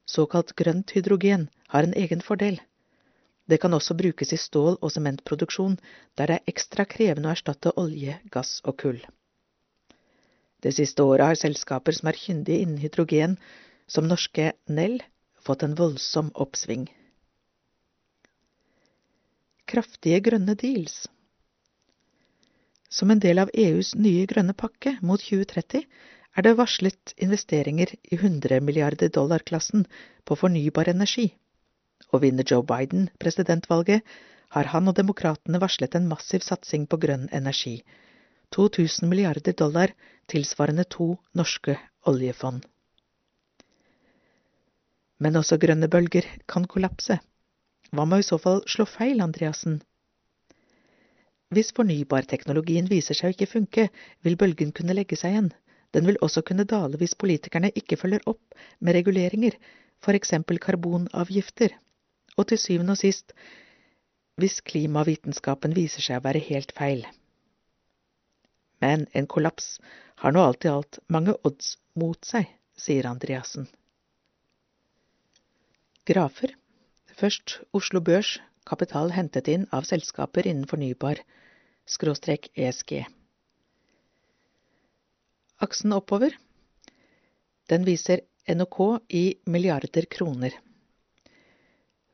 Såkalt 0.06 0.52
grønt 0.58 0.90
hydrogen 0.90 1.48
har 1.68 1.86
en 1.86 1.94
egen 1.94 2.20
fordel. 2.20 2.60
Det 3.46 3.58
kan 3.60 3.74
også 3.74 3.94
brukes 3.94 4.32
i 4.32 4.38
stål- 4.38 4.78
og 4.80 4.92
sementproduksjon, 4.92 5.78
der 6.18 6.26
det 6.26 6.36
er 6.38 6.52
ekstra 6.52 6.84
krevende 6.84 7.28
å 7.28 7.34
erstatte 7.36 7.72
olje, 7.76 8.18
gass 8.30 8.60
og 8.64 8.78
kull. 8.82 9.00
Det 10.62 10.74
siste 10.74 11.02
året 11.02 11.26
har 11.26 11.38
selskaper 11.38 11.92
som 11.92 12.08
er 12.08 12.18
kyndige 12.18 12.62
innen 12.62 12.78
hydrogen, 12.78 13.36
som 13.86 14.06
norske 14.06 14.52
Nell, 14.68 15.00
fått 15.42 15.62
en 15.66 15.74
voldsom 15.78 16.30
oppsving. 16.34 16.86
Kraftige 19.66 20.20
grønne 20.20 20.54
deals 20.58 21.06
Som 22.92 23.10
en 23.10 23.20
del 23.22 23.38
av 23.40 23.50
EUs 23.54 23.94
nye 23.96 24.26
grønne 24.28 24.52
pakke 24.52 24.98
mot 25.00 25.22
2030 25.22 25.86
er 26.36 26.46
det 26.46 26.56
varslet 26.56 27.12
investeringer 27.20 27.92
i 28.02 28.16
100 28.16 28.60
milliarder 28.64 29.10
dollar-klassen 29.12 29.84
på 30.24 30.36
fornybar 30.38 30.88
energi. 30.88 31.32
Og 32.12 32.22
vinner 32.24 32.46
Joe 32.48 32.64
Biden 32.64 33.10
presidentvalget, 33.20 34.02
har 34.52 34.68
han 34.68 34.88
og 34.88 34.96
demokratene 34.96 35.60
varslet 35.60 35.94
en 35.96 36.08
massiv 36.08 36.44
satsing 36.44 36.86
på 36.86 36.98
grønn 37.00 37.28
energi. 37.32 37.82
2000 38.52 39.08
milliarder 39.08 39.56
dollar, 39.56 39.94
tilsvarende 40.28 40.84
to 40.84 41.16
norske 41.34 41.78
oljefond. 42.06 42.66
Men 45.18 45.38
også 45.38 45.56
grønne 45.62 45.88
bølger 45.88 46.26
kan 46.48 46.66
kollapse. 46.68 47.18
Hva 47.92 48.04
med 48.08 48.24
i 48.24 48.28
så 48.28 48.38
fall 48.40 48.60
slå 48.68 48.84
feil, 48.88 49.20
Andreassen? 49.24 49.80
Hvis 51.52 51.72
fornybarteknologien 51.76 52.88
viser 52.88 53.16
seg 53.16 53.30
å 53.30 53.34
ikke 53.36 53.50
funke, 53.50 53.88
vil 54.24 54.38
bølgen 54.40 54.72
kunne 54.72 54.96
legge 54.96 55.18
seg 55.20 55.34
igjen. 55.34 55.50
Den 55.92 56.06
vil 56.08 56.20
også 56.24 56.42
kunne 56.48 56.64
dale 56.68 56.98
hvis 57.00 57.16
politikerne 57.20 57.70
ikke 57.76 57.98
følger 58.00 58.24
opp 58.26 58.56
med 58.80 58.96
reguleringer, 58.96 59.56
for 60.02 60.16
eksempel 60.18 60.58
karbonavgifter. 60.58 61.74
Og 62.36 62.48
til 62.48 62.58
syvende 62.58 62.96
og 62.96 63.00
sist, 63.02 63.34
hvis 64.40 64.62
klimavitenskapen 64.64 65.74
viser 65.76 66.04
seg 66.04 66.20
å 66.20 66.24
være 66.24 66.40
helt 66.48 66.72
feil. 66.76 67.04
Men 68.82 69.04
en 69.12 69.28
kollaps 69.30 69.76
har 70.24 70.34
nå 70.34 70.42
alt 70.42 70.64
i 70.64 70.72
alt 70.72 70.98
mange 71.12 71.36
odds 71.46 71.76
mot 71.98 72.18
seg, 72.26 72.48
sier 72.74 73.06
Andreassen. 73.10 73.68
Grafer. 76.08 76.56
Først 77.20 77.60
Oslo 77.76 78.00
Børs, 78.02 78.40
kapital 78.66 79.12
hentet 79.14 79.50
inn 79.52 79.68
av 79.70 79.84
selskaper 79.86 80.48
innen 80.48 80.66
fornybar, 80.66 81.20
skråstrek 81.86 82.48
ESG. 82.56 83.04
Aksen 85.62 85.92
oppover. 85.94 86.34
Den 87.70 87.84
viser 87.86 88.20
NOK 88.48 88.78
i 89.08 89.22
milliarder 89.46 90.08
kroner. 90.10 90.56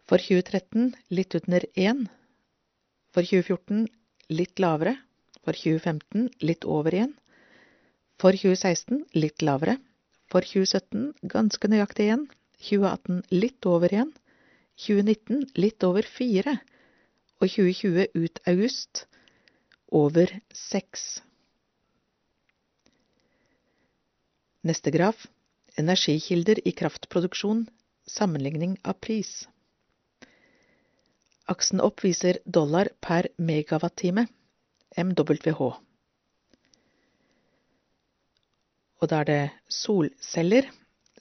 For 0.09 0.21
2013 0.21 0.91
litt 1.17 1.37
under 1.39 1.65
1. 1.75 2.03
For 3.15 3.25
2014 3.25 3.87
litt 4.37 4.61
lavere. 4.61 4.99
For 5.45 5.57
2015 5.57 6.29
litt 6.45 6.67
over 6.69 6.93
1. 6.93 7.15
For 8.21 8.37
2016 8.37 9.07
litt 9.17 9.45
lavere. 9.49 9.79
For 10.29 10.45
2017 10.45 11.31
ganske 11.33 11.71
nøyaktig 11.73 12.11
1. 12.19 12.27
2018 12.69 13.23
litt 13.33 13.71
over 13.71 13.95
1. 14.03 14.13
2019 14.89 15.47
litt 15.57 15.89
over 15.89 16.05
4. 16.19 16.59
Og 17.41 17.49
2020 17.49 18.13
ut 18.13 18.45
august 18.53 19.07
over 20.03 20.37
6. 20.53 21.09
Neste 24.67 24.91
graf 24.91 25.27
energikilder 25.79 26.59
i 26.67 26.73
kraftproduksjon 26.73 27.69
sammenligning 28.11 28.75
av 28.83 28.99
pris. 28.99 29.47
Aksen 31.49 31.81
opp 31.81 32.03
viser 32.05 32.41
dollar 32.45 32.91
per 33.01 33.29
megawattime, 33.39 34.27
MWH. 34.99 35.63
Og 38.99 39.07
da 39.13 39.23
er 39.23 39.29
det 39.31 39.43
solceller 39.71 40.67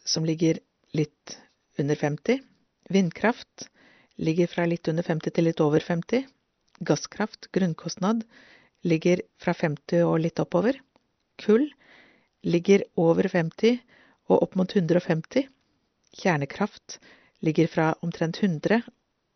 som 0.02 0.26
ligger 0.26 0.58
litt 0.98 1.38
under 1.78 1.96
50. 1.96 2.42
Vindkraft 2.90 3.68
ligger 4.18 4.50
fra 4.50 4.66
litt 4.66 4.90
under 4.90 5.06
50 5.06 5.36
til 5.36 5.46
litt 5.46 5.62
over 5.62 5.84
50. 5.84 6.26
Gasskraft, 6.82 7.52
grunnkostnad, 7.54 8.24
ligger 8.82 9.22
fra 9.38 9.54
50 9.54 10.08
og 10.10 10.24
litt 10.26 10.42
oppover. 10.42 10.82
Kull 11.38 11.70
ligger 12.48 12.84
over 12.96 13.28
50 13.28 13.78
og 14.32 14.44
opp 14.44 14.56
mot 14.60 14.76
150. 14.76 15.48
Kjernekraft 16.18 17.00
ligger 17.44 17.68
fra 17.72 17.92
omtrent 18.06 18.40
100 18.44 18.82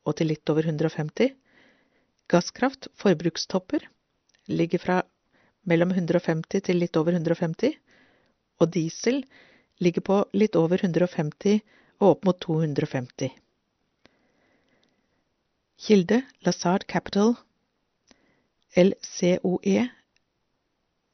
og 0.07 0.17
til 0.17 0.31
litt 0.31 0.49
over 0.49 0.67
150. 0.67 1.33
Gasskraft, 2.31 2.87
forbrukstopper, 2.95 3.83
ligger 4.47 4.79
fra 4.79 5.01
mellom 5.67 5.91
150 5.93 6.63
til 6.67 6.79
litt 6.81 6.97
over 6.97 7.17
150. 7.17 7.75
Og 8.61 8.71
diesel 8.73 9.23
ligger 9.83 10.05
på 10.07 10.19
litt 10.37 10.55
over 10.55 10.81
150 10.81 11.59
og 12.01 12.07
opp 12.15 12.27
mot 12.29 12.39
250. 12.45 13.31
Kilde 15.81 16.21
Lazard 16.45 16.85
Capital 16.87 17.35
LCOE 18.77 19.89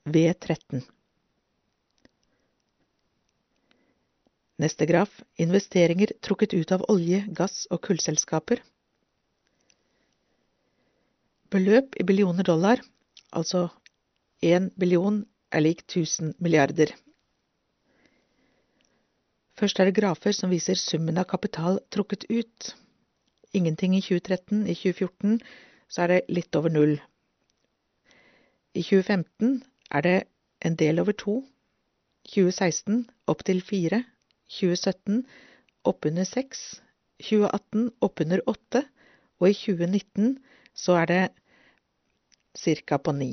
V13 0.07 0.85
Neste 4.57 4.85
graf 4.89 5.21
investeringer 5.37 6.15
trukket 6.21 6.53
ut 6.53 6.71
av 6.71 6.85
olje-, 6.89 7.25
gass- 7.29 7.67
og 7.69 7.81
kullselskaper. 7.85 8.63
beløp 11.51 11.95
i 11.99 12.03
billioner 12.03 12.43
dollar, 12.43 12.81
altså 13.31 13.69
én 14.43 14.69
billion 14.79 15.21
er 15.51 15.63
lik 15.63 15.83
1000 15.87 16.33
milliarder. 16.39 16.91
Først 19.57 19.79
er 19.79 19.89
det 19.89 19.97
grafer 19.97 20.35
som 20.35 20.51
viser 20.53 20.77
summen 20.77 21.17
av 21.17 21.25
kapital 21.25 21.79
trukket 21.91 22.27
ut. 22.29 22.73
Ingenting 23.53 23.95
i 23.97 24.01
2013, 24.01 24.67
i 24.67 24.75
2014 24.75 25.39
så 25.89 26.03
er 26.03 26.07
det 26.07 26.19
litt 26.29 26.55
over 26.55 26.69
null. 26.69 26.97
I 28.75 28.83
2015 28.83 29.63
er 29.89 30.01
det 30.01 30.17
en 30.61 30.75
del 30.75 30.99
over 30.99 31.15
to, 31.17 31.39
2016 32.27 33.07
opp 33.31 33.43
til 33.47 33.63
fire, 33.63 34.03
2017 34.47 35.25
oppunder 35.87 36.27
6, 36.27 36.81
2018 37.23 37.91
oppunder 38.01 38.41
8, 38.47 38.83
og 39.39 39.49
i 39.49 39.53
2019 39.53 40.37
så 40.77 40.97
er 41.01 41.11
det 41.11 41.21
ca. 42.57 42.97
på 42.97 43.11
9. 43.11 43.29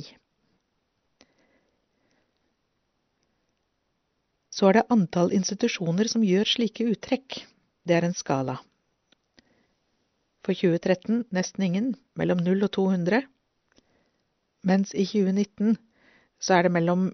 Så 4.54 4.68
er 4.68 4.78
det 4.78 4.86
antall 4.94 5.32
institusjoner 5.34 6.08
som 6.10 6.22
gjør 6.22 6.46
slike 6.46 6.86
uttrekk. 6.92 7.40
Det 7.84 7.96
er 7.96 8.06
en 8.06 8.14
skala. 8.14 8.60
For 10.44 10.54
2013 10.54 11.24
nesten 11.34 11.64
ingen, 11.64 11.94
mellom 12.14 12.42
0 12.44 12.66
og 12.66 12.70
200. 12.76 13.24
Mens 14.64 14.94
i 14.94 15.06
2019 15.08 15.78
så 16.38 16.58
er 16.58 16.66
det 16.66 16.74
mellom 16.76 17.08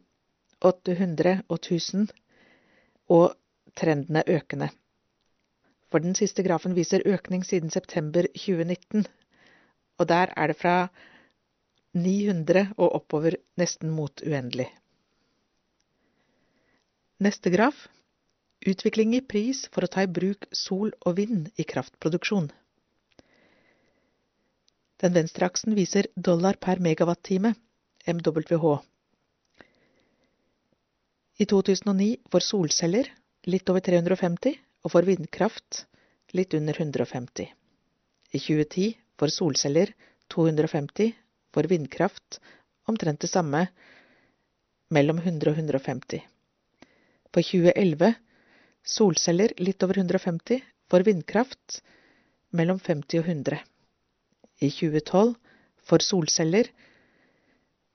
800 0.60 1.40
og 1.48 1.56
1000, 1.56 2.10
og 3.08 3.32
trenden 3.80 4.20
er 4.20 4.28
økende. 4.28 4.70
For 5.90 6.02
den 6.04 6.14
siste 6.14 6.44
grafen 6.46 6.76
viser 6.76 7.02
økning 7.08 7.42
siden 7.46 7.72
september 7.74 8.28
2019, 8.36 9.06
og 9.98 10.08
der 10.08 10.32
er 10.36 10.52
det 10.52 10.58
fra 10.60 10.76
900 11.94 12.68
og 12.76 12.92
oppover 13.00 13.34
nesten 13.58 13.90
mot 13.90 14.22
uendelig. 14.22 14.68
Neste 17.20 17.50
graf 17.50 17.88
utvikling 18.66 19.16
i 19.16 19.24
pris 19.24 19.64
for 19.72 19.84
å 19.84 19.90
ta 19.90 20.04
i 20.04 20.10
bruk 20.10 20.46
sol 20.56 20.92
og 21.06 21.16
vind 21.18 21.48
i 21.58 21.66
kraftproduksjon. 21.68 22.50
Den 25.00 25.16
venstre 25.16 25.48
aksen 25.48 25.74
viser 25.76 26.10
dollar 26.14 26.58
per 26.60 26.80
megawattime, 26.80 27.54
MWH. 28.06 28.74
I 31.40 31.46
2009 31.48 32.10
for 32.30 32.44
solceller 32.44 33.08
litt 33.48 33.68
over 33.70 33.80
350, 33.80 34.56
og 34.84 34.92
for 34.92 35.06
vindkraft 35.06 35.84
litt 36.36 36.54
under 36.54 36.76
150. 36.76 37.48
I 38.32 38.38
2010 38.38 38.96
for 39.18 39.32
solceller 39.32 39.92
250, 40.32 41.12
for 41.50 41.68
vindkraft 41.70 42.40
omtrent 42.88 43.20
det 43.24 43.30
samme, 43.30 43.66
mellom 44.90 45.18
100 45.22 45.52
og 45.52 45.58
150. 45.58 46.22
For 47.30 47.46
2011 47.46 48.14
solceller 48.82 49.54
litt 49.62 49.82
over 49.86 50.00
150, 50.02 50.62
for 50.90 51.06
vindkraft 51.06 51.80
mellom 52.56 52.80
50 52.82 53.22
og 53.22 53.28
100. 53.30 53.60
I 54.60 54.70
2012 54.70 55.34
for 55.86 56.04
solceller 56.04 56.70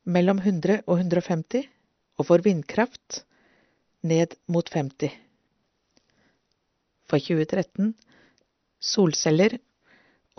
mellom 0.06 0.40
100 0.40 0.86
og 0.86 1.00
150, 1.00 1.68
og 2.16 2.28
for 2.30 2.44
vindkraft 2.46 3.26
ned 4.06 4.38
mot 4.48 4.70
50. 4.72 5.25
For 7.06 7.22
2013 7.22 7.94
solceller 8.82 9.58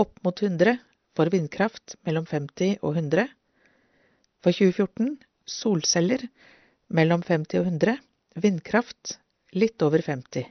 opp 0.03 0.19
mot 0.25 0.43
100, 0.43 0.77
for 1.17 1.31
vindkraft 1.33 1.97
mellom 2.05 2.27
50 2.29 2.83
og 2.83 2.99
100. 2.99 3.31
For 4.45 4.53
2014 4.53 5.15
solceller 5.49 6.27
mellom 6.93 7.23
50 7.25 7.63
og 7.63 7.71
100, 7.71 7.97
vindkraft 8.43 9.17
litt 9.57 9.83
over 9.87 10.05
50. 10.05 10.51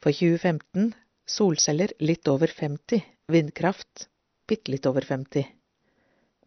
For 0.00 0.16
2015 0.16 0.90
solceller 1.28 1.92
litt 2.02 2.28
over 2.32 2.50
50, 2.50 3.04
vindkraft 3.30 4.08
bitte 4.50 4.72
litt 4.72 4.88
over 4.90 5.06
50. 5.06 5.46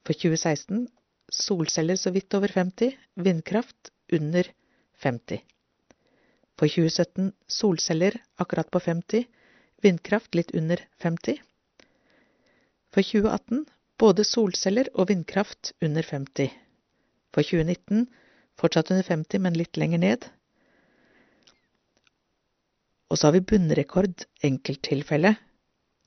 For 0.03 0.17
2016 0.17 0.87
solceller 1.31 1.97
så 2.01 2.11
vidt 2.11 2.33
over 2.35 2.51
50, 2.51 2.97
vindkraft 3.15 3.93
under 4.11 4.49
50. 5.05 5.39
For 6.59 6.69
2017 6.69 7.31
solceller 7.47 8.17
akkurat 8.35 8.69
på 8.71 8.79
50, 8.79 9.25
vindkraft 9.81 10.35
litt 10.35 10.53
under 10.55 10.81
50. 11.01 11.39
For 12.93 13.01
2018 13.01 13.65
både 13.99 14.25
solceller 14.27 14.89
og 14.93 15.09
vindkraft 15.09 15.73
under 15.81 16.05
50. 16.05 16.51
For 17.33 17.41
2019 17.41 18.05
fortsatt 18.59 18.91
under 18.93 19.07
50, 19.07 19.41
men 19.41 19.57
litt 19.57 19.79
lenger 19.81 20.03
ned. 20.03 20.27
Og 23.09 23.17
så 23.17 23.27
har 23.27 23.37
vi 23.37 23.47
bunnrekord 23.53 24.25
enkelttilfelle, 24.45 25.35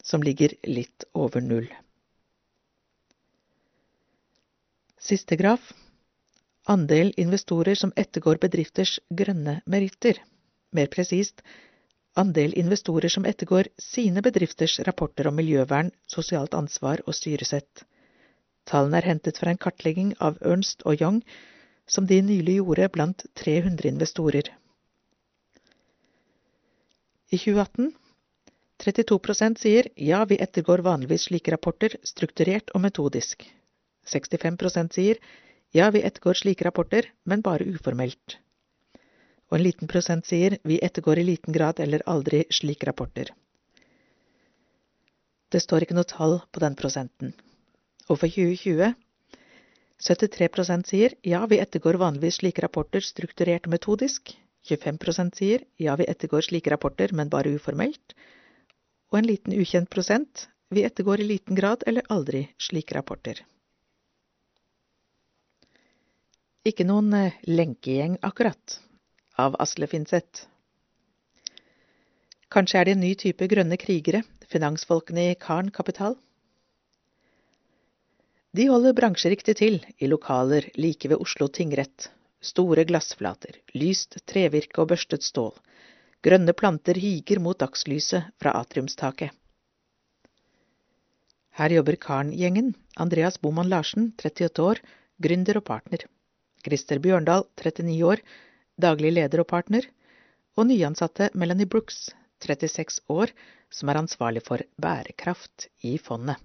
som 0.03 0.23
ligger 0.23 0.55
litt 0.67 1.07
over 1.15 1.43
null. 1.43 1.67
Siste 5.03 5.39
graf 5.39 5.73
andel 6.67 7.13
investorer 7.17 7.79
som 7.79 7.93
ettergår 7.97 8.41
bedrifters 8.43 8.99
grønne 9.15 9.61
meritter. 9.71 10.19
Mer 10.73 10.91
presist 10.93 11.43
andel 12.17 12.55
investorer 12.59 13.13
som 13.13 13.27
ettergår 13.29 13.69
sine 13.79 14.23
bedrifters 14.25 14.79
rapporter 14.89 15.29
om 15.29 15.37
miljøvern, 15.37 15.91
sosialt 16.09 16.55
ansvar 16.55 17.03
og 17.07 17.15
styresett. 17.15 17.85
Tallene 18.67 18.99
er 18.99 19.11
hentet 19.13 19.39
fra 19.39 19.53
en 19.53 19.61
kartlegging 19.61 20.15
av 20.19 20.41
Ernst 20.41 20.83
og 20.85 21.01
Young 21.01 21.21
som 21.87 22.07
de 22.07 22.19
nylig 22.23 22.57
gjorde 22.59 22.89
blant 22.95 23.27
300 23.39 23.93
investorer. 23.93 24.51
I 27.31 27.39
2018 27.39 27.93
32% 28.77 29.61
sier 29.61 29.89
ja, 29.97 30.25
vi 30.29 30.37
ettergår 30.43 30.83
vanligvis 30.85 31.29
slike 31.31 31.53
rapporter 31.55 31.97
strukturert 32.05 32.73
og 32.75 32.83
metodisk. 32.85 33.47
65% 34.07 34.99
sier 34.99 35.21
ja, 35.75 35.89
vi 35.91 36.03
ettergår 36.05 36.39
slike 36.39 36.65
rapporter, 36.67 37.09
men 37.25 37.43
bare 37.43 37.67
uformelt. 37.67 38.37
Og 39.51 39.59
en 39.59 39.65
liten 39.67 39.91
prosent 39.91 40.27
sier 40.27 40.59
vi 40.67 40.81
ettergår 40.83 41.21
i 41.23 41.27
liten 41.29 41.55
grad 41.55 41.81
eller 41.81 42.03
aldri 42.07 42.45
slike 42.51 42.89
rapporter. 42.89 43.31
Det 45.53 45.63
står 45.63 45.87
ikke 45.87 45.97
noe 45.97 46.09
tall 46.11 46.41
på 46.51 46.63
den 46.63 46.75
prosenten. 46.79 47.35
Og 48.11 48.19
for 48.19 48.31
2020 48.31 48.95
73% 50.03 50.91
sier 50.91 51.15
ja, 51.25 51.47
vi 51.49 51.61
ettergår 51.63 51.97
vanligvis 52.01 52.41
slike 52.43 52.63
rapporter 52.65 53.01
strukturert 53.01 53.69
og 53.69 53.77
metodisk. 53.77 54.35
25% 54.67 55.39
sier 55.39 55.63
ja, 55.79 55.95
vi 55.97 56.09
ettergår 56.11 56.45
slike 56.45 56.71
rapporter, 56.73 57.15
men 57.15 57.31
bare 57.33 57.55
uformelt. 57.55 58.17
Og 59.13 59.21
en 59.21 59.29
liten 59.31 59.55
ukjent 59.57 59.89
prosent 59.91 60.49
vi 60.75 60.83
ettergår 60.85 61.23
i 61.23 61.29
liten 61.29 61.55
grad 61.55 61.87
eller 61.87 62.07
aldri 62.11 62.49
slike 62.59 62.97
rapporter. 62.99 63.45
Ikke 66.67 66.85
noen 66.85 67.13
eh, 67.15 67.39
lenkegjeng, 67.47 68.19
akkurat, 68.27 68.81
av 69.37 69.57
Asle 69.63 69.87
Finseth. 69.91 70.47
Kanskje 72.53 72.81
er 72.81 72.89
det 72.89 72.95
en 72.97 73.03
ny 73.05 73.13
type 73.19 73.49
grønne 73.51 73.77
krigere, 73.81 74.23
finansfolkene 74.53 75.31
i 75.31 75.39
Karn 75.41 75.73
Kapital? 75.75 76.17
De 78.57 78.69
holder 78.71 78.95
bransjeriktig 78.97 79.57
til 79.59 79.81
i 80.01 80.09
lokaler 80.09 80.71
like 80.81 81.11
ved 81.11 81.21
Oslo 81.21 81.49
tingrett. 81.53 82.09
Store 82.41 82.85
glassflater, 82.89 83.59
lyst 83.75 84.21
trevirke 84.31 84.81
og 84.81 84.93
børstet 84.93 85.27
stål. 85.27 85.53
Grønne 86.25 86.55
planter 86.57 86.97
higer 86.97 87.43
mot 87.43 87.59
dagslyset 87.61 88.31
fra 88.41 88.55
atriumstaket. 88.61 89.35
Her 91.57 91.73
jobber 91.73 91.97
Karn-gjengen. 91.97 92.75
Andreas 92.97 93.39
Boman 93.41 93.69
Larsen, 93.69 94.11
38 94.17 94.63
år, 94.63 94.81
gründer 95.23 95.61
og 95.61 95.65
partner. 95.65 96.05
Christer 96.65 97.01
Bjørndal, 97.01 97.47
39 97.61 98.03
år, 98.05 98.25
daglig 98.81 99.13
leder 99.17 99.43
og 99.43 99.49
partner, 99.51 99.87
og 100.57 100.69
nyansatte 100.69 101.31
Melanie 101.35 101.69
Brooks, 101.69 102.11
36 102.45 103.01
år, 103.13 103.33
som 103.73 103.89
er 103.89 104.01
ansvarlig 104.01 104.43
for 104.47 104.63
bærekraft 104.81 105.69
i 105.85 105.97
fondet. 105.99 106.37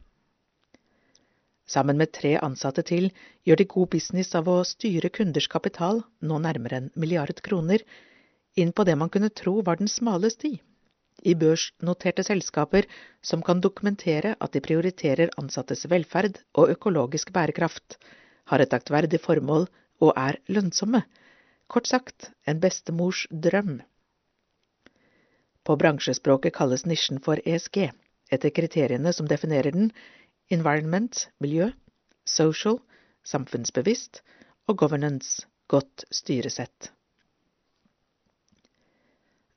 Sammen 1.71 1.99
med 1.99 2.11
tre 2.11 2.33
ansatte 2.43 2.83
til 2.83 3.11
gjør 3.47 3.61
de 3.61 3.67
god 3.73 3.91
business 3.93 4.35
av 4.35 4.49
å 4.51 4.57
styre 4.67 5.11
kunders 5.13 5.47
kapital, 5.51 6.01
nå 6.19 6.39
nærmere 6.43 6.81
en 6.81 6.89
milliard 6.99 7.39
kroner, 7.45 7.83
inn 8.59 8.73
på 8.75 8.83
det 8.87 8.97
man 8.99 9.11
kunne 9.13 9.31
tro 9.31 9.61
var 9.63 9.79
den 9.79 9.87
smale 9.87 10.31
sti, 10.33 10.57
i 11.23 11.35
børsnoterte 11.37 12.25
selskaper 12.27 12.87
som 13.23 13.43
kan 13.45 13.61
dokumentere 13.63 14.33
at 14.39 14.51
de 14.55 14.63
prioriterer 14.65 15.31
ansattes 15.39 15.85
velferd 15.91 16.41
og 16.57 16.73
økologisk 16.73 17.31
bærekraft, 17.31 17.99
har 18.51 18.59
et 18.59 18.73
aktverdig 18.73 19.21
formål 19.23 19.67
og 20.01 20.11
er 20.17 20.39
lønnsomme. 20.49 21.03
Kort 21.71 21.87
sagt, 21.87 22.31
en 22.43 22.59
bestemors 22.59 23.27
drøm. 23.31 23.77
På 25.63 25.77
bransjespråket 25.79 26.55
kalles 26.57 26.83
nisjen 26.89 27.21
for 27.23 27.39
ESG, 27.47 27.85
etter 28.35 28.51
kriteriene 28.51 29.13
som 29.15 29.29
definerer 29.29 29.71
den, 29.71 29.91
environment, 30.51 31.29
miljø, 31.39 31.69
social, 32.27 32.81
samfunnsbevisst 33.23 34.19
og 34.67 34.81
governance, 34.83 35.45
godt 35.71 36.03
styresett. 36.11 36.91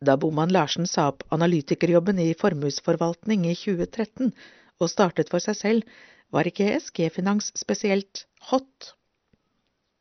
Da 0.04 0.14
Boman 0.20 0.52
Larsen 0.54 0.86
sa 0.86 1.08
opp 1.10 1.24
analytikerjobben 1.34 2.20
i 2.22 2.34
formuesforvaltning 2.38 3.46
i 3.48 3.56
2013 3.58 4.30
og 4.78 4.90
startet 4.92 5.32
for 5.32 5.42
seg 5.42 5.58
selv, 5.58 5.94
var 6.30 6.46
ikke 6.46 6.68
ESG-finans 6.76 7.50
spesielt 7.58 8.26
hot. 8.50 8.94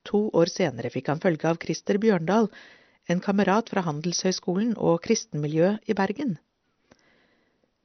To 0.10 0.28
år 0.40 0.52
senere 0.52 0.92
fikk 0.94 1.12
han 1.12 1.22
følge 1.24 1.50
av 1.50 1.60
Christer 1.64 2.00
Bjørndal, 2.04 2.50
en 3.12 3.22
kamerat 3.24 3.70
fra 3.72 3.84
Handelshøyskolen 3.86 4.74
og 4.78 5.02
kristenmiljøet 5.06 5.92
i 5.92 5.96
Bergen. 5.98 6.38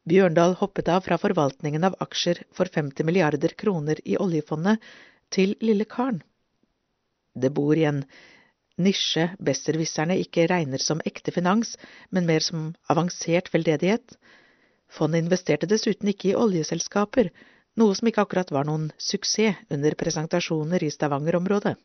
Bjørndal 0.08 0.56
hoppet 0.60 0.88
av 0.88 1.02
fra 1.04 1.18
forvaltningen 1.20 1.84
av 1.84 1.98
aksjer 2.04 2.40
for 2.56 2.70
50 2.74 3.06
milliarder 3.06 3.54
kroner 3.62 4.00
i 4.04 4.16
oljefondet 4.16 4.82
til 5.34 5.54
lille 5.60 5.84
karen. 5.84 6.22
Det 7.34 7.50
bor 7.54 7.76
i 7.76 7.84
en 7.90 8.04
nisje 8.78 9.26
besserwisserne 9.42 10.16
ikke 10.22 10.46
regner 10.50 10.82
som 10.82 11.02
ekte 11.10 11.34
finans, 11.34 11.74
men 12.10 12.26
mer 12.30 12.44
som 12.46 12.70
avansert 12.88 13.50
veldedighet. 13.52 14.16
Fondet 14.88 15.24
investerte 15.24 15.68
dessuten 15.68 16.08
ikke 16.14 16.30
i 16.32 16.38
oljeselskaper, 16.38 17.28
noe 17.78 17.94
som 17.94 18.08
ikke 18.08 18.24
akkurat 18.24 18.50
var 18.54 18.66
noen 18.66 18.88
suksess 18.96 19.60
under 19.74 19.98
presentasjoner 19.98 20.82
i 20.86 20.90
Stavanger-området. 20.94 21.76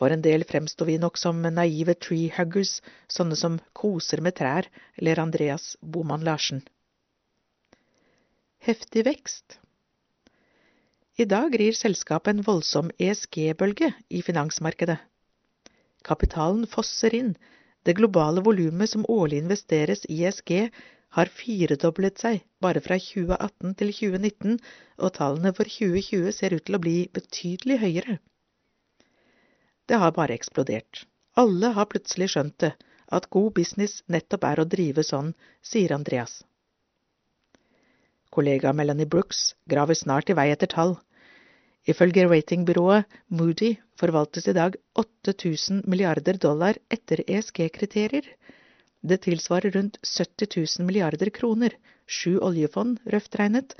For 0.00 0.08
en 0.14 0.22
del 0.24 0.46
fremsto 0.48 0.86
vi 0.88 0.96
nok 0.96 1.18
som 1.20 1.42
naive 1.44 1.92
treehuggers, 2.06 2.78
sånne 3.12 3.36
som 3.36 3.58
koser 3.76 4.22
med 4.24 4.38
trær, 4.38 4.68
eller 4.96 5.20
Andreas 5.20 5.74
Boman 5.82 6.24
Larsen. 6.24 6.62
Heftig 8.64 9.04
vekst. 9.04 9.58
I 11.20 11.26
dag 11.28 11.52
rir 11.60 11.76
selskapet 11.76 12.32
en 12.32 12.46
voldsom 12.46 12.88
ESG-bølge 12.96 13.90
i 14.08 14.22
finansmarkedet. 14.24 14.96
Kapitalen 16.08 16.64
fosser 16.64 17.12
inn, 17.18 17.34
det 17.84 17.98
globale 18.00 18.40
volumet 18.44 18.88
som 18.88 19.04
årlig 19.08 19.42
investeres 19.44 20.06
i 20.08 20.22
ESG 20.24 20.54
har 21.18 21.32
firedoblet 21.42 22.24
seg 22.24 22.40
bare 22.64 22.80
fra 22.84 22.96
2018 22.96 23.76
til 23.82 23.92
2019, 23.98 24.56
og 25.04 25.14
tallene 25.20 25.52
for 25.56 25.68
2020 25.68 26.32
ser 26.40 26.56
ut 26.56 26.64
til 26.64 26.80
å 26.80 26.84
bli 26.88 26.96
betydelig 27.12 27.80
høyere. 27.84 28.20
Det 29.90 29.98
har 29.98 30.12
bare 30.14 30.36
eksplodert. 30.38 31.00
Alle 31.40 31.72
har 31.74 31.88
plutselig 31.90 32.28
skjønt 32.30 32.60
det, 32.62 32.68
at 33.16 33.24
god 33.34 33.48
business 33.56 34.04
nettopp 34.14 34.44
er 34.46 34.60
å 34.62 34.64
drive 34.74 35.02
sånn, 35.02 35.32
sier 35.66 35.90
Andreas. 35.96 36.36
Kollega 38.30 38.70
Melanie 38.70 39.10
Brooks 39.10 39.40
graver 39.72 39.98
snart 39.98 40.30
i 40.30 40.36
vei 40.38 40.44
etter 40.52 40.70
tall. 40.70 40.94
Ifølge 41.90 42.28
ratingbyrået 42.30 43.18
Moody 43.40 43.72
forvaltes 43.98 44.46
i 44.46 44.54
dag 44.60 44.78
8000 45.02 45.82
milliarder 45.90 46.38
dollar 46.38 46.78
etter 46.98 47.24
ESG-kriterier. 47.26 48.30
Det 49.02 49.18
tilsvarer 49.26 49.74
rundt 49.74 49.98
70 50.06 50.54
000 50.54 50.86
milliarder 50.86 51.32
kroner, 51.40 51.74
sju 52.06 52.36
oljefond 52.38 53.02
røft 53.10 53.34
regnet, 53.42 53.74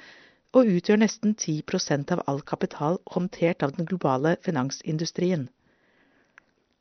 og 0.58 0.74
utgjør 0.74 1.04
nesten 1.04 1.38
10% 1.38 2.10
av 2.18 2.26
all 2.26 2.42
kapital 2.42 2.98
håndtert 3.14 3.62
av 3.62 3.78
den 3.78 3.86
globale 3.86 4.34
finansindustrien. 4.42 5.46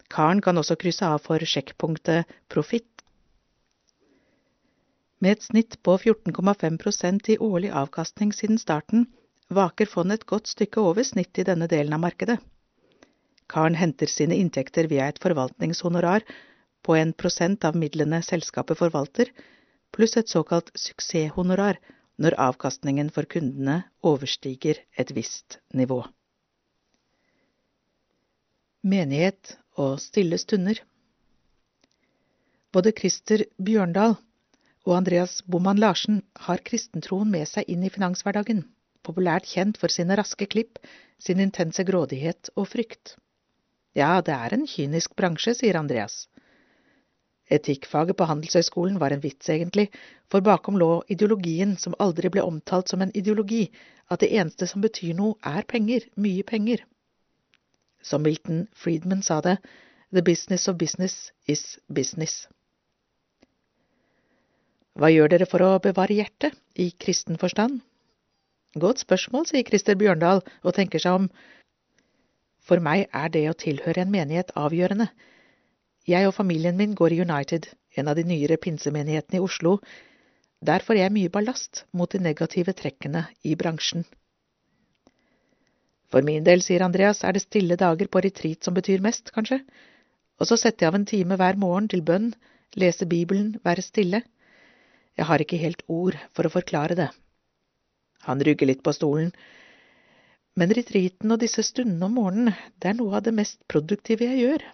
Karen 0.10 0.42
kan 0.42 0.58
også 0.58 0.78
krysse 0.82 1.06
av 1.06 1.22
for 1.26 1.44
sjekkpunktet 1.46 2.30
profitt. 2.50 3.04
Med 5.20 5.36
et 5.36 5.46
snitt 5.46 5.78
på 5.84 5.98
14,5% 6.00 7.34
i 7.34 7.38
årlig 7.44 7.72
avkastning 7.76 8.32
siden 8.34 8.58
starten, 8.62 9.06
vaker 9.50 9.90
fondet 9.90 10.22
et 10.22 10.30
godt 10.30 10.48
stykke 10.48 10.82
over 10.82 11.04
snittet 11.04 11.44
i 11.44 11.48
denne 11.52 11.68
delen 11.68 11.94
av 11.98 12.04
markedet. 12.06 12.38
Karen 13.50 13.76
henter 13.76 14.10
sine 14.10 14.38
inntekter 14.38 14.88
via 14.88 15.10
et 15.10 15.20
forvaltningshonorar 15.22 16.26
på 16.86 16.96
en 16.96 17.14
prosent 17.14 17.66
av 17.66 17.78
midlene 17.78 18.22
selskapet 18.26 18.78
forvalter, 18.80 19.32
pluss 19.92 20.16
et 20.22 20.30
såkalt 20.30 20.70
suksesshonorar 20.78 21.82
når 22.22 22.38
avkastningen 22.50 23.10
for 23.16 23.28
kundene 23.30 23.82
overstiger 24.06 24.80
et 24.98 25.12
visst 25.16 25.60
nivå. 25.74 26.04
Menighet 28.80 29.58
og 29.76 29.98
stille 30.00 30.38
stunder. 30.40 30.78
Både 32.72 32.94
Christer 32.96 33.42
Bjørndal 33.60 34.14
og 34.88 34.94
Andreas 34.96 35.42
Boman 35.44 35.82
Larsen 35.84 36.22
har 36.46 36.62
kristentroen 36.64 37.28
med 37.28 37.44
seg 37.52 37.68
inn 37.68 37.84
i 37.84 37.90
finanshverdagen, 37.92 38.62
populært 39.04 39.50
kjent 39.52 39.76
for 39.82 39.92
sine 39.92 40.16
raske 40.16 40.48
klipp, 40.48 40.80
sin 41.20 41.44
intense 41.44 41.84
grådighet 41.84 42.54
og 42.56 42.70
frykt. 42.72 43.18
Ja, 44.00 44.22
det 44.24 44.32
er 44.32 44.56
en 44.56 44.64
kynisk 44.64 45.12
bransje, 45.20 45.58
sier 45.60 45.76
Andreas. 45.76 46.30
Etikkfaget 47.52 48.16
på 48.16 48.30
Handelshøyskolen 48.30 48.96
var 49.02 49.12
en 49.12 49.26
vits, 49.26 49.50
egentlig, 49.52 49.90
for 50.32 50.40
bakom 50.40 50.80
lå 50.80 51.02
ideologien 51.12 51.76
som 51.76 51.98
aldri 52.00 52.32
ble 52.32 52.48
omtalt 52.48 52.88
som 52.88 53.04
en 53.04 53.12
ideologi, 53.12 53.66
at 54.08 54.24
det 54.24 54.32
eneste 54.40 54.70
som 54.72 54.80
betyr 54.80 55.20
noe, 55.20 55.36
er 55.44 55.68
penger, 55.68 56.08
mye 56.16 56.48
penger. 56.48 56.86
Som 58.02 58.24
Milton 58.24 58.68
Friedman 58.74 59.22
sa 59.24 59.42
det, 59.42 59.58
the 60.12 60.22
business 60.22 60.68
of 60.68 60.78
business 60.78 61.32
is 61.48 61.78
business. 61.88 62.48
Hva 65.00 65.12
gjør 65.14 65.32
dere 65.32 65.48
for 65.48 65.64
å 65.64 65.80
bevare 65.84 66.16
hjertet, 66.18 66.56
i 66.76 66.92
kristen 66.92 67.38
forstand? 67.40 67.80
Godt 68.80 69.02
spørsmål, 69.02 69.48
sier 69.50 69.66
Christer 69.68 69.98
Bjørndal 70.00 70.44
og 70.44 70.76
tenker 70.76 71.02
seg 71.02 71.22
om. 71.22 71.30
For 72.62 72.84
meg 72.84 73.08
er 73.16 73.32
det 73.34 73.46
å 73.50 73.58
tilhøre 73.58 74.04
en 74.04 74.12
menighet 74.14 74.52
avgjørende. 74.60 75.10
Jeg 76.10 76.28
og 76.28 76.36
familien 76.36 76.78
min 76.78 76.96
går 76.98 77.16
i 77.16 77.22
United, 77.24 77.68
en 77.98 78.12
av 78.12 78.18
de 78.18 78.26
nyere 78.28 78.60
pinsemenighetene 78.62 79.40
i 79.40 79.44
Oslo. 79.44 79.78
Der 80.62 80.84
får 80.86 81.00
jeg 81.00 81.16
mye 81.16 81.32
ballast 81.34 81.86
mot 81.96 82.12
de 82.12 82.22
negative 82.22 82.76
trekkene 82.78 83.26
i 83.44 83.56
bransjen. 83.56 84.06
For 86.10 86.26
min 86.26 86.46
del, 86.46 86.64
sier 86.66 86.82
Andreas, 86.86 87.22
er 87.24 87.36
det 87.38 87.44
stille 87.44 87.78
dager 87.78 88.10
på 88.10 88.22
retreat 88.26 88.66
som 88.66 88.74
betyr 88.78 89.04
mest, 89.06 89.30
kanskje. 89.36 89.60
Og 90.40 90.50
så 90.50 90.58
setter 90.58 90.86
jeg 90.86 90.94
av 90.94 90.98
en 91.00 91.08
time 91.10 91.38
hver 91.38 91.60
morgen 91.62 91.90
til 91.92 92.02
bønn, 92.06 92.32
lese 92.80 93.06
Bibelen, 93.10 93.58
være 93.66 93.86
stille. 93.86 94.24
Jeg 95.20 95.28
har 95.30 95.44
ikke 95.44 95.62
helt 95.62 95.84
ord 95.88 96.18
for 96.34 96.48
å 96.48 96.54
forklare 96.54 96.98
det. 96.98 97.10
Han 98.26 98.42
rygger 98.46 98.70
litt 98.72 98.84
på 98.84 98.94
stolen. 98.96 99.32
Men 100.60 100.74
retreaten 100.76 101.32
og 101.32 101.42
disse 101.44 101.64
stundene 101.64 102.10
om 102.10 102.18
morgenen, 102.18 102.58
det 102.80 102.92
er 102.92 102.98
noe 102.98 103.20
av 103.20 103.26
det 103.28 103.36
mest 103.36 103.62
produktive 103.72 104.26
jeg 104.28 104.42
gjør. 104.44 104.66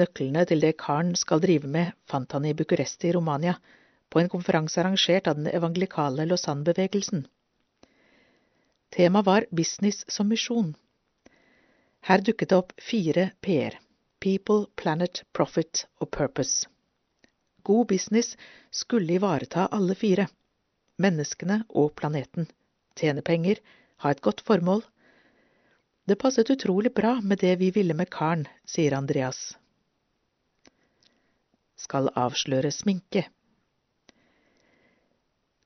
Nøklene 0.00 0.44
til 0.46 0.62
det 0.62 0.76
karen 0.78 1.16
skal 1.18 1.42
drive 1.42 1.66
med, 1.70 1.94
fant 2.06 2.30
han 2.36 2.46
i 2.46 2.54
Bucuresti 2.54 3.10
i 3.10 3.14
Romania, 3.16 3.56
på 4.10 4.20
en 4.20 4.30
konferanse 4.30 4.78
arrangert 4.82 5.30
av 5.30 5.38
den 5.38 5.50
evangelikale 5.50 6.26
Lausanne-bevegelsen. 6.28 7.24
Temaet 8.90 9.26
var 9.26 9.46
business 9.50 10.04
som 10.10 10.28
misjon. 10.28 10.74
Her 12.00 12.18
dukket 12.26 12.48
det 12.48 12.56
opp 12.56 12.72
fire 12.80 13.30
p-er– 13.40 13.78
People, 14.20 14.66
Planet, 14.76 15.22
Profit 15.32 15.86
og 15.98 16.10
Purpose. 16.10 16.68
God 17.62 17.86
business 17.88 18.36
skulle 18.70 19.14
ivareta 19.14 19.68
alle 19.72 19.94
fire– 19.94 20.26
menneskene 21.04 21.62
og 21.70 21.94
planeten, 21.96 22.50
tjene 22.98 23.22
penger, 23.24 23.62
ha 24.04 24.12
et 24.12 24.20
godt 24.20 24.42
formål. 24.44 24.82
Det 26.04 26.18
passet 26.20 26.50
utrolig 26.50 26.92
bra 26.92 27.14
med 27.22 27.40
det 27.40 27.54
vi 27.60 27.70
ville 27.72 27.94
med 27.96 28.10
karen, 28.12 28.46
sier 28.68 28.96
Andreas. 28.98 29.54
Skal 31.80 32.10
avsløre 32.12 32.72
sminke. 32.74 33.24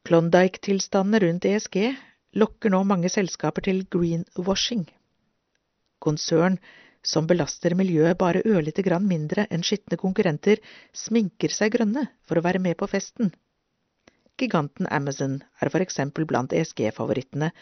Klondyke-tilstandene 0.05 1.25
rundt 1.25 1.49
ESG 1.49 1.79
lokker 2.35 2.73
nå 2.75 2.83
mange 2.89 3.11
selskaper 3.13 3.65
til 3.67 3.85
greenwashing. 3.91 4.87
Konsern 6.03 6.59
som 7.05 7.29
belaster 7.29 7.75
miljøet 7.77 8.19
bare 8.19 8.43
ørlite 8.49 8.83
grann 8.87 9.07
mindre 9.09 9.47
enn 9.53 9.65
skitne 9.67 9.99
konkurrenter, 10.01 10.61
sminker 10.97 11.53
seg 11.53 11.75
grønne 11.77 12.07
for 12.25 12.41
å 12.41 12.45
være 12.45 12.63
med 12.65 12.79
på 12.81 12.89
festen. 12.91 13.33
Giganten 14.41 14.89
Amazon 14.91 15.39
er 15.63 15.71
for 15.71 15.85
eksempel 15.85 16.27
blant 16.27 16.55
ESG-favorittene, 16.57 17.53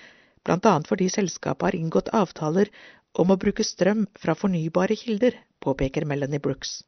blant 0.46 0.68
annet 0.70 0.88
fordi 0.88 1.10
selskapet 1.12 1.68
har 1.68 1.78
inngått 1.78 2.12
avtaler 2.16 2.70
om 3.18 3.30
å 3.30 3.36
bruke 3.36 3.66
strøm 3.66 4.06
fra 4.18 4.34
fornybare 4.38 4.96
kilder, 4.96 5.36
påpeker 5.60 6.06
Melanie 6.08 6.40
Brooks. 6.40 6.80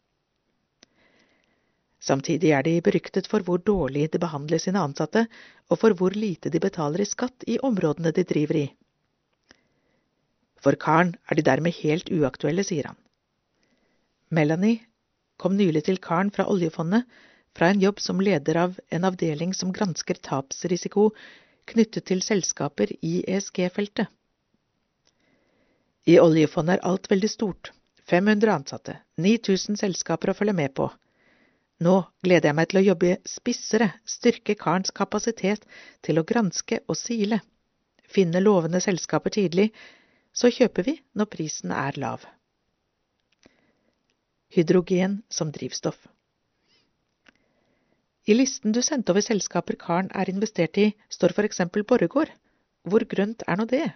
Samtidig 2.05 2.51
er 2.53 2.65
de 2.67 2.81
beryktet 2.85 3.29
for 3.31 3.45
hvor 3.47 3.63
dårlig 3.65 4.11
de 4.13 4.21
behandler 4.21 4.61
sine 4.61 4.83
ansatte, 4.85 5.25
og 5.71 5.81
for 5.81 5.97
hvor 5.97 6.13
lite 6.13 6.51
de 6.53 6.61
betaler 6.61 7.01
i 7.01 7.09
skatt 7.09 7.47
i 7.49 7.61
områdene 7.65 8.13
de 8.13 8.25
driver 8.29 8.59
i. 8.61 8.67
For 10.61 10.77
Karen 10.81 11.15
er 11.29 11.39
de 11.39 11.45
dermed 11.47 11.77
helt 11.81 12.11
uaktuelle, 12.13 12.65
sier 12.65 12.91
han. 12.91 12.99
Melanie 14.35 14.83
kom 15.41 15.57
nylig 15.57 15.85
til 15.87 16.01
Karen 16.01 16.33
fra 16.35 16.47
oljefondet, 16.51 17.05
fra 17.57 17.71
en 17.71 17.81
jobb 17.81 18.01
som 18.03 18.21
leder 18.21 18.59
av 18.59 18.77
en 18.91 19.07
avdeling 19.09 19.55
som 19.55 19.73
gransker 19.73 20.19
tapsrisiko 20.29 21.11
knyttet 21.71 22.09
til 22.11 22.21
selskaper 22.25 22.91
i 23.01 23.23
ESG-feltet. 23.31 24.11
I 26.11 26.19
oljefondet 26.21 26.77
er 26.77 26.85
alt 26.85 27.09
veldig 27.09 27.31
stort. 27.33 27.73
500 28.11 28.53
ansatte, 28.53 28.99
9000 29.17 29.79
selskaper 29.81 30.33
å 30.33 30.37
følge 30.37 30.57
med 30.59 30.75
på. 30.77 30.91
Nå 31.83 31.95
gleder 32.23 32.51
jeg 32.51 32.57
meg 32.57 32.71
til 32.71 32.81
å 32.81 32.85
jobbe 32.85 33.17
spissere, 33.27 33.89
styrke 34.07 34.55
karens 34.59 34.95
kapasitet 34.95 35.65
til 36.07 36.21
å 36.21 36.27
granske 36.27 36.81
og 36.87 36.99
sile, 36.99 37.41
finne 38.07 38.43
lovende 38.43 38.81
selskaper 38.85 39.35
tidlig, 39.35 39.73
så 40.35 40.51
kjøper 40.55 40.87
vi 40.87 40.97
når 41.19 41.31
prisen 41.31 41.75
er 41.75 41.99
lav. 41.99 42.23
Hydrogen 44.55 45.23
som 45.31 45.51
drivstoff. 45.51 45.99
I 48.25 48.37
listen 48.39 48.73
du 48.73 48.81
sendte 48.83 49.13
over 49.13 49.25
selskaper 49.25 49.77
karen 49.77 50.09
er 50.15 50.31
investert 50.31 50.79
i, 50.81 50.93
står 51.11 51.35
for 51.37 51.45
eksempel 51.45 51.85
Borregaard. 51.85 52.31
Hvor 52.87 53.05
grønt 53.09 53.43
er 53.49 53.59
nå 53.59 53.67
det? 53.69 53.89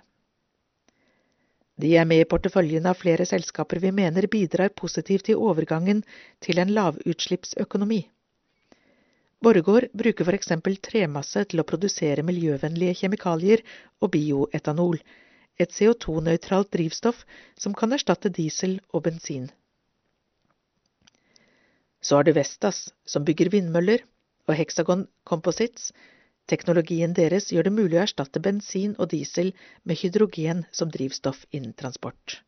De 1.78 1.92
er 1.94 2.06
med 2.10 2.24
i 2.24 2.28
porteføljen 2.28 2.86
av 2.90 2.98
flere 2.98 3.26
selskaper 3.28 3.78
vi 3.82 3.92
mener 3.94 4.26
bidrar 4.30 4.72
positivt 4.80 5.30
i 5.30 5.36
overgangen 5.38 6.02
til 6.42 6.58
en 6.58 6.72
lavutslippsøkonomi. 6.74 8.00
Borregaard 9.38 9.92
bruker 9.94 10.26
for 10.26 10.34
eksempel 10.34 10.80
tremasse 10.82 11.44
til 11.46 11.62
å 11.62 11.66
produsere 11.66 12.24
miljøvennlige 12.26 12.96
kjemikalier 13.04 13.62
og 14.02 14.10
bioetanol, 14.16 14.98
et 15.58 15.74
CO2-nøytralt 15.74 16.72
drivstoff 16.74 17.22
som 17.58 17.74
kan 17.78 17.94
erstatte 17.94 18.34
diesel 18.34 18.80
og 18.90 19.04
bensin. 19.06 19.46
Så 22.02 22.18
har 22.18 22.26
du 22.26 22.32
Vestas, 22.34 22.88
som 23.06 23.24
bygger 23.26 23.50
vindmøller, 23.54 24.02
og 24.48 24.56
Hexagon 24.58 25.06
Composites, 25.26 25.92
Teknologien 26.48 27.12
deres 27.12 27.50
gjør 27.52 27.68
det 27.68 27.74
mulig 27.76 27.98
å 27.98 28.04
erstatte 28.06 28.40
bensin 28.40 28.94
og 28.98 29.10
diesel 29.12 29.50
med 29.84 30.00
hydrogen 30.00 30.62
som 30.72 30.88
drivstoff 30.92 31.42
innen 31.52 31.74
transport. 31.76 32.38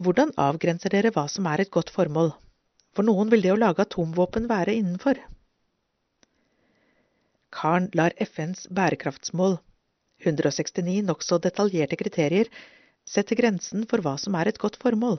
Hvordan 0.00 0.32
avgrenser 0.40 0.94
dere 0.94 1.12
hva 1.12 1.26
som 1.28 1.44
er 1.50 1.60
et 1.60 1.72
godt 1.76 1.92
formål? 1.92 2.32
For 2.96 3.04
noen 3.04 3.28
vil 3.32 3.44
det 3.44 3.52
å 3.52 3.58
lage 3.60 3.84
atomvåpen 3.84 4.48
være 4.48 4.72
innenfor. 4.78 5.20
Karen 7.52 7.90
lar 7.98 8.16
FNs 8.24 8.64
bærekraftsmål, 8.72 9.58
169 10.24 11.02
nokså 11.04 11.36
detaljerte 11.44 11.98
kriterier, 12.00 12.48
sette 13.04 13.36
grensen 13.36 13.84
for 13.90 14.00
hva 14.04 14.16
som 14.22 14.36
er 14.40 14.48
et 14.48 14.62
godt 14.62 14.80
formål. 14.80 15.18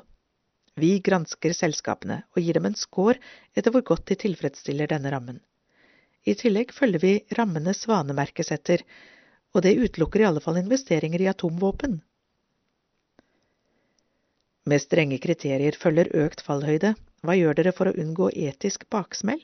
Vi 0.81 0.95
gransker 1.03 1.53
selskapene 1.53 2.21
og 2.31 2.41
gir 2.41 2.57
dem 2.57 2.69
en 2.71 2.79
score 2.79 3.19
etter 3.53 3.69
hvor 3.73 3.85
godt 3.85 4.07
de 4.09 4.17
tilfredsstiller 4.25 4.89
denne 4.89 5.11
rammen. 5.13 5.41
I 6.21 6.35
tillegg 6.37 6.73
følger 6.77 7.01
vi 7.01 7.11
rammene 7.37 7.73
Svanemerket 7.73 8.51
setter, 8.51 8.83
og 9.55 9.63
det 9.65 9.73
utelukker 9.81 10.21
i 10.21 10.27
alle 10.27 10.43
fall 10.43 10.59
investeringer 10.61 11.23
i 11.23 11.29
atomvåpen. 11.31 11.97
Med 14.69 14.83
strenge 14.83 15.17
kriterier 15.23 15.73
følger 15.81 16.11
økt 16.25 16.43
fallhøyde. 16.45 16.93
Hva 17.25 17.33
gjør 17.37 17.57
dere 17.57 17.73
for 17.73 17.89
å 17.89 17.95
unngå 18.03 18.29
etisk 18.49 18.85
baksmell? 18.93 19.41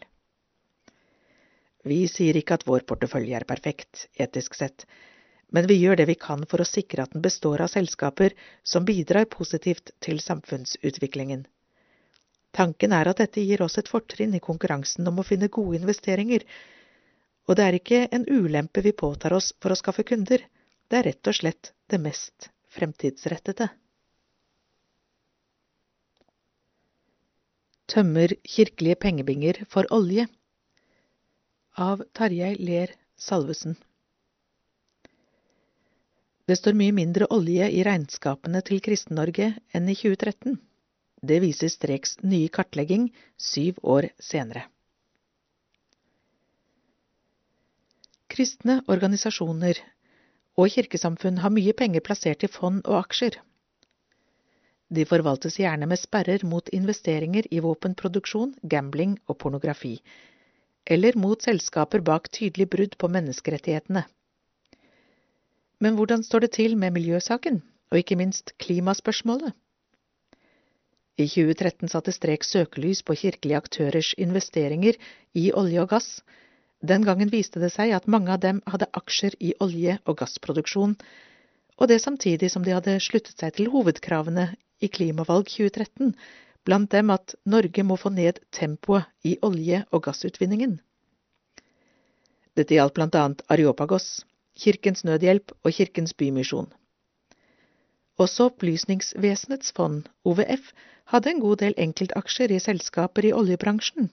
Vi 1.88 2.04
sier 2.12 2.38
ikke 2.38 2.58
at 2.58 2.66
vår 2.68 2.86
portefølje 2.90 3.38
er 3.38 3.46
perfekt, 3.50 4.08
etisk 4.20 4.58
sett, 4.58 4.86
men 5.54 5.68
vi 5.70 5.78
gjør 5.80 5.98
det 6.00 6.08
vi 6.10 6.18
kan 6.20 6.44
for 6.50 6.62
å 6.62 6.68
sikre 6.68 7.06
at 7.06 7.14
den 7.14 7.24
består 7.26 7.64
av 7.64 7.72
selskaper 7.72 8.36
som 8.68 8.86
bidrar 8.86 9.30
positivt 9.32 9.94
til 10.04 10.20
samfunnsutviklingen. 10.22 11.46
Tanken 12.58 12.94
er 12.98 13.12
at 13.12 13.20
dette 13.22 13.44
gir 13.46 13.62
oss 13.62 13.78
et 13.78 13.90
fortrinn 13.92 14.34
i 14.34 14.42
konkurransen 14.42 15.06
om 15.10 15.20
å 15.22 15.26
finne 15.26 15.50
gode 15.54 15.78
investeringer, 15.78 16.46
og 17.46 17.58
det 17.58 17.66
er 17.66 17.76
ikke 17.78 18.00
en 18.18 18.26
ulempe 18.26 18.82
vi 18.82 18.96
påtar 18.98 19.36
oss 19.38 19.52
for 19.62 19.72
å 19.72 19.78
skaffe 19.78 20.06
kunder, 20.08 20.42
det 20.90 20.98
er 20.98 21.06
rett 21.12 21.30
og 21.30 21.38
slett 21.38 21.72
det 21.92 22.00
mest 22.02 22.50
fremtidsrettede. 22.74 23.70
Tømmer 27.88 28.34
kirkelige 28.44 29.00
pengebinger 29.06 29.62
for 29.72 29.88
olje 29.96 30.26
av 31.80 32.02
Tarjei 32.18 32.56
Ler 32.60 32.92
Salvesen 33.16 33.78
Det 36.48 36.58
står 36.58 36.76
mye 36.80 36.96
mindre 36.96 37.30
olje 37.32 37.70
i 37.70 37.86
regnskapene 37.88 38.64
til 38.68 38.82
Kristen-Norge 38.84 39.54
enn 39.78 39.88
i 39.88 39.96
2013. 39.96 40.58
Det 41.28 41.42
viser 41.44 41.72
Streks 41.74 42.18
nye 42.24 42.48
kartlegging 42.54 43.10
syv 43.50 43.82
år 43.96 44.10
senere. 44.24 44.68
Kristne 48.32 48.82
organisasjoner 48.94 49.80
og 50.58 50.72
kirkesamfunn 50.74 51.42
har 51.44 51.54
mye 51.54 51.74
penger 51.78 52.04
plassert 52.06 52.46
i 52.46 52.52
fond 52.52 52.84
og 52.86 53.00
aksjer. 53.02 53.40
De 54.88 55.04
forvaltes 55.10 55.58
gjerne 55.60 55.88
med 55.90 56.00
sperrer 56.00 56.44
mot 56.48 56.70
investeringer 56.72 57.48
i 57.52 57.60
våpenproduksjon, 57.64 58.54
gambling 58.64 59.18
og 59.28 59.40
pornografi, 59.44 59.98
eller 60.88 61.18
mot 61.20 61.44
selskaper 61.44 62.04
bak 62.10 62.30
tydelig 62.32 62.70
brudd 62.72 62.96
på 62.98 63.10
menneskerettighetene. 63.12 64.06
Men 65.84 65.98
hvordan 65.98 66.24
står 66.24 66.46
det 66.46 66.52
til 66.56 66.78
med 66.80 66.96
miljøsaken, 66.96 67.60
og 67.92 68.00
ikke 68.00 68.18
minst 68.20 68.56
klimaspørsmålet? 68.64 69.54
I 71.18 71.26
2013 71.26 71.90
satte 71.90 72.14
Strek 72.14 72.44
søkelys 72.46 73.00
på 73.02 73.16
kirkelige 73.18 73.58
aktørers 73.58 74.12
investeringer 74.22 75.00
i 75.34 75.48
olje 75.50 75.82
og 75.82 75.90
gass. 75.96 76.10
Den 76.86 77.08
gangen 77.08 77.32
viste 77.34 77.62
det 77.64 77.72
seg 77.74 77.96
at 77.98 78.06
mange 78.06 78.30
av 78.36 78.44
dem 78.44 78.60
hadde 78.70 78.90
aksjer 79.00 79.34
i 79.42 79.56
olje- 79.66 79.98
og 80.06 80.20
gassproduksjon, 80.20 80.94
og 81.78 81.90
det 81.90 81.98
samtidig 82.04 82.52
som 82.54 82.66
de 82.66 82.76
hadde 82.76 83.00
sluttet 83.02 83.42
seg 83.42 83.56
til 83.58 83.72
hovedkravene 83.74 84.52
i 84.78 84.90
Klimavalg 84.94 85.50
2013, 85.50 86.14
blant 86.70 86.92
dem 86.94 87.10
at 87.10 87.34
Norge 87.50 87.84
må 87.84 87.98
få 87.98 88.14
ned 88.14 88.44
tempoet 88.54 89.10
i 89.26 89.40
olje- 89.42 89.86
og 89.90 90.06
gassutvinningen. 90.06 90.78
Dette 92.58 92.78
gjaldt 92.78 92.94
blant 92.98 93.18
annet 93.18 93.42
Areopagos, 93.50 94.22
Kirkens 94.58 95.02
Nødhjelp 95.06 95.54
og 95.64 95.74
Kirkens 95.74 96.14
Bymisjon. 96.14 96.70
Også 98.18 98.48
Opplysningsvesenets 98.50 99.74
fond, 99.78 100.08
OVF, 100.26 100.72
hadde 101.14 101.32
en 101.32 101.42
god 101.44 101.60
del 101.62 101.76
enkeltaksjer 101.78 102.52
i 102.56 102.62
selskaper 102.64 103.28
i 103.30 103.34
oljebransjen. 103.34 104.10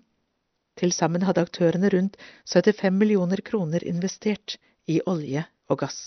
Til 0.76 0.92
sammen 0.92 1.24
hadde 1.24 1.44
aktørene 1.47 1.89
rundt 1.94 2.18
75 2.50 2.99
millioner 2.99 3.41
kroner 3.47 3.84
investert 3.86 4.58
i 4.91 5.00
olje 5.07 5.47
og 5.70 5.81
gass. 5.84 6.00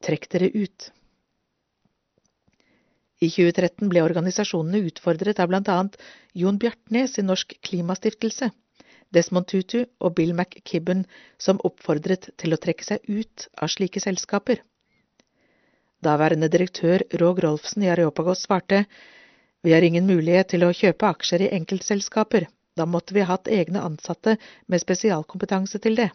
Trekk 0.00 0.26
dere 0.32 0.48
ut. 0.56 0.88
I 3.20 3.28
2013 3.28 3.90
ble 3.92 4.02
organisasjonene 4.02 4.80
utfordret 4.88 5.42
av 5.44 5.52
annet 5.52 5.98
Jon 6.42 6.58
Bjartnes 6.58 7.18
i 7.20 7.24
Norsk 7.26 7.52
Klimastiftelse, 7.68 8.48
Desmond 9.12 9.46
Tutu 9.46 9.84
og 10.00 10.14
Bill 10.16 10.32
McKibben, 10.32 11.04
som 11.38 11.60
oppfordret 11.62 12.30
til 12.40 12.56
å 12.56 12.60
trekke 12.64 12.86
seg 12.86 13.04
ut 13.06 13.46
av 13.60 13.68
slike 13.68 14.00
selskaper. 14.00 14.64
Daværende 16.00 16.48
direktør 16.48 17.02
Rog 17.20 17.42
Rolfsen 17.44 17.82
i 17.84 17.90
Areopagos 17.92 18.46
svarte 18.46 18.84
vi 19.62 19.74
har 19.74 19.84
ingen 19.84 20.06
mulighet 20.08 20.48
til 20.54 20.64
å 20.64 20.72
kjøpe 20.72 21.08
aksjer 21.10 21.44
i 21.44 21.50
enkeltselskaper, 21.52 22.46
da 22.76 22.86
måtte 22.88 23.12
vi 23.12 23.26
hatt 23.28 23.50
egne 23.52 23.82
ansatte 23.84 24.38
med 24.72 24.80
spesialkompetanse 24.80 25.80
til 25.84 25.98
det. 25.98 26.08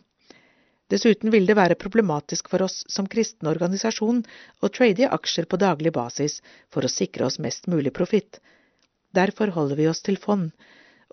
Dessuten 0.89 1.30
vil 1.33 1.45
det 1.45 1.57
være 1.57 1.77
problematisk 1.81 2.49
for 2.49 2.65
oss 2.65 2.80
som 2.95 3.05
kristen 3.09 3.49
organisasjon 3.51 4.23
å 4.65 4.72
trade 4.73 5.11
aksjer 5.19 5.45
på 5.49 5.61
daglig 5.61 5.93
basis 5.93 6.39
for 6.73 6.85
å 6.85 6.93
sikre 6.95 7.30
oss 7.30 7.38
mest 7.45 7.69
mulig 7.69 7.93
profitt. 7.93 8.41
Derfor 9.14 9.53
holder 9.53 9.81
vi 9.81 9.88
oss 9.89 10.01
til 10.05 10.17
fond, 10.17 10.49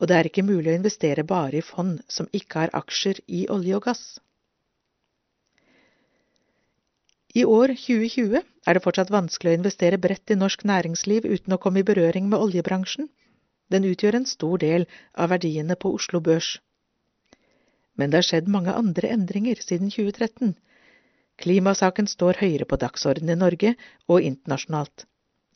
og 0.00 0.08
det 0.08 0.16
er 0.16 0.28
ikke 0.28 0.48
mulig 0.48 0.72
å 0.72 0.80
investere 0.80 1.28
bare 1.28 1.60
i 1.60 1.64
fond 1.64 2.00
som 2.08 2.28
ikke 2.32 2.64
har 2.64 2.76
aksjer 2.80 3.20
i 3.28 3.46
olje 3.52 3.76
og 3.76 3.88
gass. 3.90 4.04
I 7.32 7.44
år 7.48 7.72
2020 7.80 8.40
er 8.68 8.76
det 8.76 8.82
fortsatt 8.84 9.10
vanskelig 9.12 9.54
å 9.54 9.58
investere 9.58 9.98
bredt 10.00 10.32
i 10.34 10.36
norsk 10.36 10.66
næringsliv 10.68 11.24
uten 11.24 11.54
å 11.54 11.58
komme 11.62 11.80
i 11.80 11.86
berøring 11.88 12.26
med 12.28 12.42
oljebransjen. 12.44 13.06
Den 13.72 13.86
utgjør 13.88 14.18
en 14.18 14.28
stor 14.28 14.60
del 14.60 14.84
av 15.16 15.30
verdiene 15.32 15.78
på 15.80 15.94
Oslo 15.96 16.20
Børs. 16.20 16.58
Men 17.96 18.12
det 18.12 18.20
har 18.20 18.28
skjedd 18.28 18.50
mange 18.52 18.74
andre 18.76 19.08
endringer 19.14 19.62
siden 19.64 19.88
2013. 19.94 20.52
Klimasaken 21.40 22.10
står 22.12 22.42
høyere 22.42 22.68
på 22.68 22.76
dagsordenen 22.84 23.32
i 23.32 23.40
Norge 23.40 23.72
og 24.12 24.28
internasjonalt. 24.28 25.06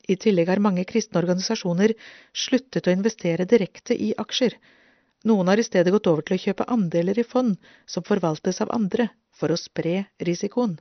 I 0.09 0.17
tillegg 0.17 0.49
har 0.49 0.63
mange 0.63 0.87
kristne 0.89 1.21
organisasjoner 1.21 1.93
sluttet 2.33 2.89
å 2.89 2.95
investere 2.97 3.45
direkte 3.45 3.93
i 3.93 4.15
aksjer. 4.17 4.57
Noen 5.29 5.53
har 5.53 5.61
i 5.61 5.69
stedet 5.69 5.93
gått 5.93 6.09
over 6.09 6.25
til 6.25 6.39
å 6.39 6.43
kjøpe 6.47 6.69
andeler 6.73 7.21
i 7.21 7.27
fond 7.35 7.53
som 7.85 8.05
forvaltes 8.07 8.63
av 8.65 8.73
andre, 8.73 9.11
for 9.37 9.53
å 9.53 9.61
spre 9.61 10.07
risikoen. 10.25 10.79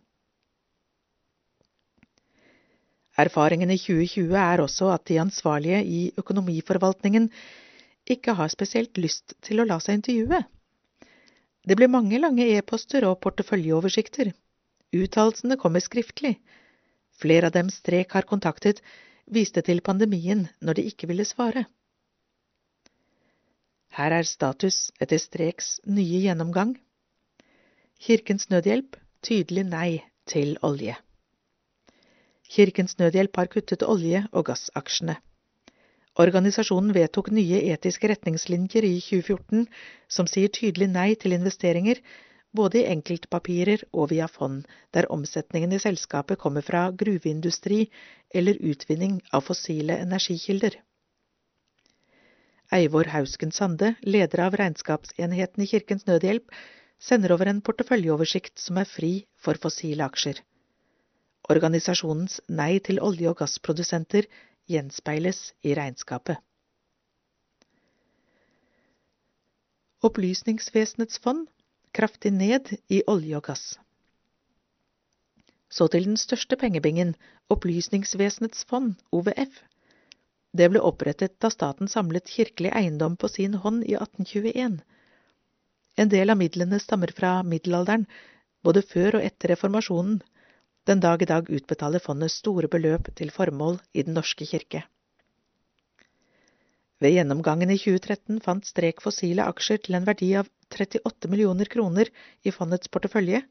Erfaringen 3.17 3.71
i 3.73 3.79
2020 3.81 4.37
er 4.37 4.61
også 4.61 4.91
at 4.93 5.07
de 5.09 5.21
ansvarlige 5.23 5.81
i 5.85 6.01
økonomiforvaltningen 6.21 7.31
ikke 8.07 8.35
har 8.39 8.53
spesielt 8.53 8.99
lyst 9.01 9.35
til 9.43 9.63
å 9.63 9.67
la 9.69 9.79
seg 9.83 9.99
intervjue. 10.01 10.43
Det 11.67 11.77
ble 11.79 11.89
mange 11.91 12.21
lange 12.21 12.45
e-poster 12.55 13.07
og 13.09 13.19
porteføljeoversikter. 13.25 14.31
Uttalelsene 14.95 15.57
kommer 15.59 15.83
skriftlig. 15.83 16.37
Flere 17.17 17.49
av 17.49 17.57
dem 17.57 17.73
Strek 17.73 18.13
har 18.15 18.29
kontaktet, 18.29 18.83
viste 19.27 19.65
til 19.67 19.81
pandemien 19.83 20.47
når 20.61 20.79
de 20.79 20.87
ikke 20.93 21.09
ville 21.11 21.27
svare. 21.27 21.65
Her 23.97 24.13
er 24.13 24.29
status 24.29 24.91
etter 25.01 25.19
Streks 25.19 25.79
nye 25.89 26.21
gjennomgang. 26.27 26.77
Kirkens 27.97 28.51
Nødhjelp 28.53 29.01
tydelig 29.25 29.65
nei 29.71 29.91
til 30.29 30.59
olje. 30.63 30.99
Kirkens 32.55 32.99
Nødhjelp 32.99 33.37
har 33.37 33.49
kuttet 33.51 33.83
olje- 33.83 34.27
og 34.33 34.47
gassaksjene. 34.51 35.17
Organisasjonen 36.23 36.95
vedtok 36.97 37.29
nye 37.35 37.59
etiske 37.73 38.09
retningslinjer 38.13 38.87
i 38.89 38.95
2014 39.05 39.67
som 40.17 40.31
sier 40.31 40.53
tydelig 40.59 40.89
nei 40.93 41.11
til 41.21 41.35
investeringer, 41.37 42.01
både 42.57 42.81
i 42.81 42.87
enkeltpapirer 42.93 43.83
og 43.93 44.09
via 44.15 44.29
fond, 44.33 44.63
der 44.95 45.11
omsetningen 45.13 45.75
i 45.77 45.83
selskapet 45.83 46.41
kommer 46.41 46.65
fra 46.65 46.87
gruveindustri 47.03 47.83
eller 48.33 48.63
utvinning 48.71 49.19
av 49.33 49.45
fossile 49.51 49.99
energikilder. 50.07 50.79
Eivor 52.73 53.13
Hausken 53.13 53.53
Sande, 53.53 53.95
leder 54.03 54.47
av 54.47 54.57
regnskapsenheten 54.59 55.63
i 55.63 55.69
Kirkens 55.71 56.07
Nødhjelp, 56.09 56.49
sender 56.99 57.35
over 57.37 57.51
en 57.51 57.61
porteføljeoversikt 57.61 58.59
som 58.59 58.81
er 58.81 58.89
fri 58.89 59.13
for 59.37 59.61
fossile 59.61 60.07
aksjer. 60.07 60.41
Organisasjonens 61.53 62.41
nei 62.49 62.79
til 62.83 62.99
olje- 62.99 63.31
og 63.31 63.39
gassprodusenter 63.43 64.27
gjenspeiles 64.71 65.53
i 65.63 65.75
regnskapet. 65.79 66.41
Opplysningsvesenets 70.07 71.19
fond 71.23 71.47
kraftig 71.97 72.33
ned 72.35 72.75
i 72.93 73.03
olje 73.09 73.39
og 73.39 73.47
gass. 73.47 73.79
Så 75.71 75.89
til 75.93 76.05
den 76.07 76.19
største 76.21 76.57
pengebingen, 76.57 77.15
Opplysningsvesenets 77.51 78.65
fond, 78.67 78.95
OVF. 79.15 79.63
Det 80.57 80.69
ble 80.73 80.83
opprettet 80.83 81.35
da 81.43 81.51
staten 81.53 81.91
samlet 81.91 82.31
kirkelig 82.33 82.73
eiendom 82.75 83.17
på 83.17 83.29
sin 83.31 83.55
hånd 83.63 83.85
i 83.85 83.95
1821. 83.95 84.81
En 85.97 86.13
del 86.13 86.33
av 86.33 86.41
midlene 86.41 86.81
stammer 86.83 87.13
fra 87.17 87.43
middelalderen, 87.47 88.07
både 88.67 88.83
før 88.83 89.19
og 89.19 89.27
etter 89.29 89.55
reformasjonen. 89.55 90.19
Den 90.87 91.01
dag 91.03 91.23
i 91.23 91.27
dag 91.27 91.49
utbetaler 91.51 91.99
fondet 91.99 92.31
store 92.31 92.69
beløp 92.71 93.09
til 93.19 93.33
formål 93.35 93.81
i 93.91 94.05
Den 94.07 94.15
norske 94.15 94.47
kirke. 94.47 94.85
Ved 97.03 97.17
gjennomgangen 97.17 97.73
i 97.75 97.79
2013 97.83 98.39
fant 98.45 98.69
Strek 98.69 99.03
fossile 99.03 99.49
aksjer 99.51 99.81
til 99.83 99.99
en 99.99 100.07
verdi 100.07 100.29
av 100.39 100.47
38 100.71 101.31
millioner 101.33 101.67
kroner 101.73 102.13
i 102.47 102.53
fondets 102.55 102.93
portefølje, 102.95 103.43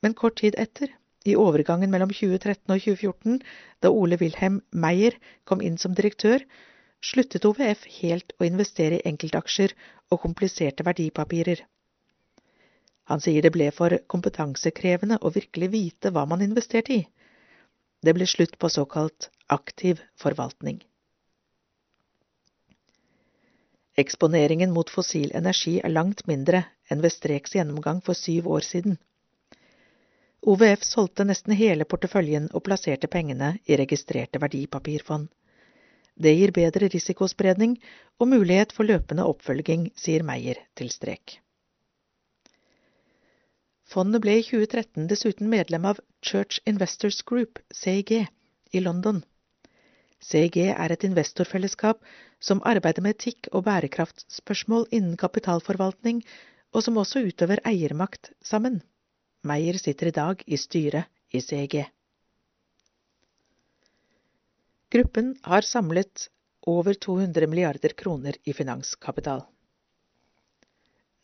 men 0.00 0.16
kort 0.16 0.40
tid 0.40 0.56
etter, 0.64 0.88
i 1.28 1.36
overgangen 1.36 1.92
mellom 1.92 2.16
2013 2.16 2.72
og 2.72 2.80
2014, 2.80 3.38
da 3.84 3.92
Ole 3.92 4.16
Wilhelm 4.24 4.58
Meyer 4.72 5.20
kom 5.44 5.60
inn 5.60 5.76
som 5.76 5.92
direktør, 5.92 6.48
sluttet 7.04 7.44
OVF 7.44 7.84
helt 8.00 8.32
å 8.40 8.48
investere 8.48 9.02
i 9.02 9.08
enkeltaksjer 9.12 9.76
og 10.08 10.24
kompliserte 10.24 10.88
verdipapirer. 10.88 11.60
Han 13.10 13.20
sier 13.20 13.44
det 13.44 13.52
ble 13.52 13.68
for 13.74 13.98
kompetansekrevende 14.08 15.18
å 15.20 15.32
virkelig 15.34 15.68
vite 15.74 16.12
hva 16.14 16.24
man 16.28 16.42
investerte 16.44 16.94
i. 16.96 17.02
Det 18.04 18.14
ble 18.16 18.26
slutt 18.28 18.58
på 18.58 18.70
såkalt 18.72 19.30
aktiv 19.52 20.00
forvaltning. 20.20 20.80
Eksponeringen 24.00 24.72
mot 24.74 24.90
fossil 24.90 25.30
energi 25.38 25.76
er 25.80 25.92
langt 25.92 26.24
mindre 26.26 26.64
enn 26.90 27.04
ved 27.04 27.14
Streks 27.14 27.54
gjennomgang 27.54 28.00
for 28.06 28.18
syv 28.18 28.48
år 28.56 28.66
siden. 28.66 28.96
OVF 30.44 30.82
solgte 30.84 31.24
nesten 31.24 31.54
hele 31.56 31.86
porteføljen 31.88 32.50
og 32.52 32.64
plasserte 32.66 33.08
pengene 33.08 33.54
i 33.64 33.78
registrerte 33.80 34.40
verdipapirfond. 34.42 35.30
Det 36.14 36.34
gir 36.34 36.52
bedre 36.54 36.90
risikospredning 36.92 37.78
og 38.18 38.28
mulighet 38.28 38.74
for 38.74 38.86
løpende 38.86 39.24
oppfølging, 39.30 39.88
sier 39.96 40.26
Meyer 40.26 40.60
til 40.78 40.92
Strek. 40.92 41.38
Fondet 43.84 44.22
ble 44.24 44.38
i 44.40 44.44
2013 44.46 45.08
dessuten 45.10 45.50
medlem 45.52 45.84
av 45.84 46.00
Church 46.24 46.60
Investors 46.64 47.20
Group, 47.22 47.58
CIG, 47.70 48.26
i 48.72 48.80
London. 48.80 49.20
CIG 50.24 50.56
er 50.72 50.92
et 50.94 51.04
investorfellesskap 51.04 52.00
som 52.40 52.62
arbeider 52.64 53.04
med 53.04 53.18
etikk 53.18 53.50
og 53.52 53.66
bærekraftspørsmål 53.68 54.88
innen 54.90 55.18
kapitalforvaltning, 55.20 56.22
og 56.74 56.82
som 56.82 56.96
også 56.98 57.22
utøver 57.28 57.60
eiermakt 57.68 58.32
sammen. 58.42 58.80
Meyer 59.44 59.76
sitter 59.78 60.10
i 60.10 60.16
dag 60.16 60.42
i 60.46 60.58
styret 60.58 61.10
i 61.30 61.42
CIG. 61.44 61.84
Gruppen 64.94 65.34
har 65.44 65.66
samlet 65.66 66.28
over 66.70 66.96
200 66.96 67.50
milliarder 67.50 67.92
kroner 67.98 68.38
i 68.48 68.54
finanskapital. 68.56 69.44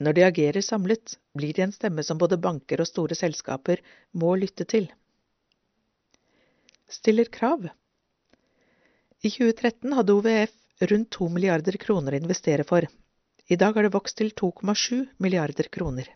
Når 0.00 0.16
de 0.16 0.24
agerer 0.24 0.64
samlet, 0.64 1.18
blir 1.36 1.52
de 1.56 1.66
en 1.66 1.74
stemme 1.76 2.02
som 2.06 2.18
både 2.18 2.38
banker 2.40 2.80
og 2.80 2.88
store 2.88 3.16
selskaper 3.18 3.82
må 4.16 4.32
lytte 4.40 4.64
til. 4.64 4.88
Stiller 6.90 7.28
krav. 7.28 7.68
I 9.20 9.28
2013 9.28 9.92
hadde 9.98 10.16
OVF 10.16 10.86
rundt 10.90 11.10
2 11.18 11.28
milliarder 11.34 11.76
kroner 11.82 12.16
å 12.16 12.22
investere 12.22 12.64
for. 12.64 12.86
I 13.50 13.58
dag 13.60 13.76
har 13.76 13.84
det 13.84 13.92
vokst 13.92 14.16
til 14.16 14.32
2,7 14.40 15.04
milliarder 15.20 15.68
kroner. 15.68 16.08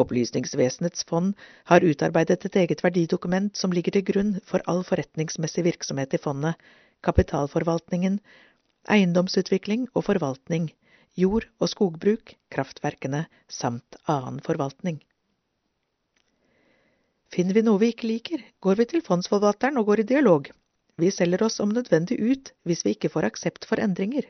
Opplysningsvesenets 0.00 1.04
fond 1.04 1.34
har 1.68 1.84
utarbeidet 1.84 2.46
et 2.48 2.56
eget 2.62 2.80
verdidokument 2.80 3.56
som 3.58 3.74
ligger 3.76 3.98
til 3.98 4.06
grunn 4.12 4.36
for 4.48 4.64
all 4.70 4.80
forretningsmessig 4.86 5.66
virksomhet 5.66 6.16
i 6.16 6.22
fondet, 6.22 6.56
kapitalforvaltningen, 7.04 8.16
eiendomsutvikling 8.88 9.90
og 9.92 10.06
forvaltning, 10.08 10.70
jord- 11.18 11.48
og 11.60 11.70
skogbruk, 11.72 12.34
kraftverkene 12.50 13.26
samt 13.48 13.98
annen 14.06 14.40
forvaltning. 14.44 15.00
Finner 17.30 17.54
vi 17.54 17.62
noe 17.62 17.78
vi 17.78 17.92
ikke 17.92 18.08
liker, 18.10 18.42
går 18.60 18.80
vi 18.80 18.88
til 18.90 19.04
fondsforvalteren 19.06 19.78
og 19.78 19.86
går 19.90 20.02
i 20.02 20.08
dialog. 20.14 20.50
Vi 20.98 21.10
selger 21.14 21.44
oss 21.46 21.60
om 21.62 21.70
nødvendig 21.72 22.18
ut 22.18 22.50
hvis 22.66 22.84
vi 22.84 22.96
ikke 22.96 23.12
får 23.12 23.30
aksept 23.30 23.68
for 23.68 23.80
endringer. 23.80 24.26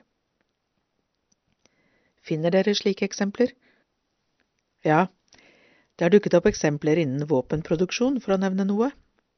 Finner 2.20 2.52
dere 2.52 2.74
slike 2.76 3.06
eksempler? 3.08 3.54
Ja, 4.84 5.08
det 5.96 6.06
har 6.06 6.12
dukket 6.12 6.36
opp 6.36 6.46
eksempler 6.48 7.00
innen 7.00 7.26
våpenproduksjon, 7.28 8.20
for 8.20 8.36
å 8.36 8.40
nevne 8.40 8.64
noe, 8.68 8.90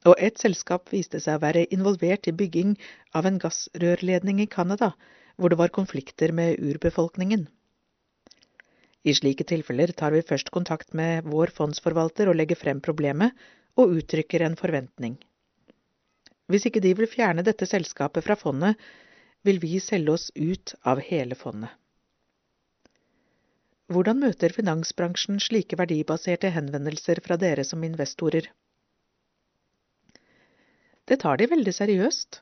og 0.07 0.19
et 0.19 0.39
selskap 0.39 0.91
viste 0.91 1.19
seg 1.23 1.39
å 1.39 1.43
være 1.43 1.65
involvert 1.75 2.27
i 2.27 2.35
bygging 2.35 2.75
av 3.15 3.27
en 3.27 3.39
gassrørledning 3.39 4.39
i 4.43 4.49
Canada, 4.51 4.93
hvor 5.37 5.49
det 5.49 5.59
var 5.59 5.73
konflikter 5.73 6.31
med 6.31 6.59
urbefolkningen. 6.61 7.47
I 9.03 9.13
slike 9.17 9.43
tilfeller 9.43 9.91
tar 9.91 10.13
vi 10.15 10.23
først 10.23 10.51
kontakt 10.55 10.93
med 10.95 11.27
vår 11.27 11.51
fondsforvalter 11.57 12.29
og 12.31 12.37
legger 12.39 12.59
frem 12.59 12.79
problemet 12.81 13.35
og 13.75 13.97
uttrykker 13.97 14.45
en 14.45 14.55
forventning. 14.59 15.17
Hvis 16.47 16.67
ikke 16.69 16.83
de 16.83 16.93
vil 16.95 17.09
fjerne 17.09 17.43
dette 17.43 17.67
selskapet 17.67 18.23
fra 18.23 18.37
fondet, 18.39 18.77
vil 19.43 19.59
vi 19.59 19.79
selge 19.83 20.13
oss 20.13 20.29
ut 20.35 20.75
av 20.87 21.01
hele 21.03 21.35
fondet. 21.35 21.71
Hvordan 23.91 24.21
møter 24.23 24.53
finansbransjen 24.55 25.41
slike 25.43 25.77
verdibaserte 25.77 26.49
henvendelser 26.55 27.19
fra 27.25 27.35
dere 27.37 27.65
som 27.67 27.83
investorer? 27.83 28.47
Det 31.03 31.19
tar 31.19 31.37
de 31.37 31.49
veldig 31.51 31.73
seriøst, 31.75 32.39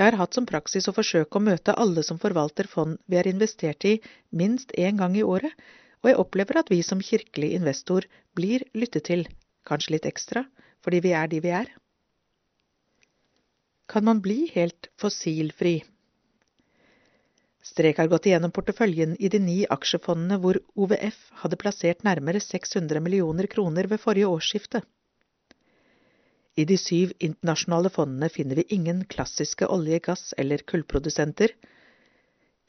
jeg 0.00 0.14
har 0.14 0.16
hatt 0.22 0.36
som 0.36 0.46
praksis 0.48 0.88
å 0.88 0.94
forsøke 0.96 1.36
å 1.36 1.44
møte 1.44 1.74
alle 1.82 2.00
som 2.06 2.18
forvalter 2.20 2.68
fond 2.72 2.96
vi 3.04 3.18
har 3.18 3.28
investert 3.28 3.84
i, 3.84 3.98
minst 4.32 4.72
én 4.72 4.96
gang 4.96 5.16
i 5.18 5.24
året, 5.26 5.52
og 6.00 6.08
jeg 6.08 6.18
opplever 6.22 6.60
at 6.62 6.70
vi 6.72 6.78
som 6.86 7.02
kirkelig 7.04 7.50
investor 7.58 8.06
blir 8.32 8.64
lyttet 8.72 9.04
til, 9.10 9.26
kanskje 9.68 9.98
litt 9.98 10.08
ekstra, 10.08 10.46
fordi 10.80 11.02
vi 11.04 11.12
er 11.12 11.28
de 11.28 11.40
vi 11.44 11.52
er. 11.52 11.68
Kan 13.92 14.06
man 14.08 14.22
bli 14.24 14.46
helt 14.54 14.88
fossilfri? 15.02 15.82
Strek 17.60 18.00
har 18.00 18.08
gått 18.08 18.30
igjennom 18.30 18.54
porteføljen 18.56 19.18
i 19.20 19.28
de 19.28 19.42
ni 19.44 19.58
aksjefondene 19.68 20.40
hvor 20.40 20.62
OVF 20.80 21.18
hadde 21.42 21.60
plassert 21.60 22.06
nærmere 22.08 22.40
600 22.40 23.04
millioner 23.04 23.50
kroner 23.52 23.90
ved 23.90 24.00
forrige 24.00 24.32
årsskifte. 24.32 24.80
I 26.60 26.64
de 26.68 26.76
syv 26.80 27.12
internasjonale 27.24 27.90
fondene 27.94 28.28
finner 28.32 28.58
vi 28.58 28.64
ingen 28.76 29.04
klassiske 29.14 29.68
olje-, 29.76 30.00
gass- 30.06 30.34
eller 30.36 30.60
kullprodusenter. 30.72 31.54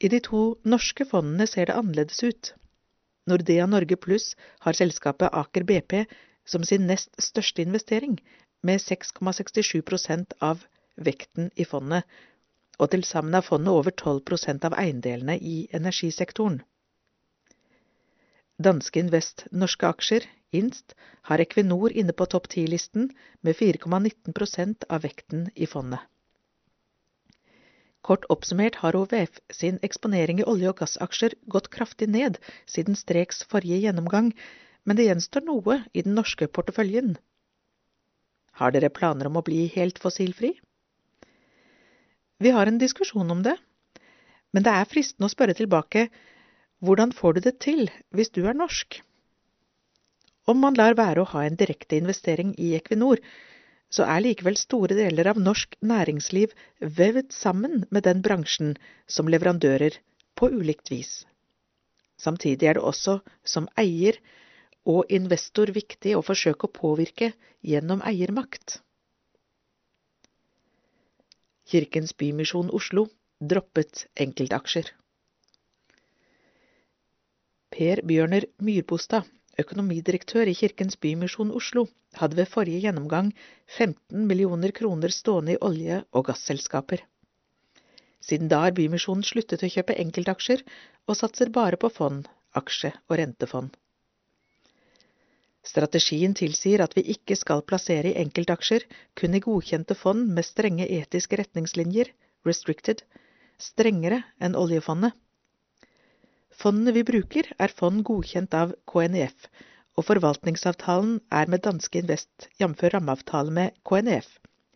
I 0.00 0.08
de 0.08 0.20
to 0.28 0.42
norske 0.74 1.04
fondene 1.10 1.46
ser 1.50 1.68
det 1.68 1.76
annerledes 1.76 2.22
ut. 2.24 2.52
Nordea 3.28 3.66
Norge 3.66 3.98
Pluss 4.04 4.32
har 4.64 4.78
selskapet 4.78 5.34
Aker 5.42 5.66
BP 5.68 6.04
som 6.54 6.64
sin 6.64 6.88
nest 6.88 7.12
største 7.22 7.62
investering, 7.62 8.16
med 8.62 8.80
6,67% 8.80 10.36
av 10.40 10.64
vekten 10.96 11.50
i 11.58 11.66
fondet, 11.66 12.06
og 12.78 12.90
til 12.90 13.04
sammen 13.06 13.34
er 13.34 13.44
fondet 13.46 13.74
over 13.74 13.94
12% 13.94 14.64
av 14.68 14.76
eiendelene 14.78 15.36
i 15.38 15.56
energisektoren. 15.74 16.62
Danske 18.62 19.00
Invest 19.00 19.46
norske 19.50 19.88
aksjer, 19.88 20.26
Inst, 20.54 20.94
har 21.28 21.40
Equinor 21.42 21.92
inne 21.96 22.12
på 22.14 22.26
topp 22.30 22.46
10-listen 22.52 23.08
med 23.40 23.56
4,19% 23.58 24.86
av 24.92 25.02
vekten 25.02 25.48
i 25.54 25.66
fondet. 25.66 26.00
Kort 28.02 28.26
oppsummert 28.34 28.80
har 28.82 28.98
OVF 28.98 29.38
sin 29.54 29.78
eksponering 29.86 30.42
i 30.42 30.46
olje- 30.52 30.70
og 30.72 30.80
gassaksjer 30.82 31.36
gått 31.54 31.70
kraftig 31.74 32.08
ned 32.10 32.38
siden 32.66 32.98
Streks 32.98 33.44
forrige 33.50 33.78
gjennomgang, 33.84 34.32
men 34.84 34.98
det 34.98 35.06
gjenstår 35.06 35.46
noe 35.46 35.78
i 35.94 36.02
den 36.02 36.18
norske 36.18 36.48
porteføljen. 36.50 37.14
Har 38.58 38.74
dere 38.74 38.90
planer 38.90 39.30
om 39.30 39.38
å 39.38 39.46
bli 39.46 39.64
helt 39.74 40.02
fossilfri? 40.02 40.52
Vi 42.42 42.50
har 42.50 42.66
en 42.66 42.82
diskusjon 42.82 43.30
om 43.30 43.42
det, 43.46 43.54
men 44.52 44.66
det 44.66 44.74
er 44.74 44.90
fristende 44.90 45.30
å 45.30 45.32
spørre 45.32 45.54
tilbake 45.56 46.08
hvordan 46.82 47.14
får 47.14 47.38
du 47.38 47.40
det 47.46 47.56
til 47.62 47.88
hvis 48.10 48.32
du 48.34 48.42
er 48.46 48.58
norsk? 48.58 49.00
Om 50.50 50.58
man 50.58 50.74
lar 50.74 50.98
være 50.98 51.22
å 51.22 51.30
ha 51.32 51.44
en 51.46 51.56
direkte 51.58 51.96
investering 51.96 52.54
i 52.58 52.72
Equinor, 52.74 53.22
så 53.92 54.06
er 54.08 54.24
likevel 54.24 54.56
store 54.58 54.96
deler 54.98 55.28
av 55.30 55.38
norsk 55.38 55.76
næringsliv 55.84 56.54
vevd 56.80 57.30
sammen 57.36 57.84
med 57.90 58.06
den 58.08 58.22
bransjen 58.24 58.72
som 59.06 59.28
leverandører 59.30 59.98
på 60.34 60.48
ulikt 60.50 60.90
vis. 60.90 61.12
Samtidig 62.18 62.70
er 62.70 62.78
det 62.78 62.86
også 62.88 63.18
som 63.44 63.68
eier 63.78 64.18
og 64.88 65.12
investor 65.14 65.70
viktig 65.74 66.16
å 66.16 66.24
forsøke 66.26 66.66
å 66.66 66.74
påvirke 66.74 67.32
gjennom 67.62 68.02
eiermakt. 68.08 68.80
Kirkens 71.70 72.16
Bymisjon 72.18 72.72
Oslo 72.74 73.06
droppet 73.38 74.06
enkeltaksjer. 74.18 74.88
Per 77.72 78.02
Bjørner 78.04 78.44
Myrbostad, 78.60 79.24
økonomidirektør 79.62 80.48
i 80.50 80.52
Kirkens 80.58 80.98
Bymisjon 81.00 81.54
Oslo, 81.56 81.86
hadde 82.20 82.36
ved 82.36 82.50
forrige 82.52 82.82
gjennomgang 82.84 83.30
15 83.78 84.26
millioner 84.28 84.74
kroner 84.76 85.14
stående 85.14 85.54
i 85.54 85.60
olje- 85.68 86.02
og 86.12 86.26
gasselskaper. 86.26 87.00
Siden 88.20 88.50
da 88.52 88.58
har 88.66 88.76
Bymisjonen 88.76 89.24
sluttet 89.24 89.64
å 89.64 89.70
kjøpe 89.72 89.96
enkeltaksjer 90.04 90.60
og 91.08 91.16
satser 91.16 91.54
bare 91.56 91.80
på 91.80 91.88
fond, 91.96 92.28
aksje- 92.60 92.92
og 93.08 93.16
rentefond. 93.22 93.72
Strategien 95.64 96.36
tilsier 96.36 96.84
at 96.84 96.92
vi 96.98 97.08
ikke 97.16 97.40
skal 97.40 97.64
plassere 97.64 98.12
i 98.12 98.18
enkeltaksjer, 98.26 98.84
kun 99.16 99.32
i 99.32 99.40
godkjente 99.48 99.96
fond 99.96 100.28
med 100.28 100.44
strenge 100.44 100.92
etiske 101.00 101.40
retningslinjer, 101.40 102.12
restricted, 102.44 103.00
strengere 103.56 104.24
enn 104.42 104.60
oljefondet. 104.60 105.16
Fondene 106.62 106.92
vi 106.94 107.02
bruker, 107.02 107.48
er 107.58 107.72
fond 107.74 108.04
godkjent 108.06 108.52
av 108.54 108.72
KNEF, 108.86 109.48
og 109.98 110.04
forvaltningsavtalen 110.06 111.16
er 111.34 111.48
med 111.50 111.64
Danske 111.64 111.98
Invest, 111.98 112.46
jf. 112.60 112.84
rammeavtale 112.92 113.50
med 113.56 113.78
KNEF, 113.88 114.28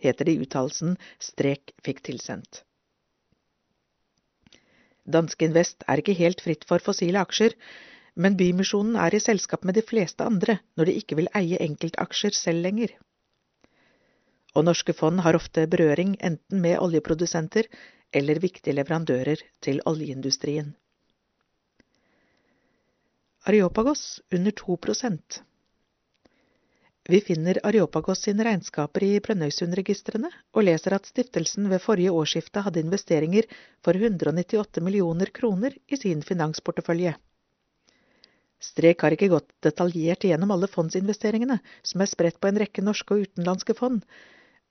heter 0.02 0.26
det 0.26 0.32
i 0.34 0.40
uttalelsen 0.42 0.96
Strek 1.22 1.76
fikk 1.86 2.00
tilsendt. 2.08 2.64
Danske 5.06 5.46
Invest 5.46 5.86
er 5.86 6.02
ikke 6.02 6.16
helt 6.18 6.42
fritt 6.42 6.66
for 6.66 6.82
fossile 6.82 7.22
aksjer, 7.22 7.54
men 8.18 8.34
Bymisjonen 8.40 8.96
er 8.98 9.14
i 9.14 9.20
selskap 9.22 9.62
med 9.68 9.78
de 9.78 9.84
fleste 9.86 10.26
andre 10.26 10.56
når 10.74 10.88
de 10.88 10.96
ikke 11.00 11.18
vil 11.20 11.30
eie 11.38 11.60
enkeltaksjer 11.68 12.34
selv 12.34 12.66
lenger. 12.66 12.96
Og 14.56 14.66
norske 14.66 14.96
fond 14.96 15.22
har 15.22 15.38
ofte 15.38 15.68
berøring 15.70 16.16
enten 16.30 16.64
med 16.64 16.80
oljeprodusenter 16.82 17.70
eller 18.10 18.42
viktige 18.42 18.74
leverandører 18.74 19.44
til 19.62 19.82
oljeindustrien. 19.86 20.74
Areopagos 23.48 24.20
under 24.32 24.50
2% 24.50 25.42
Vi 27.08 27.20
finner 27.20 27.60
Areopagos 27.62 28.22
sine 28.24 28.42
regnskaper 28.44 29.04
i 29.06 29.20
Brønnøysundregistrene 29.22 30.30
og 30.50 30.64
leser 30.66 30.96
at 30.96 31.06
stiftelsen 31.06 31.68
ved 31.70 31.78
forrige 31.84 32.10
årsskifte 32.10 32.64
hadde 32.66 32.82
investeringer 32.82 33.46
for 33.86 33.94
198 33.94 34.82
millioner 34.82 35.30
kroner 35.38 35.76
i 35.86 35.98
sin 36.00 36.24
finansportefølje. 36.26 37.12
Strek 38.70 39.06
har 39.06 39.14
ikke 39.14 39.30
gått 39.36 39.54
detaljert 39.68 40.26
igjennom 40.26 40.56
alle 40.56 40.70
fondsinvesteringene, 40.72 41.60
som 41.86 42.02
er 42.02 42.10
spredt 42.10 42.40
på 42.42 42.50
en 42.50 42.58
rekke 42.64 42.82
norske 42.82 43.14
og 43.14 43.28
utenlandske 43.28 43.78
fond, 43.78 44.02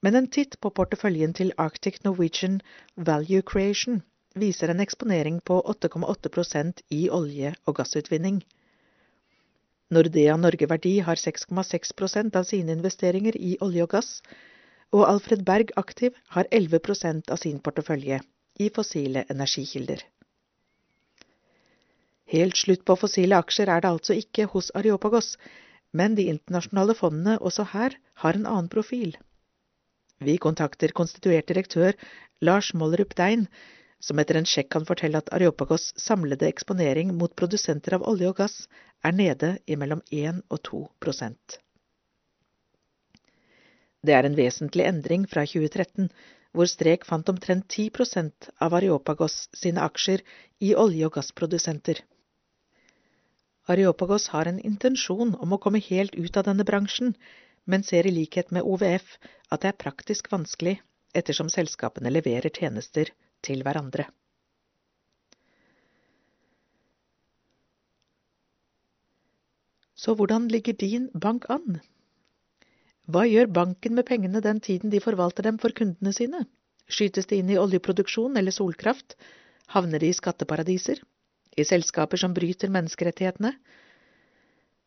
men 0.03 0.19
en 0.19 0.27
titt 0.27 0.59
på 0.59 0.73
porteføljen 0.81 1.37
til 1.39 1.55
Arctic 1.67 2.03
Norwegian 2.03 2.59
Value 2.97 3.39
Creation 3.53 4.03
viser 4.35 4.75
en 4.75 4.83
eksponering 4.83 5.39
på 5.47 5.61
8,8% 5.77 6.83
i 6.99 7.05
olje- 7.21 7.55
og 7.63 7.79
gassutvinning. 7.79 8.43
Nordea 9.93 10.35
Norge 10.37 10.65
Verdi 10.65 10.99
har 11.05 11.19
6,6% 11.21 12.35
av 12.35 12.43
sine 12.49 12.73
investeringer 12.73 13.37
i 13.37 13.55
olje 13.61 13.85
og 13.85 13.91
gass, 13.93 14.09
og 14.95 15.05
Alfred 15.05 15.43
Berg 15.45 15.73
Aktiv 15.77 16.15
har 16.33 16.49
11% 16.51 17.29
av 17.29 17.41
sin 17.41 17.59
portefølje 17.61 18.19
i 18.59 18.69
fossile 18.73 19.25
energikilder. 19.29 20.01
Helt 22.33 22.57
slutt 22.57 22.81
på 22.87 22.95
fossile 22.97 23.37
aksjer 23.37 23.69
er 23.69 23.83
det 23.83 23.91
altså 23.91 24.17
ikke 24.17 24.47
hos 24.55 24.71
Areopagos, 24.73 25.35
men 25.93 26.15
de 26.17 26.25
internasjonale 26.31 26.95
fondene 26.97 27.37
også 27.37 27.67
her 27.75 27.97
har 28.23 28.39
en 28.39 28.47
annen 28.49 28.71
profil. 28.71 29.13
Vi 30.17 30.37
kontakter 30.41 30.95
konstituert 30.95 31.47
direktør 31.51 31.93
Lars 32.41 32.73
Mollerup 32.73 33.13
Dein, 33.19 33.45
som 33.99 34.19
etter 34.19 34.37
en 34.39 34.47
sjekk 34.49 34.69
kan 34.75 34.85
fortelle 34.87 35.19
at 35.21 35.31
Areopagos 35.33 35.91
samlede 35.99 36.47
eksponering 36.49 37.13
mot 37.17 37.35
produsenter 37.35 37.95
av 37.97 38.05
olje 38.09 38.29
og 38.31 38.39
gass 38.41 38.55
er 39.05 39.15
nede 39.15 39.55
i 39.67 39.77
mellom 39.79 40.01
1 40.11 40.41
og 40.49 40.61
2 40.69 40.81
prosent. 41.03 41.59
Det 44.05 44.13
er 44.13 44.27
en 44.27 44.37
vesentlig 44.37 44.85
endring 44.85 45.25
fra 45.29 45.45
2013, 45.49 46.09
hvor 46.55 46.69
Strek 46.69 47.05
fant 47.07 47.29
omtrent 47.31 47.65
10 47.71 47.89
prosent 47.95 48.49
av 48.61 48.75
Areopagos 48.77 49.47
sine 49.57 49.81
aksjer 49.81 50.21
i 50.61 50.75
olje- 50.75 51.07
og 51.07 51.17
gassprodusenter. 51.17 52.03
Areopagos 53.67 54.27
har 54.29 54.45
en 54.47 54.61
intensjon 54.61 55.33
om 55.41 55.55
å 55.55 55.59
komme 55.61 55.81
helt 55.81 56.13
ut 56.15 56.37
av 56.37 56.45
denne 56.45 56.67
bransjen, 56.67 57.15
men 57.65 57.83
ser 57.83 58.05
i 58.05 58.13
likhet 58.13 58.51
med 58.53 58.63
OVF 58.63 59.17
at 59.49 59.63
det 59.63 59.71
er 59.71 59.81
praktisk 59.81 60.29
vanskelig 60.31 60.77
ettersom 61.17 61.49
selskapene 61.49 62.11
leverer 62.13 62.53
tjenester 62.53 63.09
til 63.45 63.63
hverandre. 63.65 64.09
Så 70.05 70.13
hvordan 70.13 70.49
ligger 70.51 70.75
din 70.77 71.07
bank 71.21 71.47
an? 71.49 71.79
Hva 73.09 73.23
gjør 73.29 73.47
banken 73.53 73.95
med 73.95 74.05
pengene 74.09 74.41
den 74.41 74.59
tiden 74.59 74.91
de 74.93 74.99
forvalter 75.01 75.45
dem 75.47 75.57
for 75.61 75.73
kundene 75.77 76.13
sine? 76.13 76.43
Skytes 76.89 77.29
de 77.29 77.39
inn 77.41 77.49
i 77.49 77.57
oljeproduksjon 77.61 78.37
eller 78.37 78.53
solkraft? 78.53 79.15
Havner 79.73 80.03
de 80.03 80.11
i 80.11 80.17
skatteparadiser? 80.17 81.01
I 81.57 81.65
selskaper 81.65 82.21
som 82.21 82.33
bryter 82.35 82.73
menneskerettighetene? 82.73 83.53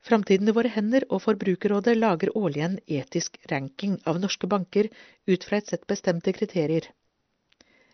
Framtiden 0.09 0.51
i 0.51 0.55
våre 0.55 0.71
hender 0.75 1.07
og 1.09 1.23
Forbrukerrådet 1.25 1.97
lager 1.99 2.35
årlig 2.39 2.63
en 2.67 2.77
etisk 3.01 3.39
ranking 3.51 3.97
av 4.07 4.21
norske 4.23 4.47
banker 4.47 4.91
ut 5.27 5.47
fra 5.49 5.59
et 5.59 5.73
sett 5.73 5.87
bestemte 5.91 6.35
kriterier. 6.37 6.87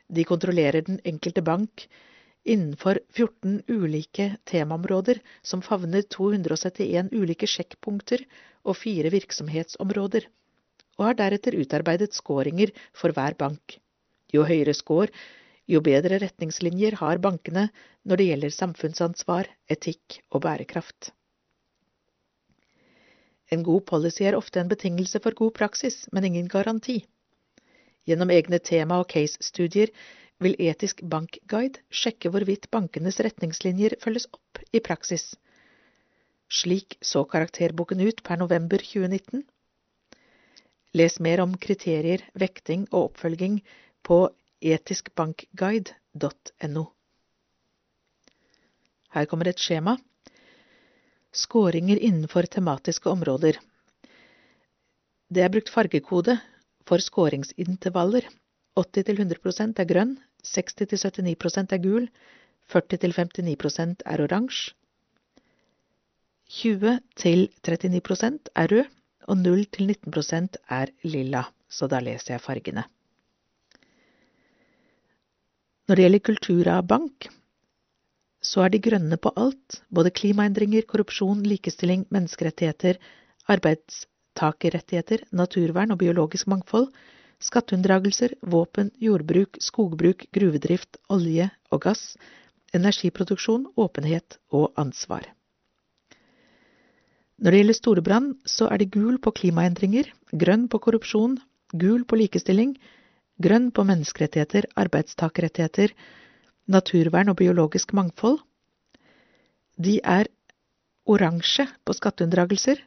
De 0.08 0.24
kontrollerer 0.24 0.82
den 0.86 1.00
enkelte 1.04 1.42
bank 1.42 1.88
innenfor 2.44 2.98
14 3.16 3.62
ulike 3.68 4.36
temaområder 4.44 5.20
som 5.42 5.62
favner 5.64 6.02
271 6.02 7.12
ulike 7.12 7.48
sjekkpunkter 7.48 8.24
og 8.64 8.76
fire 8.76 9.12
virksomhetsområder, 9.14 10.26
og 10.98 11.08
har 11.08 11.16
deretter 11.18 11.56
utarbeidet 11.56 12.12
scoringer 12.14 12.72
for 12.92 13.16
hver 13.16 13.36
bank. 13.40 13.78
Jo 14.34 14.44
høyere 14.44 14.74
score, 14.76 15.08
jo 15.66 15.80
bedre 15.80 16.20
retningslinjer 16.20 16.98
har 17.00 17.20
bankene 17.24 17.70
når 18.04 18.20
det 18.20 18.28
gjelder 18.28 18.56
samfunnsansvar, 18.58 19.48
etikk 19.72 20.20
og 20.30 20.44
bærekraft. 20.44 21.14
En 23.52 23.64
god 23.64 23.84
policy 23.88 24.24
er 24.28 24.36
ofte 24.36 24.60
en 24.60 24.68
betingelse 24.68 25.20
for 25.24 25.36
god 25.36 25.52
praksis, 25.56 26.04
men 26.12 26.28
ingen 26.28 26.48
garanti. 26.48 27.04
Gjennom 28.04 28.28
egne 28.30 28.58
tema- 28.60 29.00
og 29.00 29.08
case-studier 29.08 29.88
vil 30.44 30.56
Etisk 30.60 31.00
bankguide 31.08 31.80
sjekke 31.88 32.28
hvorvidt 32.32 32.70
bankenes 32.74 33.20
retningslinjer 33.24 33.96
følges 34.02 34.26
opp 34.36 34.58
i 34.72 34.80
praksis. 34.84 35.34
Slik 36.52 36.98
så 37.00 37.24
karakterboken 37.24 38.00
ut 38.04 38.22
per 38.26 38.36
november 38.40 38.78
2019. 38.78 39.44
Les 40.94 41.20
mer 41.20 41.40
om 41.42 41.58
kriterier, 41.58 42.20
vekting 42.38 42.86
og 42.92 43.04
oppfølging 43.08 43.62
på 44.04 44.28
etiskbankguide.no. 44.60 46.84
Her 49.14 49.24
kommer 49.30 49.48
et 49.48 49.58
skjema. 49.62 49.96
Skåringer 51.34 51.98
innenfor 51.98 52.42
tematiske 52.46 53.10
områder. 53.10 53.58
Det 55.34 55.42
er 55.42 55.50
brukt 55.50 55.70
fargekode 55.72 56.38
for 56.88 57.02
skåringsintervaller. 57.02 58.26
80-100% 58.78 59.80
er 59.80 59.88
grønn, 59.88 60.16
60-79% 60.44 61.74
er 61.76 61.82
gul, 61.82 62.08
40-59% 62.72 64.02
er 64.04 64.24
oransje. 64.24 64.74
20 66.54 66.98
til 67.16 67.48
39% 67.64 68.50
er 68.54 68.68
rød, 68.70 68.90
og 69.24 69.38
0 69.40 69.64
til 69.72 69.88
19% 69.88 70.58
er 70.68 70.90
lilla, 71.08 71.46
så 71.68 71.88
da 71.88 72.02
leser 72.04 72.34
jeg 72.34 72.44
fargene. 72.44 72.84
Når 75.88 75.96
det 75.96 76.04
gjelder 76.04 76.24
Kulturabank, 76.28 77.28
så 78.44 78.64
er 78.64 78.72
de 78.72 78.80
grønne 78.84 79.16
på 79.16 79.32
alt, 79.40 79.80
både 79.88 80.12
klimaendringer, 80.12 80.84
korrupsjon, 80.88 81.42
likestilling, 81.48 82.04
menneskerettigheter, 82.12 83.00
arbeidstakerrettigheter, 84.34 85.24
naturvern 85.32 85.92
og 85.92 85.98
biologisk 85.98 86.46
mangfold, 86.46 86.88
skatteunndragelser, 87.40 88.34
våpen, 88.42 88.90
jordbruk, 89.00 89.58
skogbruk, 89.60 90.26
gruvedrift, 90.32 90.96
olje 91.08 91.50
og 91.70 91.82
gass, 91.82 92.16
energiproduksjon, 92.74 93.66
åpenhet 93.76 94.38
og 94.50 94.72
ansvar. 94.76 95.24
Når 97.38 97.50
det 97.50 97.58
gjelder 97.58 97.74
Storebrand, 97.74 98.34
så 98.46 98.68
er 98.68 98.78
det 98.78 98.92
gul 98.92 99.18
på 99.18 99.30
klimaendringer, 99.30 100.06
grønn 100.32 100.68
på 100.68 100.78
korrupsjon, 100.78 101.38
gul 101.72 102.04
på 102.04 102.16
likestilling, 102.16 102.76
grønn 103.42 103.70
på 103.72 103.84
menneskerettigheter, 103.84 104.66
arbeidstakerrettigheter, 104.76 105.90
naturvern 106.66 107.28
og 107.28 107.36
biologisk 107.36 107.92
mangfold. 107.92 108.38
De 109.76 110.00
er 110.04 110.30
oransje 111.04 111.66
på 111.84 111.92
skatteunndragelser, 111.92 112.78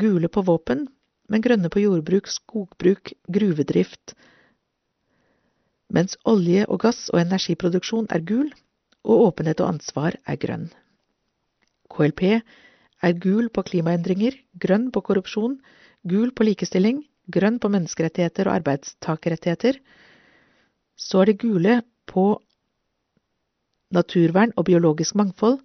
gule 0.00 0.28
på 0.32 0.42
våpen, 0.48 0.88
men 1.30 1.44
grønne 1.44 1.70
på 1.70 1.84
jordbruk, 1.84 2.28
skogbruk, 2.28 3.12
gruvedrift, 3.30 4.14
mens 5.90 6.16
olje 6.28 6.64
og 6.70 6.82
gass 6.84 7.08
og 7.12 7.20
energiproduksjon 7.22 8.08
er 8.14 8.22
gul, 8.26 8.50
og 9.04 9.26
åpenhet 9.30 9.60
og 9.62 9.74
ansvar 9.74 10.16
er 10.28 10.38
grønn. 10.40 10.68
KLP 11.90 12.22
er 12.30 13.16
gul 13.24 13.48
på 13.50 13.64
klimaendringer, 13.66 14.36
grønn 14.62 14.90
på 14.94 15.02
korrupsjon, 15.06 15.56
gul 16.06 16.30
på 16.36 16.46
likestilling, 16.46 17.02
grønn 17.32 17.58
på 17.62 17.70
menneskerettigheter 17.72 18.48
og 18.48 18.60
arbeidstakerrettigheter. 18.60 19.80
Så 20.96 21.22
er 21.22 21.30
det 21.30 21.40
gule 21.42 21.80
på 22.10 22.26
naturvern 23.90 24.52
og 24.56 24.68
biologisk 24.68 25.16
mangfold, 25.18 25.58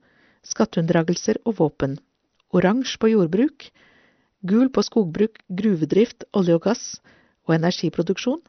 skatteunndragelser 0.46 1.42
og 1.46 1.60
våpen. 1.60 2.00
Oransje 2.56 3.02
på 3.02 3.12
jordbruk, 3.12 3.68
gul 4.46 4.70
på 4.70 4.84
skogbruk, 4.86 5.40
gruvedrift, 5.50 6.26
olje 6.34 6.56
og 6.58 6.64
gass 6.68 6.86
og 7.48 7.58
energiproduksjon. 7.58 8.42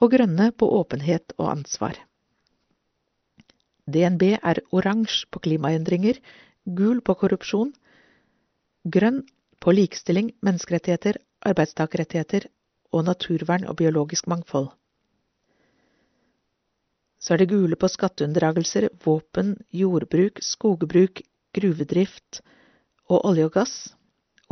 Og 0.00 0.12
grønne 0.12 0.50
på 0.52 0.68
åpenhet 0.80 1.32
og 1.38 1.50
ansvar. 1.54 1.96
DNB 3.86 4.22
er 4.42 4.60
oransje 4.74 5.28
på 5.30 5.40
klimaendringer, 5.44 6.18
gul 6.66 7.00
på 7.00 7.14
korrupsjon, 7.20 7.70
grønn 8.82 9.22
på 9.62 9.72
likestilling, 9.72 10.32
menneskerettigheter, 10.42 11.20
arbeidstakerrettigheter 11.46 12.48
og 12.92 13.06
naturvern 13.06 13.66
og 13.70 13.78
biologisk 13.78 14.26
mangfold. 14.26 14.72
Så 17.20 17.34
er 17.34 17.42
det 17.42 17.50
gule 17.50 17.78
på 17.78 17.88
skatteunndragelser, 17.90 18.88
våpen, 19.04 19.56
jordbruk, 19.72 20.42
skogbruk, 20.42 21.22
gruvedrift 21.56 22.42
og 23.08 23.24
olje 23.30 23.46
og 23.48 23.54
gass, 23.54 23.76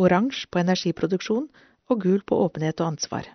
oransje 0.01 0.49
på 0.51 0.61
energiproduksjon 0.63 1.49
og 1.91 2.01
gul 2.01 2.23
på 2.27 2.39
åpenhet 2.47 2.81
og 2.81 2.95
ansvar. 2.95 3.29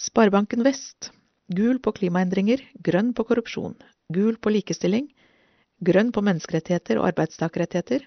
Sparebanken 0.00 0.64
Vest 0.64 1.10
gul 1.50 1.80
på 1.82 1.92
klimaendringer, 1.96 2.62
grønn 2.78 3.10
på 3.14 3.24
korrupsjon, 3.26 3.74
gul 4.14 4.36
på 4.38 4.52
likestilling, 4.54 5.08
grønn 5.82 6.12
på 6.14 6.22
menneskerettigheter 6.22 7.00
og 7.00 7.08
arbeidstakerrettigheter, 7.10 8.04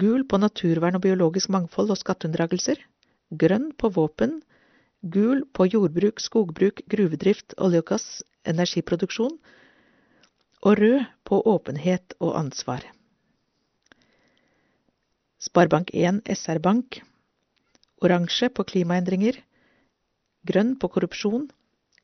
gul 0.00 0.24
på 0.24 0.40
naturvern 0.40 0.96
og 0.96 1.04
biologisk 1.04 1.50
mangfold 1.52 1.92
og 1.92 2.00
skatteunndragelser, 2.00 2.80
grønn 3.36 3.70
på 3.76 3.90
våpen, 3.92 4.38
gul 5.02 5.44
på 5.52 5.66
jordbruk, 5.68 6.20
skogbruk, 6.20 6.80
gruvedrift, 6.88 7.54
olje 7.58 7.82
og 7.84 7.90
gass, 7.92 8.08
energiproduksjon, 8.48 9.36
og 10.60 10.80
rød 10.80 11.04
på 11.24 11.40
åpenhet 11.48 12.16
og 12.20 12.36
ansvar. 12.38 12.84
Sparebank1 15.40 16.20
SR-Bank 16.28 17.00
oransje 18.04 18.48
på 18.52 18.64
klimaendringer, 18.64 19.38
grønn 20.44 20.74
på 20.80 20.88
korrupsjon, 20.92 21.46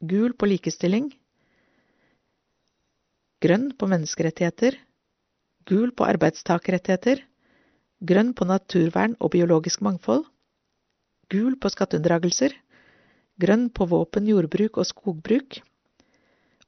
gul 0.00 0.34
på 0.36 0.48
likestilling, 0.48 1.10
grønn 3.44 3.70
på 3.76 3.88
menneskerettigheter, 3.92 4.76
gul 5.68 5.92
på 5.96 6.08
arbeidstakerrettigheter, 6.08 7.20
grønn 8.00 8.32
på 8.36 8.48
naturvern 8.48 9.16
og 9.20 9.32
biologisk 9.36 9.84
mangfold, 9.84 10.24
gul 11.32 11.56
på 11.60 11.72
skatteunndragelser, 11.72 12.56
grønn 13.40 13.68
på 13.68 13.88
våpen, 13.92 14.28
jordbruk 14.32 14.80
og 14.80 14.88
skogbruk, 14.88 15.60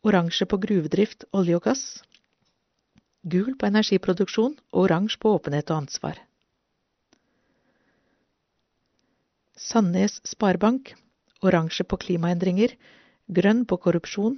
oransje 0.05 0.49
på 0.49 0.61
gruvedrift, 0.61 1.29
olje 1.33 1.57
og 1.57 1.69
gass, 1.69 1.85
gul 3.25 3.55
på 3.57 3.69
energiproduksjon 3.69 4.57
og 4.73 4.89
oransje 4.89 5.21
på 5.21 5.37
åpenhet 5.37 5.71
og 5.73 5.85
ansvar. 5.85 6.28
Sandnes 9.59 10.21
Sparebank 10.23 10.93
oransje 11.43 11.83
på 11.83 11.99
klimaendringer, 11.99 12.77
grønn 13.27 13.65
på 13.67 13.79
korrupsjon, 13.83 14.37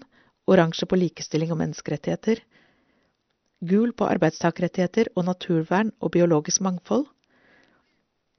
oransje 0.49 0.89
på 0.89 0.97
likestilling 0.97 1.53
og 1.53 1.61
menneskerettigheter, 1.61 2.41
gul 3.61 3.93
på 3.93 4.09
arbeidstakerrettigheter 4.09 5.13
og 5.15 5.27
naturvern 5.29 5.93
og 6.01 6.15
biologisk 6.17 6.65
mangfold, 6.65 7.05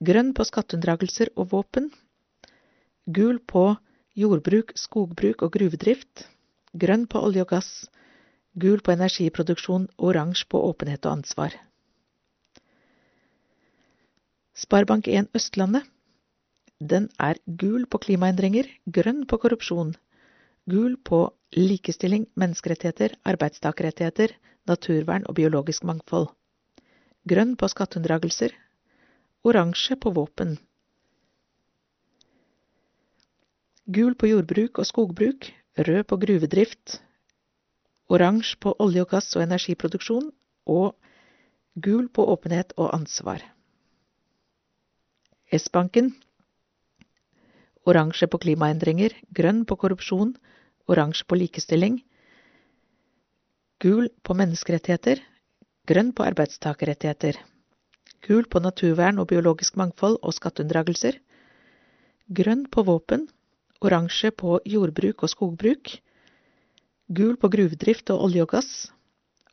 grønn 0.02 0.34
på 0.34 0.48
skatteunndragelser 0.50 1.30
og 1.36 1.52
våpen, 1.54 1.92
gul 3.06 3.38
på 3.38 3.68
jordbruk, 4.18 4.74
skogbruk 4.74 5.46
og 5.46 5.54
gruvedrift, 5.54 6.26
grønn 6.74 7.06
på 7.06 7.22
olje 7.22 7.46
og 7.46 7.54
gass, 7.54 7.72
gul 8.58 8.82
på 8.82 8.98
energiproduksjon 8.98 9.86
oransje 9.98 10.50
på 10.50 10.66
åpenhet 10.66 11.06
og 11.06 11.22
ansvar. 11.22 11.54
Sparebank1 14.58 15.30
Østlandet 15.38 15.86
Den 16.82 17.12
er 17.22 17.38
gul 17.46 17.86
på 17.86 18.00
klimaendringer, 18.02 18.66
grønn 18.90 19.28
på 19.30 19.38
korrupsjon, 19.44 19.92
gul 20.66 20.96
på 20.98 21.28
likestilling, 21.54 22.26
menneskerettigheter, 22.34 23.14
arbeidstakerrettigheter, 23.22 24.34
naturvern 24.66 25.28
og 25.30 25.38
biologisk 25.38 25.86
mangfold, 25.86 26.32
grønn 27.30 27.54
på 27.54 27.70
skatteunndragelser, 27.70 28.56
oransje 29.46 30.00
på 30.02 30.14
våpen, 30.16 30.56
gul 33.86 34.18
på 34.18 34.32
jordbruk 34.32 34.82
og 34.82 34.90
skogbruk, 34.90 35.52
rød 35.78 36.04
på 36.10 36.18
gruvedrift, 36.26 36.98
oransje 38.10 38.58
på 38.58 38.74
olje 38.80 39.06
og 39.06 39.14
gass 39.14 39.30
og 39.36 39.46
energiproduksjon 39.46 40.32
og 40.66 40.98
gul 41.78 42.10
på 42.10 42.26
åpenhet 42.34 42.74
og 42.78 42.90
ansvar. 42.96 43.46
S-banken 45.52 46.14
oransje 47.88 48.28
på 48.30 48.40
klimaendringer, 48.44 49.14
grønn 49.34 49.64
på 49.66 49.78
korrupsjon, 49.84 50.36
oransje 50.92 51.26
på 51.28 51.38
likestilling, 51.40 52.02
gul 53.82 54.10
på 54.22 54.36
menneskerettigheter, 54.38 55.22
grønn 55.90 56.12
på 56.14 56.26
arbeidstakerrettigheter, 56.28 57.40
gul 58.28 58.46
på 58.46 58.62
naturvern 58.62 59.20
og 59.22 59.32
biologisk 59.32 59.80
mangfold 59.82 60.20
og 60.22 60.36
skatteunndragelser, 60.38 61.18
grønn 62.30 62.68
på 62.70 62.86
våpen, 62.86 63.26
oransje 63.82 64.32
på 64.32 64.60
jordbruk 64.70 65.26
og 65.26 65.34
skogbruk, 65.34 65.98
gul 67.10 67.36
på 67.42 67.50
gruvedrift 67.50 68.14
og 68.14 68.28
olje 68.28 68.46
og 68.46 68.54
gass, 68.54 68.72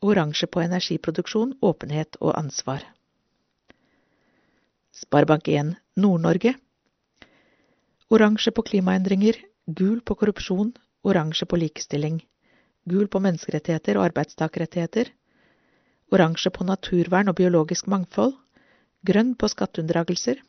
oransje 0.05 0.47
på 0.47 0.61
energiproduksjon, 0.61 1.57
åpenhet 1.65 2.15
og 2.21 2.37
ansvar. 2.37 2.85
Sparebank1 4.95 5.73
Nord-Norge 5.99 6.53
Oransje 8.09 8.49
på 8.49 8.63
klimaendringer, 8.65 9.35
gul 9.69 9.99
på 10.01 10.15
korrupsjon, 10.17 10.71
oransje 11.05 11.45
på 11.45 11.59
likestilling, 11.61 12.15
gul 12.89 13.05
på 13.05 13.19
menneskerettigheter 13.21 13.99
og 13.99 14.07
arbeidstakerrettigheter, 14.07 15.11
oransje 16.09 16.49
på 16.49 16.65
naturvern 16.65 17.29
og 17.29 17.37
biologisk 17.37 17.85
mangfold, 17.85 18.33
grønn 19.05 19.35
på 19.37 19.51
skatteunndragelser, 19.53 20.41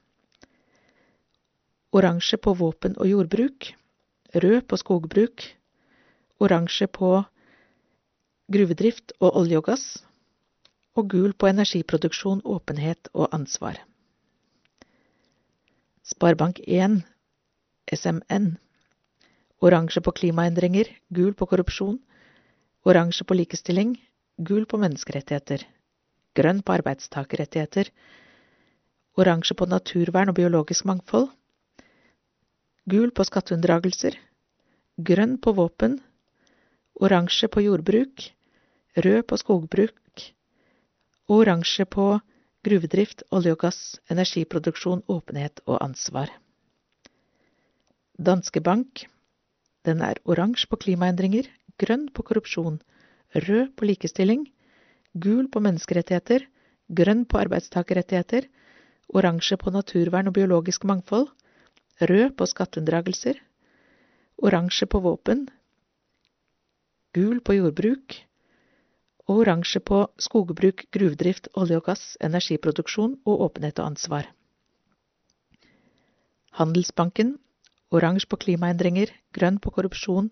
oransje 1.92 2.40
på 2.40 2.56
våpen 2.62 2.96
og 2.96 3.12
jordbruk, 3.12 3.74
rød 4.40 4.64
på 4.64 4.80
skogbruk, 4.80 5.44
oransje 6.40 6.88
på 6.88 7.12
gruvedrift 8.48 9.12
og 9.20 9.36
olje 9.36 9.60
og 9.60 9.68
gass, 9.68 9.86
og 10.96 11.12
gul 11.12 11.36
på 11.36 11.52
energiproduksjon, 11.52 12.40
åpenhet 12.40 13.12
og 13.12 13.28
ansvar. 13.36 13.84
Sparebank1 16.08 17.02
SMN 17.90 18.54
oransje 19.60 20.00
på 20.00 20.12
klimaendringer, 20.16 20.88
gul 21.12 21.34
på 21.36 21.46
korrupsjon, 21.46 21.98
oransje 22.88 23.26
på 23.28 23.36
likestilling, 23.36 23.94
gul 24.40 24.64
på 24.66 24.80
menneskerettigheter, 24.80 25.66
grønn 26.36 26.62
på 26.64 26.76
arbeidstakerrettigheter, 26.78 27.90
oransje 29.20 29.56
på 29.56 29.68
naturvern 29.68 30.32
og 30.32 30.38
biologisk 30.40 30.88
mangfold, 30.88 31.28
gul 32.88 33.12
på 33.12 33.26
skatteunndragelser, 33.28 34.16
grønn 34.96 35.36
på 35.38 35.52
våpen, 35.60 36.00
oransje 37.00 37.50
på 37.52 37.66
jordbruk, 37.66 38.30
rød 38.96 39.22
på 39.28 39.36
skogbruk. 39.40 39.96
Og 41.30 41.44
oransje 41.44 41.84
på 41.86 42.06
gruvedrift, 42.66 43.22
olje 43.30 43.52
og 43.54 43.60
gass, 43.60 44.00
energiproduksjon, 44.10 45.04
åpenhet 45.08 45.60
og 45.66 45.78
ansvar. 45.84 46.32
Danske 48.20 48.60
Bank, 48.60 49.06
den 49.88 50.02
er 50.04 50.18
oransje 50.28 50.68
på 50.68 50.76
klimaendringer, 50.82 51.46
grønn 51.80 52.10
på 52.12 52.20
korrupsjon, 52.28 52.74
rød 53.32 53.70
på 53.80 53.88
likestilling, 53.88 54.42
gul 55.16 55.48
på 55.48 55.62
menneskerettigheter, 55.64 56.44
grønn 56.92 57.24
på 57.24 57.40
arbeidstakerrettigheter, 57.40 58.44
oransje 59.08 59.56
på 59.56 59.72
naturvern 59.72 60.28
og 60.28 60.36
biologisk 60.36 60.84
mangfold, 60.84 61.30
rød 62.12 62.36
på 62.36 62.50
skatteunndragelser, 62.52 63.40
oransje 64.36 64.84
på 64.84 65.00
våpen, 65.00 65.48
gul 67.16 67.40
på 67.40 67.56
jordbruk 67.56 68.20
og 69.30 69.46
oransje 69.46 69.80
på 69.80 70.04
skogbruk, 70.20 70.90
gruvedrift, 70.92 71.48
olje 71.56 71.80
og 71.80 71.88
gass, 71.88 72.18
energiproduksjon 72.20 73.22
og 73.24 73.46
åpenhet 73.48 73.80
og 73.80 73.94
ansvar. 73.94 74.28
Handelsbanken 76.60 77.38
oransje 77.90 78.28
på 78.30 78.38
klimaendringer, 78.44 79.10
grønn 79.34 79.58
på 79.58 79.72
korrupsjon 79.74 80.30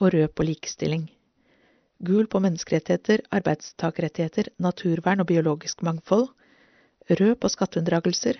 og 0.00 0.14
rød 0.14 0.30
på 0.34 0.46
likestilling. 0.46 1.08
Gul 2.04 2.26
på 2.30 2.40
menneskerettigheter, 2.42 3.22
arbeidstakerrettigheter, 3.34 4.50
naturvern 4.58 5.22
og 5.22 5.28
biologisk 5.30 5.82
mangfold, 5.82 6.28
rød 7.10 7.34
på 7.40 7.50
skatteunndragelser, 7.50 8.38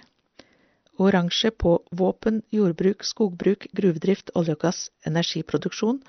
oransje 0.98 1.50
på 1.50 1.78
våpen, 1.90 2.42
jordbruk, 2.52 3.04
skogbruk, 3.04 3.66
gruvedrift, 3.74 4.30
olje 4.34 4.54
og 4.54 4.60
gass, 4.66 4.90
energiproduksjon, 5.06 6.02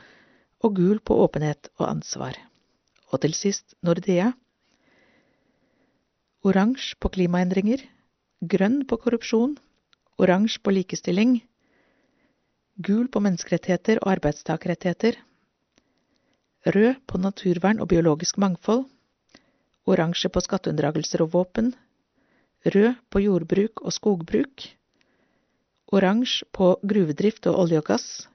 og 0.63 0.75
gul 0.75 0.99
på 0.99 1.17
åpenhet 1.25 1.69
og 1.77 1.89
ansvar. 1.89 2.37
Og 3.11 3.21
til 3.21 3.33
sist 3.33 3.75
Nordea. 3.81 4.31
Oransje 6.45 6.97
på 6.99 7.09
klimaendringer, 7.09 7.81
grønn 8.41 8.83
på 8.85 8.97
korrupsjon, 9.01 9.57
oransje 10.17 10.61
på 10.61 10.73
likestilling, 10.73 11.39
gul 12.75 13.07
på 13.07 13.21
menneskerettigheter 13.23 14.01
og 14.01 14.11
arbeidstakerrettigheter, 14.15 15.17
rød 16.75 16.95
på 17.07 17.17
naturvern 17.17 17.79
og 17.79 17.87
biologisk 17.87 18.37
mangfold, 18.37 18.85
oransje 19.85 20.29
på 20.29 20.41
skatteunndragelser 20.41 21.23
og 21.23 21.33
våpen, 21.33 21.73
rød 22.65 22.95
på 23.09 23.21
jordbruk 23.23 23.81
og 23.81 23.93
skogbruk, 23.93 24.67
oransje 25.87 26.47
på 26.51 26.75
gruvedrift 26.81 27.47
og 27.47 27.59
olje 27.63 27.79
og 27.79 27.85
gass, 27.93 28.27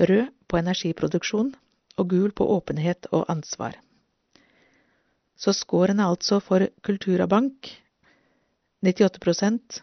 rød 0.00 0.30
på 0.48 0.56
energiproduksjon. 0.60 1.54
Og 1.94 2.08
gul 2.10 2.32
på 2.34 2.42
åpenhet 2.50 3.06
og 3.14 3.28
ansvar. 3.30 3.76
Så 5.38 5.52
scoren 5.54 6.00
er 6.00 6.10
altså 6.10 6.40
for 6.42 6.66
Kulturabank 6.82 7.68
98% 8.82 9.78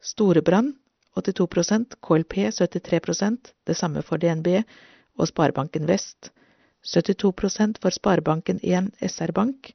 Storebrand 0.00 0.79
82% 1.20 1.96
KLP 2.00 2.34
73% 2.50 3.52
det 3.66 3.76
samme 3.76 4.02
for 4.02 4.16
DNB 4.16 4.62
og 5.18 5.28
Sparebanken 5.28 5.86
Vest, 5.88 6.30
72% 6.84 7.80
for 7.80 7.90
Sparebanken 7.90 8.60
1 8.62 8.90
SR-Bank, 9.00 9.74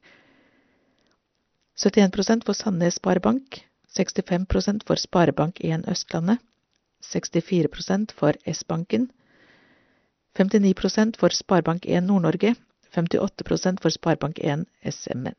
71 1.76 2.44
for 2.44 2.52
Sandnes 2.52 2.94
Sparebank, 2.94 3.66
65% 3.98 4.86
for 4.86 4.96
Sparebank1 4.96 5.90
Østlandet, 5.90 6.38
64% 7.02 8.12
for 8.12 8.32
S-banken, 8.46 9.10
59% 10.38 11.16
for 11.16 11.28
Sparebank1 11.28 12.00
Nord-Norge, 12.00 12.54
58% 12.96 13.80
for 13.82 13.90
Sparebank1 13.90 14.64
SMN, 14.90 15.34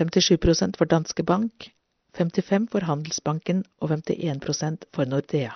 57% 0.00 0.76
for 0.76 0.84
Danske 0.84 1.22
Bank, 1.22 1.75
55 2.16 2.70
for 2.72 2.86
Handelsbanken 2.88 3.64
og 3.80 3.92
51% 3.92 4.88
for 4.94 5.04
Nordea. 5.04 5.52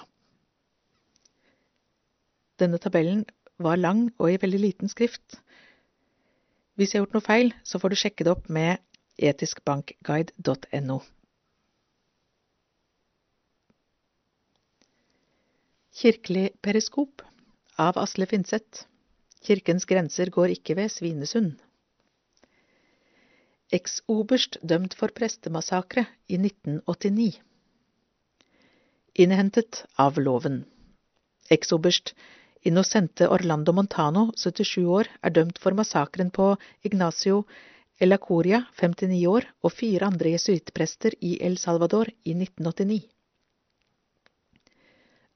Denne 2.60 2.78
tabellen 2.78 3.24
var 3.58 3.80
lang 3.80 4.10
og 4.18 4.32
i 4.32 4.40
veldig 4.40 4.60
liten 4.60 4.88
skrift. 4.92 5.40
Hvis 6.76 6.92
jeg 6.92 7.00
har 7.00 7.06
gjort 7.06 7.16
noe 7.16 7.24
feil, 7.24 7.54
så 7.64 7.80
får 7.80 7.92
du 7.92 8.00
sjekke 8.00 8.24
det 8.24 8.34
opp 8.34 8.52
med 8.52 8.76
etiskbankguide.no. 9.20 11.00
Kirkelig 16.00 16.46
periskop 16.64 17.24
av 17.80 17.98
Asle 18.00 18.28
Finseth. 18.28 18.86
Kirkens 19.44 19.88
grenser 19.88 20.30
går 20.32 20.54
ikke 20.56 20.76
ved 20.76 20.92
Svinesund. 20.92 21.58
Eksoberst 23.70 24.56
dømt 24.66 24.96
for 24.98 25.14
prestemassakre 25.14 26.02
i 26.26 26.38
1989. 26.40 27.38
Innhentet 29.22 29.84
av 29.94 30.18
loven. 30.18 30.64
Eksoberst 31.54 32.14
Innocente 32.66 33.28
Orlando 33.30 33.72
Montano, 33.72 34.26
77 34.34 34.82
år, 34.90 35.12
er 35.22 35.36
dømt 35.38 35.62
for 35.62 35.78
massakren 35.78 36.34
på 36.34 36.50
Ignacio 36.82 37.44
Elacoria, 38.00 38.64
59 38.74 39.22
år, 39.30 39.46
og 39.62 39.72
fire 39.72 40.10
andre 40.10 40.34
jesuittprester 40.34 41.14
i 41.22 41.36
El 41.40 41.56
Salvador 41.58 42.10
i 42.24 42.34
1989. 42.34 43.00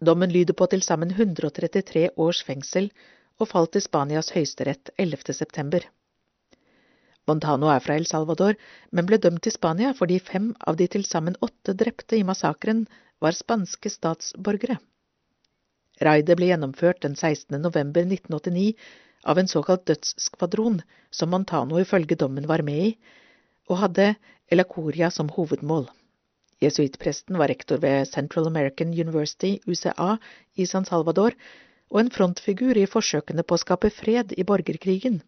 Dommen 0.04 0.32
lyder 0.34 0.58
på 0.58 0.66
til 0.72 0.82
sammen 0.82 1.14
133 1.14 2.08
års 2.18 2.42
fengsel 2.42 2.90
og 3.38 3.48
falt 3.48 3.78
i 3.78 3.84
Spanias 3.84 4.34
høyesterett 4.34 4.90
11. 4.98 5.32
september. 5.38 5.86
Montano 7.28 7.70
er 7.72 7.80
fra 7.80 7.96
El 7.96 8.06
Salvador, 8.08 8.58
men 8.92 9.06
ble 9.08 9.18
dømt 9.22 9.42
til 9.46 9.54
Spania 9.54 9.94
fordi 9.96 10.18
fem 10.20 10.52
av 10.68 10.76
de 10.80 10.88
til 10.92 11.06
sammen 11.08 11.38
åtte 11.44 11.76
drepte 11.80 12.18
i 12.18 12.26
massakren 12.26 12.84
var 13.24 13.36
spanske 13.36 13.92
statsborgere. 13.92 14.76
Raidet 16.04 16.36
ble 16.36 16.50
gjennomført 16.50 17.02
den 17.04 17.14
16. 17.16 17.56
november 17.62 18.04
1989 18.04 18.74
av 19.24 19.40
en 19.40 19.48
såkalt 19.48 19.86
dødsskvadron 19.88 20.80
som 21.10 21.30
Montano 21.32 21.78
ifølge 21.80 22.18
dommen 22.20 22.48
var 22.50 22.64
med 22.66 22.88
i, 22.88 22.94
og 23.70 23.80
hadde 23.80 24.14
Elacoria 24.52 25.10
som 25.10 25.30
hovedmål. 25.32 25.86
Jesuittpresten 26.60 27.38
var 27.40 27.48
rektor 27.48 27.80
ved 27.80 28.08
Central 28.10 28.46
American 28.50 28.92
University, 28.92 29.58
UCA, 29.66 30.18
i 30.56 30.66
San 30.66 30.84
Salvador, 30.84 31.32
og 31.90 32.00
en 32.00 32.10
frontfigur 32.10 32.76
i 32.76 32.88
forsøkene 32.90 33.44
på 33.46 33.56
å 33.56 33.62
skape 33.62 33.90
fred 33.94 34.34
i 34.36 34.44
borgerkrigen. 34.46 35.22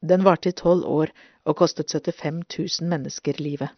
Den 0.00 0.24
varte 0.24 0.48
i 0.48 0.52
tolv 0.52 0.86
år 0.86 1.12
og 1.44 1.56
kostet 1.58 1.90
75 1.90 2.44
000 2.58 2.88
mennesker 2.88 3.40
livet. 3.42 3.70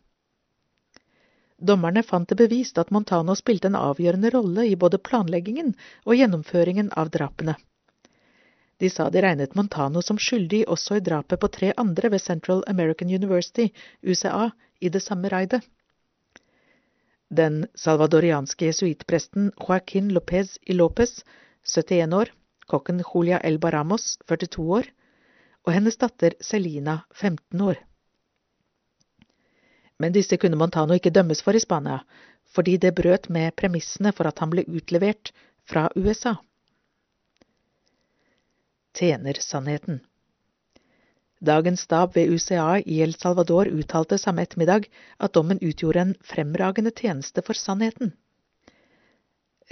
Dommerne 1.61 2.03
fant 2.03 2.29
det 2.29 2.39
bevist 2.41 2.79
at 2.81 2.91
Montano 2.91 3.35
spilte 3.37 3.69
en 3.69 3.77
avgjørende 3.77 4.31
rolle 4.33 4.65
i 4.69 4.77
både 4.77 4.99
planleggingen 4.99 5.75
og 6.07 6.17
gjennomføringen 6.17 6.89
av 6.97 7.11
drapene. 7.13 7.57
De 8.81 8.89
sa 8.89 9.11
de 9.13 9.21
regnet 9.21 9.55
Montano 9.55 10.01
som 10.03 10.17
skyldig 10.17 10.63
også 10.75 10.97
i 10.97 11.05
drapet 11.05 11.41
på 11.41 11.51
tre 11.53 11.73
andre 11.77 12.11
ved 12.15 12.25
Central 12.25 12.63
American 12.67 13.13
University, 13.13 13.69
UCA, 14.01 14.51
i 14.81 14.89
det 14.89 15.03
samme 15.05 15.29
raidet. 15.29 15.61
Den 17.29 17.67
salvadorianske 17.77 18.71
jesuitpresten 18.71 19.53
Joaquin 19.61 20.09
Lopez 20.09 20.57
y 20.67 20.73
Lopez, 20.73 21.21
71 21.63 22.17
år, 22.17 22.33
kokken 22.67 23.05
Julia 23.05 23.39
El 23.45 23.59
Baramos, 23.59 24.17
42 24.27 24.65
år, 24.79 24.89
og 25.67 25.73
hennes 25.77 25.97
datter 26.01 26.37
Celina, 26.43 27.01
15 27.15 27.61
år. 27.61 27.81
Men 30.01 30.15
disse 30.17 30.39
kunne 30.41 30.57
Montano 30.57 30.97
ikke 30.97 31.13
dømmes 31.13 31.43
for 31.45 31.57
i 31.57 31.61
Spania, 31.61 32.01
fordi 32.51 32.77
det 32.81 32.95
brøt 32.97 33.29
med 33.31 33.55
premissene 33.57 34.13
for 34.17 34.27
at 34.31 34.41
han 34.41 34.51
ble 34.51 34.65
utlevert 34.69 35.33
fra 35.69 35.89
USA 35.97 36.39
tjenersannheten. 38.95 40.01
Dagens 41.41 41.87
stab 41.87 42.17
ved 42.17 42.33
UCA 42.35 42.81
i 42.85 43.01
El 43.01 43.15
Salvador 43.17 43.71
uttalte 43.73 44.19
samme 44.21 44.45
ettermiddag 44.45 44.91
at 45.19 45.35
dommen 45.37 45.61
utgjorde 45.65 46.03
en 46.05 46.17
fremragende 46.33 46.93
tjeneste 46.93 47.45
for 47.47 47.57
sannheten. 47.57 48.13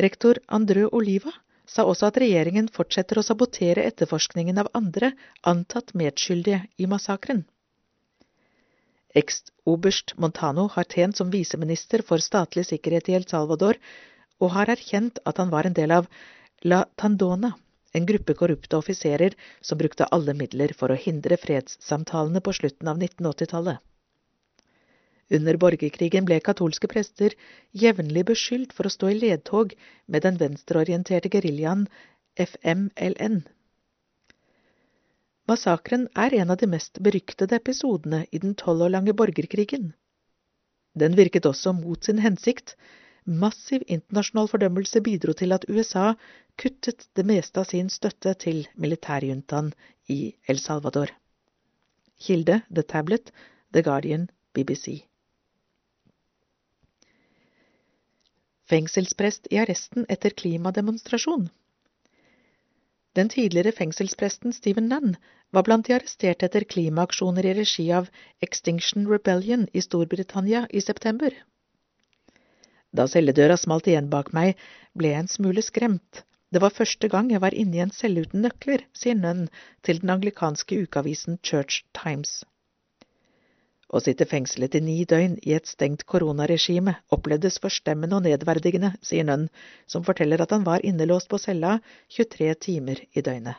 Rektor 0.00 0.40
Andrø 0.48 0.86
Oliva 0.92 1.34
sa 1.68 1.84
også 1.84 2.08
at 2.08 2.18
regjeringen 2.22 2.70
fortsetter 2.72 3.20
å 3.20 3.26
sabotere 3.26 3.84
etterforskningen 3.90 4.58
av 4.62 4.70
andre 4.78 5.12
antatt 5.52 5.94
medskyldige 6.00 6.62
i 6.80 6.88
massakren. 6.90 7.44
Eksoberst 9.16 10.14
Montano 10.22 10.66
har 10.74 10.88
tjent 10.94 11.16
som 11.16 11.30
viseminister 11.32 12.04
for 12.08 12.22
statlig 12.24 12.66
sikkerhet 12.68 13.08
i 13.08 13.16
El 13.18 13.28
Salvador, 13.28 13.78
og 14.38 14.52
har 14.54 14.70
erkjent 14.70 15.18
at 15.26 15.40
han 15.42 15.50
var 15.50 15.66
en 15.66 15.76
del 15.76 15.94
av 15.94 16.08
La 16.64 16.84
Tandona, 17.00 17.54
en 17.96 18.06
gruppe 18.06 18.36
korrupte 18.38 18.76
offiserer 18.78 19.34
som 19.64 19.80
brukte 19.80 20.06
alle 20.14 20.34
midler 20.36 20.74
for 20.76 20.92
å 20.92 20.98
hindre 20.98 21.38
fredssamtalene 21.40 22.42
på 22.44 22.54
slutten 22.60 22.90
av 22.92 23.00
1980-tallet. 23.00 23.80
Under 25.30 25.58
borgerkrigen 25.60 26.24
ble 26.24 26.38
katolske 26.40 26.88
prester 26.88 27.34
jevnlig 27.76 28.24
beskyldt 28.30 28.72
for 28.76 28.88
å 28.88 28.92
stå 28.92 29.10
i 29.12 29.18
ledtog 29.18 29.74
med 30.06 30.24
den 30.24 30.38
venstreorienterte 30.40 31.28
geriljaen 31.34 31.84
FMLN. 32.40 33.42
Massakren 35.48 36.06
er 36.24 36.34
en 36.36 36.52
av 36.52 36.60
de 36.60 36.68
mest 36.68 37.00
beryktede 37.04 37.56
episodene 37.56 38.24
i 38.32 38.40
den 38.40 38.54
tolv 38.62 38.86
år 38.86 38.94
lange 38.96 39.14
borgerkrigen. 39.16 39.92
Den 40.96 41.16
virket 41.16 41.46
også 41.48 41.72
mot 41.76 42.04
sin 42.04 42.20
hensikt. 42.24 42.74
Massiv 43.24 43.84
internasjonal 43.86 44.48
fordømmelse 44.48 45.02
bidro 45.04 45.34
til 45.36 45.52
at 45.52 45.66
USA 45.68 46.14
kuttet 46.60 47.04
det 47.16 47.26
meste 47.28 47.60
av 47.60 47.68
sin 47.68 47.90
støtte 47.92 48.32
til 48.44 48.64
militærjuntaen 48.76 49.74
i 50.08 50.32
El 50.48 50.60
Salvador. 50.60 51.12
Kilde 52.18 52.62
The 52.72 52.82
Tablet, 52.82 53.32
The 53.72 53.84
Guardian, 53.84 54.28
BBC. 54.56 55.04
Fengselsprest 58.68 59.48
i 59.50 59.58
arresten 59.62 60.04
etter 60.12 60.34
klimademonstrasjon. 60.42 61.48
Den 63.16 63.30
tidligere 63.32 63.72
fengselspresten 63.72 64.52
Stephen 64.52 64.90
Nunn 64.92 65.16
var 65.50 65.64
blant 65.66 65.86
de 65.88 65.94
arresterte 65.96 66.46
etter 66.46 66.66
klimaaksjoner 66.74 67.48
i 67.48 67.54
regi 67.56 67.86
av 67.98 68.10
Extinction 68.44 69.08
Rebellion 69.12 69.64
i 69.72 69.82
Storbritannia 69.82 70.66
i 70.70 70.82
september. 70.84 71.32
Da 72.92 73.08
celledøra 73.08 73.56
smalt 73.56 73.88
igjen 73.88 74.12
bak 74.12 74.30
meg, 74.36 74.60
ble 74.94 75.14
jeg 75.14 75.24
en 75.24 75.32
smule 75.32 75.64
skremt. 75.64 76.22
Det 76.52 76.60
var 76.64 76.76
første 76.76 77.08
gang 77.12 77.32
jeg 77.32 77.42
var 77.44 77.56
inne 77.56 77.76
i 77.76 77.82
en 77.84 77.96
celle 77.96 78.22
uten 78.24 78.44
nøkler, 78.44 78.84
sier 78.92 79.16
Nunn 79.16 79.48
til 79.84 80.00
den 80.04 80.12
anglikanske 80.14 80.78
ukeavisen 80.84 81.40
Church 81.42 81.82
Times. 81.96 82.42
Å 83.88 84.00
sitte 84.04 84.26
fengslet 84.28 84.74
i 84.76 84.80
ni 84.84 84.96
døgn 85.08 85.38
i 85.48 85.54
et 85.56 85.68
stengt 85.70 86.04
koronaregime 86.12 86.98
opplevdes 87.14 87.56
forstemmende 87.62 88.18
og 88.18 88.26
nedverdigende, 88.26 88.92
sier 89.00 89.24
Nønn, 89.24 89.46
som 89.88 90.04
forteller 90.04 90.42
at 90.44 90.52
han 90.52 90.66
var 90.66 90.84
innelåst 90.84 91.30
på 91.32 91.40
cella 91.40 91.78
23 92.12 92.50
timer 92.66 93.00
i 93.16 93.24
døgnet. 93.24 93.56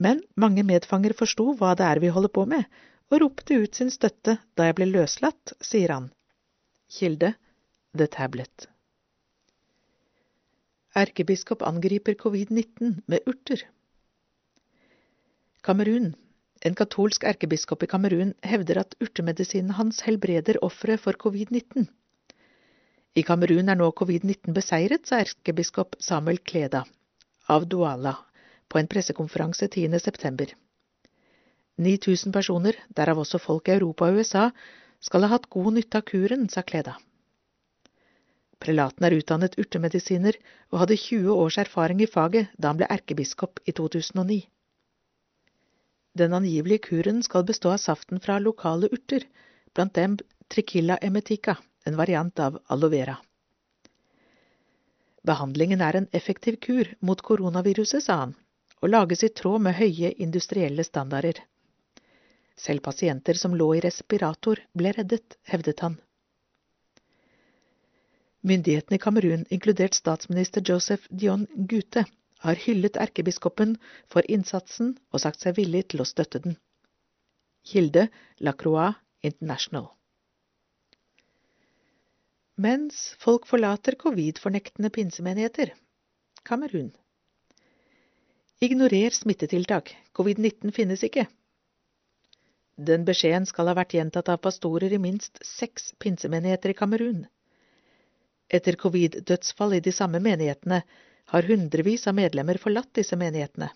Men 0.00 0.24
mange 0.40 0.64
medfanger 0.64 1.12
forsto 1.18 1.52
hva 1.60 1.74
det 1.76 1.86
er 1.90 2.00
vi 2.00 2.12
holder 2.16 2.32
på 2.32 2.46
med, 2.48 2.64
og 3.12 3.20
ropte 3.20 3.60
ut 3.60 3.76
sin 3.76 3.92
støtte 3.92 4.38
da 4.56 4.70
jeg 4.70 4.78
ble 4.80 4.88
løslatt, 4.88 5.52
sier 5.60 5.92
han. 5.92 6.08
Kilde 6.88 7.34
The 7.92 8.08
Tablet. 8.08 8.68
Erkebiskop 10.96 11.62
angriper 11.68 12.16
covid-19 12.16 13.00
med 13.10 13.28
urter. 13.28 13.60
Kamerun 15.64 16.14
en 16.64 16.74
katolsk 16.74 17.26
erkebiskop 17.28 17.82
i 17.84 17.88
Kamerun 17.92 18.32
hevder 18.50 18.80
at 18.80 18.94
urtemedisinen 19.04 19.76
hans 19.78 20.00
helbreder 20.06 20.56
ofre 20.64 20.96
for 20.96 21.18
covid-19. 21.24 21.84
I 23.14 23.22
Kamerun 23.22 23.68
er 23.68 23.76
nå 23.78 23.90
covid-19 24.00 24.54
beseiret, 24.56 25.04
sa 25.06 25.20
erkebiskop 25.20 25.98
Samuel 26.00 26.40
Kleda 26.40 26.84
av 27.52 27.66
Douala 27.68 28.14
på 28.68 28.80
en 28.80 28.88
pressekonferanse 28.88 29.68
10. 29.68 29.98
september. 30.00 30.54
9000 31.76 32.32
personer, 32.32 32.78
derav 32.96 33.20
også 33.20 33.38
folk 33.38 33.68
i 33.68 33.76
Europa 33.76 34.08
og 34.08 34.22
USA, 34.22 34.48
skal 35.04 35.26
ha 35.26 35.34
hatt 35.34 35.50
god 35.52 35.74
nytte 35.76 36.00
av 36.00 36.08
kuren, 36.08 36.48
sa 36.48 36.62
Kleda. 36.62 36.96
Prelaten 38.64 39.04
er 39.04 39.18
utdannet 39.18 39.58
urtemedisiner 39.60 40.38
og 40.72 40.80
hadde 40.80 40.96
20 40.96 41.28
års 41.34 41.58
erfaring 41.60 42.00
i 42.00 42.08
faget 42.08 42.54
da 42.56 42.72
han 42.72 42.80
ble 42.80 42.88
erkebiskop 42.88 43.60
i 43.68 43.74
2009. 43.76 44.40
Den 46.14 46.34
angivelige 46.34 46.78
kuren 46.78 47.22
skal 47.22 47.44
bestå 47.44 47.72
av 47.74 47.80
saften 47.82 48.20
fra 48.22 48.38
lokale 48.38 48.86
urter, 48.92 49.24
blant 49.74 49.94
dem 49.94 50.18
trichilla 50.48 50.96
emetica, 50.96 51.56
en 51.84 51.96
variant 51.96 52.38
av 52.38 52.60
aloe 52.70 52.90
vera. 52.92 53.16
Behandlingen 55.26 55.80
er 55.80 55.96
en 55.96 56.06
effektiv 56.12 56.60
kur 56.62 56.92
mot 57.00 57.20
koronaviruset, 57.20 58.04
sa 58.04 58.20
han, 58.22 58.34
og 58.80 58.92
lages 58.92 59.24
i 59.24 59.32
tråd 59.32 59.66
med 59.66 59.74
høye 59.74 60.12
industrielle 60.22 60.84
standarder. 60.84 61.40
Selv 62.54 62.84
pasienter 62.84 63.34
som 63.34 63.56
lå 63.58 63.72
i 63.74 63.82
respirator, 63.82 64.60
ble 64.72 64.92
reddet, 64.94 65.38
hevdet 65.50 65.80
han. 65.82 65.96
Myndighetene 68.44 69.00
i 69.00 69.02
Kamerun, 69.02 69.46
inkludert 69.50 69.96
statsminister 69.96 70.62
Joseph 70.62 71.08
Dion 71.10 71.48
Gute, 71.56 72.04
har 72.44 72.60
hyllet 72.60 72.98
erkebiskopen 73.00 73.76
for 74.12 74.26
innsatsen 74.30 74.94
og 75.12 75.22
sagt 75.24 75.44
seg 75.44 75.56
villig 75.58 75.86
til 75.92 76.04
å 76.04 76.08
støtte 76.08 76.42
den. 76.44 76.58
Kilde 77.64 78.08
Lacroix 78.44 78.98
International. 79.24 79.88
Mens 82.60 83.14
folk 83.18 83.48
forlater 83.50 83.96
covid-fornektende 83.98 84.92
pinsemenigheter. 84.94 85.72
Kamerun. 86.44 86.92
Ignorer 88.62 89.16
smittetiltak. 89.16 89.90
Covid-19 90.14 90.70
finnes 90.76 91.02
ikke. 91.02 91.24
Den 92.76 93.06
beskjeden 93.06 93.46
skal 93.46 93.70
ha 93.70 93.74
vært 93.78 93.96
gjentatt 93.96 94.28
av 94.30 94.42
pastorer 94.44 94.92
i 94.92 95.00
minst 95.02 95.40
seks 95.46 95.92
pinsemenigheter 96.02 96.74
i 96.74 96.78
Kamerun. 96.78 97.24
Etter 98.50 98.78
covid-dødsfall 98.78 99.76
i 99.78 99.82
de 99.82 99.92
samme 99.94 100.20
menighetene 100.22 100.82
har 101.32 101.48
hundrevis 101.48 102.06
av 102.10 102.16
medlemmer 102.18 102.58
forlatt 102.60 102.92
disse 102.98 103.16
menighetene. 103.16 103.70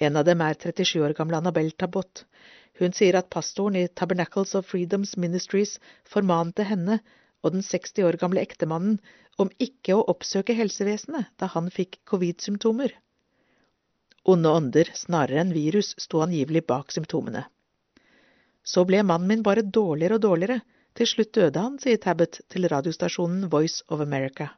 En 0.00 0.16
av 0.16 0.24
dem 0.24 0.40
er 0.40 0.56
37 0.56 1.02
år 1.04 1.14
gamle 1.16 1.36
Annabel 1.40 1.72
Tabot. 1.76 2.24
Hun 2.80 2.94
sier 2.96 3.18
at 3.18 3.28
pastoren 3.34 3.76
i 3.76 3.88
Tabernacles 3.88 4.54
of 4.56 4.68
Freedoms 4.70 5.16
Ministries 5.20 5.76
formante 6.08 6.64
henne 6.64 7.00
og 7.44 7.52
den 7.56 7.64
60 7.64 8.06
år 8.08 8.16
gamle 8.20 8.40
ektemannen 8.40 8.98
om 9.40 9.52
ikke 9.60 9.96
å 9.96 10.04
oppsøke 10.12 10.56
helsevesenet 10.56 11.28
da 11.40 11.48
han 11.54 11.68
fikk 11.72 12.00
covid-symptomer. 12.08 12.94
Onde 14.28 14.52
ånder 14.52 14.90
snarere 14.96 15.40
enn 15.44 15.54
virus 15.56 15.94
sto 16.00 16.20
angivelig 16.24 16.66
bak 16.68 16.92
symptomene. 16.92 17.46
Så 18.64 18.84
ble 18.88 19.02
mannen 19.02 19.28
min 19.28 19.44
bare 19.44 19.64
dårligere 19.64 20.18
og 20.18 20.24
dårligere. 20.26 20.60
Til 20.96 21.08
slutt 21.08 21.32
døde 21.36 21.60
han, 21.62 21.78
sier 21.80 22.00
Tabet 22.02 22.42
til 22.52 22.68
radiostasjonen 22.68 23.48
Voice 23.52 23.84
of 23.88 24.02
America. 24.04 24.50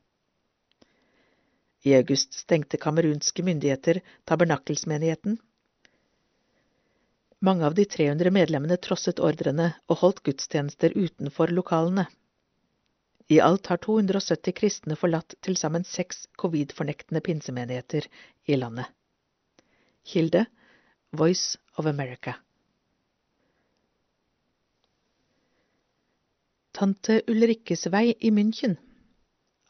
I 1.82 1.94
august 1.98 2.34
stengte 2.38 2.78
kamerunske 2.78 3.42
myndigheter 3.42 4.00
tabernakkelsmenigheten. 4.24 5.38
Mange 7.42 7.66
av 7.66 7.74
de 7.74 7.84
300 7.84 8.30
medlemmene 8.30 8.76
trosset 8.78 9.18
ordrene 9.18 9.72
og 9.90 9.98
holdt 10.04 10.22
gudstjenester 10.22 10.94
utenfor 10.94 11.50
lokalene. 11.50 12.06
I 13.26 13.40
alt 13.42 13.66
har 13.66 13.80
270 13.82 14.54
kristne 14.54 14.96
forlatt 14.98 15.34
til 15.42 15.56
sammen 15.58 15.82
seks 15.88 16.26
covid-fornektende 16.38 17.22
pinsemenigheter 17.24 18.06
i 18.46 18.58
landet. 18.58 18.86
Kilde 20.06 20.44
Voice 21.10 21.58
of 21.78 21.86
America. 21.86 22.36
Tante 26.72 27.20
Ulrikkes 27.28 27.86
vei 27.92 28.14
i 28.18 28.30
München 28.30 28.78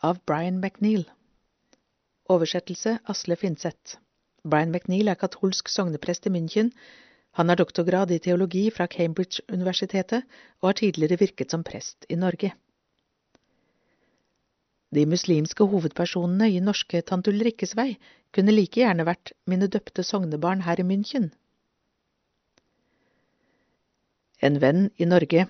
av 0.02 0.20
Brian 0.28 0.60
McNeil. 0.60 1.08
Oversettelse 2.32 2.98
Asle 3.12 3.36
Finseth. 3.36 3.98
Brian 4.44 4.72
McNeil 4.72 5.10
er 5.12 5.18
katolsk 5.20 5.68
sogneprest 5.68 6.26
i 6.26 6.32
München. 6.32 6.72
Han 7.38 7.48
har 7.48 7.60
doktorgrad 7.60 8.10
i 8.10 8.20
teologi 8.24 8.64
fra 8.72 8.86
Cambridge-universitetet 8.88 10.24
og 10.60 10.70
har 10.70 10.78
tidligere 10.80 11.20
virket 11.20 11.52
som 11.52 11.64
prest 11.64 12.06
i 12.08 12.16
Norge. 12.16 12.52
De 14.92 15.06
muslimske 15.08 15.64
hovedpersonene 15.64 16.50
i 16.52 16.60
norske 16.60 17.00
Tante 17.08 17.32
Ulrikkes 17.32 17.76
vei 17.78 17.94
kunne 18.36 18.52
like 18.52 18.80
gjerne 18.80 19.06
vært 19.08 19.32
mine 19.48 19.68
døpte 19.72 20.04
sognebarn 20.04 20.66
her 20.66 20.80
i 20.80 20.88
München. 20.88 21.30
En 24.42 24.60
venn 24.60 24.90
i 25.00 25.08
Norge 25.08 25.46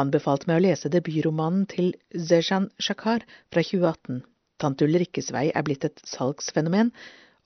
anbefalte 0.00 0.48
meg 0.48 0.60
å 0.60 0.64
lese 0.68 0.92
debutromanen 0.92 1.66
til 1.68 1.94
Zejan 2.14 2.70
Shakar 2.78 3.24
fra 3.52 3.64
2018. 3.64 4.22
Tante 4.58 4.86
Ulrikkes 4.88 5.30
vei 5.34 5.48
er 5.54 5.64
blitt 5.66 5.86
et 5.88 6.00
salgsfenomen 6.06 6.90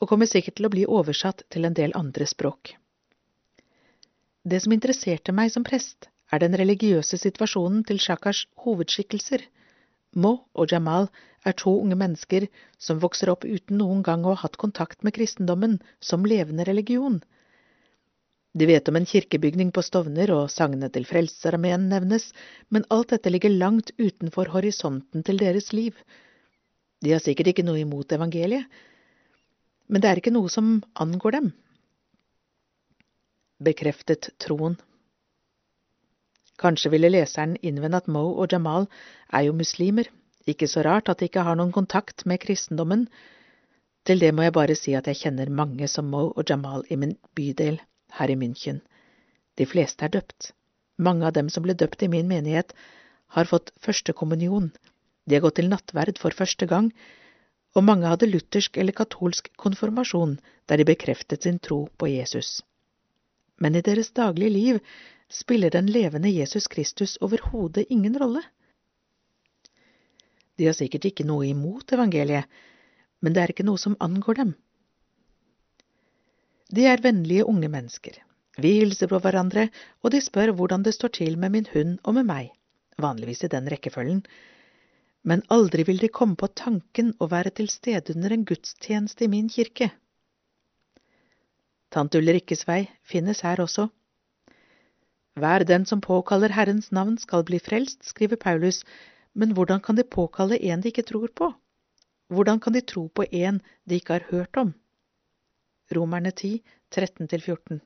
og 0.01 0.09
kommer 0.11 0.27
sikkert 0.31 0.59
til 0.59 0.69
å 0.69 0.73
bli 0.73 0.87
oversatt 0.89 1.45
til 1.53 1.69
en 1.69 1.77
del 1.79 1.95
andre 1.99 2.27
språk. 2.27 2.75
Det 4.43 4.59
som 4.65 4.75
interesserte 4.75 5.35
meg 5.37 5.53
som 5.55 5.65
prest, 5.67 6.09
er 6.33 6.41
den 6.43 6.57
religiøse 6.59 7.19
situasjonen 7.21 7.85
til 7.87 8.01
Shakars 8.03 8.47
hovedskikkelser. 8.65 9.45
Mo 10.17 10.33
og 10.59 10.73
Jamal 10.73 11.07
er 11.47 11.55
to 11.59 11.75
unge 11.83 11.99
mennesker 12.01 12.49
som 12.79 13.01
vokser 13.03 13.31
opp 13.33 13.45
uten 13.45 13.79
noen 13.79 14.03
gang 14.07 14.25
å 14.25 14.35
ha 14.35 14.43
hatt 14.43 14.59
kontakt 14.61 15.05
med 15.05 15.15
kristendommen 15.19 15.79
som 16.01 16.27
levende 16.27 16.67
religion. 16.69 17.21
De 18.53 18.69
vet 18.69 18.89
om 18.91 18.99
en 18.99 19.09
kirkebygning 19.09 19.71
på 19.73 19.85
Stovner, 19.85 20.29
og 20.35 20.51
sangene 20.53 20.91
til 20.93 21.07
Frelsesarmeen 21.09 21.87
nevnes, 21.89 22.33
men 22.69 22.85
alt 22.93 23.15
dette 23.15 23.33
ligger 23.33 23.55
langt 23.55 23.95
utenfor 23.97 24.51
horisonten 24.53 25.25
til 25.25 25.41
deres 25.41 25.71
liv, 25.73 25.97
de 27.03 27.13
har 27.13 27.23
sikkert 27.23 27.51
ikke 27.53 27.67
noe 27.67 27.83
imot 27.83 28.15
evangeliet, 28.15 28.67
men 29.91 30.03
det 30.03 30.09
er 30.09 30.21
ikke 30.21 30.33
noe 30.35 30.49
som 30.53 30.79
angår 31.03 31.37
dem. 31.37 31.51
Bekreftet 33.63 34.31
troen. 34.43 34.79
Kanskje 36.63 36.93
ville 36.95 37.11
leseren 37.11 37.57
innvende 37.67 37.99
at 37.99 38.09
Mo 38.09 38.23
og 38.31 38.55
Jamal 38.55 38.87
er 39.35 39.49
jo 39.49 39.57
muslimer, 39.59 40.07
ikke 40.47 40.69
så 40.71 40.83
rart 40.87 41.11
at 41.11 41.21
de 41.21 41.29
ikke 41.29 41.45
har 41.47 41.59
noen 41.59 41.75
kontakt 41.75 42.25
med 42.27 42.41
kristendommen. 42.43 43.09
Til 44.07 44.23
det 44.23 44.33
må 44.35 44.47
jeg 44.47 44.55
bare 44.55 44.79
si 44.79 44.95
at 44.99 45.07
jeg 45.11 45.21
kjenner 45.21 45.51
mange 45.51 45.89
som 45.91 46.09
Mo 46.11 46.29
og 46.31 46.47
Jamal 46.49 46.87
i 46.91 46.99
min 46.99 47.17
bydel 47.37 47.81
her 48.19 48.31
i 48.31 48.39
München. 48.39 48.81
De 49.59 49.67
fleste 49.67 50.07
er 50.07 50.15
døpt. 50.15 50.53
Mange 50.99 51.27
av 51.27 51.35
dem 51.35 51.51
som 51.51 51.67
ble 51.67 51.75
døpt 51.75 52.03
i 52.03 52.11
min 52.11 52.29
menighet, 52.31 52.75
har 53.33 53.49
fått 53.49 53.73
førstekommunion, 53.81 54.71
de 55.27 55.37
har 55.37 55.45
gått 55.45 55.61
til 55.61 55.71
nattverd 55.71 56.19
for 56.19 56.35
første 56.35 56.67
gang, 56.67 56.91
og 57.77 57.87
mange 57.87 58.09
hadde 58.11 58.29
luthersk 58.29 58.77
eller 58.77 58.97
katolsk 58.97 59.49
konfirmasjon 59.61 60.37
der 60.69 60.81
de 60.81 60.89
bekreftet 60.89 61.47
sin 61.47 61.59
tro 61.59 61.87
på 61.99 62.11
Jesus. 62.11 62.61
Men 63.63 63.77
i 63.77 63.85
deres 63.85 64.11
daglige 64.13 64.53
liv 64.53 64.81
spiller 65.33 65.71
den 65.71 65.89
levende 65.89 66.33
Jesus 66.33 66.67
Kristus 66.69 67.17
overhodet 67.21 67.87
ingen 67.89 68.19
rolle. 68.21 68.43
De 70.59 70.69
har 70.69 70.77
sikkert 70.77 71.07
ikke 71.09 71.25
noe 71.25 71.47
imot 71.49 71.95
evangeliet, 71.97 72.45
men 73.23 73.33
det 73.33 73.43
er 73.43 73.55
ikke 73.55 73.67
noe 73.67 73.81
som 73.81 73.97
angår 74.05 74.43
dem. 74.43 74.53
De 76.73 76.85
er 76.89 77.01
vennlige 77.05 77.47
unge 77.49 77.69
mennesker. 77.69 78.19
Vi 78.61 78.75
hilser 78.81 79.09
på 79.09 79.21
hverandre, 79.23 79.69
og 80.03 80.13
de 80.13 80.21
spør 80.21 80.53
hvordan 80.57 80.85
det 80.85 80.95
står 80.97 81.15
til 81.17 81.39
med 81.41 81.55
min 81.55 81.69
hund 81.73 81.99
og 82.05 82.17
med 82.19 82.29
meg, 82.29 82.51
vanligvis 83.01 83.45
i 83.47 83.53
den 83.53 83.69
rekkefølgen, 83.73 84.23
men 85.23 85.43
aldri 85.55 85.85
vil 85.87 86.01
de 86.03 86.11
komme 86.11 86.37
på 86.39 86.49
tanken 86.59 87.13
å 87.23 87.29
være 87.31 87.53
til 87.59 87.71
stede 87.71 88.15
under 88.17 88.35
en 88.35 88.47
gudstjeneste 88.49 89.27
i 89.27 89.31
min 89.31 89.49
kirke. 89.53 89.93
Tante 91.93 92.19
Ulrikkes 92.19 92.67
vei 92.67 92.87
finnes 93.07 93.43
her 93.47 93.61
også. 93.63 93.89
Hver 95.39 95.65
den 95.69 95.87
som 95.89 96.03
påkaller 96.05 96.53
Herrens 96.53 96.91
navn 96.93 97.19
skal 97.19 97.45
bli 97.49 97.61
frelst, 97.61 98.03
skriver 98.05 98.37
Paulus, 98.37 98.83
men 99.33 99.55
hvordan 99.57 99.81
kan 99.81 99.97
de 99.97 100.05
påkalle 100.05 100.59
en 100.61 100.81
de 100.81 100.93
ikke 100.93 101.07
tror 101.09 101.29
på? 101.29 101.53
Hvordan 102.33 102.61
kan 102.61 102.73
de 102.73 102.81
tro 102.81 103.07
på 103.09 103.25
en 103.31 103.61
de 103.89 104.01
ikke 104.01 104.19
har 104.19 104.29
hørt 104.31 104.57
om? 104.57 104.75
Romerne 105.95 106.31
10, 106.31 106.63
13–14 106.95 107.81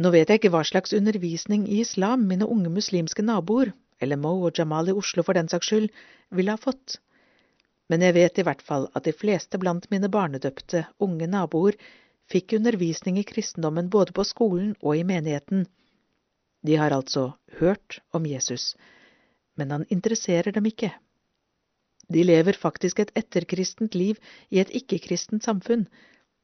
Nå 0.00 0.10
vet 0.10 0.30
jeg 0.30 0.40
ikke 0.40 0.52
hva 0.52 0.62
slags 0.64 0.94
undervisning 0.96 1.66
i 1.68 1.82
islam 1.84 2.24
mine 2.28 2.48
unge 2.48 2.72
muslimske 2.72 3.22
naboer 3.22 3.74
eller 4.00 4.20
Mo 4.20 4.32
og 4.48 4.58
Jamal 4.58 4.90
i 4.90 4.96
Oslo 4.96 5.24
for 5.26 5.36
den 5.36 5.48
saks 5.52 5.70
skyld, 5.70 5.88
ville 6.30 6.56
ha 6.56 6.60
fått. 6.60 6.98
Men 7.90 8.04
jeg 8.06 8.14
vet 8.14 8.38
i 8.38 8.46
hvert 8.46 8.62
fall 8.62 8.86
at 8.94 9.06
de 9.06 9.14
fleste 9.16 9.58
blant 9.58 9.88
mine 9.90 10.08
barnedøpte, 10.12 10.84
unge 11.02 11.26
naboer 11.26 11.78
fikk 12.30 12.54
undervisning 12.60 13.18
i 13.18 13.26
kristendommen 13.26 13.90
både 13.90 14.14
på 14.14 14.24
skolen 14.28 14.74
og 14.80 14.96
i 14.96 15.06
menigheten. 15.06 15.66
De 16.62 16.76
har 16.76 16.94
altså 16.94 17.32
hørt 17.58 17.98
om 18.14 18.26
Jesus, 18.28 18.74
men 19.58 19.72
han 19.74 19.86
interesserer 19.90 20.52
dem 20.54 20.68
ikke. 20.70 20.92
De 22.10 22.22
lever 22.26 22.58
faktisk 22.58 23.00
et 23.00 23.12
etterkristent 23.18 23.94
liv 23.94 24.18
i 24.50 24.60
et 24.62 24.70
ikke-kristent 24.74 25.46
samfunn. 25.46 25.86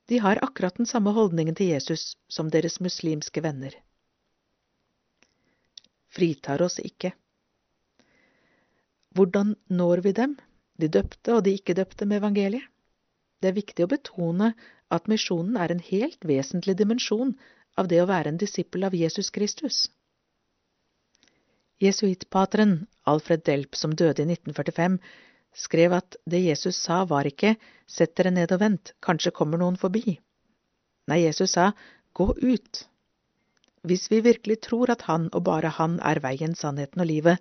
De 0.07 0.19
har 0.23 0.43
akkurat 0.43 0.77
den 0.79 0.87
samme 0.87 1.13
holdningen 1.15 1.55
til 1.59 1.73
Jesus 1.75 2.15
som 2.31 2.51
deres 2.51 2.79
muslimske 2.81 3.43
venner. 3.43 3.75
Fritar 6.11 6.63
oss 6.63 6.79
ikke. 6.79 7.13
Hvordan 9.17 9.55
når 9.73 10.05
vi 10.05 10.13
dem, 10.17 10.37
de 10.77 10.89
døpte 10.93 11.35
og 11.35 11.45
de 11.47 11.55
ikke-døpte, 11.57 12.05
med 12.05 12.21
evangeliet? 12.21 12.65
Det 13.41 13.51
er 13.51 13.59
viktig 13.59 13.85
å 13.85 13.91
betone 13.91 14.53
at 14.93 15.09
misjonen 15.13 15.57
er 15.61 15.73
en 15.73 15.83
helt 15.91 16.25
vesentlig 16.25 16.77
dimensjon 16.79 17.35
av 17.81 17.89
det 17.91 18.01
å 18.03 18.09
være 18.09 18.33
en 18.33 18.41
disippel 18.41 18.87
av 18.89 18.97
Jesus 18.97 19.31
Kristus. 19.35 19.87
Jesuittpateren 21.83 22.87
Alfred 23.05 23.45
Delp, 23.45 23.77
som 23.77 23.93
døde 23.93 24.25
i 24.25 24.29
1945, 24.33 24.97
skrev 25.57 25.97
at 25.99 26.17
det 26.25 26.41
Jesus 26.47 26.79
sa 26.81 27.03
var 27.09 27.29
ikke 27.29 27.55
sett 27.89 28.15
dere 28.17 28.33
ned 28.33 28.53
og 28.57 28.63
vent, 28.63 28.93
kanskje 29.05 29.35
kommer 29.37 29.61
noen 29.61 29.77
forbi. 29.81 30.19
Nei, 31.09 31.23
Jesus 31.25 31.55
sa 31.57 31.71
gå 32.17 32.31
ut. 32.33 32.83
Hvis 33.87 34.09
vi 34.11 34.23
virkelig 34.25 34.63
tror 34.67 34.91
at 34.91 35.05
Han 35.07 35.29
og 35.33 35.45
bare 35.47 35.71
Han 35.77 36.01
er 36.01 36.21
veien, 36.25 36.57
sannheten 36.59 37.05
og 37.05 37.07
livet, 37.07 37.39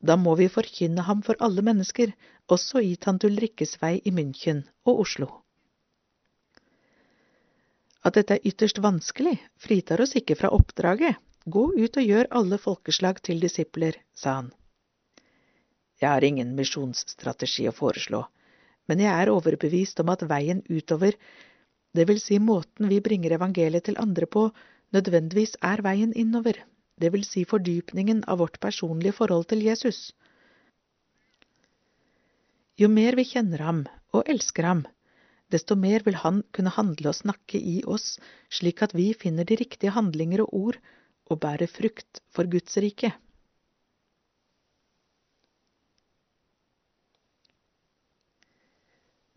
da 0.00 0.16
må 0.16 0.34
vi 0.40 0.48
forkynne 0.48 1.04
ham 1.04 1.20
for 1.22 1.38
alle 1.44 1.62
mennesker, 1.64 2.12
også 2.48 2.80
i 2.82 2.96
tante 2.96 3.28
Ulrikkes 3.28 3.76
vei 3.82 3.98
i 4.04 4.12
München 4.16 4.64
og 4.88 5.02
Oslo. 5.04 5.28
At 8.00 8.16
dette 8.16 8.38
er 8.38 8.46
ytterst 8.48 8.80
vanskelig, 8.80 9.36
fritar 9.60 10.00
oss 10.00 10.16
ikke 10.16 10.38
fra 10.40 10.48
oppdraget. 10.56 11.20
Gå 11.44 11.66
ut 11.76 11.96
og 12.00 12.04
gjør 12.04 12.30
alle 12.36 12.56
folkeslag 12.60 13.20
til 13.24 13.40
disipler, 13.40 13.96
sa 14.16 14.38
han. 14.40 14.50
Jeg 16.00 16.08
har 16.08 16.24
ingen 16.24 16.54
misjonsstrategi 16.56 17.66
å 17.68 17.76
foreslå, 17.76 18.22
men 18.88 19.02
jeg 19.04 19.12
er 19.12 19.32
overbevist 19.32 20.00
om 20.00 20.12
at 20.12 20.24
veien 20.28 20.62
utover, 20.68 21.16
det 21.92 22.06
vil 22.08 22.20
si 22.22 22.38
måten 22.40 22.88
vi 22.88 23.02
bringer 23.04 23.36
evangeliet 23.36 23.88
til 23.88 24.00
andre 24.00 24.28
på, 24.30 24.48
nødvendigvis 24.96 25.58
er 25.64 25.82
veien 25.84 26.12
innover 26.16 26.60
det 27.00 27.10
vil 27.14 27.24
si 27.24 27.46
fordypningen 27.48 28.24
av 28.28 28.42
vårt 28.42 28.60
personlige 28.60 29.16
forhold 29.16 29.48
til 29.50 29.64
Jesus. 29.64 30.10
Jo 32.80 32.88
mer 32.92 33.16
vi 33.16 33.26
kjenner 33.28 33.64
ham 33.64 33.80
og 34.16 34.28
elsker 34.28 34.68
ham, 34.68 34.84
desto 35.52 35.76
mer 35.76 36.04
vil 36.06 36.20
han 36.22 36.42
kunne 36.56 36.72
handle 36.76 37.10
og 37.10 37.18
snakke 37.18 37.58
i 37.58 37.80
oss, 37.84 38.14
slik 38.52 38.84
at 38.84 38.94
vi 38.96 39.10
finner 39.16 39.48
de 39.48 39.58
riktige 39.60 39.96
handlinger 39.96 40.44
og 40.44 40.54
ord 40.60 40.80
og 41.30 41.40
bærer 41.42 41.70
frukt 41.70 42.22
for 42.34 42.48
Guds 42.50 42.76
rike. 42.82 43.12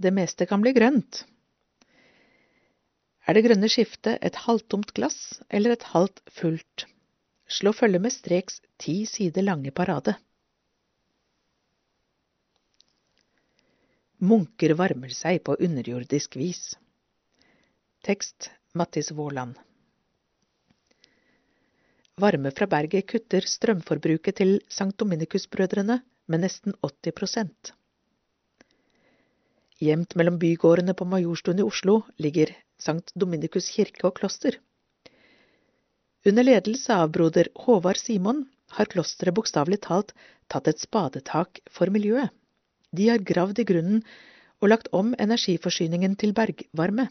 Det 0.03 0.11
meste 0.11 0.45
kan 0.49 0.63
bli 0.63 0.73
grønt. 0.75 1.23
Er 3.23 3.37
det 3.37 3.45
grønne 3.45 3.69
skiftet 3.71 4.19
et 4.25 4.41
halvtomt 4.45 4.91
glass 4.97 5.39
eller 5.47 5.77
et 5.77 5.85
halvt 5.93 6.19
fullt? 6.39 6.87
Slå 7.49 7.73
følge 7.73 7.99
med 7.99 8.13
Streks 8.13 8.61
ti 8.79 9.03
sider 9.09 9.45
lange 9.45 9.71
parade. 9.71 10.15
Munker 14.23 14.73
varmer 14.79 15.11
seg 15.11 15.41
på 15.43 15.57
underjordisk 15.59 16.37
vis. 16.39 16.63
Tekst 18.03 18.49
Mattis 18.73 19.11
Våland 19.11 19.59
Varme 22.19 22.51
fra 22.53 22.67
berget 22.69 23.07
kutter 23.09 23.45
strømforbruket 23.47 24.37
til 24.39 24.59
Sankt 24.69 24.99
Dominikus-brødrene 25.01 26.01
med 26.29 26.43
nesten 26.43 26.75
80% 26.83 27.73
Gjemt 29.83 30.13
mellom 30.15 30.37
bygårdene 30.39 30.93
på 30.95 31.07
Majorstuen 31.09 31.59
i 31.59 31.65
Oslo 31.65 32.01
ligger 32.21 32.51
Sankt 32.79 33.11
Dominikus 33.19 33.71
kirke 33.73 34.05
og 34.07 34.15
kloster. 34.19 34.59
Under 36.25 36.43
ledelse 36.43 36.95
av 36.95 37.11
broder 37.11 37.47
Håvard 37.55 37.97
Simon 37.97 38.45
har 38.77 38.87
klosteret 38.91 39.35
bokstavelig 39.35 39.81
talt 39.83 40.13
tatt 40.47 40.69
et 40.71 40.79
spadetak 40.79 41.59
for 41.77 41.91
miljøet. 41.91 42.31
De 42.95 43.09
har 43.09 43.25
gravd 43.31 43.59
i 43.59 43.65
grunnen 43.67 44.03
og 44.61 44.69
lagt 44.71 44.87
om 44.95 45.11
energiforsyningen 45.25 46.15
til 46.21 46.31
bergvarme. 46.37 47.09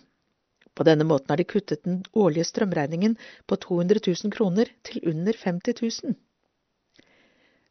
På 0.72 0.86
denne 0.88 1.04
måten 1.04 1.28
har 1.28 1.36
de 1.36 1.44
kuttet 1.44 1.84
den 1.84 1.98
årlige 2.16 2.48
strømregningen 2.48 3.18
på 3.46 3.58
200 3.66 4.00
000 4.06 4.32
kroner 4.32 4.70
til 4.88 5.04
under 5.12 5.36
50 5.36 5.82
000. 5.82 6.16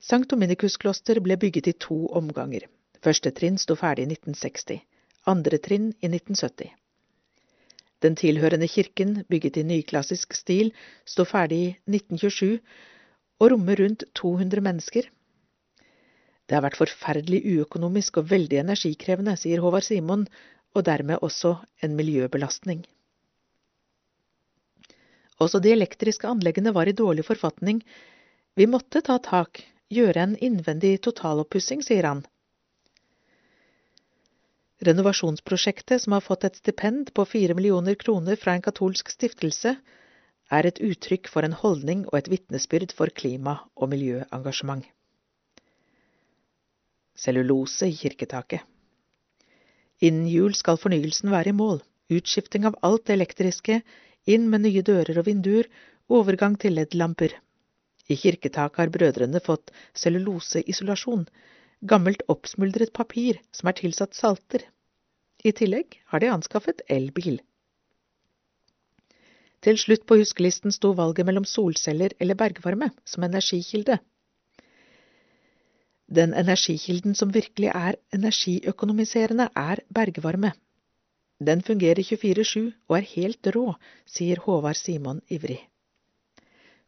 Sankt 0.01 0.29
Dominikus 0.29 0.77
kloster 0.77 1.21
ble 1.25 1.39
bygget 1.41 1.71
i 1.71 1.77
to 1.87 2.03
omganger. 2.21 2.67
Første 3.01 3.33
trinn 3.33 3.57
sto 3.57 3.73
ferdig 3.79 4.05
i 4.05 4.11
1960, 4.13 4.85
andre 5.33 5.57
trinn 5.57 5.89
i 6.01 6.09
1970. 6.11 6.69
Den 8.01 8.15
tilhørende 8.17 8.67
kirken, 8.67 9.21
bygget 9.29 9.59
i 9.61 9.63
nyklassisk 9.63 10.33
stil, 10.33 10.71
står 11.05 11.29
ferdig 11.29 11.59
i 11.61 11.73
1927 11.91 12.59
og 13.41 13.51
rommer 13.53 13.77
rundt 13.81 14.05
200 14.17 14.61
mennesker. 14.65 15.09
Det 16.49 16.57
har 16.57 16.65
vært 16.65 16.79
forferdelig 16.81 17.43
uøkonomisk 17.47 18.17
og 18.19 18.29
veldig 18.31 18.57
energikrevende, 18.63 19.37
sier 19.37 19.61
Håvard 19.63 19.85
Simon, 19.85 20.25
og 20.75 20.85
dermed 20.87 21.21
også 21.21 21.55
en 21.83 21.95
miljøbelastning. 21.95 22.81
Også 25.41 25.61
de 25.63 25.71
elektriske 25.73 26.27
anleggene 26.27 26.73
var 26.73 26.89
i 26.89 26.95
dårlig 26.97 27.25
forfatning. 27.25 27.81
Vi 28.55 28.67
måtte 28.69 29.01
ta 29.01 29.17
tak, 29.23 29.63
gjøre 29.89 30.25
en 30.25 30.35
innvendig 30.37 30.97
totaloppussing, 31.07 31.81
sier 31.85 32.07
han. 32.07 32.25
Renovasjonsprosjektet, 34.81 36.01
som 36.01 36.15
har 36.15 36.23
fått 36.25 36.43
et 36.47 36.55
stipend 36.57 37.11
på 37.13 37.25
fire 37.29 37.53
millioner 37.53 37.93
kroner 38.01 38.37
fra 38.39 38.55
en 38.57 38.63
katolsk 38.65 39.11
stiftelse, 39.13 39.75
er 40.51 40.67
et 40.67 40.81
uttrykk 40.81 41.29
for 41.29 41.45
en 41.45 41.53
holdning 41.53 42.01
og 42.09 42.17
et 42.17 42.29
vitnesbyrd 42.31 42.95
for 42.97 43.13
klima- 43.13 43.59
og 43.77 43.91
miljøengasjement. 43.93 44.87
Cellulose 47.21 47.91
i 47.91 47.95
kirketaket 47.99 48.65
Innen 50.01 50.25
jul 50.25 50.55
skal 50.57 50.81
fornyelsen 50.81 51.29
være 51.29 51.53
i 51.53 51.57
mål. 51.57 51.83
Utskifting 52.09 52.65
av 52.65 52.79
alt 52.81 53.05
det 53.05 53.19
elektriske, 53.19 53.83
inn 54.25 54.49
med 54.49 54.65
nye 54.65 54.81
dører 54.81 55.21
og 55.21 55.27
vinduer, 55.29 55.69
overgang 56.09 56.57
til 56.57 56.73
LED-lamper. 56.73 57.35
I 58.09 58.17
kirketaket 58.17 58.81
har 58.81 58.89
brødrene 58.89 59.39
fått 59.45 59.69
celluloseisolasjon, 59.93 61.27
gammelt 61.81 62.21
oppsmuldret 62.29 62.93
papir 62.93 63.39
som 63.55 63.69
er 63.69 63.77
tilsatt 63.79 64.17
salter. 64.17 64.65
I 65.43 65.53
tillegg 65.57 65.97
har 66.13 66.21
de 66.21 66.29
anskaffet 66.29 66.83
elbil. 66.89 67.39
Til 69.61 69.77
slutt 69.77 70.07
på 70.09 70.17
huskelisten 70.17 70.73
sto 70.73 70.93
valget 70.97 71.25
mellom 71.25 71.45
solceller 71.45 72.13
eller 72.19 72.37
bergvarme 72.37 72.89
som 73.05 73.25
energikilde. 73.25 73.99
Den 76.11 76.33
energikilden 76.33 77.15
som 77.15 77.33
virkelig 77.33 77.69
er 77.73 77.97
energiøkonomiserende, 78.13 79.47
er 79.55 79.81
bergvarme. 79.93 80.51
Den 81.39 81.61
fungerer 81.61 82.01
24-7 82.03 82.71
og 82.89 82.97
er 82.97 83.07
helt 83.15 83.47
rå, 83.55 83.65
sier 84.05 84.41
Håvard 84.43 84.77
Simon 84.77 85.21
ivrig. 85.29 85.61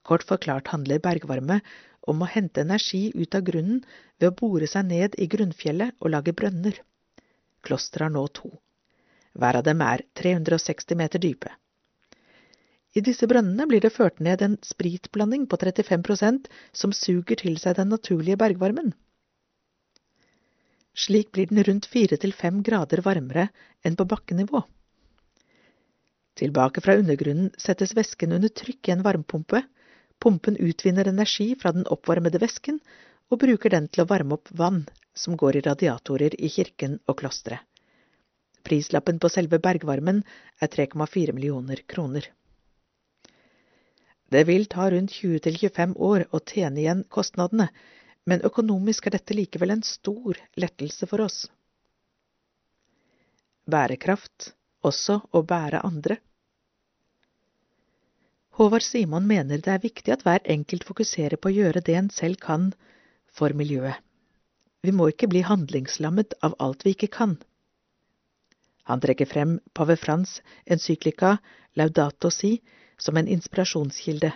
Kort 0.04 0.26
forklart 0.28 0.68
handler 0.74 1.00
bergvarme 1.00 1.62
om 2.08 2.22
å 2.22 2.30
hente 2.30 2.64
energi 2.64 3.12
ut 3.16 3.36
av 3.36 3.46
grunnen 3.48 3.82
ved 4.20 4.30
å 4.30 4.36
bore 4.40 4.68
seg 4.68 4.88
ned 4.90 5.18
i 5.18 5.28
grunnfjellet 5.32 5.96
og 6.00 6.14
lage 6.16 6.36
brønner. 6.36 6.80
Klosteret 7.64 8.10
har 8.10 8.16
nå 8.16 8.26
to. 8.40 8.52
Hver 9.34 9.60
av 9.60 9.66
dem 9.66 9.82
er 9.82 10.04
360 10.20 11.00
meter 11.00 11.22
dype. 11.24 11.54
I 12.94 13.02
disse 13.02 13.26
brønnene 13.30 13.66
blir 13.70 13.82
det 13.82 13.94
ført 13.94 14.20
ned 14.22 14.44
en 14.46 14.60
spritblanding 14.62 15.48
på 15.50 15.58
35% 15.58 16.52
som 16.82 16.94
suger 16.94 17.40
til 17.42 17.58
seg 17.62 17.80
den 17.80 17.90
naturlige 17.90 18.38
bergvarmen. 18.38 18.92
Slik 20.94 21.32
blir 21.34 21.50
den 21.50 21.64
rundt 21.66 21.88
fire 21.90 22.20
til 22.22 22.36
fem 22.38 22.62
grader 22.62 23.02
varmere 23.02 23.48
enn 23.82 23.98
på 23.98 24.06
bakkenivå. 24.06 24.62
Tilbake 26.38 26.82
fra 26.86 26.96
undergrunnen 26.98 27.50
settes 27.62 27.96
væsken 27.98 28.36
under 28.38 28.50
trykk 28.50 28.90
i 28.90 28.94
en 28.94 29.02
varmepumpe. 29.06 29.64
Pumpen 30.24 30.56
utvinner 30.56 31.08
energi 31.12 31.50
fra 31.60 31.74
den 31.76 31.84
oppvarmede 31.92 32.40
væsken 32.40 32.78
og 33.28 33.42
bruker 33.42 33.74
den 33.74 33.90
til 33.92 34.06
å 34.06 34.08
varme 34.08 34.38
opp 34.38 34.52
vann 34.56 34.86
som 35.24 35.36
går 35.40 35.58
i 35.60 35.64
radiatorer 35.66 36.38
i 36.40 36.52
kirken 36.54 36.96
og 37.12 37.18
klosteret. 37.20 37.60
Prislappen 38.64 39.20
på 39.20 39.28
selve 39.28 39.60
bergvarmen 39.60 40.22
er 40.64 40.72
3,4 40.72 41.36
millioner 41.36 41.82
kroner. 41.94 42.30
Det 44.32 44.46
vil 44.48 44.64
ta 44.72 44.88
rundt 44.90 45.12
20–25 45.12 45.98
år 46.00 46.24
å 46.32 46.40
tjene 46.40 46.80
igjen 46.80 47.04
kostnadene, 47.12 47.68
men 48.24 48.46
økonomisk 48.48 49.10
er 49.10 49.18
dette 49.18 49.36
likevel 49.36 49.76
en 49.76 49.84
stor 49.84 50.40
lettelse 50.56 51.10
for 51.12 51.26
oss. 51.26 51.44
Bærekraft, 53.68 54.54
også 54.88 55.20
å 55.36 55.44
bære 55.48 55.84
andre. 55.84 56.18
Håvard 58.54 58.84
Simon 58.86 59.26
mener 59.26 59.58
det 59.66 59.72
er 59.74 59.82
viktig 59.82 60.12
at 60.14 60.24
hver 60.28 60.44
enkelt 60.46 60.84
fokuserer 60.86 61.40
på 61.42 61.50
å 61.50 61.54
gjøre 61.56 61.82
det 61.82 61.96
en 61.98 62.10
selv 62.14 62.38
kan 62.38 62.68
for 63.34 63.56
miljøet. 63.58 63.98
Vi 64.86 64.94
må 64.94 65.08
ikke 65.10 65.30
bli 65.32 65.42
handlingslammet 65.48 66.36
av 66.46 66.54
alt 66.62 66.86
vi 66.86 66.94
ikke 66.94 67.10
kan. 67.16 67.34
Han 68.86 69.02
trekker 69.02 69.26
frem 69.32 69.58
pave 69.74 69.96
Frans 69.98 70.36
encyklika 70.70 71.38
Laudato 71.80 72.30
Si 72.30 72.60
som 73.02 73.18
en 73.18 73.32
inspirasjonskilde. 73.32 74.34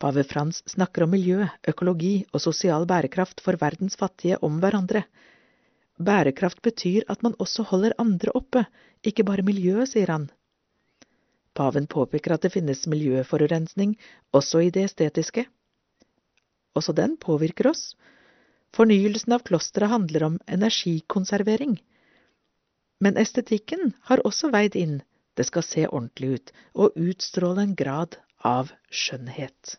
Pave 0.00 0.24
Frans 0.24 0.62
snakker 0.72 1.04
om 1.04 1.12
miljø, 1.12 1.44
økologi 1.68 2.22
og 2.32 2.40
sosial 2.40 2.86
bærekraft 2.88 3.44
for 3.44 3.60
verdens 3.60 3.98
fattige 4.00 4.40
om 4.40 4.62
hverandre. 4.62 5.04
Bærekraft 6.00 6.62
betyr 6.64 7.04
at 7.12 7.20
man 7.22 7.36
også 7.38 7.68
holder 7.68 7.98
andre 8.00 8.32
oppe, 8.38 8.64
ikke 9.04 9.28
bare 9.28 9.44
miljøet, 9.44 9.92
sier 9.92 10.08
han. 10.08 10.30
Paven 11.54 11.86
påpeker 11.86 12.34
at 12.34 12.44
det 12.46 12.52
finnes 12.54 12.86
miljøforurensning 12.88 13.96
også 14.32 14.62
i 14.66 14.70
det 14.72 14.86
estetiske. 14.88 15.44
Også 16.74 16.94
den 16.96 17.18
påvirker 17.20 17.68
oss. 17.72 17.92
Fornyelsen 18.72 19.34
av 19.36 19.44
klosteret 19.44 19.92
handler 19.92 20.24
om 20.30 20.38
energikonservering. 20.48 21.76
Men 23.04 23.18
estetikken 23.20 23.92
har 24.08 24.22
også 24.24 24.48
veid 24.54 24.78
inn, 24.78 25.00
det 25.36 25.48
skal 25.48 25.64
se 25.66 25.84
ordentlig 25.88 26.38
ut 26.38 26.52
og 26.72 26.96
utstråle 26.96 27.66
en 27.66 27.76
grad 27.76 28.16
av 28.46 28.72
skjønnhet. 28.88 29.76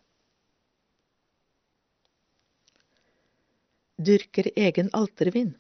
Dyrker 3.98 4.50
egen 4.58 4.90
altervin. 4.93 5.53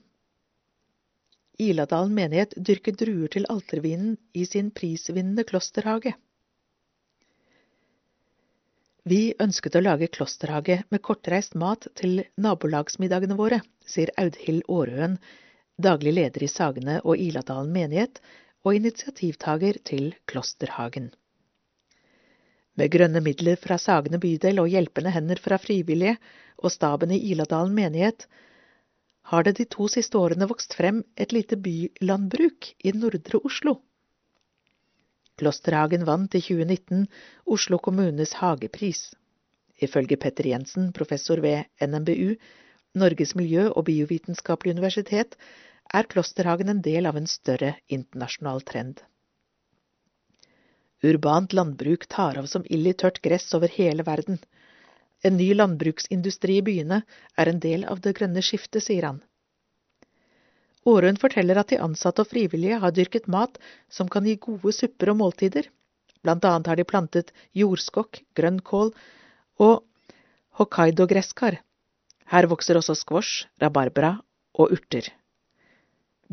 Iladalen 1.57 2.13
menighet 2.17 2.53
dyrker 2.57 2.95
druer 2.97 3.29
til 3.29 3.45
altervinen 3.49 4.15
i 4.33 4.45
sin 4.45 4.71
prisvinnende 4.71 5.45
klosterhage. 5.45 6.15
Vi 9.03 9.33
ønsket 9.43 9.75
å 9.75 9.83
lage 9.83 10.07
klosterhage 10.07 10.79
med 10.89 11.03
kortreist 11.03 11.57
mat 11.59 11.85
til 11.99 12.23
nabolagsmiddagene 12.39 13.35
våre, 13.37 13.59
sier 13.85 14.13
Audhild 14.17 14.63
Aarøen, 14.71 15.17
daglig 15.77 16.13
leder 16.15 16.45
i 16.45 16.49
Sagene 16.49 17.01
og 17.03 17.19
Iladalen 17.19 17.73
menighet 17.75 18.21
og 18.63 18.79
initiativtager 18.79 19.81
til 19.83 20.13
Klosterhagen. 20.31 21.11
Med 22.79 22.89
grønne 22.95 23.21
midler 23.21 23.59
fra 23.61 23.77
Sagene 23.77 24.17
bydel 24.23 24.63
og 24.63 24.71
hjelpende 24.71 25.11
hender 25.13 25.41
fra 25.43 25.59
frivillige 25.61 26.15
og 26.63 26.71
staben 26.73 27.11
i 27.13 27.19
Iladalen 27.33 27.75
menighet 27.75 28.25
har 29.31 29.43
det 29.43 29.55
de 29.59 29.65
to 29.75 29.87
siste 29.91 30.19
årene 30.19 30.47
vokst 30.49 30.75
frem 30.77 31.01
et 31.15 31.31
lite 31.35 31.57
bylandbruk 31.65 32.73
i 32.83 32.93
nordre 32.95 33.39
Oslo. 33.47 33.77
Klosterhagen 35.39 36.03
vant 36.05 36.35
i 36.35 36.41
2019 36.43 37.07
Oslo 37.55 37.79
kommunes 37.81 38.35
hagepris. 38.41 39.13
Ifølge 39.81 40.17
Petter 40.17 40.47
Jensen, 40.51 40.91
professor 40.93 41.41
ved 41.41 41.65
NMBU, 41.81 42.35
Norges 42.99 43.33
miljø- 43.35 43.71
og 43.71 43.87
biovitenskapelige 43.87 44.75
universitet, 44.77 45.37
er 45.93 46.07
Klosterhagen 46.09 46.69
en 46.69 46.83
del 46.85 47.09
av 47.09 47.17
en 47.17 47.27
større 47.27 47.73
internasjonal 47.87 48.61
trend. 48.69 49.01
Urbant 51.03 51.53
landbruk 51.53 52.05
tar 52.07 52.37
av 52.39 52.45
som 52.47 52.63
ild 52.69 52.87
i 52.87 52.93
tørt 52.93 53.19
gress 53.25 53.49
over 53.57 53.71
hele 53.73 54.05
verden. 54.07 54.37
En 55.23 55.37
ny 55.39 55.53
landbruksindustri 55.55 56.57
i 56.59 56.65
byene 56.65 57.03
er 57.39 57.49
en 57.51 57.61
del 57.63 57.85
av 57.87 58.01
det 58.03 58.15
grønne 58.17 58.43
skiftet, 58.43 58.83
sier 58.83 59.07
han. 59.07 59.21
Aarøen 60.83 61.19
forteller 61.19 61.61
at 61.61 61.71
de 61.71 61.79
ansatte 61.79 62.25
og 62.25 62.29
frivillige 62.31 62.81
har 62.83 62.91
dyrket 62.91 63.29
mat 63.31 63.55
som 63.87 64.09
kan 64.11 64.27
gi 64.27 64.35
gode 64.35 64.73
supper 64.75 65.13
og 65.13 65.21
måltider. 65.21 65.69
Blant 66.23 66.43
annet 66.47 66.67
har 66.67 66.79
de 66.79 66.87
plantet 66.87 67.31
jordskokk, 67.55 68.19
grønnkål 68.35 68.91
og 69.63 69.85
hokkaido-gresskar. 70.59 71.61
Her 72.31 72.47
vokser 72.51 72.79
også 72.79 72.95
squash, 72.99 73.47
rabarbra 73.63 74.17
og 74.59 74.75
urter. 74.75 75.07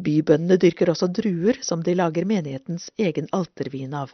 Bybøndene 0.00 0.58
dyrker 0.58 0.90
også 0.90 1.10
druer 1.14 1.58
som 1.66 1.82
de 1.86 1.94
lager 1.94 2.26
menighetens 2.26 2.90
egen 2.98 3.30
altervin 3.36 3.94
av. 3.94 4.10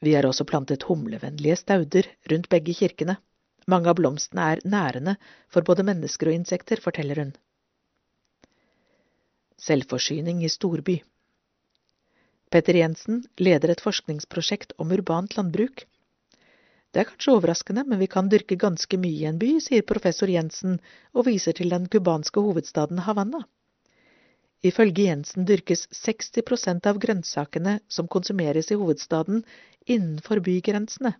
Vi 0.00 0.14
har 0.14 0.26
også 0.26 0.46
plantet 0.46 0.86
humlevennlige 0.86 1.56
stauder 1.58 2.06
rundt 2.30 2.48
begge 2.48 2.74
kirkene. 2.74 3.18
Mange 3.68 3.90
av 3.90 3.98
blomstene 3.98 4.46
er 4.54 4.62
nærende 4.64 5.16
for 5.52 5.66
både 5.66 5.84
mennesker 5.84 6.30
og 6.30 6.38
insekter, 6.38 6.80
forteller 6.80 7.20
hun. 7.22 7.32
Selvforsyning 9.58 10.44
i 10.46 10.50
storby 10.52 11.00
Petter 12.48 12.78
Jensen 12.78 13.24
leder 13.36 13.74
et 13.74 13.82
forskningsprosjekt 13.84 14.72
om 14.80 14.92
urbant 14.94 15.34
landbruk. 15.36 15.82
Det 16.94 17.02
er 17.02 17.08
kanskje 17.10 17.34
overraskende, 17.34 17.84
men 17.84 18.00
vi 18.00 18.08
kan 18.08 18.30
dyrke 18.32 18.56
ganske 18.56 18.96
mye 18.96 19.18
i 19.18 19.26
en 19.28 19.40
by, 19.40 19.50
sier 19.60 19.84
professor 19.84 20.30
Jensen 20.32 20.78
og 21.12 21.26
viser 21.26 21.52
til 21.58 21.74
den 21.74 21.90
cubanske 21.92 22.40
hovedstaden 22.40 23.02
Havanna. 23.04 23.42
Ifølge 24.66 25.04
Jensen 25.06 25.46
dyrkes 25.46 25.86
60% 25.94 26.86
av 26.90 26.98
grønnsakene 26.98 27.78
som 27.86 28.08
konsumeres 28.10 28.72
i 28.74 28.78
hovedstaden, 28.80 29.44
innenfor 29.86 30.42
bygrensene. 30.42 31.12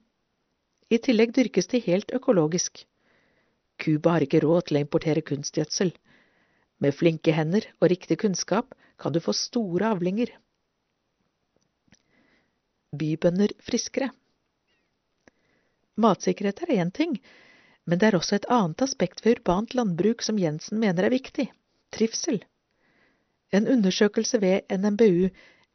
I 0.90 0.98
tillegg 0.98 1.34
dyrkes 1.36 1.70
de 1.70 1.80
helt 1.84 2.10
økologisk. 2.16 2.82
Cuba 3.78 4.16
har 4.16 4.26
ikke 4.26 4.42
råd 4.42 4.68
til 4.68 4.78
å 4.78 4.82
importere 4.82 5.22
kunstgjødsel. 5.22 5.92
Med 6.82 6.94
flinke 6.94 7.34
hender 7.34 7.68
og 7.78 7.90
riktig 7.92 8.18
kunnskap 8.24 8.74
kan 8.98 9.14
du 9.14 9.20
få 9.22 9.34
store 9.36 9.92
avlinger. 9.94 10.32
Bybønder 12.98 13.52
friskere 13.62 14.10
Matsikkerhet 15.98 16.62
er 16.62 16.76
én 16.78 16.90
ting, 16.94 17.16
men 17.84 17.98
det 17.98 18.08
er 18.08 18.16
også 18.18 18.36
et 18.38 18.46
annet 18.54 18.82
aspekt 18.86 19.24
ved 19.24 19.40
urbant 19.40 19.74
landbruk 19.74 20.22
som 20.22 20.38
Jensen 20.38 20.78
mener 20.78 21.06
er 21.06 21.14
viktig– 21.14 21.48
trivsel. 21.94 22.38
En 23.52 23.68
undersøkelse 23.68 24.40
ved 24.40 24.78
NMBU 24.78 25.28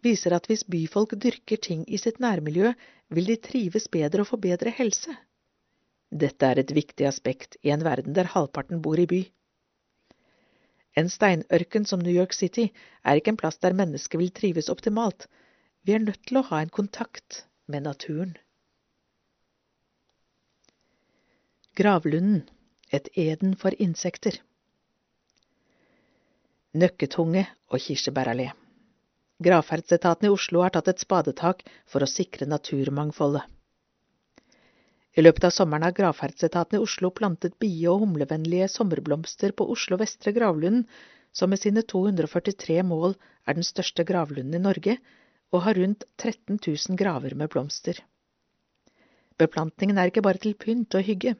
viser 0.03 0.35
at 0.35 0.47
hvis 0.47 0.65
byfolk 0.69 1.15
dyrker 1.23 1.57
ting 1.57 1.85
i 1.87 1.97
sitt 1.97 2.19
nærmiljø, 2.19 2.73
vil 3.09 3.29
de 3.29 3.37
trives 3.47 3.87
bedre 3.87 4.21
og 4.21 4.29
få 4.29 4.37
bedre 4.37 4.73
helse. 4.77 5.15
Dette 6.11 6.45
er 6.45 6.61
et 6.61 6.73
viktig 6.75 7.07
aspekt 7.09 7.57
i 7.63 7.71
en 7.73 7.83
verden 7.85 8.13
der 8.13 8.29
halvparten 8.35 8.81
bor 8.81 8.99
i 9.01 9.07
by. 9.09 9.21
En 10.95 11.09
steinørken 11.09 11.87
som 11.89 12.03
New 12.05 12.13
York 12.13 12.33
City 12.37 12.67
er 13.03 13.17
ikke 13.17 13.33
en 13.33 13.39
plass 13.41 13.57
der 13.57 13.73
mennesket 13.73 14.19
vil 14.21 14.29
trives 14.29 14.69
optimalt. 14.69 15.25
Vi 15.83 15.95
er 15.95 16.03
nødt 16.05 16.21
til 16.27 16.37
å 16.37 16.47
ha 16.51 16.61
en 16.61 16.69
kontakt 16.69 17.45
med 17.65 17.87
naturen. 17.87 18.35
Gravlunden, 21.73 22.43
et 22.93 23.09
eden 23.17 23.55
for 23.57 23.73
insekter. 23.81 24.37
Nøkketunge 26.73 27.43
og 27.69 27.77
kirsebærallé. 27.77 28.47
Gravferdsetaten 29.45 30.25
i 30.25 30.31
Oslo 30.33 30.63
har 30.63 30.71
tatt 30.73 30.87
et 30.89 31.01
spadetak 31.03 31.59
for 31.85 32.01
å 32.01 32.09
sikre 32.09 32.47
naturmangfoldet. 32.49 33.43
I 35.13 35.21
løpet 35.21 35.45
av 35.45 35.53
sommeren 35.53 35.85
har 35.85 35.93
gravferdsetaten 35.93 36.79
i 36.79 36.81
Oslo 36.81 37.11
plantet 37.13 37.59
bie- 37.61 37.91
og 37.91 38.01
humlevennlige 38.01 38.71
sommerblomster 38.73 39.53
på 39.53 39.67
Oslo 39.69 39.99
Vestre 40.01 40.33
gravlund, 40.33 40.87
som 41.29 41.53
med 41.53 41.61
sine 41.61 41.83
243 41.85 42.79
mål 42.89 43.13
er 43.45 43.59
den 43.59 43.69
største 43.69 44.01
gravlunden 44.09 44.57
i 44.57 44.63
Norge, 44.63 44.97
og 45.53 45.67
har 45.67 45.77
rundt 45.77 46.07
13 46.17 46.57
000 46.57 46.97
graver 46.97 47.37
med 47.37 47.53
blomster. 47.53 48.01
Beplantningen 49.37 50.01
er 50.01 50.09
ikke 50.09 50.25
bare 50.25 50.41
til 50.41 50.57
pynt 50.57 50.97
og 50.97 51.05
hygge. 51.05 51.35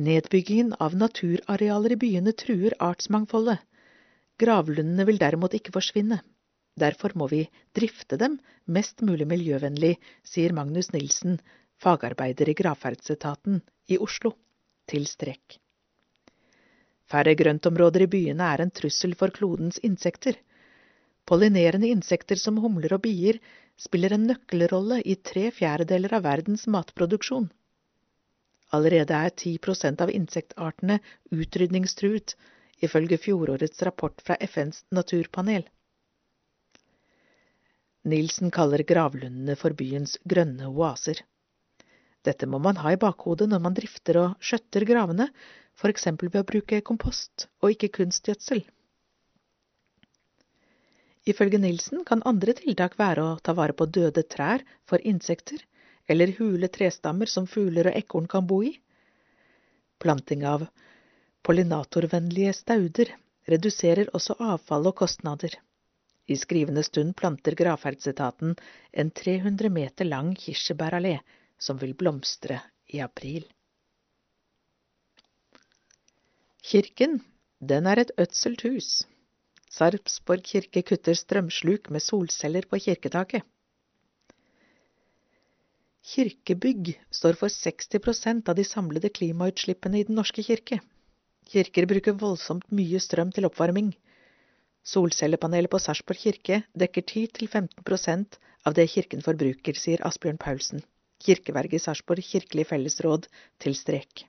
Nedbyggingen 0.00 0.72
av 0.80 0.96
naturarealer 0.96 1.92
i 1.92 2.00
byene 2.00 2.32
truer 2.32 2.80
artsmangfoldet. 2.80 3.60
Gravlundene 4.42 5.04
vil 5.06 5.20
derimot 5.20 5.54
ikke 5.54 5.74
forsvinne. 5.74 6.18
Derfor 6.80 7.12
må 7.14 7.28
vi 7.30 7.44
drifte 7.76 8.18
dem 8.18 8.40
mest 8.66 9.02
mulig 9.06 9.28
miljøvennlig, 9.30 9.94
sier 10.26 10.54
Magnus 10.56 10.90
Nilsen, 10.94 11.36
fagarbeider 11.78 12.50
i 12.50 12.56
gravferdsetaten 12.58 13.60
i 13.94 13.98
Oslo, 14.02 14.32
til 14.90 15.06
strekk. 15.06 15.60
Færre 17.10 17.34
grøntområder 17.38 18.06
i 18.06 18.10
byene 18.10 18.48
er 18.56 18.64
en 18.64 18.72
trussel 18.74 19.14
for 19.20 19.30
klodens 19.30 19.78
insekter. 19.86 20.34
Pollinerende 21.28 21.88
insekter 21.92 22.40
som 22.40 22.58
humler 22.64 22.96
og 22.96 23.04
bier 23.04 23.38
spiller 23.80 24.16
en 24.16 24.26
nøkkelrolle 24.32 24.98
i 25.04 25.14
tre 25.30 25.50
fjerdedeler 25.54 26.16
av 26.18 26.24
verdens 26.26 26.66
matproduksjon. 26.66 27.46
Allerede 28.74 29.14
er 29.14 29.30
10 29.30 29.60
prosent 29.62 30.02
av 30.02 30.10
insektartene 30.10 30.98
utrydningstruet, 31.30 32.34
ifølge 32.82 33.18
fjorårets 33.20 33.82
rapport 33.86 34.22
fra 34.24 34.36
FNs 34.40 34.84
naturpanel. 34.90 35.66
Nilsen 38.04 38.50
kaller 38.52 38.84
gravlundene 38.84 39.56
for 39.56 39.76
byens 39.76 40.18
grønne 40.28 40.68
oaser. 40.68 41.22
Dette 42.24 42.48
må 42.48 42.58
man 42.60 42.78
ha 42.80 42.92
i 42.92 43.00
bakhodet 43.00 43.48
når 43.48 43.62
man 43.64 43.76
drifter 43.76 44.18
og 44.20 44.44
skjøtter 44.44 44.84
gravene, 44.88 45.28
for 45.76 45.92
eksempel 45.92 46.30
ved 46.32 46.44
å 46.44 46.48
bruke 46.48 46.80
kompost 46.86 47.48
og 47.62 47.74
ikke 47.74 47.92
kunstgjødsel. 47.98 48.62
Ifølge 51.24 51.58
Nilsen 51.60 52.04
kan 52.04 52.22
andre 52.28 52.52
tiltak 52.58 52.98
være 53.00 53.24
å 53.24 53.36
ta 53.40 53.54
vare 53.56 53.72
på 53.76 53.88
døde 53.88 54.26
trær 54.28 54.64
for 54.88 55.00
insekter, 55.00 55.62
eller 56.08 56.34
hule 56.36 56.68
trestammer 56.68 57.30
som 57.32 57.48
fugler 57.48 57.88
og 57.88 57.96
ekorn 57.96 58.28
kan 58.28 58.44
bo 58.48 58.60
i. 58.64 58.74
Planting 60.04 60.44
av 60.44 60.66
pollinatorvennlige 61.44 62.52
stauder 62.56 63.12
reduserer 63.50 64.10
også 64.16 64.36
avfall 64.40 64.88
og 64.90 64.96
kostnader. 65.02 65.56
I 66.26 66.36
skrivende 66.40 66.82
stund 66.86 67.12
planter 67.20 67.56
gravferdsetaten 67.58 68.54
en 68.92 69.10
300 69.10 69.68
meter 69.68 70.08
lang 70.08 70.32
kirsebærallé 70.40 71.18
som 71.60 71.80
vil 71.80 71.92
blomstre 71.94 72.62
i 72.88 73.02
april. 73.04 73.44
Kirken, 76.64 77.20
den 77.60 77.86
er 77.86 78.00
et 78.00 78.12
ødselt 78.18 78.64
hus. 78.64 79.02
Sarpsborg 79.68 80.46
kirke 80.48 80.82
kutter 80.86 81.16
strømsluk 81.18 81.90
med 81.90 82.00
solceller 82.00 82.64
på 82.70 82.78
kirketaket. 82.86 83.42
Kirkebygg 86.04 86.94
står 87.10 87.36
for 87.40 87.52
60% 87.52 88.48
av 88.48 88.56
de 88.56 88.64
samlede 88.64 89.10
klimautslippene 89.12 90.00
i 90.00 90.08
Den 90.08 90.16
norske 90.20 90.44
kirke. 90.46 90.80
Kirker 91.50 91.86
bruker 91.90 92.16
voldsomt 92.20 92.66
mye 92.72 93.00
strøm 93.00 93.30
til 93.34 93.48
oppvarming. 93.50 93.92
Solcellepanelet 94.84 95.72
på 95.72 95.80
Sarpsborg 95.80 96.20
kirke 96.20 96.62
dekker 96.76 97.04
10–15% 97.04 98.40
av 98.64 98.74
det 98.76 98.88
kirken 98.92 99.22
forbruker, 99.24 99.76
sier 99.76 100.04
Asbjørn 100.06 100.40
Paulsen 100.40 100.84
kirkeverget 101.24 101.78
i 101.78 101.84
Sarpsborg 101.84 102.24
kirkelig 102.24 102.66
fellesråd 102.70 103.28
til 103.62 103.76
strek. 103.78 104.24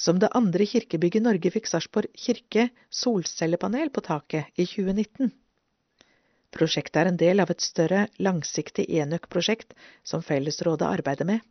Som 0.00 0.18
det 0.20 0.32
andre 0.36 0.64
kirkebygget 0.68 1.20
i 1.20 1.26
Norge 1.26 1.52
fikk 1.52 1.68
Sarpsborg 1.68 2.08
kirke 2.16 2.68
solcellepanel 3.02 3.92
på 3.92 4.04
taket 4.04 4.48
i 4.56 4.64
2019. 4.64 5.32
Prosjektet 6.50 6.98
er 7.02 7.10
en 7.10 7.20
del 7.20 7.42
av 7.42 7.52
et 7.52 7.62
større, 7.62 8.06
langsiktig 8.18 8.88
enøk-prosjekt 9.00 9.76
som 10.02 10.24
fellesrådet 10.24 10.88
arbeider 10.88 11.28
med. 11.28 11.44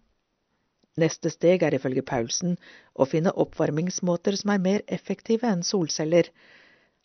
Neste 0.97 1.29
steg 1.29 1.63
er 1.63 1.75
ifølge 1.77 2.01
Paulsen 2.01 2.55
å 2.95 3.05
finne 3.09 3.33
oppvarmingsmåter 3.43 4.37
som 4.39 4.53
er 4.55 4.63
mer 4.63 4.85
effektive 4.87 5.49
enn 5.49 5.63
solceller. 5.63 6.29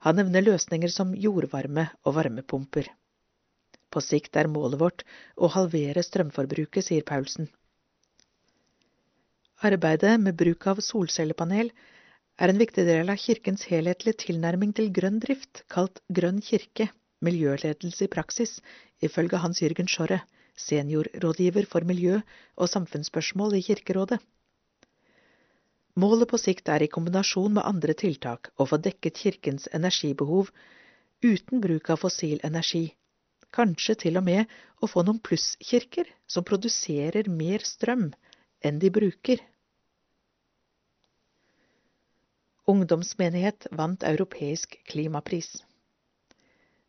Han 0.06 0.16
nevner 0.20 0.44
løsninger 0.46 0.92
som 0.92 1.12
jordvarme 1.14 1.88
og 2.04 2.16
varmepumper. 2.18 2.88
På 3.92 4.02
sikt 4.02 4.36
er 4.40 4.48
målet 4.50 4.80
vårt 4.80 5.04
å 5.36 5.50
halvere 5.54 6.02
strømforbruket, 6.02 6.84
sier 6.88 7.04
Paulsen. 7.06 7.50
Arbeidet 9.64 10.16
med 10.20 10.36
bruk 10.36 10.66
av 10.66 10.80
solcellepanel 10.82 11.70
er 12.42 12.50
en 12.50 12.58
viktig 12.58 12.84
del 12.88 13.12
av 13.12 13.20
kirkens 13.22 13.68
helhetlige 13.70 14.24
tilnærming 14.26 14.74
til 14.74 14.90
grønn 14.92 15.20
drift, 15.22 15.62
kalt 15.70 16.02
Grønn 16.10 16.40
kirke, 16.42 16.88
miljøledelse 17.24 18.04
i 18.04 18.10
praksis, 18.10 18.58
ifølge 19.00 19.38
Hans 19.40 19.62
Jørgen 19.62 19.88
Schorre, 19.88 20.24
seniorrådgiver 20.56 21.66
for 21.70 21.86
miljø- 21.86 22.22
og 22.56 22.70
samfunnsspørsmål 22.70 23.56
i 23.58 23.62
Kirkerådet. 23.66 24.20
Målet 25.94 26.28
på 26.30 26.38
sikt 26.42 26.68
er 26.74 26.82
i 26.82 26.90
kombinasjon 26.90 27.54
med 27.54 27.66
andre 27.66 27.94
tiltak 27.94 28.50
å 28.58 28.66
få 28.66 28.80
dekket 28.82 29.20
kirkens 29.22 29.68
energibehov 29.78 30.50
uten 31.22 31.60
bruk 31.62 31.90
av 31.94 32.00
fossil 32.02 32.40
energi, 32.42 32.88
kanskje 33.54 33.94
til 34.02 34.18
og 34.18 34.26
med 34.26 34.50
å 34.82 34.90
få 34.90 35.04
noen 35.06 35.20
plusskirker 35.22 36.10
som 36.26 36.46
produserer 36.46 37.30
mer 37.30 37.62
strøm 37.62 38.08
enn 38.64 38.80
de 38.82 38.90
bruker. 38.90 39.38
Ungdomsmenighet 42.66 43.68
vant 43.70 44.02
europeisk 44.08 44.74
klimapris. 44.90 45.54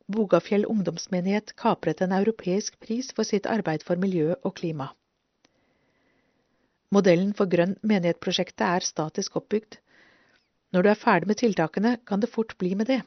Bogafjell 0.08 0.68
ungdomsmenighet 0.70 1.56
kapret 1.58 2.02
en 2.06 2.14
europeisk 2.14 2.78
pris 2.80 3.10
for 3.18 3.26
sitt 3.26 3.48
arbeid 3.50 3.84
for 3.88 3.98
miljø 4.02 4.36
og 4.44 4.54
klima. 4.60 4.92
Modellen 6.94 7.34
for 7.34 7.50
Grønn 7.50 7.74
menighet-prosjektet 7.82 8.66
er 8.68 8.86
statisk 8.86 9.40
oppbygd. 9.42 9.80
Når 10.74 10.86
du 10.86 10.90
er 10.92 11.02
ferdig 11.02 11.32
med 11.32 11.42
tiltakene, 11.42 11.96
kan 12.06 12.22
det 12.22 12.30
fort 12.30 12.54
bli 12.62 12.76
med 12.76 12.92
det. 12.92 13.02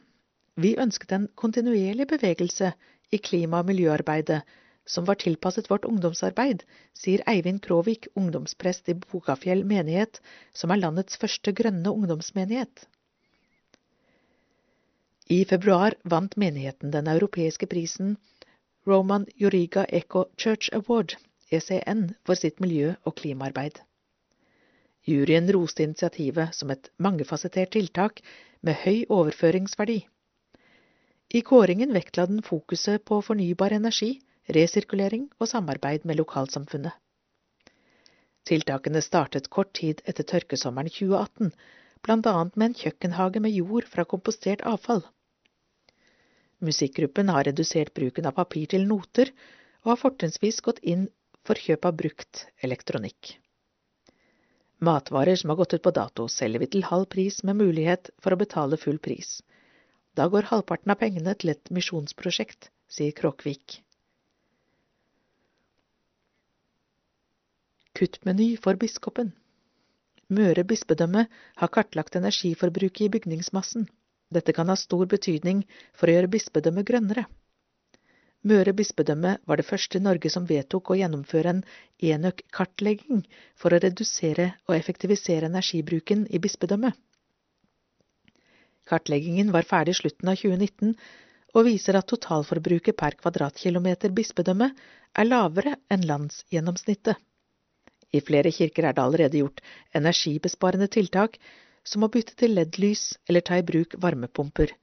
Vi 0.59 0.75
ønsket 0.83 1.15
en 1.15 1.29
kontinuerlig 1.39 2.09
bevegelse 2.11 2.73
i 3.13 3.23
klima- 3.23 3.63
og 3.63 3.71
miljøarbeidet 3.71 4.43
som 4.89 5.05
var 5.05 5.19
tilpasset 5.21 5.69
vårt 5.71 5.85
ungdomsarbeid, 5.85 6.63
sier 6.97 7.23
Eivind 7.29 7.61
Kråvik, 7.65 8.09
ungdomsprest 8.17 8.89
i 8.89 8.97
Bogafjell 8.97 9.65
menighet, 9.69 10.21
som 10.57 10.73
er 10.73 10.81
landets 10.81 11.21
første 11.21 11.53
grønne 11.53 11.93
ungdomsmenighet. 11.93 12.87
I 15.31 15.45
februar 15.45 15.95
vant 16.05 16.37
menigheten 16.41 16.91
den 16.91 17.09
europeiske 17.13 17.67
prisen 17.69 18.15
Roman 18.87 19.27
Joriga 19.37 19.83
Eco 19.85 20.25
Church 20.39 20.71
Award, 20.73 21.17
ECN, 21.51 22.15
for 22.25 22.35
sitt 22.35 22.63
miljø- 22.65 22.95
og 23.05 23.15
klimaarbeid. 23.21 23.77
Juryen 25.05 25.51
roste 25.53 25.85
initiativet 25.85 26.55
som 26.57 26.73
et 26.73 26.89
mangefasettert 26.97 27.75
tiltak 27.77 28.23
med 28.63 28.81
høy 28.87 29.05
overføringsverdi. 29.19 29.99
I 31.37 31.45
kåringen 31.51 31.93
vektla 31.93 32.25
den 32.33 32.41
fokuset 32.41 33.05
på 33.05 33.21
fornybar 33.21 33.77
energi, 33.77 34.23
resirkulering 34.49 35.29
og 35.39 35.53
samarbeid 35.53 36.09
med 36.09 36.17
lokalsamfunnet. 36.23 36.97
Tiltakene 38.49 39.05
startet 39.05 39.53
kort 39.53 39.75
tid 39.77 40.01
etter 40.09 40.25
tørkesommeren 40.25 40.89
2018, 40.89 41.53
blant 42.01 42.33
annet 42.33 42.57
med 42.57 42.71
en 42.71 42.81
kjøkkenhage 42.81 43.45
med 43.45 43.53
jord 43.61 43.93
fra 43.93 44.09
kompostert 44.09 44.65
avfall. 44.65 45.05
Musikkgruppen 46.59 47.29
har 47.29 47.45
redusert 47.47 47.95
bruken 47.95 48.27
av 48.27 48.35
papir 48.39 48.67
til 48.73 48.87
noter, 48.89 49.31
og 49.85 49.93
har 49.93 50.01
fortrinnsvis 50.01 50.61
gått 50.67 50.81
inn 50.83 51.07
for 51.47 51.61
kjøp 51.61 51.87
av 51.87 51.99
brukt 52.01 52.47
elektronikk. 52.67 53.37
Matvarer 54.85 55.39
som 55.39 55.51
har 55.51 55.59
gått 55.59 55.75
ut 55.75 55.83
på 55.83 55.95
dato, 55.95 56.29
selger 56.31 56.63
vi 56.63 56.71
til 56.75 56.87
halv 56.87 57.09
pris 57.15 57.41
med 57.47 57.59
mulighet 57.59 58.11
for 58.23 58.35
å 58.35 58.41
betale 58.41 58.79
full 58.79 58.99
pris. 59.03 59.41
Da 60.15 60.27
går 60.31 60.51
halvparten 60.51 60.95
av 60.95 60.99
pengene 61.01 61.35
til 61.39 61.55
et 61.55 61.71
misjonsprosjekt, 61.75 62.71
sier 62.91 63.15
Kråkvik. 63.15 63.81
Kuttmeny 67.99 68.53
for 68.63 68.79
biskopen 68.79 69.33
Møre 70.29 70.63
bispedømme 70.71 71.25
har 71.57 71.71
kartlagt 71.73 72.19
energiforbruket 72.19 73.07
i 73.07 73.13
bygningsmassen. 73.15 73.87
Dette 74.35 74.53
kan 74.53 74.69
ha 74.69 74.77
stor 74.77 75.07
betydning 75.09 75.63
for 75.97 76.09
å 76.11 76.15
gjøre 76.17 76.31
bispedømmet 76.35 76.87
grønnere. 76.91 77.25
Møre 78.49 78.73
bispedømme 78.77 79.33
var 79.51 79.59
det 79.61 79.67
første 79.67 79.99
i 79.99 80.05
Norge 80.05 80.31
som 80.31 80.47
vedtok 80.47 80.93
å 80.93 80.97
gjennomføre 81.01 81.55
en 81.57 81.63
enøk-kartlegging 82.13 83.25
for 83.59 83.75
å 83.75 83.81
redusere 83.83 84.53
og 84.69 84.77
effektivisere 84.77 85.49
energibruken 85.51 86.27
i 86.31 86.41
bispedømmet. 86.45 86.95
Kartleggingen 88.89 89.51
var 89.53 89.67
ferdig 89.69 89.97
i 89.97 89.99
slutten 90.03 90.31
av 90.33 90.39
2019 90.41 90.95
og 91.59 91.67
viser 91.67 91.99
at 91.99 92.09
totalforbruket 92.13 92.97
per 92.97 93.17
kvadratkilometer 93.19 94.13
bispedømme 94.17 94.71
er 95.19 95.29
lavere 95.29 95.75
enn 95.93 96.07
landsgjennomsnittet. 96.09 97.17
I 98.15 98.21
flere 98.25 98.53
kirker 98.55 98.87
er 98.89 98.97
det 98.97 99.03
allerede 99.05 99.41
gjort 99.43 99.61
energibesparende 99.99 100.89
tiltak, 100.93 101.37
som 101.89 102.05
å 102.05 102.11
bytte 102.13 102.37
til 102.39 102.55
LED-lys 102.57 103.05
eller 103.29 103.45
ta 103.49 103.59
i 103.59 103.65
bruk 103.71 103.97
varmepumper. 104.03 104.75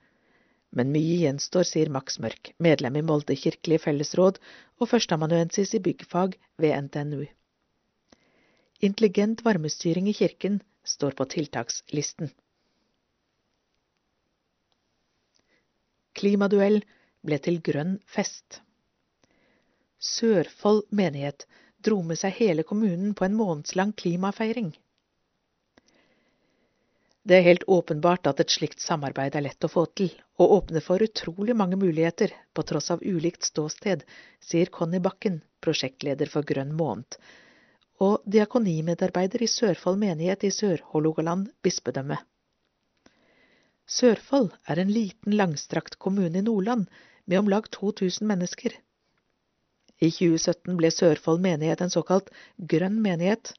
Men 0.76 0.92
mye 0.92 1.20
gjenstår, 1.22 1.68
sier 1.70 1.92
Max 1.94 2.20
Mørk, 2.20 2.52
medlem 2.60 2.98
i 3.00 3.04
Molde 3.06 3.38
kirkelige 3.40 3.86
fellesråd 3.86 4.40
og 4.82 4.90
førsteamanuensis 4.92 5.76
i 5.78 5.84
byggfag 5.86 6.36
ved 6.62 6.76
NTNU. 6.88 7.26
Intelligent 8.84 9.46
varmestyring 9.46 10.10
i 10.12 10.16
kirken 10.18 10.60
står 10.84 11.16
på 11.16 11.28
tiltakslisten. 11.32 12.34
Klimaduell 16.16 16.82
ble 17.26 17.40
til 17.44 17.62
grønn 17.64 17.98
fest. 18.08 18.62
Sørfold 20.00 20.84
menighet 20.96 21.48
dro 21.86 22.02
med 22.04 22.20
seg 22.20 22.36
hele 22.40 22.66
kommunen 22.68 23.14
på 23.18 23.26
en 23.28 23.38
månedslang 23.38 23.94
klimafeiring. 23.98 24.74
Det 27.26 27.40
er 27.40 27.46
helt 27.48 27.64
åpenbart 27.74 28.28
at 28.30 28.40
et 28.44 28.54
slikt 28.54 28.84
samarbeid 28.86 29.34
er 29.36 29.42
lett 29.48 29.66
å 29.66 29.70
få 29.72 29.88
til, 29.98 30.12
og 30.38 30.52
åpner 30.60 30.84
for 30.86 31.02
utrolig 31.02 31.56
mange 31.58 31.78
muligheter 31.82 32.30
på 32.54 32.62
tross 32.70 32.92
av 32.94 33.02
ulikt 33.02 33.48
ståsted, 33.48 34.04
sier 34.46 34.70
Conny 34.76 35.00
Bakken, 35.02 35.40
prosjektleder 35.66 36.30
for 36.30 36.46
Grønn 36.46 36.76
måned, 36.78 37.18
og 38.06 38.22
diakonimedarbeider 38.30 39.42
i 39.42 39.50
Sørfold 39.50 39.98
menighet 40.04 40.46
i 40.46 40.52
Sør-Hålogaland 40.54 41.50
bispedømme. 41.66 42.20
Sørfold 43.90 44.52
er 44.70 44.84
en 44.84 44.94
liten, 44.94 45.34
langstrakt 45.34 45.98
kommune 45.98 46.38
i 46.38 46.46
Nordland 46.46 46.86
med 47.26 47.42
om 47.42 47.50
lag 47.50 47.66
2000 47.74 48.30
mennesker. 48.30 48.78
I 49.98 50.12
2017 50.14 50.78
ble 50.78 50.94
Sørfold 50.94 51.42
menighet 51.42 51.82
en 51.82 51.94
såkalt 51.94 52.30
grønn 52.58 53.02
menighet. 53.02 53.56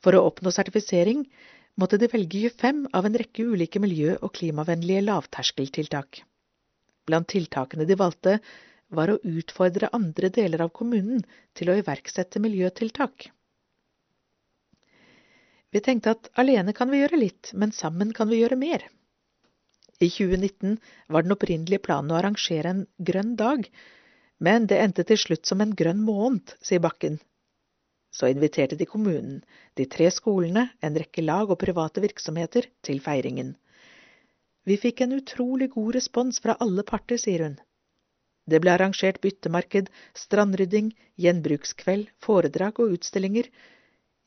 For 0.00 0.14
å 0.16 0.24
oppnå 0.30 0.54
sertifisering 0.54 1.26
måtte 1.78 1.98
de 2.00 2.08
velge 2.10 2.50
25 2.50 2.86
av 2.98 3.06
en 3.06 3.18
rekke 3.22 3.46
ulike 3.46 3.80
miljø- 3.82 4.18
og 4.18 4.32
klimavennlige 4.38 5.04
lavterskeltiltak. 5.06 6.22
Blant 7.06 7.30
tiltakene 7.30 7.86
de 7.88 7.96
valgte, 7.98 8.38
var 8.88 9.12
å 9.12 9.18
utfordre 9.22 9.90
andre 9.92 10.30
deler 10.32 10.64
av 10.64 10.72
kommunen 10.74 11.22
til 11.56 11.70
å 11.70 11.76
iverksette 11.78 12.40
miljøtiltak. 12.40 13.28
Vi 15.70 15.82
tenkte 15.84 16.14
at 16.16 16.30
alene 16.40 16.72
kan 16.72 16.88
vi 16.90 17.02
gjøre 17.02 17.20
litt, 17.20 17.52
men 17.52 17.74
sammen 17.76 18.14
kan 18.16 18.30
vi 18.30 18.40
gjøre 18.40 18.56
mer. 18.56 18.86
I 20.00 20.08
2019 20.08 20.78
var 21.12 21.26
den 21.26 21.34
opprinnelige 21.34 21.84
planen 21.84 22.14
å 22.14 22.18
arrangere 22.20 22.72
en 22.72 22.84
grønn 22.98 23.34
dag, 23.36 23.66
men 24.38 24.68
det 24.70 24.78
endte 24.80 25.04
til 25.04 25.18
slutt 25.20 25.48
som 25.50 25.60
en 25.60 25.74
grønn 25.76 26.00
måned, 26.06 26.54
sier 26.64 26.80
Bakken. 26.80 27.18
Så 28.18 28.26
inviterte 28.26 28.74
de 28.74 28.86
kommunen, 28.86 29.44
de 29.78 29.84
tre 29.86 30.08
skolene, 30.10 30.64
en 30.82 30.96
rekke 30.98 31.22
lag 31.22 31.52
og 31.54 31.60
private 31.60 32.02
virksomheter 32.02 32.66
til 32.82 32.98
feiringen. 33.04 33.52
Vi 34.66 34.76
fikk 34.76 35.04
en 35.04 35.14
utrolig 35.20 35.70
god 35.76 35.94
respons 36.00 36.42
fra 36.42 36.56
alle 36.64 36.82
parter, 36.88 37.20
sier 37.22 37.46
hun. 37.46 37.54
Det 38.48 38.58
ble 38.64 38.74
arrangert 38.74 39.20
byttemarked, 39.22 39.88
strandrydding, 40.18 40.90
gjenbrukskveld, 41.20 42.10
foredrag 42.24 42.82
og 42.82 42.98
utstillinger. 42.98 43.46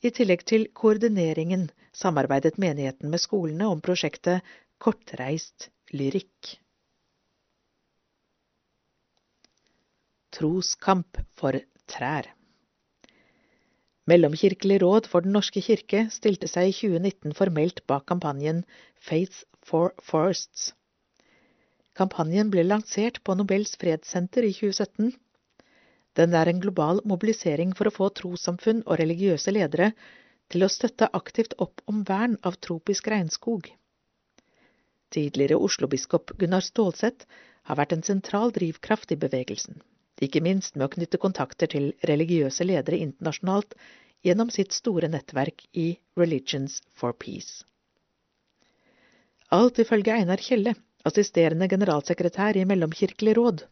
I 0.02 0.10
tillegg 0.16 0.45
til 0.48 0.68
koordineringen 0.78 1.68
samarbeidet 1.92 2.56
menigheten 2.61 3.11
med 3.11 3.22
skolene 3.22 3.68
om 3.70 3.82
prosjektet 3.84 4.45
kortreist 4.82 5.68
lyrikk. 5.92 6.56
Troskamp 10.32 11.20
for 11.36 11.60
trær 11.92 12.32
Mellomkirkelig 14.09 14.80
råd 14.81 15.07
for 15.09 15.21
Den 15.21 15.35
norske 15.35 15.61
kirke 15.61 16.07
stilte 16.09 16.47
seg 16.49 16.71
i 16.71 16.73
2019 16.73 17.35
formelt 17.38 17.83
bak 17.91 18.07
kampanjen 18.09 18.63
Faith 18.97 19.43
for 19.61 19.93
Forests. 20.01 20.71
Kampanjen 21.93 22.49
ble 22.49 22.63
lansert 22.65 23.19
på 23.23 23.35
Nobels 23.38 23.75
fredssenter 23.77 24.47
i 24.47 24.53
2017. 24.57 25.11
Den 26.17 26.33
er 26.33 26.49
en 26.49 26.63
global 26.63 27.03
mobilisering 27.05 27.75
for 27.77 27.88
å 27.88 27.93
få 27.93 28.09
trossamfunn 28.17 28.81
og 28.88 28.97
religiøse 29.03 29.53
ledere 29.53 29.91
til 30.51 30.65
å 30.65 30.71
støtte 30.71 31.11
aktivt 31.21 31.53
opp 31.61 31.85
om 31.85 32.01
vern 32.09 32.39
av 32.41 32.57
tropisk 32.57 33.07
regnskog. 33.13 33.69
Tidligere 35.13 35.61
Oslo-biskop 35.61 36.33
Gunnar 36.41 36.65
Stålsett 36.65 37.27
har 37.69 37.77
vært 37.77 37.93
en 37.93 38.03
sentral 38.07 38.51
drivkraft 38.55 39.13
i 39.13 39.19
bevegelsen, 39.19 39.77
ikke 40.22 40.43
minst 40.45 40.77
med 40.77 40.88
å 40.88 40.93
knytte 40.95 41.19
kontakter 41.22 41.72
til 41.72 41.91
religiøse 42.08 42.66
ledere 42.67 43.01
internasjonalt 43.01 43.75
gjennom 44.25 44.51
sitt 44.53 44.75
store 44.75 45.09
nettverk 45.09 45.66
i 45.74 45.88
Religions 46.17 46.80
for 46.93 47.14
Peace. 47.17 47.64
Alt 49.51 49.82
ifølge 49.83 50.14
Einar 50.16 50.40
Kjelle, 50.40 50.75
assisterende 51.03 51.67
generalsekretær 51.67 52.58
i 52.58 52.66
Mellomkirkelig 52.69 53.35
råd. 53.38 53.64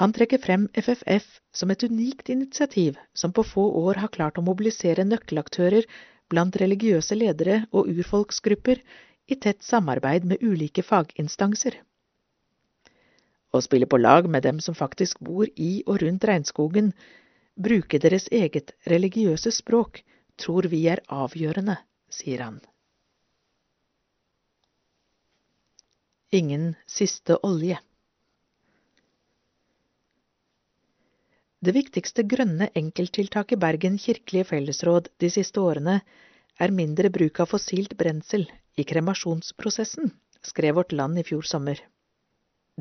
Han 0.00 0.14
trekker 0.16 0.40
frem 0.40 0.68
FFF 0.72 1.26
som 1.52 1.70
et 1.74 1.82
unikt 1.84 2.30
initiativ 2.32 2.96
som 3.12 3.34
på 3.36 3.44
få 3.44 3.66
år 3.82 4.00
har 4.00 4.12
klart 4.14 4.38
å 4.40 4.46
mobilisere 4.46 5.04
nøkkelaktører 5.04 5.84
blant 6.32 6.56
religiøse 6.62 7.18
ledere 7.18 7.64
og 7.76 7.90
urfolksgrupper 7.92 8.80
i 9.28 9.36
tett 9.36 9.60
samarbeid 9.66 10.24
med 10.24 10.40
ulike 10.40 10.84
faginstanser. 10.86 11.76
Å 13.52 13.60
spille 13.60 13.86
på 13.86 14.00
lag 14.00 14.28
med 14.28 14.46
dem 14.46 14.60
som 14.64 14.74
faktisk 14.74 15.20
bor 15.20 15.48
i 15.56 15.82
og 15.86 16.00
rundt 16.02 16.24
regnskogen, 16.24 16.92
bruke 17.54 18.00
deres 18.00 18.28
eget 18.32 18.72
religiøse 18.88 19.52
språk, 19.52 20.00
tror 20.40 20.68
vi 20.72 20.86
er 20.88 21.02
avgjørende, 21.12 21.76
sier 22.08 22.40
han. 22.46 22.60
Ingen 26.32 26.70
siste 26.88 27.36
olje. 27.44 27.76
Det 31.62 31.74
viktigste 31.76 32.24
grønne 32.26 32.70
enkelttiltaket 32.74 33.60
Bergen 33.60 33.98
kirkelige 34.00 34.48
fellesråd 34.48 35.12
de 35.22 35.28
siste 35.30 35.60
årene 35.60 36.00
er 36.58 36.74
mindre 36.74 37.12
bruk 37.12 37.38
av 37.44 37.52
fossilt 37.52 37.94
brensel 38.00 38.48
i 38.74 38.86
kremasjonsprosessen, 38.88 40.10
skrev 40.42 40.80
Vårt 40.80 40.96
Land 40.96 41.20
i 41.20 41.26
fjor 41.28 41.46
sommer. 41.46 41.76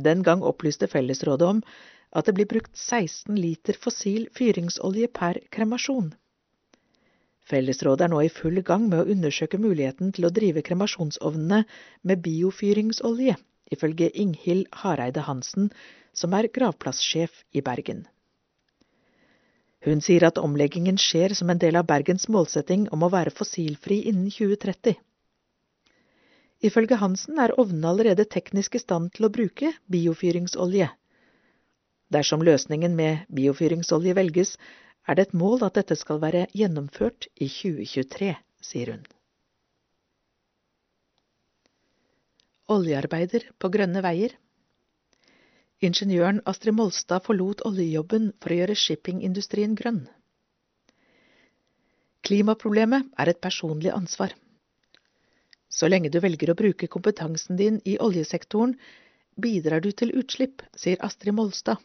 Den 0.08 0.24
gang 0.28 0.44
opplyste 0.44 0.90
Fellesrådet 0.92 1.48
om 1.48 1.62
at 2.12 2.28
det 2.28 2.36
blir 2.38 2.50
brukt 2.50 2.74
16 2.78 3.38
liter 3.40 3.78
fossil 3.80 4.28
fyringsolje 4.38 5.08
per 5.20 5.40
kremasjon. 5.54 6.12
Fellesrådet 7.52 8.06
er 8.06 8.12
nå 8.14 8.22
i 8.24 8.32
full 8.32 8.62
gang 8.68 8.88
med 8.90 9.02
å 9.02 9.14
undersøke 9.16 9.60
muligheten 9.60 10.12
til 10.16 10.28
å 10.28 10.34
drive 10.34 10.64
kremasjonsovnene 10.68 11.64
med 12.08 12.24
biofyringsolje, 12.26 13.36
ifølge 13.72 14.12
Inghild 14.24 14.68
Hareide 14.84 15.26
Hansen, 15.28 15.72
som 16.14 16.34
er 16.38 16.52
gravplasssjef 16.54 17.44
i 17.56 17.64
Bergen. 17.66 18.06
Hun 19.82 20.04
sier 20.06 20.28
at 20.28 20.38
omleggingen 20.38 21.00
skjer 21.02 21.34
som 21.38 21.50
en 21.50 21.62
del 21.62 21.80
av 21.80 21.88
Bergens 21.90 22.28
målsetting 22.30 22.86
om 22.94 23.02
å 23.02 23.10
være 23.10 23.34
fossilfri 23.34 24.04
innen 24.12 24.30
2030. 24.30 25.00
Ifølge 26.61 26.98
Hansen 27.01 27.40
er 27.41 27.56
ovnene 27.57 27.90
allerede 27.90 28.27
teknisk 28.30 28.75
i 28.77 28.81
stand 28.83 29.09
til 29.15 29.25
å 29.25 29.31
bruke 29.33 29.72
biofyringsolje. 29.90 30.91
Dersom 32.14 32.43
løsningen 32.45 32.95
med 32.95 33.25
biofyringsolje 33.33 34.14
velges, 34.17 34.57
er 35.07 35.17
det 35.17 35.27
et 35.27 35.33
mål 35.33 35.65
at 35.65 35.80
dette 35.80 35.98
skal 35.98 36.22
være 36.22 36.45
gjennomført 36.53 37.27
i 37.41 37.48
2023, 37.49 38.35
sier 38.61 38.93
hun. 38.93 39.03
Oljearbeider 42.72 43.49
på 43.59 43.72
grønne 43.73 44.03
veier 44.06 44.38
Ingeniøren 45.81 46.43
Astrid 46.45 46.75
Molstad 46.77 47.25
forlot 47.25 47.64
oljejobben 47.65 48.30
for 48.38 48.53
å 48.53 48.57
gjøre 48.59 48.77
shippingindustrien 48.77 49.73
grønn. 49.80 50.03
Klimaproblemet 52.22 53.07
er 53.17 53.31
et 53.31 53.41
personlig 53.41 53.90
ansvar. 53.95 54.35
Så 55.72 55.88
lenge 55.88 56.11
du 56.11 56.19
velger 56.19 56.51
å 56.51 56.58
bruke 56.59 56.90
kompetansen 56.91 57.58
din 57.59 57.80
i 57.88 57.95
oljesektoren, 58.03 58.75
bidrar 59.40 59.82
du 59.82 59.91
til 59.95 60.11
utslipp, 60.19 60.66
sier 60.75 61.00
Astrid 61.06 61.38
Molstad. 61.38 61.80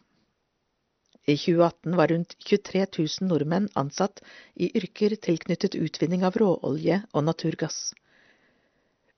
I 1.27 1.35
2018 1.35 1.95
var 1.99 2.11
rundt 2.11 2.35
23 2.39 2.85
000 2.97 3.27
nordmenn 3.27 3.67
ansatt 3.79 4.21
i 4.55 4.69
yrker 4.79 5.15
tilknyttet 5.27 5.75
utvinning 5.75 6.23
av 6.27 6.37
råolje 6.39 7.01
og 7.11 7.25
naturgass. 7.27 7.79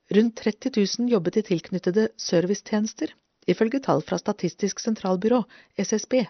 Rundt 0.09 0.41
30 0.41 0.73
000 0.77 1.13
jobbet 1.13 1.37
i 1.37 1.43
tilknyttede 1.51 2.07
servicetjenester, 2.17 3.13
ifølge 3.45 3.81
tall 3.85 4.01
fra 4.01 4.17
Statistisk 4.17 4.81
sentralbyrå, 4.81 5.43
SSB. 5.77 6.23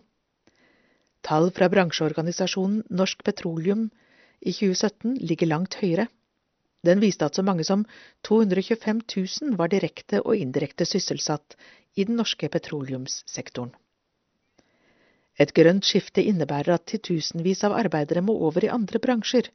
Tall 1.24 1.48
fra 1.56 1.69
bransjeorganisasjonen 1.72 2.84
Norsk 2.92 3.24
Petroleum 3.24 3.88
i 4.40 4.51
2017 4.51 5.16
ligger 5.32 5.51
langt 5.51 5.80
høyere. 5.80 6.09
Den 6.85 7.01
viste 7.03 7.27
at 7.27 7.35
så 7.35 7.43
mange 7.43 7.66
som 7.67 7.83
225 8.27 9.01
000 9.16 9.58
var 9.59 9.72
direkte 9.72 10.22
og 10.22 10.38
indirekte 10.40 10.88
sysselsatt 10.88 11.58
i 11.95 12.06
den 12.08 12.19
norske 12.19 12.49
petroleumssektoren. 12.51 13.74
Et 15.40 15.51
grønt 15.56 15.88
skifte 15.88 16.24
innebærer 16.24 16.75
at 16.75 16.88
titusenvis 16.91 17.64
av 17.67 17.75
arbeidere 17.80 18.24
må 18.24 18.35
over 18.48 18.66
i 18.66 18.72
andre 18.72 18.99
bransjer. 18.99 19.48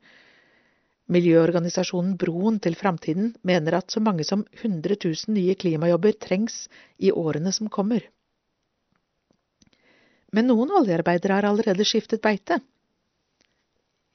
Miljøorganisasjonen 1.13 2.15
Broen 2.21 2.57
til 2.65 2.77
framtiden 2.81 3.35
mener 3.45 3.77
at 3.77 3.93
så 3.93 4.01
mange 4.01 4.25
som 4.25 4.47
100 4.63 4.97
000 5.05 5.35
nye 5.37 5.57
klimajobber 5.61 6.17
trengs 6.17 6.63
i 6.97 7.13
årene 7.13 7.53
som 7.53 7.69
kommer. 7.69 8.07
Men 10.33 10.49
noen 10.49 10.73
oljearbeidere 10.81 11.37
har 11.37 11.51
allerede 11.51 11.85
skiftet 11.85 12.25
beite. 12.25 12.59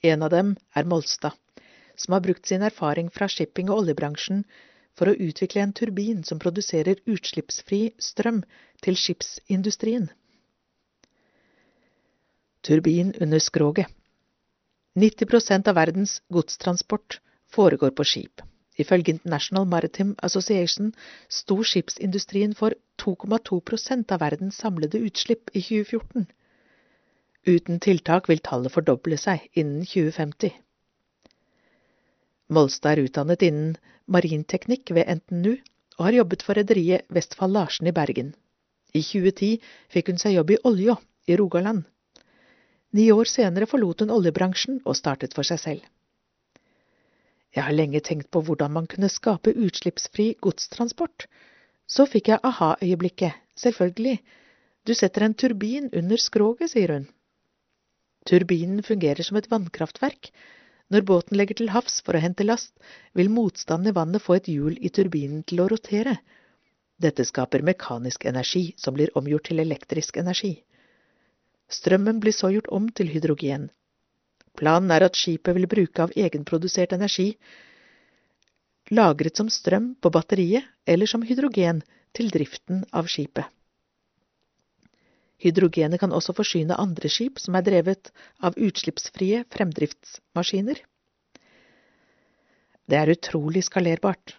En 0.02 0.26
av 0.26 0.34
dem 0.34 0.56
er 0.76 0.90
Molstad, 0.90 1.38
som 2.00 2.16
har 2.16 2.24
brukt 2.24 2.48
sin 2.48 2.64
erfaring 2.64 3.12
fra 3.12 3.28
shipping- 3.28 3.70
og 3.70 3.84
oljebransjen 3.84 4.44
for 4.98 5.12
å 5.12 5.18
utvikle 5.28 5.64
en 5.64 5.76
turbin 5.76 6.24
som 6.28 6.40
produserer 6.42 7.02
utslippsfri 7.08 7.82
strøm 8.10 8.42
til 8.84 8.98
skipsindustrien. 9.00 10.10
Turbin 12.64 13.14
under 13.22 13.40
skroget. 13.44 13.88
90% 15.00 15.70
av 15.70 15.78
verdens 15.78 16.20
godstransport 16.34 17.20
foregår 17.56 17.94
på 17.96 18.04
skip. 18.04 18.42
Ifølge 18.80 19.14
International 19.14 19.68
Maritime 19.68 20.16
Association 20.24 20.94
sto 21.28 21.60
skipsindustrien 21.64 22.56
for 22.56 22.76
2,2% 23.04 24.12
av 24.16 24.22
verdens 24.24 24.60
samlede 24.64 25.02
utslipp 25.04 25.52
i 25.54 25.62
2014. 25.62 26.28
Uten 27.48 27.80
tiltak 27.80 28.28
vil 28.30 28.44
tallet 28.44 28.72
fordoble 28.72 29.18
seg 29.20 29.48
innen 29.54 29.86
2050. 29.88 30.52
Molstad 32.50 32.98
er 32.98 33.06
utdannet 33.06 33.44
innen 33.46 33.76
marinteknikk 34.10 34.90
ved 34.98 35.10
NTNU 35.20 35.54
og 36.00 36.06
har 36.08 36.16
jobbet 36.18 36.46
for 36.46 36.58
rederiet 36.58 37.06
Westfall 37.14 37.54
Larsen 37.54 37.90
i 37.92 37.94
Bergen. 37.94 38.34
I 38.94 39.04
2010 39.06 39.60
fikk 39.94 40.10
hun 40.10 40.22
seg 40.22 40.34
jobb 40.34 40.56
i 40.56 40.62
Olja 40.66 40.96
i 41.30 41.38
Rogaland. 41.38 41.84
Ni 42.98 43.12
år 43.14 43.30
senere 43.30 43.68
forlot 43.70 44.02
hun 44.02 44.14
oljebransjen 44.16 44.80
og 44.82 44.98
startet 44.98 45.36
for 45.38 45.46
seg 45.46 45.62
selv. 45.62 45.84
Jeg 47.54 47.66
har 47.66 47.76
lenge 47.76 48.02
tenkt 48.06 48.30
på 48.34 48.42
hvordan 48.46 48.74
man 48.74 48.90
kunne 48.90 49.10
skape 49.14 49.54
utslippsfri 49.54 50.32
godstransport. 50.42 51.28
Så 51.90 52.06
fikk 52.10 52.30
jeg 52.32 52.42
aha-øyeblikket, 52.46 53.34
selvfølgelig. 53.58 54.20
Du 54.86 54.94
setter 54.98 55.26
en 55.26 55.34
turbin 55.38 55.90
under 55.94 56.22
skroget, 56.22 56.72
sier 56.74 56.94
hun. 56.94 57.08
Turbinen 58.30 58.84
fungerer 58.86 59.26
som 59.26 59.38
et 59.38 59.50
vannkraftverk. 59.50 60.30
Når 60.90 61.06
båten 61.06 61.38
legger 61.38 61.60
til 61.60 61.70
havs 61.70 62.00
for 62.06 62.18
å 62.18 62.22
hente 62.24 62.46
last, 62.46 62.74
vil 63.14 63.30
motstanden 63.30 63.92
i 63.92 63.96
vannet 63.96 64.24
få 64.26 64.40
et 64.40 64.50
hjul 64.50 64.78
i 64.82 64.90
turbinen 64.90 65.44
til 65.46 65.62
å 65.62 65.68
rotere. 65.70 66.16
Dette 67.00 67.26
skaper 67.26 67.64
mekanisk 67.64 68.26
energi 68.26 68.72
som 68.78 68.98
blir 68.98 69.14
omgjort 69.20 69.52
til 69.52 69.62
elektrisk 69.64 70.18
energi. 70.18 70.56
Strømmen 71.70 72.20
blir 72.20 72.34
så 72.34 72.50
gjort 72.52 72.72
om 72.74 72.90
til 72.90 73.12
hydrogen. 73.14 73.70
Planen 74.58 74.92
er 74.92 75.06
at 75.06 75.16
skipet 75.16 75.56
vil 75.56 75.70
bruke 75.70 76.04
av 76.04 76.16
egenprodusert 76.18 76.96
energi, 76.98 77.30
lagret 78.90 79.38
som 79.38 79.52
strøm 79.54 79.94
på 80.02 80.10
batteriet 80.10 80.66
eller 80.90 81.08
som 81.08 81.22
hydrogen 81.22 81.84
til 82.18 82.34
driften 82.34 82.82
av 82.92 83.08
skipet. 83.08 83.46
Hydrogenet 85.40 86.02
kan 86.02 86.12
også 86.16 86.36
forsyne 86.36 86.76
andre 86.80 87.10
skip 87.12 87.40
som 87.40 87.56
er 87.56 87.64
drevet 87.64 88.12
av 88.44 88.58
utslippsfrie 88.60 89.46
fremdriftsmaskiner. 89.56 90.82
Det 92.90 92.98
er 92.98 93.12
utrolig 93.14 93.64
skalerbart. 93.68 94.36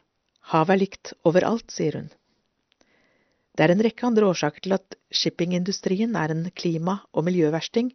Havet 0.53 0.75
er 0.75 0.81
likt 0.83 1.13
overalt, 1.25 1.71
sier 1.73 2.01
hun. 2.01 2.09
Det 3.57 3.65
er 3.67 3.75
en 3.75 3.83
rekke 3.85 4.07
andre 4.09 4.27
årsaker 4.31 4.65
til 4.65 4.75
at 4.77 4.97
shippingindustrien 5.15 6.17
er 6.17 6.35
en 6.35 6.47
klima- 6.57 7.01
og 7.13 7.27
miljøversting. 7.29 7.93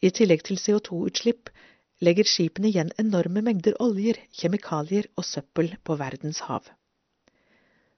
I 0.00 0.10
tillegg 0.14 0.44
til 0.46 0.58
CO2-utslipp 0.60 1.50
legger 2.04 2.28
skipene 2.28 2.70
igjen 2.70 2.92
enorme 3.00 3.42
mengder 3.44 3.76
oljer, 3.82 4.18
kjemikalier 4.36 5.08
og 5.16 5.24
søppel 5.24 5.72
på 5.84 5.96
verdens 6.00 6.42
hav. 6.48 6.66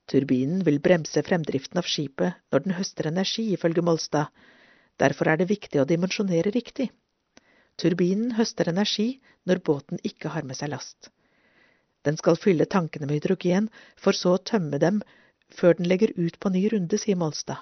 Turbinen 0.08 0.62
vil 0.64 0.80
bremse 0.80 1.20
fremdriften 1.24 1.80
av 1.80 1.88
skipet 1.88 2.38
når 2.52 2.64
den 2.64 2.76
høster 2.78 3.10
energi, 3.10 3.44
ifølge 3.52 3.84
Molstad. 3.84 4.32
Derfor 4.98 5.28
er 5.28 5.40
det 5.40 5.50
viktig 5.50 5.82
å 5.82 5.86
dimensjonere 5.88 6.52
riktig. 6.54 6.88
Turbinen 7.78 8.32
høster 8.38 8.70
energi 8.72 9.20
når 9.46 9.60
båten 9.68 10.00
ikke 10.10 10.32
har 10.34 10.48
med 10.48 10.58
seg 10.58 10.72
last. 10.72 11.10
Den 12.08 12.16
skal 12.16 12.40
fylle 12.40 12.66
tankene 12.66 13.06
med 13.06 13.18
hydrogen, 13.18 13.68
for 14.00 14.16
så 14.16 14.36
å 14.36 14.44
tømme 14.50 14.80
dem 14.80 15.02
før 15.54 15.76
den 15.78 15.88
legger 15.90 16.14
ut 16.16 16.38
på 16.40 16.52
ny 16.54 16.64
runde, 16.72 16.98
sier 17.00 17.18
Molstad. 17.20 17.60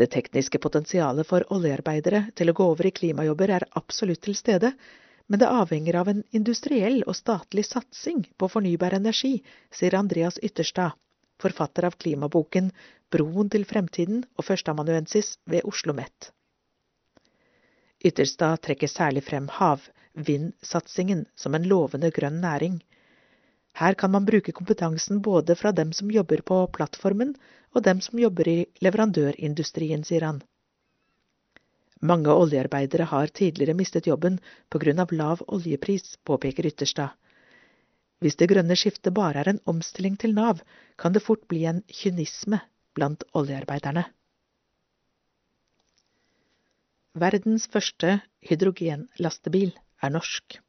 Det 0.00 0.08
tekniske 0.14 0.60
potensialet 0.62 1.26
for 1.28 1.44
oljearbeidere 1.52 2.30
til 2.38 2.50
å 2.50 2.56
gå 2.56 2.66
over 2.72 2.88
i 2.88 2.94
klimajobber 2.96 3.52
er 3.58 3.68
absolutt 3.76 4.22
til 4.24 4.36
stede, 4.38 4.72
men 5.30 5.38
det 5.38 5.48
avhenger 5.48 5.94
av 5.94 6.08
en 6.10 6.22
industriell 6.34 7.04
og 7.06 7.14
statlig 7.14 7.62
satsing 7.68 8.24
på 8.36 8.48
fornybar 8.50 8.96
energi, 8.96 9.36
sier 9.70 9.94
Andreas 9.94 10.40
Ytterstad, 10.42 10.96
forfatter 11.38 11.86
av 11.86 11.94
klimaboken 12.02 12.72
Broen 13.14 13.50
til 13.52 13.62
fremtiden 13.62 14.24
og 14.34 14.48
førsteamanuensis 14.48 15.36
ved 15.46 15.62
Oslo 15.62 15.94
OsloMet. 15.94 16.32
Ytterstad 18.10 18.58
trekker 18.66 18.90
særlig 18.90 19.22
frem 19.28 19.46
havvindsatsingen 19.54 21.22
som 21.38 21.54
en 21.54 21.70
lovende 21.76 22.10
grønn 22.10 22.42
næring. 22.42 22.80
Her 23.78 23.94
kan 23.94 24.10
man 24.10 24.26
bruke 24.26 24.56
kompetansen 24.56 25.22
både 25.22 25.54
fra 25.54 25.70
dem 25.70 25.92
som 25.92 26.10
jobber 26.10 26.42
på 26.42 26.64
plattformen, 26.74 27.36
og 27.70 27.86
dem 27.86 28.02
som 28.02 28.18
jobber 28.18 28.50
i 28.50 28.60
leverandørindustrien, 28.82 30.02
sier 30.02 30.26
han. 30.26 30.42
Mange 32.00 32.32
oljearbeidere 32.32 33.04
har 33.10 33.32
tidligere 33.36 33.76
mistet 33.76 34.06
jobben 34.08 34.38
på 34.72 34.80
grunn 34.80 35.02
av 35.02 35.12
lav 35.12 35.42
oljepris, 35.46 36.16
påpeker 36.24 36.68
Ytterstad. 36.70 37.12
Hvis 38.20 38.36
det 38.40 38.48
grønne 38.52 38.76
skiftet 38.76 39.14
bare 39.16 39.40
er 39.42 39.50
en 39.52 39.60
omstilling 39.68 40.16
til 40.20 40.34
Nav, 40.36 40.62
kan 40.96 41.12
det 41.12 41.24
fort 41.24 41.46
bli 41.48 41.66
en 41.68 41.82
kynisme 41.88 42.60
blant 42.96 43.24
oljearbeiderne. 43.36 44.06
Verdens 47.20 47.66
første 47.68 48.20
hydrogenlastebil 48.48 49.72
er 50.00 50.12
norsk. 50.14 50.60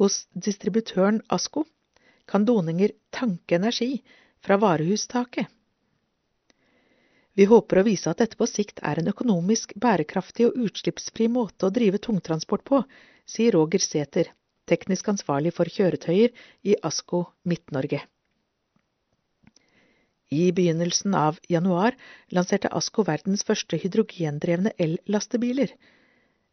Hos 0.00 0.26
distributøren 0.34 1.20
Asko 1.30 1.64
kan 2.28 2.44
doninger 2.48 2.92
tanke 3.12 3.56
energi 3.56 4.02
fra 4.44 4.56
varehustaket. 4.60 5.46
Vi 7.34 7.44
håper 7.48 7.80
å 7.80 7.84
vise 7.86 8.10
at 8.10 8.20
dette 8.20 8.36
på 8.36 8.46
sikt 8.48 8.82
er 8.84 9.00
en 9.00 9.08
økonomisk 9.12 9.72
bærekraftig 9.80 10.50
og 10.50 10.58
utslippsfri 10.66 11.30
måte 11.32 11.68
å 11.68 11.72
drive 11.72 12.00
tungtransport 12.06 12.64
på, 12.68 12.82
sier 13.24 13.56
Roger 13.56 13.80
Sæther, 13.80 14.28
teknisk 14.68 15.08
ansvarlig 15.14 15.54
for 15.56 15.70
kjøretøyer 15.72 16.34
i 16.68 16.76
Asko 16.84 17.22
Midt-Norge. 17.48 18.02
I 20.32 20.44
begynnelsen 20.56 21.16
av 21.16 21.40
januar 21.48 21.96
lanserte 22.32 22.70
Asko 22.72 23.04
verdens 23.08 23.44
første 23.48 23.80
hydrogendrevne 23.80 24.72
el-lastebiler, 24.80 25.72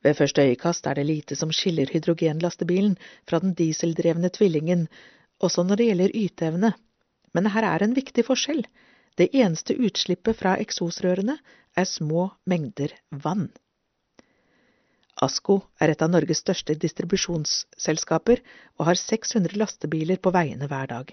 ved 0.04 0.16
første 0.16 0.46
øyekast 0.48 0.86
er 0.88 0.96
det 0.96 1.08
lite 1.10 1.36
som 1.36 1.52
skiller 1.52 1.90
hydrogenlastebilen 1.92 2.94
fra 3.28 3.42
den 3.44 3.52
dieseldrevne 3.56 4.32
tvillingen, 4.32 4.86
også 5.44 5.66
når 5.68 5.80
det 5.80 5.88
gjelder 5.90 6.14
yteevne. 6.16 6.70
Men 7.36 7.50
her 7.52 7.68
er 7.68 7.84
en 7.84 7.96
viktig 7.98 8.24
forskjell. 8.28 8.64
Det 9.20 9.28
eneste 9.36 9.76
utslippet 9.76 10.38
fra 10.40 10.54
eksosrørene 10.64 11.34
er 11.76 11.88
små 11.88 12.30
mengder 12.48 12.94
vann. 13.12 13.50
Asko 15.20 15.58
er 15.84 15.92
et 15.92 16.04
av 16.06 16.14
Norges 16.14 16.40
største 16.40 16.78
distribusjonsselskaper 16.80 18.40
og 18.80 18.86
har 18.88 19.00
600 19.02 19.60
lastebiler 19.60 20.22
på 20.24 20.32
veiene 20.32 20.70
hver 20.72 20.88
dag. 20.94 21.12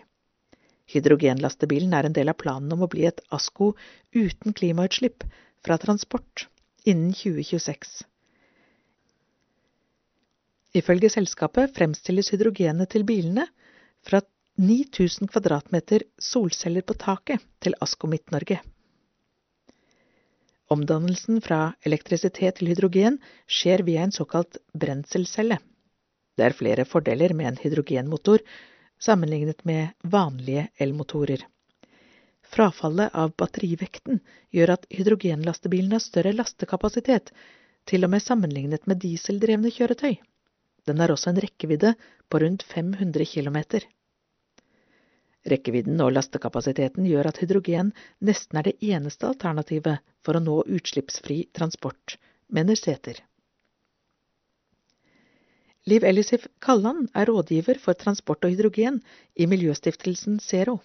Hydrogenlastebilen 0.95 1.97
er 1.99 2.07
en 2.07 2.15
del 2.15 2.31
av 2.31 2.39
planen 2.39 2.71
om 2.77 2.85
å 2.87 2.91
bli 2.93 3.09
et 3.09 3.25
Asko 3.35 3.73
uten 4.15 4.55
klimautslipp 4.55 5.27
fra 5.67 5.75
transport 5.83 6.47
innen 6.87 7.11
2026. 7.11 8.05
Ifølge 10.79 11.11
selskapet 11.11 11.75
fremstilles 11.75 12.31
hydrogenet 12.31 12.95
til 12.95 13.03
bilene 13.09 13.49
fra 14.07 14.23
9000 14.57 15.29
kvadratmeter 15.29 16.03
solceller 16.19 16.81
på 16.81 16.95
taket 16.97 17.43
til 17.61 17.75
Asko 17.81 18.09
Midt-Norge. 18.09 18.63
Omdannelsen 20.73 21.43
fra 21.45 21.75
elektrisitet 21.85 22.57
til 22.57 22.71
hydrogen 22.73 23.19
skjer 23.47 23.85
via 23.85 24.07
en 24.07 24.15
såkalt 24.17 24.57
brenselcelle. 24.73 25.59
Det 26.37 26.47
er 26.47 26.57
flere 26.57 26.87
fordeler 26.89 27.35
med 27.37 27.51
en 27.51 27.59
hydrogenmotor 27.61 28.41
sammenlignet 28.99 29.61
med 29.69 29.93
vanlige 30.03 30.71
elmotorer. 30.81 31.45
Frafallet 32.47 33.13
av 33.13 33.35
batterivekten 33.37 34.23
gjør 34.57 34.73
at 34.79 34.89
hydrogenlastebilen 34.91 35.93
har 35.93 36.05
større 36.05 36.33
lastekapasitet, 36.33 37.29
til 37.87 38.09
og 38.09 38.11
med 38.15 38.25
sammenlignet 38.25 38.89
med 38.89 39.03
dieseldrevne 39.05 39.71
kjøretøy. 39.71 40.17
Den 40.89 41.03
har 41.03 41.13
også 41.13 41.31
en 41.31 41.43
rekkevidde 41.45 41.93
på 42.31 42.41
rundt 42.41 42.65
500 42.73 43.27
km. 43.29 43.85
Rekkevidden 45.47 46.01
og 46.03 46.11
lastekapasiteten 46.17 47.07
gjør 47.07 47.29
at 47.31 47.39
hydrogen 47.43 47.93
nesten 48.27 48.59
er 48.59 48.67
det 48.67 48.77
eneste 48.83 49.29
alternativet 49.29 50.03
for 50.27 50.39
å 50.39 50.43
nå 50.43 50.57
utslippsfri 50.67 51.45
transport, 51.55 52.17
mener 52.51 52.79
Sæther. 52.79 53.21
Liv 55.87 56.03
Ellisif 56.03 56.49
Kalland 56.59 57.13
er 57.15 57.31
rådgiver 57.31 57.79
for 57.79 57.95
transport 57.95 58.43
og 58.43 58.51
hydrogen 58.57 58.99
i 59.39 59.47
miljøstiftelsen 59.47 60.41
Zero. 60.43 60.81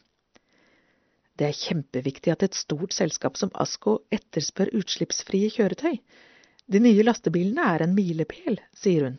Det 1.41 1.47
er 1.47 1.57
kjempeviktig 1.57 2.29
at 2.35 2.43
et 2.45 2.57
stort 2.57 2.93
selskap 2.93 3.39
som 3.39 3.49
ASKO 3.57 3.95
etterspør 4.13 4.69
utslippsfrie 4.77 5.49
kjøretøy. 5.55 5.97
De 6.69 6.79
nye 6.83 7.01
lastebilene 7.07 7.65
er 7.65 7.81
en 7.81 7.95
milepæl, 7.97 8.61
sier 8.77 9.07
hun. 9.07 9.17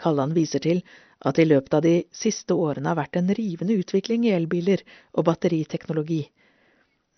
Kalland 0.00 0.34
viser 0.36 0.62
til 0.64 0.82
at 1.24 1.36
det 1.36 1.46
i 1.46 1.50
løpet 1.50 1.74
av 1.78 1.84
de 1.84 1.94
siste 2.12 2.54
årene 2.54 2.90
har 2.90 2.98
vært 2.98 3.16
en 3.20 3.30
rivende 3.38 3.76
utvikling 3.80 4.26
i 4.26 4.34
elbiler 4.36 4.82
og 5.14 5.26
batteriteknologi. 5.28 6.24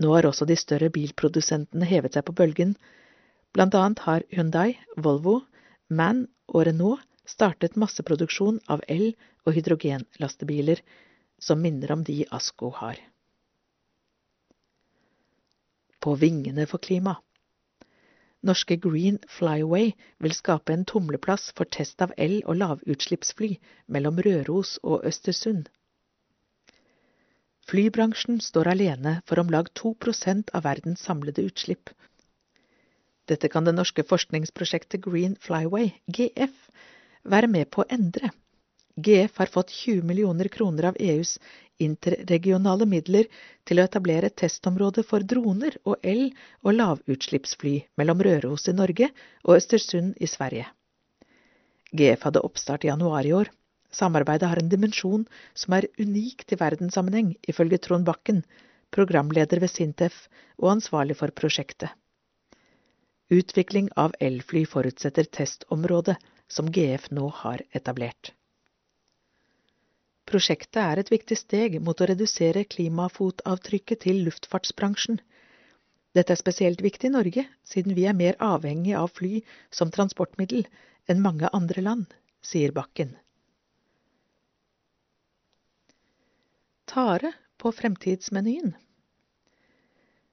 Nå 0.02 0.12
har 0.12 0.28
også 0.28 0.46
de 0.48 0.56
større 0.60 0.90
bilprodusentene 0.92 1.88
hevet 1.88 2.16
seg 2.16 2.26
på 2.26 2.36
bølgen. 2.36 2.76
Blant 3.56 3.74
annet 3.74 4.04
har 4.04 4.26
Hyundai, 4.30 4.76
Volvo, 4.96 5.40
MAN 5.88 6.26
og 6.52 6.66
Renault 6.68 7.02
startet 7.26 7.78
masseproduksjon 7.80 8.60
av 8.70 8.84
el- 8.88 9.16
og 9.46 9.54
hydrogenlastebiler 9.56 10.82
som 11.38 11.60
minner 11.62 11.92
om 11.94 12.02
de 12.04 12.24
ASKO 12.30 12.70
har. 12.80 12.98
På 16.02 16.14
vingene 16.18 16.66
for 16.70 16.82
klima. 16.82 17.16
Norske 18.46 18.76
Green 18.78 19.18
Flyway 19.26 19.90
vil 20.22 20.34
skape 20.34 20.74
en 20.74 20.84
tumleplass 20.86 21.48
for 21.58 21.66
test 21.76 22.02
av 22.04 22.12
el- 22.16 22.44
og 22.46 22.60
lavutslippsfly 22.60 23.56
mellom 23.90 24.20
Røros 24.22 24.76
og 24.82 25.02
Østersund. 25.08 25.66
Flybransjen 27.66 28.38
står 28.40 28.70
alene 28.70 29.16
for 29.26 29.42
om 29.42 29.50
lag 29.50 29.72
2% 29.74 30.52
av 30.54 30.62
verdens 30.68 31.02
samlede 31.02 31.42
utslipp. 31.48 31.90
Dette 33.26 33.50
kan 33.50 33.66
det 33.66 33.74
norske 33.74 34.04
forskningsprosjektet 34.06 35.02
Green 35.02 35.34
Flyway, 35.42 35.90
GF, 36.06 36.54
være 37.26 37.50
med 37.50 37.72
på 37.74 37.82
å 37.82 37.90
endre. 37.90 38.30
GF 38.96 39.42
har 39.42 39.50
fått 39.50 39.74
20 39.74 40.06
millioner 40.06 40.48
kroner 40.48 40.92
av 40.92 41.00
EUs 41.02 41.34
interregionale 41.82 42.86
midler 42.88 43.28
til 43.68 43.80
å 43.80 43.86
etablere 43.88 44.30
et 44.30 44.36
testområde 44.42 45.04
for 45.06 45.24
droner 45.24 45.76
og 45.84 45.96
el- 46.02 46.32
og 46.62 46.76
lavutslippsfly 46.76 47.74
mellom 48.00 48.22
Røros 48.26 48.68
i 48.68 48.76
Norge 48.76 49.10
og 49.44 49.56
Østersund 49.56 50.14
i 50.20 50.28
Sverige. 50.30 50.66
GF 51.96 52.26
hadde 52.28 52.44
oppstart 52.44 52.84
i 52.84 52.90
januar 52.90 53.26
i 53.26 53.32
år. 53.32 53.50
Samarbeidet 53.92 54.48
har 54.50 54.60
en 54.60 54.68
dimensjon 54.68 55.26
som 55.54 55.76
er 55.76 55.88
unik 55.98 56.44
til 56.46 56.58
verdenssammenheng, 56.60 57.36
ifølge 57.48 57.78
Trond 57.78 58.04
Bakken, 58.04 58.42
programleder 58.90 59.60
ved 59.62 59.72
Sintef 59.72 60.26
og 60.58 60.76
ansvarlig 60.76 61.16
for 61.16 61.32
prosjektet. 61.32 61.90
Utvikling 63.32 63.88
av 63.98 64.14
elfly 64.22 64.64
forutsetter 64.70 65.26
testområdet 65.26 66.14
som 66.46 66.68
GF 66.70 67.10
nå 67.10 67.26
har 67.42 67.64
etablert. 67.74 68.35
Prosjektet 70.26 70.80
er 70.82 70.98
et 70.98 71.10
viktig 71.12 71.36
steg 71.38 71.76
mot 71.86 72.00
å 72.02 72.06
redusere 72.10 72.64
klimafotavtrykket 72.74 74.00
til 74.08 74.24
luftfartsbransjen. 74.26 75.20
Dette 76.18 76.34
er 76.34 76.40
spesielt 76.40 76.82
viktig 76.82 77.10
i 77.10 77.14
Norge, 77.14 77.44
siden 77.62 77.94
vi 77.94 78.08
er 78.10 78.16
mer 78.18 78.38
avhengig 78.42 78.96
av 78.98 79.12
fly 79.14 79.44
som 79.70 79.92
transportmiddel 79.94 80.66
enn 81.06 81.22
mange 81.22 81.50
andre 81.54 81.84
land, 81.86 82.10
sier 82.42 82.74
Bakken. 82.74 83.14
Tare 86.90 87.30
på 87.62 87.70
fremtidsmenyen 87.74 88.74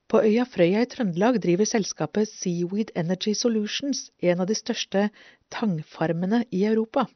På 0.10 0.22
øya 0.26 0.46
Frøya 0.50 0.82
i 0.86 0.90
Trøndelag 0.90 1.40
driver 1.44 1.70
selskapet 1.70 2.30
Seaweed 2.30 2.94
Energy 2.98 3.34
Solutions 3.38 4.08
en 4.22 4.42
av 4.42 4.50
de 4.50 4.58
største 4.58 5.10
tangfarmene 5.54 6.46
i 6.50 6.66
Europa 6.70 7.08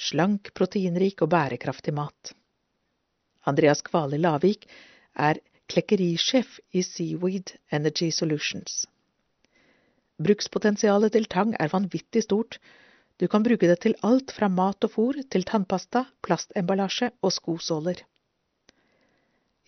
slank, 0.00 0.52
proteinrik 0.56 1.20
og 1.24 1.30
bærekraftig 1.34 1.94
mat. 1.96 2.32
Andreas 3.50 3.82
Kvale 3.84 4.18
Lavik 4.20 4.66
er 5.28 5.40
klekkerisjef 5.70 6.58
i 6.72 6.82
Seaweed 6.86 7.54
Energy 7.72 8.10
Solutions. 8.14 8.84
Brukspotensialet 10.20 11.14
til 11.16 11.26
tang 11.32 11.54
er 11.56 11.72
vanvittig 11.72 12.24
stort. 12.26 12.58
Du 13.20 13.28
kan 13.28 13.44
bruke 13.44 13.68
det 13.68 13.78
til 13.84 13.96
alt 14.04 14.32
fra 14.36 14.48
mat 14.52 14.84
og 14.84 14.92
fôr 14.96 15.20
til 15.32 15.44
tannpasta, 15.48 16.04
plastemballasje 16.24 17.10
og 17.22 17.32
skosåler. 17.36 18.02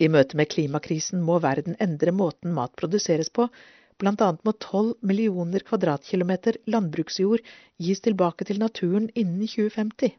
I 0.01 0.09
møte 0.09 0.37
med 0.37 0.51
klimakrisen 0.53 1.23
må 1.23 1.39
verden 1.45 1.77
endre 1.81 2.13
måten 2.13 2.53
mat 2.57 2.75
produseres 2.77 3.31
på, 3.31 3.49
annet 4.03 4.41
må 4.45 4.53
12 4.53 4.97
millioner 5.07 5.63
kvadratkilometer 5.63 6.59
landbruksjord 6.67 7.45
gis 7.79 8.01
tilbake 8.03 8.45
til 8.49 8.59
naturen 8.59 9.09
innen 9.15 9.47
2050. 9.47 10.17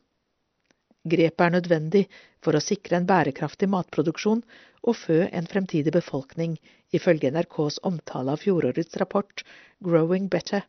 Grepet 1.03 1.43
er 1.45 1.51
nødvendig 1.51 2.03
for 2.43 2.55
å 2.55 2.63
sikre 2.63 2.95
en 2.99 3.07
bærekraftig 3.07 3.67
matproduksjon 3.71 4.43
og 4.87 4.95
fø 4.95 5.19
en 5.27 5.47
fremtidig 5.51 5.91
befolkning, 5.95 6.55
ifølge 6.95 7.31
NRKs 7.31 7.81
omtale 7.89 8.35
av 8.35 8.43
fjorårets 8.43 8.99
rapport 9.01 9.43
Growing 9.83 10.29
Better 10.31 10.63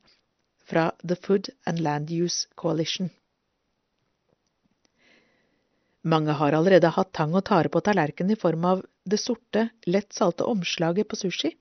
fra 0.64 0.88
The 1.06 1.16
Food 1.16 1.52
and 1.66 1.82
Land 1.86 2.10
Use 2.10 2.48
Coalition. 2.56 3.10
Mange 6.04 6.34
har 6.36 6.52
allerede 6.52 6.90
hatt 6.92 7.14
tang 7.16 7.32
og 7.38 7.46
tare 7.48 7.70
på 7.72 7.80
tallerkenen 7.80 8.34
i 8.34 8.40
form 8.40 8.66
av 8.68 8.82
det 9.08 9.20
sorte, 9.20 9.68
lett 9.86 10.12
salte 10.12 10.44
omslaget 10.44 11.08
på 11.08 11.16
sushi. 11.16 11.54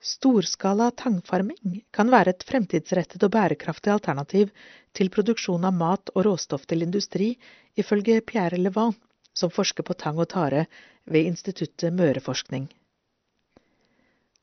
Storskala 0.00 0.86
tangfarming 0.96 1.82
kan 1.92 2.08
være 2.12 2.32
et 2.32 2.44
fremtidsrettet 2.48 3.20
og 3.26 3.32
bærekraftig 3.34 3.90
alternativ 3.92 4.48
til 4.96 5.10
produksjon 5.12 5.66
av 5.68 5.74
mat 5.76 6.12
og 6.14 6.24
råstoff 6.24 6.62
til 6.70 6.86
industri, 6.86 7.34
ifølge 7.76 8.22
Pierre 8.24 8.56
Levant, 8.56 8.96
som 9.36 9.52
forsker 9.52 9.84
på 9.84 9.92
tang 10.00 10.16
og 10.18 10.30
tare 10.32 10.62
ved 11.04 11.28
Instituttet 11.28 11.92
Møreforskning. 11.92 12.70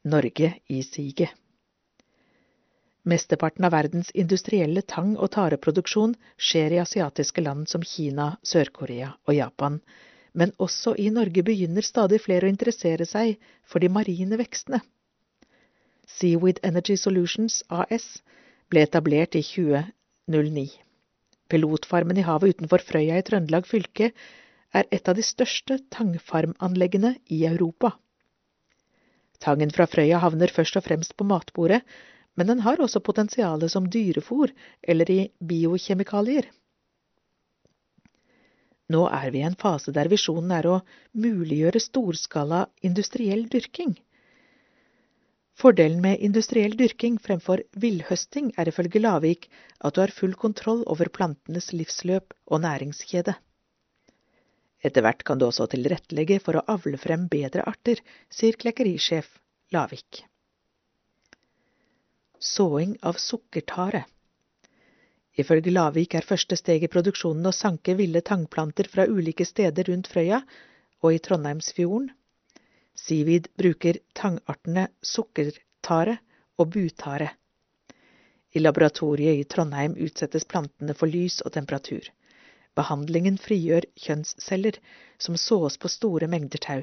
Norge 0.05 0.51
i 0.69 0.83
siget. 0.85 1.33
Mesteparten 3.07 3.65
av 3.65 3.73
verdens 3.73 4.11
industrielle 4.13 4.83
tang- 4.85 5.15
og 5.17 5.31
tareproduksjon 5.33 6.13
skjer 6.37 6.75
i 6.75 6.81
asiatiske 6.83 7.41
land 7.41 7.65
som 7.71 7.81
Kina, 7.81 8.35
Sør-Korea 8.43 9.09
og 9.25 9.33
Japan, 9.33 9.79
men 10.37 10.53
også 10.61 10.93
i 11.01 11.09
Norge 11.09 11.41
begynner 11.41 11.81
stadig 11.81 12.21
flere 12.21 12.45
å 12.45 12.53
interessere 12.53 13.09
seg 13.09 13.39
for 13.65 13.81
de 13.81 13.89
marine 13.89 14.37
vekstene. 14.37 14.83
Seaweed 16.07 16.59
Energy 16.63 16.95
Solutions 16.95 17.63
AS 17.69 18.05
ble 18.71 18.83
etablert 18.87 19.35
i 19.35 19.43
2009. 19.43 20.67
Pilotfarmen 21.51 22.19
i 22.19 22.25
havet 22.27 22.55
utenfor 22.55 22.83
Frøya 22.87 23.19
i 23.19 23.25
Trøndelag 23.27 23.67
fylke 23.67 24.11
er 24.75 24.87
et 24.91 25.07
av 25.11 25.17
de 25.19 25.23
største 25.23 25.77
tangfarmanleggene 25.93 27.13
i 27.37 27.41
Europa. 27.49 27.91
Tangen 29.43 29.71
fra 29.75 29.87
Frøya 29.87 30.21
havner 30.23 30.51
først 30.53 30.79
og 30.79 30.87
fremst 30.87 31.15
på 31.17 31.27
matbordet, 31.27 31.83
men 32.37 32.49
den 32.51 32.63
har 32.65 32.79
også 32.81 33.03
potensialet 33.03 33.71
som 33.73 33.91
dyrefôr 33.91 34.53
eller 34.83 35.11
i 35.11 35.19
biokjemikalier. 35.51 36.47
Nå 38.87 39.03
er 39.11 39.31
vi 39.33 39.41
i 39.41 39.47
en 39.47 39.59
fase 39.59 39.91
der 39.91 40.07
visjonen 40.07 40.51
er 40.55 40.67
å 40.71 40.81
muliggjøre 41.19 41.81
storskala 41.83 42.67
industriell 42.87 43.47
dyrking. 43.51 43.97
Fordelen 45.57 46.01
med 46.01 46.19
industriell 46.21 46.75
dyrking 46.77 47.15
fremfor 47.17 47.63
villhøsting 47.81 48.51
er 48.61 48.69
ifølge 48.69 49.01
Lavik 49.01 49.47
at 49.81 49.95
du 49.95 50.03
har 50.03 50.13
full 50.13 50.35
kontroll 50.37 50.83
over 50.85 51.09
plantenes 51.09 51.71
livsløp 51.73 52.35
og 52.45 52.61
næringskjede. 52.61 53.33
Etter 54.85 55.01
hvert 55.01 55.23
kan 55.25 55.41
du 55.41 55.47
også 55.47 55.65
tilrettelegge 55.71 56.37
for 56.45 56.59
å 56.59 56.65
avle 56.75 56.99
frem 57.01 57.25
bedre 57.31 57.65
arter, 57.65 58.03
sier 58.29 58.59
klekkerisjef 58.61 59.31
Lavik. 59.73 60.21
Såing 62.37 62.93
av 63.01 63.17
sukkertare 63.17 64.05
Ifølge 65.41 65.73
Lavik 65.73 66.13
er 66.17 66.25
første 66.25 66.57
steg 66.57 66.85
i 66.85 66.89
produksjonen 66.93 67.49
å 67.49 67.53
sanke 67.53 67.97
ville 67.97 68.21
tangplanter 68.25 68.89
fra 68.93 69.09
ulike 69.09 69.45
steder 69.45 69.89
rundt 69.89 70.09
Frøya 70.13 70.43
og 71.01 71.13
i 71.13 71.19
Trondheimsfjorden. 71.21 72.11
Sivid 72.97 73.47
bruker 73.55 73.99
tangartene 74.17 74.87
sukkertare 75.05 76.17
og 76.57 76.71
butare. 76.73 77.29
I 78.51 78.59
laboratoriet 78.59 79.39
i 79.39 79.45
Trondheim 79.53 79.93
utsettes 80.07 80.47
plantene 80.49 80.95
for 80.97 81.07
lys 81.07 81.37
og 81.45 81.53
temperatur. 81.55 82.09
Behandlingen 82.77 83.37
frigjør 83.41 83.85
kjønnsceller 84.03 84.79
som 85.23 85.37
sås 85.39 85.77
på 85.81 85.91
store 85.93 86.27
mengder 86.31 86.61
tau. 86.65 86.81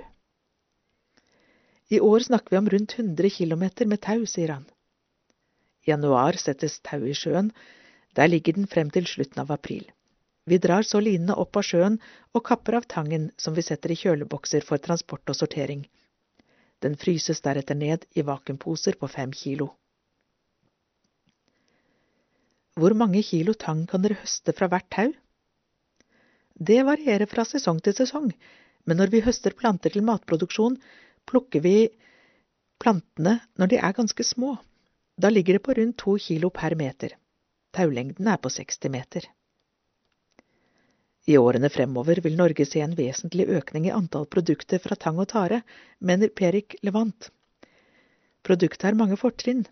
I 1.93 2.01
år 2.01 2.25
snakker 2.27 2.55
vi 2.55 2.61
om 2.63 2.71
rundt 2.73 2.95
100 2.99 3.31
km 3.31 3.65
med 3.91 4.01
tau, 4.07 4.25
sier 4.27 4.55
han. 4.55 4.65
I 5.85 5.91
januar 5.93 6.39
settes 6.41 6.79
tau 6.81 7.03
i 7.05 7.15
sjøen, 7.15 7.51
der 8.17 8.31
ligger 8.31 8.57
den 8.57 8.71
frem 8.71 8.91
til 8.95 9.07
slutten 9.11 9.43
av 9.43 9.53
april. 9.53 9.85
Vi 10.47 10.59
drar 10.59 10.87
så 10.87 11.01
linene 11.01 11.37
opp 11.41 11.57
av 11.57 11.67
sjøen 11.69 11.99
og 12.33 12.45
kapper 12.49 12.79
av 12.81 12.89
tangen 12.89 13.29
som 13.37 13.55
vi 13.57 13.67
setter 13.67 13.93
i 13.93 13.99
kjølebokser 13.99 14.65
for 14.65 14.81
transport 14.81 15.29
og 15.33 15.39
sortering. 15.39 15.85
Den 16.85 16.99
fryses 17.01 17.41
deretter 17.45 17.79
ned 17.81 18.05
i 18.13 18.23
vakuumposer 18.29 18.99
på 19.01 19.09
fem 19.09 19.33
kilo. 19.33 19.71
Hvor 22.77 22.95
mange 22.99 23.23
kilo 23.23 23.55
tang 23.55 23.85
kan 23.89 24.03
dere 24.05 24.19
høste 24.21 24.53
fra 24.57 24.69
hvert 24.69 24.91
tau? 24.93 25.13
Det 26.55 26.81
varierer 26.87 27.31
fra 27.31 27.45
sesong 27.49 27.81
til 27.83 27.95
sesong, 27.97 28.29
men 28.85 29.01
når 29.01 29.13
vi 29.15 29.23
høster 29.25 29.55
planter 29.57 29.95
til 29.95 30.05
matproduksjon, 30.07 30.77
plukker 31.27 31.63
vi 31.65 31.77
plantene 32.83 33.39
når 33.59 33.71
de 33.73 33.81
er 33.81 33.97
ganske 33.97 34.27
små. 34.27 34.57
Da 35.17 35.31
ligger 35.31 35.57
det 35.57 35.65
på 35.65 35.77
rundt 35.79 35.99
to 36.03 36.17
kilo 36.19 36.51
per 36.51 36.75
meter. 36.77 37.15
Taulengden 37.75 38.29
er 38.29 38.43
på 38.43 38.51
60 38.51 38.91
meter. 38.91 39.31
I 41.25 41.37
årene 41.41 41.71
fremover 41.73 42.21
vil 42.25 42.37
Norge 42.37 42.67
se 42.69 42.83
en 42.85 42.97
vesentlig 42.99 43.47
økning 43.59 43.87
i 43.89 43.93
antall 43.97 44.27
produkter 44.29 44.83
fra 44.83 44.97
tang 45.01 45.21
og 45.23 45.31
tare, 45.33 45.63
mener 46.01 46.29
Perik 46.29 46.77
Levant. 46.85 47.31
Produktet 48.45 48.85
har 48.85 48.99
mange 48.99 49.17
fortrinn. 49.17 49.65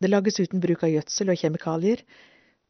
Det 0.00 0.10
lages 0.10 0.38
uten 0.38 0.62
bruk 0.62 0.84
av 0.86 0.92
gjødsel 0.92 1.32
og 1.32 1.40
kjemikalier. 1.40 2.04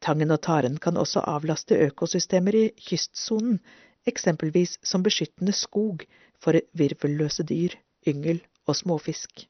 Tangen 0.01 0.33
og 0.33 0.41
taren 0.47 0.79
kan 0.81 0.97
også 0.97 1.21
avlaste 1.29 1.77
økosystemer 1.91 2.57
i 2.57 2.65
kystsonen, 2.81 3.61
eksempelvis 4.09 4.79
som 4.89 5.05
beskyttende 5.05 5.53
skog 5.53 6.07
for 6.41 6.57
virvelløse 6.73 7.45
dyr, 7.45 7.77
yngel 8.09 8.41
og 8.65 8.79
småfisk. 8.81 9.45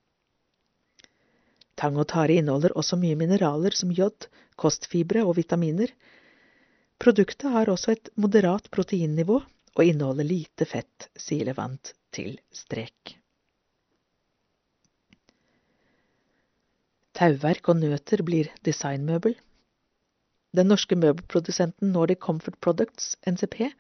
Tang 1.78 1.94
og 1.97 2.09
tare 2.10 2.35
inneholder 2.36 2.75
også 2.77 2.99
mye 2.99 3.17
mineraler 3.17 3.73
som 3.78 3.94
jod, 3.94 4.27
kostfibre 4.59 5.23
og 5.23 5.36
vitaminer. 5.39 5.94
Produktet 7.01 7.49
har 7.49 7.70
også 7.73 7.95
et 7.95 8.11
moderat 8.20 8.67
proteinnivå 8.69 9.39
og 9.41 9.87
inneholder 9.87 10.27
lite 10.29 10.67
fett, 10.69 11.07
sier 11.17 11.47
Levant 11.49 11.95
til 12.12 12.35
strek. 12.53 13.15
Tauverk 17.17 17.70
og 17.73 17.81
nøter 17.81 18.20
blir 18.27 18.51
designmøbel. 18.69 19.33
Den 20.57 20.69
norske 20.69 20.99
møbelprodusenten 20.99 21.93
Nordic 21.95 22.20
Comfort 22.20 22.59
Products, 22.61 23.15
NCP, 23.25 23.70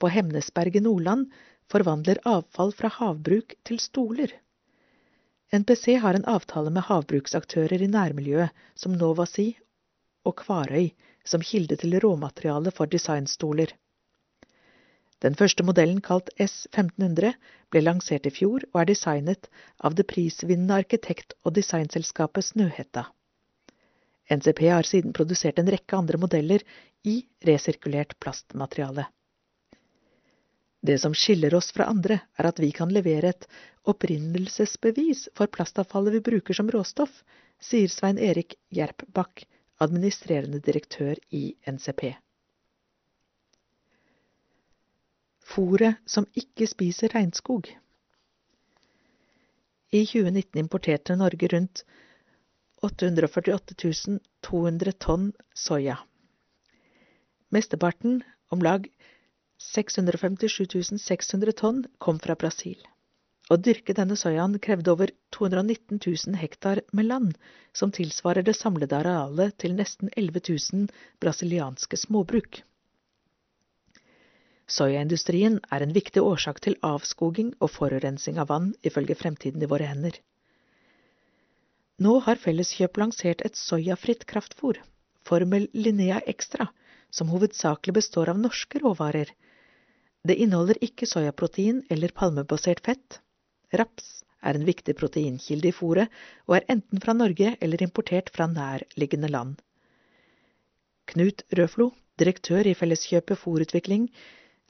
på 0.00 0.08
Hemnesberg 0.08 0.76
i 0.80 0.84
Nordland 0.84 1.28
forvandler 1.70 2.22
avfall 2.24 2.72
fra 2.76 2.88
havbruk 2.96 3.58
til 3.68 3.80
stoler. 3.82 4.32
NPC 5.52 5.98
har 6.00 6.16
en 6.16 6.28
avtale 6.30 6.72
med 6.72 6.86
havbruksaktører 6.88 7.82
i 7.82 7.90
nærmiljøet 7.90 8.56
som 8.78 8.96
Novasi 8.96 9.50
og 10.24 10.38
Kvarøy 10.40 10.92
som 11.24 11.42
kilde 11.42 11.76
til 11.80 11.98
råmateriale 12.00 12.72
for 12.74 12.90
designstoler. 12.90 13.72
Den 15.20 15.36
første 15.36 15.64
modellen, 15.66 16.00
kalt 16.00 16.30
S1500, 16.40 17.34
ble 17.70 17.82
lansert 17.84 18.26
i 18.26 18.32
fjor 18.32 18.64
og 18.72 18.80
er 18.80 18.88
designet 18.88 19.50
av 19.84 19.96
det 19.98 20.06
prisvinnende 20.08 20.78
arkitekt- 20.80 21.36
og 21.44 21.52
designselskapet 21.58 22.46
Snøhetta. 22.46 23.04
NCP 24.30 24.62
har 24.70 24.86
siden 24.86 25.12
produsert 25.12 25.58
en 25.58 25.68
rekke 25.68 25.98
andre 25.98 26.20
modeller 26.22 26.64
i 27.04 27.20
resirkulert 27.44 28.16
plastmateriale. 28.22 29.08
Det 30.80 30.96
som 31.02 31.12
skiller 31.12 31.52
oss 31.54 31.68
fra 31.76 31.90
andre, 31.92 32.22
er 32.38 32.48
at 32.48 32.60
vi 32.62 32.70
kan 32.72 32.88
levere 32.88 33.34
et 33.34 33.44
opprinnelsesbevis 33.90 35.26
for 35.36 35.52
plastavfallet 35.52 36.16
vi 36.16 36.24
bruker 36.30 36.56
som 36.56 36.70
råstoff, 36.72 37.12
sier 37.60 37.92
Svein 37.92 38.16
Erik 38.16 38.56
Gjerpbakk, 38.72 39.44
administrerende 39.80 40.60
direktør 40.60 41.14
i 41.30 41.54
NCP. 41.66 42.12
Fôret 45.50 45.98
som 46.06 46.26
ikke 46.36 46.68
spiser 46.70 47.14
regnskog. 47.14 47.66
I 49.90 50.04
2019 50.06 50.60
importerte 50.60 51.16
Norge 51.16 51.48
rundt 51.52 51.82
848 52.82 54.20
200 54.42 54.92
tonn 54.92 55.32
soya. 55.54 55.96
Mesteparten, 57.50 58.22
om 58.50 58.62
lag 58.62 58.86
657 59.58 60.98
600 61.02 61.52
tonn, 61.52 61.84
kom 61.98 62.20
fra 62.20 62.34
Brasil. 62.34 62.78
Å 63.50 63.56
dyrke 63.58 63.94
denne 63.98 64.14
soyaen 64.14 64.52
krevde 64.62 64.92
over 64.94 65.10
219 65.34 65.98
000 65.98 66.38
hektar 66.38 66.80
med 66.94 67.08
land, 67.08 67.30
som 67.74 67.90
tilsvarer 67.90 68.46
det 68.46 68.54
samlede 68.54 68.94
arealet 68.94 69.56
til 69.58 69.72
nesten 69.74 70.10
11 70.16 70.42
000 70.72 70.84
brasilianske 71.22 71.98
småbruk. 71.98 72.60
Soyaindustrien 74.70 75.56
er 75.74 75.82
en 75.82 75.94
viktig 75.96 76.22
årsak 76.22 76.60
til 76.62 76.76
avskoging 76.86 77.48
og 77.58 77.72
forurensing 77.74 78.38
av 78.38 78.52
vann, 78.52 78.68
ifølge 78.86 79.16
Fremtiden 79.18 79.64
i 79.66 79.68
våre 79.72 79.88
hender. 79.90 80.20
Nå 82.00 82.20
har 82.26 82.38
Felleskjøp 82.38 83.00
lansert 83.02 83.42
et 83.44 83.58
soyafritt 83.58 84.22
kraftfôr, 84.30 84.78
Formel 85.26 85.66
Linea 85.74 86.20
Extra, 86.32 86.68
som 87.10 87.32
hovedsakelig 87.34 87.96
består 87.98 88.30
av 88.30 88.38
norske 88.38 88.78
råvarer. 88.78 89.34
Det 90.22 90.38
inneholder 90.38 90.78
ikke 90.86 91.10
soyaprotein 91.10 91.82
eller 91.90 92.14
palmebasert 92.14 92.84
fett. 92.86 93.18
Raps 93.76 94.24
er 94.42 94.56
en 94.56 94.66
viktig 94.66 94.96
proteinkilde 94.98 95.70
i 95.70 95.76
fôret, 95.76 96.08
og 96.48 96.56
er 96.56 96.66
enten 96.74 97.02
fra 97.02 97.14
Norge 97.16 97.54
eller 97.60 97.82
importert 97.84 98.30
fra 98.34 98.48
nærliggende 98.50 99.30
land. 99.30 99.58
Knut 101.10 101.44
Røflo, 101.58 101.90
direktør 102.18 102.66
i 102.70 102.74
Felleskjøpet 102.78 103.38
Fôrutvikling, 103.40 104.08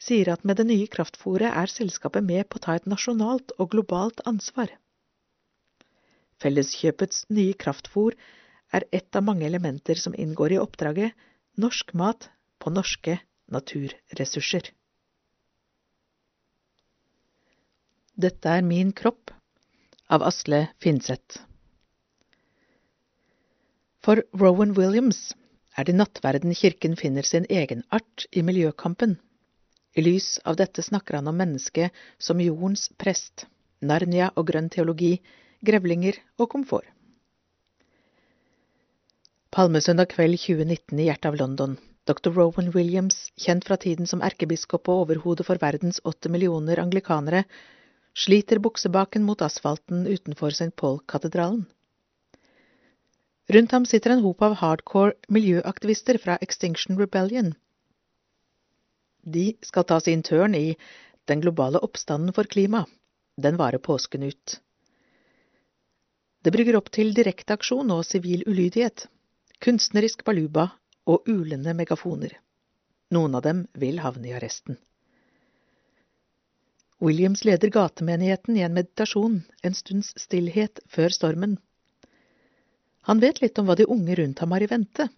sier 0.00 0.30
at 0.32 0.44
med 0.48 0.56
det 0.60 0.66
nye 0.70 0.88
kraftfôret 0.88 1.50
er 1.50 1.70
selskapet 1.70 2.24
med 2.24 2.48
på 2.48 2.58
å 2.58 2.64
ta 2.66 2.76
et 2.78 2.88
nasjonalt 2.88 3.52
og 3.58 3.72
globalt 3.74 4.22
ansvar. 4.30 4.72
Felleskjøpets 6.40 7.26
nye 7.28 7.56
kraftfôr 7.60 8.16
er 8.72 8.86
ett 8.96 9.16
av 9.16 9.26
mange 9.26 9.44
elementer 9.48 10.00
som 10.00 10.16
inngår 10.16 10.56
i 10.56 10.62
oppdraget 10.62 11.28
Norsk 11.60 11.92
mat 12.00 12.30
på 12.62 12.72
norske 12.72 13.18
naturressurser. 13.52 14.70
Dette 18.16 18.48
er 18.48 18.62
min 18.62 18.92
kropp 18.92 19.30
av 20.10 20.22
Asle 20.26 20.68
Finseth. 20.82 21.38
For 24.02 24.22
Rowan 24.34 24.74
Williams 24.74 25.32
er 25.78 25.86
det 25.86 25.94
nattverden 25.94 26.54
kirken 26.56 26.96
finner 26.96 27.22
sin 27.22 27.46
egenart 27.48 28.26
i 28.32 28.42
miljøkampen. 28.42 29.18
I 29.94 30.02
lys 30.02 30.38
av 30.44 30.56
dette 30.56 30.82
snakker 30.82 31.18
han 31.18 31.28
om 31.30 31.38
mennesket 31.38 31.94
som 32.18 32.40
jordens 32.42 32.88
prest, 32.98 33.46
Narnia 33.80 34.30
og 34.36 34.48
grønn 34.50 34.68
teologi, 34.70 35.20
grevlinger 35.64 36.18
og 36.38 36.50
komfort. 36.52 36.88
Palmesøndag 39.50 40.12
kveld 40.12 40.38
2019 40.38 40.98
i 41.00 41.08
hjertet 41.08 41.30
av 41.30 41.38
London. 41.40 41.78
Dr. 42.06 42.30
Rowan 42.34 42.70
Williams, 42.74 43.30
kjent 43.38 43.66
fra 43.66 43.76
tiden 43.76 44.06
som 44.06 44.22
erkebiskop 44.22 44.88
og 44.88 45.04
overhode 45.04 45.44
for 45.46 45.58
verdens 45.62 45.98
åtte 46.06 46.30
millioner 46.30 46.80
anglikanere, 46.82 47.44
sliter 48.14 48.58
buksebaken 48.58 49.22
mot 49.22 49.42
asfalten 49.42 50.06
utenfor 50.06 50.50
St. 50.50 50.76
Paul-katedralen. 50.76 51.66
Rundt 53.50 53.72
ham 53.72 53.86
sitter 53.86 54.10
en 54.14 54.22
hop 54.22 54.42
av 54.42 54.54
hardcore 54.60 55.16
miljøaktivister 55.28 56.18
fra 56.22 56.36
Extinction 56.40 56.98
Rebellion. 56.98 57.54
De 59.22 59.56
skal 59.66 59.84
ta 59.84 60.00
sin 60.00 60.22
tørn 60.22 60.54
i 60.54 60.76
den 61.26 61.40
globale 61.42 61.78
oppstanden 61.82 62.34
for 62.36 62.44
klima. 62.44 62.84
Den 63.36 63.58
varer 63.58 63.78
påsken 63.78 64.22
ut. 64.22 64.60
Det 66.42 66.52
brygger 66.54 66.78
opp 66.78 66.92
til 66.94 67.10
direkteaksjon 67.14 67.90
og 67.92 68.04
sivil 68.08 68.46
ulydighet, 68.48 69.08
kunstnerisk 69.60 70.24
baluba 70.24 70.70
og 71.06 71.28
ulende 71.28 71.74
megafoner. 71.76 72.32
Noen 73.10 73.34
av 73.34 73.44
dem 73.44 73.66
vil 73.74 73.98
havne 74.00 74.30
i 74.30 74.36
arresten. 74.38 74.78
Williams 77.00 77.44
leder 77.44 77.70
gatemenigheten 77.72 78.56
i 78.56 78.64
en 78.66 78.74
meditasjon, 78.76 79.40
en 79.62 79.74
stunds 79.74 80.12
stillhet 80.20 80.82
før 80.88 81.14
stormen. 81.14 81.56
Han 83.08 83.22
vet 83.22 83.40
litt 83.40 83.58
om 83.58 83.68
hva 83.68 83.78
de 83.80 83.88
unge 83.88 84.18
rundt 84.18 84.42
ham 84.44 84.52
har 84.52 84.64
i 84.64 84.68
vente. 84.68 85.08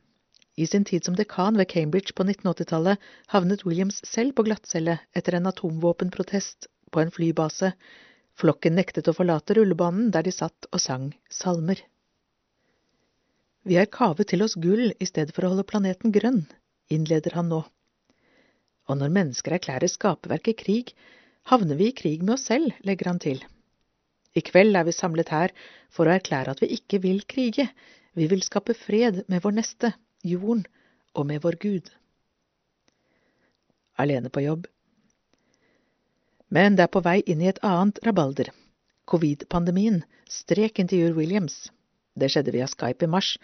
I 0.54 0.66
sin 0.68 0.84
tid 0.84 1.04
som 1.04 1.16
dekan 1.18 1.58
ved 1.58 1.70
Cambridge 1.72 2.14
på 2.14 2.26
1980-tallet 2.28 3.10
havnet 3.34 3.64
Williams 3.66 3.98
selv 4.06 4.36
på 4.36 4.44
glattcelle 4.46 5.00
etter 5.16 5.38
en 5.38 5.50
atomvåpenprotest 5.50 6.68
på 6.92 7.02
en 7.02 7.10
flybase, 7.10 7.72
Flokken 8.40 8.76
nektet 8.78 9.08
å 9.10 9.14
forlate 9.16 9.56
rullebanen 9.58 10.10
der 10.14 10.24
de 10.26 10.32
satt 10.32 10.68
og 10.72 10.80
sang 10.80 11.10
salmer. 11.30 11.82
Vi 13.68 13.76
har 13.78 13.90
kavet 13.92 14.32
til 14.32 14.42
oss 14.42 14.56
gull 14.58 14.90
i 14.98 15.06
stedet 15.06 15.34
for 15.36 15.46
å 15.46 15.52
holde 15.52 15.68
planeten 15.68 16.14
grønn, 16.14 16.46
innleder 16.90 17.36
han 17.38 17.50
nå. 17.52 17.60
Og 18.90 18.98
når 18.98 19.12
mennesker 19.14 19.54
erklærer 19.58 19.90
skaperverket 19.92 20.58
krig, 20.64 20.94
havner 21.50 21.78
vi 21.78 21.90
i 21.90 21.96
krig 21.96 22.22
med 22.22 22.36
oss 22.36 22.46
selv, 22.50 22.74
legger 22.86 23.10
han 23.10 23.20
til. 23.22 23.42
I 24.34 24.40
kveld 24.44 24.76
er 24.76 24.86
vi 24.88 24.94
samlet 24.96 25.32
her 25.32 25.52
for 25.92 26.08
å 26.08 26.14
erklære 26.14 26.54
at 26.54 26.62
vi 26.62 26.70
ikke 26.76 27.02
vil 27.02 27.24
krige, 27.28 27.68
vi 28.16 28.28
vil 28.28 28.44
skape 28.44 28.76
fred 28.76 29.22
med 29.28 29.42
vår 29.44 29.56
neste, 29.58 29.92
jorden, 30.24 30.64
og 31.16 31.26
med 31.28 31.42
vår 31.44 31.58
Gud. 31.60 31.90
Alene 34.00 34.32
på 34.32 34.44
jobb. 34.44 34.66
Men 36.52 36.76
det 36.76 36.86
er 36.86 36.92
på 36.92 37.02
vei 37.04 37.20
inn 37.28 37.40
i 37.44 37.48
et 37.48 37.60
annet 37.64 38.00
rabalder. 38.04 38.50
Covid-pandemien, 39.08 40.02
strek 40.28 40.80
intervjuer 40.80 41.16
Williams. 41.16 41.66
Det 42.16 42.28
skjedde 42.32 42.52
via 42.54 42.68
Skype 42.68 43.04
i 43.04 43.10
mars, 43.10 43.34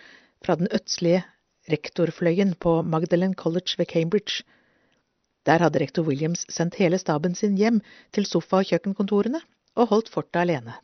fra 0.44 0.56
den 0.60 0.68
ødslige 0.72 1.24
rektorfløyen 1.68 2.54
på 2.60 2.82
Magdalen 2.82 3.34
College 3.34 3.76
ved 3.80 3.88
Cambridge. 3.92 4.44
Der 5.48 5.64
hadde 5.64 5.80
rektor 5.80 6.04
Williams 6.04 6.44
sendt 6.52 6.76
hele 6.76 6.98
staben 7.00 7.34
sin 7.34 7.56
hjem 7.56 7.80
til 8.12 8.26
sofa- 8.28 8.60
og 8.60 8.68
kjøkkenkontorene 8.68 9.40
og 9.78 9.88
holdt 9.92 10.10
fortet 10.12 10.42
alene. 10.42 10.74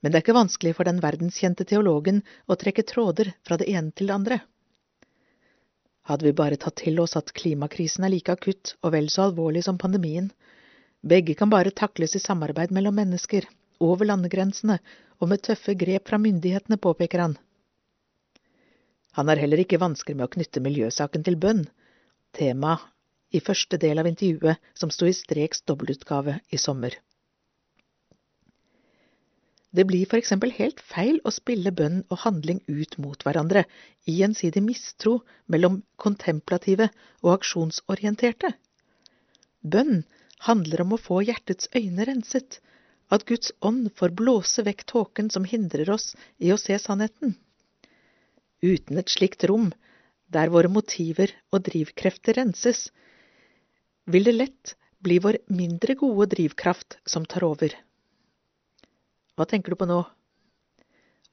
Men 0.00 0.12
det 0.12 0.18
er 0.18 0.24
ikke 0.24 0.36
vanskelig 0.36 0.74
for 0.78 0.88
den 0.88 1.02
verdenskjente 1.04 1.66
teologen 1.68 2.22
å 2.48 2.56
trekke 2.60 2.84
tråder 2.88 3.34
fra 3.44 3.58
det 3.60 3.68
ene 3.72 3.92
til 3.92 4.08
det 4.08 4.16
andre. 4.16 4.38
Hadde 6.08 6.28
vi 6.28 6.34
bare 6.36 6.60
tatt 6.60 6.76
til 6.82 7.00
oss 7.00 7.16
at 7.16 7.32
klimakrisen 7.36 8.04
er 8.04 8.12
like 8.12 8.32
akutt 8.32 8.74
og 8.82 8.92
vel 8.92 9.08
så 9.12 9.26
alvorlig 9.28 9.64
som 9.64 9.80
pandemien. 9.80 10.30
Begge 11.00 11.36
kan 11.36 11.52
bare 11.52 11.72
takles 11.72 12.16
i 12.16 12.20
samarbeid 12.20 12.72
mellom 12.72 12.96
mennesker, 13.00 13.48
over 13.80 14.08
landegrensene 14.08 14.78
og 15.20 15.28
med 15.28 15.42
tøffe 15.44 15.74
grep 15.76 16.08
fra 16.08 16.20
myndighetene, 16.20 16.76
påpeker 16.76 17.24
han. 17.24 17.38
Han 19.16 19.28
har 19.28 19.40
heller 19.40 19.60
ikke 19.60 19.80
vansker 19.80 20.16
med 20.16 20.28
å 20.28 20.32
knytte 20.36 20.62
miljøsaken 20.64 21.24
til 21.24 21.36
bønn, 21.40 21.64
tema 22.36 22.78
i 23.34 23.42
første 23.42 23.78
del 23.82 23.98
av 23.98 24.06
intervjuet 24.08 24.62
som 24.78 24.92
sto 24.94 25.08
i 25.10 25.16
Streks 25.16 25.64
dobbeltutgave 25.68 26.38
i 26.54 26.60
sommer. 26.60 26.94
Det 29.74 29.82
blir 29.90 30.06
for 30.06 30.20
eksempel 30.20 30.52
helt 30.54 30.78
feil 30.86 31.16
å 31.26 31.32
spille 31.34 31.72
bønn 31.74 32.04
og 32.06 32.20
handling 32.22 32.60
ut 32.70 32.94
mot 33.02 33.24
hverandre, 33.26 33.64
i 34.06 34.20
gjensidig 34.20 34.62
mistro 34.62 35.16
mellom 35.50 35.80
kontemplative 35.98 36.86
og 37.24 37.32
aksjonsorienterte. 37.32 38.52
Bønn 39.66 40.04
handler 40.46 40.84
om 40.84 40.94
å 40.94 41.00
få 41.00 41.24
hjertets 41.26 41.72
øyne 41.74 42.06
renset, 42.06 42.60
at 43.10 43.26
Guds 43.26 43.50
ånd 43.66 43.90
får 43.98 44.14
blåse 44.14 44.62
vekk 44.62 44.86
tåken 44.92 45.32
som 45.34 45.48
hindrer 45.48 45.90
oss 45.90 46.12
i 46.38 46.52
å 46.54 46.60
se 46.60 46.78
sannheten. 46.78 47.34
Uten 48.62 49.02
et 49.02 49.10
slikt 49.10 49.42
rom, 49.50 49.72
der 50.30 50.54
våre 50.54 50.70
motiver 50.70 51.34
og 51.50 51.66
drivkrefter 51.66 52.38
renses, 52.38 52.86
vil 54.04 54.24
det 54.24 54.34
lett 54.34 54.74
bli 55.04 55.18
vår 55.18 55.38
mindre 55.46 55.94
gode 56.00 56.26
drivkraft 56.32 56.98
som 57.04 57.26
tar 57.28 57.44
over. 57.44 57.74
Hva 59.36 59.46
tenker 59.50 59.74
du 59.74 59.80
på 59.80 59.88
nå? 59.88 60.02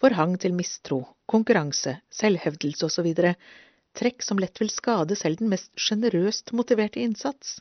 Vår 0.02 0.16
hang 0.18 0.38
til 0.42 0.56
mistro, 0.58 1.04
konkurranse, 1.30 2.00
selvhevdelse 2.10 2.88
osv., 2.88 3.12
trekk 3.98 4.24
som 4.26 4.40
lett 4.42 4.58
vil 4.62 4.72
skade 4.72 5.18
selv 5.20 5.42
den 5.42 5.52
mest 5.52 5.72
sjenerøst 5.78 6.54
motiverte 6.58 7.02
innsats. 7.04 7.60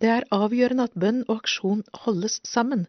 Det 0.00 0.10
er 0.12 0.28
avgjørende 0.34 0.86
at 0.86 0.94
bønn 0.94 1.22
og 1.24 1.40
aksjon 1.40 1.82
holdes 2.04 2.38
sammen. 2.44 2.84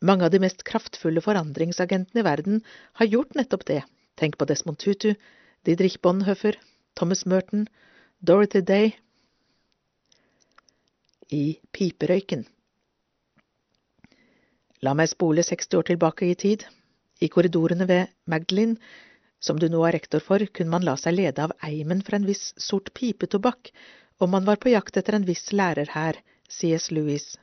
Mange 0.00 0.26
av 0.26 0.32
de 0.34 0.40
mest 0.42 0.62
kraftfulle 0.66 1.22
forandringsagentene 1.24 2.22
i 2.22 2.26
verden 2.26 2.62
har 3.00 3.10
gjort 3.10 3.34
nettopp 3.34 3.66
det. 3.66 3.82
Tenk 4.16 4.38
på 4.38 4.46
Desmond 4.46 4.78
Tutu, 4.78 5.14
Didrik 5.66 6.00
Bonhoeffer, 6.02 6.56
Thomas 6.94 7.26
Merton, 7.26 7.66
Dorothy 8.22 8.62
Day. 8.62 8.94
I 11.32 11.58
piperøyken. 11.72 12.44
La 14.84 14.92
meg 14.92 15.08
spole 15.08 15.42
60 15.46 15.78
år 15.78 15.86
tilbake 15.88 16.28
i 16.28 16.34
tid. 16.36 16.64
I 17.24 17.30
korridorene 17.32 17.86
ved 17.88 18.10
Magdalene, 18.28 18.76
som 19.40 19.58
du 19.60 19.68
nå 19.68 19.80
er 19.86 19.96
rektor 19.96 20.20
for, 20.24 20.44
kunne 20.52 20.72
man 20.72 20.84
la 20.84 20.96
seg 21.00 21.16
lede 21.16 21.44
av 21.44 21.54
eimen 21.64 22.02
fra 22.04 22.18
en 22.18 22.26
viss 22.28 22.52
sort 22.60 22.92
pipetobakk 22.96 23.70
om 24.24 24.30
man 24.30 24.44
var 24.44 24.60
på 24.60 24.72
jakt 24.72 24.96
etter 24.96 25.16
en 25.16 25.26
viss 25.28 25.52
lærer 25.52 25.90
her, 25.94 26.20
C.S. 26.48 26.90
Lewis. 26.90 27.34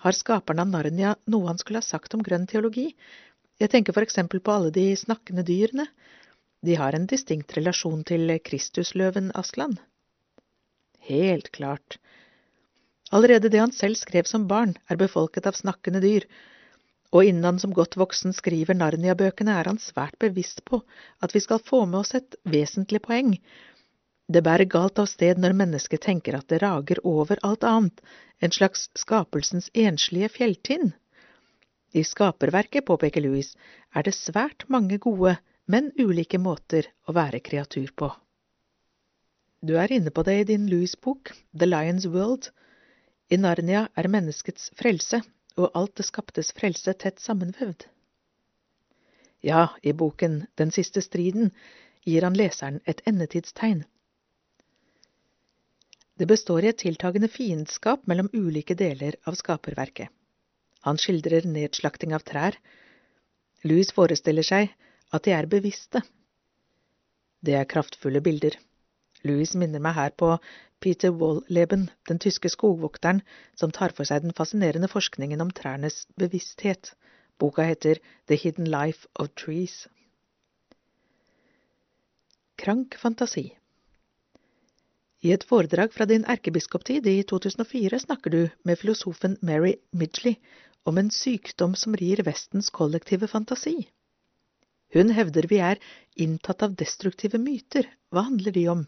Har 0.00 0.16
skaperen 0.16 0.62
av 0.62 0.70
Narnia 0.70 1.16
noe 1.28 1.50
han 1.50 1.58
skulle 1.60 1.82
ha 1.82 1.86
sagt 1.86 2.14
om 2.16 2.22
grønn 2.24 2.46
teologi? 2.48 2.86
Jeg 3.60 3.72
tenker 3.74 3.92
for 3.92 4.06
eksempel 4.06 4.40
på 4.40 4.54
alle 4.54 4.70
de 4.72 4.86
snakkende 4.96 5.44
dyrene. 5.44 5.84
De 6.64 6.76
har 6.80 6.96
en 6.96 7.08
distinkt 7.10 7.52
relasjon 7.58 8.04
til 8.08 8.38
Kristusløven 8.44 9.28
Aslan. 9.36 9.76
Helt 11.10 11.50
klart. 11.52 11.98
Allerede 13.10 13.50
det 13.50 13.58
han 13.58 13.72
selv 13.74 13.98
skrev 13.98 14.28
som 14.30 14.46
barn, 14.48 14.76
er 14.88 14.98
befolket 15.00 15.46
av 15.50 15.58
snakkende 15.58 16.02
dyr, 16.02 16.26
og 17.10 17.26
innen 17.26 17.46
han 17.48 17.58
som 17.58 17.74
godt 17.74 17.96
voksen 17.98 18.34
skriver 18.36 18.76
Narnia-bøkene, 18.78 19.56
er 19.58 19.66
han 19.66 19.80
svært 19.82 20.14
bevisst 20.22 20.62
på 20.64 20.78
at 21.18 21.34
vi 21.34 21.42
skal 21.42 21.58
få 21.58 21.82
med 21.90 22.04
oss 22.04 22.14
et 22.14 22.38
vesentlig 22.46 23.02
poeng. 23.02 23.34
Det 24.30 24.44
bærer 24.46 24.70
galt 24.70 25.00
av 25.02 25.08
sted 25.10 25.40
når 25.42 25.56
mennesket 25.58 26.04
tenker 26.06 26.38
at 26.38 26.46
det 26.52 26.60
rager 26.62 27.02
over 27.02 27.40
alt 27.46 27.66
annet, 27.66 27.98
en 28.38 28.54
slags 28.54 28.86
skapelsens 28.94 29.72
enslige 29.74 30.30
fjelltinn. 30.36 30.92
I 31.90 32.06
skaperverket, 32.06 32.86
påpeker 32.86 33.26
Louis, 33.26 33.50
er 33.90 34.06
det 34.06 34.14
svært 34.14 34.68
mange 34.70 35.00
gode, 35.02 35.34
men 35.66 35.90
ulike 35.98 36.38
måter 36.38 36.86
å 37.10 37.14
være 37.16 37.42
kreatur 37.42 37.90
på. 37.90 38.12
Du 39.66 39.74
er 39.76 39.90
inne 39.92 40.14
på 40.14 40.22
det 40.22 40.36
i 40.38 40.46
din 40.54 40.70
Louis-bok, 40.70 41.34
The 41.58 41.66
Lion's 41.66 42.06
World, 42.06 42.52
i 43.30 43.38
Narnia 43.38 43.86
er 43.94 44.08
menneskets 44.10 44.72
frelse 44.78 45.22
og 45.60 45.70
alt 45.78 45.96
det 46.00 46.06
skaptes 46.08 46.50
frelse 46.56 46.94
tett 46.98 47.22
sammenvevd. 47.22 47.86
Ja, 49.40 49.68
i 49.82 49.92
boken 49.92 50.46
Den 50.58 50.70
siste 50.74 51.00
striden 51.00 51.52
gir 52.04 52.26
han 52.26 52.36
leseren 52.36 52.80
et 52.90 53.00
endetidstegn. 53.06 53.84
Det 56.20 56.26
består 56.28 56.64
i 56.64 56.68
et 56.72 56.80
tiltagende 56.82 57.30
fiendskap 57.32 58.02
mellom 58.10 58.28
ulike 58.34 58.74
deler 58.76 59.16
av 59.24 59.38
skaperverket. 59.38 60.10
Han 60.84 60.98
skildrer 61.00 61.46
nedslakting 61.48 62.12
av 62.16 62.24
trær. 62.28 62.56
Louis 63.64 63.88
forestiller 63.92 64.44
seg 64.44 64.74
at 65.12 65.24
de 65.24 65.32
er 65.36 65.48
bevisste. 65.48 66.02
Det 67.40 67.56
er 67.56 67.68
kraftfulle 67.68 68.20
bilder. 68.20 68.56
Louis 69.24 69.54
minner 69.56 69.80
meg 69.80 69.96
her 69.96 70.12
på 70.16 70.34
Peter 70.80 71.12
Wall-Leben, 71.12 71.90
den 72.08 72.18
tyske 72.18 72.48
skogvokteren, 72.48 73.20
som 73.54 73.70
tar 73.70 73.92
for 73.96 74.08
seg 74.08 74.24
den 74.24 74.34
fascinerende 74.36 74.88
forskningen 74.88 75.40
om 75.44 75.52
trærnes 75.52 76.06
bevissthet. 76.20 76.94
Boka 77.40 77.64
heter 77.68 78.00
The 78.28 78.36
Hidden 78.36 78.68
Life 78.68 79.08
of 79.14 79.28
Trees. 79.36 79.86
Krank 82.60 82.96
fantasi 83.00 83.46
I 85.24 85.32
et 85.32 85.44
foredrag 85.48 85.94
fra 85.94 86.04
din 86.08 86.26
erkebiskoptid 86.28 87.06
i 87.08 87.22
2004 87.28 88.00
snakker 88.04 88.34
du 88.34 88.40
med 88.68 88.80
filosofen 88.80 89.38
Mary 89.40 89.78
Midgley 89.92 90.36
om 90.84 90.98
en 91.00 91.08
sykdom 91.12 91.74
som 91.76 91.96
rir 91.96 92.20
Vestens 92.26 92.68
kollektive 92.70 93.28
fantasi. 93.28 93.88
Hun 94.92 95.12
hevder 95.16 95.46
vi 95.48 95.60
er 95.64 95.80
inntatt 96.16 96.64
av 96.66 96.76
destruktive 96.76 97.38
myter. 97.38 97.88
Hva 98.10 98.26
handler 98.28 98.52
de 98.56 98.66
om? 98.72 98.86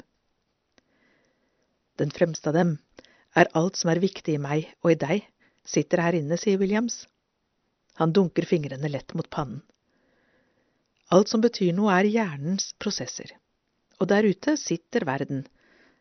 Den 2.02 2.10
fremste 2.10 2.50
av 2.50 2.56
dem 2.58 2.76
er 3.38 3.50
alt 3.58 3.78
som 3.78 3.92
er 3.92 4.02
viktig 4.02 4.34
i 4.34 4.42
meg 4.42 4.66
og 4.82 4.90
i 4.90 4.98
deg, 4.98 5.26
sitter 5.62 6.02
her 6.02 6.16
inne, 6.18 6.38
sier 6.40 6.58
Williams. 6.58 7.04
Han 8.00 8.14
dunker 8.16 8.48
fingrene 8.48 8.90
lett 8.90 9.14
mot 9.14 9.28
pannen. 9.30 9.60
Alt 11.14 11.30
som 11.30 11.44
betyr 11.44 11.74
noe, 11.76 11.92
er 11.94 12.08
hjernens 12.08 12.72
prosesser. 12.82 13.30
Og 14.00 14.08
der 14.10 14.26
ute 14.26 14.56
sitter 14.58 15.06
verden. 15.06 15.44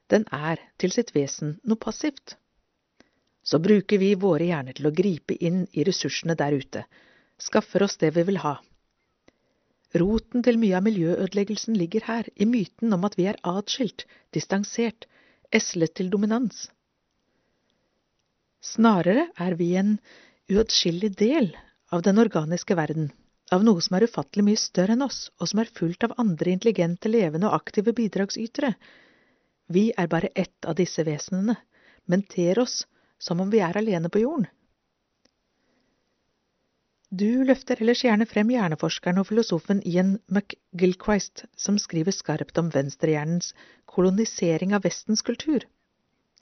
Den 0.09 0.25
er 0.33 0.63
til 0.81 0.93
sitt 0.95 1.13
vesen 1.13 1.57
noe 1.67 1.77
passivt. 1.85 2.37
Så 3.43 3.59
bruker 3.61 4.01
vi 4.01 4.15
våre 4.25 4.47
hjerner 4.49 4.77
til 4.77 4.89
å 4.89 4.95
gripe 4.95 5.37
inn 5.37 5.65
i 5.77 5.85
ressursene 5.85 6.37
der 6.39 6.55
ute, 6.57 6.85
skaffer 7.37 7.85
oss 7.85 7.99
det 8.01 8.13
vi 8.17 8.25
vil 8.31 8.41
ha. 8.41 8.55
Roten 10.01 10.41
til 10.45 10.57
mye 10.57 10.77
av 10.79 10.85
miljøødeleggelsen 10.87 11.75
ligger 11.77 12.07
her, 12.07 12.27
i 12.33 12.47
myten 12.47 12.93
om 12.95 13.05
at 13.05 13.17
vi 13.19 13.27
er 13.27 13.41
atskilt, 13.43 14.05
distansert, 14.31 15.09
eslet 15.51 15.93
til 15.97 16.09
dominans. 16.11 16.69
Snarere 18.61 19.27
er 19.41 19.55
vi 19.57 19.73
en 19.79 19.95
uatskillelig 20.51 21.15
del 21.19 21.49
av 21.91 22.03
den 22.05 22.21
organiske 22.21 22.77
verden, 22.77 23.09
av 23.51 23.65
noe 23.67 23.81
som 23.83 23.97
er 23.97 24.05
ufattelig 24.07 24.45
mye 24.47 24.61
større 24.61 24.95
enn 24.95 25.05
oss, 25.05 25.25
og 25.41 25.49
som 25.49 25.63
er 25.63 25.73
fullt 25.75 26.05
av 26.07 26.15
andre 26.21 26.53
intelligente, 26.53 27.09
levende 27.11 27.49
og 27.49 27.57
aktive 27.57 27.93
bidragsytere. 27.97 28.75
Vi 29.71 29.89
er 29.97 30.07
bare 30.11 30.31
ett 30.35 30.67
av 30.67 30.77
disse 30.79 31.03
vesenene, 31.07 31.57
men 32.05 32.23
ter 32.23 32.59
oss 32.61 32.83
som 33.21 33.41
om 33.41 33.51
vi 33.51 33.59
er 33.63 33.77
alene 33.77 34.09
på 34.09 34.23
jorden. 34.23 34.47
Du 37.11 37.43
løfter 37.43 37.81
ellers 37.83 38.05
gjerne 38.05 38.23
frem 38.23 38.53
hjerneforskeren 38.53 39.17
og 39.19 39.25
filosofen 39.27 39.81
Ian 39.83 40.13
McGilchrist, 40.31 41.41
som 41.59 41.75
skriver 41.75 42.15
skarpt 42.15 42.61
om 42.61 42.69
venstrehjernens 42.71 43.49
kolonisering 43.91 44.71
av 44.77 44.85
Vestens 44.85 45.19
kultur. 45.27 45.65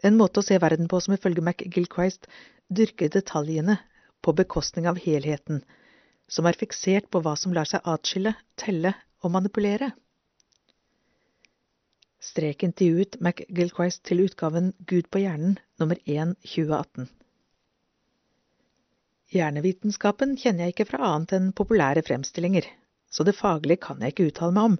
En 0.06 0.19
måte 0.19 0.43
å 0.43 0.45
se 0.45 0.59
verden 0.61 0.85
på 0.91 0.99
som 1.01 1.15
ifølge 1.15 1.41
McGilchrist 1.41 2.30
dyrker 2.69 3.09
detaljene 3.17 3.80
på 4.22 4.35
bekostning 4.38 4.85
av 4.85 5.01
helheten, 5.01 5.64
som 6.30 6.45
er 6.45 6.59
fiksert 6.61 7.09
på 7.09 7.23
hva 7.25 7.33
som 7.33 7.56
lar 7.57 7.65
seg 7.65 7.81
atskille, 7.89 8.35
telle 8.53 8.93
og 9.25 9.33
manipulere. 9.33 9.89
Strek 12.22 12.61
intervjuet 12.67 13.17
McGilchrist 13.17 14.06
til 14.06 14.27
utgaven 14.27 14.75
Gud 14.85 15.09
på 15.09 15.25
hjernen 15.25 15.57
nummer 15.81 15.98
1 16.06 16.38
2018. 16.45 17.09
Hjernevitenskapen 19.30 20.33
kjenner 20.41 20.66
jeg 20.66 20.74
ikke 20.74 20.90
fra 20.90 21.11
annet 21.11 21.35
enn 21.38 21.51
populære 21.58 22.01
fremstillinger, 22.08 22.66
så 23.14 23.25
det 23.27 23.38
faglige 23.38 23.83
kan 23.83 24.01
jeg 24.01 24.16
ikke 24.16 24.30
uttale 24.32 24.56
meg 24.56 24.72
om, 24.72 24.77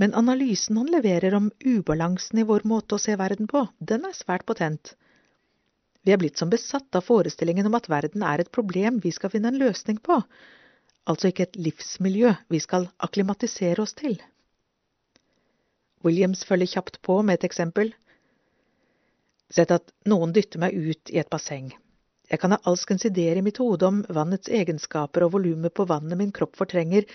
men 0.00 0.16
analysen 0.16 0.78
han 0.80 0.88
leverer 0.92 1.36
om 1.36 1.50
ubalansen 1.64 2.40
i 2.40 2.46
vår 2.48 2.64
måte 2.68 2.96
å 2.96 3.02
se 3.02 3.16
verden 3.20 3.48
på, 3.52 3.66
den 3.80 4.08
er 4.08 4.16
svært 4.16 4.46
potent. 4.48 4.94
Vi 6.06 6.14
er 6.14 6.20
blitt 6.22 6.40
som 6.40 6.52
besatt 6.52 6.96
av 6.96 7.04
forestillingen 7.04 7.68
om 7.68 7.76
at 7.76 7.88
verden 7.92 8.24
er 8.24 8.40
et 8.40 8.52
problem 8.54 9.00
vi 9.04 9.12
skal 9.12 9.32
finne 9.32 9.52
en 9.52 9.60
løsning 9.60 10.00
på, 10.00 10.20
altså 11.04 11.32
ikke 11.32 11.48
et 11.48 11.60
livsmiljø 11.68 12.32
vi 12.52 12.60
skal 12.62 12.88
akklimatisere 13.02 13.82
oss 13.82 13.96
til. 13.98 14.16
Williams 16.06 16.44
følger 16.48 16.76
kjapt 16.76 17.00
på 17.04 17.18
med 17.26 17.40
et 17.40 17.48
eksempel. 17.48 17.90
Sett 19.52 19.72
at 19.74 19.90
noen 20.08 20.32
dytter 20.36 20.62
meg 20.62 20.76
ut 20.76 21.12
i 21.12 21.18
et 21.20 21.32
basseng. 21.32 21.72
Jeg 22.30 22.42
kan 22.42 22.54
ha 22.54 22.58
alskens 22.66 23.06
ideer 23.06 23.38
i 23.38 23.44
mitt 23.46 23.60
hode 23.62 23.86
om 23.86 24.00
vannets 24.10 24.50
egenskaper 24.50 25.26
og 25.26 25.36
volumet 25.36 25.74
på 25.74 25.86
vannet 25.86 26.18
min 26.18 26.32
kropp 26.34 26.56
fortrenger, 26.58 27.06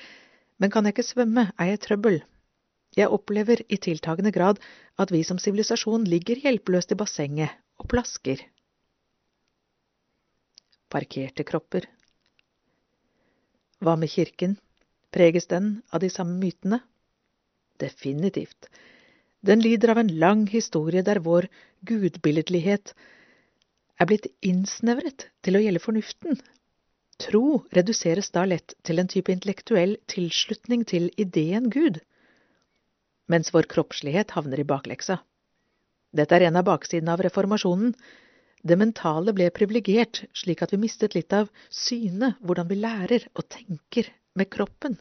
men 0.62 0.72
kan 0.72 0.86
jeg 0.86 0.96
ikke 0.96 1.08
svømme, 1.08 1.50
er 1.60 1.72
jeg 1.74 1.82
trøbbel. 1.86 2.22
Jeg 2.96 3.12
opplever 3.12 3.64
i 3.72 3.80
tiltagende 3.80 4.32
grad 4.36 4.60
at 5.00 5.12
vi 5.12 5.24
som 5.28 5.40
sivilisasjon 5.40 6.08
ligger 6.08 6.40
hjelpeløst 6.44 6.92
i 6.92 7.00
bassenget 7.00 7.60
og 7.80 7.88
plasker. 7.92 8.44
Parkerte 10.92 11.44
kropper. 11.48 11.88
Hva 13.82 13.96
med 14.00 14.12
kirken? 14.12 14.58
Preges 15.12 15.48
den 15.52 15.82
av 15.92 16.04
de 16.04 16.10
samme 16.12 16.38
mytene? 16.40 16.82
Definitivt. 17.80 18.68
Den 19.42 19.64
lider 19.64 19.92
av 19.92 20.04
en 20.04 20.12
lang 20.22 20.46
historie 20.52 21.02
der 21.04 21.20
vår 21.24 21.48
gudbilledlighet 21.88 22.94
er 24.02 24.10
blitt 24.10 24.26
innsnevret 24.42 25.28
til 25.46 25.58
å 25.58 25.62
gjelde 25.62 25.82
fornuften. 25.84 26.40
Tro 27.22 27.62
reduseres 27.76 28.32
da 28.34 28.48
lett 28.50 28.74
til 28.88 29.02
en 29.02 29.10
type 29.12 29.34
intellektuell 29.34 30.00
tilslutning 30.10 30.88
til 30.90 31.12
ideen 31.22 31.70
Gud, 31.74 32.00
mens 33.30 33.54
vår 33.54 33.70
kroppslighet 33.70 34.34
havner 34.34 34.64
i 34.64 34.66
bakleksa. 34.68 35.20
Dette 36.12 36.36
er 36.36 36.48
en 36.48 36.58
av 36.60 36.66
baksidene 36.68 37.14
av 37.14 37.22
reformasjonen. 37.24 37.94
Det 38.62 38.78
mentale 38.78 39.34
ble 39.38 39.48
privilegert, 39.54 40.26
slik 40.36 40.66
at 40.66 40.74
vi 40.74 40.82
mistet 40.82 41.16
litt 41.16 41.34
av 41.34 41.48
synet, 41.70 42.42
hvordan 42.42 42.68
vi 42.70 42.82
lærer 42.82 43.30
og 43.32 43.48
tenker 43.54 44.10
med 44.38 44.50
kroppen. 44.52 44.98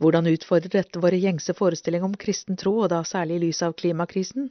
Hvordan 0.00 0.30
utfordrer 0.30 0.78
dette 0.78 1.02
våre 1.02 1.18
gjengse 1.20 1.52
forestillinger 1.58 2.08
om 2.08 2.16
kristen 2.16 2.56
tro, 2.56 2.78
og 2.80 2.88
da 2.94 3.02
særlig 3.04 3.36
i 3.36 3.44
lys 3.48 3.60
av 3.66 3.76
klimakrisen? 3.76 4.48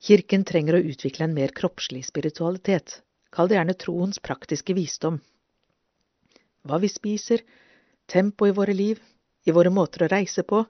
Kirken 0.00 0.44
trenger 0.48 0.78
å 0.78 0.84
utvikle 0.92 1.26
en 1.26 1.34
mer 1.36 1.52
kroppslig 1.56 2.06
spiritualitet, 2.06 3.02
kall 3.28 3.50
det 3.50 3.58
gjerne 3.58 3.76
troens 3.76 4.20
praktiske 4.24 4.72
visdom. 4.76 5.18
Hva 6.64 6.78
vi 6.80 6.88
spiser, 6.88 7.42
tempo 8.08 8.48
i 8.48 8.54
våre 8.56 8.72
liv, 8.76 9.00
i 9.44 9.52
våre 9.52 9.72
måter 9.72 10.04
å 10.04 10.10
reise 10.12 10.44
på. 10.44 10.62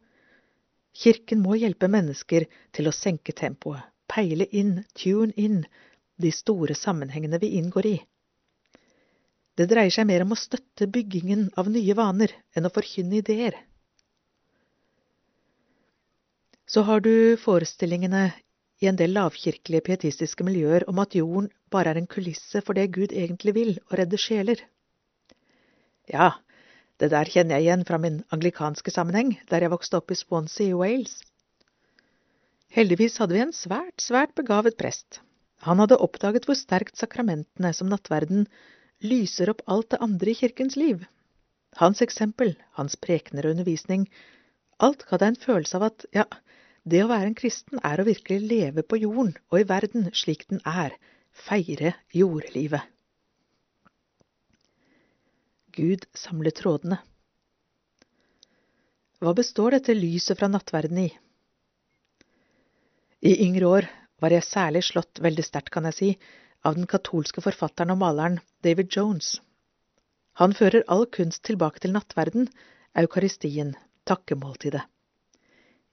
Kirken 0.95 1.43
må 1.45 1.55
hjelpe 1.59 1.89
mennesker 1.91 2.49
til 2.75 2.91
å 2.91 2.95
senke 2.95 3.35
tempoet, 3.37 3.87
peile 4.11 4.49
inn, 4.51 4.81
tune 4.99 5.35
inn, 5.39 5.63
de 6.21 6.35
store 6.35 6.75
sammenhengene 6.75 7.39
vi 7.41 7.55
inngår 7.61 7.87
i. 7.87 7.97
Det 9.55 9.67
dreier 9.71 9.95
seg 9.95 10.07
mer 10.11 10.27
om 10.27 10.35
å 10.35 10.39
støtte 10.39 10.91
byggingen 10.91 11.49
av 11.59 11.71
nye 11.71 11.95
vaner 11.95 12.35
enn 12.57 12.67
å 12.67 12.75
forkynne 12.75 13.21
ideer. 13.23 13.57
Så 16.71 16.83
har 16.87 17.03
du 17.03 17.37
forestillingene 17.41 18.31
i 18.81 18.89
en 18.89 18.97
del 18.97 19.13
lavkirkelige 19.13 19.85
pietistiske 19.87 20.45
miljøer 20.47 20.87
om 20.89 21.01
at 21.03 21.15
jorden 21.17 21.51
bare 21.73 21.93
er 21.93 22.01
en 22.01 22.09
kulisse 22.11 22.63
for 22.65 22.77
det 22.77 22.91
Gud 22.97 23.13
egentlig 23.13 23.55
vil, 23.57 23.73
å 23.91 23.99
redde 24.01 24.21
sjeler. 24.21 24.63
Ja, 26.11 26.33
det 27.01 27.11
der 27.13 27.29
kjenner 27.29 27.57
jeg 27.59 27.69
igjen 27.69 27.85
fra 27.89 28.01
min 28.01 28.23
anglikanske 28.35 28.93
sammenheng, 28.93 29.37
der 29.51 29.65
jeg 29.65 29.73
vokste 29.73 30.01
opp 30.01 30.13
i 30.13 30.19
Swansea 30.19 30.73
i 30.73 30.79
Wales. 30.81 31.21
Heldigvis 32.71 33.19
hadde 33.21 33.37
vi 33.37 33.45
en 33.45 33.57
svært, 33.57 33.99
svært 34.01 34.35
begavet 34.39 34.77
prest. 34.81 35.21
Han 35.67 35.81
hadde 35.83 36.01
oppdaget 36.01 36.47
hvor 36.49 36.57
sterkt 36.57 37.01
sakramentene 37.01 37.73
som 37.77 37.91
nattverden 37.93 38.47
lyser 39.05 39.51
opp 39.53 39.65
alt 39.67 39.91
det 39.93 40.01
andre 40.05 40.33
i 40.33 40.39
kirkens 40.39 40.77
liv. 40.81 41.03
Hans 41.81 42.01
eksempel, 42.05 42.55
hans 42.79 42.97
prekener 42.97 43.47
og 43.47 43.57
undervisning, 43.57 44.07
alt 44.81 45.05
ga 45.09 45.19
deg 45.21 45.33
en 45.33 45.43
følelse 45.45 45.77
av 45.79 45.89
at, 45.91 46.07
ja, 46.17 46.25
det 46.85 47.03
å 47.05 47.11
være 47.11 47.31
en 47.31 47.37
kristen 47.37 47.81
er 47.85 48.01
å 48.01 48.07
virkelig 48.09 48.41
leve 48.47 48.85
på 48.87 48.99
jorden 49.03 49.35
og 49.51 49.61
i 49.61 49.67
verden 49.69 50.09
slik 50.17 50.47
den 50.49 50.63
er, 50.65 50.97
feire 51.31 51.95
jordlivet. 52.17 52.83
Gud 55.77 56.07
samler 56.17 56.55
trådene. 56.57 56.99
Hva 59.21 59.35
består 59.37 59.77
dette 59.77 59.95
lyset 59.95 60.39
fra 60.41 60.49
nattverden 60.49 61.03
i? 61.05 61.11
I 63.21 63.35
yngre 63.45 63.69
år 63.69 63.89
var 64.21 64.33
jeg 64.33 64.49
særlig 64.49 64.83
slått, 64.89 65.21
veldig 65.21 65.45
sterkt 65.45 65.73
kan 65.75 65.87
jeg 65.91 65.97
si, 65.97 66.11
av 66.65 66.77
den 66.77 66.89
katolske 66.89 67.45
forfatteren 67.45 67.93
og 67.95 68.01
maleren 68.01 68.41
David 68.65 68.89
Jones. 68.97 69.39
Han 70.41 70.57
fører 70.57 70.87
all 70.89 71.05
kunst 71.13 71.45
tilbake 71.45 71.85
til 71.85 71.93
nattverden, 71.93 72.49
eukaristien, 72.97 73.75
takkemåltidet. 74.09 74.87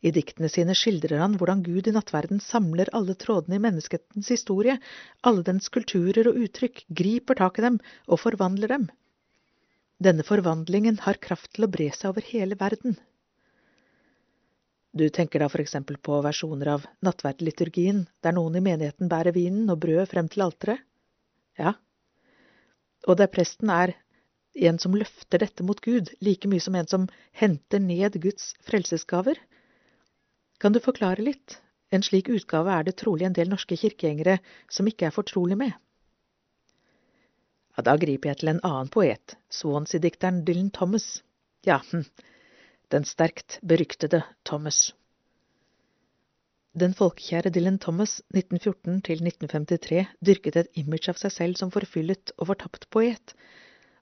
I 0.05 0.11
diktene 0.13 0.49
sine 0.53 0.75
skildrer 0.77 1.23
han 1.23 1.35
hvordan 1.39 1.63
Gud 1.65 1.87
i 1.89 1.93
nattverden 1.95 2.41
samler 2.43 2.91
alle 2.97 3.15
trådene 3.17 3.57
i 3.57 3.63
menneskehetens 3.63 4.29
historie, 4.29 4.77
alle 5.25 5.45
dens 5.47 5.71
kulturer 5.73 6.29
og 6.29 6.37
uttrykk, 6.45 6.83
griper 7.01 7.39
tak 7.39 7.57
i 7.57 7.65
dem 7.65 7.79
og 8.05 8.21
forvandler 8.21 8.75
dem. 8.75 8.87
Denne 9.97 10.25
forvandlingen 10.25 10.99
har 11.07 11.17
kraft 11.17 11.55
til 11.55 11.65
å 11.65 11.71
bre 11.73 11.89
seg 11.89 12.11
over 12.11 12.27
hele 12.29 12.57
verden. 12.59 12.99
Du 14.97 15.07
tenker 15.13 15.41
da 15.41 15.49
for 15.49 15.61
eksempel 15.61 15.97
på 16.01 16.21
versjoner 16.25 16.69
av 16.75 16.85
nattverdliturgien, 17.05 18.05
der 18.21 18.37
noen 18.37 18.57
i 18.57 18.63
menigheten 18.65 19.09
bærer 19.09 19.33
vinen 19.33 19.69
og 19.73 19.81
brødet 19.81 20.11
frem 20.13 20.29
til 20.29 20.45
alteret? 20.45 20.85
Ja. 21.57 21.73
Og 23.09 23.17
der 23.17 23.29
presten 23.33 23.73
er 23.73 23.95
en 24.57 24.79
som 24.81 24.95
løfter 24.97 25.41
dette 25.41 25.65
mot 25.65 25.81
Gud, 25.85 26.13
like 26.21 26.49
mye 26.49 26.61
som 26.61 26.77
en 26.77 26.89
som 26.89 27.05
henter 27.41 27.81
ned 27.81 28.17
Guds 28.21 28.53
frelsesgaver, 28.65 29.37
kan 30.57 30.73
du 30.73 30.79
forklare 30.83 31.21
litt? 31.21 31.59
En 31.89 32.03
slik 32.03 32.29
utgave 32.29 32.73
er 32.73 32.87
det 32.87 32.97
trolig 32.99 33.27
en 33.27 33.35
del 33.35 33.49
norske 33.51 33.77
kirkegjengere 33.79 34.39
som 34.69 34.87
ikke 34.89 35.07
er 35.07 35.15
fortrolig 35.15 35.57
med. 35.59 35.75
Ja, 37.77 37.83
da 37.85 37.93
griper 38.01 38.31
jeg 38.31 38.41
til 38.41 38.51
en 38.51 38.63
annen 38.65 38.89
poet, 38.91 39.37
Swansea-dikteren 39.53 40.41
Dylan 40.47 40.71
Thomas. 40.73 41.21
Ja, 41.67 41.77
hm, 41.91 42.03
den 42.91 43.05
sterkt 43.05 43.59
beryktede 43.61 44.23
Thomas. 44.43 44.91
Den 46.77 46.93
folkekjære 46.97 47.53
Dylan 47.53 47.79
Thomas, 47.81 48.19
1914 48.33 48.99
til 49.05 49.23
1953, 49.23 50.03
dyrket 50.25 50.59
et 50.61 50.81
image 50.81 51.13
av 51.13 51.21
seg 51.21 51.33
selv 51.33 51.61
som 51.61 51.71
forfyllet 51.73 52.33
og 52.37 52.51
fortapt 52.51 52.89
poet, 52.93 53.33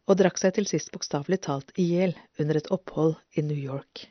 og 0.08 0.20
drakk 0.20 0.42
seg 0.42 0.58
til 0.58 0.68
sist 0.72 0.92
bokstavelig 0.96 1.44
talt 1.48 1.72
i 1.80 1.88
hjel 1.92 2.18
under 2.40 2.60
et 2.60 2.72
opphold 2.72 3.16
i 3.36 3.46
New 3.46 3.60
York. 3.60 4.08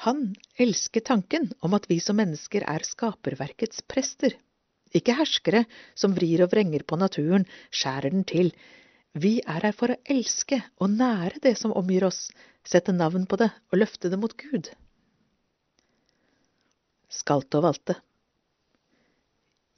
Han 0.00 0.30
elsker 0.56 1.02
tanken 1.04 1.50
om 1.60 1.74
at 1.76 1.84
vi 1.90 1.98
som 2.00 2.16
mennesker 2.16 2.64
er 2.64 2.84
skaperverkets 2.88 3.82
prester, 3.84 4.32
ikke 4.96 5.12
herskere 5.18 5.66
som 5.98 6.14
vrir 6.16 6.40
og 6.40 6.54
vrenger 6.54 6.86
på 6.88 6.96
naturen, 6.96 7.44
skjærer 7.68 8.14
den 8.14 8.24
til. 8.24 8.48
Vi 9.12 9.34
er 9.44 9.66
her 9.66 9.76
for 9.76 9.92
å 9.92 9.98
elske 10.14 10.62
og 10.80 10.94
nære 10.94 11.42
det 11.44 11.52
som 11.60 11.74
omgir 11.76 12.06
oss, 12.08 12.30
sette 12.64 12.94
navn 12.96 13.26
på 13.28 13.36
det 13.42 13.50
og 13.68 13.76
løfte 13.82 14.08
det 14.08 14.18
mot 14.22 14.32
Gud. 14.40 14.70
Skalte 17.12 17.60
og 17.60 17.66
valte 17.68 17.98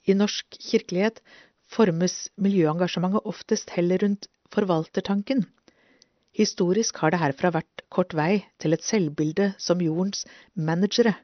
I 0.07 0.15
norsk 0.15 0.55
kirkelighet 0.69 1.19
formes 1.73 2.29
miljøengasjementet 2.39 3.27
oftest 3.27 3.75
heller 3.75 4.05
rundt 4.05 4.31
forvaltertanken, 4.55 5.43
Historisk 6.33 6.97
har 6.97 7.13
det 7.13 7.19
herfra 7.21 7.51
vært 7.53 7.72
kort 7.93 8.15
vei 8.17 8.43
til 8.61 8.75
et 8.75 8.83
selvbilde 8.85 9.53
som 9.61 9.81
jordens 9.83 10.25
managere, 10.53 11.15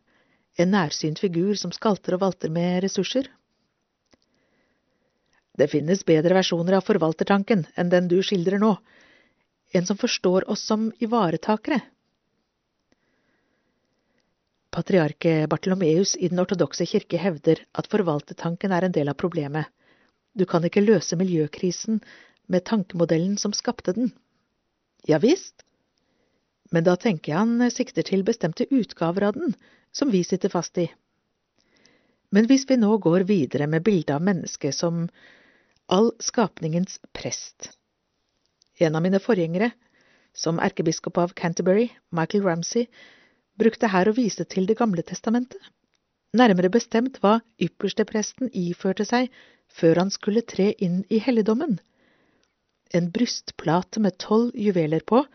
en 0.60 0.74
nærsynt 0.76 1.22
figur 1.24 1.56
som 1.58 1.74
skalter 1.76 2.18
og 2.18 2.24
valter 2.26 2.52
med 2.54 2.84
ressurser. 2.86 3.30
Det 5.60 5.68
finnes 5.72 6.06
bedre 6.08 6.38
versjoner 6.38 6.78
av 6.78 6.86
forvaltertanken 6.88 7.66
enn 7.76 7.92
den 7.92 8.08
du 8.12 8.20
skildrer 8.24 8.62
nå, 8.62 8.76
en 9.76 9.86
som 9.86 9.98
forstår 10.00 10.48
oss 10.50 10.64
som 10.66 10.90
ivaretakere. 11.04 11.82
Patriarke 14.70 15.48
Bartolomeus 15.50 16.14
i 16.16 16.30
Den 16.30 16.40
ortodokse 16.40 16.86
kirke 16.86 17.18
hevder 17.18 17.64
at 17.74 17.90
forvaltertanken 17.90 18.72
er 18.72 18.86
en 18.86 18.96
del 18.96 19.10
av 19.10 19.18
problemet. 19.18 19.66
Du 20.38 20.46
kan 20.46 20.64
ikke 20.64 20.86
løse 20.86 21.18
miljøkrisen 21.18 22.00
med 22.48 22.66
tankemodellen 22.70 23.38
som 23.42 23.54
skapte 23.54 23.96
den. 23.98 24.14
Ja 25.10 25.18
visst, 25.20 25.66
men 26.72 26.86
da 26.86 26.96
tenker 27.00 27.34
jeg 27.34 27.40
han 27.40 27.72
sikter 27.74 28.06
til 28.06 28.24
bestemte 28.26 28.68
utgaver 28.70 29.30
av 29.30 29.38
den, 29.38 29.56
som 29.92 30.12
vi 30.14 30.24
sitter 30.24 30.52
fast 30.54 30.78
i. 30.78 30.88
Men 32.30 32.46
hvis 32.50 32.68
vi 32.70 32.78
nå 32.78 32.92
går 33.02 33.26
videre 33.30 33.66
med 33.68 33.84
bildet 33.86 34.14
av 34.16 34.26
mennesket 34.26 34.76
som 34.78 35.08
all 35.90 36.12
skapningens 36.22 37.00
prest 37.14 37.72
En 38.80 38.96
av 38.96 39.02
mine 39.04 39.20
forgjengere, 39.20 39.74
som 40.32 40.60
erkebiskop 40.64 41.18
av 41.20 41.34
Canterbury, 41.36 41.90
Michael 42.16 42.46
Ramsay, 42.46 42.86
brukte 43.60 43.90
her 43.92 44.08
å 44.08 44.14
vise 44.16 44.46
til 44.46 44.70
Det 44.70 44.78
gamle 44.80 45.04
testamentet, 45.04 45.60
nærmere 46.32 46.70
bestemt 46.72 47.18
hva 47.20 47.42
ypperstepresten 47.60 48.54
iførte 48.56 49.04
seg 49.10 49.28
før 49.68 50.00
han 50.04 50.14
skulle 50.14 50.46
tre 50.48 50.70
inn 50.80 51.02
i 51.10 51.20
helligdommen. 51.20 51.80
En 52.96 53.12
brystplate 53.12 54.00
med 54.00 54.16
tolv 54.22 54.56
juveler 54.56 55.04
på, 55.04 55.26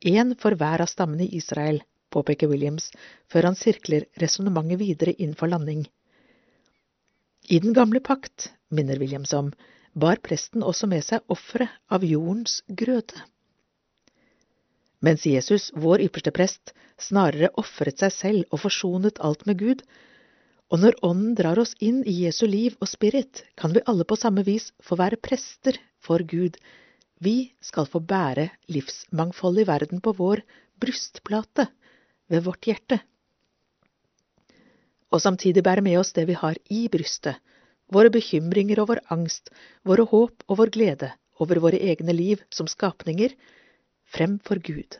én 0.00 0.34
for 0.38 0.54
hver 0.54 0.82
av 0.82 0.90
stammene 0.90 1.26
i 1.26 1.36
Israel, 1.38 1.82
påpeker 2.10 2.48
Williams, 2.48 2.90
før 3.28 3.50
han 3.50 3.58
sirkler 3.58 4.06
resonnementet 4.20 4.80
videre 4.80 5.14
inn 5.18 5.34
for 5.34 5.50
landing. 5.50 5.86
I 7.48 7.58
den 7.64 7.74
gamle 7.76 8.00
pakt, 8.00 8.52
minner 8.70 8.98
Williams 9.00 9.32
om, 9.32 9.52
bar 9.94 10.20
presten 10.22 10.62
også 10.62 10.86
med 10.86 11.04
seg 11.04 11.24
offeret 11.32 11.72
av 11.90 12.04
jordens 12.04 12.62
grøde. 12.68 13.24
Mens 15.00 15.24
Jesus, 15.26 15.70
vår 15.78 16.02
ypperste 16.08 16.32
prest, 16.34 16.72
snarere 16.98 17.52
ofret 17.60 18.02
seg 18.02 18.12
selv 18.12 18.54
og 18.54 18.64
forsonet 18.64 19.20
alt 19.22 19.46
med 19.46 19.60
Gud, 19.60 19.84
og 20.68 20.82
når 20.82 20.98
Ånden 21.06 21.36
drar 21.38 21.58
oss 21.62 21.72
inn 21.80 22.02
i 22.04 22.14
Jesu 22.24 22.44
liv 22.46 22.74
og 22.82 22.90
spirit, 22.90 23.44
kan 23.56 23.72
vi 23.72 23.84
alle 23.88 24.04
på 24.04 24.18
samme 24.20 24.44
vis 24.44 24.72
få 24.84 24.98
være 25.00 25.20
prester 25.22 25.78
for 26.04 26.20
Gud. 26.20 26.58
Vi 27.20 27.52
skal 27.64 27.88
få 27.90 28.00
bære 28.00 28.50
livsmangfoldet 28.70 29.64
i 29.64 29.68
verden 29.68 30.00
på 30.00 30.14
vår 30.18 30.44
brystplate, 30.78 31.66
ved 32.28 32.44
vårt 32.44 32.68
hjerte 32.68 33.00
og 35.10 35.22
samtidig 35.24 35.64
bære 35.64 35.84
med 35.84 35.98
oss 36.00 36.12
det 36.16 36.26
vi 36.28 36.36
har 36.36 36.58
i 36.70 36.86
brystet, 36.92 37.38
våre 37.92 38.12
bekymringer 38.12 38.82
og 38.82 38.90
vår 38.90 39.00
angst, 39.14 39.50
våre 39.84 40.04
håp 40.10 40.44
og 40.46 40.60
vår 40.60 40.72
glede 40.74 41.12
over 41.40 41.60
våre 41.64 41.80
egne 41.80 42.12
liv 42.12 42.42
som 42.52 42.68
skapninger, 42.68 43.32
fremfor 44.04 44.60
Gud. 44.64 44.98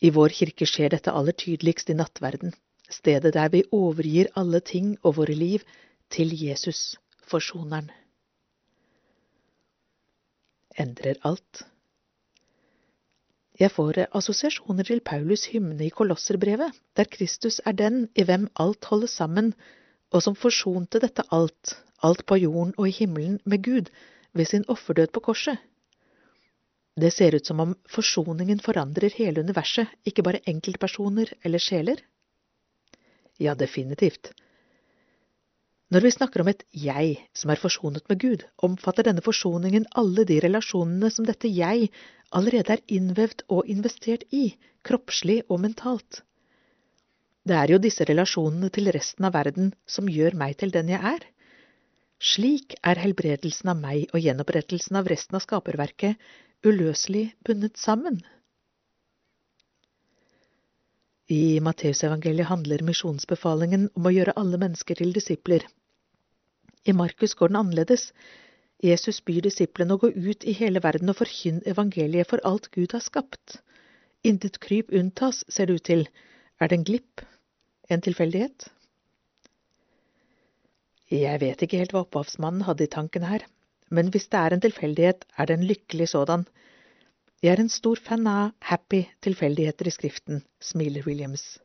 I 0.00 0.10
vår 0.10 0.34
kirke 0.36 0.68
skjer 0.68 0.92
dette 0.92 1.12
aller 1.12 1.36
tydeligst 1.36 1.92
i 1.92 1.96
nattverden, 1.96 2.52
stedet 2.90 3.32
der 3.36 3.48
vi 3.52 3.64
overgir 3.72 4.32
alle 4.36 4.60
ting 4.60 4.96
og 5.02 5.16
våre 5.20 5.36
liv 5.36 5.64
til 6.10 6.32
Jesus, 6.34 6.96
forsoneren. 7.28 7.90
Endrer 10.80 11.20
alt. 11.28 11.64
Jeg 13.60 13.72
får 13.74 13.98
assosiasjoner 14.16 14.86
til 14.88 15.02
Paulus' 15.04 15.50
hymne 15.52 15.84
i 15.84 15.92
Kolosserbrevet, 15.92 16.72
der 16.96 17.10
Kristus 17.12 17.60
er 17.68 17.76
den 17.76 18.06
i 18.16 18.24
hvem 18.24 18.48
alt 18.56 18.84
holder 18.88 19.10
sammen, 19.12 19.52
og 20.10 20.22
som 20.24 20.36
forsonte 20.36 21.02
dette 21.02 21.26
alt, 21.30 21.74
alt 22.02 22.24
på 22.26 22.38
jorden 22.40 22.72
og 22.78 22.88
i 22.88 22.94
himmelen, 22.96 23.40
med 23.44 23.62
Gud 23.62 23.90
ved 24.32 24.48
sin 24.48 24.64
offerdød 24.68 25.12
på 25.12 25.20
korset. 25.20 25.58
Det 27.00 27.12
ser 27.12 27.36
ut 27.36 27.46
som 27.46 27.60
om 27.60 27.76
forsoningen 27.88 28.60
forandrer 28.60 29.12
hele 29.14 29.44
universet, 29.44 29.88
ikke 30.04 30.22
bare 30.22 30.42
enkeltpersoner 30.48 31.32
eller 31.44 31.58
sjeler. 31.58 32.00
Ja, 33.40 33.54
definitivt. 33.54 34.32
Når 35.90 36.04
vi 36.06 36.10
snakker 36.14 36.44
om 36.44 36.48
et 36.52 36.60
jeg 36.70 37.16
som 37.34 37.50
er 37.50 37.58
forsonet 37.58 38.04
med 38.06 38.20
Gud, 38.22 38.42
omfatter 38.62 39.08
denne 39.08 39.24
forsoningen 39.26 39.88
alle 39.98 40.22
de 40.28 40.36
relasjonene 40.44 41.08
som 41.10 41.26
dette 41.26 41.50
jeg 41.50 41.88
allerede 42.30 42.76
er 42.76 42.82
innvevd 42.94 43.42
og 43.50 43.66
investert 43.74 44.22
i, 44.30 44.52
kroppslig 44.86 45.40
og 45.48 45.58
mentalt. 45.64 46.20
Det 47.42 47.56
er 47.58 47.72
jo 47.74 47.80
disse 47.82 48.06
relasjonene 48.06 48.70
til 48.70 48.92
resten 48.94 49.26
av 49.26 49.34
verden 49.34 49.72
som 49.96 50.06
gjør 50.06 50.38
meg 50.38 50.54
til 50.60 50.70
den 50.76 50.92
jeg 50.92 51.02
er. 51.10 51.26
Slik 52.22 52.78
er 52.86 53.02
helbredelsen 53.02 53.72
av 53.74 53.82
meg 53.82 54.14
og 54.14 54.22
gjenopprettelsen 54.22 55.00
av 55.00 55.10
resten 55.10 55.40
av 55.40 55.42
skaperverket 55.42 56.22
uløselig 56.70 57.32
bundet 57.42 57.82
sammen. 57.82 58.20
I 61.30 61.58
Matteusevangeliet 61.62 62.50
handler 62.50 62.86
misjonsbefalingen 62.86 63.90
om 63.98 64.06
å 64.06 64.14
gjøre 64.14 64.38
alle 64.38 64.58
mennesker 64.60 64.98
til 65.02 65.14
disipler. 65.14 65.66
I 66.84 66.92
Markus 66.96 67.34
går 67.34 67.52
den 67.52 67.60
annerledes. 67.60 68.10
Jesus 68.82 69.20
byr 69.24 69.44
disiplene 69.44 69.96
å 69.96 70.00
gå 70.00 70.08
ut 70.14 70.44
i 70.48 70.54
hele 70.56 70.80
verden 70.80 71.12
og 71.12 71.18
forkynne 71.18 71.66
evangeliet 71.68 72.30
for 72.30 72.40
alt 72.48 72.70
Gud 72.72 72.94
har 72.96 73.04
skapt. 73.04 73.58
Intet 74.24 74.60
kryp 74.64 74.92
unntas, 74.92 75.44
ser 75.48 75.68
det 75.68 75.80
ut 75.80 75.86
til. 75.88 76.06
Er 76.60 76.68
det 76.68 76.78
en 76.78 76.86
glipp? 76.88 77.24
En 77.90 78.00
tilfeldighet? 78.04 78.68
Jeg 81.10 81.40
vet 81.42 81.62
ikke 81.64 81.80
helt 81.80 81.92
hva 81.92 82.04
opphavsmannen 82.04 82.64
hadde 82.68 82.86
i 82.86 82.92
tanken 82.92 83.24
her, 83.26 83.42
men 83.90 84.12
hvis 84.14 84.28
det 84.30 84.38
er 84.40 84.54
en 84.54 84.62
tilfeldighet, 84.62 85.24
er 85.36 85.48
det 85.48 85.56
en 85.56 85.66
lykkelig 85.66 86.06
sådan. 86.12 86.44
Jeg 87.42 87.56
er 87.56 87.62
en 87.64 87.72
stor 87.72 87.98
fan 87.98 88.28
av 88.30 88.52
happy 88.62 89.02
tilfeldigheter 89.24 89.88
i 89.88 89.94
skriften, 89.96 90.44
smiler 90.62 91.04
Williams. 91.08 91.58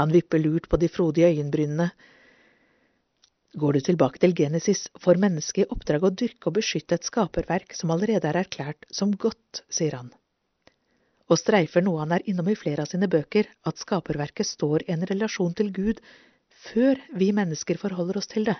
Han 0.00 0.14
vipper 0.14 0.40
lurt 0.40 0.70
på 0.72 0.80
de 0.80 0.88
frodige 0.88 1.28
øyenbrynene 1.28 1.90
Går 3.52 3.76
du 3.76 3.80
tilbake 3.84 4.16
til 4.16 4.32
Genesis, 4.32 4.86
får 4.96 5.18
mennesket 5.20 5.66
i 5.66 5.70
oppdrag 5.74 6.06
å 6.08 6.10
dyrke 6.16 6.48
og 6.48 6.56
beskytte 6.56 6.96
et 6.96 7.04
skaperverk 7.04 7.74
som 7.76 7.90
allerede 7.92 8.30
er 8.30 8.38
erklært 8.40 8.86
som 8.88 9.12
godt, 9.12 9.60
sier 9.68 9.98
han. 9.98 10.08
Og 11.28 11.36
streifer 11.40 11.84
noe 11.84 12.00
han 12.00 12.14
er 12.16 12.24
innom 12.28 12.48
i 12.48 12.56
flere 12.56 12.86
av 12.86 12.88
sine 12.88 13.10
bøker, 13.12 13.50
at 13.68 13.80
skaperverket 13.80 14.48
står 14.48 14.86
i 14.86 14.94
en 14.96 15.04
relasjon 15.08 15.52
til 15.58 15.68
Gud 15.76 16.00
før 16.64 17.00
vi 17.12 17.28
mennesker 17.36 17.80
forholder 17.80 18.22
oss 18.22 18.30
til 18.32 18.48
det. 18.48 18.56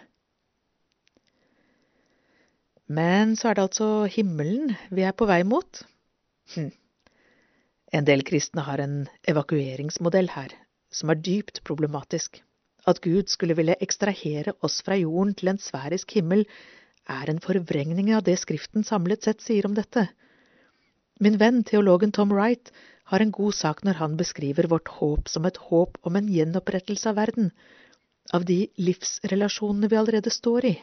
Men 2.93 3.37
så 3.41 3.49
er 3.49 3.57
det 3.57 3.67
altså 3.71 3.91
himmelen 4.13 4.77
vi 4.93 5.09
er 5.09 5.17
på 5.17 5.25
vei 5.31 5.41
mot. 5.49 5.85
Hm. 6.53 6.69
En 7.97 8.09
del 8.09 8.25
kristne 8.29 8.65
har 8.69 8.81
en 8.85 9.07
evakueringsmodell 9.29 10.29
her, 10.37 10.53
som 10.93 11.13
er 11.13 11.21
dypt 11.21 11.63
problematisk. 11.65 12.43
At 12.87 13.01
Gud 13.01 13.31
skulle 13.31 13.55
ville 13.55 13.77
ekstrahere 13.85 14.55
oss 14.67 14.81
fra 14.83 14.97
jorden 14.99 15.35
til 15.39 15.53
en 15.53 15.61
sfærisk 15.63 16.17
himmel, 16.19 16.47
er 17.09 17.31
en 17.31 17.43
forvrengning 17.43 18.11
av 18.15 18.25
det 18.27 18.39
Skriften 18.41 18.87
samlet 18.87 19.27
sett 19.27 19.43
sier 19.43 19.67
om 19.69 19.75
dette. 19.75 20.09
Min 21.23 21.39
venn, 21.39 21.63
teologen 21.63 22.13
Tom 22.13 22.33
Wright, 22.35 22.73
har 23.13 23.23
en 23.23 23.35
god 23.35 23.55
sak 23.55 23.83
når 23.87 23.99
han 24.01 24.17
beskriver 24.17 24.71
vårt 24.71 24.89
håp 24.99 25.29
som 25.29 25.47
et 25.47 25.59
håp 25.69 25.99
om 26.03 26.17
en 26.17 26.31
gjenopprettelse 26.31 27.11
av 27.11 27.19
verden, 27.21 27.53
av 28.33 28.47
de 28.49 28.65
livsrelasjonene 28.79 29.91
vi 29.91 29.99
allerede 29.99 30.31
står 30.31 30.69
i. 30.71 30.75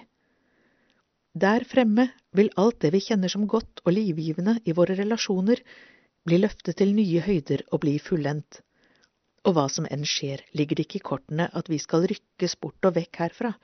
Der 1.39 1.63
fremme 1.67 2.09
vil 2.35 2.51
alt 2.57 2.79
det 2.83 2.91
vi 2.95 3.03
kjenner 3.05 3.31
som 3.31 3.47
godt 3.47 3.83
og 3.85 3.93
livgivende 3.95 4.59
i 4.65 4.75
våre 4.75 4.95
relasjoner, 4.99 5.61
bli 6.25 6.39
løftet 6.41 6.77
til 6.79 6.93
nye 6.95 7.21
høyder 7.25 7.63
og 7.71 7.81
bli 7.85 7.95
fullendt. 8.03 8.61
Og 9.49 9.55
hva 9.57 9.65
som 9.73 9.87
enn 9.89 10.05
skjer, 10.05 10.43
ligger 10.53 10.77
det 10.77 10.83
ikke 10.85 10.99
i 10.99 11.07
kortene 11.09 11.47
at 11.57 11.69
vi 11.71 11.79
skal 11.81 12.03
rykkes 12.11 12.53
bort 12.61 12.85
og 12.85 12.93
vekk 12.99 13.17
herfra, 13.23 13.55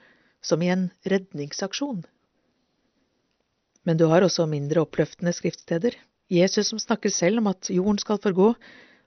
som 0.41 0.63
i 0.65 0.71
en 0.73 0.87
redningsaksjon. 1.05 1.99
Men 3.85 3.99
du 4.01 4.07
har 4.09 4.25
også 4.25 4.47
mindre 4.49 4.81
oppløftende 4.81 5.33
skriftsteder. 5.37 5.93
Jesus 6.33 6.71
som 6.71 6.81
snakker 6.81 7.13
selv 7.13 7.43
om 7.43 7.51
at 7.51 7.69
jorden 7.69 8.01
skal 8.01 8.17
forgå, 8.23 8.47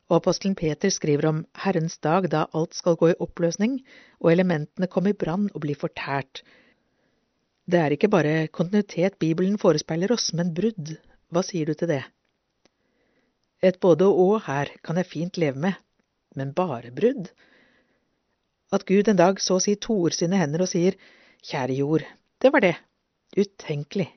og 0.08 0.14
apostelen 0.20 0.54
Peter 0.54 0.92
skriver 0.94 1.26
om 1.32 1.40
Herrens 1.64 1.98
dag 1.98 2.28
da 2.30 2.44
alt 2.54 2.78
skal 2.78 2.96
gå 3.00 3.10
i 3.10 3.18
oppløsning 3.18 3.80
og 4.22 4.30
elementene 4.32 4.86
komme 4.86 5.10
i 5.10 5.18
brann 5.18 5.50
og 5.50 5.64
bli 5.66 5.74
fortært. 5.74 6.44
Det 7.66 7.82
er 7.82 7.96
ikke 7.96 8.12
bare 8.14 8.46
kontinuitet 8.54 9.18
Bibelen 9.18 9.58
forespeiler 9.58 10.14
oss, 10.14 10.30
men 10.32 10.54
brudd. 10.54 10.94
Hva 11.28 11.42
sier 11.44 11.66
du 11.66 11.74
til 11.74 11.90
det? 11.90 12.04
Et 13.66 13.76
både 13.82 14.06
og 14.06 14.46
her 14.46 14.70
kan 14.86 14.96
jeg 14.96 15.10
fint 15.10 15.42
leve 15.42 15.58
med, 15.66 15.74
men 16.38 16.54
bare 16.56 16.94
brudd. 16.94 17.30
At 18.72 18.84
Gud 18.88 19.08
en 19.08 19.18
dag 19.20 19.40
så 19.40 19.56
å 19.58 19.64
si 19.64 19.74
toer 19.80 20.14
sine 20.16 20.40
hender 20.40 20.64
og 20.64 20.70
sier, 20.72 20.98
Kjære 21.48 21.76
jord, 21.78 22.04
det 22.42 22.50
var 22.52 22.64
det, 22.64 22.74
utenkelig. 23.38 24.08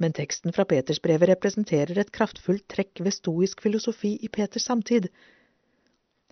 Men 0.00 0.14
teksten 0.16 0.54
fra 0.56 0.64
Petersbrevet 0.64 1.28
representerer 1.28 1.98
et 2.00 2.12
kraftfullt 2.16 2.64
trekk 2.72 3.02
ved 3.04 3.12
stoisk 3.12 3.60
filosofi 3.60 4.14
i 4.24 4.30
Peters 4.32 4.64
samtid. 4.70 5.10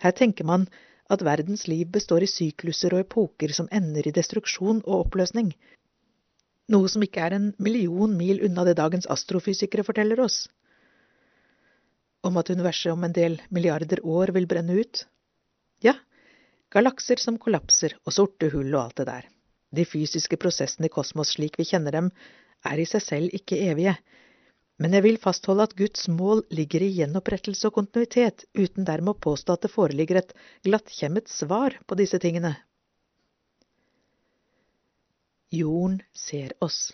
Her 0.01 0.15
tenker 0.17 0.49
man 0.49 0.65
at 1.13 1.25
verdens 1.25 1.67
liv 1.69 1.89
består 1.93 2.25
i 2.25 2.31
sykluser 2.31 2.97
og 2.97 3.05
epoker 3.05 3.53
som 3.57 3.69
ender 3.73 4.09
i 4.09 4.15
destruksjon 4.15 4.81
og 4.87 5.05
oppløsning. 5.07 5.53
noe 6.69 6.89
som 6.93 7.03
ikke 7.05 7.23
er 7.25 7.33
en 7.33 7.53
million 7.65 8.13
mil 8.17 8.43
unna 8.45 8.65
det 8.69 8.75
dagens 8.77 9.07
astrofysikere 9.09 9.85
forteller 9.85 10.21
oss. 10.21 10.49
Om 12.27 12.37
at 12.41 12.51
universet 12.51 12.93
om 12.93 13.05
en 13.07 13.15
del 13.15 13.39
milliarder 13.55 14.03
år 14.07 14.33
vil 14.35 14.49
brenne 14.51 14.75
ut? 14.81 15.05
Ja, 15.85 15.95
galakser 16.75 17.21
som 17.23 17.39
kollapser 17.39 17.95
og 18.05 18.15
sorte 18.17 18.51
hull 18.53 18.73
og 18.75 18.83
alt 18.83 19.01
det 19.01 19.09
der. 19.11 19.29
De 19.71 19.85
fysiske 19.85 20.39
prosessene 20.41 20.89
i 20.89 20.93
kosmos 20.93 21.37
slik 21.37 21.59
vi 21.61 21.69
kjenner 21.69 21.95
dem, 21.95 22.11
er 22.67 22.81
i 22.81 22.87
seg 22.89 23.05
selv 23.05 23.37
ikke 23.37 23.61
evige, 23.69 23.95
men 24.79 24.95
jeg 24.95 25.05
vil 25.05 25.19
fastholde 25.19 25.67
at 25.67 25.75
Guds 25.79 26.07
mål 26.11 26.45
ligger 26.55 26.85
i 26.87 26.93
gjenopprettelse 27.01 27.67
og 27.67 27.75
kontinuitet, 27.81 28.45
uten 28.55 28.87
dermed 28.87 29.17
å 29.17 29.23
påstå 29.27 29.57
at 29.57 29.67
det 29.67 29.73
foreligger 29.73 30.21
et 30.21 30.35
glattkjemmet 30.67 31.31
svar 31.31 31.75
på 31.87 31.99
disse 31.99 32.21
tingene. 32.23 32.55
Jorden 35.51 35.99
ser 36.15 36.55
oss. 36.63 36.93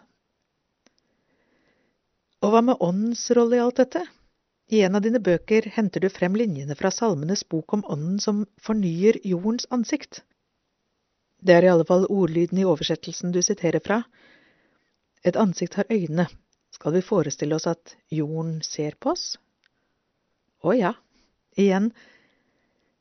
Og 2.41 2.53
hva 2.55 2.62
med 2.65 2.81
åndens 2.81 3.27
rolle 3.36 3.59
i 3.59 3.65
alt 3.65 3.83
dette? 3.83 4.05
I 4.73 4.81
en 4.81 4.97
av 4.97 5.02
dine 5.05 5.20
bøker 5.20 5.67
henter 5.75 6.01
du 6.01 6.09
frem 6.09 6.36
linjene 6.41 6.76
fra 6.78 6.91
Salmenes 6.94 7.44
bok 7.49 7.73
om 7.76 7.84
ånden 7.84 8.20
som 8.20 8.44
fornyer 8.65 9.18
jordens 9.25 9.67
ansikt. 9.70 10.23
Det 11.44 11.59
er 11.59 11.67
i 11.67 11.73
alle 11.73 11.84
fall 11.84 12.07
ordlyden 12.09 12.59
i 12.59 12.65
oversettelsen 12.65 13.34
du 13.34 13.43
siterer 13.44 13.83
fra. 13.84 14.02
Et 15.25 15.36
ansikt 15.36 15.76
har 15.81 15.91
øyne. 15.93 16.26
Skal 16.73 16.97
vi 16.97 17.05
forestille 17.05 17.55
oss 17.55 17.68
at 17.70 17.94
jorden 18.10 18.62
ser 18.65 18.97
på 19.01 19.12
oss? 19.12 19.34
Å 20.65 20.73
ja, 20.73 20.94
igjen, 21.60 21.91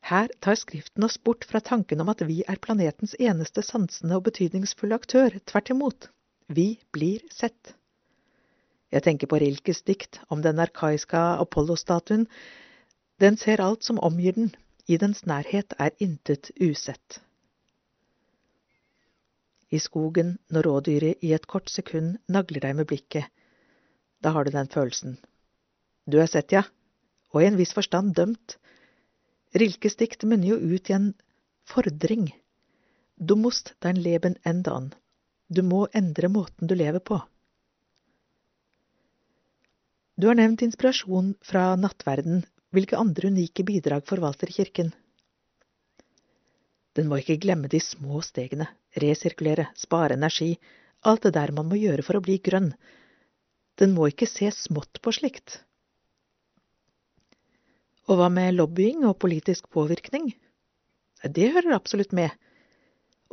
her 0.04 0.28
tar 0.44 0.58
Skriften 0.60 1.06
oss 1.06 1.16
bort 1.16 1.46
fra 1.48 1.62
tanken 1.64 2.02
om 2.04 2.10
at 2.12 2.20
vi 2.28 2.42
er 2.44 2.60
planetens 2.60 3.16
eneste 3.16 3.64
sansende 3.64 4.18
og 4.18 4.26
betydningsfulle 4.28 5.00
aktør. 5.00 5.38
Tvert 5.48 5.72
imot. 5.72 6.10
Vi 6.52 6.74
blir 6.92 7.24
sett. 7.32 7.72
Jeg 8.94 9.02
tenker 9.02 9.26
på 9.26 9.40
Rilkes 9.42 9.82
dikt 9.82 10.20
om 10.30 10.42
den 10.42 10.60
arkaiske 10.62 11.18
Apollo-statuen. 11.42 12.28
Den 13.18 13.36
ser 13.40 13.62
alt 13.64 13.82
som 13.82 13.98
omgir 13.98 14.36
den. 14.36 14.52
I 14.86 14.98
dens 15.00 15.24
nærhet 15.26 15.74
er 15.80 15.94
intet 15.98 16.50
usett. 16.60 17.18
I 19.72 19.80
skogen, 19.80 20.36
når 20.52 20.68
rådyret 20.68 21.24
i 21.24 21.32
et 21.34 21.46
kort 21.50 21.72
sekund 21.72 22.18
nagler 22.28 22.62
deg 22.62 22.76
med 22.78 22.86
blikket, 22.86 23.26
da 24.22 24.34
har 24.36 24.44
du 24.44 24.52
den 24.54 24.68
følelsen. 24.70 25.16
Du 26.06 26.20
er 26.20 26.28
sett, 26.30 26.52
ja, 26.52 26.62
og 27.32 27.42
i 27.42 27.48
en 27.48 27.58
viss 27.58 27.74
forstand 27.74 28.14
dømt 28.14 28.58
Rilkes 29.54 29.94
dikt 29.98 30.24
munner 30.26 30.48
jo 30.48 30.56
ut 30.58 30.90
i 30.90 30.94
en 30.96 31.12
fordring. 31.70 32.26
Du 33.16 33.36
must 33.38 33.74
dein 33.84 34.00
Leben 34.02 34.34
ändern. 34.42 34.88
Du 35.46 35.62
må 35.62 35.86
endre 35.94 36.28
måten 36.28 36.66
du 36.66 36.74
lever 36.74 36.98
på. 36.98 37.20
Du 40.16 40.26
har 40.26 40.34
nevnt 40.38 40.62
inspirasjon 40.62 41.34
fra 41.42 41.76
nattverden. 41.76 42.44
Hvilke 42.70 42.98
andre 42.98 43.28
unike 43.28 43.64
bidrag 43.66 44.06
forvalter 44.06 44.46
Kirken? 44.46 44.92
Den 46.94 47.08
må 47.10 47.18
ikke 47.18 47.40
glemme 47.42 47.66
de 47.70 47.80
små 47.82 48.20
stegene, 48.22 48.68
resirkulere, 49.02 49.66
spare 49.74 50.14
energi, 50.14 50.52
alt 51.02 51.26
det 51.26 51.32
der 51.34 51.50
man 51.56 51.66
må 51.66 51.78
gjøre 51.80 52.04
for 52.06 52.18
å 52.18 52.22
bli 52.22 52.36
grønn. 52.38 52.70
Den 53.78 53.96
må 53.96 54.06
ikke 54.10 54.30
se 54.30 54.52
smått 54.54 55.02
på 55.02 55.14
slikt. 55.18 55.58
Og 58.06 58.20
hva 58.20 58.30
med 58.30 58.54
lobbying 58.54 59.02
og 59.08 59.18
politisk 59.18 59.66
påvirkning? 59.74 60.30
Det 61.26 61.50
hører 61.56 61.74
absolutt 61.74 62.14
med. 62.14 62.30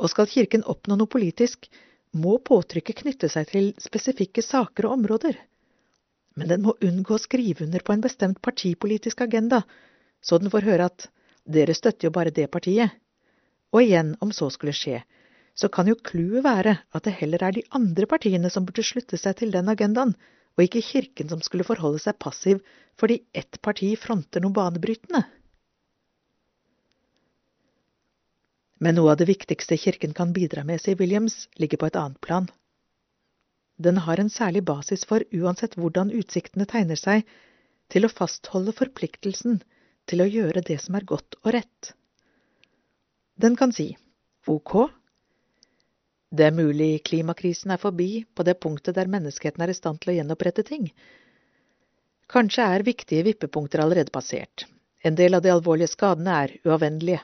Og 0.02 0.10
skal 0.10 0.26
Kirken 0.26 0.66
oppnå 0.66 0.98
noe 0.98 1.10
politisk, 1.14 1.70
må 2.10 2.40
påtrykket 2.42 3.04
knytte 3.04 3.30
seg 3.30 3.46
til 3.54 3.72
spesifikke 3.78 4.42
saker 4.42 4.90
og 4.90 4.98
områder. 4.98 5.38
Men 6.36 6.48
den 6.48 6.62
må 6.64 6.76
unngå 6.80 7.16
å 7.16 7.20
skrive 7.20 7.66
under 7.66 7.84
på 7.84 7.94
en 7.94 8.04
bestemt 8.04 8.40
partipolitisk 8.44 9.20
agenda, 9.20 9.62
så 10.22 10.38
den 10.40 10.52
får 10.52 10.68
høre 10.68 10.88
at 10.88 11.08
dere 11.44 11.74
støtter 11.74 12.08
jo 12.08 12.14
bare 12.14 12.32
det 12.34 12.48
partiet. 12.52 12.94
Og 13.72 13.82
igjen, 13.82 14.14
om 14.20 14.32
så 14.32 14.48
skulle 14.52 14.74
skje, 14.76 15.02
så 15.54 15.68
kan 15.68 15.88
jo 15.88 15.98
clouet 16.00 16.44
være 16.44 16.76
at 16.92 17.04
det 17.04 17.16
heller 17.18 17.44
er 17.44 17.56
de 17.56 17.64
andre 17.76 18.08
partiene 18.08 18.50
som 18.52 18.64
burde 18.68 18.84
slutte 18.86 19.18
seg 19.20 19.36
til 19.40 19.52
den 19.52 19.68
agendaen, 19.68 20.14
og 20.56 20.64
ikke 20.64 20.84
Kirken 20.84 21.30
som 21.32 21.42
skulle 21.44 21.66
forholde 21.68 22.00
seg 22.02 22.18
passiv 22.20 22.60
fordi 23.00 23.22
ett 23.32 23.60
parti 23.64 23.94
fronter 23.96 24.44
noe 24.44 24.52
banebrytende. 24.56 25.22
Men 28.82 28.98
noe 28.98 29.12
av 29.12 29.20
det 29.20 29.28
viktigste 29.30 29.78
Kirken 29.78 30.12
kan 30.16 30.32
bidra 30.36 30.64
med, 30.66 30.80
sier 30.82 30.98
Williams, 30.98 31.46
ligger 31.60 31.80
på 31.80 31.88
et 31.88 31.98
annet 32.00 32.20
plan. 32.24 32.48
Den 33.76 33.98
har 34.04 34.20
en 34.20 34.30
særlig 34.30 34.64
basis 34.64 35.04
for, 35.08 35.24
uansett 35.32 35.74
hvordan 35.78 36.12
utsiktene 36.14 36.66
tegner 36.68 36.98
seg, 36.98 37.24
til 37.92 38.06
å 38.06 38.12
fastholde 38.12 38.72
forpliktelsen 38.76 39.60
til 40.08 40.22
å 40.22 40.28
gjøre 40.28 40.62
det 40.66 40.78
som 40.82 40.96
er 40.96 41.06
godt 41.08 41.36
og 41.42 41.52
rett. 41.56 41.92
Den 43.36 43.56
kan 43.56 43.72
si 43.72 43.92
ok, 44.46 44.90
det 46.32 46.46
er 46.48 46.56
mulig 46.56 47.02
klimakrisen 47.04 47.72
er 47.74 47.80
forbi 47.80 48.24
på 48.24 48.44
det 48.46 48.56
punktet 48.60 48.96
der 48.96 49.10
menneskeheten 49.12 49.64
er 49.64 49.72
i 49.72 49.76
stand 49.76 50.00
til 50.00 50.12
å 50.12 50.16
gjenopprette 50.16 50.64
ting. 50.64 50.86
Kanskje 52.32 52.64
er 52.64 52.86
viktige 52.86 53.26
vippepunkter 53.26 53.82
allerede 53.84 54.14
passert. 54.14 54.64
En 55.04 55.18
del 55.18 55.34
av 55.36 55.42
de 55.44 55.50
alvorlige 55.52 55.92
skadene 55.92 56.36
er 56.44 56.54
uavvendelige. 56.64 57.20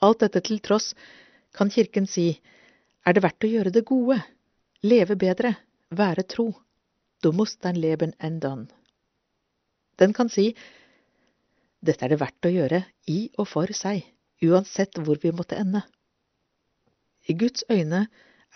Alt 0.00 0.22
dette 0.24 0.40
til 0.46 0.62
tross 0.64 0.94
kan 1.52 1.68
Kirken 1.72 2.06
si 2.08 2.30
er 3.04 3.16
det 3.16 3.24
verdt 3.24 3.44
å 3.44 3.50
gjøre 3.50 3.72
det 3.74 3.84
gode, 3.88 4.16
leve 4.86 5.16
bedre, 5.20 5.52
være 5.90 6.22
tro. 6.22 6.52
Du 7.22 7.32
musst 7.32 7.60
dein 7.62 7.76
Leben 7.76 8.14
ändern. 8.18 8.68
Den 9.98 10.12
kan 10.12 10.28
si 10.28 10.54
dette 11.80 12.04
er 12.04 12.12
det 12.12 12.20
verdt 12.20 12.46
å 12.46 12.52
gjøre 12.52 12.82
i 13.08 13.30
og 13.40 13.48
for 13.48 13.70
seg, 13.76 14.04
uansett 14.44 14.98
hvor 15.00 15.20
vi 15.22 15.32
måtte 15.32 15.56
ende. 15.56 15.82
I 17.28 17.36
Guds 17.36 17.64
øyne 17.72 18.06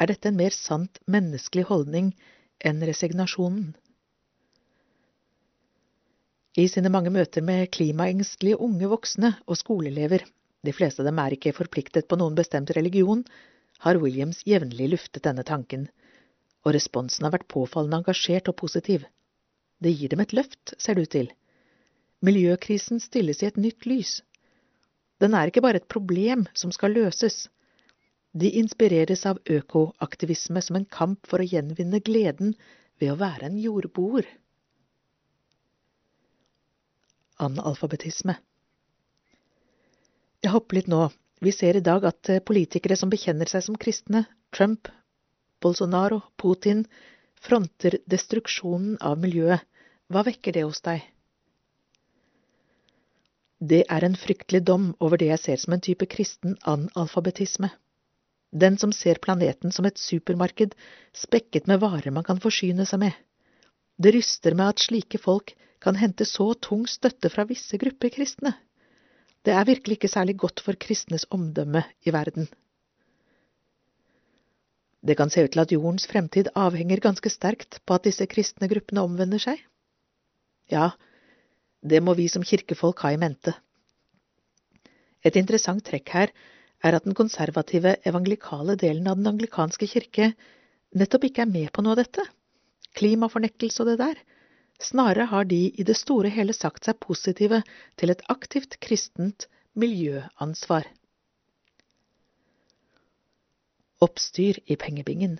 er 0.00 0.10
dette 0.10 0.28
en 0.28 0.36
mer 0.36 0.52
sant 0.52 1.00
menneskelig 1.08 1.64
holdning 1.70 2.12
enn 2.64 2.84
resignasjonen. 2.84 3.74
I 6.54 6.68
sine 6.70 6.92
mange 6.92 7.10
møter 7.10 7.42
med 7.42 7.72
klimaengstelige 7.74 8.60
unge 8.62 8.88
voksne 8.92 9.32
og 9.48 9.58
skoleelever, 9.58 10.22
de 10.64 10.72
fleste 10.72 11.02
av 11.02 11.08
dem 11.08 11.18
er 11.18 11.34
ikke 11.34 11.52
forpliktet 11.56 12.06
på 12.08 12.16
noen 12.20 12.36
bestemt 12.38 12.70
religion, 12.76 13.24
har 13.84 13.98
Williams 14.00 14.44
jevnlig 14.46 14.92
luftet 14.92 15.24
denne 15.26 15.42
tanken, 15.44 15.88
og 16.64 16.74
responsen 16.76 17.26
har 17.26 17.34
vært 17.34 17.50
påfallende 17.52 18.00
engasjert 18.00 18.48
og 18.48 18.56
positiv. 18.60 19.04
Det 19.80 19.92
gir 19.92 20.12
dem 20.12 20.22
et 20.24 20.32
løft, 20.36 20.74
ser 20.80 20.96
det 20.96 21.06
ut 21.06 21.14
til. 21.14 21.32
Miljøkrisen 22.24 23.02
stilles 23.04 23.42
i 23.42 23.50
et 23.50 23.58
nytt 23.60 23.84
lys. 23.88 24.20
Den 25.20 25.36
er 25.36 25.50
ikke 25.50 25.62
bare 25.64 25.82
et 25.82 25.90
problem 25.90 26.46
som 26.56 26.72
skal 26.74 26.96
løses, 26.96 27.48
de 28.34 28.50
inspireres 28.58 29.22
av 29.30 29.38
økoaktivisme 29.46 30.62
som 30.64 30.78
en 30.80 30.88
kamp 30.90 31.28
for 31.30 31.38
å 31.38 31.46
gjenvinne 31.46 32.00
gleden 32.02 32.56
ved 32.98 33.12
å 33.12 33.18
være 33.20 33.46
en 33.46 33.60
jordboer. 33.62 34.26
Analfabetisme 37.44 38.34
Jeg 40.42 40.52
hopper 40.54 40.80
litt 40.80 40.90
nå. 40.90 41.06
Vi 41.44 41.52
ser 41.54 41.76
i 41.76 41.84
dag 41.84 42.04
at 42.08 42.30
politikere 42.46 42.96
som 42.98 43.10
bekjenner 43.12 43.50
seg 43.50 43.62
som 43.66 43.78
kristne, 43.78 44.24
Trump, 44.54 44.88
Bolsonaro, 45.64 46.20
Putin, 46.40 46.84
fronter 47.40 47.98
destruksjonen 48.10 48.98
av 49.00 49.18
miljøet. 49.20 49.64
Hva 50.12 50.24
vekker 50.26 50.52
det 50.56 50.66
hos 50.66 50.84
deg? 50.84 51.02
Det 53.64 53.84
er 53.88 54.04
en 54.04 54.18
fryktelig 54.20 54.60
dom 54.68 54.90
over 55.00 55.20
det 55.20 55.30
jeg 55.32 55.42
ser 55.46 55.62
som 55.62 55.76
en 55.76 55.84
type 55.84 56.06
kristen 56.12 56.58
analfabetisme 56.68 57.72
den 58.54 58.78
som 58.78 58.92
ser 58.94 59.18
planeten 59.18 59.72
som 59.74 59.86
et 59.88 59.98
supermarked 59.98 60.74
spekket 61.24 61.66
med 61.70 61.82
varer 61.82 62.14
man 62.14 62.26
kan 62.26 62.40
forsyne 62.42 62.86
seg 62.86 63.02
med. 63.02 63.14
Det 63.98 64.14
ryster 64.14 64.54
med 64.54 64.74
at 64.74 64.84
slike 64.86 65.18
folk 65.18 65.54
kan 65.82 65.98
hente 65.98 66.26
så 66.28 66.52
tung 66.54 66.86
støtte 66.88 67.30
fra 67.30 67.44
visse 67.48 67.78
grupper 67.78 68.14
kristne. 68.14 68.54
Det 69.44 69.52
er 69.52 69.66
virkelig 69.68 69.98
ikke 69.98 70.12
særlig 70.12 70.38
godt 70.40 70.62
for 70.64 70.78
kristnes 70.80 71.26
omdømme 71.34 71.82
i 72.06 72.14
verden. 72.14 72.46
Det 75.04 75.16
kan 75.18 75.30
se 75.30 75.44
ut 75.44 75.52
til 75.52 75.60
at 75.60 75.72
jordens 75.74 76.06
fremtid 76.08 76.48
avhenger 76.56 77.02
ganske 77.04 77.28
sterkt 77.28 77.80
på 77.84 77.96
at 77.96 78.06
disse 78.08 78.24
kristne 78.30 78.70
gruppene 78.70 79.04
omvender 79.04 79.42
seg. 79.42 79.60
Ja, 80.72 80.94
det 81.84 82.00
må 82.00 82.14
vi 82.16 82.30
som 82.32 82.46
kirkefolk 82.46 83.04
ha 83.04 83.12
i 83.12 83.20
mente. 83.20 83.52
Et 85.24 85.36
interessant 85.36 85.84
trekk 85.84 86.12
her 86.16 86.32
er 86.84 86.96
at 86.96 87.04
den 87.04 87.16
konservative 87.16 87.96
evangelikale 88.08 88.76
delen 88.80 89.08
av 89.08 89.20
den 89.20 89.28
anglikanske 89.34 89.88
kirke 89.88 90.32
nettopp 90.96 91.28
ikke 91.28 91.44
er 91.44 91.52
med 91.52 91.72
på 91.72 91.84
noe 91.84 91.96
av 91.96 92.00
dette. 92.00 92.24
Klimafornektelse 92.96 93.84
og 93.84 93.92
det 93.92 93.98
der. 94.00 94.18
Snarere 94.80 95.28
har 95.30 95.44
de 95.48 95.60
i 95.68 95.86
det 95.86 95.96
store 96.00 96.32
hele 96.32 96.56
sagt 96.56 96.88
seg 96.88 97.00
positive 97.00 97.60
til 98.00 98.12
et 98.12 98.24
aktivt 98.32 98.78
kristent 98.84 99.48
miljøansvar. 99.76 100.88
Oppstyr 104.04 104.58
i 104.68 104.74
pengebingen 104.76 105.38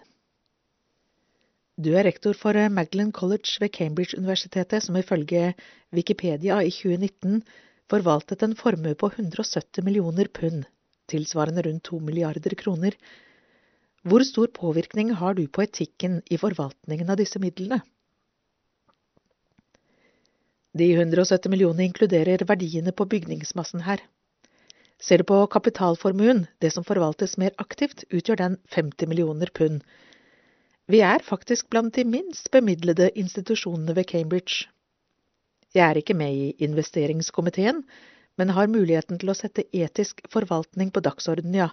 Du 1.76 1.90
er 1.98 2.06
rektor 2.06 2.36
for 2.38 2.56
Magdalen 2.72 3.10
College 3.12 3.58
ved 3.60 3.72
Cambridge-universitetet, 3.74 4.84
som 4.84 4.96
ifølge 4.96 5.50
Wikipedia 5.92 6.60
i 6.62 6.70
2019 6.72 7.42
forvaltet 7.90 8.44
en 8.46 8.54
formue 8.56 8.94
på 8.94 9.10
170 9.10 9.84
millioner 9.84 10.30
pund, 10.38 10.62
tilsvarende 11.10 11.64
rundt 11.66 11.84
to 11.90 11.98
milliarder 11.98 12.54
kroner. 12.62 12.94
Hvor 14.06 14.24
stor 14.24 14.54
påvirkning 14.54 15.12
har 15.18 15.34
du 15.34 15.44
på 15.48 15.66
etikken 15.66 16.20
i 16.30 16.38
forvaltningen 16.40 17.10
av 17.10 17.20
disse 17.20 17.42
midlene? 17.42 17.82
De 20.74 20.88
170 20.94 21.50
millionene 21.52 21.90
inkluderer 21.90 22.46
verdiene 22.48 22.94
på 22.96 23.10
bygningsmassen 23.10 23.84
her. 23.86 24.00
Ser 25.04 25.20
du 25.20 25.24
på 25.28 25.42
kapitalformuen, 25.52 26.46
det 26.64 26.70
som 26.72 26.84
forvaltes 26.84 27.36
mer 27.36 27.52
aktivt, 27.60 28.06
utgjør 28.08 28.38
den 28.40 28.54
50 28.72 29.10
millioner 29.10 29.50
pund. 29.52 29.82
Vi 30.88 31.02
er 31.04 31.20
faktisk 31.24 31.68
blant 31.72 31.92
de 31.98 32.06
minst 32.08 32.48
bemidlede 32.54 33.10
institusjonene 33.12 33.92
ved 33.98 34.08
Cambridge. 34.08 34.70
Jeg 35.76 35.84
er 35.90 36.00
ikke 36.00 36.16
med 36.16 36.32
i 36.32 36.46
investeringskomiteen, 36.64 37.82
men 38.40 38.54
har 38.56 38.70
muligheten 38.72 39.20
til 39.20 39.32
å 39.32 39.36
sette 39.36 39.66
etisk 39.76 40.24
forvaltning 40.32 40.88
på 40.94 41.04
dagsordenen, 41.04 41.60
ja, 41.60 41.68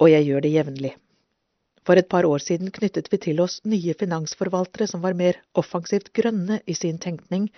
og 0.00 0.10
jeg 0.14 0.28
gjør 0.30 0.46
det 0.46 0.54
jevnlig. 0.56 0.94
For 1.84 2.00
et 2.00 2.08
par 2.08 2.24
år 2.24 2.40
siden 2.40 2.72
knyttet 2.72 3.12
vi 3.12 3.20
til 3.20 3.44
oss 3.44 3.60
nye 3.68 3.92
finansforvaltere 3.98 4.88
som 4.88 5.04
var 5.04 5.18
mer 5.18 5.42
offensivt 5.58 6.12
grønne 6.16 6.62
i 6.64 6.78
sin 6.78 6.96
tenkning, 7.02 7.50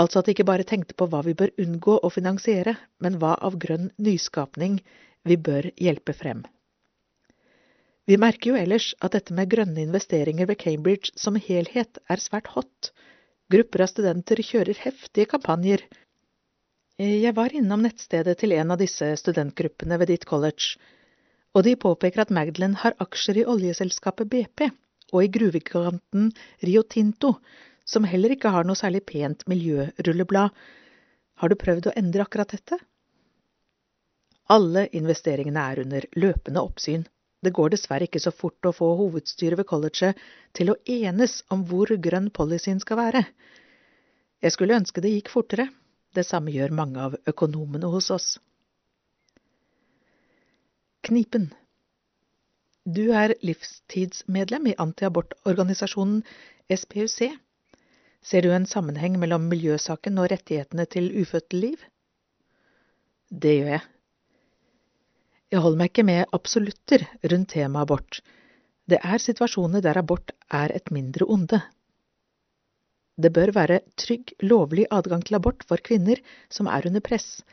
Altså 0.00 0.20
at 0.20 0.26
de 0.26 0.34
ikke 0.34 0.46
bare 0.48 0.66
tenkte 0.66 0.96
på 0.98 1.06
hva 1.10 1.20
vi 1.22 1.36
bør 1.38 1.52
unngå 1.62 2.00
å 2.02 2.10
finansiere, 2.10 2.74
men 2.98 3.18
hva 3.22 3.36
av 3.48 3.58
grønn 3.62 3.92
nyskapning 4.02 4.80
vi 5.24 5.36
bør 5.48 5.70
hjelpe 5.80 6.16
frem. 6.18 6.42
Vi 8.04 8.18
merker 8.20 8.50
jo 8.50 8.60
ellers 8.60 8.90
at 9.00 9.14
dette 9.16 9.32
med 9.36 9.48
grønne 9.52 9.80
investeringer 9.86 10.48
ved 10.50 10.58
Cambridge 10.60 11.14
som 11.16 11.38
helhet 11.40 12.00
er 12.10 12.20
svært 12.20 12.50
hot. 12.52 12.90
Grupper 13.52 13.84
av 13.84 13.92
studenter 13.92 14.42
kjører 14.44 14.80
heftige 14.82 15.30
kampanjer. 15.30 15.84
Jeg 17.00 17.32
var 17.36 17.54
innom 17.56 17.82
nettstedet 17.86 18.36
til 18.40 18.52
en 18.58 18.74
av 18.74 18.80
disse 18.82 19.08
studentgruppene 19.22 19.98
ved 20.02 20.12
ditt 20.12 20.26
college, 20.28 20.76
og 21.54 21.64
de 21.66 21.76
påpeker 21.78 22.24
at 22.24 22.34
Magdalen 22.34 22.74
har 22.82 22.96
aksjer 23.02 23.40
i 23.40 23.46
oljeselskapet 23.50 24.30
BP 24.30 24.66
og 25.14 25.20
i 25.22 25.30
gruvegiganten 25.30 26.32
Rio 26.66 26.82
Tinto, 26.82 27.36
som 27.84 28.06
heller 28.08 28.32
ikke 28.34 28.52
har 28.54 28.64
noe 28.64 28.78
særlig 28.78 29.04
pent 29.08 29.44
miljørulleblad. 29.50 30.52
Har 31.40 31.50
du 31.50 31.56
prøvd 31.58 31.90
å 31.90 31.96
endre 31.98 32.24
akkurat 32.24 32.54
dette? 32.54 32.78
Alle 34.52 34.86
investeringene 34.92 35.60
er 35.72 35.82
under 35.84 36.06
løpende 36.20 36.62
oppsyn. 36.64 37.04
Det 37.44 37.52
går 37.52 37.74
dessverre 37.74 38.08
ikke 38.08 38.22
så 38.22 38.32
fort 38.32 38.64
å 38.64 38.72
få 38.72 38.90
hovedstyret 38.96 39.60
ved 39.60 39.68
colleget 39.68 40.20
til 40.56 40.72
å 40.72 40.78
enes 40.88 41.42
om 41.52 41.64
hvor 41.68 41.92
grønn 42.06 42.30
policyen 42.32 42.80
skal 42.80 43.00
være. 43.00 43.24
Jeg 44.44 44.52
skulle 44.52 44.76
ønske 44.80 45.04
det 45.04 45.12
gikk 45.12 45.32
fortere. 45.32 45.68
Det 46.14 46.24
samme 46.24 46.52
gjør 46.54 46.72
mange 46.76 47.00
av 47.04 47.16
økonomene 47.28 47.90
hos 47.90 48.10
oss. 48.14 48.28
Knipen 51.04 51.50
Du 52.84 53.12
er 53.12 53.34
livstidsmedlem 53.44 54.70
i 54.70 54.76
antiabortorganisasjonen 54.80 56.22
SPUC. 56.72 57.32
Ser 58.24 58.46
du 58.46 58.52
en 58.56 58.64
sammenheng 58.64 59.18
mellom 59.20 59.50
miljøsaken 59.50 60.16
og 60.22 60.30
rettighetene 60.32 60.86
til 60.88 61.10
ufødte 61.20 61.58
liv? 61.60 61.82
Det 63.28 63.52
gjør 63.58 63.72
jeg. 63.74 63.84
Jeg 65.52 65.60
holder 65.60 65.80
meg 65.80 65.90
ikke 65.92 66.06
med 66.08 66.32
absolutter 66.36 67.04
rundt 67.30 67.50
temaet 67.52 67.84
abort. 67.84 68.20
Det 68.88 68.98
er 69.04 69.20
situasjoner 69.20 69.84
der 69.84 70.00
abort 70.00 70.32
er 70.50 70.72
et 70.74 70.88
mindre 70.90 71.28
onde. 71.28 71.60
Det 73.14 73.30
bør 73.32 73.52
være 73.54 73.82
trygg, 74.00 74.32
lovlig 74.42 74.86
adgang 74.90 75.22
til 75.24 75.36
abort 75.38 75.62
for 75.68 75.84
kvinner 75.84 76.18
som 76.50 76.66
er 76.66 76.88
under 76.88 77.04
press. 77.04 77.44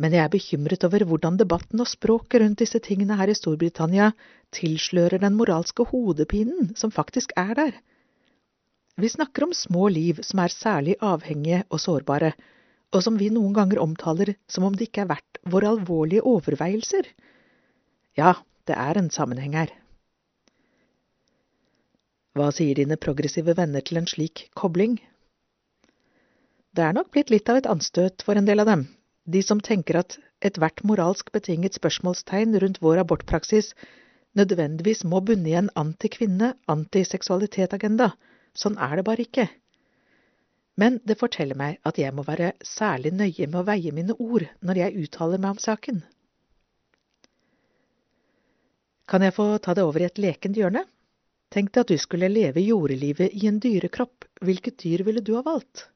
Men 0.00 0.12
jeg 0.16 0.24
er 0.24 0.32
bekymret 0.32 0.84
over 0.84 1.04
hvordan 1.04 1.38
debatten 1.40 1.80
og 1.80 1.88
språket 1.88 2.42
rundt 2.42 2.60
disse 2.60 2.82
tingene 2.82 3.16
her 3.16 3.30
i 3.30 3.38
Storbritannia 3.38 4.10
tilslører 4.52 5.22
den 5.22 5.38
moralske 5.38 5.86
hodepinen 5.92 6.74
som 6.76 6.92
faktisk 6.92 7.32
er 7.36 7.54
der. 7.54 7.72
Vi 9.00 9.08
snakker 9.08 9.44
om 9.44 9.52
små 9.54 9.88
liv 9.88 10.18
som 10.26 10.42
er 10.42 10.52
særlig 10.52 10.94
avhengige 11.00 11.62
og 11.72 11.80
sårbare, 11.80 12.34
og 12.92 13.00
som 13.04 13.16
vi 13.16 13.30
noen 13.32 13.54
ganger 13.56 13.80
omtaler 13.80 14.34
som 14.50 14.66
om 14.66 14.74
det 14.76 14.90
ikke 14.90 15.04
er 15.06 15.12
verdt 15.14 15.38
våre 15.54 15.70
alvorlige 15.72 16.24
overveielser. 16.28 17.08
Ja, 18.18 18.34
det 18.68 18.76
er 18.76 18.98
en 19.00 19.08
sammenheng 19.14 19.54
her. 19.56 19.72
Hva 22.36 22.50
sier 22.52 22.76
dine 22.76 22.98
progressive 23.00 23.54
venner 23.56 23.80
til 23.86 24.02
en 24.02 24.10
slik 24.10 24.50
kobling? 24.58 24.98
Det 26.76 26.84
er 26.84 26.92
nok 26.94 27.08
blitt 27.14 27.32
litt 27.32 27.48
av 27.48 27.62
et 27.62 27.70
anstøt 27.70 28.26
for 28.26 28.36
en 28.36 28.46
del 28.46 28.60
av 28.60 28.68
dem, 28.68 28.84
de 29.24 29.40
som 29.42 29.62
tenker 29.64 30.02
at 30.02 30.18
ethvert 30.44 30.84
moralsk 30.84 31.32
betinget 31.32 31.78
spørsmålstegn 31.78 32.58
rundt 32.60 32.82
vår 32.84 33.00
abortpraksis 33.06 33.72
nødvendigvis 34.36 35.06
må 35.08 35.22
bunne 35.24 35.48
i 35.48 35.56
en 35.58 35.72
antikvinne, 35.74 36.52
antiseksualitet-agenda, 36.70 38.12
Sånn 38.56 38.78
er 38.78 38.98
det 38.98 39.06
bare 39.06 39.24
ikke. 39.26 39.46
Men 40.80 40.96
det 41.04 41.18
forteller 41.20 41.58
meg 41.58 41.78
at 41.86 41.98
jeg 42.00 42.14
må 42.16 42.24
være 42.26 42.54
særlig 42.64 43.12
nøye 43.12 43.46
med 43.50 43.58
å 43.60 43.66
veie 43.68 43.92
mine 43.92 44.16
ord 44.16 44.46
når 44.64 44.80
jeg 44.80 45.04
uttaler 45.04 45.42
meg 45.42 45.56
om 45.56 45.60
saken. 45.62 46.00
Kan 49.10 49.26
jeg 49.26 49.34
få 49.34 49.46
ta 49.58 49.74
det 49.74 49.84
over 49.84 50.02
i 50.02 50.08
et 50.08 50.20
lekent 50.22 50.56
hjørne? 50.56 50.84
Tenk 51.50 51.72
deg 51.74 51.82
at 51.82 51.90
du 51.90 51.98
skulle 51.98 52.30
leve 52.30 52.62
jordelivet 52.62 53.34
i 53.34 53.48
en 53.50 53.58
dyrekropp, 53.58 54.28
hvilket 54.46 54.78
dyr 54.84 55.02
ville 55.06 55.22
du 55.26 55.32
ha 55.34 55.42
valgt? 55.42 55.88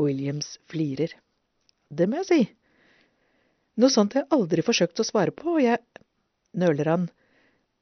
Williams 0.00 0.54
flirer. 0.70 1.12
Det 1.90 2.06
må 2.08 2.22
jeg 2.22 2.28
si. 2.30 2.40
Noe 3.78 3.92
sånt 3.92 4.16
har 4.16 4.24
jeg 4.24 4.34
aldri 4.38 4.64
forsøkt 4.64 5.02
å 5.02 5.06
svare 5.06 5.34
på, 5.34 5.58
og 5.58 5.62
jeg… 5.62 5.82
nøler 6.58 6.88
han, 6.88 7.04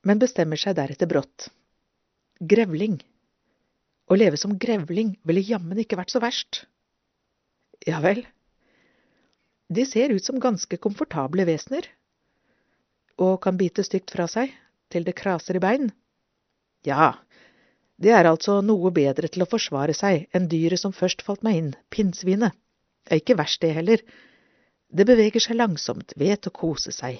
men 0.04 0.20
bestemmer 0.20 0.58
seg 0.60 0.74
deretter 0.76 1.08
brått. 1.08 1.46
Grevling. 2.40 2.98
Å 4.06 4.16
leve 4.16 4.38
som 4.38 4.54
grevling 4.60 5.16
ville 5.26 5.42
jammen 5.42 5.78
ikke 5.80 5.98
vært 5.98 6.12
så 6.12 6.20
verst. 6.22 6.64
Ja 7.86 8.00
vel. 8.04 8.24
De 9.72 9.86
ser 9.88 10.12
ut 10.14 10.24
som 10.24 10.40
ganske 10.42 10.78
komfortable 10.78 11.46
vesener. 11.48 11.88
Og 13.16 13.40
kan 13.42 13.56
bite 13.56 13.82
stygt 13.86 14.12
fra 14.12 14.28
seg, 14.30 14.52
til 14.92 15.06
det 15.06 15.16
kraser 15.18 15.56
i 15.58 15.62
bein. 15.64 15.88
Ja, 16.86 17.16
det 17.96 18.12
er 18.12 18.28
altså 18.28 18.60
noe 18.60 18.92
bedre 18.94 19.30
til 19.32 19.42
å 19.42 19.48
forsvare 19.48 19.96
seg 19.96 20.28
enn 20.36 20.50
dyret 20.52 20.82
som 20.82 20.94
først 20.94 21.24
falt 21.26 21.42
meg 21.46 21.58
inn, 21.58 21.72
pinnsvinet. 21.90 22.52
Er 23.08 23.22
ikke 23.22 23.38
verst 23.38 23.62
det 23.64 23.72
heller. 23.78 24.02
Det 24.92 25.06
beveger 25.08 25.42
seg 25.42 25.56
langsomt, 25.56 26.12
vet 26.20 26.46
å 26.46 26.54
kose 26.54 26.92
seg. 26.92 27.18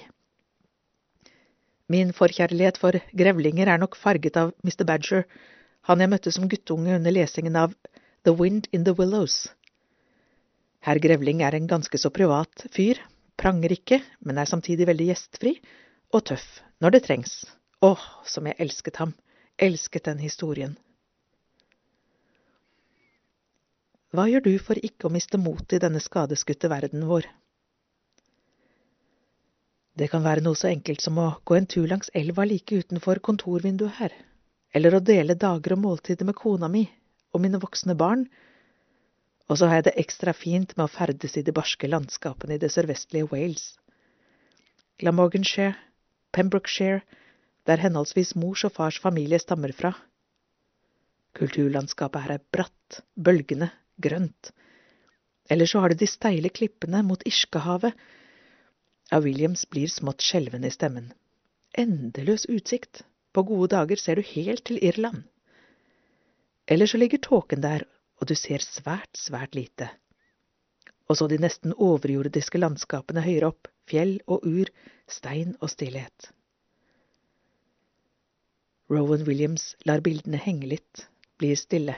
Min 1.87 2.09
forkjærlighet 2.11 2.77
for 2.81 2.97
grevlinger 3.15 3.69
er 3.71 3.79
nok 3.79 3.95
farget 3.95 4.35
av 4.39 4.49
Mr. 4.63 4.83
Badger, 4.83 5.23
han 5.87 6.01
jeg 6.03 6.11
møtte 6.11 6.33
som 6.35 6.49
guttunge 6.51 6.95
under 6.97 7.13
lesingen 7.15 7.55
av 7.55 7.75
The 8.27 8.33
Wind 8.35 8.67
in 8.75 8.83
the 8.83 8.91
Willows. 8.91 9.45
Herr 10.83 10.99
Grevling 10.99 11.41
er 11.47 11.55
en 11.55 11.67
ganske 11.67 11.97
så 11.97 12.11
privat 12.11 12.65
fyr, 12.75 12.99
pranger 13.39 13.71
ikke, 13.71 14.01
men 14.19 14.37
er 14.37 14.49
samtidig 14.51 14.87
veldig 14.89 15.07
gjestfri 15.13 15.55
og 16.11 16.25
tøff 16.27 16.59
når 16.83 16.97
det 16.97 17.03
trengs. 17.07 17.39
Åh, 17.79 18.03
som 18.27 18.47
jeg 18.49 18.59
elsket 18.59 18.99
ham, 18.99 19.15
elsket 19.55 20.09
den 20.09 20.19
historien. 20.19 20.75
Hva 24.11 24.27
gjør 24.27 24.43
du 24.43 24.53
for 24.59 24.79
ikke 24.79 25.07
å 25.07 25.13
miste 25.13 25.39
motet 25.39 25.77
i 25.77 25.83
denne 25.83 26.03
skadeskutte 26.03 26.67
verden 26.71 27.07
vår? 27.07 27.27
Det 29.97 30.11
kan 30.11 30.21
være 30.21 30.43
noe 30.45 30.57
så 30.57 30.69
enkelt 30.69 31.01
som 31.01 31.17
å 31.17 31.31
gå 31.47 31.55
en 31.57 31.65
tur 31.65 31.87
langs 31.89 32.11
elva 32.13 32.45
like 32.45 32.83
utenfor 32.83 33.17
kontorvinduet 33.25 33.97
her, 33.97 34.13
eller 34.75 34.93
å 34.93 35.01
dele 35.01 35.33
dager 35.33 35.73
og 35.73 35.81
måltider 35.81 36.27
med 36.27 36.37
kona 36.37 36.69
mi 36.69 36.83
og 37.33 37.41
mine 37.41 37.57
voksne 37.61 37.95
barn, 37.97 38.27
og 39.47 39.57
så 39.57 39.69
har 39.69 39.79
jeg 39.79 39.87
det 39.87 39.95
ekstra 40.03 40.33
fint 40.37 40.75
med 40.75 40.85
å 40.85 40.91
ferdes 40.91 41.37
i 41.39 41.43
de 41.47 41.53
barske 41.55 41.89
landskapene 41.89 42.57
i 42.57 42.61
det 42.61 42.69
sørvestlige 42.73 43.29
Wales. 43.31 43.71
Glamorganshire, 45.01 45.73
Pembrokeshire, 46.35 47.01
der 47.65 47.81
henholdsvis 47.81 48.35
mors 48.37 48.65
og 48.67 48.75
fars 48.75 48.99
familie 49.01 49.39
stammer 49.41 49.73
fra. 49.73 49.93
Kulturlandskapet 51.37 52.25
her 52.25 52.35
er 52.35 52.45
bratt, 52.53 53.01
bølgende, 53.15 53.71
grønt. 53.97 54.51
Eller 55.49 55.69
så 55.69 55.81
har 55.81 55.93
du 55.93 56.01
de 56.01 56.09
steile 56.09 56.51
klippene 56.53 57.01
mot 57.07 57.23
Irskahavet, 57.25 57.95
ja, 59.11 59.19
Williams 59.23 59.65
blir 59.69 59.87
smått 59.87 60.23
skjelven 60.25 60.65
i 60.67 60.71
stemmen. 60.73 61.13
Endeløs 61.77 62.45
utsikt. 62.51 63.03
På 63.33 63.43
gode 63.45 63.69
dager 63.75 63.99
ser 64.01 64.17
du 64.17 64.25
helt 64.25 64.63
til 64.65 64.79
Irland. 64.81 65.23
Eller 66.67 66.89
så 66.89 66.97
ligger 66.97 67.21
tåken 67.21 67.61
der, 67.61 67.85
og 68.19 68.27
du 68.27 68.35
ser 68.35 68.63
svært, 68.65 69.13
svært 69.15 69.55
lite. 69.55 69.91
Og 71.07 71.19
så 71.19 71.27
de 71.31 71.37
nesten 71.39 71.75
overjordiske 71.77 72.59
landskapene 72.59 73.23
høyere 73.23 73.51
opp, 73.53 73.69
fjell 73.87 74.17
og 74.27 74.43
ur, 74.47 74.71
stein 75.07 75.53
og 75.61 75.69
stillhet. 75.71 76.31
Rowan 78.91 79.23
Williams 79.27 79.75
lar 79.87 80.01
bildene 80.03 80.39
henge 80.41 80.67
litt, 80.73 81.07
blir 81.39 81.55
stille. 81.59 81.95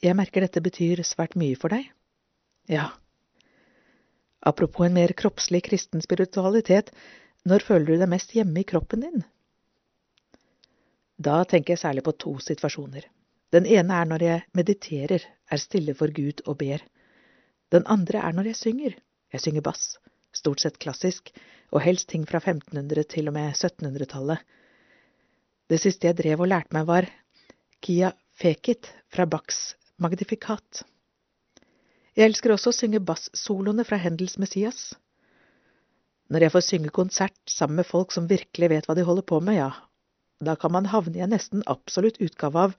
Jeg 0.00 0.16
merker 0.16 0.46
dette 0.46 0.62
betyr 0.64 1.02
svært 1.04 1.36
mye 1.38 1.58
for 1.58 1.74
deg. 1.74 1.90
Ja. 2.70 2.88
Apropos 4.40 4.86
en 4.86 4.96
mer 4.96 5.12
kroppslig 5.12 5.64
kristen 5.68 6.02
spiritualitet, 6.02 6.90
når 7.44 7.64
føler 7.64 7.92
du 7.92 8.00
deg 8.00 8.10
mest 8.12 8.32
hjemme 8.36 8.62
i 8.62 8.68
kroppen 8.68 9.04
din? 9.04 9.24
Da 11.20 11.42
tenker 11.44 11.74
jeg 11.74 11.82
særlig 11.82 12.04
på 12.06 12.16
to 12.16 12.38
situasjoner. 12.40 13.04
Den 13.52 13.66
ene 13.66 13.96
er 14.00 14.08
når 14.08 14.24
jeg 14.24 14.44
mediterer, 14.56 15.24
er 15.50 15.60
stille 15.60 15.94
for 15.98 16.12
Gud 16.14 16.40
og 16.46 16.56
ber. 16.62 16.80
Den 17.74 17.84
andre 17.86 18.22
er 18.24 18.36
når 18.36 18.52
jeg 18.52 18.60
synger. 18.60 18.94
Jeg 19.32 19.42
synger 19.44 19.64
bass, 19.66 19.98
stort 20.32 20.62
sett 20.62 20.78
klassisk, 20.82 21.32
og 21.70 21.84
helst 21.84 22.08
ting 22.10 22.24
fra 22.26 22.40
1500 22.40 23.04
til 23.10 23.28
og 23.28 23.36
med 23.36 23.52
1700-tallet. 23.52 24.40
Det 25.70 25.78
siste 25.82 26.08
jeg 26.08 26.18
drev 26.18 26.40
og 26.42 26.50
lærte 26.50 26.74
meg, 26.74 26.86
var 26.86 27.06
Kia 27.82 28.14
Fekit 28.40 28.88
fra 29.12 29.26
Bachs 29.26 29.74
Magnifikat. 30.00 30.82
Jeg 32.18 32.30
elsker 32.30 32.54
også 32.54 32.72
å 32.72 32.76
synge 32.76 33.02
bassoloene 33.06 33.84
fra 33.86 33.98
Hendels 34.02 34.36
Messias. 34.42 34.90
Når 36.30 36.46
jeg 36.46 36.54
får 36.54 36.66
synge 36.66 36.94
konsert 36.94 37.38
sammen 37.50 37.80
med 37.80 37.88
folk 37.88 38.14
som 38.14 38.28
virkelig 38.30 38.70
vet 38.72 38.88
hva 38.88 38.96
de 38.98 39.06
holder 39.06 39.26
på 39.26 39.38
med, 39.42 39.58
ja, 39.60 39.70
da 40.42 40.56
kan 40.58 40.72
man 40.74 40.88
havne 40.90 41.18
i 41.18 41.22
en 41.24 41.34
nesten 41.34 41.62
absolutt 41.70 42.20
utgave 42.22 42.66
av 42.68 42.74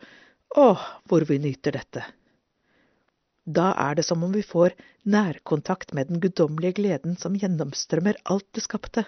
Åh, 0.59 0.81
hvor 1.07 1.23
vi 1.23 1.37
nyter 1.39 1.71
dette. 1.77 2.01
Da 3.47 3.69
er 3.79 3.95
det 3.95 4.03
som 4.03 4.23
om 4.25 4.33
vi 4.35 4.43
får 4.43 4.73
nærkontakt 5.07 5.93
med 5.95 6.11
den 6.11 6.19
guddommelige 6.19 6.75
gleden 6.81 7.15
som 7.21 7.37
gjennomstrømmer 7.39 8.19
alt 8.33 8.49
det 8.51 8.65
skapte. 8.65 9.05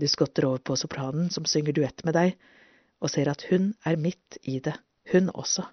Du 0.00 0.08
skotter 0.08 0.46
over 0.48 0.64
på 0.64 0.78
sopranen 0.80 1.28
som 1.34 1.44
synger 1.44 1.76
duett 1.76 2.04
med 2.08 2.16
deg, 2.16 2.38
og 3.04 3.12
ser 3.12 3.28
at 3.28 3.44
hun 3.50 3.74
er 3.84 4.00
midt 4.00 4.40
i 4.48 4.56
det, 4.64 4.74
hun 5.12 5.28
også. 5.34 5.66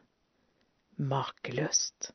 Makeløst. 1.00 2.12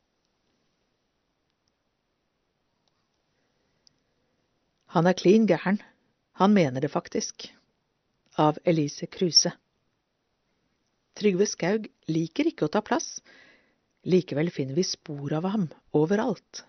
Han 4.94 5.06
er 5.06 5.14
klin 5.14 5.46
gæren. 5.46 5.78
Han 6.40 6.54
mener 6.54 6.80
det 6.80 6.90
faktisk. 6.90 7.46
Av 8.38 8.58
Elise 8.64 9.06
Kruse. 9.06 9.52
Trygve 11.14 11.46
Skaug 11.46 11.86
liker 12.08 12.48
ikke 12.48 12.66
å 12.66 12.72
ta 12.72 12.80
plass, 12.82 13.18
likevel 14.08 14.50
finner 14.54 14.78
vi 14.78 14.86
spor 14.86 15.34
av 15.36 15.46
ham 15.52 15.66
overalt. 15.96 16.64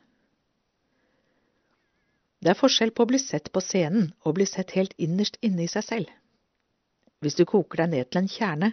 Det 2.41 2.51
er 2.51 2.57
forskjell 2.57 2.91
på 2.97 3.05
å 3.05 3.09
bli 3.11 3.19
sett 3.21 3.51
på 3.53 3.61
scenen 3.61 4.11
og 4.25 4.35
bli 4.37 4.47
sett 4.49 4.73
helt 4.77 4.93
innerst 4.97 5.37
inne 5.45 5.65
i 5.65 5.71
seg 5.71 5.85
selv. 5.85 6.13
Hvis 7.21 7.37
du 7.37 7.45
koker 7.45 7.83
deg 7.83 7.93
ned 7.93 8.09
til 8.09 8.23
en 8.23 8.31
kjerne, 8.33 8.71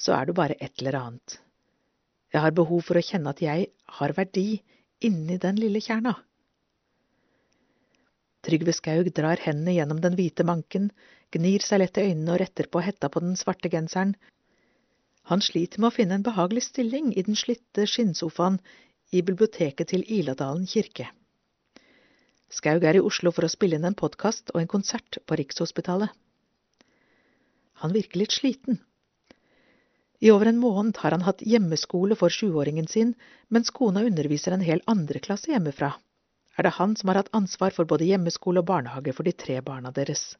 så 0.00 0.14
er 0.16 0.28
du 0.28 0.34
bare 0.36 0.56
et 0.60 0.72
eller 0.80 0.98
annet. 1.00 1.38
Jeg 2.30 2.44
har 2.44 2.56
behov 2.56 2.84
for 2.86 3.00
å 3.00 3.04
kjenne 3.04 3.32
at 3.32 3.40
jeg 3.42 3.70
har 3.98 4.16
verdi 4.16 4.60
inni 5.04 5.40
den 5.40 5.56
lille 5.60 5.80
kjerna. 5.84 6.14
Trygve 8.46 8.72
Skaug 8.72 9.12
drar 9.14 9.40
hendene 9.44 9.76
gjennom 9.76 10.00
den 10.00 10.16
hvite 10.16 10.46
manken, 10.48 10.90
gnir 11.30 11.64
seg 11.64 11.82
lett 11.82 11.98
i 12.00 12.08
øynene 12.10 12.34
og 12.34 12.40
retter 12.42 12.68
på 12.72 12.82
hetta 12.84 13.10
på 13.12 13.22
den 13.24 13.36
svarte 13.36 13.68
genseren, 13.72 14.14
han 15.30 15.42
sliter 15.44 15.78
med 15.78 15.92
å 15.92 15.94
finne 15.94 16.16
en 16.18 16.24
behagelig 16.26 16.64
stilling 16.66 17.12
i 17.14 17.22
den 17.22 17.36
slitte 17.38 17.84
skinnsofaen 17.86 18.56
i 19.14 19.22
biblioteket 19.22 19.92
til 19.92 20.02
Iladalen 20.18 20.66
kirke. 20.66 21.06
Skaug 22.50 22.82
er 22.82 22.98
i 22.98 23.02
Oslo 23.10 23.30
for 23.30 23.46
å 23.46 23.52
spille 23.52 23.78
inn 23.78 23.86
en 23.86 23.98
podkast 23.98 24.50
og 24.54 24.58
en 24.58 24.70
konsert 24.72 25.20
på 25.22 25.38
Rikshospitalet. 25.38 26.10
Han 27.84 27.94
virker 27.94 28.18
litt 28.18 28.34
sliten. 28.34 28.80
I 30.20 30.32
over 30.34 30.50
en 30.50 30.58
måned 30.60 30.98
har 31.00 31.14
han 31.14 31.24
hatt 31.24 31.46
hjemmeskole 31.46 32.18
for 32.18 32.34
sjuåringen 32.34 32.90
sin, 32.90 33.14
mens 33.48 33.70
kona 33.70 34.02
underviser 34.04 34.52
en 34.56 34.66
hel 34.66 34.82
andre 34.90 35.22
klasse 35.22 35.54
hjemmefra. 35.54 35.94
Er 36.60 36.66
det 36.66 36.76
han 36.76 36.92
som 36.92 37.08
har 37.08 37.16
hatt 37.22 37.30
ansvar 37.32 37.72
for 37.72 37.88
både 37.88 38.04
hjemmeskole 38.04 38.60
og 38.60 38.66
barnehage 38.68 39.14
for 39.16 39.24
de 39.24 39.32
tre 39.32 39.54
barna 39.64 39.88
deres. 39.96 40.34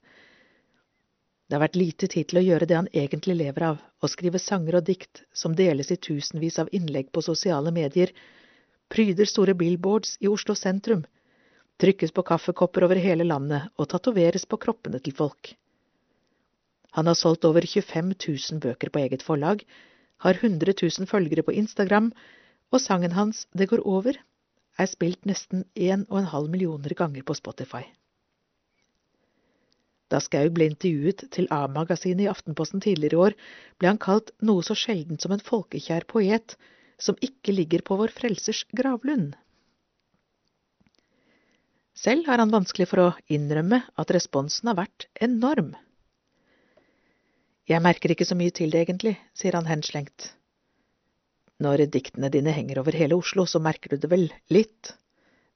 Det 1.48 1.56
har 1.56 1.62
vært 1.62 1.78
lite 1.80 2.10
tid 2.12 2.28
til 2.28 2.40
å 2.42 2.42
gjøre 2.44 2.68
det 2.68 2.76
han 2.76 2.90
egentlig 2.92 3.38
lever 3.38 3.64
av, 3.70 3.78
å 4.04 4.10
skrive 4.12 4.38
sanger 4.38 4.76
og 4.76 4.84
dikt 4.90 5.22
som 5.32 5.56
deles 5.56 5.88
i 5.90 5.96
tusenvis 5.96 6.60
av 6.60 6.68
innlegg 6.76 7.08
på 7.08 7.24
sosiale 7.24 7.72
medier, 7.72 8.12
pryder 8.92 9.32
store 9.32 9.56
billboards 9.56 10.18
i 10.20 10.28
Oslo 10.28 10.58
sentrum, 10.60 11.06
trykkes 11.80 12.12
på 12.12 12.28
kaffekopper 12.28 12.84
over 12.84 13.00
hele 13.00 13.24
landet 13.24 13.72
og 13.80 13.88
tatoveres 13.88 14.44
på 14.44 14.60
kroppene 14.60 15.00
til 15.00 15.16
folk. 15.16 15.54
Han 17.00 17.08
har 17.08 17.16
solgt 17.16 17.48
over 17.48 17.64
25 17.64 18.12
000 18.12 18.60
bøker 18.60 18.92
på 18.92 19.06
eget 19.06 19.24
forlag, 19.24 19.64
har 20.20 20.36
100 20.36 20.76
000 20.76 21.08
følgere 21.08 21.48
på 21.48 21.56
Instagram, 21.64 22.12
og 22.70 22.84
sangen 22.84 23.16
hans 23.16 23.46
Det 23.56 23.72
går 23.72 23.88
over 23.88 24.20
er 24.80 24.88
spilt 24.90 25.26
nesten 25.28 25.64
1,5 25.76 26.48
millioner 26.52 26.94
ganger 26.96 27.26
på 27.26 27.36
Spotify. 27.36 27.84
Da 30.10 30.18
Skaug 30.18 30.50
ble 30.56 30.66
intervjuet 30.72 31.28
til 31.34 31.46
A-magasinet 31.54 32.24
i 32.24 32.30
Aftenposten 32.30 32.82
tidligere 32.82 33.14
i 33.14 33.22
år, 33.26 33.36
ble 33.78 33.92
han 33.92 34.00
kalt 34.02 34.32
noe 34.42 34.64
så 34.66 34.74
sjeldent 34.74 35.22
som 35.22 35.34
en 35.36 35.44
folkekjær 35.44 36.08
poet 36.10 36.56
som 37.00 37.18
ikke 37.22 37.54
ligger 37.54 37.84
på 37.86 37.96
vår 38.00 38.12
frelsers 38.16 38.64
gravlund. 38.76 39.36
Selv 42.00 42.26
har 42.26 42.40
han 42.40 42.52
vanskelig 42.52 42.88
for 42.90 43.02
å 43.04 43.12
innrømme 43.30 43.82
at 44.00 44.12
responsen 44.16 44.70
har 44.70 44.78
vært 44.80 45.06
enorm. 45.20 45.74
Jeg 47.70 47.84
merker 47.84 48.10
ikke 48.14 48.26
så 48.26 48.34
mye 48.38 48.54
til 48.56 48.72
det, 48.72 48.82
egentlig, 48.82 49.14
sier 49.36 49.54
han 49.54 49.68
henslengt. 49.68 50.32
Når 51.60 51.84
diktene 51.92 52.30
dine 52.32 52.54
henger 52.56 52.80
over 52.80 52.96
hele 52.96 53.18
Oslo, 53.20 53.44
så 53.46 53.60
merker 53.60 53.92
du 53.92 54.00
det 54.00 54.10
vel 54.10 54.30
litt? 54.48 54.94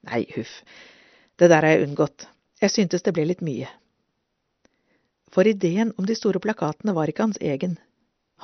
Nei, 0.05 0.27
huff, 0.35 0.61
det 1.41 1.49
der 1.49 1.65
har 1.65 1.75
jeg 1.75 1.89
unngått, 1.89 2.29
jeg 2.61 2.73
syntes 2.75 3.03
det 3.07 3.15
ble 3.17 3.25
litt 3.31 3.45
mye 3.45 3.71
for 5.35 5.49
ideen 5.51 5.93
om 5.99 6.07
de 6.07 6.15
store 6.15 6.41
plakatene 6.43 6.95
var 6.95 7.11
ikke 7.11 7.27
hans 7.27 7.41
egen. 7.43 7.75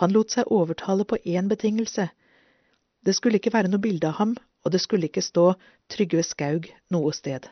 Han 0.02 0.14
lot 0.14 0.34
seg 0.34 0.50
overtale 0.50 1.06
på 1.06 1.20
én 1.22 1.50
betingelse. 1.50 2.08
Det 3.06 3.14
skulle 3.16 3.38
ikke 3.38 3.54
være 3.54 3.70
noe 3.70 3.82
bilde 3.84 4.08
av 4.10 4.18
ham, 4.18 4.34
og 4.64 4.74
det 4.74 4.82
skulle 4.82 5.06
ikke 5.06 5.24
stå 5.24 5.52
Trygve 5.92 6.24
Skaug 6.26 6.66
noe 6.94 7.12
sted. 7.16 7.46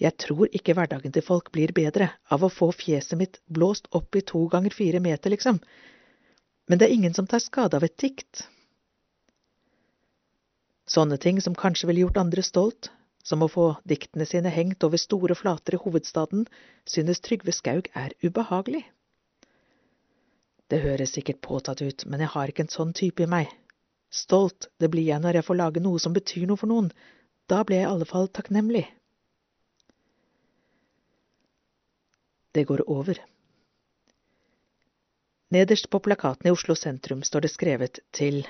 Jeg 0.00 0.16
tror 0.24 0.48
ikke 0.56 0.74
hverdagen 0.76 1.12
til 1.12 1.24
folk 1.24 1.50
blir 1.52 1.72
bedre 1.76 2.10
av 2.32 2.44
å 2.44 2.52
få 2.52 2.70
fjeset 2.72 3.18
mitt 3.20 3.40
blåst 3.48 3.88
opp 3.96 4.16
i 4.16 4.24
to 4.24 4.46
ganger 4.52 4.76
fire 4.76 5.00
meter, 5.00 5.32
liksom, 5.32 5.60
men 6.70 6.78
det 6.78 6.86
er 6.86 6.94
ingen 6.94 7.14
som 7.14 7.26
tar 7.26 7.42
skade 7.42 7.74
av 7.74 7.82
et 7.82 7.96
dikt. 7.98 8.44
Sånne 10.86 11.16
ting 11.18 11.40
som 11.42 11.56
kanskje 11.58 11.88
ville 11.90 12.04
gjort 12.04 12.20
andre 12.22 12.44
stolt, 12.46 12.92
som 13.26 13.42
å 13.42 13.48
få 13.50 13.64
diktene 13.90 14.26
sine 14.26 14.52
hengt 14.54 14.86
over 14.86 15.02
store 15.02 15.34
flater 15.34 15.74
i 15.74 15.80
hovedstaden, 15.82 16.44
synes 16.86 17.18
Trygve 17.26 17.50
Skaug 17.56 17.90
er 17.98 18.14
ubehagelig. 18.22 18.84
Det 20.70 20.78
høres 20.84 21.16
sikkert 21.16 21.42
påtatt 21.42 21.82
ut, 21.82 22.06
men 22.06 22.22
jeg 22.22 22.30
har 22.36 22.52
ikke 22.52 22.68
en 22.68 22.72
sånn 22.76 22.94
type 22.94 23.26
i 23.26 23.30
meg. 23.34 23.50
Stolt 24.14 24.70
det 24.78 24.92
blir 24.94 25.08
jeg 25.08 25.22
når 25.26 25.40
jeg 25.40 25.48
får 25.48 25.58
lage 25.58 25.82
noe 25.82 25.98
som 25.98 26.14
betyr 26.14 26.46
noe 26.46 26.60
for 26.60 26.70
noen. 26.70 26.92
Da 27.50 27.64
blir 27.66 27.82
jeg 27.82 27.88
i 27.88 27.90
alle 27.96 28.06
fall 28.06 28.30
takknemlig. 28.30 28.86
Det 32.54 32.62
går 32.70 32.86
over. 32.86 33.18
Nederst 35.50 35.90
på 35.90 35.98
plakaten 35.98 36.46
i 36.46 36.50
Oslo 36.54 36.76
sentrum 36.78 37.24
står 37.26 37.42
det 37.42 37.48
skrevet 37.50 37.98
til 38.14 38.44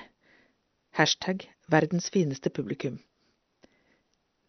hashtag 0.93 1.47
verdens 1.73 2.11
fineste 2.13 2.51
publikum. 2.53 2.99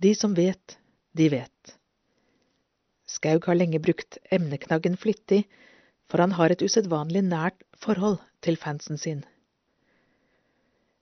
De 0.02 0.10
som 0.18 0.34
vet, 0.36 0.76
de 1.16 1.30
vet. 1.32 1.72
Skaug 3.08 3.46
har 3.48 3.56
lenge 3.56 3.80
brukt 3.80 4.18
emneknaggen 4.28 4.98
flittig, 5.00 5.46
for 6.12 6.20
han 6.20 6.34
har 6.36 6.52
et 6.52 6.64
usedvanlig 6.64 7.22
nært 7.24 7.64
forhold 7.80 8.18
til 8.44 8.60
fansen 8.60 9.00
sin. 9.00 9.22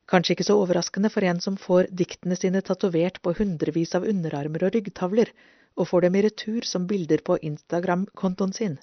Kanskje 0.06 0.36
ikke 0.36 0.46
så 0.46 0.58
overraskende 0.60 1.10
for 1.10 1.26
en 1.26 1.42
som 1.42 1.58
får 1.58 1.90
diktene 1.90 2.38
sine 2.38 2.62
tatovert 2.66 3.18
på 3.22 3.34
hundrevis 3.40 3.96
av 3.98 4.06
underarmer 4.06 4.68
og 4.68 4.78
ryggtavler, 4.78 5.34
og 5.74 5.90
får 5.90 6.06
dem 6.06 6.18
i 6.18 6.22
retur 6.28 6.66
som 6.66 6.86
bilder 6.86 7.26
på 7.26 7.40
Instagram-kontoen 7.42 8.54
sin. 8.54 8.78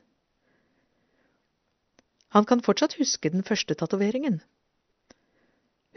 Han 2.35 2.45
kan 2.45 2.61
fortsatt 2.63 2.97
huske 2.99 3.31
den 3.31 3.45
første 3.47 3.75
tatoveringen. 3.79 4.41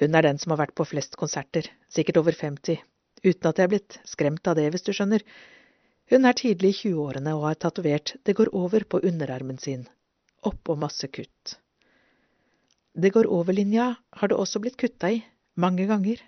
Hun 0.00 0.14
er 0.16 0.24
den 0.24 0.38
som 0.40 0.54
har 0.54 0.62
vært 0.62 0.76
på 0.78 0.86
flest 0.88 1.16
konserter, 1.20 1.66
sikkert 1.92 2.20
over 2.22 2.36
50, 2.36 2.78
uten 3.24 3.48
at 3.50 3.58
jeg 3.58 3.66
er 3.66 3.72
blitt 3.74 3.98
skremt 4.08 4.46
av 4.48 4.56
det, 4.56 4.68
hvis 4.72 4.86
du 4.86 4.92
skjønner. 4.96 5.24
Hun 6.10 6.24
er 6.26 6.38
tidlig 6.38 6.70
i 6.72 6.78
20-årene 6.78 7.34
og 7.36 7.48
har 7.50 7.58
tatovert 7.60 8.14
Det 8.24 8.34
går 8.38 8.54
over 8.56 8.86
på 8.86 9.02
underarmen 9.06 9.58
sin, 9.58 9.84
oppå 10.42 10.78
masse 10.78 11.10
kutt. 11.12 11.58
Det 12.94 13.12
går 13.14 13.28
over-linja 13.30 13.92
har 14.18 14.28
det 14.30 14.38
også 14.38 14.62
blitt 14.62 14.78
kutta 14.80 15.12
i, 15.12 15.20
mange 15.54 15.86
ganger. 15.86 16.22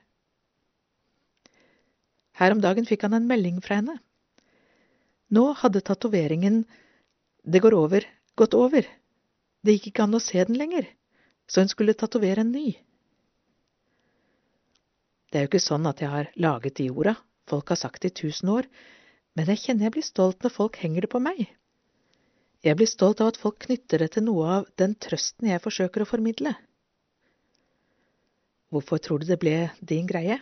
Her 2.38 2.54
om 2.54 2.60
dagen 2.62 2.86
fikk 2.86 3.06
han 3.06 3.16
en 3.16 3.26
melding 3.28 3.58
fra 3.64 3.80
henne. 3.80 3.96
Nå 5.32 5.52
hadde 5.62 5.80
tatoveringen 5.80 6.64
Det 7.42 7.58
går 7.62 7.74
over, 7.74 8.04
gått 8.36 8.54
over. 8.54 8.86
Det 9.62 9.76
gikk 9.76 9.92
ikke 9.92 10.06
an 10.06 10.18
å 10.18 10.22
se 10.22 10.42
den 10.48 10.58
lenger, 10.58 10.88
så 11.46 11.62
hun 11.62 11.70
skulle 11.70 11.94
tatovere 11.98 12.42
en 12.42 12.50
ny. 12.54 12.72
Det 15.30 15.38
er 15.38 15.46
jo 15.46 15.52
ikke 15.52 15.62
sånn 15.62 15.86
at 15.88 16.02
jeg 16.02 16.10
har 16.12 16.30
laget 16.36 16.76
de 16.80 16.90
orda, 16.90 17.14
folk 17.48 17.70
har 17.72 17.78
sagt 17.80 18.02
det 18.02 18.12
i 18.12 18.18
tusen 18.24 18.50
år, 18.52 18.66
men 19.38 19.48
jeg 19.48 19.62
kjenner 19.62 19.88
jeg 19.88 19.94
blir 19.94 20.04
stolt 20.04 20.42
når 20.44 20.52
folk 20.52 20.78
henger 20.82 21.06
det 21.06 21.12
på 21.12 21.22
meg. 21.22 21.46
Jeg 22.62 22.78
blir 22.78 22.90
stolt 22.90 23.22
av 23.22 23.32
at 23.32 23.38
folk 23.40 23.62
knytter 23.64 24.02
det 24.02 24.12
til 24.14 24.26
noe 24.26 24.50
av 24.58 24.66
den 24.78 24.92
trøsten 24.94 25.48
jeg 25.50 25.62
forsøker 25.62 26.04
å 26.04 26.10
formidle. 26.10 26.52
Hvorfor 28.72 29.00
tror 29.02 29.22
du 29.22 29.26
det 29.28 29.38
ble 29.42 29.56
din 29.80 30.06
greie? 30.08 30.38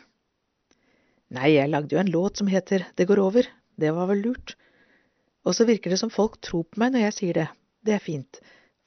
Nei, 1.30 1.54
jeg 1.54 1.70
lagde 1.70 1.94
jo 1.94 2.00
en 2.02 2.10
låt 2.10 2.40
som 2.40 2.50
heter 2.50 2.84
Det 2.98 3.06
går 3.06 3.22
over, 3.22 3.46
det 3.78 3.92
var 3.94 4.10
vel 4.10 4.24
lurt. 4.26 4.56
Og 5.46 5.54
så 5.56 5.64
virker 5.68 5.94
det 5.94 6.00
som 6.02 6.12
folk 6.12 6.40
tror 6.44 6.66
på 6.66 6.82
meg 6.82 6.92
når 6.94 7.06
jeg 7.06 7.16
sier 7.16 7.40
det, 7.40 7.46
det 7.86 7.94
er 7.96 8.04
fint, 8.04 8.40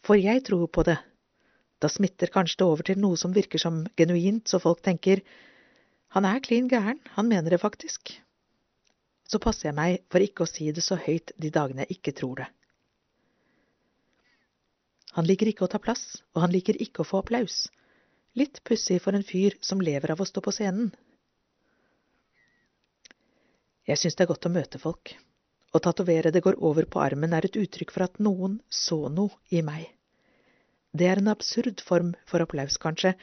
for 0.03 0.19
jeg 0.19 0.43
tror 0.47 0.67
på 0.67 0.83
det. 0.87 0.97
Da 1.79 1.89
smitter 1.91 2.31
kanskje 2.31 2.61
det 2.61 2.67
over 2.67 2.87
til 2.87 2.99
noe 2.99 3.19
som 3.19 3.33
virker 3.35 3.59
som 3.59 3.83
genuint, 3.99 4.47
så 4.47 4.59
folk 4.63 4.83
tenker 4.83 5.23
han 6.13 6.27
er 6.29 6.43
klin 6.45 6.67
gæren, 6.69 6.99
han 7.15 7.27
mener 7.27 7.55
det 7.55 7.61
faktisk. 7.61 8.11
Så 9.25 9.39
passer 9.41 9.69
jeg 9.69 9.77
meg 9.77 10.03
for 10.13 10.21
ikke 10.21 10.45
å 10.45 10.49
si 10.49 10.67
det 10.71 10.83
så 10.85 10.99
høyt 10.99 11.33
de 11.41 11.49
dagene 11.49 11.87
jeg 11.87 11.97
ikke 11.97 12.13
tror 12.19 12.43
det. 12.43 12.49
Han 15.17 15.25
liker 15.29 15.49
ikke 15.49 15.65
å 15.65 15.71
ta 15.71 15.81
plass, 15.81 16.21
og 16.33 16.45
han 16.45 16.53
liker 16.53 16.77
ikke 16.81 17.01
å 17.03 17.07
få 17.07 17.21
applaus. 17.21 17.67
Litt 18.37 18.61
pussig 18.65 18.99
for 19.01 19.13
en 19.13 19.25
fyr 19.25 19.57
som 19.61 19.81
lever 19.81 20.13
av 20.13 20.21
å 20.21 20.27
stå 20.27 20.41
på 20.41 20.53
scenen. 20.53 20.93
Jeg 23.89 23.99
syns 23.99 24.15
det 24.17 24.25
er 24.25 24.31
godt 24.31 24.47
å 24.49 24.53
møte 24.53 24.81
folk. 24.81 25.13
Å 25.73 25.81
tatovere 25.81 26.31
det 26.31 26.43
går 26.45 26.59
over 26.61 26.85
på 26.85 27.01
armen 27.01 27.33
er 27.33 27.47
et 27.47 27.57
uttrykk 27.57 27.93
for 27.95 28.05
at 28.05 28.19
noen 28.21 28.59
så 28.69 29.07
noe 29.09 29.33
i 29.49 29.63
meg. 29.65 29.87
Det 30.93 31.07
er 31.09 31.21
en 31.21 31.31
absurd 31.33 31.81
form 31.81 32.13
for 32.29 32.43
applaus, 32.45 32.77
kanskje, 32.77 33.15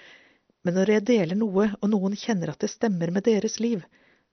men 0.66 0.74
når 0.76 0.96
jeg 0.96 1.06
deler 1.12 1.38
noe 1.38 1.68
og 1.78 1.86
noen 1.92 2.16
kjenner 2.18 2.50
at 2.52 2.60
det 2.64 2.72
stemmer 2.72 3.12
med 3.14 3.28
deres 3.28 3.60
liv, 3.62 3.84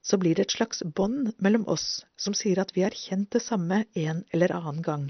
så 0.02 0.18
blir 0.18 0.36
det 0.36 0.48
et 0.48 0.56
slags 0.58 0.82
bånd 0.98 1.34
mellom 1.44 1.68
oss 1.70 2.06
som 2.18 2.36
sier 2.38 2.60
at 2.62 2.74
vi 2.76 2.84
har 2.86 2.96
kjent 2.96 3.30
det 3.36 3.44
samme 3.44 3.84
en 3.94 4.24
eller 4.34 4.54
annen 4.56 4.82
gang. 4.82 5.08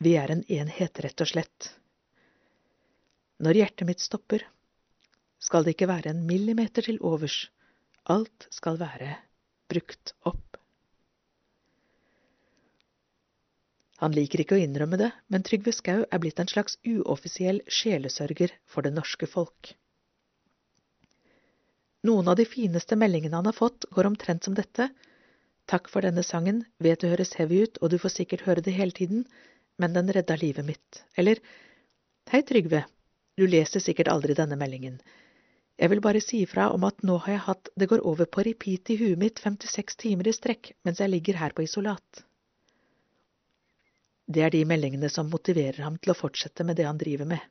Vi 0.00 0.14
er 0.16 0.32
en 0.32 0.44
enhet, 0.48 1.00
rett 1.04 1.20
og 1.20 1.28
slett. 1.28 1.70
Når 3.40 3.58
hjertet 3.60 3.88
mitt 3.88 4.04
stopper, 4.04 4.44
skal 5.40 5.64
det 5.64 5.74
ikke 5.74 5.88
være 5.90 6.12
en 6.12 6.22
millimeter 6.28 6.84
til 6.84 7.00
overs, 7.04 7.48
alt 8.04 8.46
skal 8.52 8.78
være 8.80 9.14
brukt 9.72 10.14
opp. 10.28 10.49
Han 14.00 14.14
liker 14.16 14.40
ikke 14.40 14.56
å 14.56 14.62
innrømme 14.62 14.96
det, 14.96 15.10
men 15.28 15.44
Trygve 15.44 15.74
Skau 15.76 16.06
er 16.06 16.20
blitt 16.22 16.40
en 16.40 16.48
slags 16.48 16.78
uoffisiell 16.88 17.60
sjelesørger 17.68 18.54
for 18.64 18.86
det 18.86 18.94
norske 18.96 19.28
folk. 19.28 19.74
Noen 22.08 22.30
av 22.32 22.38
de 22.40 22.46
fineste 22.48 22.96
meldingene 22.96 23.36
han 23.36 23.48
har 23.50 23.56
fått, 23.56 23.84
går 23.92 24.08
omtrent 24.08 24.46
som 24.46 24.56
dette. 24.56 24.88
Takk 25.68 25.90
for 25.92 26.06
denne 26.06 26.24
sangen, 26.24 26.62
vet 26.80 27.02
det 27.04 27.10
høres 27.12 27.34
heavy 27.36 27.60
ut, 27.66 27.76
og 27.84 27.92
du 27.92 27.98
får 28.00 28.14
sikkert 28.14 28.46
høre 28.46 28.64
det 28.64 28.72
hele 28.78 28.96
tiden, 28.96 29.26
men 29.76 29.92
den 29.92 30.08
redda 30.16 30.38
livet 30.40 30.64
mitt. 30.64 31.02
Eller 31.20 31.42
Hei, 32.32 32.40
Trygve, 32.46 32.86
du 33.36 33.44
leser 33.46 33.84
sikkert 33.84 34.08
aldri 34.08 34.36
denne 34.38 34.56
meldingen. 34.56 34.96
Jeg 35.80 35.92
vil 35.92 36.02
bare 36.04 36.24
si 36.24 36.42
ifra 36.44 36.70
om 36.72 36.84
at 36.88 37.04
nå 37.04 37.16
har 37.24 37.32
jeg 37.32 37.44
hatt 37.46 37.70
Det 37.76 37.88
går 37.88 38.02
over 38.06 38.28
på 38.28 38.44
repeat 38.44 38.90
i 38.92 38.98
huet 39.00 39.20
mitt 39.20 39.40
56 39.40 39.96
timer 40.02 40.28
i 40.28 40.36
strekk 40.36 40.74
mens 40.84 41.00
jeg 41.00 41.12
ligger 41.12 41.40
her 41.40 41.56
på 41.56 41.64
isolat. 41.64 42.24
Det 44.30 44.44
er 44.46 44.52
de 44.54 44.62
meldingene 44.68 45.08
som 45.10 45.30
motiverer 45.30 45.82
ham 45.82 45.96
til 45.98 46.12
å 46.12 46.18
fortsette 46.18 46.62
med 46.66 46.78
det 46.78 46.86
han 46.86 46.98
driver 47.00 47.26
med. 47.32 47.42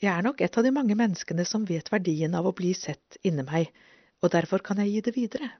Jeg 0.00 0.10
er 0.10 0.24
nok 0.24 0.40
et 0.40 0.56
av 0.56 0.64
de 0.64 0.72
mange 0.74 0.96
menneskene 0.96 1.44
som 1.46 1.66
vet 1.68 1.90
verdien 1.92 2.34
av 2.34 2.48
å 2.48 2.54
bli 2.56 2.72
sett 2.74 3.18
inni 3.22 3.44
meg, 3.46 3.68
og 4.24 4.32
derfor 4.32 4.64
kan 4.64 4.80
jeg 4.80 4.94
gi 4.94 5.02
det 5.06 5.14
videre. 5.16 5.50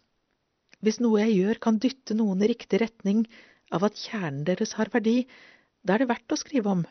Hvis 0.81 0.99
noe 1.05 1.21
jeg 1.21 1.37
gjør 1.37 1.61
kan 1.67 1.79
dytte 1.79 2.17
noen 2.17 2.43
i 2.43 2.49
riktig 2.51 2.81
retning 2.81 3.27
av 3.71 3.85
at 3.87 4.01
kjernen 4.01 4.47
deres 4.49 4.73
har 4.79 4.91
verdi, 4.93 5.27
da 5.85 5.95
er 5.95 6.03
det 6.03 6.11
verdt 6.11 6.35
å 6.35 6.41
skrive 6.41 6.73
om. 6.73 6.87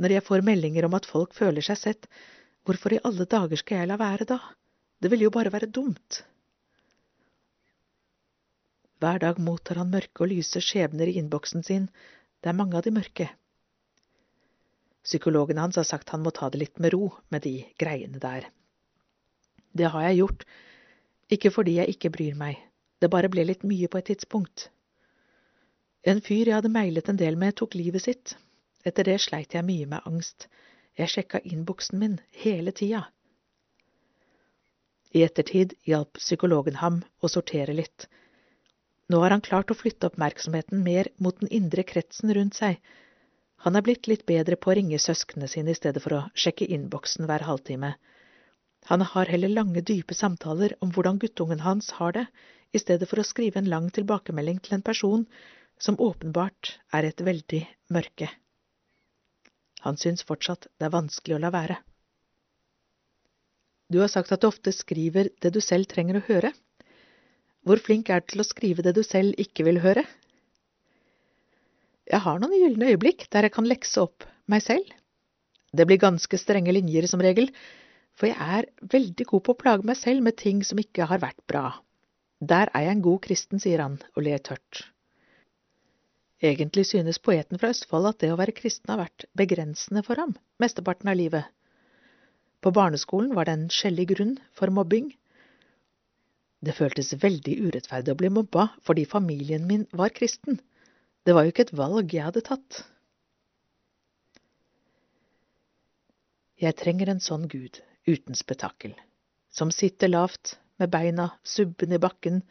Når 0.00 0.14
jeg 0.14 0.26
får 0.30 0.46
meldinger 0.46 0.86
om 0.86 0.94
at 0.96 1.10
folk 1.10 1.34
føler 1.36 1.64
seg 1.66 1.80
sett, 1.82 2.08
hvorfor 2.64 2.94
i 2.94 3.02
alle 3.04 3.26
dager 3.28 3.60
skal 3.60 3.82
jeg 3.82 3.90
la 3.90 3.98
være 4.00 4.30
da? 4.30 4.38
Det 5.02 5.10
ville 5.10 5.26
jo 5.26 5.34
bare 5.34 5.52
være 5.52 5.68
dumt. 5.68 6.22
Hver 9.00 9.20
dag 9.22 9.38
mottar 9.40 9.80
han 9.80 9.92
mørke 9.92 10.24
og 10.24 10.32
lyse 10.32 10.60
skjebner 10.60 11.08
i 11.08 11.16
innboksen 11.20 11.64
sin, 11.64 11.86
det 12.40 12.50
er 12.52 12.56
mange 12.56 12.76
av 12.76 12.84
de 12.84 12.92
mørke. 12.92 13.30
Psykologen 15.04 15.58
hans 15.58 15.78
har 15.80 15.86
sagt 15.88 16.12
han 16.12 16.20
må 16.24 16.32
ta 16.36 16.50
det 16.52 16.60
litt 16.60 16.82
med 16.84 16.92
ro 16.92 17.08
med 17.32 17.46
de 17.46 17.54
greiene 17.80 18.20
der. 18.20 18.50
Det 19.72 19.88
har 19.94 20.04
jeg 20.08 20.20
gjort, 20.20 20.44
ikke 21.32 21.52
fordi 21.54 21.78
jeg 21.78 21.94
ikke 21.94 22.12
bryr 22.12 22.36
meg, 22.36 22.60
det 23.00 23.08
bare 23.08 23.30
ble 23.32 23.46
litt 23.48 23.64
mye 23.64 23.88
på 23.88 24.00
et 24.00 24.10
tidspunkt. 24.12 24.68
En 26.04 26.20
fyr 26.20 26.48
jeg 26.48 26.56
hadde 26.58 26.72
meilet 26.72 27.08
en 27.08 27.20
del 27.20 27.36
med, 27.40 27.56
tok 27.56 27.76
livet 27.76 28.04
sitt. 28.04 28.36
Etter 28.84 29.04
det 29.04 29.18
sleit 29.20 29.56
jeg 29.56 29.64
mye 29.64 29.88
med 29.88 30.06
angst. 30.08 30.48
Jeg 30.96 31.12
sjekka 31.12 31.40
innboksen 31.44 32.00
min 32.00 32.20
hele 32.42 32.72
tida. 32.76 33.06
I 35.16 35.24
ettertid 35.26 35.74
hjalp 35.88 36.20
psykologen 36.20 36.78
ham 36.80 37.00
å 37.20 37.28
sortere 37.28 37.74
litt. 37.76 38.06
Nå 39.10 39.18
har 39.24 39.34
han 39.34 39.42
klart 39.42 39.72
å 39.72 39.78
flytte 39.78 40.06
oppmerksomheten 40.06 40.84
mer 40.86 41.10
mot 41.18 41.38
den 41.40 41.50
indre 41.60 41.82
kretsen 41.82 42.30
rundt 42.36 42.58
seg, 42.60 42.78
han 43.60 43.76
er 43.76 43.84
blitt 43.84 44.06
litt 44.08 44.22
bedre 44.28 44.56
på 44.56 44.70
å 44.72 44.74
ringe 44.78 44.98
søsknene 45.02 45.48
sine 45.52 45.74
i 45.74 45.76
stedet 45.76 46.00
for 46.00 46.16
å 46.16 46.20
sjekke 46.42 46.68
innboksen 46.76 47.26
hver 47.28 47.44
halvtime. 47.44 47.90
Han 48.88 49.04
har 49.04 49.28
heller 49.28 49.52
lange, 49.52 49.82
dype 49.84 50.16
samtaler 50.16 50.72
om 50.80 50.94
hvordan 50.94 51.18
guttungen 51.20 51.60
hans 51.60 51.90
har 51.98 52.14
det, 52.16 52.24
i 52.72 52.80
stedet 52.80 53.08
for 53.10 53.20
å 53.20 53.26
skrive 53.26 53.60
en 53.60 53.68
lang 53.68 53.90
tilbakemelding 53.92 54.62
til 54.64 54.78
en 54.78 54.86
person 54.86 55.26
som 55.76 56.00
åpenbart 56.00 56.78
er 56.96 57.10
et 57.10 57.20
veldig 57.26 57.60
mørke. 57.92 58.30
Han 59.84 60.00
syns 60.00 60.24
fortsatt 60.24 60.70
det 60.78 60.88
er 60.88 60.96
vanskelig 60.96 61.36
å 61.36 61.42
la 61.44 61.52
være. 61.52 61.76
Du 63.92 63.98
har 64.00 64.08
sagt 64.08 64.32
at 64.32 64.40
du 64.40 64.48
ofte 64.48 64.72
skriver 64.72 65.34
det 65.42 65.52
du 65.52 65.60
selv 65.60 65.90
trenger 65.90 66.20
å 66.20 66.26
høre. 66.30 66.54
Hvor 67.66 67.80
flink 67.82 68.08
er 68.08 68.22
du 68.22 68.32
til 68.32 68.42
å 68.42 68.48
skrive 68.48 68.84
det 68.84 68.94
du 68.96 69.02
selv 69.04 69.36
ikke 69.40 69.66
vil 69.66 69.82
høre? 69.84 70.06
Jeg 72.10 72.24
har 72.24 72.40
noen 72.40 72.56
gylne 72.56 72.88
øyeblikk 72.90 73.28
der 73.30 73.46
jeg 73.46 73.54
kan 73.54 73.68
lekse 73.68 74.00
opp 74.02 74.24
meg 74.50 74.64
selv. 74.64 74.88
Det 75.70 75.86
blir 75.86 76.00
ganske 76.02 76.40
strenge 76.40 76.72
linjer 76.74 77.06
som 77.06 77.22
regel, 77.22 77.52
for 78.18 78.26
jeg 78.26 78.56
er 78.56 78.66
veldig 78.92 79.26
god 79.28 79.44
på 79.46 79.54
å 79.54 79.60
plage 79.60 79.86
meg 79.86 79.98
selv 80.00 80.24
med 80.26 80.38
ting 80.40 80.64
som 80.66 80.80
ikke 80.82 81.06
har 81.06 81.22
vært 81.22 81.38
bra. 81.50 81.66
Der 82.40 82.72
er 82.74 82.88
jeg 82.88 82.96
en 82.96 83.04
god 83.04 83.20
kristen, 83.28 83.60
sier 83.62 83.84
han 83.84 84.00
og 84.16 84.24
ler 84.26 84.42
tørt. 84.42 84.88
Egentlig 86.40 86.86
synes 86.88 87.20
poeten 87.20 87.60
fra 87.60 87.70
Østfold 87.74 88.08
at 88.08 88.22
det 88.22 88.32
å 88.32 88.38
være 88.40 88.56
kristen 88.56 88.90
har 88.90 89.02
vært 89.02 89.26
begrensende 89.36 90.02
for 90.06 90.16
ham 90.20 90.32
mesteparten 90.62 91.12
av 91.12 91.18
livet. 91.20 91.44
På 92.64 92.72
barneskolen 92.72 93.34
var 93.36 93.46
det 93.46 93.56
en 93.56 93.68
skjellig 93.72 94.08
grunn 94.14 94.38
for 94.56 94.72
mobbing. 94.72 95.12
Det 96.60 96.76
føltes 96.76 97.14
veldig 97.22 97.56
urettferdig 97.66 98.12
å 98.12 98.18
bli 98.20 98.30
mobba 98.36 98.68
fordi 98.84 99.06
familien 99.08 99.66
min 99.68 99.86
var 99.96 100.12
kristen. 100.16 100.60
Det 101.24 101.36
var 101.36 101.46
jo 101.46 101.54
ikke 101.54 101.68
et 101.68 101.76
valg 101.76 102.12
jeg 102.12 102.26
hadde 102.26 102.44
tatt. 102.44 102.80
Jeg 106.60 106.76
trenger 106.76 107.08
en 107.08 107.22
sånn 107.24 107.46
Gud 107.48 107.80
uten 108.08 108.36
spetakkel, 108.36 108.92
som 109.48 109.72
sitter 109.72 110.12
lavt 110.12 110.58
med 110.80 110.92
beina 110.92 111.30
subbende 111.44 111.96
i 111.96 112.02
bakken, 112.02 112.42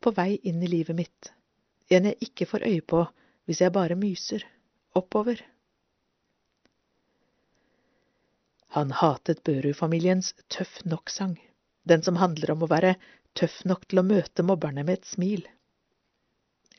på 0.00 0.12
vei 0.16 0.34
inn 0.48 0.60
i 0.64 0.68
livet 0.68 0.96
mitt, 0.96 1.30
en 1.92 2.08
jeg 2.08 2.16
ikke 2.24 2.48
får 2.48 2.64
øye 2.68 2.84
på 2.92 3.02
hvis 3.48 3.60
jeg 3.64 3.72
bare 3.74 3.96
myser 4.00 4.44
oppover. 4.96 5.40
Han 8.76 8.92
hatet 8.94 9.42
Børud-familiens 9.44 10.32
Tøff 10.52 10.78
nok-sang, 10.86 11.34
den 11.84 12.04
som 12.06 12.20
handler 12.20 12.54
om 12.54 12.64
å 12.64 12.70
være 12.70 12.94
tøff 13.38 13.62
nok 13.68 13.86
til 13.88 14.00
å 14.02 14.06
møte 14.06 14.44
mobberne 14.46 14.84
med 14.86 15.00
et 15.00 15.08
smil. 15.08 15.44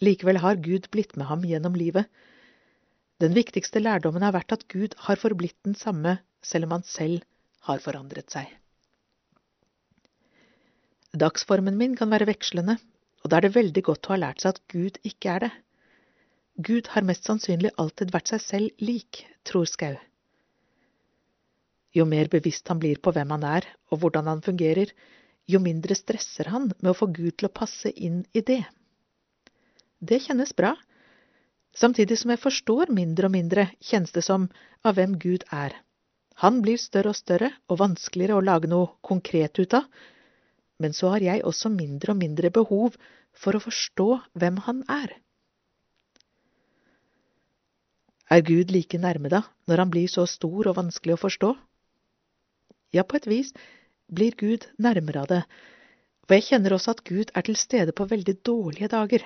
Likevel 0.02 0.42
har 0.44 0.62
Gud 0.66 0.90
blitt 0.94 1.16
med 1.18 1.30
ham 1.30 1.46
gjennom 1.46 1.78
livet. 1.78 2.10
Den 3.22 3.36
viktigste 3.38 3.82
lærdommen 3.82 4.26
har 4.26 4.34
vært 4.34 4.56
at 4.56 4.66
Gud 4.72 4.96
har 5.06 5.20
forblitt 5.22 5.58
den 5.68 5.78
samme, 5.78 6.18
selv 6.42 6.68
om 6.68 6.78
han 6.78 6.88
selv 6.88 7.22
har 7.68 7.82
forandret 7.84 8.34
seg. 8.34 8.50
Dagsformen 11.12 11.78
min 11.78 11.94
kan 12.00 12.10
være 12.10 12.30
vekslende, 12.32 12.78
og 13.22 13.30
da 13.30 13.38
er 13.38 13.46
det 13.46 13.58
veldig 13.58 13.84
godt 13.86 14.08
å 14.08 14.16
ha 14.16 14.22
lært 14.24 14.42
seg 14.42 14.56
at 14.56 14.64
Gud 14.74 14.98
ikke 15.06 15.36
er 15.36 15.46
det. 15.46 15.52
Gud 16.66 16.90
har 16.94 17.06
mest 17.08 17.28
sannsynlig 17.28 17.74
alltid 17.82 18.14
vært 18.16 18.32
seg 18.34 18.42
selv 18.44 18.84
lik, 18.84 19.22
tror 19.48 19.68
Skau. 19.70 19.94
Jo 21.94 22.08
mer 22.08 22.32
bevisst 22.32 22.70
han 22.72 22.80
blir 22.80 23.00
på 23.04 23.12
hvem 23.14 23.34
han 23.36 23.44
er 23.48 23.68
og 23.92 24.02
hvordan 24.02 24.30
han 24.32 24.44
fungerer, 24.46 24.90
jo 25.50 25.60
mindre 25.64 25.96
stresser 25.98 26.50
han 26.52 26.70
med 26.80 26.92
å 26.92 26.98
få 26.98 27.10
Gud 27.14 27.38
til 27.38 27.50
å 27.50 27.54
passe 27.54 27.92
inn 27.92 28.24
i 28.34 28.44
det. 28.46 28.64
Det 30.00 30.22
kjennes 30.24 30.54
bra. 30.58 30.76
Samtidig 31.78 32.18
som 32.20 32.34
jeg 32.34 32.42
forstår 32.42 32.92
mindre 32.92 33.30
og 33.30 33.36
mindre, 33.36 33.70
kjennes 33.80 34.12
det 34.12 34.24
som, 34.26 34.50
av 34.84 34.98
hvem 34.98 35.16
Gud 35.22 35.46
er. 35.56 35.78
Han 36.42 36.62
blir 36.66 36.80
større 36.82 37.14
og 37.14 37.20
større 37.20 37.52
og 37.70 37.80
vanskeligere 37.84 38.40
å 38.40 38.44
lage 38.44 38.70
noe 38.72 38.96
konkret 39.06 39.60
ut 39.62 39.76
av, 39.78 39.86
men 40.82 40.96
så 40.98 41.12
har 41.14 41.24
jeg 41.24 41.44
også 41.46 41.70
mindre 41.70 42.16
og 42.16 42.22
mindre 42.24 42.50
behov 42.50 42.96
for 43.38 43.56
å 43.56 43.62
forstå 43.62 44.08
hvem 44.42 44.58
han 44.66 44.82
er. 44.90 45.14
Er 48.32 48.42
Gud 48.48 48.72
like 48.72 48.98
nærme 48.98 49.30
da, 49.30 49.44
når 49.68 49.84
han 49.84 49.92
blir 49.94 50.10
så 50.10 50.26
stor 50.26 50.72
og 50.72 50.78
vanskelig 50.80 51.18
å 51.18 51.22
forstå? 51.22 51.52
Ja, 52.96 53.04
på 53.04 53.20
et 53.20 53.28
vis 53.30 53.52
blir 54.12 54.36
Gud 54.38 54.68
nærmere 54.78 55.24
av 55.24 55.30
det, 55.32 55.42
for 56.28 56.38
jeg 56.38 56.48
kjenner 56.50 56.76
også 56.76 56.96
at 56.96 57.04
Gud 57.08 57.32
er 57.36 57.48
til 57.48 57.58
stede 57.60 57.96
på 57.96 58.08
veldig 58.08 58.38
dårlige 58.48 58.92
dager. 58.92 59.26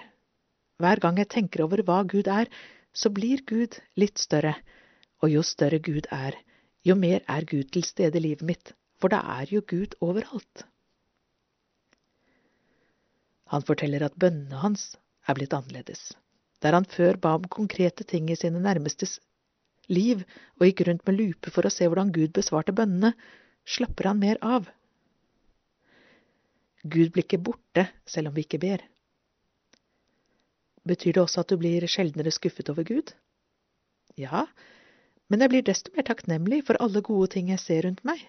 Hver 0.82 1.02
gang 1.04 1.20
jeg 1.22 1.32
tenker 1.34 1.66
over 1.66 1.84
hva 1.86 2.04
Gud 2.10 2.30
er, 2.32 2.50
så 2.96 3.12
blir 3.12 3.44
Gud 3.48 3.78
litt 4.00 4.22
større, 4.22 4.56
og 5.22 5.32
jo 5.32 5.44
større 5.46 5.80
Gud 5.84 6.08
er, 6.14 6.38
jo 6.86 6.96
mer 6.96 7.24
er 7.28 7.48
Gud 7.50 7.72
til 7.74 7.84
stede 7.84 8.20
i 8.20 8.24
livet 8.28 8.46
mitt, 8.48 8.74
for 9.02 9.12
det 9.12 9.20
er 9.20 9.52
jo 9.52 9.64
Gud 9.68 9.98
overalt. 10.06 10.66
Han 13.54 13.66
forteller 13.66 14.06
at 14.08 14.18
bønnene 14.20 14.62
hans 14.62 14.96
er 15.28 15.38
blitt 15.38 15.54
annerledes. 15.54 16.14
Der 16.64 16.74
han 16.74 16.88
før 16.90 17.20
ba 17.22 17.36
om 17.38 17.48
konkrete 17.52 18.06
ting 18.08 18.32
i 18.32 18.38
sine 18.40 18.62
nærmestes 18.64 19.20
liv 19.92 20.24
og 20.58 20.66
gikk 20.66 20.86
rundt 20.88 21.06
med 21.06 21.20
lupe 21.20 21.52
for 21.54 21.68
å 21.68 21.74
se 21.74 21.86
hvordan 21.86 22.14
Gud 22.16 22.34
besvarte 22.34 22.74
bønnene, 22.74 23.14
slapper 23.66 24.12
han 24.12 24.22
mer 24.22 24.40
av. 24.42 24.70
Gud 26.86 27.12
blir 27.12 27.26
ikke 27.26 27.42
borte 27.42 27.88
selv 28.06 28.30
om 28.30 28.36
vi 28.36 28.46
ikke 28.46 28.62
ber. 28.62 28.84
Betyr 30.86 31.18
det 31.18 31.24
også 31.24 31.42
at 31.42 31.50
du 31.50 31.58
blir 31.58 31.88
sjeldnere 31.90 32.34
skuffet 32.34 32.70
over 32.70 32.86
Gud? 32.86 33.16
Ja, 34.22 34.46
men 35.28 35.42
jeg 35.42 35.52
blir 35.52 35.66
desto 35.66 35.92
mer 35.96 36.06
takknemlig 36.06 36.62
for 36.68 36.78
alle 36.80 37.02
gode 37.06 37.32
ting 37.34 37.50
jeg 37.50 37.64
ser 37.64 37.88
rundt 37.88 38.04
meg. 38.06 38.22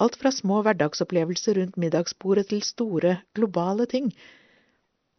Alt 0.00 0.16
fra 0.18 0.32
små 0.32 0.62
hverdagsopplevelser 0.64 1.58
rundt 1.60 1.76
middagsbordet 1.76 2.48
til 2.48 2.62
store, 2.64 3.18
globale 3.36 3.86
ting. 3.86 4.08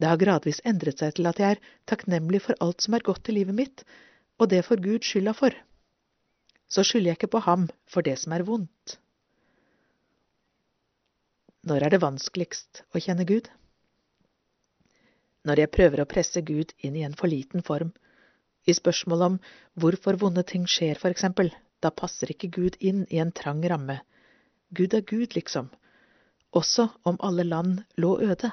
Det 0.02 0.10
har 0.10 0.18
gradvis 0.18 0.58
endret 0.66 0.98
seg 0.98 1.14
til 1.14 1.30
at 1.30 1.38
jeg 1.38 1.54
er 1.54 1.62
takknemlig 1.86 2.42
for 2.42 2.58
alt 2.64 2.82
som 2.82 2.98
er 2.98 3.06
godt 3.06 3.30
i 3.30 3.36
livet 3.38 3.54
mitt, 3.54 3.86
og 4.42 4.50
det 4.50 4.64
får 4.66 4.82
Gud 4.82 5.06
skylda 5.06 5.32
for. 5.38 5.54
Så 6.66 6.82
skylder 6.82 7.12
jeg 7.12 7.20
ikke 7.20 7.34
på 7.36 7.44
ham 7.46 7.68
for 7.86 8.02
det 8.02 8.18
som 8.18 8.34
er 8.34 8.42
vondt. 8.42 8.98
Når 11.64 11.86
er 11.86 11.94
det 11.94 12.02
vanskeligst 12.02 12.82
å 12.92 13.00
kjenne 13.00 13.24
Gud? 13.24 13.46
Når 15.48 15.62
jeg 15.62 15.72
prøver 15.72 16.02
å 16.02 16.08
presse 16.08 16.42
Gud 16.44 16.74
inn 16.84 16.96
i 16.96 17.04
en 17.06 17.16
for 17.16 17.32
liten 17.32 17.64
form. 17.64 17.92
I 18.68 18.76
spørsmål 18.76 19.22
om 19.26 19.38
hvorfor 19.80 20.18
vonde 20.20 20.44
ting 20.48 20.66
skjer, 20.68 20.98
for 21.00 21.12
eksempel, 21.12 21.50
da 21.80 21.92
passer 21.92 22.32
ikke 22.32 22.52
Gud 22.52 22.76
inn 22.80 23.04
i 23.12 23.20
en 23.20 23.32
trang 23.32 23.64
ramme. 23.68 23.98
Gud 24.76 24.96
er 24.96 25.04
Gud, 25.08 25.36
liksom. 25.36 25.70
Også 26.52 26.88
om 27.08 27.16
alle 27.24 27.44
land 27.48 27.80
lå 28.00 28.12
øde. 28.24 28.50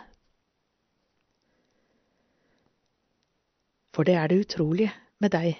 For 3.91 4.07
det 4.07 4.15
er 4.15 4.31
det 4.31 4.39
utrolige 4.45 4.91
med 5.19 5.35
deg, 5.35 5.59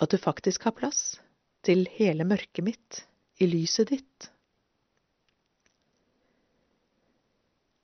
at 0.00 0.12
du 0.12 0.20
faktisk 0.20 0.68
har 0.68 0.76
plass 0.76 1.16
til 1.64 1.86
hele 1.96 2.28
mørket 2.28 2.64
mitt 2.64 3.00
i 3.40 3.48
lyset 3.48 3.92
ditt. 3.92 4.30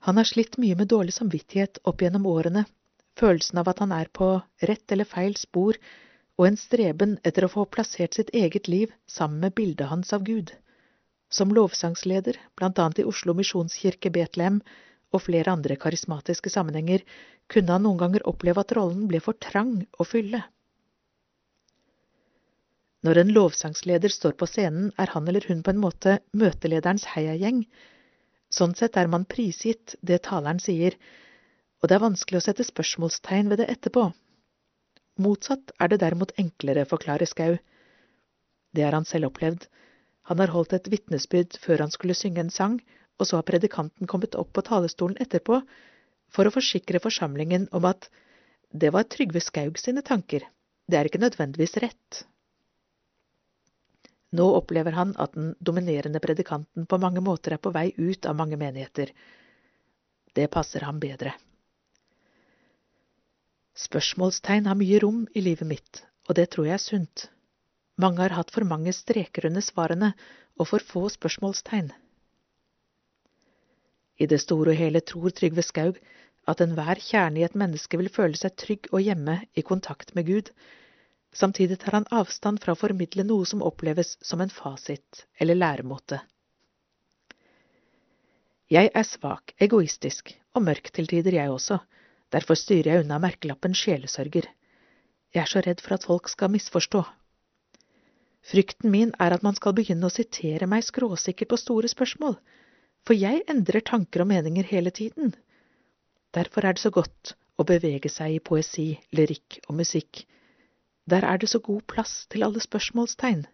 Han 0.07 0.17
har 0.21 0.25
slitt 0.29 0.55
mye 0.63 0.77
med 0.79 0.87
dårlig 0.87 1.13
samvittighet 1.17 1.81
opp 1.91 2.03
gjennom 2.05 2.27
årene, 2.31 2.61
følelsen 3.19 3.59
av 3.59 3.71
at 3.73 3.81
han 3.83 3.93
er 3.95 4.07
på 4.15 4.29
rett 4.71 4.93
eller 4.95 5.09
feil 5.11 5.35
spor, 5.41 5.75
og 6.39 6.47
en 6.47 6.59
streben 6.61 7.17
etter 7.27 7.47
å 7.47 7.51
få 7.51 7.65
plassert 7.77 8.15
sitt 8.15 8.31
eget 8.31 8.69
liv 8.71 8.93
sammen 9.11 9.41
med 9.43 9.57
bildet 9.59 9.91
hans 9.91 10.13
av 10.15 10.23
Gud. 10.29 10.53
Som 11.39 11.51
lovsangsleder, 11.57 12.39
blant 12.55 12.79
annet 12.79 13.01
i 13.03 13.07
Oslo 13.13 13.35
misjonskirke 13.35 14.13
Betlehem 14.15 14.61
og 15.11 15.25
flere 15.25 15.57
andre 15.57 15.75
karismatiske 15.75 16.55
sammenhenger, 16.55 17.03
kunne 17.51 17.75
han 17.75 17.83
noen 17.89 17.99
ganger 18.05 18.29
oppleve 18.31 18.63
at 18.63 18.77
rollen 18.79 19.09
ble 19.11 19.19
for 19.27 19.35
trang 19.49 19.81
å 19.99 20.07
fylle. 20.07 20.45
Når 23.03 23.25
en 23.25 23.35
lovsangsleder 23.35 24.15
står 24.15 24.39
på 24.39 24.47
scenen, 24.55 24.93
er 25.03 25.11
han 25.19 25.27
eller 25.27 25.51
hun 25.51 25.67
på 25.67 25.75
en 25.75 25.83
måte 25.83 26.21
møtelederens 26.31 27.11
heiagjeng, 27.17 27.65
Sånn 28.57 28.75
sett 28.79 28.97
er 28.97 29.09
man 29.13 29.27
prisgitt 29.29 29.97
det 30.11 30.23
taleren 30.29 30.61
sier, 30.63 30.97
og 31.83 31.89
det 31.89 31.97
er 31.97 32.05
vanskelig 32.07 32.41
å 32.41 32.45
sette 32.47 32.65
spørsmålstegn 32.65 33.51
ved 33.53 33.61
det 33.61 33.71
etterpå. 33.73 34.07
Motsatt 35.21 35.73
er 35.81 35.93
det 35.93 36.01
derimot 36.03 36.33
enklere, 36.41 36.87
forklarer 36.89 37.29
Skau. 37.29 37.57
Det 38.73 38.85
har 38.85 38.97
han 38.97 39.09
selv 39.09 39.31
opplevd. 39.31 39.67
Han 40.31 40.41
har 40.43 40.53
holdt 40.55 40.75
et 40.77 40.89
vitnesbyrd 40.93 41.59
før 41.63 41.85
han 41.85 41.93
skulle 41.95 42.17
synge 42.19 42.43
en 42.45 42.53
sang, 42.53 42.79
og 43.17 43.29
så 43.29 43.39
har 43.39 43.49
predikanten 43.49 44.09
kommet 44.11 44.37
opp 44.41 44.53
på 44.57 44.65
talerstolen 44.67 45.21
etterpå 45.23 45.61
for 46.33 46.49
å 46.49 46.53
forsikre 46.53 47.01
forsamlingen 47.03 47.69
om 47.77 47.87
at 47.89 48.09
det 48.73 48.91
var 48.93 49.07
Trygve 49.09 49.41
Skaug 49.41 49.79
sine 49.81 50.03
tanker, 50.05 50.43
det 50.91 50.99
er 50.99 51.09
ikke 51.09 51.23
nødvendigvis 51.23 51.79
rett. 51.83 52.25
Nå 54.37 54.47
opplever 54.59 54.97
han 54.97 55.15
at 55.23 55.35
den 55.37 55.55
dominerende 55.65 56.21
predikanten 56.21 56.87
på 56.87 56.99
mange 57.01 57.23
måter 57.25 57.57
er 57.57 57.63
på 57.63 57.73
vei 57.73 57.89
ut 57.97 58.27
av 58.27 58.37
mange 58.37 58.59
menigheter. 58.61 59.13
Det 60.37 60.49
passer 60.53 60.85
ham 60.85 60.99
bedre. 61.01 61.33
Spørsmålstegn 63.77 64.69
har 64.69 64.77
mye 64.77 65.01
rom 65.05 65.25
i 65.37 65.45
livet 65.45 65.69
mitt, 65.69 66.03
og 66.29 66.37
det 66.37 66.51
tror 66.53 66.69
jeg 66.69 66.77
er 66.79 66.85
sunt. 66.85 67.27
Mange 68.01 68.21
har 68.25 68.35
hatt 68.37 68.53
for 68.53 68.69
mange 68.69 68.93
streker 68.93 69.49
under 69.49 69.65
svarene 69.65 70.13
og 70.57 70.69
for 70.69 70.85
få 70.85 71.07
spørsmålstegn. 71.13 71.91
I 74.17 74.29
det 74.29 74.41
store 74.41 74.73
og 74.73 74.81
hele 74.81 75.03
tror 75.05 75.33
Trygve 75.37 75.65
Skaug 75.65 76.01
at 76.49 76.63
enhver 76.65 77.01
kjerne 77.03 77.41
i 77.41 77.45
et 77.45 77.57
menneske 77.59 77.99
vil 78.01 78.13
føle 78.13 78.39
seg 78.39 78.57
trygg 78.57 78.89
og 78.93 79.05
hjemme 79.05 79.41
i 79.53 79.65
kontakt 79.67 80.15
med 80.17 80.29
Gud, 80.29 80.53
Samtidig 81.37 81.79
tar 81.83 81.99
han 81.99 82.07
avstand 82.17 82.63
fra 82.63 82.73
å 82.73 82.81
formidle 82.81 83.25
noe 83.29 83.45
som 83.49 83.65
oppleves 83.67 84.15
som 84.25 84.41
en 84.41 84.53
fasit 84.53 85.27
eller 85.37 85.59
læremåte. 85.59 86.23
Jeg 88.73 88.89
er 88.99 89.05
svak, 89.07 89.53
egoistisk 89.63 90.33
og 90.57 90.65
mørk 90.67 90.89
til 90.97 91.07
tider, 91.11 91.37
jeg 91.37 91.53
også. 91.53 91.77
Derfor 92.33 92.59
styrer 92.59 92.89
jeg 92.91 93.05
unna 93.05 93.19
merkelappen 93.23 93.77
sjelesørger. 93.77 94.49
Jeg 95.37 95.43
er 95.43 95.51
så 95.51 95.61
redd 95.67 95.83
for 95.85 95.95
at 95.99 96.07
folk 96.09 96.31
skal 96.33 96.51
misforstå. 96.55 97.03
Frykten 98.47 98.91
min 98.91 99.13
er 99.21 99.37
at 99.37 99.45
man 99.45 99.59
skal 99.59 99.75
begynne 99.77 100.09
å 100.09 100.15
sitere 100.15 100.67
meg 100.71 100.87
skråsikkert 100.87 101.51
på 101.53 101.59
store 101.61 101.91
spørsmål, 101.93 102.39
for 103.07 103.19
jeg 103.19 103.45
endrer 103.51 103.85
tanker 103.85 104.25
og 104.25 104.31
meninger 104.33 104.67
hele 104.71 104.91
tiden. 104.95 105.35
Derfor 106.35 106.65
er 106.65 106.79
det 106.79 106.83
så 106.83 106.95
godt 106.95 107.37
å 107.61 107.69
bevege 107.69 108.09
seg 108.11 108.39
i 108.39 108.43
poesi, 108.43 108.89
lyrikk 109.15 109.61
og 109.67 109.77
musikk 109.83 110.25
der 111.07 111.25
er 111.25 111.39
det 111.39 111.51
så 111.51 111.59
god 111.63 111.85
plass 111.87 112.27
til 112.31 112.43
alle 112.47 112.61
spørsmålstegn. 112.63 113.45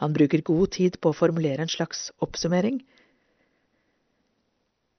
Han 0.00 0.14
bruker 0.16 0.40
god 0.40 0.72
tid 0.76 0.96
på 1.00 1.12
å 1.12 1.16
formulere 1.16 1.60
en 1.60 1.72
slags 1.72 2.08
oppsummering. 2.24 2.80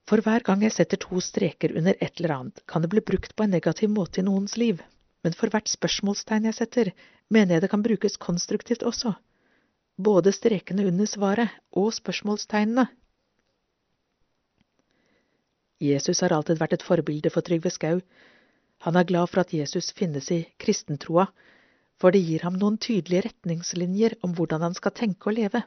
For 0.06 0.22
hver 0.22 0.46
gang 0.46 0.62
jeg 0.62 0.76
setter 0.76 1.00
to 1.02 1.22
streker 1.24 1.74
under 1.78 1.98
et 1.98 2.20
eller 2.20 2.36
annet, 2.36 2.62
kan 2.70 2.84
det 2.84 2.92
bli 2.92 3.02
brukt 3.02 3.34
på 3.36 3.46
en 3.46 3.54
negativ 3.56 3.90
måte 3.90 4.22
i 4.22 4.26
noens 4.28 4.58
liv, 4.62 4.82
men 5.26 5.34
for 5.38 5.50
hvert 5.50 5.72
spørsmålstegn 5.72 6.50
jeg 6.50 6.58
setter, 6.58 6.92
mener 7.30 7.56
jeg 7.56 7.66
det 7.66 7.72
kan 7.74 7.86
brukes 7.86 8.20
konstruktivt 8.22 8.86
også. 8.86 9.16
Både 9.98 10.34
strekene 10.36 10.86
under 10.90 11.10
svaret 11.10 11.54
og 11.78 11.94
spørsmålstegnene. 11.98 12.90
Jesus 15.82 16.22
har 16.22 16.34
alltid 16.36 16.60
vært 16.62 16.78
et 16.78 16.86
forbilde 16.86 17.32
for 17.34 17.42
Trygve 17.42 17.72
Skau, 17.74 18.04
han 18.85 18.97
er 18.97 19.08
glad 19.10 19.30
for 19.30 19.44
at 19.44 19.53
Jesus 19.53 19.92
finnes 19.97 20.31
i 20.33 20.42
kristentroa, 20.62 21.28
for 22.01 22.14
det 22.14 22.24
gir 22.26 22.42
ham 22.47 22.58
noen 22.58 22.80
tydelige 22.81 23.28
retningslinjer 23.28 24.17
om 24.26 24.33
hvordan 24.38 24.65
han 24.65 24.78
skal 24.78 24.96
tenke 24.97 25.30
og 25.30 25.38
leve. 25.38 25.62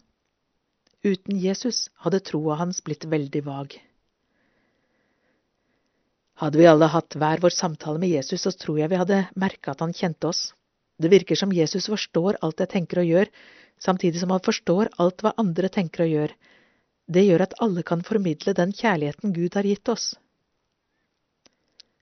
Uten 1.04 1.38
Jesus 1.38 1.88
hadde 2.02 2.24
troa 2.26 2.56
hans 2.58 2.80
blitt 2.82 3.06
veldig 3.06 3.42
vag. 3.46 3.76
Hadde 6.42 6.58
vi 6.58 6.66
alle 6.66 6.88
hatt 6.90 7.14
hver 7.14 7.42
vår 7.44 7.54
samtale 7.54 8.00
med 8.02 8.10
Jesus, 8.10 8.42
så 8.42 8.50
tror 8.50 8.80
jeg 8.80 8.90
vi 8.90 8.98
hadde 8.98 9.20
merka 9.38 9.74
at 9.74 9.84
han 9.84 9.94
kjente 9.94 10.26
oss. 10.32 10.48
Det 10.98 11.10
virker 11.12 11.38
som 11.38 11.54
Jesus 11.54 11.86
forstår 11.92 12.40
alt 12.42 12.62
jeg 12.62 12.72
tenker 12.72 13.02
og 13.02 13.12
gjør, 13.12 13.30
samtidig 13.78 14.22
som 14.22 14.34
han 14.34 14.42
forstår 14.42 14.90
alt 14.98 15.22
hva 15.22 15.36
andre 15.38 15.70
tenker 15.70 16.06
og 16.06 16.10
gjør. 16.16 16.34
Det 17.06 17.22
gjør 17.28 17.46
at 17.46 17.56
alle 17.62 17.86
kan 17.86 18.02
formidle 18.02 18.56
den 18.58 18.74
kjærligheten 18.74 19.34
Gud 19.36 19.54
har 19.54 19.70
gitt 19.70 19.90
oss. 19.92 20.14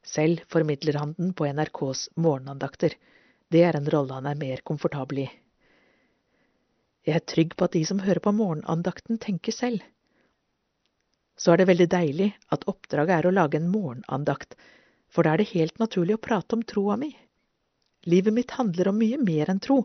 Selv 0.02 0.42
formidler 0.51 0.99
han 0.99 1.15
den 1.18 1.33
på 1.35 1.47
NRKs 1.47 2.08
morgenandakter. 2.17 2.94
Det 3.52 3.62
er 3.62 3.76
en 3.78 3.88
rolle 3.94 4.18
han 4.18 4.26
er 4.26 4.38
mer 4.38 4.62
komfortabel 4.67 5.24
i. 5.24 5.31
Jeg 7.06 7.18
er 7.18 7.26
trygg 7.26 7.56
på 7.58 7.67
at 7.67 7.74
de 7.74 7.83
som 7.86 8.02
hører 8.02 8.22
på 8.22 8.35
morgenandakten, 8.35 9.18
tenker 9.18 9.54
selv. 9.54 9.83
Så 11.38 11.52
er 11.52 11.62
det 11.62 11.68
veldig 11.70 11.88
deilig 11.90 12.28
at 12.54 12.67
oppdraget 12.70 13.17
er 13.17 13.26
å 13.26 13.35
lage 13.35 13.58
en 13.58 13.70
morgenandakt, 13.72 14.54
for 15.10 15.26
da 15.26 15.35
er 15.35 15.42
det 15.42 15.52
helt 15.54 15.78
naturlig 15.83 16.17
å 16.17 16.22
prate 16.22 16.56
om 16.56 16.62
troa 16.62 16.97
mi. 17.01 17.10
Livet 18.06 18.35
mitt 18.35 18.54
handler 18.58 18.90
om 18.90 18.99
mye 18.99 19.18
mer 19.22 19.51
enn 19.51 19.62
tro, 19.62 19.83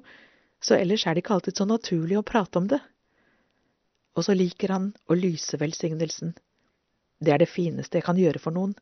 så 0.62 0.78
ellers 0.78 1.06
er 1.06 1.16
det 1.16 1.24
ikke 1.24 1.38
alltid 1.38 1.58
så 1.58 1.66
naturlig 1.70 2.18
å 2.18 2.26
prate 2.26 2.62
om 2.62 2.68
det. 2.70 2.80
Og 4.18 4.26
så 4.26 4.34
liker 4.34 4.74
han 4.74 4.92
å 5.06 5.18
lyse 5.18 5.58
velsignelsen. 5.62 6.34
Det 7.22 7.34
er 7.34 7.42
det 7.42 7.50
fineste 7.50 8.00
jeg 8.00 8.06
kan 8.06 8.18
gjøre 8.18 8.42
for 8.42 8.54
noen. 8.54 8.74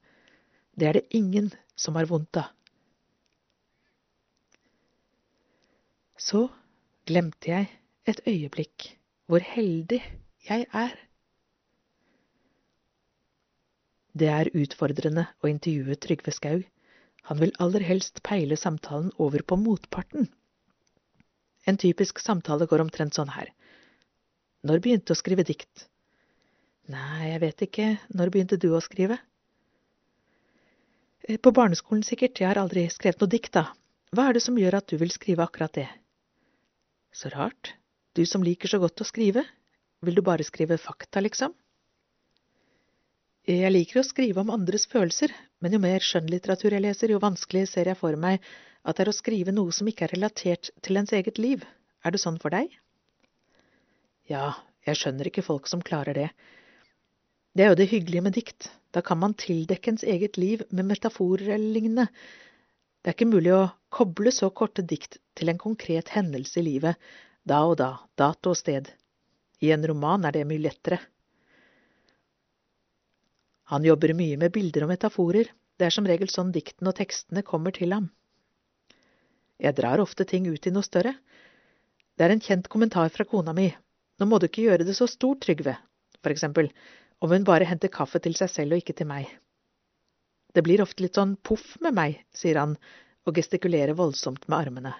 Det 0.75 0.87
er 0.87 0.99
det 0.99 1.07
ingen 1.15 1.51
som 1.79 1.95
har 1.95 2.07
vondt 2.09 2.41
av. 2.41 2.51
Så 6.19 6.47
glemte 7.07 7.51
jeg 7.51 7.67
et 8.09 8.21
øyeblikk 8.27 8.91
hvor 9.29 9.43
heldig 9.43 9.99
jeg 10.47 10.67
er. 10.73 10.95
Det 14.15 14.29
er 14.31 14.53
utfordrende 14.55 15.25
å 15.43 15.49
intervjue 15.51 15.97
Trygve 15.99 16.31
Skaug. 16.31 16.63
Han 17.27 17.41
vil 17.41 17.55
aller 17.59 17.83
helst 17.83 18.21
peile 18.23 18.55
samtalen 18.57 19.11
over 19.19 19.43
på 19.43 19.57
motparten. 19.59 20.29
En 21.65 21.79
typisk 21.81 22.21
samtale 22.21 22.67
går 22.69 22.83
omtrent 22.85 23.17
sånn 23.17 23.33
her. 23.33 23.49
Når 24.65 24.81
begynte 24.85 25.13
å 25.13 25.19
skrive 25.19 25.43
dikt? 25.45 25.87
Nei, 26.93 27.31
jeg 27.31 27.41
vet 27.41 27.65
ikke. 27.65 27.87
Når 28.13 28.31
begynte 28.33 28.59
du 28.61 28.69
å 28.77 28.83
skrive? 28.85 29.17
Eh, 31.27 31.37
på 31.37 31.51
barneskolen 31.51 32.03
sikkert. 32.05 32.39
Jeg 32.39 32.51
har 32.51 32.61
aldri 32.61 32.85
skrevet 32.93 33.21
noe 33.21 33.31
dikt, 33.31 33.53
da. 33.57 33.65
Hva 34.13 34.29
er 34.29 34.37
det 34.37 34.45
som 34.45 34.57
gjør 34.59 34.77
at 34.79 34.89
du 34.91 34.99
vil 35.01 35.13
skrive 35.13 35.45
akkurat 35.45 35.73
det? 35.73 35.87
Så 37.15 37.31
rart. 37.33 37.73
Du 38.15 38.25
som 38.29 38.43
liker 38.45 38.69
så 38.71 38.79
godt 38.79 39.01
å 39.01 39.07
skrive. 39.07 39.43
Vil 40.05 40.15
du 40.15 40.21
bare 40.21 40.45
skrive 40.45 40.77
fakta, 40.77 41.23
liksom? 41.23 41.55
Jeg 43.45 43.71
liker 43.71 44.01
å 44.01 44.05
skrive 44.05 44.41
om 44.41 44.51
andres 44.53 44.87
følelser, 44.89 45.33
men 45.61 45.75
jo 45.75 45.79
mer 45.81 46.01
skjønnlitteratur 46.01 46.73
jeg 46.73 46.81
leser, 46.81 47.11
jo 47.13 47.21
vanskelig 47.21 47.67
ser 47.69 47.91
jeg 47.91 47.99
for 47.99 48.17
meg 48.17 48.41
at 48.85 48.97
det 48.97 49.05
er 49.05 49.11
å 49.11 49.17
skrive 49.17 49.53
noe 49.53 49.73
som 49.73 49.89
ikke 49.89 50.07
er 50.07 50.15
relatert 50.15 50.71
til 50.85 50.97
ens 50.97 51.13
eget 51.13 51.37
liv. 51.41 51.61
Er 52.05 52.13
det 52.13 52.21
sånn 52.21 52.39
for 52.41 52.53
deg? 52.53 52.73
Ja, 54.29 54.55
jeg 54.85 54.97
skjønner 54.97 55.29
ikke 55.29 55.45
folk 55.45 55.69
som 55.69 55.83
klarer 55.85 56.17
det. 56.17 56.29
Det 57.53 57.65
er 57.65 57.71
jo 57.71 57.77
det 57.77 57.89
hyggelige 57.93 58.25
med 58.25 58.33
dikt, 58.37 58.71
da 58.95 59.03
kan 59.03 59.19
man 59.19 59.35
tildekke 59.35 59.91
ens 59.91 60.05
eget 60.07 60.37
liv 60.39 60.63
med 60.71 60.87
metaforer 60.87 61.49
eller 61.57 61.73
lignende, 61.75 62.07
det 63.03 63.11
er 63.11 63.17
ikke 63.17 63.27
mulig 63.29 63.51
å 63.53 63.67
koble 63.93 64.31
så 64.33 64.47
korte 64.49 64.81
dikt 64.81 65.19
til 65.37 65.51
en 65.51 65.59
konkret 65.61 66.09
hendelse 66.15 66.57
i 66.61 66.65
livet, 66.65 66.95
da 67.45 67.59
og 67.67 67.75
da, 67.77 67.89
dato 68.17 68.55
og 68.55 68.57
sted. 68.57 68.87
I 69.61 69.69
en 69.75 69.85
roman 69.85 70.25
er 70.25 70.33
det 70.33 70.47
mye 70.49 70.63
lettere. 70.63 70.97
Han 73.69 73.85
jobber 73.85 74.15
mye 74.17 74.39
med 74.41 74.53
bilder 74.55 74.87
og 74.87 74.93
metaforer, 74.95 75.51
det 75.77 75.89
er 75.89 75.93
som 75.93 76.07
regel 76.07 76.31
sånn 76.31 76.53
diktene 76.55 76.89
og 76.89 76.97
tekstene 76.97 77.45
kommer 77.45 77.75
til 77.75 77.93
ham. 77.93 78.09
Jeg 79.61 79.75
drar 79.77 80.01
ofte 80.01 80.25
ting 80.27 80.47
ut 80.49 80.65
i 80.65 80.73
noe 80.73 80.85
større. 80.85 81.13
Det 82.15 82.25
er 82.25 82.33
en 82.33 82.43
kjent 82.43 82.71
kommentar 82.71 83.11
fra 83.13 83.27
kona 83.27 83.53
mi, 83.53 83.69
nå 84.17 84.27
må 84.29 84.39
du 84.39 84.47
ikke 84.47 84.65
gjøre 84.65 84.87
det 84.87 84.95
så 84.97 85.07
stort, 85.11 85.43
Trygve, 85.43 85.75
for 86.23 86.31
eksempel, 86.31 86.71
om 87.25 87.33
hun 87.33 87.47
bare 87.47 87.67
henter 87.67 87.91
kaffe 87.93 88.21
til 88.21 88.37
seg 88.37 88.51
selv 88.51 88.75
og 88.75 88.83
ikke 88.83 88.95
til 88.97 89.09
meg. 89.09 89.27
Det 90.55 90.63
blir 90.63 90.83
ofte 90.83 91.03
litt 91.03 91.17
sånn 91.17 91.35
poff 91.43 91.75
med 91.83 91.97
meg, 91.97 92.21
sier 92.31 92.61
han 92.61 92.77
og 93.25 93.35
gestikulerer 93.35 93.97
voldsomt 93.97 94.45
med 94.47 94.57
armene. 94.57 94.93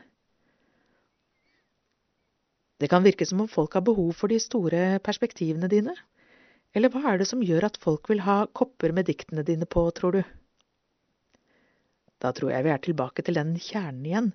Det 2.82 2.90
kan 2.92 3.06
virke 3.06 3.28
som 3.30 3.46
om 3.46 3.52
folk 3.52 3.78
har 3.78 3.86
behov 3.88 4.12
for 4.20 4.32
de 4.32 4.40
store 4.42 4.98
perspektivene 5.06 5.70
dine. 5.72 5.94
Eller 6.76 6.92
hva 6.92 7.14
er 7.14 7.22
det 7.22 7.30
som 7.30 7.44
gjør 7.46 7.70
at 7.70 7.80
folk 7.80 8.10
vil 8.12 8.26
ha 8.26 8.42
kopper 8.52 8.92
med 8.92 9.08
diktene 9.08 9.46
dine 9.48 9.68
på, 9.70 9.86
tror 9.96 10.18
du? 10.18 10.24
Da 12.20 12.34
tror 12.36 12.52
jeg 12.52 12.66
vi 12.66 12.74
er 12.74 12.84
tilbake 12.84 13.24
til 13.24 13.38
den 13.40 13.54
kjernen 13.62 14.04
igjen. 14.10 14.30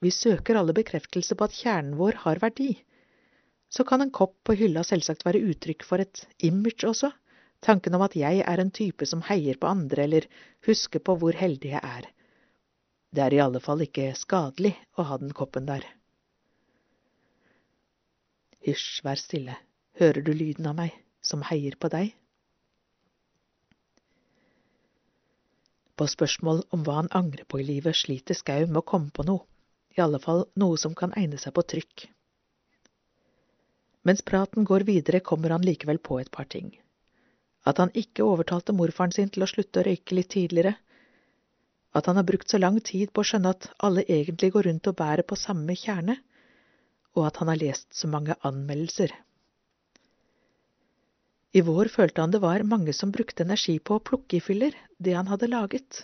Vi 0.00 0.14
søker 0.14 0.56
alle 0.56 0.76
bekreftelse 0.76 1.36
på 1.36 1.48
at 1.48 1.56
kjernen 1.58 1.98
vår 2.00 2.22
har 2.24 2.40
verdi. 2.40 2.70
Så 3.68 3.84
kan 3.84 4.00
en 4.00 4.12
kopp 4.14 4.36
på 4.48 4.56
hylla 4.56 4.84
selvsagt 4.86 5.26
være 5.26 5.42
uttrykk 5.50 5.84
for 5.84 6.00
et 6.00 6.24
image 6.44 6.88
også, 6.88 7.10
tanken 7.64 7.94
om 7.98 8.04
at 8.06 8.16
jeg 8.16 8.40
er 8.40 8.62
en 8.62 8.72
type 8.72 9.06
som 9.06 9.24
heier 9.28 9.58
på 9.60 9.68
andre 9.68 10.06
eller 10.06 10.28
husker 10.66 11.02
på 11.04 11.18
hvor 11.20 11.36
heldig 11.36 11.74
jeg 11.74 11.82
er. 11.84 12.08
Det 13.12 13.24
er 13.24 13.34
i 13.34 13.42
alle 13.44 13.60
fall 13.64 13.84
ikke 13.84 14.12
skadelig 14.16 14.74
å 14.96 15.04
ha 15.08 15.18
den 15.20 15.32
koppen 15.36 15.68
der. 15.68 15.84
Hysj, 18.64 19.02
vær 19.04 19.20
stille, 19.20 19.54
hører 20.00 20.24
du 20.24 20.32
lyden 20.32 20.66
av 20.68 20.76
meg, 20.76 20.96
som 21.24 21.44
heier 21.48 21.76
på 21.80 21.90
deg? 21.92 22.12
På 25.98 26.06
spørsmål 26.06 26.62
om 26.74 26.84
hva 26.86 27.00
han 27.00 27.08
angrer 27.16 27.46
på 27.48 27.62
i 27.62 27.66
livet, 27.66 27.96
sliter 27.96 28.36
Skau 28.38 28.66
med 28.66 28.82
å 28.82 28.86
komme 28.86 29.10
på 29.14 29.24
noe, 29.26 29.46
i 29.96 30.02
alle 30.04 30.20
fall 30.22 30.44
noe 30.60 30.76
som 30.78 30.94
kan 30.94 31.14
egne 31.18 31.40
seg 31.42 31.56
på 31.56 31.64
trykk. 31.72 32.06
Mens 34.06 34.22
praten 34.22 34.64
går 34.64 34.86
videre, 34.88 35.20
kommer 35.20 35.50
han 35.50 35.64
likevel 35.66 35.98
på 35.98 36.20
et 36.20 36.30
par 36.30 36.46
ting 36.50 36.70
at 37.68 37.80
han 37.82 37.92
ikke 38.00 38.24
overtalte 38.24 38.74
morfaren 38.76 39.12
sin 39.14 39.30
til 39.32 39.44
å 39.44 39.50
slutte 39.50 39.82
å 39.82 39.86
røyke 39.88 40.16
litt 40.16 40.30
tidligere, 40.34 40.74
at 41.96 42.08
han 42.08 42.20
har 42.20 42.26
brukt 42.28 42.50
så 42.50 42.60
lang 42.60 42.78
tid 42.84 43.12
på 43.12 43.22
å 43.22 43.28
skjønne 43.30 43.54
at 43.54 43.70
alle 43.84 44.04
egentlig 44.06 44.52
går 44.54 44.68
rundt 44.68 44.90
og 44.90 44.98
bærer 45.00 45.26
på 45.26 45.38
samme 45.40 45.76
kjerne, 45.76 46.18
og 47.16 47.26
at 47.28 47.40
han 47.40 47.50
har 47.52 47.60
lest 47.60 47.88
så 47.96 48.10
mange 48.10 48.36
anmeldelser. 48.46 49.14
I 51.56 51.64
vår 51.64 51.88
følte 51.90 52.22
han 52.22 52.32
det 52.32 52.42
var 52.44 52.62
mange 52.70 52.92
som 52.94 53.12
brukte 53.12 53.42
energi 53.46 53.78
på 53.80 53.96
å 53.96 54.04
plukke 54.04 54.36
i 54.36 54.44
filler 54.44 54.76
det 55.00 55.16
han 55.16 55.30
hadde 55.32 55.48
laget. 55.48 56.02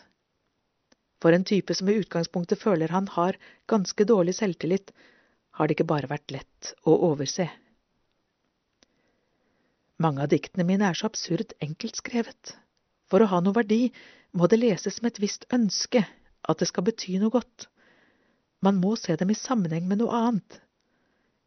For 1.21 1.37
en 1.37 1.45
type 1.49 1.77
som 1.77 1.89
i 1.89 1.99
utgangspunktet 2.01 2.61
føler 2.61 2.93
han 2.93 3.07
har 3.13 3.37
ganske 3.71 4.09
dårlig 4.09 4.35
selvtillit, 4.41 4.91
har 5.55 5.69
det 5.69 5.77
ikke 5.77 5.93
bare 5.93 6.11
vært 6.11 6.33
lett 6.35 6.73
å 6.89 6.97
overse. 7.13 7.47
Mange 10.03 10.25
av 10.25 10.31
diktene 10.33 10.67
mine 10.67 10.89
er 10.91 10.99
så 10.99 11.07
absurd 11.11 11.55
enkelt 11.63 12.01
skrevet. 12.01 12.57
For 13.11 13.23
å 13.23 13.31
ha 13.31 13.41
noe 13.45 13.55
verdi 13.55 13.93
må 14.35 14.49
det 14.51 14.59
leses 14.59 15.01
med 15.03 15.15
et 15.15 15.23
visst 15.23 15.47
ønske, 15.55 16.03
at 16.49 16.61
det 16.61 16.69
skal 16.71 16.87
bety 16.89 17.19
noe 17.23 17.33
godt. 17.35 17.69
Man 18.65 18.81
må 18.83 18.97
se 18.99 19.15
dem 19.21 19.31
i 19.31 19.39
sammenheng 19.39 19.87
med 19.89 20.01
noe 20.01 20.17
annet. 20.19 20.59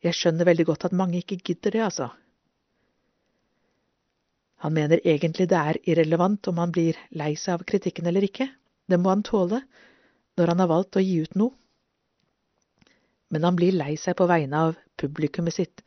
Jeg 0.06 0.15
skjønner 0.15 0.47
veldig 0.47 0.67
godt 0.69 0.88
at 0.88 0.96
mange 0.96 1.19
ikke 1.19 1.40
gidder 1.42 1.74
det, 1.74 1.83
altså. 1.83 2.12
Han 4.63 4.74
mener 4.74 5.01
egentlig 5.06 5.49
det 5.49 5.58
er 5.58 5.80
irrelevant 5.85 6.47
om 6.49 6.62
han 6.62 6.74
blir 6.74 6.97
lei 7.17 7.33
seg 7.38 7.58
av 7.58 7.65
kritikken 7.69 8.08
eller 8.10 8.26
ikke, 8.26 8.47
det 8.90 8.97
må 9.01 9.12
han 9.12 9.26
tåle 9.26 9.62
når 10.38 10.53
han 10.53 10.62
har 10.63 10.69
valgt 10.72 10.97
å 10.97 11.03
gi 11.03 11.19
ut 11.26 11.35
noe. 11.38 11.53
Men 13.33 13.44
han 13.44 13.58
blir 13.60 13.76
lei 13.76 13.97
seg 13.99 14.15
på 14.17 14.26
vegne 14.30 14.62
av 14.69 14.78
publikummet 14.97 15.58
sitt, 15.58 15.83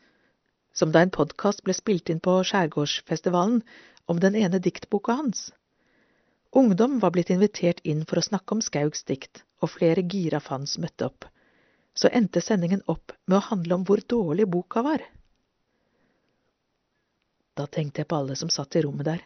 som 0.73 0.93
da 0.93 1.03
en 1.03 1.13
podkast 1.15 1.65
ble 1.67 1.75
spilt 1.77 2.11
inn 2.13 2.21
på 2.23 2.41
Skjærgårdsfestivalen 2.47 3.63
om 4.11 4.21
den 4.23 4.37
ene 4.39 4.61
diktboka 4.63 5.17
hans. 5.19 5.51
Ungdom 6.51 6.99
var 7.03 7.15
blitt 7.15 7.31
invitert 7.31 7.81
inn 7.87 8.03
for 8.07 8.19
å 8.19 8.27
snakke 8.27 8.57
om 8.57 8.63
Skaugs 8.65 9.05
dikt, 9.07 9.45
og 9.63 9.71
flere 9.77 10.03
gira 10.03 10.41
fans 10.43 10.79
møtte 10.83 11.07
opp. 11.07 11.27
Så 11.95 12.11
endte 12.11 12.43
sendingen 12.43 12.83
opp 12.91 13.15
med 13.27 13.39
å 13.39 13.47
handle 13.51 13.77
om 13.79 13.85
hvor 13.87 14.03
dårlig 14.03 14.49
boka 14.51 14.83
var. 14.83 15.05
Da 17.59 17.67
tenkte 17.67 18.03
jeg 18.03 18.11
på 18.11 18.19
alle 18.19 18.39
som 18.39 18.51
satt 18.51 18.79
i 18.79 18.83
rommet 18.87 19.07
der, 19.07 19.23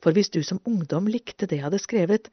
for 0.00 0.16
hvis 0.16 0.32
du 0.32 0.40
som 0.46 0.62
ungdom 0.64 1.08
likte 1.12 1.48
det 1.48 1.58
jeg 1.58 1.66
hadde 1.66 1.82
skrevet, 1.82 2.30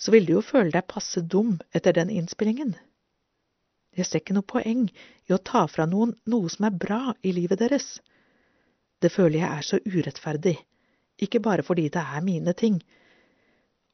så 0.00 0.12
ville 0.14 0.30
du 0.30 0.38
jo 0.38 0.44
føle 0.44 0.72
deg 0.72 0.88
passe 0.88 1.20
dum 1.20 1.58
etter 1.76 1.92
den 1.96 2.12
innspillingen. 2.12 2.76
Jeg 3.98 4.06
ser 4.06 4.22
ikke 4.22 4.36
noe 4.36 4.46
poeng 4.46 4.84
i 4.90 5.34
å 5.34 5.40
ta 5.50 5.64
fra 5.70 5.86
noen 5.90 6.14
noe 6.30 6.50
som 6.52 6.66
er 6.68 6.76
bra 6.84 7.00
i 7.26 7.32
livet 7.34 7.60
deres. 7.62 7.88
Det 9.02 9.10
føler 9.12 9.40
jeg 9.40 9.50
er 9.50 9.66
så 9.66 9.80
urettferdig, 9.86 10.56
ikke 11.24 11.40
bare 11.42 11.64
fordi 11.66 11.88
det 11.92 12.02
er 12.02 12.24
mine 12.26 12.54
ting. 12.54 12.78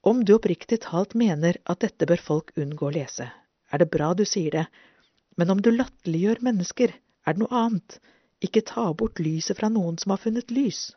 Om 0.07 0.23
du 0.27 0.35
oppriktig 0.37 0.81
talt 0.85 1.17
mener 1.19 1.59
at 1.65 1.81
dette 1.83 2.07
bør 2.07 2.23
folk 2.23 2.53
unngå 2.61 2.91
å 2.91 2.95
lese, 2.99 3.31
er 3.73 3.83
det 3.83 3.91
bra 3.91 4.12
du 4.15 4.25
sier 4.29 4.53
det, 4.59 4.67
men 5.37 5.51
om 5.53 5.62
du 5.62 5.73
latterliggjør 5.73 6.45
mennesker, 6.47 6.93
er 7.27 7.35
det 7.35 7.43
noe 7.43 7.65
annet. 7.65 7.99
Ikke 8.45 8.62
ta 8.69 8.91
bort 8.93 9.19
lyset 9.23 9.57
fra 9.59 9.71
noen 9.73 9.97
som 9.99 10.12
har 10.12 10.21
funnet 10.23 10.53
lys. 10.53 10.91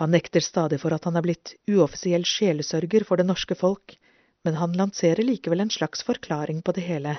Han 0.00 0.10
nekter 0.10 0.42
stadig 0.42 0.80
for 0.82 0.94
at 0.94 1.06
han 1.06 1.16
er 1.16 1.24
blitt 1.24 1.54
uoffisiell 1.70 2.26
sjelesørger 2.26 3.06
for 3.08 3.20
det 3.20 3.26
norske 3.28 3.56
folk, 3.58 3.94
men 4.44 4.58
han 4.60 4.76
lanserer 4.76 5.24
likevel 5.24 5.64
en 5.64 5.72
slags 5.72 6.04
forklaring 6.04 6.62
på 6.62 6.74
det 6.76 6.84
hele. 6.86 7.16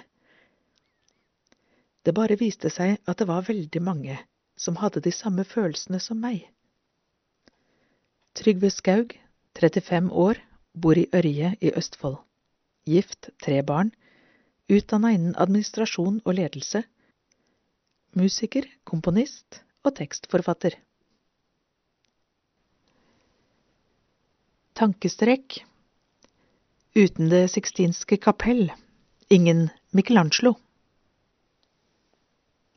Det 2.05 2.13
bare 2.13 2.37
viste 2.37 2.69
seg 2.69 2.99
at 3.09 3.21
det 3.21 3.27
var 3.29 3.47
veldig 3.47 3.81
mange 3.81 4.17
som 4.55 4.77
hadde 4.79 5.01
de 5.03 5.11
samme 5.11 5.43
følelsene 5.43 5.99
som 5.99 6.21
meg. 6.21 6.45
Trygve 8.37 8.69
Skaug, 8.71 9.15
35 9.57 10.11
år, 10.11 10.39
bor 10.73 10.97
i 10.99 11.07
Ørje 11.15 11.55
i 11.61 11.71
Østfold. 11.71 12.19
Gift, 12.85 13.31
tre 13.41 13.61
barn. 13.63 13.93
Utdanna 14.69 15.13
innen 15.15 15.37
administrasjon 15.39 16.19
og 16.25 16.35
ledelse. 16.37 16.83
Musiker, 18.15 18.67
komponist 18.83 19.63
og 19.83 19.95
tekstforfatter. 19.97 20.75
tankestrek. 24.75 25.63
Uten 26.95 27.27
Det 27.27 27.49
sixtinske 27.51 28.15
kapell, 28.23 28.69
ingen 29.27 29.65
Michelangelo. 29.91 30.53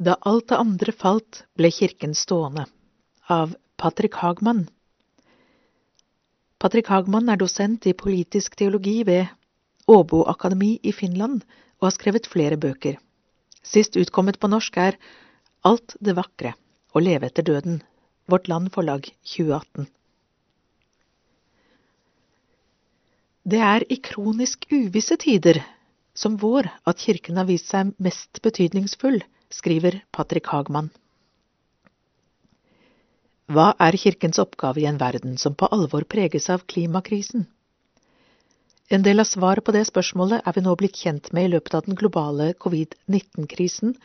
Da 0.02 0.16
alt 0.26 0.48
det 0.50 0.56
andre 0.58 0.90
falt, 0.90 1.44
ble 1.54 1.70
kirken 1.70 2.16
stående, 2.18 2.64
av 3.30 3.52
Patrick 3.78 4.18
Hagman. 4.18 4.64
Patrick 6.58 6.90
Hagman 6.90 7.30
er 7.30 7.38
dosent 7.38 7.86
i 7.86 7.94
politisk 7.94 8.56
teologi 8.58 9.04
ved 9.06 9.30
Åbo 9.86 10.24
akademi 10.26 10.80
i 10.82 10.90
Finland 10.90 11.44
og 11.78 11.86
har 11.86 11.94
skrevet 11.94 12.26
flere 12.26 12.58
bøker. 12.58 12.98
Sist 13.62 13.94
utkommet 13.94 14.40
på 14.42 14.50
norsk 14.50 14.80
er 14.82 14.98
Alt 15.62 15.94
det 16.02 16.16
vakre 16.18 16.56
å 16.90 17.04
leve 17.06 17.30
etter 17.30 17.46
døden, 17.46 17.84
Vårt 18.26 18.50
Land 18.50 18.74
Forlag 18.74 19.12
2018. 19.22 19.86
Det 23.48 23.60
er 23.64 23.84
i 23.88 23.96
kronisk 24.04 24.66
uvisse 24.74 25.16
tider 25.16 25.62
som 26.18 26.34
vår 26.36 26.66
at 26.90 27.00
kirken 27.00 27.38
har 27.40 27.46
vist 27.48 27.70
seg 27.72 27.94
mest 28.02 28.42
betydningsfull, 28.44 29.22
skriver 29.48 30.02
Patrick 30.12 30.50
Hagman. 30.52 30.90
Hva 33.48 33.70
er 33.80 33.96
kirkens 33.96 34.40
oppgave 34.42 34.82
i 34.82 34.88
en 34.90 35.00
verden 35.00 35.38
som 35.40 35.54
på 35.56 35.70
alvor 35.72 36.04
preges 36.04 36.50
av 36.52 36.66
klimakrisen? 36.68 37.46
En 38.92 39.04
del 39.04 39.22
av 39.22 39.30
svaret 39.30 39.64
på 39.64 39.72
det 39.72 39.86
spørsmålet 39.88 40.44
er 40.44 40.56
vi 40.56 40.66
nå 40.66 40.76
blitt 40.80 41.00
kjent 41.00 41.32
med 41.32 41.48
i 41.48 41.52
løpet 41.54 41.78
av 41.78 41.88
den 41.88 41.96
globale 41.96 42.52
covid-19-krisen. 42.60 43.96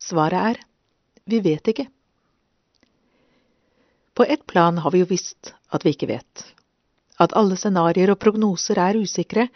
Svaret 0.00 0.52
er 0.52 0.62
vi 1.24 1.40
vet 1.44 1.72
ikke. 1.72 1.88
På 4.12 4.28
ett 4.28 4.44
plan 4.46 4.80
har 4.84 4.92
vi 4.92 5.00
jo 5.00 5.08
visst 5.08 5.54
at 5.72 5.84
vi 5.86 5.94
ikke 5.94 6.08
vet, 6.12 6.44
at 7.20 7.34
alle 7.36 7.58
scenarioer 7.60 8.14
og 8.14 8.20
prognoser 8.22 8.80
er 8.80 8.98
usikre, 9.00 9.48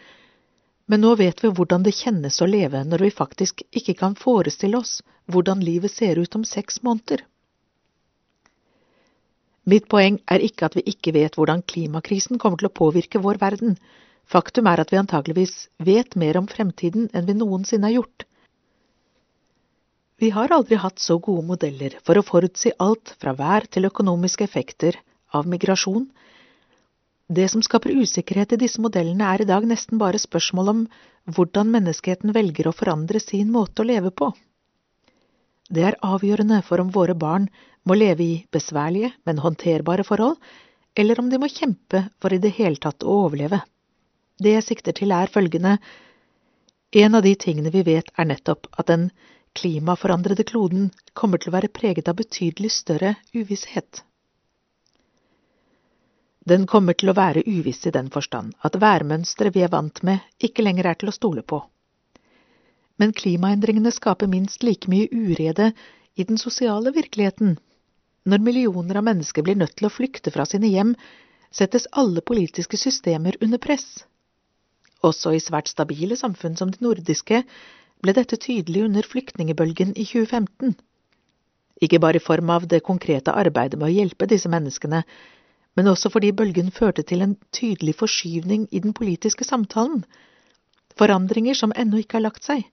men 0.85 1.01
nå 1.01 1.15
vet 1.17 1.41
vi 1.41 1.49
hvordan 1.49 1.85
det 1.85 1.95
kjennes 1.97 2.37
å 2.41 2.49
leve 2.49 2.83
når 2.85 3.07
vi 3.07 3.13
faktisk 3.19 3.63
ikke 3.73 3.95
kan 4.01 4.17
forestille 4.19 4.77
oss 4.77 4.99
hvordan 5.33 5.63
livet 5.65 5.91
ser 5.91 6.19
ut 6.21 6.37
om 6.37 6.43
seks 6.45 6.83
måneder. 6.85 7.23
Mitt 9.65 9.87
poeng 9.89 10.19
er 10.29 10.43
ikke 10.45 10.67
at 10.67 10.75
vi 10.77 10.83
ikke 10.91 11.15
vet 11.15 11.39
hvordan 11.39 11.63
klimakrisen 11.65 12.37
kommer 12.41 12.61
til 12.61 12.69
å 12.69 12.77
påvirke 12.81 13.21
vår 13.21 13.39
verden. 13.41 13.79
Faktum 14.29 14.69
er 14.69 14.83
at 14.83 14.93
vi 14.93 14.99
antageligvis 15.01 15.55
vet 15.81 16.13
mer 16.21 16.37
om 16.37 16.45
fremtiden 16.49 17.09
enn 17.13 17.25
vi 17.25 17.33
noensinne 17.37 17.89
har 17.89 17.97
gjort. 17.97 18.27
Vi 20.21 20.29
har 20.31 20.53
aldri 20.53 20.77
hatt 20.79 21.01
så 21.01 21.17
gode 21.19 21.43
modeller 21.49 21.97
for 22.05 22.17
å 22.17 22.23
forutsi 22.23 22.71
alt 22.79 23.15
fra 23.19 23.33
vær 23.35 23.65
til 23.67 23.89
økonomiske 23.89 24.45
effekter 24.45 25.01
av 25.33 25.49
migrasjon. 25.49 26.05
Det 27.27 27.47
som 27.49 27.61
skaper 27.65 27.89
usikkerhet 27.89 28.53
i 28.53 28.61
disse 28.61 28.81
modellene, 28.81 29.25
er 29.25 29.41
i 29.41 29.49
dag 29.49 29.65
nesten 29.65 29.97
bare 29.97 30.19
spørsmål 30.21 30.67
om 30.69 30.81
hvordan 31.33 31.71
menneskeheten 31.73 32.33
velger 32.35 32.69
å 32.69 32.75
forandre 32.75 33.19
sin 33.19 33.49
måte 33.51 33.81
å 33.81 33.87
leve 33.89 34.11
på. 34.13 34.29
Det 35.73 35.81
er 35.81 35.97
avgjørende 36.05 36.61
for 36.67 36.83
om 36.83 36.91
våre 36.93 37.15
barn 37.17 37.47
må 37.83 37.97
leve 37.97 38.23
i 38.23 38.35
besværlige, 38.53 39.09
men 39.25 39.41
håndterbare 39.41 40.05
forhold, 40.05 40.37
eller 40.95 41.19
om 41.19 41.31
de 41.31 41.41
må 41.41 41.49
kjempe 41.49 42.05
for 42.21 42.33
i 42.33 42.41
det 42.41 42.53
hele 42.59 42.77
tatt 42.77 43.03
å 43.03 43.17
overleve. 43.25 43.63
Det 44.37 44.53
jeg 44.53 44.67
sikter 44.67 44.93
til, 44.93 45.11
er 45.11 45.31
følgende. 45.31 45.79
En 46.93 47.17
av 47.17 47.25
de 47.25 47.33
tingene 47.35 47.73
vi 47.73 47.81
vet, 47.87 48.11
er 48.19 48.29
nettopp 48.29 48.69
at 48.77 48.91
den 48.91 49.09
klimaforandrede 49.57 50.45
kloden 50.45 50.91
kommer 51.17 51.41
til 51.41 51.49
å 51.49 51.57
være 51.57 51.73
preget 51.73 52.11
av 52.11 52.19
betydelig 52.21 52.69
større 52.75 53.15
uvisshet. 53.33 54.03
Den 56.45 56.67
kommer 56.69 56.93
til 56.93 57.09
å 57.09 57.17
være 57.17 57.45
uviss 57.45 57.85
i 57.89 57.93
den 57.93 58.11
forstand 58.13 58.53
at 58.61 58.77
værmønsteret 58.81 59.55
vi 59.55 59.63
er 59.65 59.73
vant 59.73 60.03
med, 60.03 60.21
ikke 60.39 60.65
lenger 60.65 60.91
er 60.91 60.99
til 61.01 61.09
å 61.09 61.15
stole 61.15 61.41
på 61.41 61.63
men 63.01 63.13
klimaendringene 63.13 63.91
skaper 63.91 64.29
minst 64.31 64.63
like 64.63 64.89
mye 64.91 65.07
urede 65.11 65.71
i 66.15 66.23
den 66.23 66.39
sosiale 66.39 66.93
virkeligheten. 66.95 67.57
Når 68.25 68.41
millioner 68.41 68.99
av 68.99 69.07
mennesker 69.09 69.45
blir 69.45 69.59
nødt 69.59 69.75
til 69.77 69.89
å 69.89 69.93
flykte 69.93 70.31
fra 70.33 70.47
sine 70.49 70.71
hjem, 70.71 70.95
settes 71.51 71.89
alle 71.91 72.23
politiske 72.25 72.79
systemer 72.79 73.37
under 73.41 73.61
press. 73.61 74.05
Også 75.03 75.35
i 75.35 75.43
svært 75.43 75.69
stabile 75.69 76.17
samfunn 76.17 76.55
som 76.57 76.71
det 76.71 76.81
nordiske 76.81 77.43
ble 78.01 78.15
dette 78.15 78.39
tydelig 78.41 78.85
under 78.87 79.05
flyktningebølgen 79.07 79.93
i 79.93 80.07
2015. 80.07 80.75
Ikke 81.83 81.99
bare 81.99 82.21
i 82.21 82.23
form 82.23 82.49
av 82.55 82.65
det 82.71 82.81
konkrete 82.87 83.35
arbeidet 83.35 83.77
med 83.79 83.89
å 83.89 83.93
hjelpe 83.93 84.27
disse 84.31 84.49
menneskene, 84.49 85.03
men 85.75 85.87
også 85.91 86.09
fordi 86.09 86.31
bølgen 86.31 86.71
førte 86.71 87.03
til 87.03 87.21
en 87.21 87.35
tydelig 87.51 87.95
forskyvning 87.99 88.67
i 88.71 88.79
den 88.79 88.93
politiske 88.93 89.43
samtalen, 89.43 90.05
forandringer 90.97 91.53
som 91.53 91.73
ennå 91.75 91.99
ikke 92.03 92.19
har 92.19 92.27
lagt 92.29 92.47
seg 92.47 92.63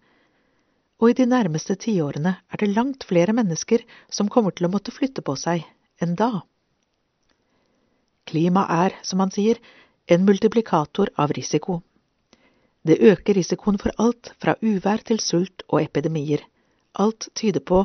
og 1.02 1.10
i 1.10 1.18
de 1.18 1.26
nærmeste 1.26 1.74
tiårene 1.82 2.36
er 2.38 2.60
det 2.62 2.70
langt 2.76 3.04
flere 3.08 3.34
mennesker 3.34 3.82
som 4.16 4.28
kommer 4.30 4.54
til 4.54 4.68
å 4.68 4.70
måtte 4.70 4.94
flytte 4.94 5.24
på 5.26 5.34
seg 5.40 5.64
enn 6.02 6.14
da. 6.18 6.44
Klima 8.30 8.62
er, 8.70 8.94
som 9.02 9.18
han 9.18 9.32
sier, 9.34 9.58
en 10.06 10.22
multiplikator 10.28 11.10
av 11.18 11.34
risiko. 11.34 11.80
Det 12.86 13.00
øker 13.02 13.34
risikoen 13.34 13.80
for 13.82 13.94
alt 13.98 14.30
fra 14.42 14.54
uvær 14.62 15.02
til 15.08 15.18
sult 15.22 15.66
og 15.68 15.82
epidemier. 15.82 16.44
Alt 16.94 17.28
tyder 17.34 17.62
på 17.66 17.82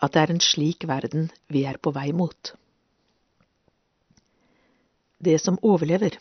at 0.00 0.16
det 0.16 0.22
er 0.22 0.32
en 0.32 0.44
slik 0.44 0.88
verden 0.88 1.28
vi 1.52 1.66
er 1.68 1.76
på 1.76 1.92
vei 1.92 2.08
mot. 2.16 2.54
Det 5.18 5.38
som 5.38 5.56
overlever 5.62 6.18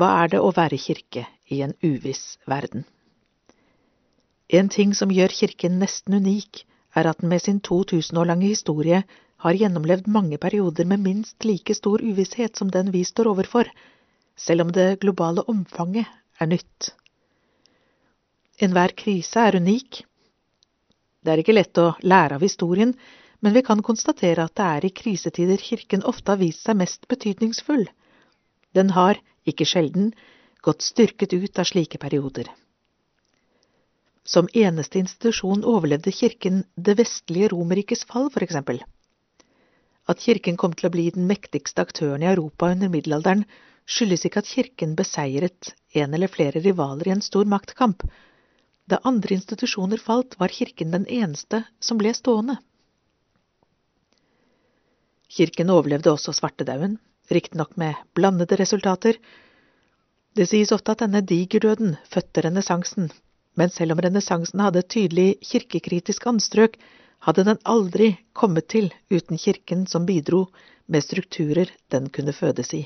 Hva 0.00 0.08
er 0.22 0.32
det 0.32 0.40
å 0.40 0.52
være 0.56 0.78
kirke 0.80 1.26
i 1.52 1.60
en 1.60 1.74
uviss 1.84 2.38
verden? 2.48 2.86
En 4.48 4.70
ting 4.72 4.94
som 4.96 5.12
gjør 5.12 5.34
kirken 5.36 5.78
nesten 5.80 6.16
unik, 6.16 6.64
er 6.96 7.08
at 7.08 7.20
den 7.20 7.28
med 7.28 7.42
sin 7.44 7.60
2000 7.60 8.18
år 8.20 8.28
lange 8.32 8.48
historie 8.48 9.02
har 9.44 9.58
gjennomlevd 9.58 10.08
mange 10.08 10.38
perioder 10.40 10.88
med 10.88 11.04
minst 11.04 11.44
like 11.44 11.74
stor 11.76 12.00
uvisshet 12.00 12.56
som 12.56 12.70
den 12.72 12.92
vi 12.92 13.04
står 13.04 13.28
overfor, 13.32 13.68
selv 14.36 14.64
om 14.66 14.72
det 14.72 15.00
globale 15.04 15.44
omfanget 15.48 16.08
er 16.40 16.48
nytt. 16.52 16.92
Enhver 18.60 18.92
krise 18.96 19.40
er 19.40 19.56
unik. 19.60 20.04
Det 21.22 21.32
er 21.32 21.42
ikke 21.42 21.56
lett 21.56 21.78
å 21.80 21.92
lære 22.00 22.36
av 22.36 22.44
historien, 22.44 22.94
men 23.42 23.52
vi 23.56 23.62
kan 23.66 23.82
konstatere 23.82 24.44
at 24.46 24.54
det 24.58 24.66
er 24.76 24.84
i 24.86 24.94
krisetider 25.02 25.58
kirken 25.58 26.04
ofte 26.06 26.30
har 26.30 26.40
vist 26.40 26.62
seg 26.62 26.78
mest 26.78 27.08
betydningsfull. 27.10 27.88
Den 28.78 28.92
har, 28.94 29.18
ikke 29.44 29.66
sjelden, 29.66 30.12
gått 30.62 30.86
styrket 30.86 31.34
ut 31.34 31.58
av 31.58 31.66
slike 31.66 31.98
perioder. 31.98 32.46
Som 34.22 34.46
eneste 34.54 35.02
institusjon 35.02 35.66
overlevde 35.66 36.14
kirken 36.14 36.62
det 36.76 36.94
vestlige 37.00 37.50
Romerrikes 37.50 38.06
fall, 38.06 38.30
for 38.30 38.46
eksempel. 38.46 38.78
At 40.06 40.22
kirken 40.22 40.56
kom 40.56 40.78
til 40.78 40.86
å 40.86 40.94
bli 40.94 41.10
den 41.10 41.26
mektigste 41.26 41.82
aktøren 41.82 42.22
i 42.22 42.30
Europa 42.30 42.70
under 42.70 42.90
middelalderen, 42.94 43.42
skyldes 43.90 44.26
ikke 44.28 44.42
at 44.44 44.50
kirken 44.54 44.94
beseiret 44.98 45.74
en 45.98 46.14
eller 46.14 46.30
flere 46.30 46.62
rivaler 46.62 47.10
i 47.10 47.16
en 47.16 47.26
stor 47.26 47.48
maktkamp. 47.50 48.06
Da 48.86 49.02
andre 49.02 49.34
institusjoner 49.34 49.98
falt, 49.98 50.38
var 50.38 50.54
kirken 50.54 50.94
den 50.94 51.10
eneste 51.10 51.64
som 51.82 51.98
ble 51.98 52.14
stående. 52.14 52.62
Kirken 55.32 55.70
overlevde 55.72 56.12
også 56.12 56.34
svartedauden, 56.36 56.98
riktignok 57.32 57.76
med 57.80 57.96
blandede 58.14 58.58
resultater. 58.60 59.16
Det 60.36 60.44
sies 60.50 60.72
ofte 60.76 60.92
at 60.92 61.04
denne 61.04 61.22
digerdøden 61.24 61.94
fødte 62.12 62.44
renessansen, 62.44 63.08
men 63.56 63.72
selv 63.72 63.94
om 63.94 64.02
renessansen 64.04 64.60
hadde 64.60 64.82
et 64.82 64.90
tydelig 64.92 65.28
kirkekritisk 65.40 66.26
anstrøk, 66.28 66.76
hadde 67.24 67.46
den 67.48 67.62
aldri 67.64 68.10
kommet 68.36 68.68
til 68.68 68.92
uten 69.10 69.40
kirken 69.40 69.86
som 69.86 70.04
bidro 70.06 70.46
med 70.86 71.00
strukturer 71.00 71.72
den 71.92 72.10
kunne 72.12 72.36
fødes 72.36 72.74
i. 72.76 72.84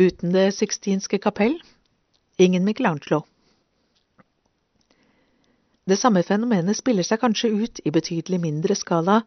Uten 0.00 0.32
Det 0.32 0.48
sixtinske 0.54 1.18
kapell 1.18 1.58
ingen 2.38 2.64
Michelangelo. 2.64 3.20
Det 5.84 5.98
samme 6.00 6.22
fenomenet 6.24 6.78
spiller 6.78 7.04
seg 7.04 7.20
kanskje 7.20 7.52
ut 7.52 7.80
i 7.84 7.92
betydelig 7.92 8.40
mindre 8.40 8.74
skala 8.74 9.20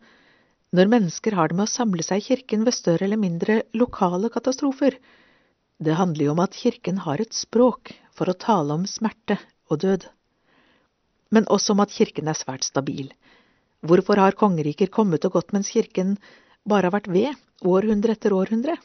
når 0.76 0.90
mennesker 0.92 1.36
har 1.38 1.50
det 1.50 1.58
med 1.58 1.68
å 1.68 1.72
samle 1.72 2.04
seg 2.04 2.20
i 2.20 2.26
kirken 2.34 2.66
ved 2.68 2.76
større 2.76 3.08
eller 3.08 3.20
mindre 3.22 3.62
lokale 3.78 4.30
katastrofer. 4.34 4.98
Det 5.80 5.96
handler 5.96 6.28
jo 6.28 6.34
om 6.34 6.44
at 6.44 6.58
kirken 6.58 7.04
har 7.06 7.22
et 7.22 7.34
språk 7.38 7.94
for 8.18 8.28
å 8.28 8.36
tale 8.36 8.76
om 8.76 8.86
smerte 8.90 9.38
og 9.72 9.80
død. 9.84 10.08
Men 11.32 11.48
også 11.54 11.76
om 11.76 11.84
at 11.84 11.94
kirken 11.94 12.28
er 12.28 12.40
svært 12.40 12.68
stabil. 12.68 13.12
Hvorfor 13.86 14.20
har 14.20 14.36
kongeriker 14.36 14.92
kommet 14.92 15.26
og 15.28 15.38
gått 15.38 15.54
mens 15.56 15.72
kirken 15.72 16.18
bare 16.68 16.90
har 16.90 16.96
vært 16.98 17.12
ved, 17.12 17.36
århundre 17.64 18.16
etter 18.18 18.36
århundre? 18.36 18.76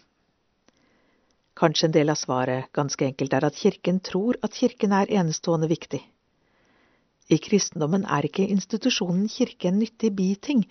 Kanskje 1.59 1.89
en 1.89 1.95
del 1.97 2.13
av 2.13 2.19
svaret 2.21 2.71
ganske 2.77 3.05
enkelt 3.07 3.35
er 3.37 3.47
at 3.49 3.59
kirken 3.59 3.99
tror 4.05 4.39
at 4.43 4.55
kirken 4.57 4.95
er 4.97 5.11
enestående 5.11 5.69
viktig. 5.71 6.01
I 7.33 7.39
kristendommen 7.41 8.05
er 8.11 8.27
ikke 8.27 8.47
institusjonen 8.51 9.29
kirke 9.31 9.71
en 9.71 9.79
nyttig 9.81 10.11
biting, 10.17 10.65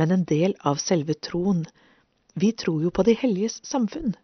men 0.00 0.16
en 0.16 0.24
del 0.24 0.56
av 0.64 0.80
selve 0.80 1.14
troen. 1.28 1.64
Vi 2.34 2.52
tror 2.64 2.82
jo 2.86 2.92
på 2.94 3.04
de 3.04 3.16
helliges 3.20 3.60
samfunn. 3.68 4.14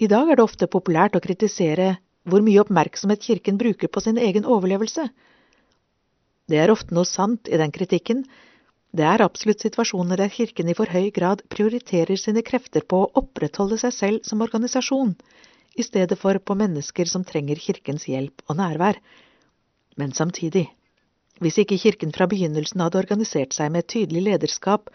I 0.00 0.08
dag 0.08 0.30
er 0.30 0.40
det 0.40 0.46
ofte 0.46 0.70
populært 0.72 1.18
å 1.18 1.20
kritisere 1.20 1.98
hvor 2.28 2.44
mye 2.44 2.62
oppmerksomhet 2.62 3.26
kirken 3.26 3.58
bruker 3.60 3.90
på 3.92 4.00
sin 4.00 4.16
egen 4.20 4.46
overlevelse. 4.48 5.10
Det 6.48 6.58
er 6.58 6.72
ofte 6.72 6.96
noe 6.96 7.08
sant 7.08 7.50
i 7.52 7.58
den 7.60 7.72
kritikken. 7.74 8.24
Det 8.96 9.04
er 9.06 9.22
absolutt 9.22 9.62
situasjoner 9.62 10.18
der 10.18 10.32
kirken 10.34 10.72
i 10.72 10.74
for 10.78 10.90
høy 10.90 11.12
grad 11.14 11.44
prioriterer 11.52 12.18
sine 12.18 12.42
krefter 12.46 12.82
på 12.82 13.04
å 13.04 13.10
opprettholde 13.20 13.78
seg 13.82 13.94
selv 13.94 14.26
som 14.26 14.42
organisasjon, 14.42 15.14
i 15.78 15.86
stedet 15.86 16.18
for 16.18 16.40
på 16.42 16.56
mennesker 16.58 17.06
som 17.06 17.24
trenger 17.24 17.60
kirkens 17.62 18.08
hjelp 18.10 18.42
og 18.48 18.58
nærvær. 18.58 18.98
Men 20.00 20.16
samtidig, 20.16 20.66
hvis 21.40 21.58
ikke 21.62 21.78
kirken 21.80 22.12
fra 22.12 22.26
begynnelsen 22.30 22.82
hadde 22.84 23.00
organisert 23.00 23.56
seg 23.56 23.72
med 23.72 23.84
et 23.84 23.92
tydelig 23.94 24.22
lederskap, 24.26 24.90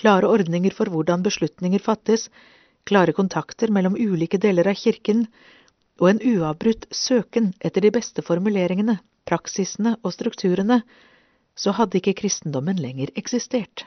klare 0.00 0.28
ordninger 0.28 0.72
for 0.76 0.88
hvordan 0.88 1.24
beslutninger 1.26 1.82
fattes, 1.84 2.28
klare 2.88 3.12
kontakter 3.12 3.72
mellom 3.72 3.98
ulike 4.00 4.40
deler 4.40 4.70
av 4.70 4.78
kirken, 4.80 5.26
og 6.00 6.08
en 6.08 6.22
uavbrutt 6.24 6.88
søken 6.96 7.52
etter 7.60 7.84
de 7.84 7.92
beste 7.92 8.24
formuleringene, 8.24 8.96
praksisene 9.28 9.98
og 10.00 10.14
strukturene, 10.16 10.80
så 11.54 11.74
hadde 11.76 12.00
ikke 12.00 12.16
kristendommen 12.22 12.80
lenger 12.80 13.12
eksistert. 13.20 13.84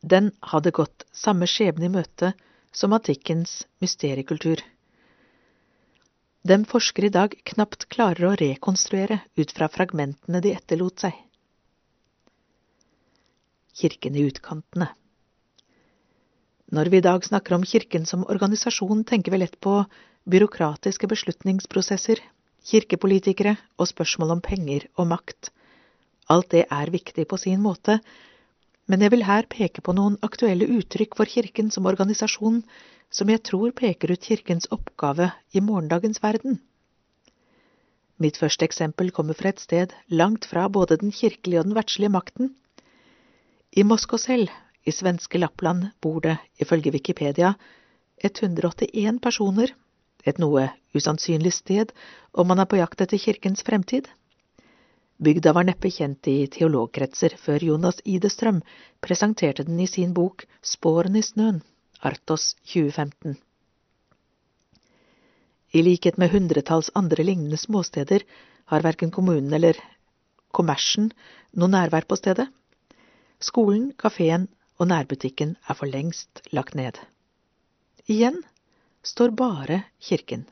Den 0.00 0.32
hadde 0.52 0.72
gått 0.72 1.04
samme 1.12 1.48
skjebne 1.48 1.88
i 1.88 1.92
møte 1.92 2.32
som 2.72 2.92
antikkens 2.96 3.62
mysteriekultur. 3.84 4.60
Dem 6.44 6.66
forskere 6.68 7.08
i 7.08 7.12
dag 7.12 7.34
knapt 7.48 7.86
klarer 7.88 8.26
å 8.28 8.34
rekonstruere 8.36 9.16
ut 9.40 9.52
fra 9.56 9.64
fragmentene 9.72 10.42
de 10.44 10.50
etterlot 10.52 11.00
seg. 11.00 11.14
Kirken 13.80 14.18
i 14.20 14.26
utkantene 14.28 14.90
Når 16.76 16.90
vi 16.92 17.00
i 17.00 17.06
dag 17.06 17.24
snakker 17.24 17.56
om 17.56 17.64
Kirken 17.64 18.04
som 18.04 18.26
organisasjon, 18.28 19.06
tenker 19.08 19.32
vi 19.32 19.40
lett 19.40 19.56
på 19.56 19.78
byråkratiske 20.28 21.08
beslutningsprosesser, 21.08 22.20
kirkepolitikere 22.68 23.56
og 23.80 23.88
spørsmål 23.88 24.36
om 24.36 24.44
penger 24.44 24.84
og 25.00 25.08
makt. 25.16 25.48
Alt 26.28 26.52
det 26.52 26.66
er 26.68 26.92
viktig 26.92 27.24
på 27.30 27.40
sin 27.40 27.64
måte, 27.64 28.02
men 28.86 29.04
jeg 29.04 29.14
vil 29.14 29.24
her 29.24 29.46
peke 29.50 29.82
på 29.84 29.94
noen 29.96 30.18
aktuelle 30.26 30.68
uttrykk 30.78 31.16
for 31.16 31.30
Kirken 31.30 31.70
som 31.72 31.86
organisasjon 31.88 32.62
som 33.14 33.30
jeg 33.30 33.42
tror 33.46 33.72
peker 33.76 34.12
ut 34.12 34.26
Kirkens 34.26 34.66
oppgave 34.74 35.30
i 35.52 35.62
morgendagens 35.62 36.20
verden. 36.22 36.58
Mitt 38.18 38.38
første 38.38 38.66
eksempel 38.66 39.10
kommer 39.14 39.34
fra 39.38 39.50
et 39.50 39.62
sted 39.62 39.94
langt 40.08 40.46
fra 40.50 40.68
både 40.68 40.98
den 41.00 41.12
kirkelige 41.12 41.60
og 41.60 41.68
den 41.68 41.76
verdslige 41.78 42.12
makten. 42.14 42.52
I 43.74 43.82
Moskosel, 43.82 44.46
i 44.86 44.92
svenske 44.94 45.38
Lappland, 45.38 45.88
bor 46.00 46.20
det, 46.22 46.36
ifølge 46.60 46.92
Wikipedia, 46.94 47.54
181 48.22 49.18
personer 49.22 49.74
et 50.24 50.38
noe 50.40 50.68
usannsynlig 50.96 51.52
sted 51.52 51.92
om 52.32 52.48
man 52.48 52.62
er 52.62 52.68
på 52.70 52.78
jakt 52.78 53.02
etter 53.04 53.20
kirkens 53.20 53.64
fremtid. 53.66 54.06
Bygda 55.16 55.52
var 55.52 55.64
neppe 55.64 55.90
kjent 55.94 56.26
i 56.26 56.46
teologkretser 56.50 57.36
før 57.38 57.62
Jonas 57.62 58.00
Idestrøm 58.04 58.60
presenterte 59.04 59.62
den 59.62 59.78
i 59.78 59.86
sin 59.86 60.14
bok 60.14 60.42
Spårene 60.62 61.20
i 61.22 61.26
snøen, 61.26 61.60
Artos 62.02 62.54
2015. 62.66 63.36
I 65.74 65.82
likhet 65.82 66.18
med 66.18 66.34
hundretalls 66.34 66.90
andre 66.98 67.22
lignende 67.22 67.58
småsteder 67.58 68.26
har 68.72 68.82
verken 68.82 69.14
kommunen 69.14 69.54
eller 69.54 69.78
kommersen 70.54 71.12
noe 71.54 71.70
nærvær 71.70 72.06
på 72.10 72.18
stedet. 72.18 72.48
Skolen, 73.38 73.92
kafeen 73.94 74.48
og 74.78 74.90
nærbutikken 74.90 75.54
er 75.68 75.78
for 75.78 75.90
lengst 75.90 76.42
lagt 76.50 76.74
ned. 76.74 76.98
Igjen 78.10 78.42
står 79.06 79.30
bare 79.38 79.84
kirken. 80.02 80.46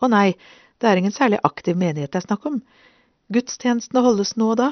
Å 0.00 0.08
nei, 0.08 0.32
det 0.80 0.88
er 0.88 1.00
ingen 1.00 1.12
særlig 1.12 1.44
aktiv 1.44 1.76
menighet 1.76 2.12
det 2.12 2.24
er 2.24 2.28
snakk 2.28 2.48
om. 2.48 2.60
Gudstjenestene 3.32 4.02
holdes 4.04 4.36
nå 4.38 4.52
og 4.52 4.60
da, 4.60 4.70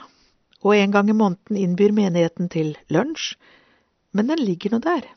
og 0.63 0.77
en 0.77 0.95
gang 0.95 1.11
i 1.11 1.17
måneden 1.17 1.59
innbyr 1.59 1.95
menigheten 1.97 2.51
til 2.53 2.75
lunsj, 2.95 3.35
men 4.15 4.31
den 4.31 4.43
ligger 4.47 4.75
nå 4.75 4.81
der. 4.85 5.09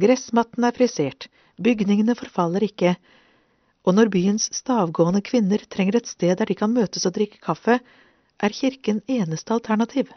Gressmatten 0.00 0.64
er 0.64 0.76
frisert, 0.76 1.28
bygningene 1.60 2.16
forfaller 2.16 2.64
ikke, 2.64 2.96
og 3.84 3.98
når 3.98 4.12
byens 4.14 4.48
stavgående 4.56 5.20
kvinner 5.26 5.60
trenger 5.68 6.00
et 6.00 6.08
sted 6.08 6.36
der 6.38 6.48
de 6.48 6.56
kan 6.56 6.72
møtes 6.72 7.04
og 7.08 7.16
drikke 7.18 7.42
kaffe, 7.44 7.80
er 8.42 8.56
kirken 8.56 9.02
eneste 9.10 9.52
alternativ. 9.52 10.08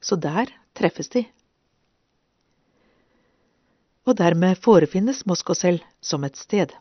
Så 0.00 0.16
der 0.16 0.50
treffes 0.74 1.12
de 1.14 1.26
og 4.08 4.16
dermed 4.16 4.56
forefinnes 4.64 5.26
Moskosel 5.28 5.82
som 6.00 6.24
et 6.24 6.38
sted. 6.40 6.72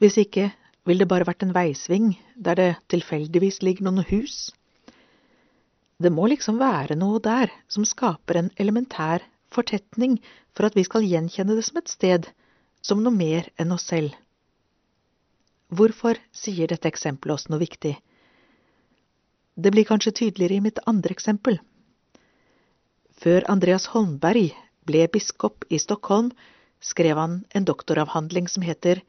Hvis 0.00 0.16
ikke 0.22 0.48
vil 0.88 1.02
det 1.02 1.08
bare 1.10 1.26
vært 1.28 1.44
en 1.44 1.52
veisving 1.52 2.14
der 2.34 2.56
det 2.56 2.68
tilfeldigvis 2.92 3.60
ligger 3.62 3.88
noen 3.88 4.06
hus. 4.08 4.48
Det 5.98 6.12
må 6.14 6.28
liksom 6.30 6.60
være 6.60 6.96
noe 6.96 7.20
der 7.20 7.52
som 7.68 7.84
skaper 7.84 8.38
en 8.38 8.50
elementær 8.56 9.24
fortetning 9.52 10.16
for 10.56 10.68
at 10.68 10.76
vi 10.78 10.86
skal 10.86 11.04
gjenkjenne 11.04 11.56
det 11.58 11.66
som 11.66 11.80
et 11.80 11.92
sted, 11.92 12.28
som 12.80 13.02
noe 13.02 13.14
mer 13.14 13.50
enn 13.60 13.74
oss 13.74 13.88
selv. 13.90 14.14
Hvorfor 15.68 16.16
sier 16.32 16.70
dette 16.70 16.88
eksempelet 16.88 17.34
oss 17.34 17.48
noe 17.52 17.60
viktig? 17.60 17.96
Det 19.58 19.72
blir 19.74 19.84
kanskje 19.84 20.14
tydeligere 20.22 20.56
i 20.56 20.64
mitt 20.64 20.78
andre 20.86 21.12
eksempel. 21.12 21.58
Før 23.18 23.44
Andreas 23.50 23.88
Holmberg 23.92 24.54
ble 24.88 25.08
biskop 25.12 25.66
i 25.68 25.80
Stockholm, 25.82 26.30
skrev 26.80 27.18
han 27.18 27.40
en 27.50 27.66
doktoravhandling 27.66 28.46
som 28.48 28.62
heter 28.62 29.02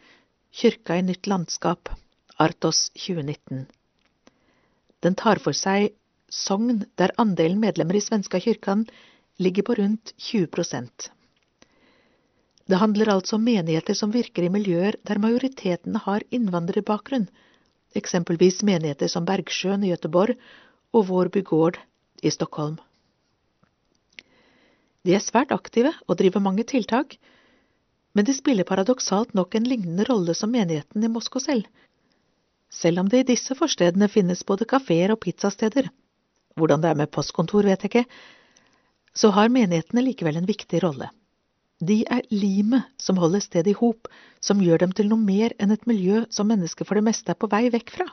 Kyrka 0.51 0.97
i 0.97 1.01
nytt 1.01 1.27
landskap, 1.27 1.89
Artos 2.37 2.89
2019. 2.89 3.65
Den 4.99 5.15
tar 5.15 5.37
for 5.43 5.53
seg 5.53 5.93
sogn 6.33 6.81
der 6.97 7.13
andelen 7.21 7.61
medlemmer 7.61 7.99
i 7.99 8.01
Svenska 8.01 8.41
kyrkan 8.41 8.87
ligger 9.37 9.63
på 9.63 9.75
rundt 9.77 10.13
20% 10.17 11.09
Det 12.65 12.81
handler 12.81 13.13
altså 13.13 13.37
om 13.37 13.45
menigheter 13.45 13.93
som 13.93 14.11
virker 14.11 14.43
i 14.43 14.49
miljøer 14.49 14.97
der 15.05 15.21
majoriteten 15.21 15.95
har 15.95 16.25
innvandrerbakgrunn, 16.31 17.29
eksempelvis 17.95 18.63
menigheter 18.63 19.07
som 19.07 19.25
Bergsjøen 19.25 19.85
i 19.85 19.93
Gøteborg 19.93 20.35
og 20.93 21.07
Vårby 21.07 21.43
gård 21.45 21.77
i 22.21 22.29
Stockholm. 22.29 22.77
De 25.05 25.13
er 25.13 25.21
svært 25.23 25.53
aktive 25.53 25.93
og 26.07 26.17
driver 26.17 26.41
mange 26.41 26.65
tiltak, 26.65 27.17
men 28.13 28.25
de 28.25 28.33
spiller 28.33 28.67
paradoksalt 28.67 29.35
nok 29.38 29.56
en 29.56 29.67
lignende 29.69 30.06
rolle 30.09 30.35
som 30.35 30.51
menigheten 30.51 31.03
i 31.03 31.11
Moskva 31.11 31.42
selv. 31.43 31.67
Selv 32.69 33.01
om 33.01 33.09
det 33.09 33.24
i 33.24 33.29
disse 33.31 33.56
forstedene 33.58 34.09
finnes 34.11 34.45
både 34.45 34.67
kafeer 34.69 35.13
og 35.13 35.22
pizzasteder, 35.25 35.90
hvordan 36.58 36.83
det 36.83 36.92
er 36.92 36.99
med 36.99 37.11
postkontor 37.13 37.65
vet 37.69 37.85
jeg 37.85 37.92
ikke, 37.92 38.06
så 39.15 39.31
har 39.33 39.49
menighetene 39.53 40.03
likevel 40.06 40.38
en 40.38 40.49
viktig 40.49 40.83
rolle. 40.83 41.09
De 41.79 42.03
er 42.11 42.25
limet 42.29 42.90
som 42.99 43.17
holder 43.17 43.42
stedet 43.42 43.72
i 43.72 43.79
hop, 43.79 44.09
som 44.43 44.61
gjør 44.61 44.83
dem 44.83 44.93
til 44.93 45.08
noe 45.09 45.22
mer 45.22 45.56
enn 45.58 45.72
et 45.72 45.88
miljø 45.88 46.25
som 46.29 46.49
mennesker 46.51 46.85
for 46.85 46.99
det 46.99 47.06
meste 47.08 47.31
er 47.31 47.40
på 47.40 47.49
vei 47.51 47.69
vekk 47.72 47.93
fra. 47.95 48.09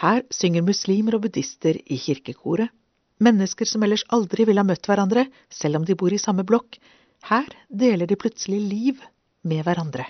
Her 0.00 0.24
synger 0.32 0.64
muslimer 0.64 1.18
og 1.18 1.26
buddhister 1.26 1.76
i 1.76 1.98
kirkekoret, 2.00 2.72
Mennesker 3.20 3.68
som 3.68 3.82
ellers 3.84 4.06
aldri 4.16 4.46
ville 4.48 4.62
ha 4.62 4.66
møtt 4.66 4.88
hverandre, 4.88 5.26
selv 5.52 5.76
om 5.76 5.84
de 5.84 5.96
bor 5.98 6.12
i 6.12 6.20
samme 6.20 6.44
blokk. 6.48 6.78
Her 7.28 7.48
deler 7.68 8.06
de 8.06 8.16
plutselig 8.16 8.60
liv 8.60 9.02
med 9.42 9.64
hverandre. 9.66 10.06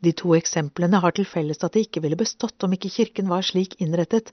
De 0.00 0.12
to 0.14 0.34
eksemplene 0.38 1.00
har 1.02 1.14
til 1.16 1.26
felles 1.26 1.60
at 1.66 1.74
det 1.74 1.88
ikke 1.88 2.02
ville 2.04 2.18
bestått 2.18 2.62
om 2.64 2.74
ikke 2.76 2.92
kirken 2.94 3.28
var 3.28 3.42
slik 3.42 3.74
innrettet 3.82 4.30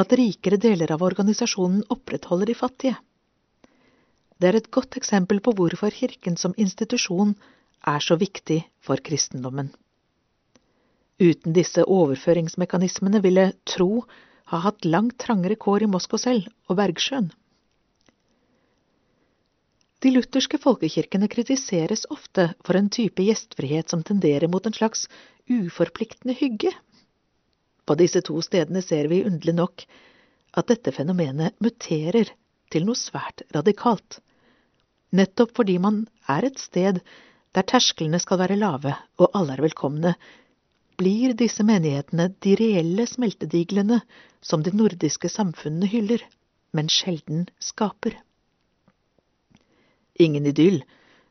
at 0.00 0.12
rikere 0.14 0.58
deler 0.62 0.92
av 0.94 1.02
organisasjonen 1.02 1.82
opprettholder 1.90 2.52
de 2.52 2.54
fattige. 2.54 2.96
Det 4.40 4.48
er 4.48 4.56
et 4.60 4.70
godt 4.72 4.96
eksempel 4.96 5.42
på 5.44 5.52
hvorfor 5.58 5.92
kirken 5.92 6.38
som 6.40 6.54
institusjon 6.56 7.34
er 7.90 8.00
så 8.04 8.16
viktig 8.20 8.62
for 8.80 9.02
kristendommen. 9.04 9.72
Uten 11.20 11.52
disse 11.52 11.82
overføringsmekanismene 11.84 13.20
ville 13.20 13.50
tro 13.68 14.04
ha 14.52 14.62
hatt 14.64 14.86
langt 14.88 15.18
trangere 15.20 15.58
kår 15.60 15.84
i 15.84 15.90
Moskva 15.90 16.18
selv 16.22 16.48
og 16.70 16.78
Bergsjøen. 16.78 17.28
De 20.00 20.08
lutherske 20.14 20.56
folkekirkene 20.56 21.28
kritiseres 21.28 22.06
ofte 22.14 22.46
for 22.64 22.78
en 22.78 22.88
type 22.88 23.20
gjestfrihet 23.20 23.92
som 23.92 24.00
tenderer 24.02 24.48
mot 24.48 24.64
en 24.66 24.72
slags 24.72 25.02
uforpliktende 25.44 26.32
hygge. 26.38 26.70
På 27.84 27.96
disse 28.00 28.22
to 28.24 28.40
stedene 28.44 28.80
ser 28.86 29.10
vi 29.12 29.18
underlig 29.28 29.54
nok 29.58 29.84
at 30.56 30.70
dette 30.72 30.94
fenomenet 30.96 31.58
muterer 31.60 32.32
til 32.72 32.86
noe 32.88 32.96
svært 32.96 33.44
radikalt, 33.52 34.22
nettopp 35.12 35.52
fordi 35.58 35.76
man 35.82 36.06
er 36.32 36.48
et 36.48 36.62
sted 36.62 37.02
der 37.52 37.68
tersklene 37.68 38.22
skal 38.22 38.40
være 38.40 38.56
lave 38.56 38.94
og 39.20 39.36
alle 39.36 39.58
er 39.58 39.64
velkomne, 39.66 40.14
blir 40.96 41.36
disse 41.36 41.64
menighetene 41.66 42.30
de 42.40 42.56
reelle 42.56 43.04
smeltediglene 43.08 44.00
som 44.40 44.64
de 44.64 44.72
nordiske 44.72 45.28
samfunnene 45.28 45.92
hyller, 45.92 46.24
men 46.72 46.88
sjelden 46.88 47.48
skaper. 47.60 48.16
Ingen 50.20 50.46
idyll, 50.46 50.82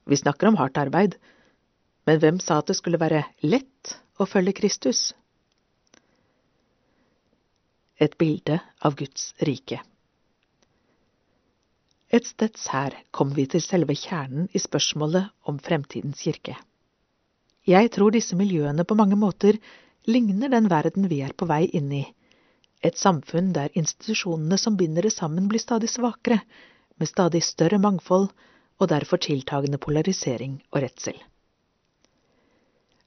Vi 0.10 0.18
snakker 0.18 0.48
om 0.48 0.56
hardt 0.58 0.78
arbeid, 0.82 1.16
men 2.10 2.18
hvem 2.18 2.40
sa 2.42 2.56
at 2.58 2.72
det 2.72 2.76
skulle 2.80 2.98
være 2.98 3.22
lett 3.46 3.92
å 4.18 4.26
følge 4.26 4.56
Kristus? 4.58 5.02
Et 8.02 8.16
bilde 8.18 8.58
av 8.82 8.96
Guds 8.98 9.28
rike. 9.46 9.78
Et 12.10 12.26
steds 12.26 12.66
her 12.74 12.96
kommer 13.14 13.38
vi 13.38 13.46
til 13.54 13.62
selve 13.62 13.94
kjernen 13.94 14.50
i 14.58 14.64
spørsmålet 14.64 15.30
om 15.46 15.62
fremtidens 15.62 16.26
kirke. 16.26 16.58
Jeg 17.70 17.94
tror 17.94 18.16
disse 18.16 18.34
miljøene 18.40 18.88
på 18.90 18.98
mange 18.98 19.20
måter 19.20 19.62
ligner 20.10 20.50
den 20.50 20.72
verden 20.74 21.06
vi 21.12 21.22
er 21.22 21.38
på 21.38 21.46
vei 21.46 21.68
inn 21.78 21.94
i, 21.94 22.08
et 22.82 22.98
samfunn 22.98 23.54
der 23.54 23.70
institusjonene 23.78 24.58
som 24.58 24.78
binder 24.80 25.06
det 25.06 25.14
sammen 25.14 25.52
blir 25.52 25.62
stadig 25.62 25.92
svakere, 25.92 26.42
med 26.98 27.12
stadig 27.12 27.44
større 27.46 27.78
mangfold 27.78 28.32
og 28.80 28.90
derfor 28.92 29.22
tiltagende 29.22 29.78
polarisering 29.82 30.62
og 30.72 30.82
redsel. 30.86 31.20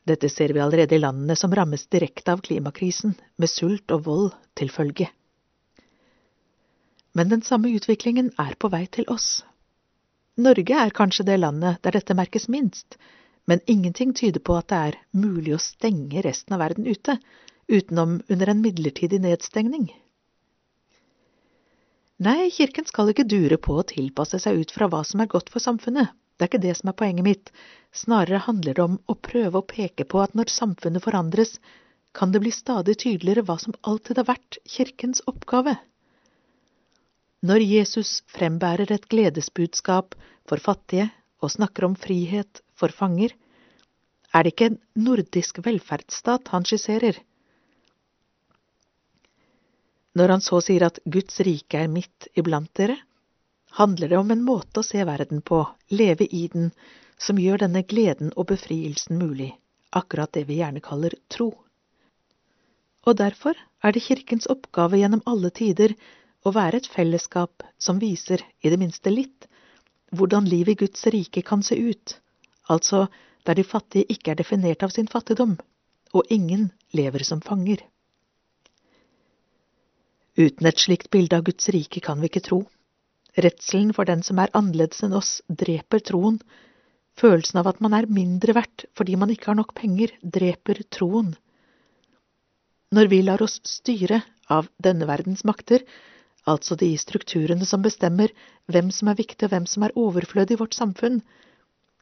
Dette 0.07 0.29
ser 0.29 0.53
vi 0.53 0.61
allerede 0.61 0.97
i 0.97 1.03
landene 1.03 1.37
som 1.39 1.53
rammes 1.55 1.87
direkte 1.87 2.35
av 2.35 2.43
klimakrisen, 2.43 3.15
med 3.39 3.51
sult 3.51 3.95
og 3.95 4.07
vold 4.07 4.31
til 4.59 4.71
følge 4.71 5.09
men 7.13 7.29
den 7.29 7.43
samme 7.43 7.73
utviklingen 7.77 8.31
er 8.41 8.55
på 8.59 8.71
vei 8.73 8.87
til 8.87 9.09
oss. 9.13 9.43
Norge 10.41 10.77
er 10.85 10.95
kanskje 10.97 11.27
det 11.29 11.41
landet 11.41 11.83
der 11.85 11.99
dette 11.99 12.17
merkes 12.17 12.49
minst, 12.49 12.97
men 13.47 13.61
ingenting 13.67 14.15
tyder 14.17 14.41
på 14.41 14.57
at 14.57 14.71
det 14.73 14.79
er 14.89 15.01
mulig 15.13 15.57
å 15.57 15.61
stenge 15.61 16.23
resten 16.25 16.57
av 16.57 16.63
verden 16.63 16.89
ute, 16.89 17.19
utenom 17.69 18.21
under 18.31 18.49
en 18.49 18.63
midlertidig 18.65 19.21
nedstengning. 19.21 19.91
Nei, 22.23 22.51
kirken 22.55 22.87
skal 22.87 23.11
ikke 23.11 23.27
dure 23.27 23.57
på 23.59 23.81
å 23.81 23.87
tilpasse 23.89 24.39
seg 24.43 24.61
ut 24.63 24.73
fra 24.75 24.87
hva 24.91 25.01
som 25.07 25.23
er 25.25 25.31
godt 25.33 25.49
for 25.51 25.65
samfunnet, 25.65 26.13
det 26.39 26.45
er 26.45 26.51
ikke 26.51 26.63
det 26.63 26.75
som 26.79 26.91
er 26.93 26.99
poenget 26.99 27.27
mitt, 27.27 27.51
snarere 27.95 28.45
handler 28.45 28.77
det 28.79 28.85
om 28.85 28.99
å 29.11 29.17
prøve 29.29 29.59
å 29.59 29.67
peke 29.67 30.07
på 30.07 30.21
at 30.23 30.37
når 30.39 30.53
samfunnet 30.55 31.03
forandres, 31.03 31.57
kan 32.15 32.31
det 32.31 32.43
bli 32.45 32.53
stadig 32.55 32.95
tydeligere 33.01 33.43
hva 33.49 33.57
som 33.59 33.75
alltid 33.89 34.21
har 34.21 34.29
vært 34.29 34.59
kirkens 34.69 35.25
oppgave. 35.33 35.75
Når 37.43 37.65
Jesus 37.67 38.21
frembærer 38.31 38.93
et 38.95 39.09
gledesbudskap 39.11 40.15
for 40.47 40.63
fattige 40.63 41.09
og 41.43 41.51
snakker 41.57 41.89
om 41.89 41.97
frihet 41.99 42.63
for 42.79 42.95
fanger, 42.95 43.35
er 44.33 44.45
det 44.45 44.55
ikke 44.55 44.71
en 44.71 44.81
nordisk 45.09 45.59
velferdsstat 45.65 46.53
han 46.55 46.69
skisserer. 46.69 47.19
Når 50.19 50.29
han 50.35 50.45
så 50.45 50.61
sier 50.61 50.85
at 50.85 51.01
Guds 51.09 51.41
rike 51.47 51.81
er 51.81 51.89
midt 51.89 52.29
iblant 52.37 52.71
dere, 52.77 52.99
handler 53.79 54.13
det 54.13 54.19
om 54.19 54.31
en 54.31 54.45
måte 54.45 54.83
å 54.83 54.87
se 54.87 55.05
verden 55.09 55.41
på, 55.41 55.63
leve 55.89 56.27
i 56.29 56.47
den, 56.53 56.71
som 57.17 57.39
gjør 57.41 57.65
denne 57.65 57.85
gleden 57.89 58.33
og 58.37 58.51
befrielsen 58.51 59.17
mulig, 59.21 59.53
akkurat 59.91 60.33
det 60.37 60.45
vi 60.49 60.59
gjerne 60.61 60.83
kaller 60.85 61.17
tro. 61.33 61.53
Og 63.07 63.17
derfor 63.19 63.57
er 63.83 63.95
det 63.95 64.05
kirkens 64.05 64.49
oppgave 64.53 65.01
gjennom 65.01 65.25
alle 65.27 65.51
tider 65.51 65.95
å 66.45 66.53
være 66.55 66.83
et 66.83 66.91
fellesskap 66.91 67.65
som 67.79 68.01
viser, 68.03 68.43
i 68.61 68.71
det 68.71 68.79
minste 68.79 69.11
litt, 69.11 69.49
hvordan 70.13 70.49
livet 70.51 70.77
i 70.77 70.85
Guds 70.85 71.07
rike 71.15 71.43
kan 71.47 71.63
se 71.65 71.79
ut, 71.79 72.19
altså 72.69 73.07
der 73.47 73.59
de 73.59 73.65
fattige 73.67 74.13
ikke 74.13 74.35
er 74.35 74.43
definert 74.43 74.85
av 74.85 74.93
sin 74.95 75.09
fattigdom, 75.11 75.57
og 76.13 76.29
ingen 76.31 76.69
lever 76.93 77.25
som 77.27 77.41
fanger. 77.41 77.81
Uten 80.33 80.67
et 80.67 80.81
slikt 80.81 81.11
bilde 81.13 81.37
av 81.37 81.45
Guds 81.45 81.69
rike 81.75 82.01
kan 82.01 82.21
vi 82.21 82.31
ikke 82.31 82.45
tro. 82.47 82.63
Redselen 83.37 83.93
for 83.93 84.09
den 84.09 84.23
som 84.25 84.39
er 84.41 84.53
annerledes 84.57 85.03
enn 85.05 85.17
oss, 85.17 85.41
dreper 85.49 86.01
troen. 86.01 86.39
Følelsen 87.21 87.61
av 87.61 87.69
at 87.69 87.83
man 87.85 87.93
er 87.97 88.09
mindre 88.09 88.55
verdt 88.57 88.87
fordi 88.97 89.19
man 89.21 89.33
ikke 89.33 89.51
har 89.51 89.59
nok 89.59 89.75
penger, 89.77 90.15
dreper 90.23 90.81
troen. 90.89 91.35
Når 92.93 93.11
vi 93.13 93.21
lar 93.25 93.45
oss 93.45 93.59
styre 93.69 94.23
av 94.49 94.71
denne 94.81 95.09
verdens 95.09 95.45
makter, 95.49 95.85
altså 96.49 96.77
de 96.81 96.89
strukturene 97.01 97.69
som 97.69 97.85
bestemmer 97.85 98.33
hvem 98.73 98.89
som 98.93 99.13
er 99.13 99.21
viktig 99.21 99.47
og 99.47 99.53
hvem 99.53 99.69
som 99.69 99.85
er 99.85 99.97
overflødig 100.01 100.57
i 100.57 100.61
vårt 100.61 100.77
samfunn, 100.77 101.21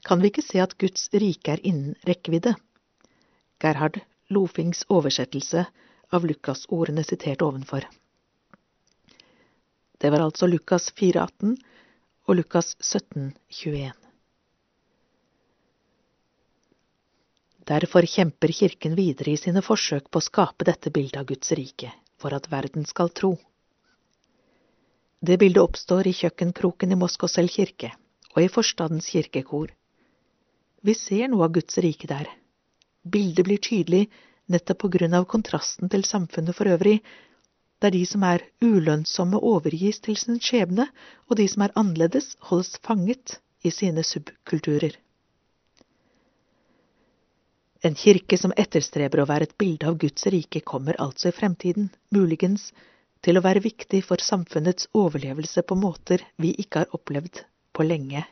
kan 0.06 0.22
vi 0.22 0.30
ikke 0.30 0.46
se 0.46 0.62
at 0.62 0.78
Guds 0.78 1.10
rike 1.12 1.56
er 1.56 1.62
innen 1.66 1.98
rekkevidde. 2.06 2.54
Gerhard 3.60 3.98
Lofings 4.30 4.86
oversettelse 4.88 5.66
av 6.14 6.26
Lukas-ordene 6.26 7.02
sitert 7.04 7.42
ovenfor. 7.42 7.84
Det 10.00 10.10
var 10.10 10.22
altså 10.24 10.46
Lukas 10.48 10.92
4,18 10.96 11.56
og 12.28 12.36
Lukas 12.38 12.72
17,21. 12.80 13.90
Derfor 17.68 18.08
kjemper 18.08 18.48
Kirken 18.56 18.96
videre 18.96 19.34
i 19.34 19.40
sine 19.40 19.60
forsøk 19.62 20.08
på 20.08 20.22
å 20.22 20.24
skape 20.24 20.64
dette 20.64 20.90
bildet 20.94 21.20
av 21.20 21.28
Guds 21.28 21.52
rike, 21.52 21.92
for 22.16 22.32
at 22.32 22.48
verden 22.48 22.88
skal 22.88 23.12
tro. 23.12 23.34
Det 25.20 25.36
bildet 25.36 25.60
oppstår 25.62 26.08
i 26.08 26.16
kjøkkenkroken 26.16 26.96
i 26.96 26.98
Moskosel 26.98 27.52
kirke 27.52 27.92
og 28.32 28.40
i 28.40 28.48
forstadens 28.48 29.12
kirkekor. 29.12 29.68
Vi 30.80 30.96
ser 30.96 31.28
noe 31.28 31.44
av 31.44 31.58
Guds 31.58 31.76
rike 31.84 32.08
der. 32.08 32.30
Bildet 33.04 33.44
blir 33.44 33.60
tydelig 33.60 34.06
nettopp 34.48 34.80
på 34.80 34.96
grunn 34.96 35.14
av 35.18 35.28
kontrasten 35.28 35.92
til 35.92 36.08
samfunnet 36.08 36.56
for 36.56 36.72
øvrig, 36.72 37.02
der 37.80 37.94
de 37.94 38.02
som 38.06 38.24
er 38.28 38.44
ulønnsomme 38.62 39.38
overgis 39.40 40.00
til 40.04 40.16
sin 40.20 40.40
skjebne, 40.40 40.86
og 41.28 41.38
de 41.40 41.46
som 41.48 41.64
er 41.64 41.76
annerledes 41.80 42.34
holdes 42.50 42.76
fanget 42.84 43.38
i 43.64 43.72
sine 43.72 44.04
subkulturer. 44.04 44.96
En 47.80 47.96
kirke 47.96 48.36
som 48.36 48.52
etterstreber 48.60 49.22
å 49.22 49.28
være 49.28 49.48
et 49.48 49.56
bilde 49.56 49.88
av 49.88 49.96
Guds 50.00 50.26
rike, 50.28 50.60
kommer 50.60 50.98
altså 51.00 51.30
i 51.30 51.36
fremtiden, 51.36 51.88
muligens 52.12 52.68
til 53.24 53.38
å 53.38 53.44
være 53.44 53.62
viktig 53.64 54.02
for 54.04 54.20
samfunnets 54.20 54.88
overlevelse 54.96 55.64
på 55.64 55.78
måter 55.80 56.24
vi 56.40 56.52
ikke 56.60 56.84
har 56.84 56.94
opplevd 56.96 57.42
på 57.72 57.86
lenge 57.88 58.26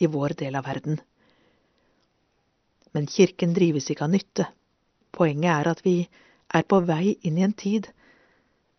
i 0.00 0.08
vår 0.10 0.36
del 0.44 0.60
av 0.60 0.68
verden. 0.68 1.00
Men 2.92 3.08
kirken 3.08 3.56
drives 3.56 3.88
ikke 3.90 4.04
av 4.04 4.12
nytte. 4.12 4.46
Poenget 5.14 5.50
er 5.54 5.70
at 5.72 5.80
vi 5.84 5.96
er 6.54 6.68
på 6.68 6.80
vei 6.84 7.16
inn 7.24 7.40
i 7.40 7.46
en 7.46 7.56
tid 7.56 7.88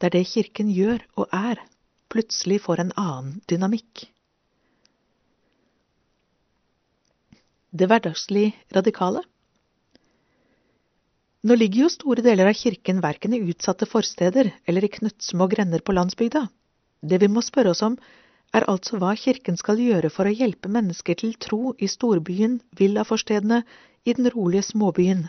der 0.05 0.13
det 0.13 0.27
kirken 0.29 0.69
gjør 0.69 1.01
og 1.17 1.31
er, 1.33 1.57
plutselig 2.13 2.59
får 2.61 2.83
en 2.83 2.91
annen 3.01 3.39
dynamikk. 3.49 4.05
Det 7.75 7.89
hverdagslig 7.89 8.51
radikale 8.75 9.25
nå 11.45 11.53
ligger 11.59 11.83
jo 11.83 11.89
store 11.93 12.23
deler 12.25 12.49
av 12.49 12.55
kirken 12.57 13.01
verken 13.03 13.35
i 13.37 13.41
utsatte 13.51 13.85
forsteder 13.85 14.47
eller 14.65 14.85
i 14.85 14.89
knøttsmå 14.89 15.45
grender 15.51 15.83
på 15.85 15.93
landsbygda. 15.93 16.47
Det 17.05 17.19
vi 17.21 17.29
må 17.29 17.43
spørre 17.45 17.75
oss 17.75 17.83
om, 17.85 17.99
er 18.55 18.65
altså 18.71 18.97
hva 18.97 19.11
kirken 19.19 19.59
skal 19.59 19.77
gjøre 19.77 20.09
for 20.09 20.25
å 20.25 20.33
hjelpe 20.33 20.71
mennesker 20.73 21.19
til 21.21 21.35
tro 21.37 21.75
i 21.77 21.89
storbyen, 21.91 22.57
villaforstedene, 22.79 23.61
i 24.09 24.13
den 24.17 24.29
rolige 24.33 24.65
småbyen. 24.71 25.27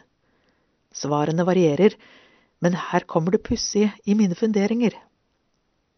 Svarene 0.96 1.44
varierer, 1.44 1.98
men 2.66 2.74
her 2.74 3.04
kommer 3.06 3.30
det 3.30 3.44
pussige 3.46 3.92
i 4.10 4.14
mine 4.18 4.34
funderinger. 4.34 4.94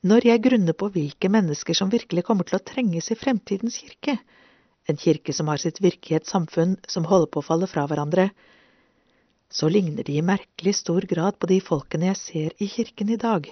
Når 0.05 0.27
jeg 0.29 0.43
grunner 0.45 0.77
på 0.77 0.91
hvilke 0.93 1.31
mennesker 1.33 1.75
som 1.75 1.89
virkelig 1.89 2.27
kommer 2.27 2.45
til 2.45 2.59
å 2.59 2.65
trenges 2.71 3.09
i 3.09 3.17
fremtidens 3.17 3.79
kirke, 3.81 4.19
en 4.85 5.01
kirke 5.01 5.33
som 5.33 5.49
har 5.49 5.63
sitt 5.63 5.81
virke 5.81 6.13
i 6.13 6.19
et 6.19 6.29
samfunn 6.29 6.75
som 6.93 7.09
holder 7.09 7.31
på 7.33 7.41
å 7.41 7.47
falle 7.47 7.69
fra 7.73 7.87
hverandre, 7.89 8.29
så 9.49 9.71
ligner 9.73 10.05
de 10.05 10.19
i 10.21 10.25
merkelig 10.25 10.75
stor 10.83 11.09
grad 11.09 11.39
på 11.41 11.49
de 11.49 11.57
folkene 11.65 12.11
jeg 12.11 12.21
ser 12.21 12.61
i 12.61 12.69
kirken 12.69 13.15
i 13.17 13.21
dag. 13.23 13.49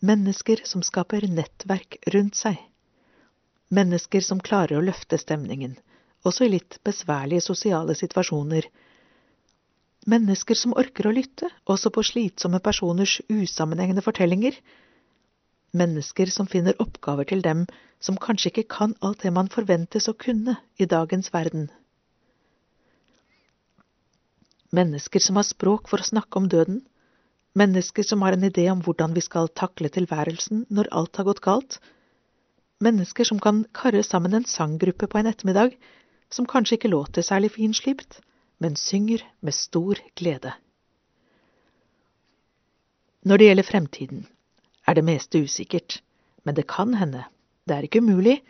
Mennesker 0.00 0.64
som 0.64 0.80
skaper 0.80 1.28
nettverk 1.28 1.98
rundt 2.14 2.40
seg. 2.40 2.56
Mennesker 3.68 4.24
som 4.24 4.40
klarer 4.40 4.80
å 4.80 4.86
løfte 4.88 5.20
stemningen, 5.20 5.76
også 6.24 6.48
i 6.48 6.54
litt 6.56 6.80
besværlige 6.88 7.44
sosiale 7.44 7.92
situasjoner. 8.00 8.64
Mennesker 10.04 10.58
som 10.58 10.74
orker 10.76 11.06
å 11.08 11.14
lytte, 11.16 11.48
også 11.64 11.88
på 11.94 12.02
slitsomme 12.04 12.60
personers 12.64 13.20
usammenhengende 13.32 14.04
fortellinger. 14.04 14.58
Mennesker 15.72 16.28
som 16.30 16.48
finner 16.50 16.76
oppgaver 16.82 17.30
til 17.30 17.40
dem 17.44 17.64
som 18.04 18.18
kanskje 18.20 18.50
ikke 18.50 18.66
kan 18.76 18.92
alt 19.00 19.24
det 19.24 19.32
man 19.32 19.48
forventes 19.52 20.10
å 20.10 20.16
kunne 20.26 20.58
i 20.76 20.86
dagens 20.90 21.32
verden. 21.32 21.70
Mennesker 24.74 25.22
som 25.24 25.40
har 25.40 25.48
språk 25.48 25.88
for 25.88 26.02
å 26.02 26.10
snakke 26.10 26.36
om 26.36 26.50
døden, 26.52 26.82
mennesker 27.56 28.04
som 28.04 28.22
har 28.26 28.36
en 28.36 28.44
idé 28.50 28.66
om 28.72 28.82
hvordan 28.84 29.14
vi 29.16 29.22
skal 29.24 29.48
takle 29.48 29.88
tilværelsen 29.94 30.66
når 30.68 30.90
alt 31.00 31.16
har 31.16 31.28
gått 31.30 31.42
galt, 31.46 31.78
mennesker 32.84 33.24
som 33.24 33.40
kan 33.40 33.62
karre 33.72 34.02
sammen 34.04 34.34
en 34.36 34.48
sanggruppe 34.50 35.08
på 35.08 35.20
en 35.20 35.30
ettermiddag, 35.30 35.78
som 36.28 36.48
kanskje 36.50 36.76
ikke 36.76 36.92
låter 36.92 37.24
særlig 37.24 37.54
finslipt, 37.54 38.18
men 38.58 38.76
synger 38.76 39.24
med 39.40 39.54
stor 39.54 39.98
glede. 40.16 40.52
Når 43.24 43.38
det 43.38 43.48
gjelder 43.48 43.68
fremtiden, 43.68 44.26
er 44.86 44.94
det 44.94 45.04
meste 45.04 45.40
usikkert, 45.40 46.02
men 46.44 46.54
det 46.54 46.66
kan 46.68 46.94
hende, 46.94 47.24
det 47.64 47.76
er 47.76 47.86
ikke 47.86 48.02
umulig, 48.04 48.42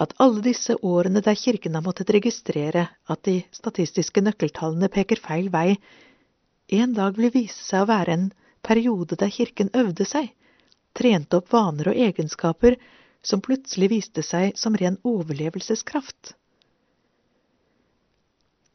at 0.00 0.12
alle 0.20 0.42
disse 0.42 0.74
årene 0.82 1.22
der 1.24 1.38
kirken 1.38 1.74
har 1.78 1.84
måttet 1.84 2.10
registrere 2.12 2.88
at 3.08 3.22
de 3.24 3.42
statistiske 3.54 4.20
nøkkeltallene 4.20 4.90
peker 4.92 5.20
feil 5.22 5.48
vei, 5.54 5.78
en 6.68 6.94
dag 6.96 7.16
vil 7.16 7.32
vise 7.32 7.60
seg 7.62 7.84
å 7.84 7.90
være 7.90 8.16
en 8.16 8.26
periode 8.64 9.16
der 9.20 9.32
kirken 9.32 9.70
øvde 9.76 10.06
seg, 10.08 10.32
trente 10.96 11.38
opp 11.38 11.52
vaner 11.52 11.92
og 11.92 12.00
egenskaper 12.06 12.76
som 13.24 13.42
plutselig 13.44 13.90
viste 13.92 14.24
seg 14.24 14.56
som 14.58 14.76
ren 14.76 14.98
overlevelseskraft. 15.04 16.34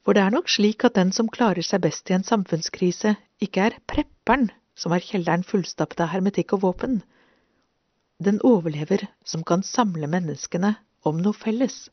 For 0.05 0.15
det 0.15 0.23
er 0.23 0.33
nok 0.33 0.49
slik 0.49 0.85
at 0.87 0.95
den 0.95 1.11
som 1.15 1.29
klarer 1.31 1.65
seg 1.65 1.83
best 1.83 2.09
i 2.09 2.15
en 2.15 2.25
samfunnskrise, 2.25 3.15
ikke 3.43 3.67
er 3.69 3.79
prepperen 3.89 4.49
som 4.79 4.95
har 4.95 5.03
kjelleren 5.03 5.43
fullstappet 5.47 6.01
av 6.03 6.13
hermetikk 6.13 6.55
og 6.55 6.63
våpen. 6.63 7.01
Den 8.19 8.39
overlever 8.47 9.05
som 9.27 9.43
kan 9.47 9.63
samle 9.63 10.07
menneskene 10.11 10.75
om 11.07 11.19
noe 11.23 11.35
felles. 11.35 11.87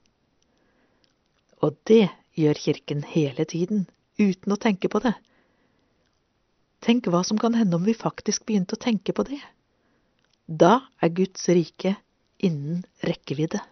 Og 1.63 1.77
det 1.89 2.09
gjør 2.39 2.63
kirken 2.63 3.03
hele 3.07 3.47
tiden, 3.49 3.87
uten 4.19 4.55
å 4.55 4.61
tenke 4.61 4.91
på 4.93 5.03
det. 5.03 5.15
Tenk 6.85 7.09
hva 7.11 7.23
som 7.27 7.39
kan 7.41 7.57
hende 7.59 7.79
om 7.79 7.87
vi 7.87 7.97
faktisk 7.97 8.47
begynte 8.47 8.77
å 8.77 8.83
tenke 8.83 9.15
på 9.17 9.25
det. 9.27 9.41
Da 10.47 10.87
er 11.03 11.15
Guds 11.15 11.49
rike 11.51 11.97
innen 12.39 12.85
rekkevidde. 13.03 13.63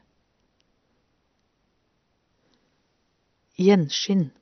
Gjenskinn 3.55 4.33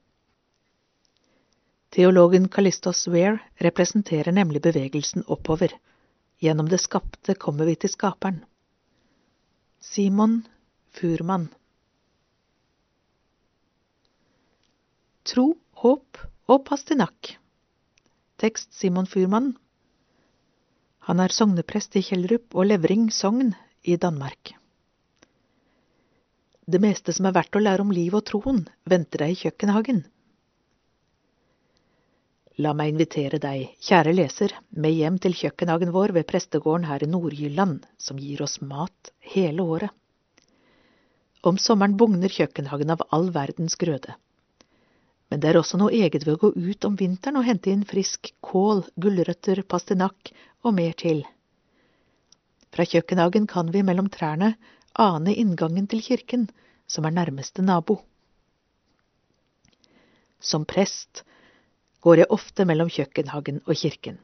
Teologen 1.93 2.49
Callistos 2.49 3.05
Weir 3.12 3.43
representerer 3.61 4.33
nemlig 4.33 4.62
bevegelsen 4.65 5.27
oppover. 5.27 5.75
Gjennom 6.41 6.71
det 6.73 6.78
skapte 6.81 7.35
kommer 7.35 7.69
vi 7.69 7.75
til 7.77 7.93
skaperen. 7.93 8.39
Simon 9.85 10.39
Furman 10.97 11.51
Tro, 15.28 15.45
håp 15.85 16.25
og 16.49 16.65
pastinakk 16.65 17.35
Tekst 18.41 18.73
Simon 18.73 19.05
Furman. 19.07 19.53
Han 21.05 21.21
er 21.21 21.37
sogneprest 21.37 22.01
i 22.01 22.07
Kjellerup 22.09 22.57
og 22.57 22.73
Levring 22.73 23.11
sogn 23.12 23.53
i 23.85 24.01
Danmark. 24.01 24.57
Det 26.65 26.78
meste 26.78 27.12
som 27.12 27.27
er 27.27 27.35
verdt 27.35 27.57
å 27.59 27.62
lære 27.62 27.83
om 27.83 27.91
liv 27.91 28.15
og 28.15 28.23
troen, 28.28 28.62
venter 28.87 29.25
deg 29.25 29.35
i 29.35 29.39
kjøkkenhagen. 29.41 30.05
La 32.62 32.75
meg 32.77 32.93
invitere 32.93 33.41
deg, 33.43 33.73
kjære 33.83 34.12
leser, 34.15 34.53
med 34.71 34.95
hjem 34.95 35.17
til 35.25 35.35
kjøkkenhagen 35.35 35.91
vår 35.95 36.12
ved 36.15 36.28
prestegården 36.28 36.87
her 36.87 37.03
i 37.03 37.09
Nord-Jylland, 37.11 37.87
som 37.99 38.21
gir 38.21 38.45
oss 38.45 38.61
mat 38.61 39.11
hele 39.35 39.65
året. 39.65 39.91
Om 41.43 41.59
sommeren 41.59 41.97
bugner 41.99 42.31
kjøkkenhagen 42.31 42.93
av 42.95 43.03
all 43.11 43.33
verdens 43.35 43.75
grøde. 43.81 44.15
Men 45.33 45.41
det 45.43 45.49
er 45.51 45.59
også 45.59 45.81
noe 45.81 45.97
eget 45.97 46.27
ved 46.28 46.37
å 46.37 46.43
gå 46.45 46.53
ut 46.55 46.87
om 46.87 46.95
vinteren 47.01 47.41
og 47.41 47.49
hente 47.49 47.73
inn 47.73 47.83
frisk 47.89 48.31
kål, 48.45 48.85
gulrøtter, 49.01 49.65
pastinakk 49.67 50.31
og 50.62 50.77
mer 50.77 50.95
til. 50.95 51.25
Fra 52.71 52.87
kjøkkenhagen 52.87 53.49
kan 53.51 53.73
vi 53.73 53.83
mellom 53.83 54.12
trærne 54.12 54.53
ane 54.99 55.35
inngangen 55.35 55.87
til 55.89 56.03
kirken, 56.03 56.49
som 56.87 57.05
er 57.05 57.15
nærmeste 57.15 57.62
nabo. 57.62 58.01
Som 60.41 60.65
prest 60.65 61.23
går 62.03 62.23
jeg 62.23 62.31
ofte 62.35 62.67
mellom 62.67 62.91
kjøkkenhagen 62.91 63.62
og 63.67 63.78
kirken, 63.78 64.19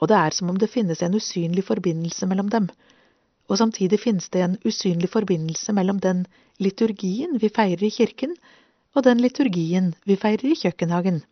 og 0.00 0.08
det 0.08 0.18
er 0.18 0.36
som 0.36 0.50
om 0.52 0.58
det 0.60 0.70
finnes 0.70 1.02
en 1.02 1.16
usynlig 1.16 1.64
forbindelse 1.64 2.26
mellom 2.28 2.50
dem, 2.52 2.68
og 3.48 3.58
samtidig 3.58 3.98
finnes 4.00 4.28
det 4.28 4.42
en 4.44 4.58
usynlig 4.64 5.10
forbindelse 5.10 5.72
mellom 5.72 5.98
den 6.00 6.26
liturgien 6.62 7.38
vi 7.40 7.48
feirer 7.48 7.84
i 7.88 7.90
kirken, 7.90 8.36
og 8.94 9.04
den 9.04 9.20
liturgien 9.24 9.94
vi 10.04 10.16
feirer 10.16 10.52
i 10.52 10.58
kjøkkenhagen. 10.58 11.22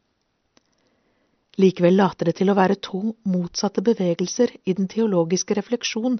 Likevel 1.60 1.98
later 1.98 2.30
det 2.30 2.38
til 2.38 2.50
å 2.50 2.56
være 2.56 2.78
to 2.80 3.14
motsatte 3.28 3.82
bevegelser 3.84 4.54
i 4.64 4.74
den 4.78 4.88
teologiske 4.88 5.56
refleksjon 5.58 6.16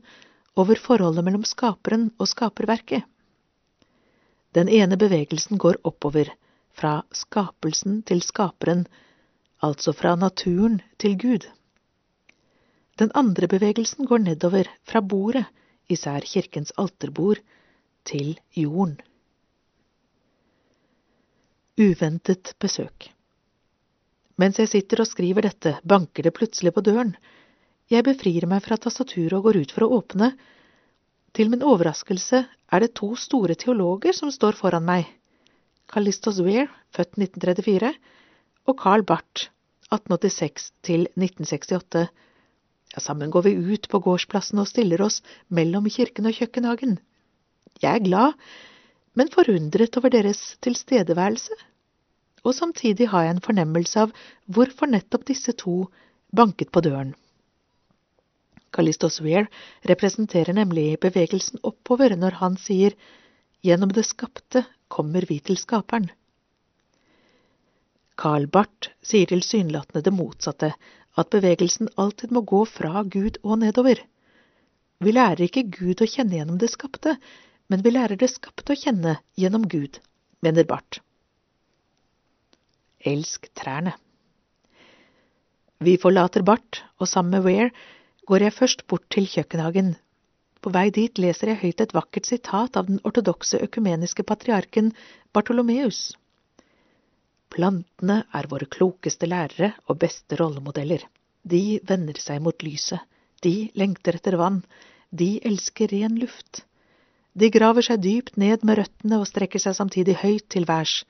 over 0.57 0.81
forholdet 0.81 1.25
mellom 1.25 1.45
skaperen 1.47 2.11
og 2.19 2.29
skaperverket. 2.29 3.05
Den 4.55 4.69
ene 4.69 4.99
bevegelsen 4.99 5.59
går 5.59 5.79
oppover, 5.87 6.33
fra 6.75 7.03
skapelsen 7.15 8.03
til 8.07 8.23
skaperen, 8.23 8.87
altså 9.63 9.93
fra 9.93 10.17
naturen 10.17 10.81
til 10.99 11.17
Gud. 11.19 11.47
Den 12.99 13.11
andre 13.15 13.49
bevegelsen 13.49 14.07
går 14.07 14.25
nedover, 14.27 14.69
fra 14.85 15.01
bordet, 15.01 15.47
især 15.89 16.21
kirkens 16.27 16.73
alterbord, 16.79 17.39
til 18.05 18.39
jorden. 18.57 18.99
Uventet 21.81 22.55
besøk. 22.61 23.11
Mens 24.37 24.59
jeg 24.59 24.69
sitter 24.69 25.03
og 25.03 25.09
skriver 25.09 25.45
dette, 25.45 25.77
banker 25.85 26.25
det 26.25 26.35
plutselig 26.37 26.73
på 26.75 26.85
døren. 26.85 27.15
Jeg 27.91 28.07
befrir 28.07 28.47
meg 28.51 28.63
fra 28.65 28.79
tastaturet 28.79 29.35
og 29.39 29.49
går 29.49 29.61
ut 29.65 29.73
for 29.75 29.87
å 29.87 29.99
åpne. 29.99 30.33
Til 31.35 31.51
min 31.51 31.65
overraskelse 31.67 32.43
er 32.47 32.83
det 32.83 32.93
to 32.99 33.13
store 33.19 33.57
teologer 33.59 34.15
som 34.17 34.31
står 34.35 34.59
foran 34.59 34.87
meg. 34.87 35.09
Callistos 35.91 36.39
Weir, 36.47 36.71
født 36.95 37.19
1934, 37.19 37.93
og 38.71 38.79
Carl 38.79 39.03
Barth, 39.07 39.49
1886 39.91 40.69
til 40.87 41.09
1968. 41.19 42.05
Ja, 42.95 43.03
sammen 43.03 43.31
går 43.35 43.49
vi 43.49 43.57
ut 43.75 43.89
på 43.91 44.03
gårdsplassen 44.03 44.63
og 44.63 44.71
stiller 44.71 45.03
oss 45.03 45.19
mellom 45.49 45.89
kirken 45.91 46.31
og 46.31 46.39
kjøkkenhagen. 46.39 46.99
Jeg 47.83 47.91
er 47.91 48.07
glad, 48.07 48.39
men 49.19 49.35
forundret 49.35 49.99
over 49.99 50.15
deres 50.15 50.45
tilstedeværelse 50.63 51.59
og 52.45 52.57
samtidig 52.57 53.09
har 53.13 53.27
jeg 53.27 53.37
en 53.37 53.45
fornemmelse 53.45 54.07
av 54.07 54.13
hvorfor 54.49 54.91
nettopp 54.91 55.27
disse 55.29 55.53
to 55.61 55.85
banket 56.37 56.71
på 56.73 56.83
døren. 56.85 57.13
Callistos 58.71 59.21
Weir 59.21 59.49
representerer 59.89 60.55
nemlig 60.55 60.99
bevegelsen 61.03 61.61
oppover 61.67 62.15
når 62.17 62.39
han 62.43 62.57
sier 62.61 62.95
gjennom 63.67 63.93
det 63.93 64.07
skapte 64.09 64.65
kommer 64.89 65.27
vi 65.29 65.41
til 65.45 65.59
skaperen. 65.61 66.11
Karl 68.21 68.47
Barth 68.53 68.91
sier 69.07 69.31
tilsynelatende 69.31 70.03
det 70.05 70.13
motsatte, 70.13 70.75
at 71.19 71.31
bevegelsen 71.33 71.89
alltid 71.97 72.33
må 72.37 72.43
gå 72.47 72.65
fra 72.69 73.03
Gud 73.03 73.41
og 73.43 73.63
nedover. 73.63 74.03
Vi 75.01 75.15
lærer 75.15 75.47
ikke 75.47 75.65
Gud 75.73 76.03
å 76.05 76.09
kjenne 76.09 76.37
gjennom 76.37 76.59
det 76.61 76.69
skapte, 76.73 77.17
men 77.73 77.83
vi 77.85 77.95
lærer 77.95 78.21
det 78.21 78.29
skapte 78.29 78.75
å 78.75 78.79
kjenne 78.79 79.17
gjennom 79.41 79.65
Gud, 79.73 79.99
mener 80.45 80.69
Barth. 80.69 81.01
Elsk 83.01 83.49
trærne. 83.57 83.95
Vi 85.81 85.97
forlater 85.97 86.45
Barth, 86.45 86.83
og 87.01 87.09
sammen 87.09 87.39
med 87.39 87.47
Ware 87.47 87.71
går 88.31 88.45
jeg 88.47 88.55
først 88.55 88.87
bort 88.87 89.09
til 89.11 89.27
kjøkkenhagen. 89.27 89.95
På 90.63 90.71
vei 90.71 90.91
dit 90.95 91.19
leser 91.19 91.51
jeg 91.51 91.63
høyt 91.65 91.81
et 91.83 91.95
vakkert 91.97 92.29
sitat 92.29 92.77
av 92.79 92.87
den 92.87 93.01
ortodokse 93.09 93.59
økumeniske 93.65 94.23
patriarken 94.29 94.93
Bartolomeus. 95.35 96.13
Plantene 97.51 98.21
er 98.31 98.47
våre 98.51 98.69
klokeste 98.71 99.27
lærere 99.27 99.73
og 99.89 99.99
beste 100.05 100.39
rollemodeller. 100.39 101.03
De 101.43 101.81
vender 101.89 102.21
seg 102.23 102.39
mot 102.45 102.63
lyset. 102.63 103.01
De 103.43 103.71
lengter 103.75 104.21
etter 104.21 104.37
vann. 104.39 104.61
De 105.11 105.41
elsker 105.51 105.91
ren 105.91 106.21
luft. 106.21 106.63
De 107.35 107.51
graver 107.51 107.83
seg 107.83 108.05
dypt 108.05 108.39
ned 108.39 108.63
med 108.63 108.79
røttene 108.79 109.19
og 109.19 109.27
strekker 109.27 109.63
seg 109.63 109.75
samtidig 109.75 110.21
høyt 110.23 110.47
til 110.55 110.69
værs. 110.71 111.01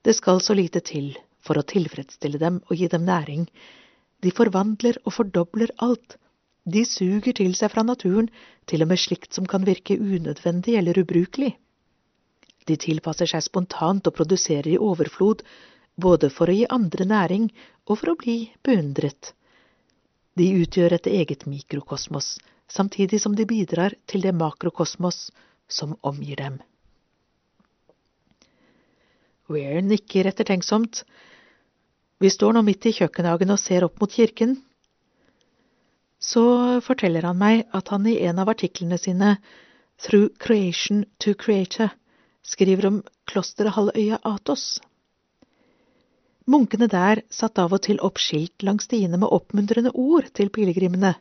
Det 0.00 0.16
skal 0.16 0.40
så 0.40 0.56
lite 0.56 0.80
til 0.80 1.12
for 1.44 1.58
å 1.58 1.66
tilfredsstille 1.66 2.40
dem 2.40 2.62
og 2.70 2.78
gi 2.78 2.88
dem 2.88 3.04
næring. 3.04 3.44
De 4.22 4.32
forvandler 4.32 4.96
og 5.04 5.18
fordobler 5.18 5.74
alt. 5.82 6.16
De 6.64 6.84
suger 6.86 7.34
til 7.34 7.56
seg 7.58 7.72
fra 7.72 7.82
naturen 7.82 8.28
til 8.70 8.84
og 8.84 8.92
med 8.92 9.00
slikt 9.02 9.34
som 9.34 9.46
kan 9.50 9.66
virke 9.66 9.98
unødvendig 9.98 10.76
eller 10.78 11.00
ubrukelig. 11.02 11.56
De 12.70 12.76
tilpasser 12.78 13.26
seg 13.26 13.42
spontant 13.42 14.06
og 14.06 14.14
produserer 14.14 14.70
i 14.70 14.78
overflod, 14.78 15.42
både 15.98 16.30
for 16.30 16.48
å 16.48 16.54
gi 16.54 16.68
andre 16.70 17.06
næring 17.08 17.48
og 17.86 17.98
for 17.98 18.12
å 18.12 18.18
bli 18.18 18.36
beundret. 18.62 19.34
De 20.38 20.46
utgjør 20.62 20.94
et 20.96 21.08
eget 21.10 21.46
mikrokosmos, 21.50 22.38
samtidig 22.70 23.20
som 23.20 23.34
de 23.36 23.44
bidrar 23.44 23.98
til 24.06 24.22
det 24.22 24.32
makrokosmos 24.32 25.26
som 25.68 25.96
omgir 26.00 26.38
dem. 26.38 26.60
Weir 29.50 29.82
nikker 29.82 30.30
ettertenksomt. 30.30 31.02
Vi 32.22 32.30
står 32.30 32.54
nå 32.54 32.62
midt 32.64 32.86
i 32.86 32.94
kjøkkenhagen 32.94 33.50
og 33.50 33.60
ser 33.60 33.84
opp 33.84 33.98
mot 34.00 34.12
kirken. 34.12 34.60
Så 36.22 36.44
forteller 36.86 37.26
han 37.26 37.40
meg 37.40 37.64
at 37.74 37.90
han 37.90 38.06
i 38.06 38.20
en 38.22 38.38
av 38.38 38.52
artiklene 38.52 38.98
sine, 39.00 39.36
Through 40.02 40.36
Creation 40.38 41.04
to 41.18 41.34
Creator, 41.34 41.90
skriver 42.42 42.86
om 42.86 43.02
klosteret 43.26 43.74
halvøya 43.74 44.20
Atos. 44.26 44.80
Munkene 46.46 46.88
der 46.90 47.22
satte 47.30 47.62
av 47.62 47.74
og 47.74 47.82
til 47.86 48.00
opp 48.02 48.18
skilt 48.22 48.64
langs 48.66 48.88
stiene 48.88 49.18
med 49.18 49.30
oppmuntrende 49.34 49.92
ord 49.94 50.30
til 50.34 50.50
pilegrimene. 50.54 51.14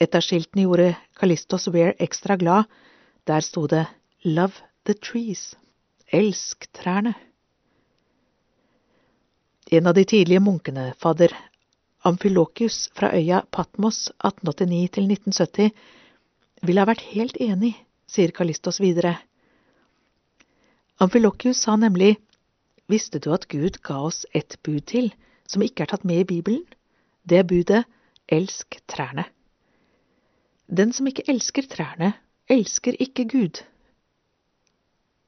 Et 0.00 0.16
av 0.16 0.24
skiltene 0.24 0.66
gjorde 0.66 0.94
Kalistos 1.16 1.68
Weir 1.72 1.92
ekstra 2.00 2.36
glad. 2.40 2.68
Der 3.28 3.44
sto 3.44 3.66
det 3.68 3.86
Love 4.24 4.64
the 4.84 4.96
trees. 4.96 5.54
Elsk 6.12 6.68
trærne. 6.76 7.14
En 9.70 9.86
av 9.86 9.94
de 9.94 10.04
tidlige 10.04 10.40
munkene, 10.42 10.92
fadder 10.98 11.32
Amfilokius 12.04 12.88
fra 12.96 13.10
øya 13.12 13.42
Patmos 13.52 14.08
1889 14.24 14.90
til 14.96 15.10
1970, 15.10 15.70
ville 16.64 16.80
ha 16.80 16.88
vært 16.88 17.04
helt 17.12 17.36
enig, 17.40 17.74
sier 18.08 18.32
Kalistos 18.32 18.80
videre. 18.80 19.18
Amfilokius 21.00 21.60
sa 21.64 21.76
nemlig, 21.76 22.16
visste 22.88 23.20
du 23.20 23.30
at 23.36 23.48
Gud 23.52 23.82
ga 23.84 24.00
oss 24.08 24.24
et 24.32 24.56
bud 24.64 24.80
til, 24.88 25.12
som 25.48 25.62
ikke 25.64 25.84
er 25.84 25.92
tatt 25.92 26.04
med 26.08 26.24
i 26.24 26.28
Bibelen? 26.28 26.64
Det 27.28 27.44
budet, 27.46 27.84
elsk 28.28 28.80
trærne. 28.88 29.26
Den 30.70 30.92
som 30.96 31.08
ikke 31.10 31.26
elsker 31.28 31.68
trærne, 31.68 32.14
elsker 32.48 32.96
ikke 32.98 33.28
Gud. 33.28 33.60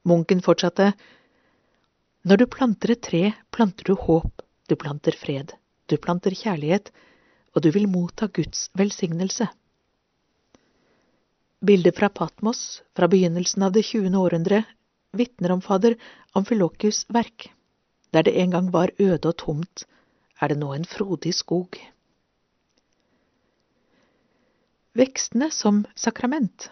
Munken 0.09 0.41
fortsatte, 0.43 0.93
når 2.25 2.39
du 2.39 2.47
planter 2.47 2.95
et 2.95 3.03
tre, 3.03 3.23
planter 3.53 3.91
du 3.91 3.97
håp, 3.99 4.43
du 4.71 4.77
planter 4.79 5.17
fred, 5.19 5.53
du 5.89 5.97
planter 5.97 6.35
kjærlighet, 6.35 6.91
og 7.55 7.63
du 7.63 7.71
vil 7.75 7.89
motta 7.91 8.29
Guds 8.33 8.69
velsignelse. 8.79 9.49
Bildet 11.63 11.99
fra 11.99 12.09
Patmos 12.11 12.83
fra 12.97 13.07
begynnelsen 13.07 13.63
av 13.63 13.75
det 13.77 13.85
20. 13.87 14.17
århundre 14.19 14.65
vitner 15.13 15.53
om 15.55 15.61
fader 15.63 15.95
Amfilokius' 16.35 17.05
verk. 17.13 17.51
Der 18.13 18.23
det 18.27 18.35
en 18.37 18.51
gang 18.51 18.71
var 18.73 18.93
øde 18.99 19.29
og 19.29 19.37
tomt, 19.37 19.85
er 20.41 20.49
det 20.49 20.59
nå 20.59 20.73
en 20.75 20.85
frodig 20.85 21.35
skog. 21.35 21.79
Vekstene 24.99 25.51
som 25.51 25.85
sakrament. 25.97 26.69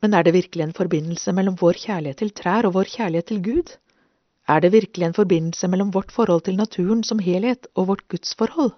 Men 0.00 0.14
er 0.14 0.24
det 0.24 0.34
virkelig 0.36 0.62
en 0.64 0.76
forbindelse 0.76 1.32
mellom 1.32 1.56
vår 1.60 1.80
kjærlighet 1.80 2.22
til 2.22 2.32
trær 2.36 2.68
og 2.68 2.74
vår 2.76 2.88
kjærlighet 2.96 3.28
til 3.32 3.42
Gud? 3.42 3.74
Er 4.48 4.60
det 4.60 4.72
virkelig 4.72 5.06
en 5.06 5.16
forbindelse 5.16 5.68
mellom 5.68 5.92
vårt 5.94 6.12
forhold 6.12 6.44
til 6.44 6.56
naturen 6.56 7.04
som 7.04 7.18
helhet 7.18 7.66
og 7.74 7.88
vårt 7.88 8.08
gudsforhold? 8.08 8.74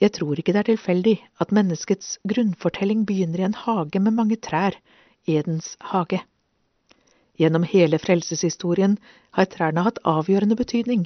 Jeg 0.00 0.12
tror 0.16 0.38
ikke 0.38 0.54
det 0.54 0.62
er 0.62 0.70
tilfeldig 0.72 1.16
at 1.40 1.52
menneskets 1.52 2.16
grunnfortelling 2.28 3.04
begynner 3.06 3.42
i 3.42 3.46
en 3.46 3.54
hage 3.54 4.00
med 4.00 4.16
mange 4.16 4.36
trær, 4.36 4.78
Edens 5.28 5.76
hage. 5.92 6.22
Gjennom 7.38 7.62
hele 7.62 8.00
frelseshistorien 8.02 8.96
har 9.36 9.46
trærne 9.52 9.84
hatt 9.86 10.00
avgjørende 10.08 10.56
betydning. 10.56 11.04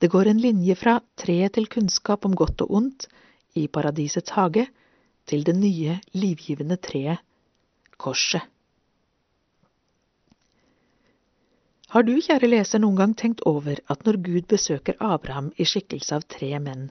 Det 0.00 0.10
går 0.12 0.30
en 0.30 0.44
linje 0.44 0.76
fra 0.78 1.00
treet 1.18 1.56
til 1.56 1.66
kunnskap 1.72 2.24
om 2.24 2.36
godt 2.36 2.62
og 2.62 2.70
ondt 2.78 3.08
i 3.58 3.66
paradisets 3.66 4.30
hage, 4.36 4.68
til 5.26 5.44
det 5.46 5.56
nye, 5.56 5.98
livgivende 6.12 6.76
treet, 6.76 7.18
korset. 7.98 8.46
Har 11.90 12.04
du, 12.06 12.12
kjære 12.22 12.46
leser, 12.46 12.78
noen 12.78 12.94
gang 12.94 13.12
tenkt 13.18 13.40
over 13.50 13.80
at 13.90 14.04
når 14.06 14.20
Gud 14.22 14.44
besøker 14.52 14.94
Abraham 15.02 15.48
i 15.58 15.64
skikkelse 15.66 16.14
av 16.20 16.22
tre 16.30 16.50
menn, 16.62 16.84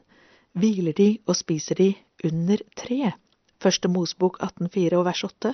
hviler 0.60 0.92
de 0.98 1.06
og 1.24 1.38
spiser 1.40 1.78
de 1.80 1.94
under 2.28 2.60
treet? 2.76 3.16
Første 3.64 3.88
Mosbok 3.88 4.42
18,4 4.44 4.98
og 5.00 5.06
vers 5.08 5.22
8. 5.24 5.54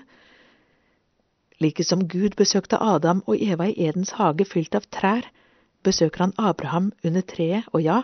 Like 1.61 1.85
som 1.85 2.01
Gud 2.09 2.33
besøkte 2.39 2.79
Adam 2.81 3.21
og 3.27 3.37
Eva 3.37 3.67
i 3.69 3.75
Edens 3.85 4.15
hage 4.17 4.47
fylt 4.49 4.73
av 4.79 4.87
trær, 4.89 5.27
besøker 5.85 6.23
han 6.23 6.33
Abraham 6.41 6.87
under 7.05 7.21
treet, 7.21 7.67
og 7.69 7.83
ja, 7.85 7.99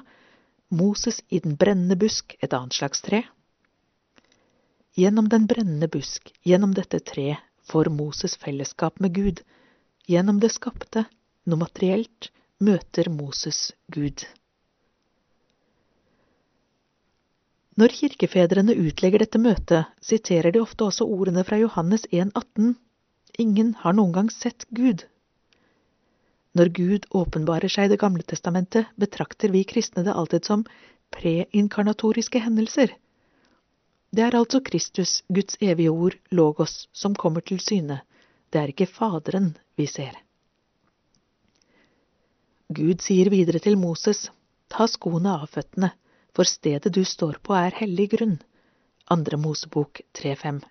Moses 0.69 1.23
i 1.29 1.39
den 1.41 1.55
brennende 1.57 1.97
busk, 1.97 2.35
et 2.37 2.53
annet 2.53 2.77
slags 2.77 3.01
tre. 3.01 3.23
Gjennom 4.93 5.25
den 5.33 5.49
brennende 5.49 5.89
busk, 5.89 6.29
gjennom 6.45 6.77
dette 6.77 7.01
treet, 7.01 7.41
får 7.65 7.89
Moses 7.89 8.37
fellesskap 8.37 9.01
med 9.01 9.17
Gud. 9.17 9.41
Gjennom 10.05 10.37
det 10.41 10.51
skapte, 10.53 11.07
noe 11.45 11.63
materielt, 11.63 12.29
møter 12.61 13.09
Moses 13.09 13.71
Gud. 13.93 14.25
Når 17.79 17.95
kirkefedrene 17.97 18.75
utlegger 18.77 19.23
dette 19.23 19.39
møtet, 19.41 19.89
siterer 20.03 20.53
de 20.53 20.61
ofte 20.61 20.85
også 20.85 21.07
ordene 21.07 21.43
fra 21.47 21.57
Johannes 21.61 22.03
1,18 22.11 22.75
Ingen 23.39 23.73
har 23.79 23.95
noen 23.95 24.11
gang 24.11 24.29
sett 24.29 24.65
Gud. 24.75 25.05
Når 26.53 26.71
Gud 26.75 27.05
åpenbarer 27.15 27.71
seg 27.71 27.87
i 27.87 27.93
Det 27.93 27.99
gamle 28.01 28.25
testamentet, 28.27 28.89
betrakter 28.99 29.53
vi 29.53 29.63
kristne 29.63 30.03
det 30.03 30.13
alltid 30.13 30.45
som 30.45 30.65
preinkarnatoriske 31.15 32.41
hendelser. 32.43 32.91
Det 34.11 34.25
er 34.25 34.35
altså 34.35 34.59
Kristus, 34.59 35.21
Guds 35.31 35.55
evige 35.63 35.91
ord, 35.91 36.17
logos, 36.29 36.89
som 36.91 37.15
kommer 37.15 37.41
til 37.41 37.63
syne. 37.63 38.01
Det 38.51 38.59
er 38.59 38.73
ikke 38.73 38.89
Faderen 38.91 39.55
vi 39.79 39.87
ser. 39.87 40.11
Gud 42.71 43.01
sier 43.03 43.27
videre 43.33 43.59
til 43.59 43.75
Moses, 43.79 44.29
ta 44.71 44.85
skoene 44.87 45.33
av 45.41 45.49
føttene, 45.51 45.91
for 46.31 46.47
stedet 46.47 46.93
du 46.95 47.01
står 47.07 47.41
på 47.43 47.55
er 47.57 47.75
hellig 47.75 48.11
grunn. 48.13 48.37
Andre 49.11 49.39
Mosebok 49.41 49.99
3.5. 50.15 50.61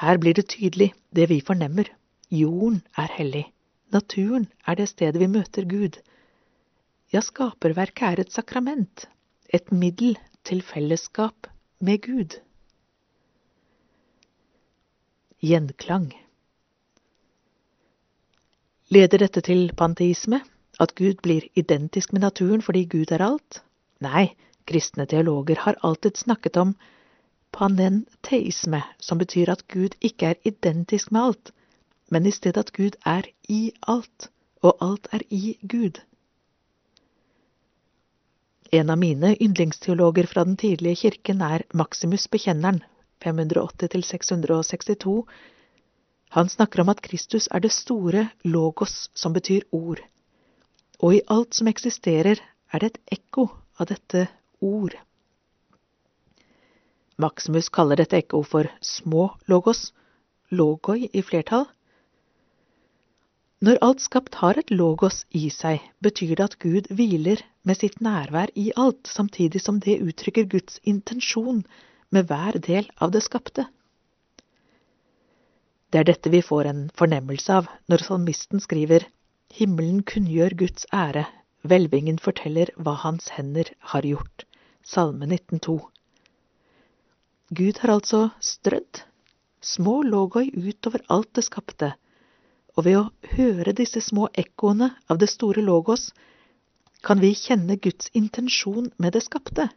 Her 0.00 0.18
blir 0.18 0.34
det 0.34 0.48
tydelig, 0.50 0.90
det 1.14 1.28
vi 1.30 1.38
fornemmer. 1.46 1.92
Jorden 2.34 2.80
er 2.98 3.12
hellig. 3.14 3.44
Naturen 3.94 4.48
er 4.66 4.80
det 4.80 4.88
stedet 4.90 5.22
vi 5.22 5.30
møter 5.30 5.68
Gud. 5.70 6.00
Ja, 7.14 7.22
skaperverket 7.22 8.08
er 8.08 8.24
et 8.24 8.34
sakrament, 8.34 9.06
et 9.46 9.70
middel 9.70 10.18
til 10.42 10.64
fellesskap 10.66 11.46
med 11.78 12.02
Gud. 12.02 12.40
Gjenklang 15.44 16.10
Leder 18.94 19.24
dette 19.24 19.40
til 19.42 19.72
panteisme, 19.74 20.38
at 20.78 20.92
Gud 20.94 21.18
blir 21.24 21.48
identisk 21.58 22.12
med 22.14 22.22
naturen 22.22 22.60
fordi 22.62 22.84
Gud 22.92 23.10
er 23.16 23.24
alt? 23.26 23.56
Nei, 24.04 24.28
kristne 24.70 25.06
teologer 25.10 25.58
har 25.64 25.80
alltid 25.82 26.20
snakket 26.20 26.58
om 26.60 26.74
panenteisme, 27.56 28.82
som 29.02 29.18
betyr 29.18 29.50
at 29.50 29.64
Gud 29.72 29.96
ikke 30.00 30.30
er 30.30 30.40
identisk 30.46 31.10
med 31.10 31.22
alt, 31.30 31.52
men 32.10 32.26
i 32.26 32.34
stedet 32.36 32.60
at 32.60 32.72
Gud 32.76 32.94
er 33.02 33.26
i 33.48 33.72
alt, 33.88 34.28
og 34.62 34.78
alt 34.84 35.10
er 35.10 35.24
i 35.30 35.56
Gud. 35.62 35.98
En 38.70 38.90
av 38.90 38.98
mine 38.98 39.34
yndlingsteologer 39.40 40.26
fra 40.30 40.44
den 40.46 40.56
tidlige 40.60 41.00
kirken 41.02 41.42
er 41.42 41.66
Maximus 41.74 42.28
Bekjenneren, 42.28 42.82
580–662. 43.26 45.24
Han 46.34 46.48
snakker 46.48 46.82
om 46.82 46.88
at 46.90 47.02
Kristus 47.04 47.44
er 47.54 47.62
det 47.62 47.70
store 47.70 48.24
logos, 48.42 49.08
som 49.14 49.34
betyr 49.36 49.62
ord, 49.70 50.00
og 50.98 51.14
i 51.14 51.20
alt 51.30 51.54
som 51.54 51.68
eksisterer, 51.70 52.40
er 52.74 52.82
det 52.82 52.88
et 52.90 53.20
ekko 53.20 53.44
av 53.78 53.86
dette 53.86 54.24
ord. 54.58 54.96
Maximus 57.22 57.68
kaller 57.70 58.02
dette 58.02 58.18
ekko 58.18 58.40
for 58.42 58.66
små 58.82 59.28
logos, 59.46 59.92
logoi 60.50 61.06
i 61.12 61.22
flertall. 61.22 61.68
Når 63.62 63.78
alt 63.86 64.02
skapt 64.02 64.40
har 64.42 64.58
et 64.58 64.74
logos 64.74 65.22
i 65.30 65.46
seg, 65.54 65.78
betyr 66.02 66.34
det 66.34 66.48
at 66.48 66.58
Gud 66.58 66.90
hviler 66.90 67.46
med 67.62 67.78
sitt 67.78 68.02
nærvær 68.02 68.50
i 68.58 68.72
alt, 68.74 69.06
samtidig 69.06 69.62
som 69.62 69.78
det 69.78 70.00
uttrykker 70.02 70.50
Guds 70.50 70.82
intensjon 70.82 71.62
med 72.10 72.26
hver 72.26 72.58
del 72.58 72.90
av 72.98 73.14
det 73.14 73.22
skapte. 73.22 73.68
Det 75.94 76.00
er 76.00 76.08
dette 76.08 76.30
vi 76.32 76.40
får 76.42 76.66
en 76.66 76.78
fornemmelse 76.98 77.54
av 77.54 77.66
når 77.86 78.02
salmisten 78.02 78.58
skriver 78.62 79.04
Himmelen 79.54 80.00
kunngjør 80.10 80.56
Guds 80.58 80.88
ære, 80.90 81.22
hvelvingen 81.62 82.16
forteller 82.18 82.72
hva 82.74 82.96
hans 83.04 83.28
hender 83.36 83.70
har 83.92 84.08
gjort. 84.08 84.42
Salme 84.82 85.28
19,2. 85.30 85.76
Gud 87.60 87.78
har 87.84 87.94
altså 87.94 88.24
strødd 88.42 89.04
små 89.62 89.94
logoi 90.08 90.48
utover 90.50 91.06
alt 91.14 91.30
det 91.38 91.46
skapte, 91.46 91.92
og 92.74 92.88
ved 92.88 92.98
å 93.04 93.06
høre 93.36 93.78
disse 93.84 94.02
små 94.02 94.26
ekkoene 94.34 94.90
av 95.06 95.22
det 95.22 95.30
store 95.30 95.62
logos, 95.62 96.08
kan 97.06 97.22
vi 97.22 97.36
kjenne 97.38 97.78
Guds 97.78 98.10
intensjon 98.18 98.90
med 98.98 99.14
det 99.14 99.22
skapte. 99.30 99.70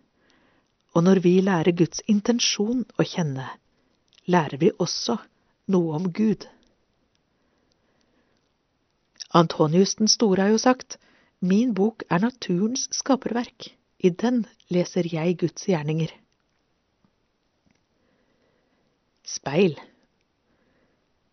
Og 0.98 1.06
når 1.06 1.22
vi 1.30 1.38
lærer 1.46 1.78
Guds 1.78 2.02
intensjon 2.10 2.88
å 2.98 3.06
kjenne, 3.06 3.52
lærer 4.26 4.58
vi 4.66 4.74
også 4.82 5.22
noe 5.68 5.98
om 6.00 6.12
Gud. 6.12 6.48
Antonius 9.36 9.98
den 10.00 10.12
store 10.12 10.48
har 10.48 10.56
jo 10.56 10.62
sagt, 10.62 11.00
Min 11.40 11.76
bok 11.78 12.04
er 12.10 12.24
naturens 12.24 12.88
skaperverk, 12.96 13.74
i 14.00 14.10
den 14.10 14.46
leser 14.74 15.06
jeg 15.12 15.38
Guds 15.38 15.68
gjerninger 15.70 16.16
speil. 19.28 19.76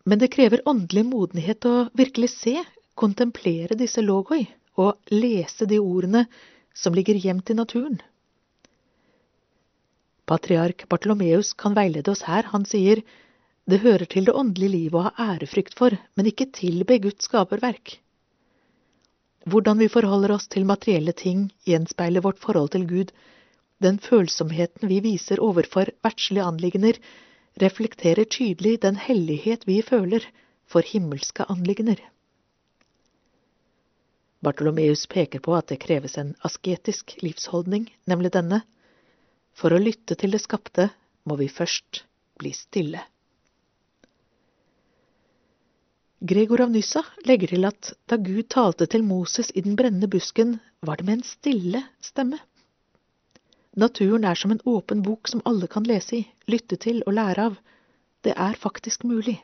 Men 0.05 0.21
det 0.21 0.33
krever 0.35 0.63
åndelig 0.69 1.05
modenhet 1.07 1.65
å 1.65 1.87
virkelig 1.97 2.33
se, 2.35 2.59
kontemplere 2.95 3.77
disse 3.79 4.03
logoi 4.03 4.45
og 4.79 5.11
lese 5.11 5.67
de 5.67 5.79
ordene 5.81 6.25
som 6.75 6.95
ligger 6.95 7.17
gjemt 7.19 7.49
i 7.51 7.57
naturen. 7.57 7.97
Patriark 10.25 10.85
Bartolomeus 10.89 11.53
kan 11.53 11.75
veilede 11.77 12.11
oss 12.11 12.23
her. 12.27 12.47
Han 12.53 12.65
sier, 12.65 13.01
Det 13.65 13.81
hører 13.81 14.05
til 14.05 14.27
det 14.27 14.35
åndelige 14.37 14.73
livet 14.75 14.97
å 14.99 15.05
ha 15.07 15.31
ærefrykt 15.33 15.73
for, 15.77 15.95
men 16.13 16.27
ikke 16.29 16.51
tilbe 16.53 16.99
Guds 17.01 17.25
skaperverk. 17.25 17.95
Hvordan 19.49 19.81
vi 19.81 19.89
forholder 19.89 20.35
oss 20.35 20.45
til 20.53 20.67
materielle 20.69 21.13
ting, 21.17 21.47
gjenspeiler 21.65 22.21
vårt 22.25 22.41
forhold 22.41 22.71
til 22.75 22.85
Gud. 22.89 23.13
Den 23.81 23.97
følsomheten 24.01 24.89
vi 24.89 24.99
viser 25.05 25.41
overfor 25.41 25.89
verdslige 26.05 26.45
anliggender, 26.45 26.99
reflekterer 27.61 28.29
tydelig 28.29 28.79
den 28.85 28.97
hellighet 29.01 29.65
vi 29.69 29.79
føler 29.85 30.25
for 30.69 30.85
himmelske 30.85 31.45
anliggender. 31.49 32.01
Bartolomeus 34.45 35.07
peker 35.09 35.41
på 35.41 35.55
at 35.57 35.71
det 35.71 35.81
kreves 35.81 36.19
en 36.21 36.35
asketisk 36.45 37.15
livsholdning, 37.25 37.89
nemlig 38.05 38.33
denne. 38.37 38.61
For 39.57 39.73
å 39.73 39.81
lytte 39.81 40.17
til 40.19 40.37
det 40.37 40.43
skapte 40.43 40.91
må 41.25 41.37
vi 41.39 41.49
først 41.49 42.03
bli 42.37 42.53
stille. 42.53 43.01
Gregor 46.19 46.61
av 46.61 46.71
Nyssa 46.71 47.03
legger 47.27 47.51
til 47.51 47.67
at 47.67 47.91
da 48.07 48.15
Gud 48.15 48.47
talte 48.53 48.87
til 48.87 49.03
Moses 49.03 49.51
i 49.51 49.61
den 49.61 49.75
brennende 49.75 50.07
busken, 50.07 50.59
var 50.79 50.95
det 50.95 51.05
med 51.05 51.17
en 51.17 51.27
stille 51.27 51.81
stemme. 52.01 52.39
Naturen 53.75 54.23
er 54.23 54.39
som 54.39 54.51
en 54.51 54.63
åpen 54.63 55.03
bok 55.03 55.27
som 55.27 55.43
alle 55.45 55.67
kan 55.67 55.83
lese 55.83 56.21
i, 56.21 56.23
lytte 56.47 56.79
til 56.79 57.03
og 57.05 57.17
lære 57.17 57.49
av. 57.49 57.57
Det 58.23 58.31
er 58.31 58.55
faktisk 58.55 59.03
mulig. 59.03 59.41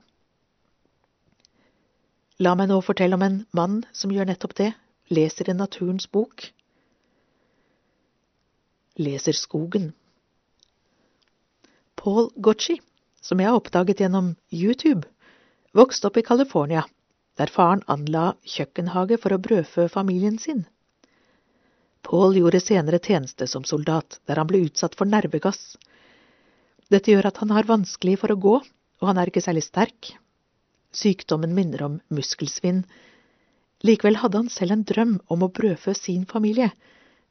La 2.40 2.56
meg 2.56 2.72
nå 2.72 2.80
fortelle 2.82 3.20
om 3.20 3.26
en 3.28 3.42
mann 3.54 3.82
som 3.92 4.12
gjør 4.12 4.32
nettopp 4.32 4.56
det, 4.58 4.72
leser 5.12 5.52
i 5.52 5.58
naturens 5.58 6.08
bok. 6.08 6.48
Leser 8.96 9.36
skogen. 9.36 9.92
Paul 12.00 12.32
Gotchi, 12.40 12.80
som 13.22 13.44
jeg 13.44 13.52
har 13.52 13.60
oppdaget 13.60 14.00
gjennom 14.02 14.38
YouTube, 14.50 15.04
vokste 15.72 16.08
opp 16.08 16.18
i 16.18 16.24
California, 16.24 16.84
der 17.38 17.52
faren 17.52 17.84
anla 17.88 18.34
kjøkkenhage 18.44 19.18
for 19.22 19.34
å 19.34 19.42
brødfø 19.42 19.88
familien 19.92 20.38
sin. 20.40 20.66
Paul 22.04 22.36
gjorde 22.36 22.60
senere 22.64 23.00
tjeneste 23.00 23.48
som 23.48 23.64
soldat, 23.64 24.20
der 24.28 24.42
han 24.42 24.50
ble 24.50 24.66
utsatt 24.66 24.98
for 25.00 25.08
nervegass. 25.08 25.78
Dette 26.92 27.14
gjør 27.14 27.30
at 27.30 27.40
han 27.44 27.54
har 27.56 27.70
vanskelig 27.70 28.18
for 28.20 28.34
å 28.34 28.40
gå, 28.42 28.56
og 29.02 29.08
han 29.08 29.22
er 29.22 29.32
ikke 29.32 29.44
særlig 29.44 29.64
sterk. 29.68 30.12
Sykdommen 30.92 31.54
minner 31.56 31.86
om 31.86 32.00
muskelsvinn. 32.12 32.84
Likevel 33.88 34.20
hadde 34.22 34.42
han 34.42 34.52
selv 34.52 34.76
en 34.76 34.88
drøm 34.88 35.14
om 35.32 35.46
å 35.46 35.52
brødfø 35.54 35.94
sin 35.96 36.26
familie, 36.28 36.72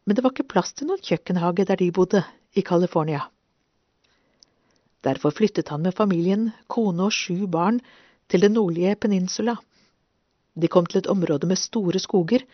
men 0.07 0.17
det 0.17 0.25
var 0.25 0.33
ikke 0.33 0.49
plass 0.55 0.73
til 0.73 0.89
noen 0.89 1.03
kjøkkenhage 1.05 1.67
der 1.69 1.79
de 1.79 1.91
bodde, 1.95 2.25
i 2.59 2.65
California. 2.67 3.29
Derfor 5.07 5.31
flyttet 5.31 5.69
han 5.71 5.85
med 5.85 5.95
familien, 5.95 6.49
kone 6.67 7.05
og 7.07 7.15
sju 7.15 7.47
barn 7.47 7.79
til 8.31 8.47
den 8.47 8.55
nordlige 8.55 8.95
peninsula. 8.97 9.57
De 10.55 10.69
kom 10.69 10.87
til 10.87 11.03
et 11.03 11.11
område 11.11 11.49
med 11.51 11.59
store 11.59 11.99
skoger, 12.03 12.45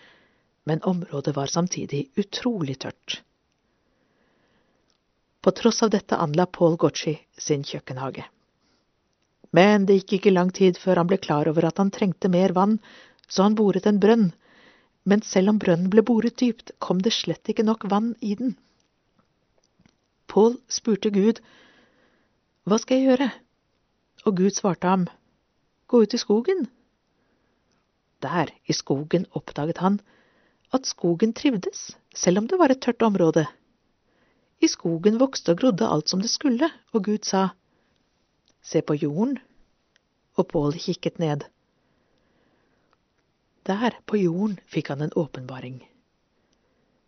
men 0.66 0.82
området 0.82 1.36
var 1.36 1.52
samtidig 1.52 2.08
utrolig 2.16 2.78
tørt. 2.82 3.20
På 5.40 5.52
tross 5.54 5.82
av 5.86 5.92
dette 5.94 6.18
anla 6.18 6.46
Paul 6.46 6.74
Gotchi 6.76 7.14
sin 7.38 7.62
kjøkkenhage. 7.62 8.24
Men 9.54 9.86
det 9.86 10.00
gikk 10.00 10.16
ikke 10.18 10.34
lang 10.34 10.50
tid 10.50 10.78
før 10.80 11.00
han 11.00 11.10
ble 11.10 11.20
klar 11.22 11.48
over 11.48 11.68
at 11.68 11.78
han 11.78 11.92
trengte 11.94 12.28
mer 12.32 12.52
vann, 12.56 12.80
så 13.28 13.46
han 13.46 13.54
boret 13.58 13.86
en 13.86 14.00
brønn, 14.02 14.30
men 15.06 15.22
selv 15.22 15.52
om 15.52 15.60
brønnen 15.62 15.90
ble 15.92 16.02
boret 16.02 16.34
dypt, 16.42 16.72
kom 16.82 16.98
det 17.02 17.14
slett 17.14 17.46
ikke 17.52 17.64
nok 17.66 17.86
vann 17.90 18.14
i 18.20 18.34
den. 18.34 18.56
Paul 20.26 20.58
spurte 20.68 21.12
Gud, 21.14 21.38
Hva 22.66 22.80
skal 22.82 22.98
jeg 22.98 23.12
gjøre? 23.12 23.30
Og 24.26 24.36
Gud 24.40 24.56
svarte 24.56 24.90
ham, 24.90 25.06
Gå 25.86 26.02
ut 26.02 26.14
i 26.14 26.18
skogen. 26.18 26.66
Der, 28.22 28.50
i 28.64 28.72
skogen, 28.72 29.26
oppdaget 29.32 29.78
han 29.78 30.00
at 30.74 30.86
skogen 30.86 31.32
trivdes, 31.32 31.96
selv 32.14 32.38
om 32.38 32.48
det 32.50 32.58
var 32.58 32.72
et 32.72 32.82
tørt 32.82 33.02
område. 33.02 33.46
I 34.60 34.68
skogen 34.68 35.20
vokste 35.20 35.54
og 35.54 35.60
grodde 35.60 35.88
alt 35.88 36.10
som 36.10 36.22
det 36.22 36.30
skulle, 36.32 36.70
og 36.92 37.04
Gud 37.04 37.24
sa, 37.24 37.48
Se 38.62 38.82
på 38.82 38.96
jorden. 38.98 39.38
Og 40.36 40.48
Pål 40.48 40.74
kikket 40.74 41.20
ned. 41.22 41.44
Der, 43.66 43.94
på 44.06 44.18
jorden, 44.18 44.58
fikk 44.66 44.90
han 44.90 45.04
en 45.06 45.14
åpenbaring. 45.16 45.78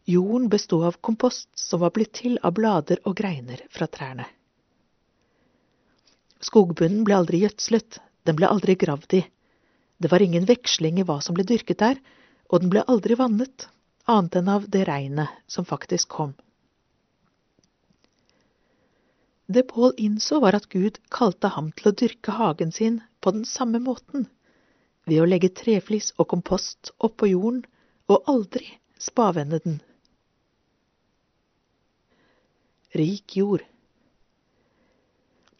Jorden 0.09 0.49
bestod 0.49 0.87
av 0.87 1.01
kompost 1.03 1.51
som 1.59 1.83
var 1.83 1.93
blitt 1.93 2.15
til 2.21 2.39
av 2.43 2.55
blader 2.57 3.03
og 3.05 3.19
greiner 3.19 3.61
fra 3.75 3.91
trærne. 3.91 4.25
Skogbunnen 6.41 7.03
ble 7.05 7.19
aldri 7.19 7.43
gjødslet, 7.43 7.99
den 8.27 8.39
ble 8.39 8.49
aldri 8.51 8.75
gravd 8.81 9.15
i. 9.21 9.23
Det 9.99 10.11
var 10.11 10.23
ingen 10.23 10.47
veksling 10.47 10.99
i 10.99 11.07
hva 11.07 11.21
som 11.23 11.37
ble 11.37 11.47
dyrket 11.47 11.81
der, 11.83 12.01
og 12.49 12.63
den 12.63 12.73
ble 12.73 12.85
aldri 12.87 13.17
vannet, 13.19 13.69
annet 14.09 14.39
enn 14.41 14.51
av 14.53 14.69
det 14.73 14.85
regnet 14.89 15.33
som 15.51 15.67
faktisk 15.69 16.09
kom. 16.17 16.35
Det 19.49 19.65
Pål 19.69 19.95
innså, 19.97 20.41
var 20.41 20.57
at 20.59 20.69
Gud 20.69 20.99
kalte 21.09 21.49
ham 21.55 21.71
til 21.73 21.89
å 21.89 21.97
dyrke 21.97 22.35
hagen 22.37 22.73
sin 22.73 23.01
på 23.25 23.33
den 23.33 23.47
samme 23.49 23.81
måten, 23.81 24.27
ved 25.09 25.23
å 25.23 25.29
legge 25.29 25.49
treflis 25.57 26.13
og 26.19 26.29
kompost 26.35 26.93
oppå 27.01 27.31
jorden 27.31 27.63
og 28.13 28.29
aldri 28.29 28.67
spavende 29.01 29.61
den. 29.65 29.79
Rik 32.93 33.37
jord. 33.41 33.65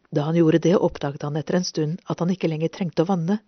Da 0.09 0.25
han 0.25 0.37
gjorde 0.37 0.61
det, 0.63 0.75
oppdaget 0.77 1.21
han 1.27 1.37
etter 1.37 1.59
en 1.59 1.67
stund 1.67 2.01
at 2.09 2.19
han 2.19 2.31
ikke 2.33 2.49
lenger 2.49 2.71
trengte 2.73 3.05
å 3.05 3.09
vanne, 3.09 3.39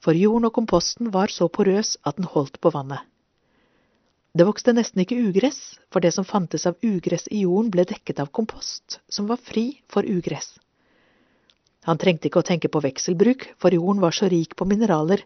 for 0.00 0.16
jorden 0.16 0.48
og 0.48 0.54
komposten 0.56 1.10
var 1.12 1.32
så 1.32 1.48
porøs 1.52 1.96
at 2.04 2.16
den 2.16 2.28
holdt 2.32 2.60
på 2.60 2.72
vannet. 2.72 3.04
Det 4.36 4.44
vokste 4.44 4.74
nesten 4.76 5.00
ikke 5.00 5.16
ugress, 5.16 5.78
for 5.88 6.04
det 6.04 6.12
som 6.12 6.26
fantes 6.28 6.66
av 6.68 6.76
ugress 6.84 7.24
i 7.32 7.44
jorden, 7.46 7.70
ble 7.72 7.86
dekket 7.88 8.20
av 8.20 8.28
kompost, 8.36 8.98
som 9.08 9.28
var 9.30 9.40
fri 9.40 9.80
for 9.88 10.04
ugress. 10.04 10.58
Han 11.88 12.00
trengte 12.02 12.28
ikke 12.28 12.42
å 12.42 12.48
tenke 12.48 12.68
på 12.68 12.82
vekselbruk, 12.84 13.46
for 13.56 13.72
jorden 13.72 14.02
var 14.02 14.12
så 14.12 14.28
rik 14.28 14.56
på 14.58 14.68
mineraler 14.68 15.22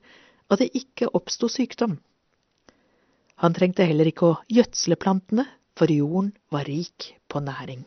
at 0.50 0.62
det 0.62 0.70
ikke 0.78 1.10
oppsto 1.16 1.48
sykdom. 1.50 1.96
Han 3.40 3.56
trengte 3.56 3.86
heller 3.88 4.10
ikke 4.10 4.28
å 4.28 4.38
gjødsle 4.52 4.98
plantene, 5.00 5.46
for 5.74 5.90
jorden 5.90 6.34
var 6.52 6.68
rik 6.68 7.14
på 7.30 7.40
næring. 7.40 7.86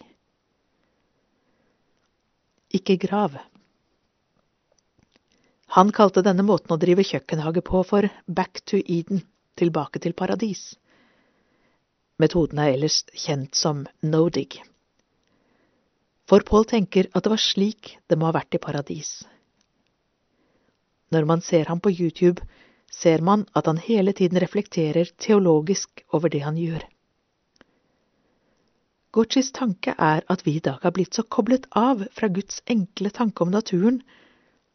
Ikke 2.73 2.97
grav. 2.97 3.37
Han 5.77 5.91
kalte 5.93 6.21
denne 6.25 6.45
måten 6.45 6.73
å 6.73 6.79
drive 6.81 7.05
kjøkkenhage 7.05 7.61
på 7.65 7.81
for 7.85 8.09
Back 8.27 8.61
to 8.69 8.79
Eden, 8.81 9.23
tilbake 9.57 10.01
til 10.01 10.13
paradis. 10.17 10.73
Metoden 12.21 12.61
er 12.61 12.75
ellers 12.75 13.03
kjent 13.13 13.57
som 13.57 13.85
no-dig. 14.01 14.59
For 16.29 16.45
Paul 16.45 16.65
tenker 16.69 17.09
at 17.11 17.25
det 17.25 17.33
var 17.33 17.41
slik 17.41 17.95
det 18.09 18.17
må 18.17 18.29
ha 18.29 18.35
vært 18.37 18.55
i 18.57 18.61
paradis. 18.61 19.11
Når 21.13 21.25
man 21.29 21.41
ser 21.45 21.69
ham 21.69 21.81
på 21.83 21.91
YouTube, 21.93 22.41
ser 22.89 23.21
man 23.21 23.45
at 23.53 23.69
han 23.69 23.81
hele 23.81 24.13
tiden 24.17 24.39
reflekterer 24.41 25.11
teologisk 25.17 26.05
over 26.13 26.29
det 26.29 26.41
han 26.45 26.57
gjør. 26.57 26.85
Gorchis 29.13 29.51
tanke 29.53 29.93
er 30.01 30.23
at 30.33 30.41
vi 30.45 30.55
i 30.57 30.63
dag 30.65 30.81
har 30.81 30.93
blitt 30.95 31.13
så 31.13 31.23
koblet 31.35 31.67
av 31.77 32.01
fra 32.17 32.29
Guds 32.33 32.63
enkle 32.65 33.11
tanke 33.13 33.45
om 33.45 33.51
naturen 33.53 34.01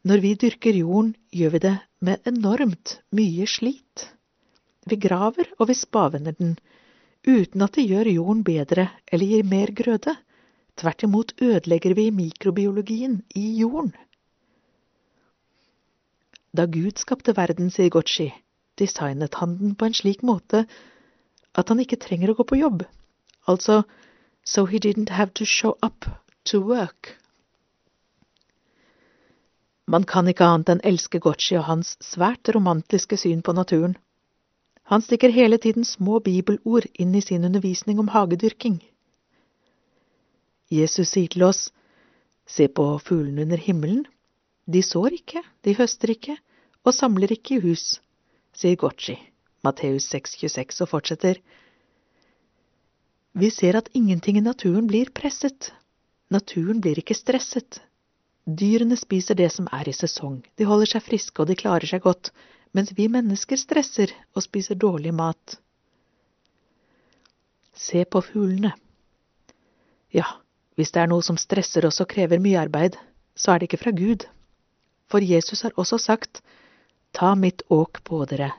når 0.07 0.21
vi 0.23 0.31
dyrker 0.39 0.77
jorden, 0.79 1.11
gjør 1.35 1.51
vi 1.57 1.59
det 1.65 1.75
med 2.07 2.29
enormt 2.29 2.93
mye 3.11 3.47
slit. 3.51 4.05
Vi 4.87 4.95
graver 4.95 5.51
og 5.57 5.67
vi 5.67 5.75
spavender 5.75 6.37
den, 6.39 6.55
uten 7.27 7.65
at 7.65 7.75
det 7.75 7.83
gjør 7.89 8.07
jorden 8.13 8.45
bedre 8.47 8.87
eller 9.11 9.27
gir 9.27 9.43
mer 9.43 9.73
grøde. 9.75 10.15
Tvert 10.79 11.03
imot 11.03 11.33
ødelegger 11.43 11.97
vi 11.99 12.07
mikrobiologien 12.15 13.19
i 13.35 13.59
jorden. 13.59 13.91
Da 16.55 16.63
Gud 16.65 16.97
skapte 16.97 17.35
verden, 17.35 17.67
sier 17.69 17.91
Gochi, 17.91 18.31
designet 18.79 19.35
han 19.43 19.59
den 19.59 19.75
på 19.75 19.89
en 19.89 19.99
slik 19.99 20.23
måte 20.23 20.63
at 21.59 21.69
han 21.69 21.83
ikke 21.83 21.99
trenger 21.99 22.31
å 22.31 22.39
gå 22.39 22.47
på 22.47 22.63
jobb. 22.63 22.87
Altså, 23.51 23.83
so 24.45 24.65
he 24.65 24.79
didn't 24.79 25.09
have 25.09 25.33
to 25.33 25.45
show 25.45 25.77
up 25.81 26.05
to 26.45 26.59
work. 26.59 27.15
Man 29.87 30.03
kan 30.03 30.27
ikke 30.29 30.45
annet 30.45 30.69
enn 30.69 30.83
elske 30.85 31.19
Gotchi 31.19 31.57
og 31.57 31.65
hans 31.65 31.95
svært 32.05 32.51
romantiske 32.53 33.17
syn 33.17 33.41
på 33.41 33.55
naturen. 33.57 33.95
Han 34.89 35.01
stikker 35.01 35.33
hele 35.33 35.57
tiden 35.57 35.85
små 35.85 36.19
bibelord 36.25 36.85
inn 36.93 37.15
i 37.15 37.21
sin 37.21 37.45
undervisning 37.45 37.99
om 38.01 38.11
hagedyrking. 38.13 38.79
Jesus 40.69 41.15
sier 41.15 41.29
til 41.33 41.45
oss, 41.47 41.71
se 42.45 42.67
på 42.67 42.85
fuglene 43.01 43.47
under 43.47 43.57
himmelen, 43.57 44.05
de 44.69 44.81
sår 44.85 45.17
ikke, 45.17 45.41
de 45.65 45.73
høster 45.77 46.13
ikke, 46.13 46.37
og 46.85 46.93
samler 46.93 47.33
ikke 47.33 47.57
i 47.57 47.63
hus, 47.63 47.99
sier 48.53 48.77
Gotchi, 48.77 49.17
Matteus 49.65 50.05
6,26, 50.13 50.83
og 50.85 50.91
fortsetter. 50.93 51.41
Vi 53.33 53.51
ser 53.51 53.77
at 53.77 53.89
ingenting 53.93 54.37
i 54.37 54.41
naturen 54.41 54.87
blir 54.87 55.11
presset. 55.13 55.71
Naturen 56.29 56.81
blir 56.81 56.99
ikke 56.99 57.17
stresset. 57.17 57.81
Dyrene 58.45 58.97
spiser 58.97 59.37
det 59.37 59.51
som 59.53 59.67
er 59.73 59.89
i 59.89 59.93
sesong, 59.93 60.41
de 60.57 60.65
holder 60.65 60.89
seg 60.89 61.05
friske 61.05 61.41
og 61.41 61.49
de 61.49 61.57
klarer 61.57 61.85
seg 61.85 62.01
godt, 62.01 62.31
mens 62.73 62.93
vi 62.97 63.05
mennesker 63.11 63.59
stresser 63.59 64.13
og 64.33 64.45
spiser 64.45 64.79
dårlig 64.79 65.13
mat. 65.13 65.59
Se 67.77 68.01
på 68.05 68.21
fuglene. 68.25 68.73
Ja, 70.13 70.25
hvis 70.75 70.91
det 70.95 71.03
er 71.03 71.11
noe 71.11 71.25
som 71.25 71.37
stresser 71.37 71.85
oss 71.85 72.01
og 72.01 72.09
krever 72.09 72.41
mye 72.41 72.61
arbeid, 72.61 72.97
så 73.37 73.53
er 73.53 73.59
det 73.59 73.69
ikke 73.69 73.83
fra 73.83 73.93
Gud. 73.93 74.25
For 75.09 75.21
Jesus 75.21 75.61
har 75.65 75.77
også 75.77 75.99
sagt, 76.01 76.41
Ta 77.13 77.33
mitt 77.35 77.61
åk 77.69 78.03
på 78.05 78.23
dere, 78.29 78.51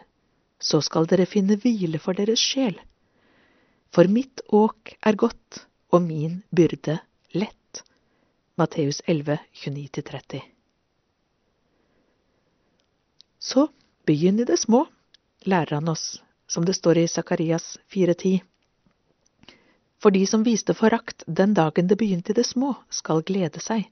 så 0.59 0.81
skal 0.83 1.07
dere 1.07 1.27
finne 1.27 1.59
hvile 1.59 2.01
for 2.03 2.19
deres 2.19 2.43
sjel. 2.43 2.79
For 3.91 4.07
mitt 4.07 4.41
åk 4.55 4.95
er 5.03 5.19
godt, 5.19 5.65
og 5.91 6.03
min 6.03 6.43
byrde 6.55 7.01
lett. 7.35 7.83
Matteus 8.61 9.01
11, 9.07 9.39
29-30. 9.53 10.43
Så 13.41 13.67
begynn 14.07 14.39
i 14.41 14.47
det 14.47 14.59
små, 14.61 14.85
lærer 15.49 15.81
han 15.81 15.89
oss, 15.89 16.21
som 16.47 16.67
det 16.69 16.77
står 16.77 17.01
i 17.03 17.09
Sakarias 17.09 17.79
4.10. 17.91 18.43
For 20.01 20.15
de 20.15 20.23
som 20.27 20.45
viste 20.45 20.77
forakt 20.77 21.25
den 21.27 21.55
dagen 21.57 21.89
det 21.89 21.99
begynte 21.99 22.31
i 22.33 22.39
det 22.39 22.47
små, 22.47 22.75
skal 22.91 23.25
glede 23.27 23.61
seg. 23.65 23.89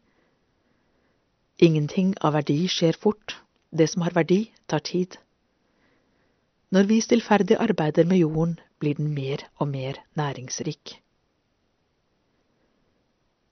Ingenting 1.59 2.15
av 2.23 2.37
verdi 2.39 2.61
skjer 2.71 2.95
fort, 2.95 3.35
det 3.71 3.89
som 3.91 4.05
har 4.07 4.15
verdi, 4.15 4.45
tar 4.71 4.85
tid. 4.85 5.19
Når 6.71 6.87
vi 6.87 7.01
stillferdig 7.03 7.57
arbeider 7.59 8.07
med 8.07 8.23
jorden, 8.23 8.59
blir 8.79 8.95
den 8.95 9.15
mer 9.15 9.45
og 9.59 9.69
mer 9.69 9.99
næringsrik. 10.17 11.01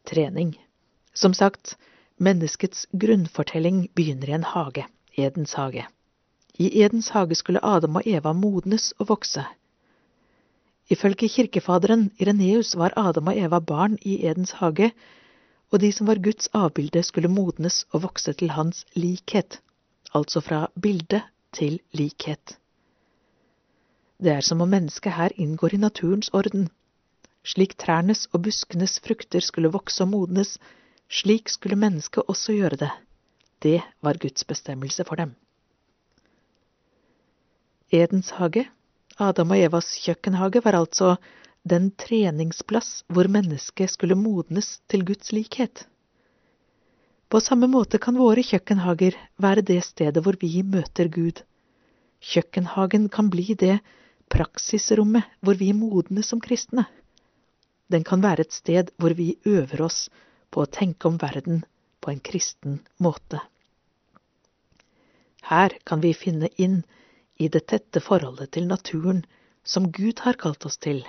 Trening 0.06 0.56
Som 1.14 1.34
sagt, 1.34 1.76
menneskets 2.18 2.86
grunnfortelling 2.92 3.88
begynner 3.94 4.28
i 4.28 4.36
en 4.38 4.44
hage, 4.44 4.86
Edens 5.16 5.54
hage. 5.54 5.86
I 6.58 6.82
Edens 6.82 7.08
hage 7.08 7.34
skulle 7.34 7.64
Adam 7.64 7.96
og 7.96 8.02
Eva 8.06 8.32
modnes 8.32 8.92
og 8.98 9.08
vokse. 9.08 9.44
Ifølge 10.88 11.28
kirkefaderen 11.28 12.10
Ireneus 12.18 12.76
var 12.76 12.92
Adam 12.96 13.26
og 13.26 13.38
Eva 13.38 13.58
barn 13.58 13.98
i 14.02 14.26
Edens 14.26 14.52
hage, 14.60 14.92
og 15.72 15.80
de 15.80 15.92
som 15.92 16.06
var 16.06 16.22
Guds 16.22 16.48
avbilde, 16.54 17.02
skulle 17.02 17.28
modnes 17.28 17.84
og 17.90 18.02
vokse 18.02 18.32
til 18.32 18.50
hans 18.50 18.84
likhet, 18.94 19.60
altså 20.14 20.40
fra 20.40 20.66
bilde 20.82 21.22
til 21.52 21.80
likhet. 21.92 22.58
Det 24.18 24.32
er 24.32 24.40
som 24.40 24.62
om 24.64 24.70
mennesket 24.72 25.12
her 25.12 25.32
inngår 25.36 25.74
i 25.76 25.80
naturens 25.82 26.30
orden. 26.32 26.70
Slik 27.44 27.76
trærnes 27.76 28.24
og 28.32 28.46
buskenes 28.46 28.96
frukter 29.04 29.44
skulle 29.44 29.68
vokse 29.74 30.00
og 30.02 30.08
modnes, 30.14 30.56
slik 31.08 31.52
skulle 31.52 31.76
mennesket 31.76 32.24
også 32.24 32.56
gjøre 32.56 32.78
det. 32.80 32.92
Det 33.62 33.80
var 34.00 34.16
Guds 34.20 34.44
bestemmelse 34.44 35.04
for 35.04 35.20
dem. 35.20 35.34
Edens 37.92 38.30
hage, 38.38 38.64
Adam 39.18 39.52
og 39.52 39.60
Evas 39.60 39.92
kjøkkenhage, 40.00 40.64
var 40.64 40.80
altså 40.80 41.16
den 41.62 41.90
treningsplass 41.90 43.04
hvor 43.12 43.28
mennesket 43.28 43.92
skulle 43.92 44.16
modnes 44.16 44.80
til 44.88 45.04
Guds 45.04 45.32
likhet. 45.32 45.84
På 47.28 47.40
samme 47.40 47.68
måte 47.68 47.98
kan 47.98 48.16
våre 48.16 48.42
kjøkkenhager 48.42 49.16
være 49.42 49.62
det 49.66 49.82
stedet 49.84 50.22
hvor 50.24 50.38
vi 50.40 50.62
møter 50.62 51.08
Gud. 51.12 51.42
Kjøkkenhagen 52.22 53.08
kan 53.12 53.30
bli 53.30 53.54
det 53.54 53.78
praksisrommet 54.32 55.26
hvor 55.40 55.58
vi 55.58 55.72
modnes 55.76 56.30
som 56.32 56.40
kristne. 56.42 56.86
Den 57.92 58.04
kan 58.04 58.22
være 58.22 58.46
et 58.46 58.54
sted 58.54 58.90
hvor 58.98 59.14
vi 59.14 59.36
øver 59.46 59.82
oss 59.86 60.06
på 60.50 60.64
å 60.64 60.70
tenke 60.70 61.08
om 61.08 61.18
verden 61.22 61.64
på 62.02 62.12
en 62.12 62.22
kristen 62.22 62.80
måte. 63.02 63.40
Her 65.46 65.76
kan 65.86 66.02
vi 66.02 66.14
finne 66.14 66.50
inn 66.58 66.80
i 67.38 67.48
det 67.52 67.66
tette 67.70 68.02
forholdet 68.02 68.54
til 68.56 68.66
naturen 68.66 69.22
som 69.62 69.90
Gud 69.92 70.22
har 70.26 70.38
kalt 70.40 70.66
oss 70.66 70.78
til. 70.82 71.04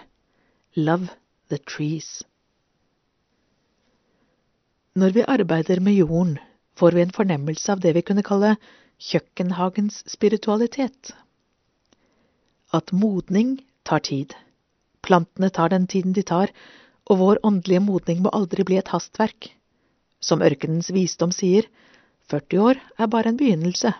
Love 0.75 1.09
the 1.49 1.57
trees. 1.57 2.23
Når 4.97 5.13
vi 5.13 5.25
arbeider 5.29 5.79
med 5.81 5.97
jorden, 5.97 6.37
får 6.77 6.93
vi 6.93 7.01
en 7.05 7.13
fornemmelse 7.13 7.71
av 7.73 7.81
det 7.81 7.93
vi 7.97 8.01
kunne 8.05 8.25
kalle 8.25 8.55
kjøkkenhagens 9.09 10.03
spiritualitet. 10.09 11.13
At 12.73 12.91
modning 12.91 13.57
tar 13.87 14.03
tid. 14.03 14.33
Plantene 15.01 15.49
tar 15.49 15.69
den 15.69 15.87
tiden 15.87 16.13
de 16.13 16.23
tar, 16.23 16.51
og 17.07 17.21
vår 17.21 17.39
åndelige 17.47 17.83
modning 17.83 18.23
må 18.23 18.33
aldri 18.35 18.65
bli 18.67 18.79
et 18.79 18.91
hastverk. 18.91 19.53
Som 20.19 20.43
ørkenens 20.43 20.89
visdom 20.91 21.31
sier, 21.31 21.69
40 22.27 22.59
år 22.59 22.81
er 22.99 23.07
bare 23.07 23.31
en 23.31 23.39
begynnelse. 23.39 23.93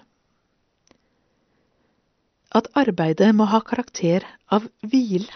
At 2.56 2.68
arbeidet 2.80 3.30
må 3.36 3.48
ha 3.48 3.62
karakter 3.64 4.26
av 4.52 4.68
hvile. 4.84 5.32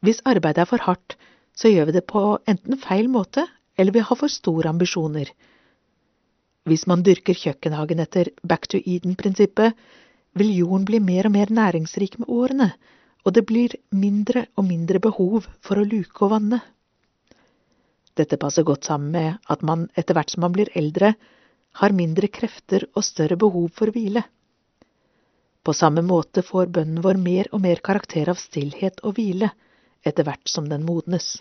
Hvis 0.00 0.22
arbeidet 0.24 0.64
er 0.64 0.70
for 0.70 0.84
hardt, 0.86 1.16
så 1.52 1.68
gjør 1.68 1.90
vi 1.90 1.96
det 1.98 2.06
på 2.08 2.22
enten 2.48 2.78
feil 2.80 3.10
måte 3.12 3.44
eller 3.76 3.92
vi 3.92 4.04
har 4.04 4.18
for 4.18 4.32
store 4.32 4.70
ambisjoner. 4.72 5.28
Hvis 6.68 6.86
man 6.86 7.02
dyrker 7.02 7.36
kjøkkenhagen 7.36 8.00
etter 8.04 8.30
back 8.46 8.68
to 8.70 8.78
Eden-prinsippet, 8.78 9.74
vil 10.38 10.52
jorden 10.56 10.86
bli 10.88 11.00
mer 11.00 11.28
og 11.28 11.34
mer 11.36 11.52
næringsrik 11.52 12.18
med 12.20 12.30
årene, 12.32 12.70
og 13.24 13.34
det 13.36 13.44
blir 13.46 13.74
mindre 13.90 14.46
og 14.56 14.66
mindre 14.66 15.00
behov 15.02 15.46
for 15.62 15.78
å 15.78 15.86
luke 15.86 16.24
og 16.24 16.32
vanne. 16.34 16.60
Dette 18.18 18.36
passer 18.36 18.66
godt 18.68 18.88
sammen 18.88 19.12
med 19.14 19.52
at 19.52 19.62
man 19.62 19.86
etter 19.96 20.16
hvert 20.16 20.32
som 20.32 20.44
man 20.44 20.54
blir 20.56 20.72
eldre, 20.76 21.14
har 21.80 21.96
mindre 21.96 22.28
krefter 22.28 22.84
og 22.92 23.04
større 23.06 23.38
behov 23.40 23.70
for 23.76 23.92
hvile. 23.94 24.24
På 25.64 25.72
samme 25.72 26.02
måte 26.04 26.42
får 26.44 26.72
bønnen 26.74 27.00
vår 27.04 27.20
mer 27.22 27.48
og 27.52 27.62
mer 27.64 27.80
karakter 27.84 28.28
av 28.28 28.40
stillhet 28.40 29.00
og 29.06 29.16
hvile 29.16 29.52
etter 30.04 30.26
hvert 30.26 30.50
som 30.50 30.68
den 30.68 30.84
modnes 30.84 31.38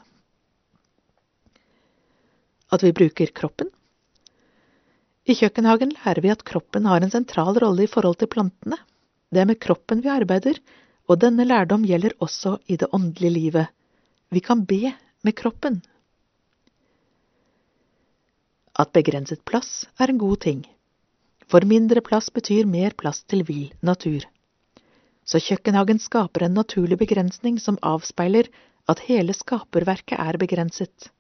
at 2.72 2.83
vi 2.83 2.93
bruker 2.95 3.31
kroppen. 3.35 3.69
I 5.29 5.35
kjøkkenhagen 5.37 5.91
lærer 5.93 6.21
vi 6.23 6.31
at 6.33 6.41
kroppen 6.47 6.87
har 6.89 7.03
en 7.05 7.11
sentral 7.13 7.57
rolle 7.61 7.85
i 7.85 7.91
forhold 7.91 8.17
til 8.21 8.29
plantene. 8.31 8.79
Det 9.31 9.43
er 9.43 9.49
med 9.49 9.59
kroppen 9.61 10.01
vi 10.01 10.09
arbeider, 10.09 10.57
og 11.07 11.19
denne 11.21 11.45
lærdom 11.45 11.85
gjelder 11.85 12.15
også 12.25 12.55
i 12.67 12.77
det 12.81 12.89
åndelige 12.93 13.35
livet. 13.35 13.67
Vi 14.31 14.41
kan 14.41 14.65
be 14.65 14.95
med 15.23 15.35
kroppen. 15.37 15.81
At 18.79 18.93
begrenset 18.95 19.43
plass 19.45 19.85
er 19.99 20.09
en 20.09 20.17
god 20.17 20.41
ting. 20.47 20.65
For 21.51 21.67
mindre 21.67 22.01
plass 22.01 22.31
betyr 22.33 22.65
mer 22.65 22.95
plass 22.97 23.21
til 23.27 23.43
vill 23.45 23.73
natur. 23.81 24.25
Så 25.27 25.37
kjøkkenhagen 25.43 25.99
skaper 26.01 26.47
en 26.47 26.57
naturlig 26.57 26.97
begrensning 26.97 27.59
som 27.61 27.77
avspeiler 27.85 28.49
at 28.89 29.03
hele 29.05 29.35
skaperverket 29.37 30.17
er 30.17 30.39
begrenset. 30.41 31.11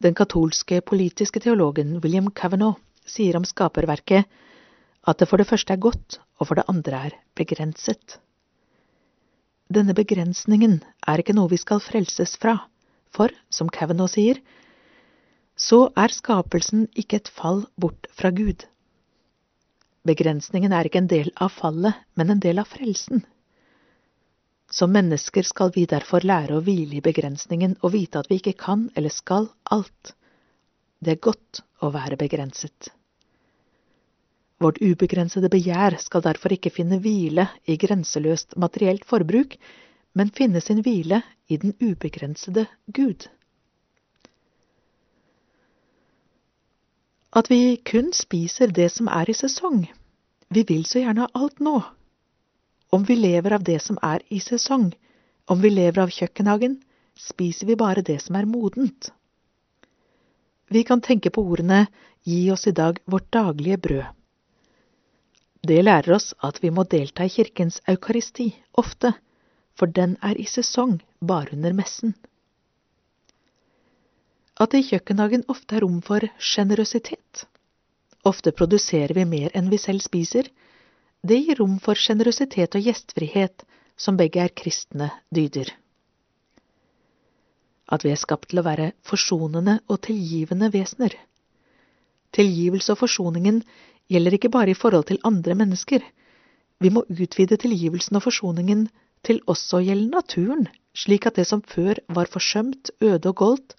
Den 0.00 0.14
katolske 0.16 0.78
politiske 0.80 1.42
teologen 1.44 1.98
William 2.00 2.30
Cavanaugh 2.32 2.78
sier 3.04 3.36
om 3.36 3.44
skaperverket 3.44 4.24
at 5.10 5.20
det 5.20 5.26
for 5.28 5.40
det 5.40 5.48
første 5.48 5.74
er 5.74 5.82
godt, 5.82 6.16
og 6.40 6.48
for 6.48 6.56
det 6.56 6.64
andre 6.72 7.02
er 7.10 7.16
begrenset. 7.36 8.16
Denne 9.68 9.92
begrensningen 9.94 10.78
er 11.06 11.20
ikke 11.20 11.36
noe 11.36 11.52
vi 11.52 11.58
skal 11.60 11.82
frelses 11.84 12.32
fra, 12.40 12.56
for, 13.12 13.28
som 13.52 13.68
Cavanaugh 13.68 14.08
sier, 14.08 14.40
så 15.52 15.90
er 16.00 16.16
skapelsen 16.16 16.86
ikke 16.96 17.20
et 17.20 17.28
fall 17.28 17.66
bort 17.76 18.08
fra 18.16 18.32
Gud. 18.32 18.64
Begrensningen 20.08 20.72
er 20.72 20.88
ikke 20.88 21.04
en 21.04 21.12
del 21.12 21.28
av 21.36 21.52
fallet, 21.52 22.00
men 22.16 22.32
en 22.32 22.40
del 22.40 22.62
av 22.62 22.72
frelsen. 22.72 23.26
Som 24.70 24.92
mennesker 24.94 25.42
skal 25.42 25.72
vi 25.74 25.82
derfor 25.90 26.22
lære 26.22 26.54
å 26.54 26.62
hvile 26.62 27.00
i 27.00 27.02
begrensningen 27.02 27.74
og 27.82 27.94
vite 27.96 28.22
at 28.22 28.30
vi 28.30 28.38
ikke 28.38 28.54
kan 28.58 28.86
eller 28.94 29.10
skal 29.10 29.48
alt. 29.66 30.14
Det 31.02 31.16
er 31.16 31.24
godt 31.26 31.62
å 31.82 31.90
være 31.90 32.18
begrenset. 32.20 32.92
Vårt 34.60 34.78
ubegrensede 34.84 35.48
begjær 35.50 35.96
skal 36.02 36.22
derfor 36.22 36.52
ikke 36.54 36.70
finne 36.70 37.00
hvile 37.00 37.48
i 37.64 37.78
grenseløst 37.80 38.58
materielt 38.60 39.06
forbruk, 39.08 39.56
men 40.12 40.30
finne 40.36 40.60
sin 40.60 40.82
hvile 40.84 41.22
i 41.48 41.56
den 41.58 41.72
ubegrensede 41.80 42.66
Gud. 42.86 43.26
At 47.32 47.48
vi 47.50 47.78
kun 47.86 48.12
spiser 48.12 48.70
det 48.74 48.90
som 48.92 49.08
er 49.08 49.30
i 49.30 49.38
sesong. 49.38 49.86
Vi 50.50 50.64
vil 50.66 50.84
så 50.84 51.02
gjerne 51.02 51.26
ha 51.26 51.30
alt 51.40 51.62
nå, 51.62 51.78
om 52.90 53.04
vi 53.04 53.16
lever 53.16 53.52
av 53.56 53.64
det 53.64 53.78
som 53.82 53.98
er 54.02 54.22
i 54.28 54.40
sesong, 54.40 54.90
om 55.46 55.60
vi 55.60 55.70
lever 55.70 56.02
av 56.02 56.12
kjøkkenhagen, 56.14 56.78
spiser 57.18 57.66
vi 57.66 57.76
bare 57.76 58.02
det 58.06 58.20
som 58.22 58.36
er 58.36 58.48
modent. 58.48 59.10
Vi 60.70 60.84
kan 60.86 61.00
tenke 61.00 61.30
på 61.30 61.42
ordene 61.42 61.86
Gi 62.22 62.50
oss 62.52 62.66
i 62.68 62.76
dag 62.76 62.98
vårt 63.04 63.30
daglige 63.32 63.78
brød. 63.80 64.08
Det 65.64 65.82
lærer 65.82 66.12
oss 66.12 66.34
at 66.44 66.58
vi 66.62 66.70
må 66.70 66.84
delta 66.84 67.24
i 67.24 67.32
kirkens 67.32 67.80
eukaristi 67.88 68.50
ofte, 68.76 69.14
for 69.72 69.88
den 69.88 70.18
er 70.22 70.36
i 70.36 70.44
sesong 70.44 70.98
bare 71.20 71.56
under 71.56 71.72
messen. 71.72 72.14
at 74.60 74.74
det 74.74 74.82
i 74.82 74.88
kjøkkenhagen 74.90 75.46
ofte 75.48 75.76
er 75.76 75.80
rom 75.84 76.00
for 76.04 76.24
sjenerøsitet. 76.36 77.46
Ofte 78.28 78.52
produserer 78.52 79.14
vi 79.16 79.24
mer 79.24 79.54
enn 79.56 79.70
vi 79.72 79.78
selv 79.80 80.04
spiser. 80.04 80.44
Det 81.22 81.36
gir 81.36 81.58
rom 81.60 81.76
for 81.84 81.98
sjenerøsitet 81.98 82.76
og 82.76 82.86
gjestfrihet, 82.86 83.64
som 84.00 84.16
begge 84.16 84.40
er 84.40 84.54
kristne 84.56 85.10
dyder. 85.34 85.68
At 87.90 88.06
vi 88.06 88.12
er 88.14 88.20
skapt 88.20 88.48
til 88.50 88.62
å 88.62 88.64
være 88.64 88.92
forsonende 89.04 89.80
og 89.90 90.00
tilgivende 90.06 90.70
vesener. 90.72 91.12
Tilgivelse 92.32 92.94
og 92.94 93.02
forsoningen 93.02 93.60
gjelder 94.10 94.36
ikke 94.38 94.52
bare 94.54 94.72
i 94.72 94.78
forhold 94.78 95.10
til 95.10 95.20
andre 95.26 95.56
mennesker. 95.58 96.00
Vi 96.80 96.92
må 96.94 97.02
utvide 97.10 97.58
tilgivelsen 97.60 98.16
og 98.16 98.24
forsoningen 98.24 98.86
til 99.26 99.42
også 99.50 99.80
å 99.80 99.84
gjelde 99.84 100.14
naturen, 100.14 100.68
slik 100.96 101.26
at 101.28 101.36
det 101.36 101.44
som 101.50 101.60
før 101.60 102.00
var 102.08 102.30
forsømt, 102.32 102.94
øde 103.02 103.28
og 103.28 103.36
goldt, 103.42 103.76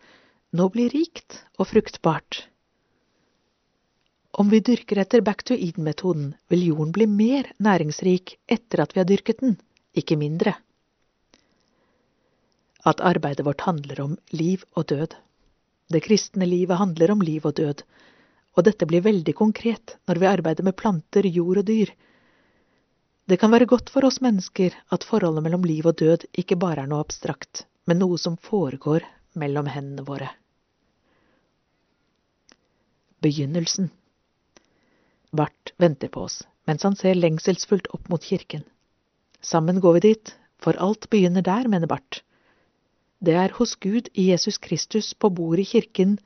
nå 0.54 0.68
blir 0.70 0.92
rikt 0.94 1.40
og 1.58 1.72
fruktbart. 1.72 2.46
Om 4.32 4.50
vi 4.50 4.60
dyrker 4.60 4.98
etter 4.98 5.22
back 5.22 5.44
to 5.44 5.54
Eden-metoden, 5.54 6.36
vil 6.48 6.68
jorden 6.68 6.92
bli 6.96 7.08
mer 7.08 7.52
næringsrik 7.60 8.38
etter 8.48 8.84
at 8.84 8.96
vi 8.96 9.02
har 9.02 9.10
dyrket 9.10 9.42
den, 9.44 9.58
ikke 9.94 10.16
mindre. 10.16 10.54
At 12.88 13.04
arbeidet 13.04 13.46
vårt 13.46 13.66
handler 13.68 14.00
om 14.02 14.16
liv 14.32 14.64
og 14.72 14.88
død. 14.88 15.18
Det 15.92 16.04
kristne 16.06 16.48
livet 16.48 16.80
handler 16.80 17.12
om 17.12 17.22
liv 17.22 17.46
og 17.46 17.58
død, 17.60 17.84
og 18.56 18.66
dette 18.68 18.88
blir 18.88 19.04
veldig 19.04 19.36
konkret 19.36 19.98
når 20.08 20.24
vi 20.24 20.32
arbeider 20.32 20.64
med 20.64 20.80
planter, 20.80 21.28
jord 21.28 21.62
og 21.62 21.68
dyr. 21.68 21.92
Det 23.28 23.38
kan 23.40 23.52
være 23.52 23.68
godt 23.68 23.92
for 23.92 24.08
oss 24.08 24.22
mennesker 24.24 24.76
at 24.92 25.04
forholdet 25.08 25.44
mellom 25.44 25.68
liv 25.68 25.86
og 25.88 26.00
død 26.00 26.26
ikke 26.32 26.60
bare 26.60 26.86
er 26.86 26.92
noe 26.92 27.04
abstrakt, 27.04 27.66
men 27.86 28.00
noe 28.00 28.18
som 28.20 28.40
foregår 28.40 29.04
mellom 29.36 29.68
hendene 29.72 30.08
våre. 30.08 30.32
Begynnelsen. 33.22 33.92
Bart 35.32 35.74
venter 35.78 36.12
på 36.12 36.26
oss, 36.28 36.42
mens 36.68 36.84
han 36.84 36.96
ser 37.00 37.16
lengselsfullt 37.16 37.88
opp 37.96 38.10
mot 38.12 38.24
kirken. 38.24 38.64
Sammen 39.42 39.80
går 39.82 39.98
vi 39.98 40.04
dit, 40.10 40.34
for 40.62 40.78
alt 40.78 41.08
begynner 41.10 41.46
der, 41.46 41.68
mener 41.72 41.88
Bart. 41.88 42.22
Det 43.22 43.36
er 43.38 43.54
hos 43.58 43.76
Gud 43.76 44.10
i 44.14 44.30
Jesus 44.32 44.58
Kristus 44.58 45.14
på 45.14 45.30
bordet 45.30 45.66
i 45.66 45.72
kirken, 45.78 46.18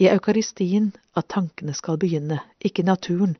i 0.00 0.08
eukaristien, 0.10 0.92
at 1.16 1.28
tankene 1.32 1.74
skal 1.76 1.98
begynne, 2.00 2.40
ikke 2.64 2.84
naturen. 2.86 3.36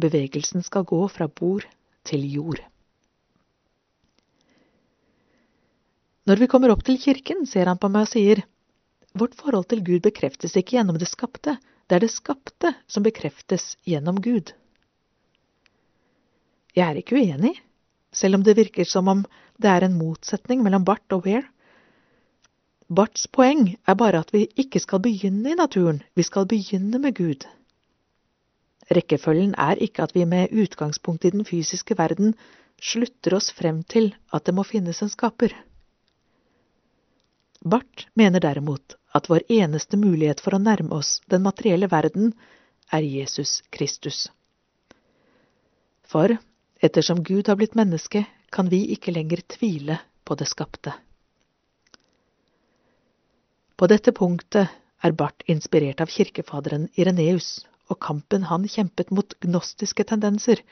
Bevegelsen 0.00 0.62
skal 0.62 0.84
gå 0.84 1.00
fra 1.08 1.28
bord 1.28 1.66
til 2.04 2.26
jord. 2.30 2.60
Når 6.26 6.42
vi 6.42 6.48
kommer 6.50 6.72
opp 6.74 6.82
til 6.84 6.98
kirken, 6.98 7.46
ser 7.46 7.70
han 7.70 7.78
på 7.78 7.90
meg 7.92 8.08
og 8.08 8.12
sier, 8.14 8.42
Vårt 9.16 9.36
forhold 9.38 9.64
til 9.70 9.80
Gud 9.80 10.02
bekreftes 10.04 10.58
ikke 10.58 10.76
gjennom 10.76 10.98
det 11.00 11.08
skapte, 11.08 11.54
det 11.86 11.96
er 11.96 12.04
det 12.04 12.12
skapte 12.12 12.72
som 12.90 13.04
bekreftes 13.06 13.74
gjennom 13.86 14.20
Gud. 14.22 14.52
Jeg 16.76 16.84
er 16.90 16.98
ikke 17.00 17.16
uenig, 17.16 17.54
selv 18.12 18.38
om 18.38 18.44
det 18.44 18.56
virker 18.58 18.84
som 18.84 19.08
om 19.08 19.24
det 19.62 19.70
er 19.70 19.86
en 19.86 19.98
motsetning 19.98 20.64
mellom 20.64 20.84
Bart 20.84 21.12
og 21.14 21.24
Weir. 21.26 21.46
Barts 22.86 23.26
poeng 23.26 23.76
er 23.86 23.96
bare 23.98 24.20
at 24.22 24.32
vi 24.34 24.44
ikke 24.60 24.80
skal 24.82 25.00
begynne 25.02 25.52
i 25.52 25.58
naturen, 25.58 26.02
vi 26.14 26.22
skal 26.22 26.46
begynne 26.46 27.00
med 27.02 27.16
Gud. 27.16 27.46
Rekkefølgen 28.90 29.56
er 29.58 29.80
ikke 29.82 30.04
at 30.04 30.14
vi 30.14 30.24
med 30.24 30.52
utgangspunkt 30.52 31.24
i 31.24 31.32
den 31.34 31.44
fysiske 31.44 31.96
verden 31.98 32.36
slutter 32.82 33.34
oss 33.34 33.50
frem 33.52 33.82
til 33.82 34.12
at 34.32 34.46
det 34.46 34.54
må 34.54 34.62
finnes 34.62 35.02
en 35.02 35.10
skaper. 35.10 35.54
Bart 37.66 38.06
mener 38.14 38.40
derimot 38.40 38.94
at 39.16 39.26
vår 39.30 39.42
eneste 39.50 39.98
mulighet 39.98 40.42
for 40.44 40.54
å 40.54 40.62
nærme 40.62 40.94
oss 40.94 41.16
den 41.32 41.42
materielle 41.42 41.88
verden 41.90 42.30
er 42.94 43.02
Jesus 43.02 43.58
Kristus. 43.74 44.28
For 46.06 46.36
ettersom 46.78 47.24
Gud 47.26 47.48
har 47.50 47.58
blitt 47.58 47.74
menneske, 47.74 48.22
kan 48.54 48.70
vi 48.70 48.84
ikke 48.94 49.10
lenger 49.10 49.42
tvile 49.56 49.98
på 50.24 50.36
det 50.38 50.46
skapte. 50.46 50.94
På 53.76 53.88
dette 53.90 54.14
punktet 54.14 54.70
er 55.04 55.16
Barth 55.18 55.50
inspirert 55.50 56.00
av 56.00 56.12
kirkefaderen 56.12 56.86
Ireneus 56.94 57.66
og 57.90 57.98
kampen 58.02 58.46
han 58.50 58.68
kjempet 58.70 59.10
mot 59.10 59.34
gnostiske 59.42 60.06
tendenser, 60.06 60.62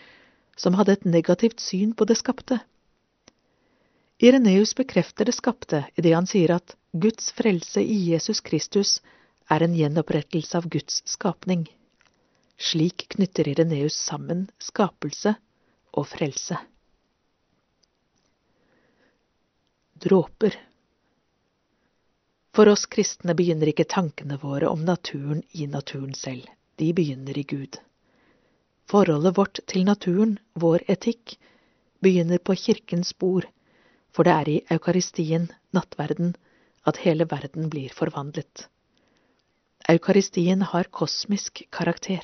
som 0.57 0.79
hadde 0.79 0.95
et 0.95 1.05
negativt 1.05 1.61
syn 1.61 1.93
på 1.99 2.07
det 2.07 2.17
skapte. 2.23 2.61
Ireneus 4.19 4.75
bekrefter 4.75 5.25
det 5.25 5.35
skapte 5.35 5.85
idet 5.97 6.15
han 6.15 6.27
sier 6.31 6.55
at 6.55 6.77
Guds 6.93 7.33
frelse 7.35 7.83
i 7.83 7.97
Jesus 8.13 8.41
Kristus 8.41 9.01
er 9.51 9.65
en 9.67 9.75
gjenopprettelse 9.75 10.59
av 10.59 10.69
Guds 10.71 11.03
skapning. 11.11 11.67
Slik 12.57 13.09
knytter 13.17 13.49
Ireneus 13.51 13.97
sammen 13.99 14.47
skapelse 14.63 15.35
og 15.93 16.07
frelse. 16.07 16.61
Dråper 20.05 20.55
For 22.55 22.71
oss 22.71 22.87
kristne 22.87 23.35
begynner 23.35 23.73
ikke 23.73 23.89
tankene 23.91 24.39
våre 24.39 24.71
om 24.71 24.85
naturen 24.87 25.43
i 25.51 25.67
naturen 25.67 26.15
selv, 26.15 26.47
de 26.79 26.93
begynner 26.95 27.39
i 27.39 27.43
Gud. 27.43 27.81
Forholdet 28.87 29.35
vårt 29.37 29.61
til 29.67 29.87
naturen, 29.89 30.37
vår 30.55 30.85
etikk, 30.93 31.35
begynner 32.05 32.39
på 32.39 32.55
kirkens 32.55 33.11
spor, 33.15 33.49
for 34.15 34.27
det 34.27 34.35
er 34.35 34.51
i 34.51 34.61
eukaristien, 34.71 35.49
nattverden, 35.75 36.35
at 36.87 37.01
hele 37.03 37.27
verden 37.27 37.69
blir 37.73 37.93
forvandlet. 37.97 38.69
Eukaristien 39.91 40.63
har 40.71 40.89
kosmisk 40.95 41.65
karakter. 41.75 42.23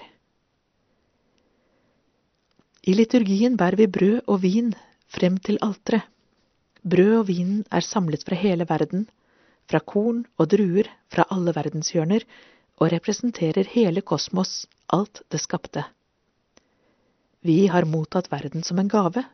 I 2.87 2.95
liturgien 2.95 3.59
bærer 3.61 3.77
vi 3.77 3.91
brød 3.99 4.21
og 4.27 4.41
vin 4.45 4.71
frem 5.13 5.37
til 5.45 5.59
alteret. 5.61 6.07
Brød 6.81 7.17
og 7.19 7.27
vin 7.29 7.57
er 7.69 7.85
samlet 7.85 8.23
fra 8.25 8.39
hele 8.41 8.65
verden, 8.65 9.03
fra 9.69 9.83
korn 9.85 10.23
og 10.41 10.49
druer 10.49 10.89
fra 11.13 11.27
alle 11.31 11.53
verdenshjørner, 11.53 12.25
og 12.81 12.93
representerer 12.95 13.69
hele 13.69 14.01
kosmos, 14.01 14.65
alt 14.89 15.21
det 15.29 15.43
skapte. 15.43 15.85
Vi 17.45 17.67
har 17.69 17.85
mottatt 17.85 18.31
verden 18.33 18.65
som 18.65 18.81
en 18.81 18.89
gave, 18.89 19.27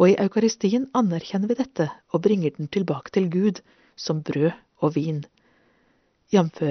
og 0.00 0.08
i 0.08 0.16
eukaristien 0.16 0.86
anerkjenner 0.96 1.50
vi 1.50 1.58
dette 1.58 1.90
og 2.14 2.22
bringer 2.24 2.54
den 2.56 2.70
tilbake 2.72 3.12
til 3.12 3.28
Gud 3.32 3.60
som 4.00 4.22
brød 4.24 4.54
og 4.80 4.94
vin, 4.96 5.26
jf. 6.32 6.62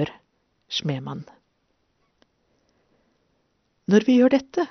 Smemann. 0.70 1.22
Når 3.90 4.06
vi 4.06 4.18
gjør 4.18 4.34
dette, 4.34 4.66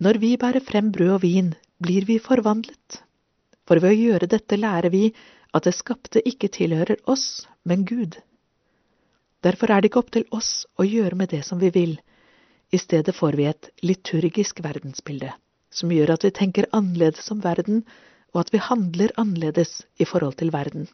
når 0.00 0.18
vi 0.20 0.36
bærer 0.36 0.64
frem 0.64 0.90
brød 0.92 1.14
og 1.18 1.22
vin, 1.22 1.54
blir 1.80 2.04
vi 2.08 2.18
forvandlet. 2.20 2.98
For 3.68 3.80
ved 3.80 3.94
å 3.94 4.00
gjøre 4.00 4.28
dette 4.28 4.58
lærer 4.58 4.92
vi 4.92 5.06
at 5.52 5.64
det 5.68 5.74
skapte 5.76 6.20
ikke 6.28 6.50
tilhører 6.52 7.00
oss, 7.08 7.46
men 7.64 7.84
Gud. 7.88 8.18
Derfor 9.44 9.72
er 9.72 9.80
det 9.80 9.90
ikke 9.90 10.02
opp 10.02 10.12
til 10.14 10.26
oss 10.32 10.66
å 10.76 10.86
gjøre 10.86 11.18
med 11.18 11.32
det 11.32 11.42
som 11.46 11.60
vi 11.60 11.72
vil. 11.74 11.96
I 12.72 12.80
stedet 12.80 13.14
får 13.16 13.36
vi 13.36 13.48
et 13.48 13.70
liturgisk 13.84 14.62
verdensbilde, 14.64 15.32
som 15.72 15.92
gjør 15.92 16.14
at 16.14 16.24
vi 16.26 16.32
tenker 16.36 16.68
annerledes 16.76 17.30
om 17.32 17.40
verden, 17.44 17.82
og 18.32 18.44
at 18.44 18.52
vi 18.52 18.60
handler 18.62 19.12
annerledes 19.20 19.82
i 20.00 20.08
forhold 20.08 20.38
til 20.40 20.52
verden. 20.52 20.88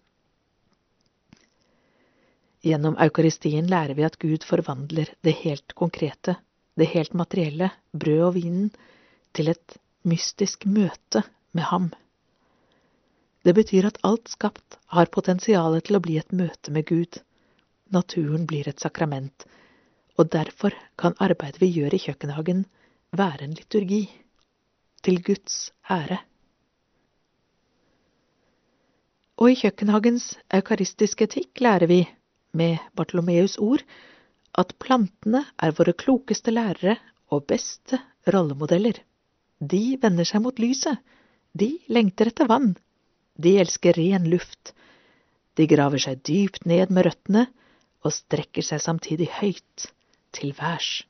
Gjennom 2.65 2.97
eukaristien 2.99 3.69
lærer 3.71 3.95
vi 3.95 4.07
at 4.07 4.19
Gud 4.19 4.43
forvandler 4.47 5.13
det 5.23 5.37
helt 5.45 5.75
konkrete, 5.79 6.35
det 6.79 6.91
helt 6.95 7.15
materielle, 7.15 7.71
brød 7.93 8.25
og 8.31 8.35
vinen, 8.35 8.71
til 9.35 9.51
et 9.53 9.79
mystisk 10.03 10.67
møte 10.67 11.23
med 11.53 11.69
ham. 11.71 11.91
Det 13.47 13.55
betyr 13.55 13.87
at 13.87 14.01
alt 14.05 14.29
skapt 14.29 14.79
har 14.95 15.11
potensialet 15.15 15.87
til 15.87 15.99
å 15.99 16.03
bli 16.03 16.19
et 16.19 16.35
møte 16.35 16.75
med 16.75 16.89
Gud. 16.91 17.21
Naturen 17.95 18.47
blir 18.51 18.69
et 18.69 18.83
sakrament, 18.83 19.47
og 20.19 20.33
derfor 20.35 20.75
kan 20.99 21.17
arbeidet 21.23 21.63
vi 21.63 21.71
gjør 21.71 21.95
i 21.95 22.03
kjøkkenhagen, 22.03 22.65
være 23.17 23.47
en 23.47 23.55
liturgi. 23.57 24.03
Til 25.05 25.21
Guds 25.23 25.71
ære. 25.91 26.19
Og 29.39 29.53
i 29.53 29.59
kjøkkenhagens 29.61 30.33
eukaristiske 30.59 31.29
etikk 31.29 31.61
lærer 31.63 31.87
vi, 31.87 32.01
med 32.59 32.83
Bartolomeus 32.99 33.55
ord, 33.63 33.85
at 34.59 34.75
plantene 34.83 35.45
er 35.63 35.75
våre 35.79 35.95
klokeste 35.95 36.51
lærere 36.51 36.97
og 37.31 37.47
beste 37.47 38.01
rollemodeller. 38.27 38.99
De 39.61 39.99
vender 40.03 40.27
seg 40.27 40.43
mot 40.43 40.59
lyset. 40.59 40.99
De 41.55 41.77
lengter 41.87 42.33
etter 42.33 42.51
vann. 42.51 42.75
De 43.39 43.55
elsker 43.63 43.95
ren 43.95 44.27
luft. 44.31 44.73
De 45.55 45.67
graver 45.71 46.03
seg 46.03 46.23
dypt 46.27 46.67
ned 46.67 46.91
med 46.91 47.07
røttene 47.07 47.47
og 48.03 48.15
strekker 48.15 48.67
seg 48.67 48.83
samtidig 48.83 49.31
høyt 49.39 49.89
til 50.35 50.55
værs. 50.59 51.05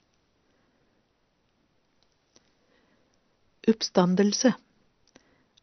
Oppstandelse 3.68 4.54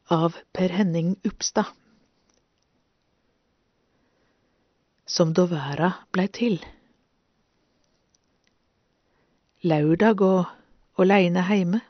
av 0.07 0.35
Per 0.51 0.69
Henning 0.69 1.15
Upstad 1.23 1.65
Som 5.05 5.33
då 5.33 5.45
verda 5.45 5.93
blei 6.11 6.27
til. 6.27 6.59
Laudag 9.65 10.21
og 10.21 11.01
åleine 11.01 11.47
heime. 11.49 11.81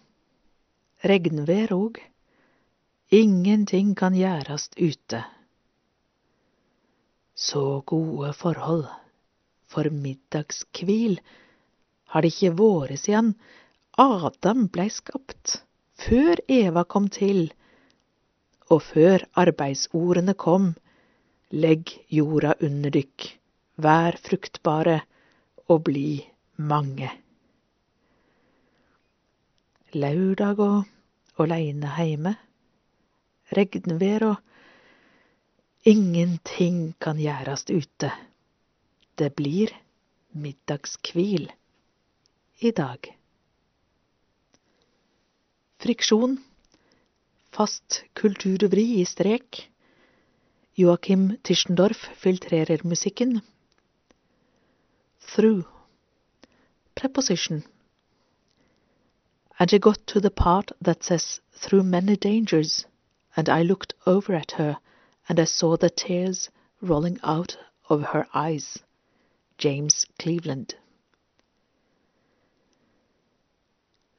Regnvær 1.03 1.76
òg. 1.76 1.99
Ingenting 3.12 3.92
kan 3.99 4.15
gjørast 4.15 4.80
ute. 4.80 5.19
Så 7.35 7.81
gode 7.81 8.31
forhold. 8.40 8.88
For 9.67 9.92
middagskvil 9.92 11.19
har 12.15 12.24
det 12.24 12.31
ikke 12.38 12.56
vært 12.56 13.03
siden 13.03 13.35
Adam 13.99 14.69
blei 14.72 14.88
skapt, 14.88 15.65
før 15.95 16.42
Eva 16.51 16.83
kom 16.83 17.08
til, 17.10 17.49
og 18.69 18.81
før 18.81 19.24
arbeidsordene 19.38 20.33
kom, 20.33 20.74
legg 21.51 21.92
jorda 22.11 22.56
under 22.65 22.92
dykk, 22.94 23.28
vær 23.81 24.17
fruktbare 24.26 24.99
og 25.69 25.85
bli 25.88 26.24
mange. 26.58 27.11
Laudag 29.95 30.60
og 30.60 31.40
åleine 31.40 31.94
heime, 31.95 32.35
regnvær 33.56 34.28
og 34.31 35.88
ingenting 35.88 36.95
kan 36.99 37.19
gjørast 37.22 37.72
ute. 37.72 38.11
Det 39.15 39.31
blir 39.38 39.72
middagskvil 40.35 41.47
i 42.60 42.72
dag. 42.76 43.15
Friksjon, 45.85 46.40
fast 47.53 48.00
kulturvri 48.16 48.85
i 49.00 49.03
strek. 49.06 49.68
Joakim 50.76 51.38
Tischendorf 51.44 52.08
filtrerer 52.22 52.82
musikken. 52.84 53.44
Through. 55.19 55.66
Preposition. 56.96 57.66
And 59.60 59.69
she 59.69 59.78
got 59.78 60.08
to 60.08 60.19
the 60.19 60.32
part 60.32 60.72
that 60.82 61.03
says, 61.03 61.40
through 61.53 61.84
many 61.84 62.16
dangers, 62.16 62.88
and 63.38 63.48
I 63.48 63.62
looked 63.62 63.94
over 64.08 64.34
at 64.34 64.53
her, 64.53 64.80
and 65.30 65.40
I 65.40 65.46
saw 65.46 65.78
the 65.78 65.92
tears 65.92 66.50
rolling 66.82 67.19
out 67.22 67.60
of 67.90 68.01
her 68.01 68.26
eyes. 68.34 68.80
James 69.60 70.08
Cleveland. 70.18 70.74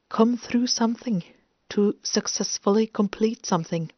Come 0.09 0.37
through 0.37 0.69
something 0.69 1.25
to 1.77 1.95
successfully 2.03 2.87
complete 2.87 3.45
something. 3.45 3.93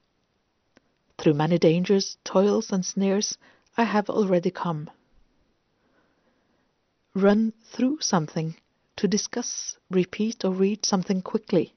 Through 1.17 1.35
many 1.35 1.59
dangers, 1.59 2.17
toils, 2.25 2.73
and 2.73 2.85
snares, 2.85 3.39
I 3.77 3.85
have 3.85 4.11
already 4.11 4.51
come. 4.51 4.91
Run 7.15 7.53
through 7.71 7.99
something 8.01 8.57
to 8.97 9.07
discuss, 9.07 9.77
repeat, 9.91 10.44
or 10.44 10.51
read 10.51 10.85
something 10.85 11.23
quickly. 11.23 11.73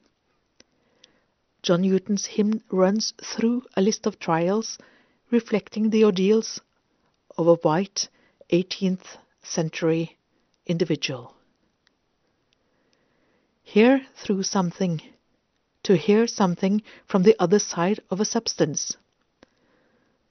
John 1.62 1.82
Newton's 1.82 2.26
hymn 2.26 2.64
runs 2.68 3.14
through 3.22 3.62
a 3.76 3.80
list 3.80 4.04
of 4.04 4.18
trials 4.18 4.78
reflecting 5.30 5.90
the 5.90 6.04
ordeals 6.04 6.60
of 7.38 7.46
a 7.46 7.54
white 7.54 8.08
18th 8.50 9.18
century 9.44 10.18
individual. 10.66 11.36
Hear 13.62 14.04
through 14.16 14.42
something, 14.42 15.00
to 15.82 15.96
hear 15.96 16.26
something 16.26 16.82
from 17.06 17.22
the 17.22 17.36
other 17.38 17.58
side 17.58 18.00
of 18.10 18.20
a 18.20 18.24
substance. 18.24 18.96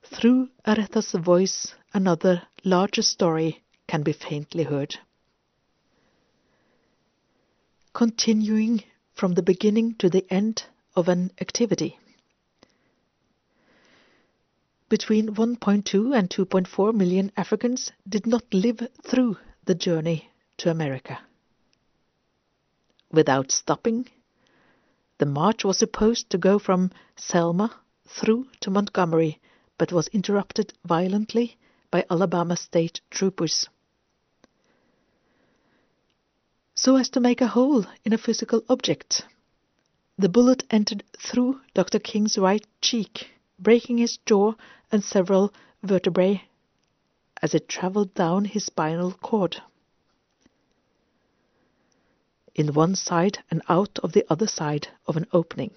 Through 0.04 0.50
Aretha's 0.66 1.12
voice, 1.12 1.74
another 1.94 2.44
larger 2.64 3.02
story 3.02 3.62
can 3.88 4.04
be 4.04 4.14
faintly 4.14 4.64
heard. 4.64 4.96
Continuing 7.94 8.84
from 9.14 9.34
the 9.34 9.44
beginning 9.44 9.96
to 9.96 10.10
the 10.10 10.26
end 10.30 10.64
of 10.96 11.08
an 11.08 11.32
activity. 11.40 11.98
Between 14.90 15.36
1.2 15.36 16.18
and 16.18 16.30
2.4 16.30 16.94
million 16.94 17.32
Africans 17.38 17.92
did 18.08 18.28
not 18.28 18.44
live 18.54 18.88
through 19.06 19.38
the 19.66 19.76
journey 19.76 20.30
to 20.58 20.70
America. 20.70 21.20
Without 23.12 23.52
stopping, 23.52 24.10
the 25.22 25.26
march 25.28 25.64
was 25.64 25.78
supposed 25.78 26.32
to 26.32 26.38
go 26.40 26.58
from 26.58 26.90
Selma 27.16 27.80
through 28.08 28.48
to 28.60 28.72
Montgomery, 28.72 29.40
but 29.78 29.92
was 29.92 30.08
interrupted 30.08 30.74
violently 30.84 31.60
by 31.92 32.04
Alabama 32.10 32.58
state 32.58 33.02
troopers. 33.12 33.70
So 36.74 36.96
as 36.96 37.08
to 37.12 37.20
make 37.20 37.40
a 37.40 37.54
hole 37.56 37.86
in 38.04 38.14
a 38.14 38.18
physical 38.18 38.64
object, 38.68 39.24
the 40.18 40.28
bullet 40.28 40.64
entered 40.72 41.04
through 41.16 41.62
Dr. 41.76 42.00
King's 42.00 42.40
right 42.40 42.66
cheek, 42.82 43.30
breaking 43.60 44.00
his 44.00 44.18
jaw 44.26 44.56
and 44.92 45.04
several 45.04 45.54
vertebrae 45.84 46.42
as 47.44 47.54
it 47.54 47.70
traveled 47.70 48.16
down 48.16 48.46
his 48.46 48.66
spinal 48.66 49.12
cord. 49.12 49.62
In 52.54 52.74
one 52.74 52.96
side 52.96 53.40
and 53.50 53.62
out 53.70 54.00
of 54.00 54.12
the 54.12 54.26
other 54.30 54.48
side 54.48 54.90
of 55.08 55.18
an 55.18 55.28
opening. 55.32 55.72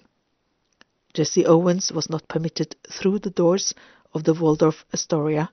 Jesse 1.13 1.45
Owens 1.45 1.91
was 1.91 2.09
not 2.09 2.27
permitted 2.27 2.75
through 2.89 3.19
the 3.19 3.29
doors 3.29 3.73
of 4.13 4.23
the 4.23 4.33
Waldorf 4.33 4.85
Astoria 4.93 5.51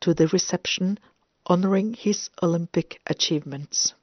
to 0.00 0.14
the 0.14 0.28
reception 0.28 0.98
honoring 1.46 1.94
his 1.94 2.30
Olympic 2.42 3.00
achievements. 3.06 3.94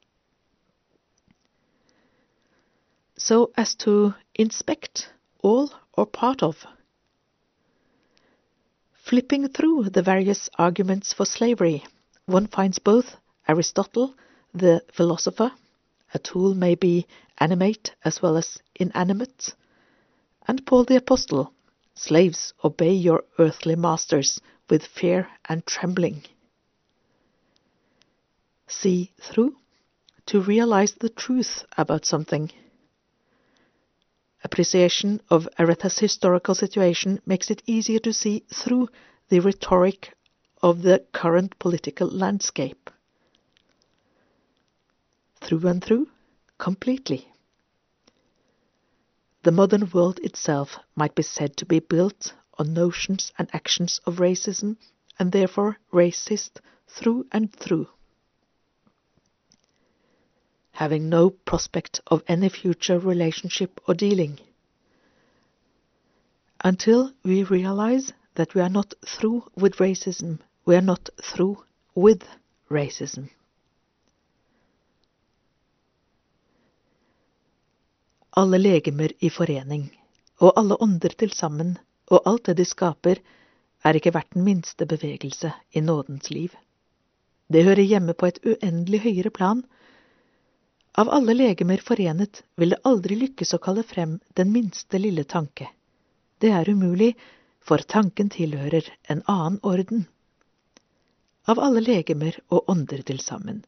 So 3.18 3.52
as 3.58 3.76
to 3.76 4.14
inspect 4.36 5.10
all 5.42 5.72
or 5.94 6.06
part 6.06 6.44
of 6.44 6.66
Flipping 9.10 9.48
through 9.48 9.90
the 9.90 10.04
various 10.04 10.52
arguments 10.60 11.14
for 11.14 11.26
slavery, 11.26 11.84
one 12.28 12.46
finds 12.46 12.78
both 12.78 13.16
Aristotle, 13.48 14.14
the 14.54 14.84
philosopher, 14.94 15.52
a 16.14 16.20
tool 16.20 16.54
may 16.56 16.76
be 16.76 17.06
animate 17.38 17.96
as 18.04 18.22
well 18.22 18.38
as 18.38 18.60
inanimate, 18.76 19.56
and 20.48 20.66
Paul 20.66 20.84
the 20.84 20.96
Apostle, 20.96 21.54
slaves, 21.94 22.54
obey 22.64 22.94
your 22.94 23.24
earthly 23.38 23.76
masters 23.76 24.40
with 24.70 24.86
fear 24.86 25.30
and 25.46 25.66
trembling. 25.66 26.24
See 28.68 29.12
through 29.20 29.56
to 30.28 30.42
realize 30.42 30.94
the 30.94 31.10
truth 31.10 31.66
about 31.78 32.06
something. 32.06 32.52
Appreciation 34.44 35.22
of 35.30 35.50
Aretha's 35.58 36.00
historical 36.00 36.56
situation 36.56 37.20
makes 37.26 37.50
it 37.52 37.64
easier 37.66 38.00
to 38.00 38.14
see 38.14 38.44
through 38.54 38.90
the 39.30 39.40
rhetoric 39.40 40.14
of 40.62 40.82
the 40.82 41.06
current 41.14 41.58
political 41.60 42.08
landscape. 42.08 42.90
Through 45.50 45.68
and 45.68 45.84
through, 45.84 46.08
completely. 46.60 47.34
The 49.42 49.52
modern 49.52 49.90
world 49.90 50.20
itself 50.20 50.78
might 50.96 51.16
be 51.16 51.24
said 51.24 51.58
to 51.58 51.66
be 51.66 51.80
built 51.80 52.36
on 52.60 52.76
notions 52.76 53.32
and 53.36 53.50
actions 53.52 54.00
of 54.06 54.18
racism, 54.18 54.78
and 55.18 55.32
therefore 55.32 55.80
racist 55.92 56.60
through 56.88 57.26
and 57.32 57.52
through. 57.52 57.88
Having 60.74 61.10
no 61.10 61.32
prospect 61.32 62.00
of 62.06 62.22
any 62.28 62.50
future 62.50 63.00
relationship 63.00 63.82
or 63.88 63.96
dealing. 63.96 64.38
Until 66.64 67.12
we 67.24 67.42
realize 67.42 68.14
that 68.36 68.54
we 68.54 68.62
are 68.62 68.70
not 68.70 68.94
through 69.04 69.50
with 69.56 69.78
racism, 69.78 70.42
we 70.66 70.76
are 70.76 70.82
not 70.94 71.10
through 71.20 71.64
with 71.96 72.24
racism. 72.70 73.32
Alle 78.40 78.58
legemer 78.58 79.12
i 79.20 79.30
forening, 79.36 79.82
og 80.40 80.54
alle 80.60 80.78
ånder 80.80 81.12
til 81.20 81.32
sammen, 81.36 81.74
og 82.08 82.28
alt 82.30 82.46
det 82.48 82.54
de 82.62 82.66
skaper, 82.70 83.18
er 83.84 83.98
ikke 83.98 84.14
verdt 84.16 84.36
den 84.36 84.46
minste 84.46 84.86
bevegelse 84.88 85.50
i 85.76 85.82
nådens 85.84 86.30
liv. 86.32 86.54
Det 87.52 87.66
hører 87.68 87.84
hjemme 87.84 88.14
på 88.16 88.30
et 88.30 88.38
uendelig 88.46 89.02
høyere 89.04 89.32
plan. 89.36 89.64
Av 90.96 91.12
alle 91.18 91.36
legemer 91.36 91.84
forenet 91.84 92.40
vil 92.56 92.72
det 92.72 92.80
aldri 92.88 93.18
lykkes 93.20 93.52
å 93.58 93.60
kalle 93.66 93.84
frem 93.90 94.14
den 94.40 94.54
minste 94.54 95.02
lille 95.04 95.26
tanke. 95.34 95.68
Det 96.40 96.54
er 96.56 96.72
umulig, 96.72 97.10
for 97.60 97.84
tanken 97.96 98.32
tilhører 98.32 98.88
en 99.12 99.26
annen 99.26 99.60
orden. 99.74 100.06
Av 101.44 101.60
alle 101.60 101.84
legemer 101.84 102.40
og 102.48 102.72
ånder 102.72 103.04
til 103.04 103.20
sammen 103.20 103.66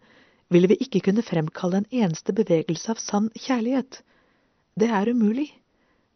ville 0.47 0.71
vi 0.71 0.79
ikke 0.87 1.03
kunne 1.09 1.27
fremkalle 1.27 1.83
en 1.83 1.91
eneste 1.91 2.31
bevegelse 2.39 2.95
av 2.95 3.03
sann 3.03 3.27
kjærlighet. 3.35 3.99
Det 4.79 4.89
er 4.89 5.09
umulig, 5.11 5.49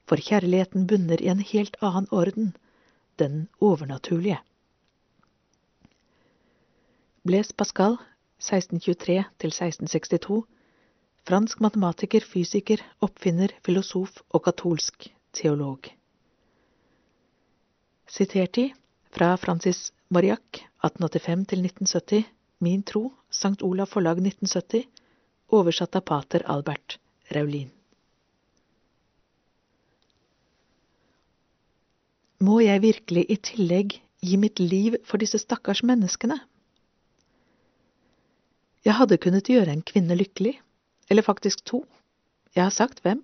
for 0.07 0.21
kjærligheten 0.21 0.88
bunner 0.88 1.21
i 1.21 1.27
en 1.31 1.39
helt 1.43 1.75
annen 1.81 2.07
orden, 2.11 2.55
den 3.19 3.47
overnaturlige. 3.59 4.39
Blaise 7.25 7.53
Pascal, 7.57 7.97
1623–1662, 8.39 10.43
fransk 11.27 11.59
matematiker, 11.59 12.21
fysiker, 12.21 12.77
oppfinner, 13.01 13.49
filosof 13.65 14.21
og 14.29 14.43
katolsk 14.45 15.09
teolog. 15.33 15.89
Sitert 18.07 18.57
i 18.61 18.73
fra 19.11 19.35
Francis 19.41 19.91
Mariac 20.09 20.63
1885–1970, 20.85 22.23
Min 22.59 22.83
tro, 22.83 23.11
St. 23.29 23.61
Olav 23.61 23.89
forlag 23.91 24.21
1970, 24.21 24.85
oversatt 25.51 25.95
av 25.99 26.05
pater 26.07 26.45
Albert 26.47 26.99
Raulin. 27.35 27.67
Må 32.43 32.59
jeg 32.59 32.81
virkelig 32.83 33.23
i 33.31 33.37
tillegg 33.39 33.95
gi 34.25 34.37
mitt 34.37 34.59
liv 34.59 34.97
for 35.07 35.21
disse 35.21 35.39
stakkars 35.39 35.83
menneskene? 35.87 36.37
Jeg 38.85 38.97
hadde 38.99 39.17
kunnet 39.21 39.47
gjøre 39.49 39.71
en 39.71 39.85
kvinne 39.85 40.17
lykkelig, 40.19 40.57
eller 41.09 41.25
faktisk 41.25 41.63
to. 41.65 41.85
Jeg 42.53 42.67
har 42.67 42.75
sagt 42.75 43.01
hvem. 43.05 43.23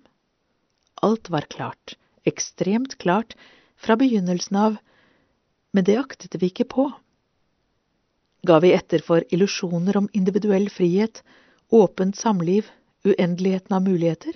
Alt 1.02 1.28
var 1.30 1.46
klart, 1.52 1.94
ekstremt 2.24 2.96
klart, 2.98 3.36
fra 3.76 3.96
begynnelsen 3.98 4.56
av, 4.56 4.76
men 5.72 5.84
det 5.84 5.98
aktet 6.00 6.38
vi 6.40 6.48
ikke 6.50 6.68
på. 6.72 6.88
Ga 8.48 8.58
vi 8.64 8.72
etter 8.74 9.04
for 9.04 9.22
illusjoner 9.30 9.96
om 10.00 10.08
individuell 10.16 10.70
frihet, 10.70 11.22
åpent 11.70 12.16
samliv, 12.18 12.66
uendeligheten 13.06 13.76
av 13.76 13.84
muligheter? 13.84 14.34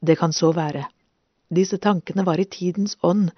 Det 0.00 0.18
kan 0.18 0.34
så 0.34 0.52
være. 0.54 0.84
Disse 1.52 1.76
tankene 1.78 2.24
var 2.24 2.40
i 2.40 2.48
tidens 2.48 2.96
ånd. 3.04 3.30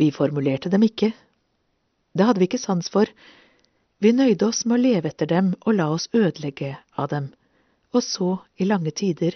Vi 0.00 0.08
formulerte 0.14 0.70
dem 0.72 0.86
ikke. 0.86 1.12
Det 2.16 2.24
hadde 2.24 2.40
vi 2.40 2.48
ikke 2.48 2.60
sans 2.62 2.88
for. 2.88 3.10
Vi 4.00 4.14
nøyde 4.14 4.46
oss 4.48 4.64
med 4.64 4.78
å 4.78 4.84
leve 4.86 5.10
etter 5.10 5.28
dem 5.28 5.52
og 5.66 5.74
la 5.76 5.90
oss 5.92 6.08
ødelegge 6.14 6.76
av 6.96 7.10
dem, 7.12 7.32
og 7.92 8.04
så, 8.06 8.30
i 8.56 8.68
lange 8.68 8.94
tider, 8.94 9.34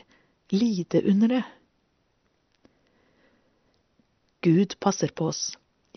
lide 0.55 1.03
under 1.11 1.35
det. 1.37 1.43
Gud 4.43 4.79
passer 4.81 5.13
på 5.15 5.29
oss, 5.31 5.43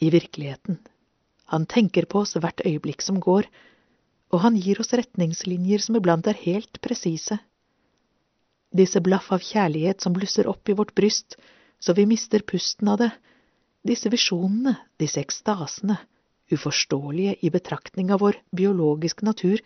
i 0.02 0.10
virkeligheten. 0.12 0.82
Han 1.54 1.66
tenker 1.70 2.10
på 2.10 2.26
oss 2.26 2.36
hvert 2.36 2.64
øyeblikk 2.66 3.06
som 3.06 3.22
går, 3.22 3.48
og 4.34 4.42
han 4.44 4.58
gir 4.60 4.82
oss 4.82 4.94
retningslinjer 4.98 5.82
som 5.86 5.96
iblant 5.96 6.28
er 6.28 6.42
helt 6.42 6.82
presise. 6.84 7.38
Disse 8.76 9.00
blaff 9.00 9.30
av 9.32 9.46
kjærlighet 9.46 10.04
som 10.04 10.14
blusser 10.18 10.50
opp 10.52 10.68
i 10.68 10.76
vårt 10.76 10.96
bryst 10.98 11.38
så 11.80 11.94
vi 11.94 12.06
mister 12.10 12.44
pusten 12.46 12.90
av 12.92 13.00
det, 13.02 13.12
disse 13.86 14.10
visjonene, 14.10 14.76
disse 15.00 15.22
ekstasene, 15.22 15.98
uforståelige 16.52 17.36
i 17.42 17.52
betraktning 17.54 18.12
av 18.14 18.22
vår 18.22 18.40
biologiske 18.56 19.26
natur, 19.26 19.62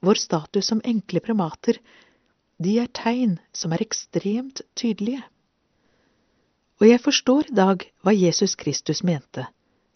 vår 0.00 0.18
status 0.18 0.70
som 0.70 0.82
enkle 0.84 1.22
primater, 1.22 1.78
de 2.60 2.76
er 2.82 2.90
tegn 2.92 3.38
som 3.56 3.72
er 3.72 3.82
ekstremt 3.84 4.62
tydelige. 4.76 5.22
Og 6.80 6.88
jeg 6.88 7.02
forstår 7.04 7.50
i 7.50 7.56
dag 7.56 7.84
hva 8.04 8.14
Jesus 8.16 8.56
Kristus 8.56 9.02
mente. 9.04 9.46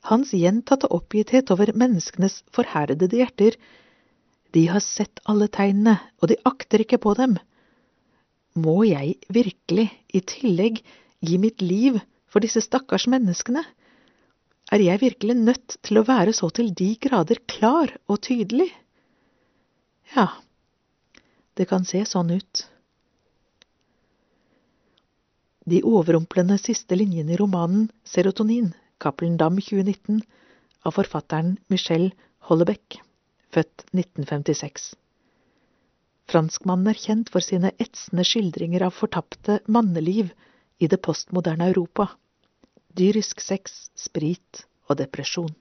Hans 0.04 0.34
gjentatte 0.36 0.90
oppgitthet 0.92 1.48
over 1.52 1.72
menneskenes 1.72 2.42
forherdede 2.52 3.08
hjerter. 3.16 3.56
De 4.52 4.66
har 4.68 4.84
sett 4.84 5.22
alle 5.24 5.48
tegnene, 5.48 5.96
og 6.20 6.28
de 6.28 6.36
akter 6.44 6.84
ikke 6.84 7.00
på 7.00 7.14
dem. 7.16 7.38
Må 8.54 8.84
jeg 8.84 9.16
virkelig, 9.32 9.88
i 10.12 10.20
tillegg, 10.20 10.82
gi 11.24 11.38
mitt 11.40 11.62
liv 11.64 11.98
for 12.30 12.44
disse 12.44 12.62
stakkars 12.64 13.06
menneskene? 13.10 13.64
Er 14.72 14.80
jeg 14.80 15.02
virkelig 15.02 15.36
nødt 15.38 15.76
til 15.84 16.00
å 16.00 16.06
være 16.08 16.32
så 16.36 16.48
til 16.54 16.72
de 16.76 16.94
grader 17.00 17.40
klar 17.50 17.92
og 18.08 18.22
tydelig? 18.26 18.70
Ja, 20.14 20.28
det 21.54 21.68
kan 21.70 21.84
se 21.88 22.02
sånn 22.08 22.32
ut. 22.34 22.64
De 25.64 25.80
overrumplende 25.86 26.58
siste 26.60 26.96
linjene 26.96 27.36
i 27.36 27.38
romanen 27.40 27.86
Serotonin, 28.04 28.72
Cappelen 29.00 29.38
Dam 29.40 29.56
2019, 29.56 30.20
av 30.84 30.92
forfatteren 30.92 31.54
Michel 31.72 32.10
Hollebeck, 32.48 32.98
født 33.54 33.86
1956. 33.94 34.90
Franskmannen 36.28 36.90
er 36.92 37.00
kjent 37.00 37.30
for 37.32 37.44
sine 37.44 37.72
etsende 37.80 38.24
skildringer 38.28 38.84
av 38.86 38.96
fortapte 38.96 39.60
manneliv 39.68 40.32
i 40.78 40.88
det 40.90 41.00
postmoderne 41.02 41.68
Europa, 41.70 42.08
dyrisk 42.96 43.40
sex, 43.40 43.90
sprit 43.94 44.64
og 44.88 44.98
depresjon. 44.98 45.54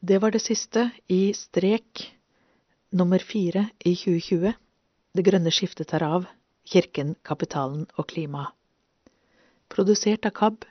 Det 0.00 0.16
var 0.22 0.32
det 0.32 0.40
siste 0.40 0.88
i 1.12 1.32
strek 1.36 2.06
nummer 2.90 3.20
fire 3.20 3.68
i 3.84 3.92
2020. 3.94 4.54
Det 5.12 5.24
grønne 5.26 5.52
skiftet 5.52 5.90
tar 5.92 6.06
av. 6.06 6.24
Kirken, 6.70 7.16
kapitalen 7.24 7.86
og 7.98 8.06
klimaet. 8.12 8.54
Produsert 9.70 10.26
av 10.26 10.34
KAB. 10.34 10.64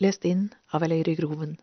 Lest 0.00 0.24
inn 0.28 0.50
av 0.76 0.84
Eleiry 0.84 1.14
Groven. 1.16 1.56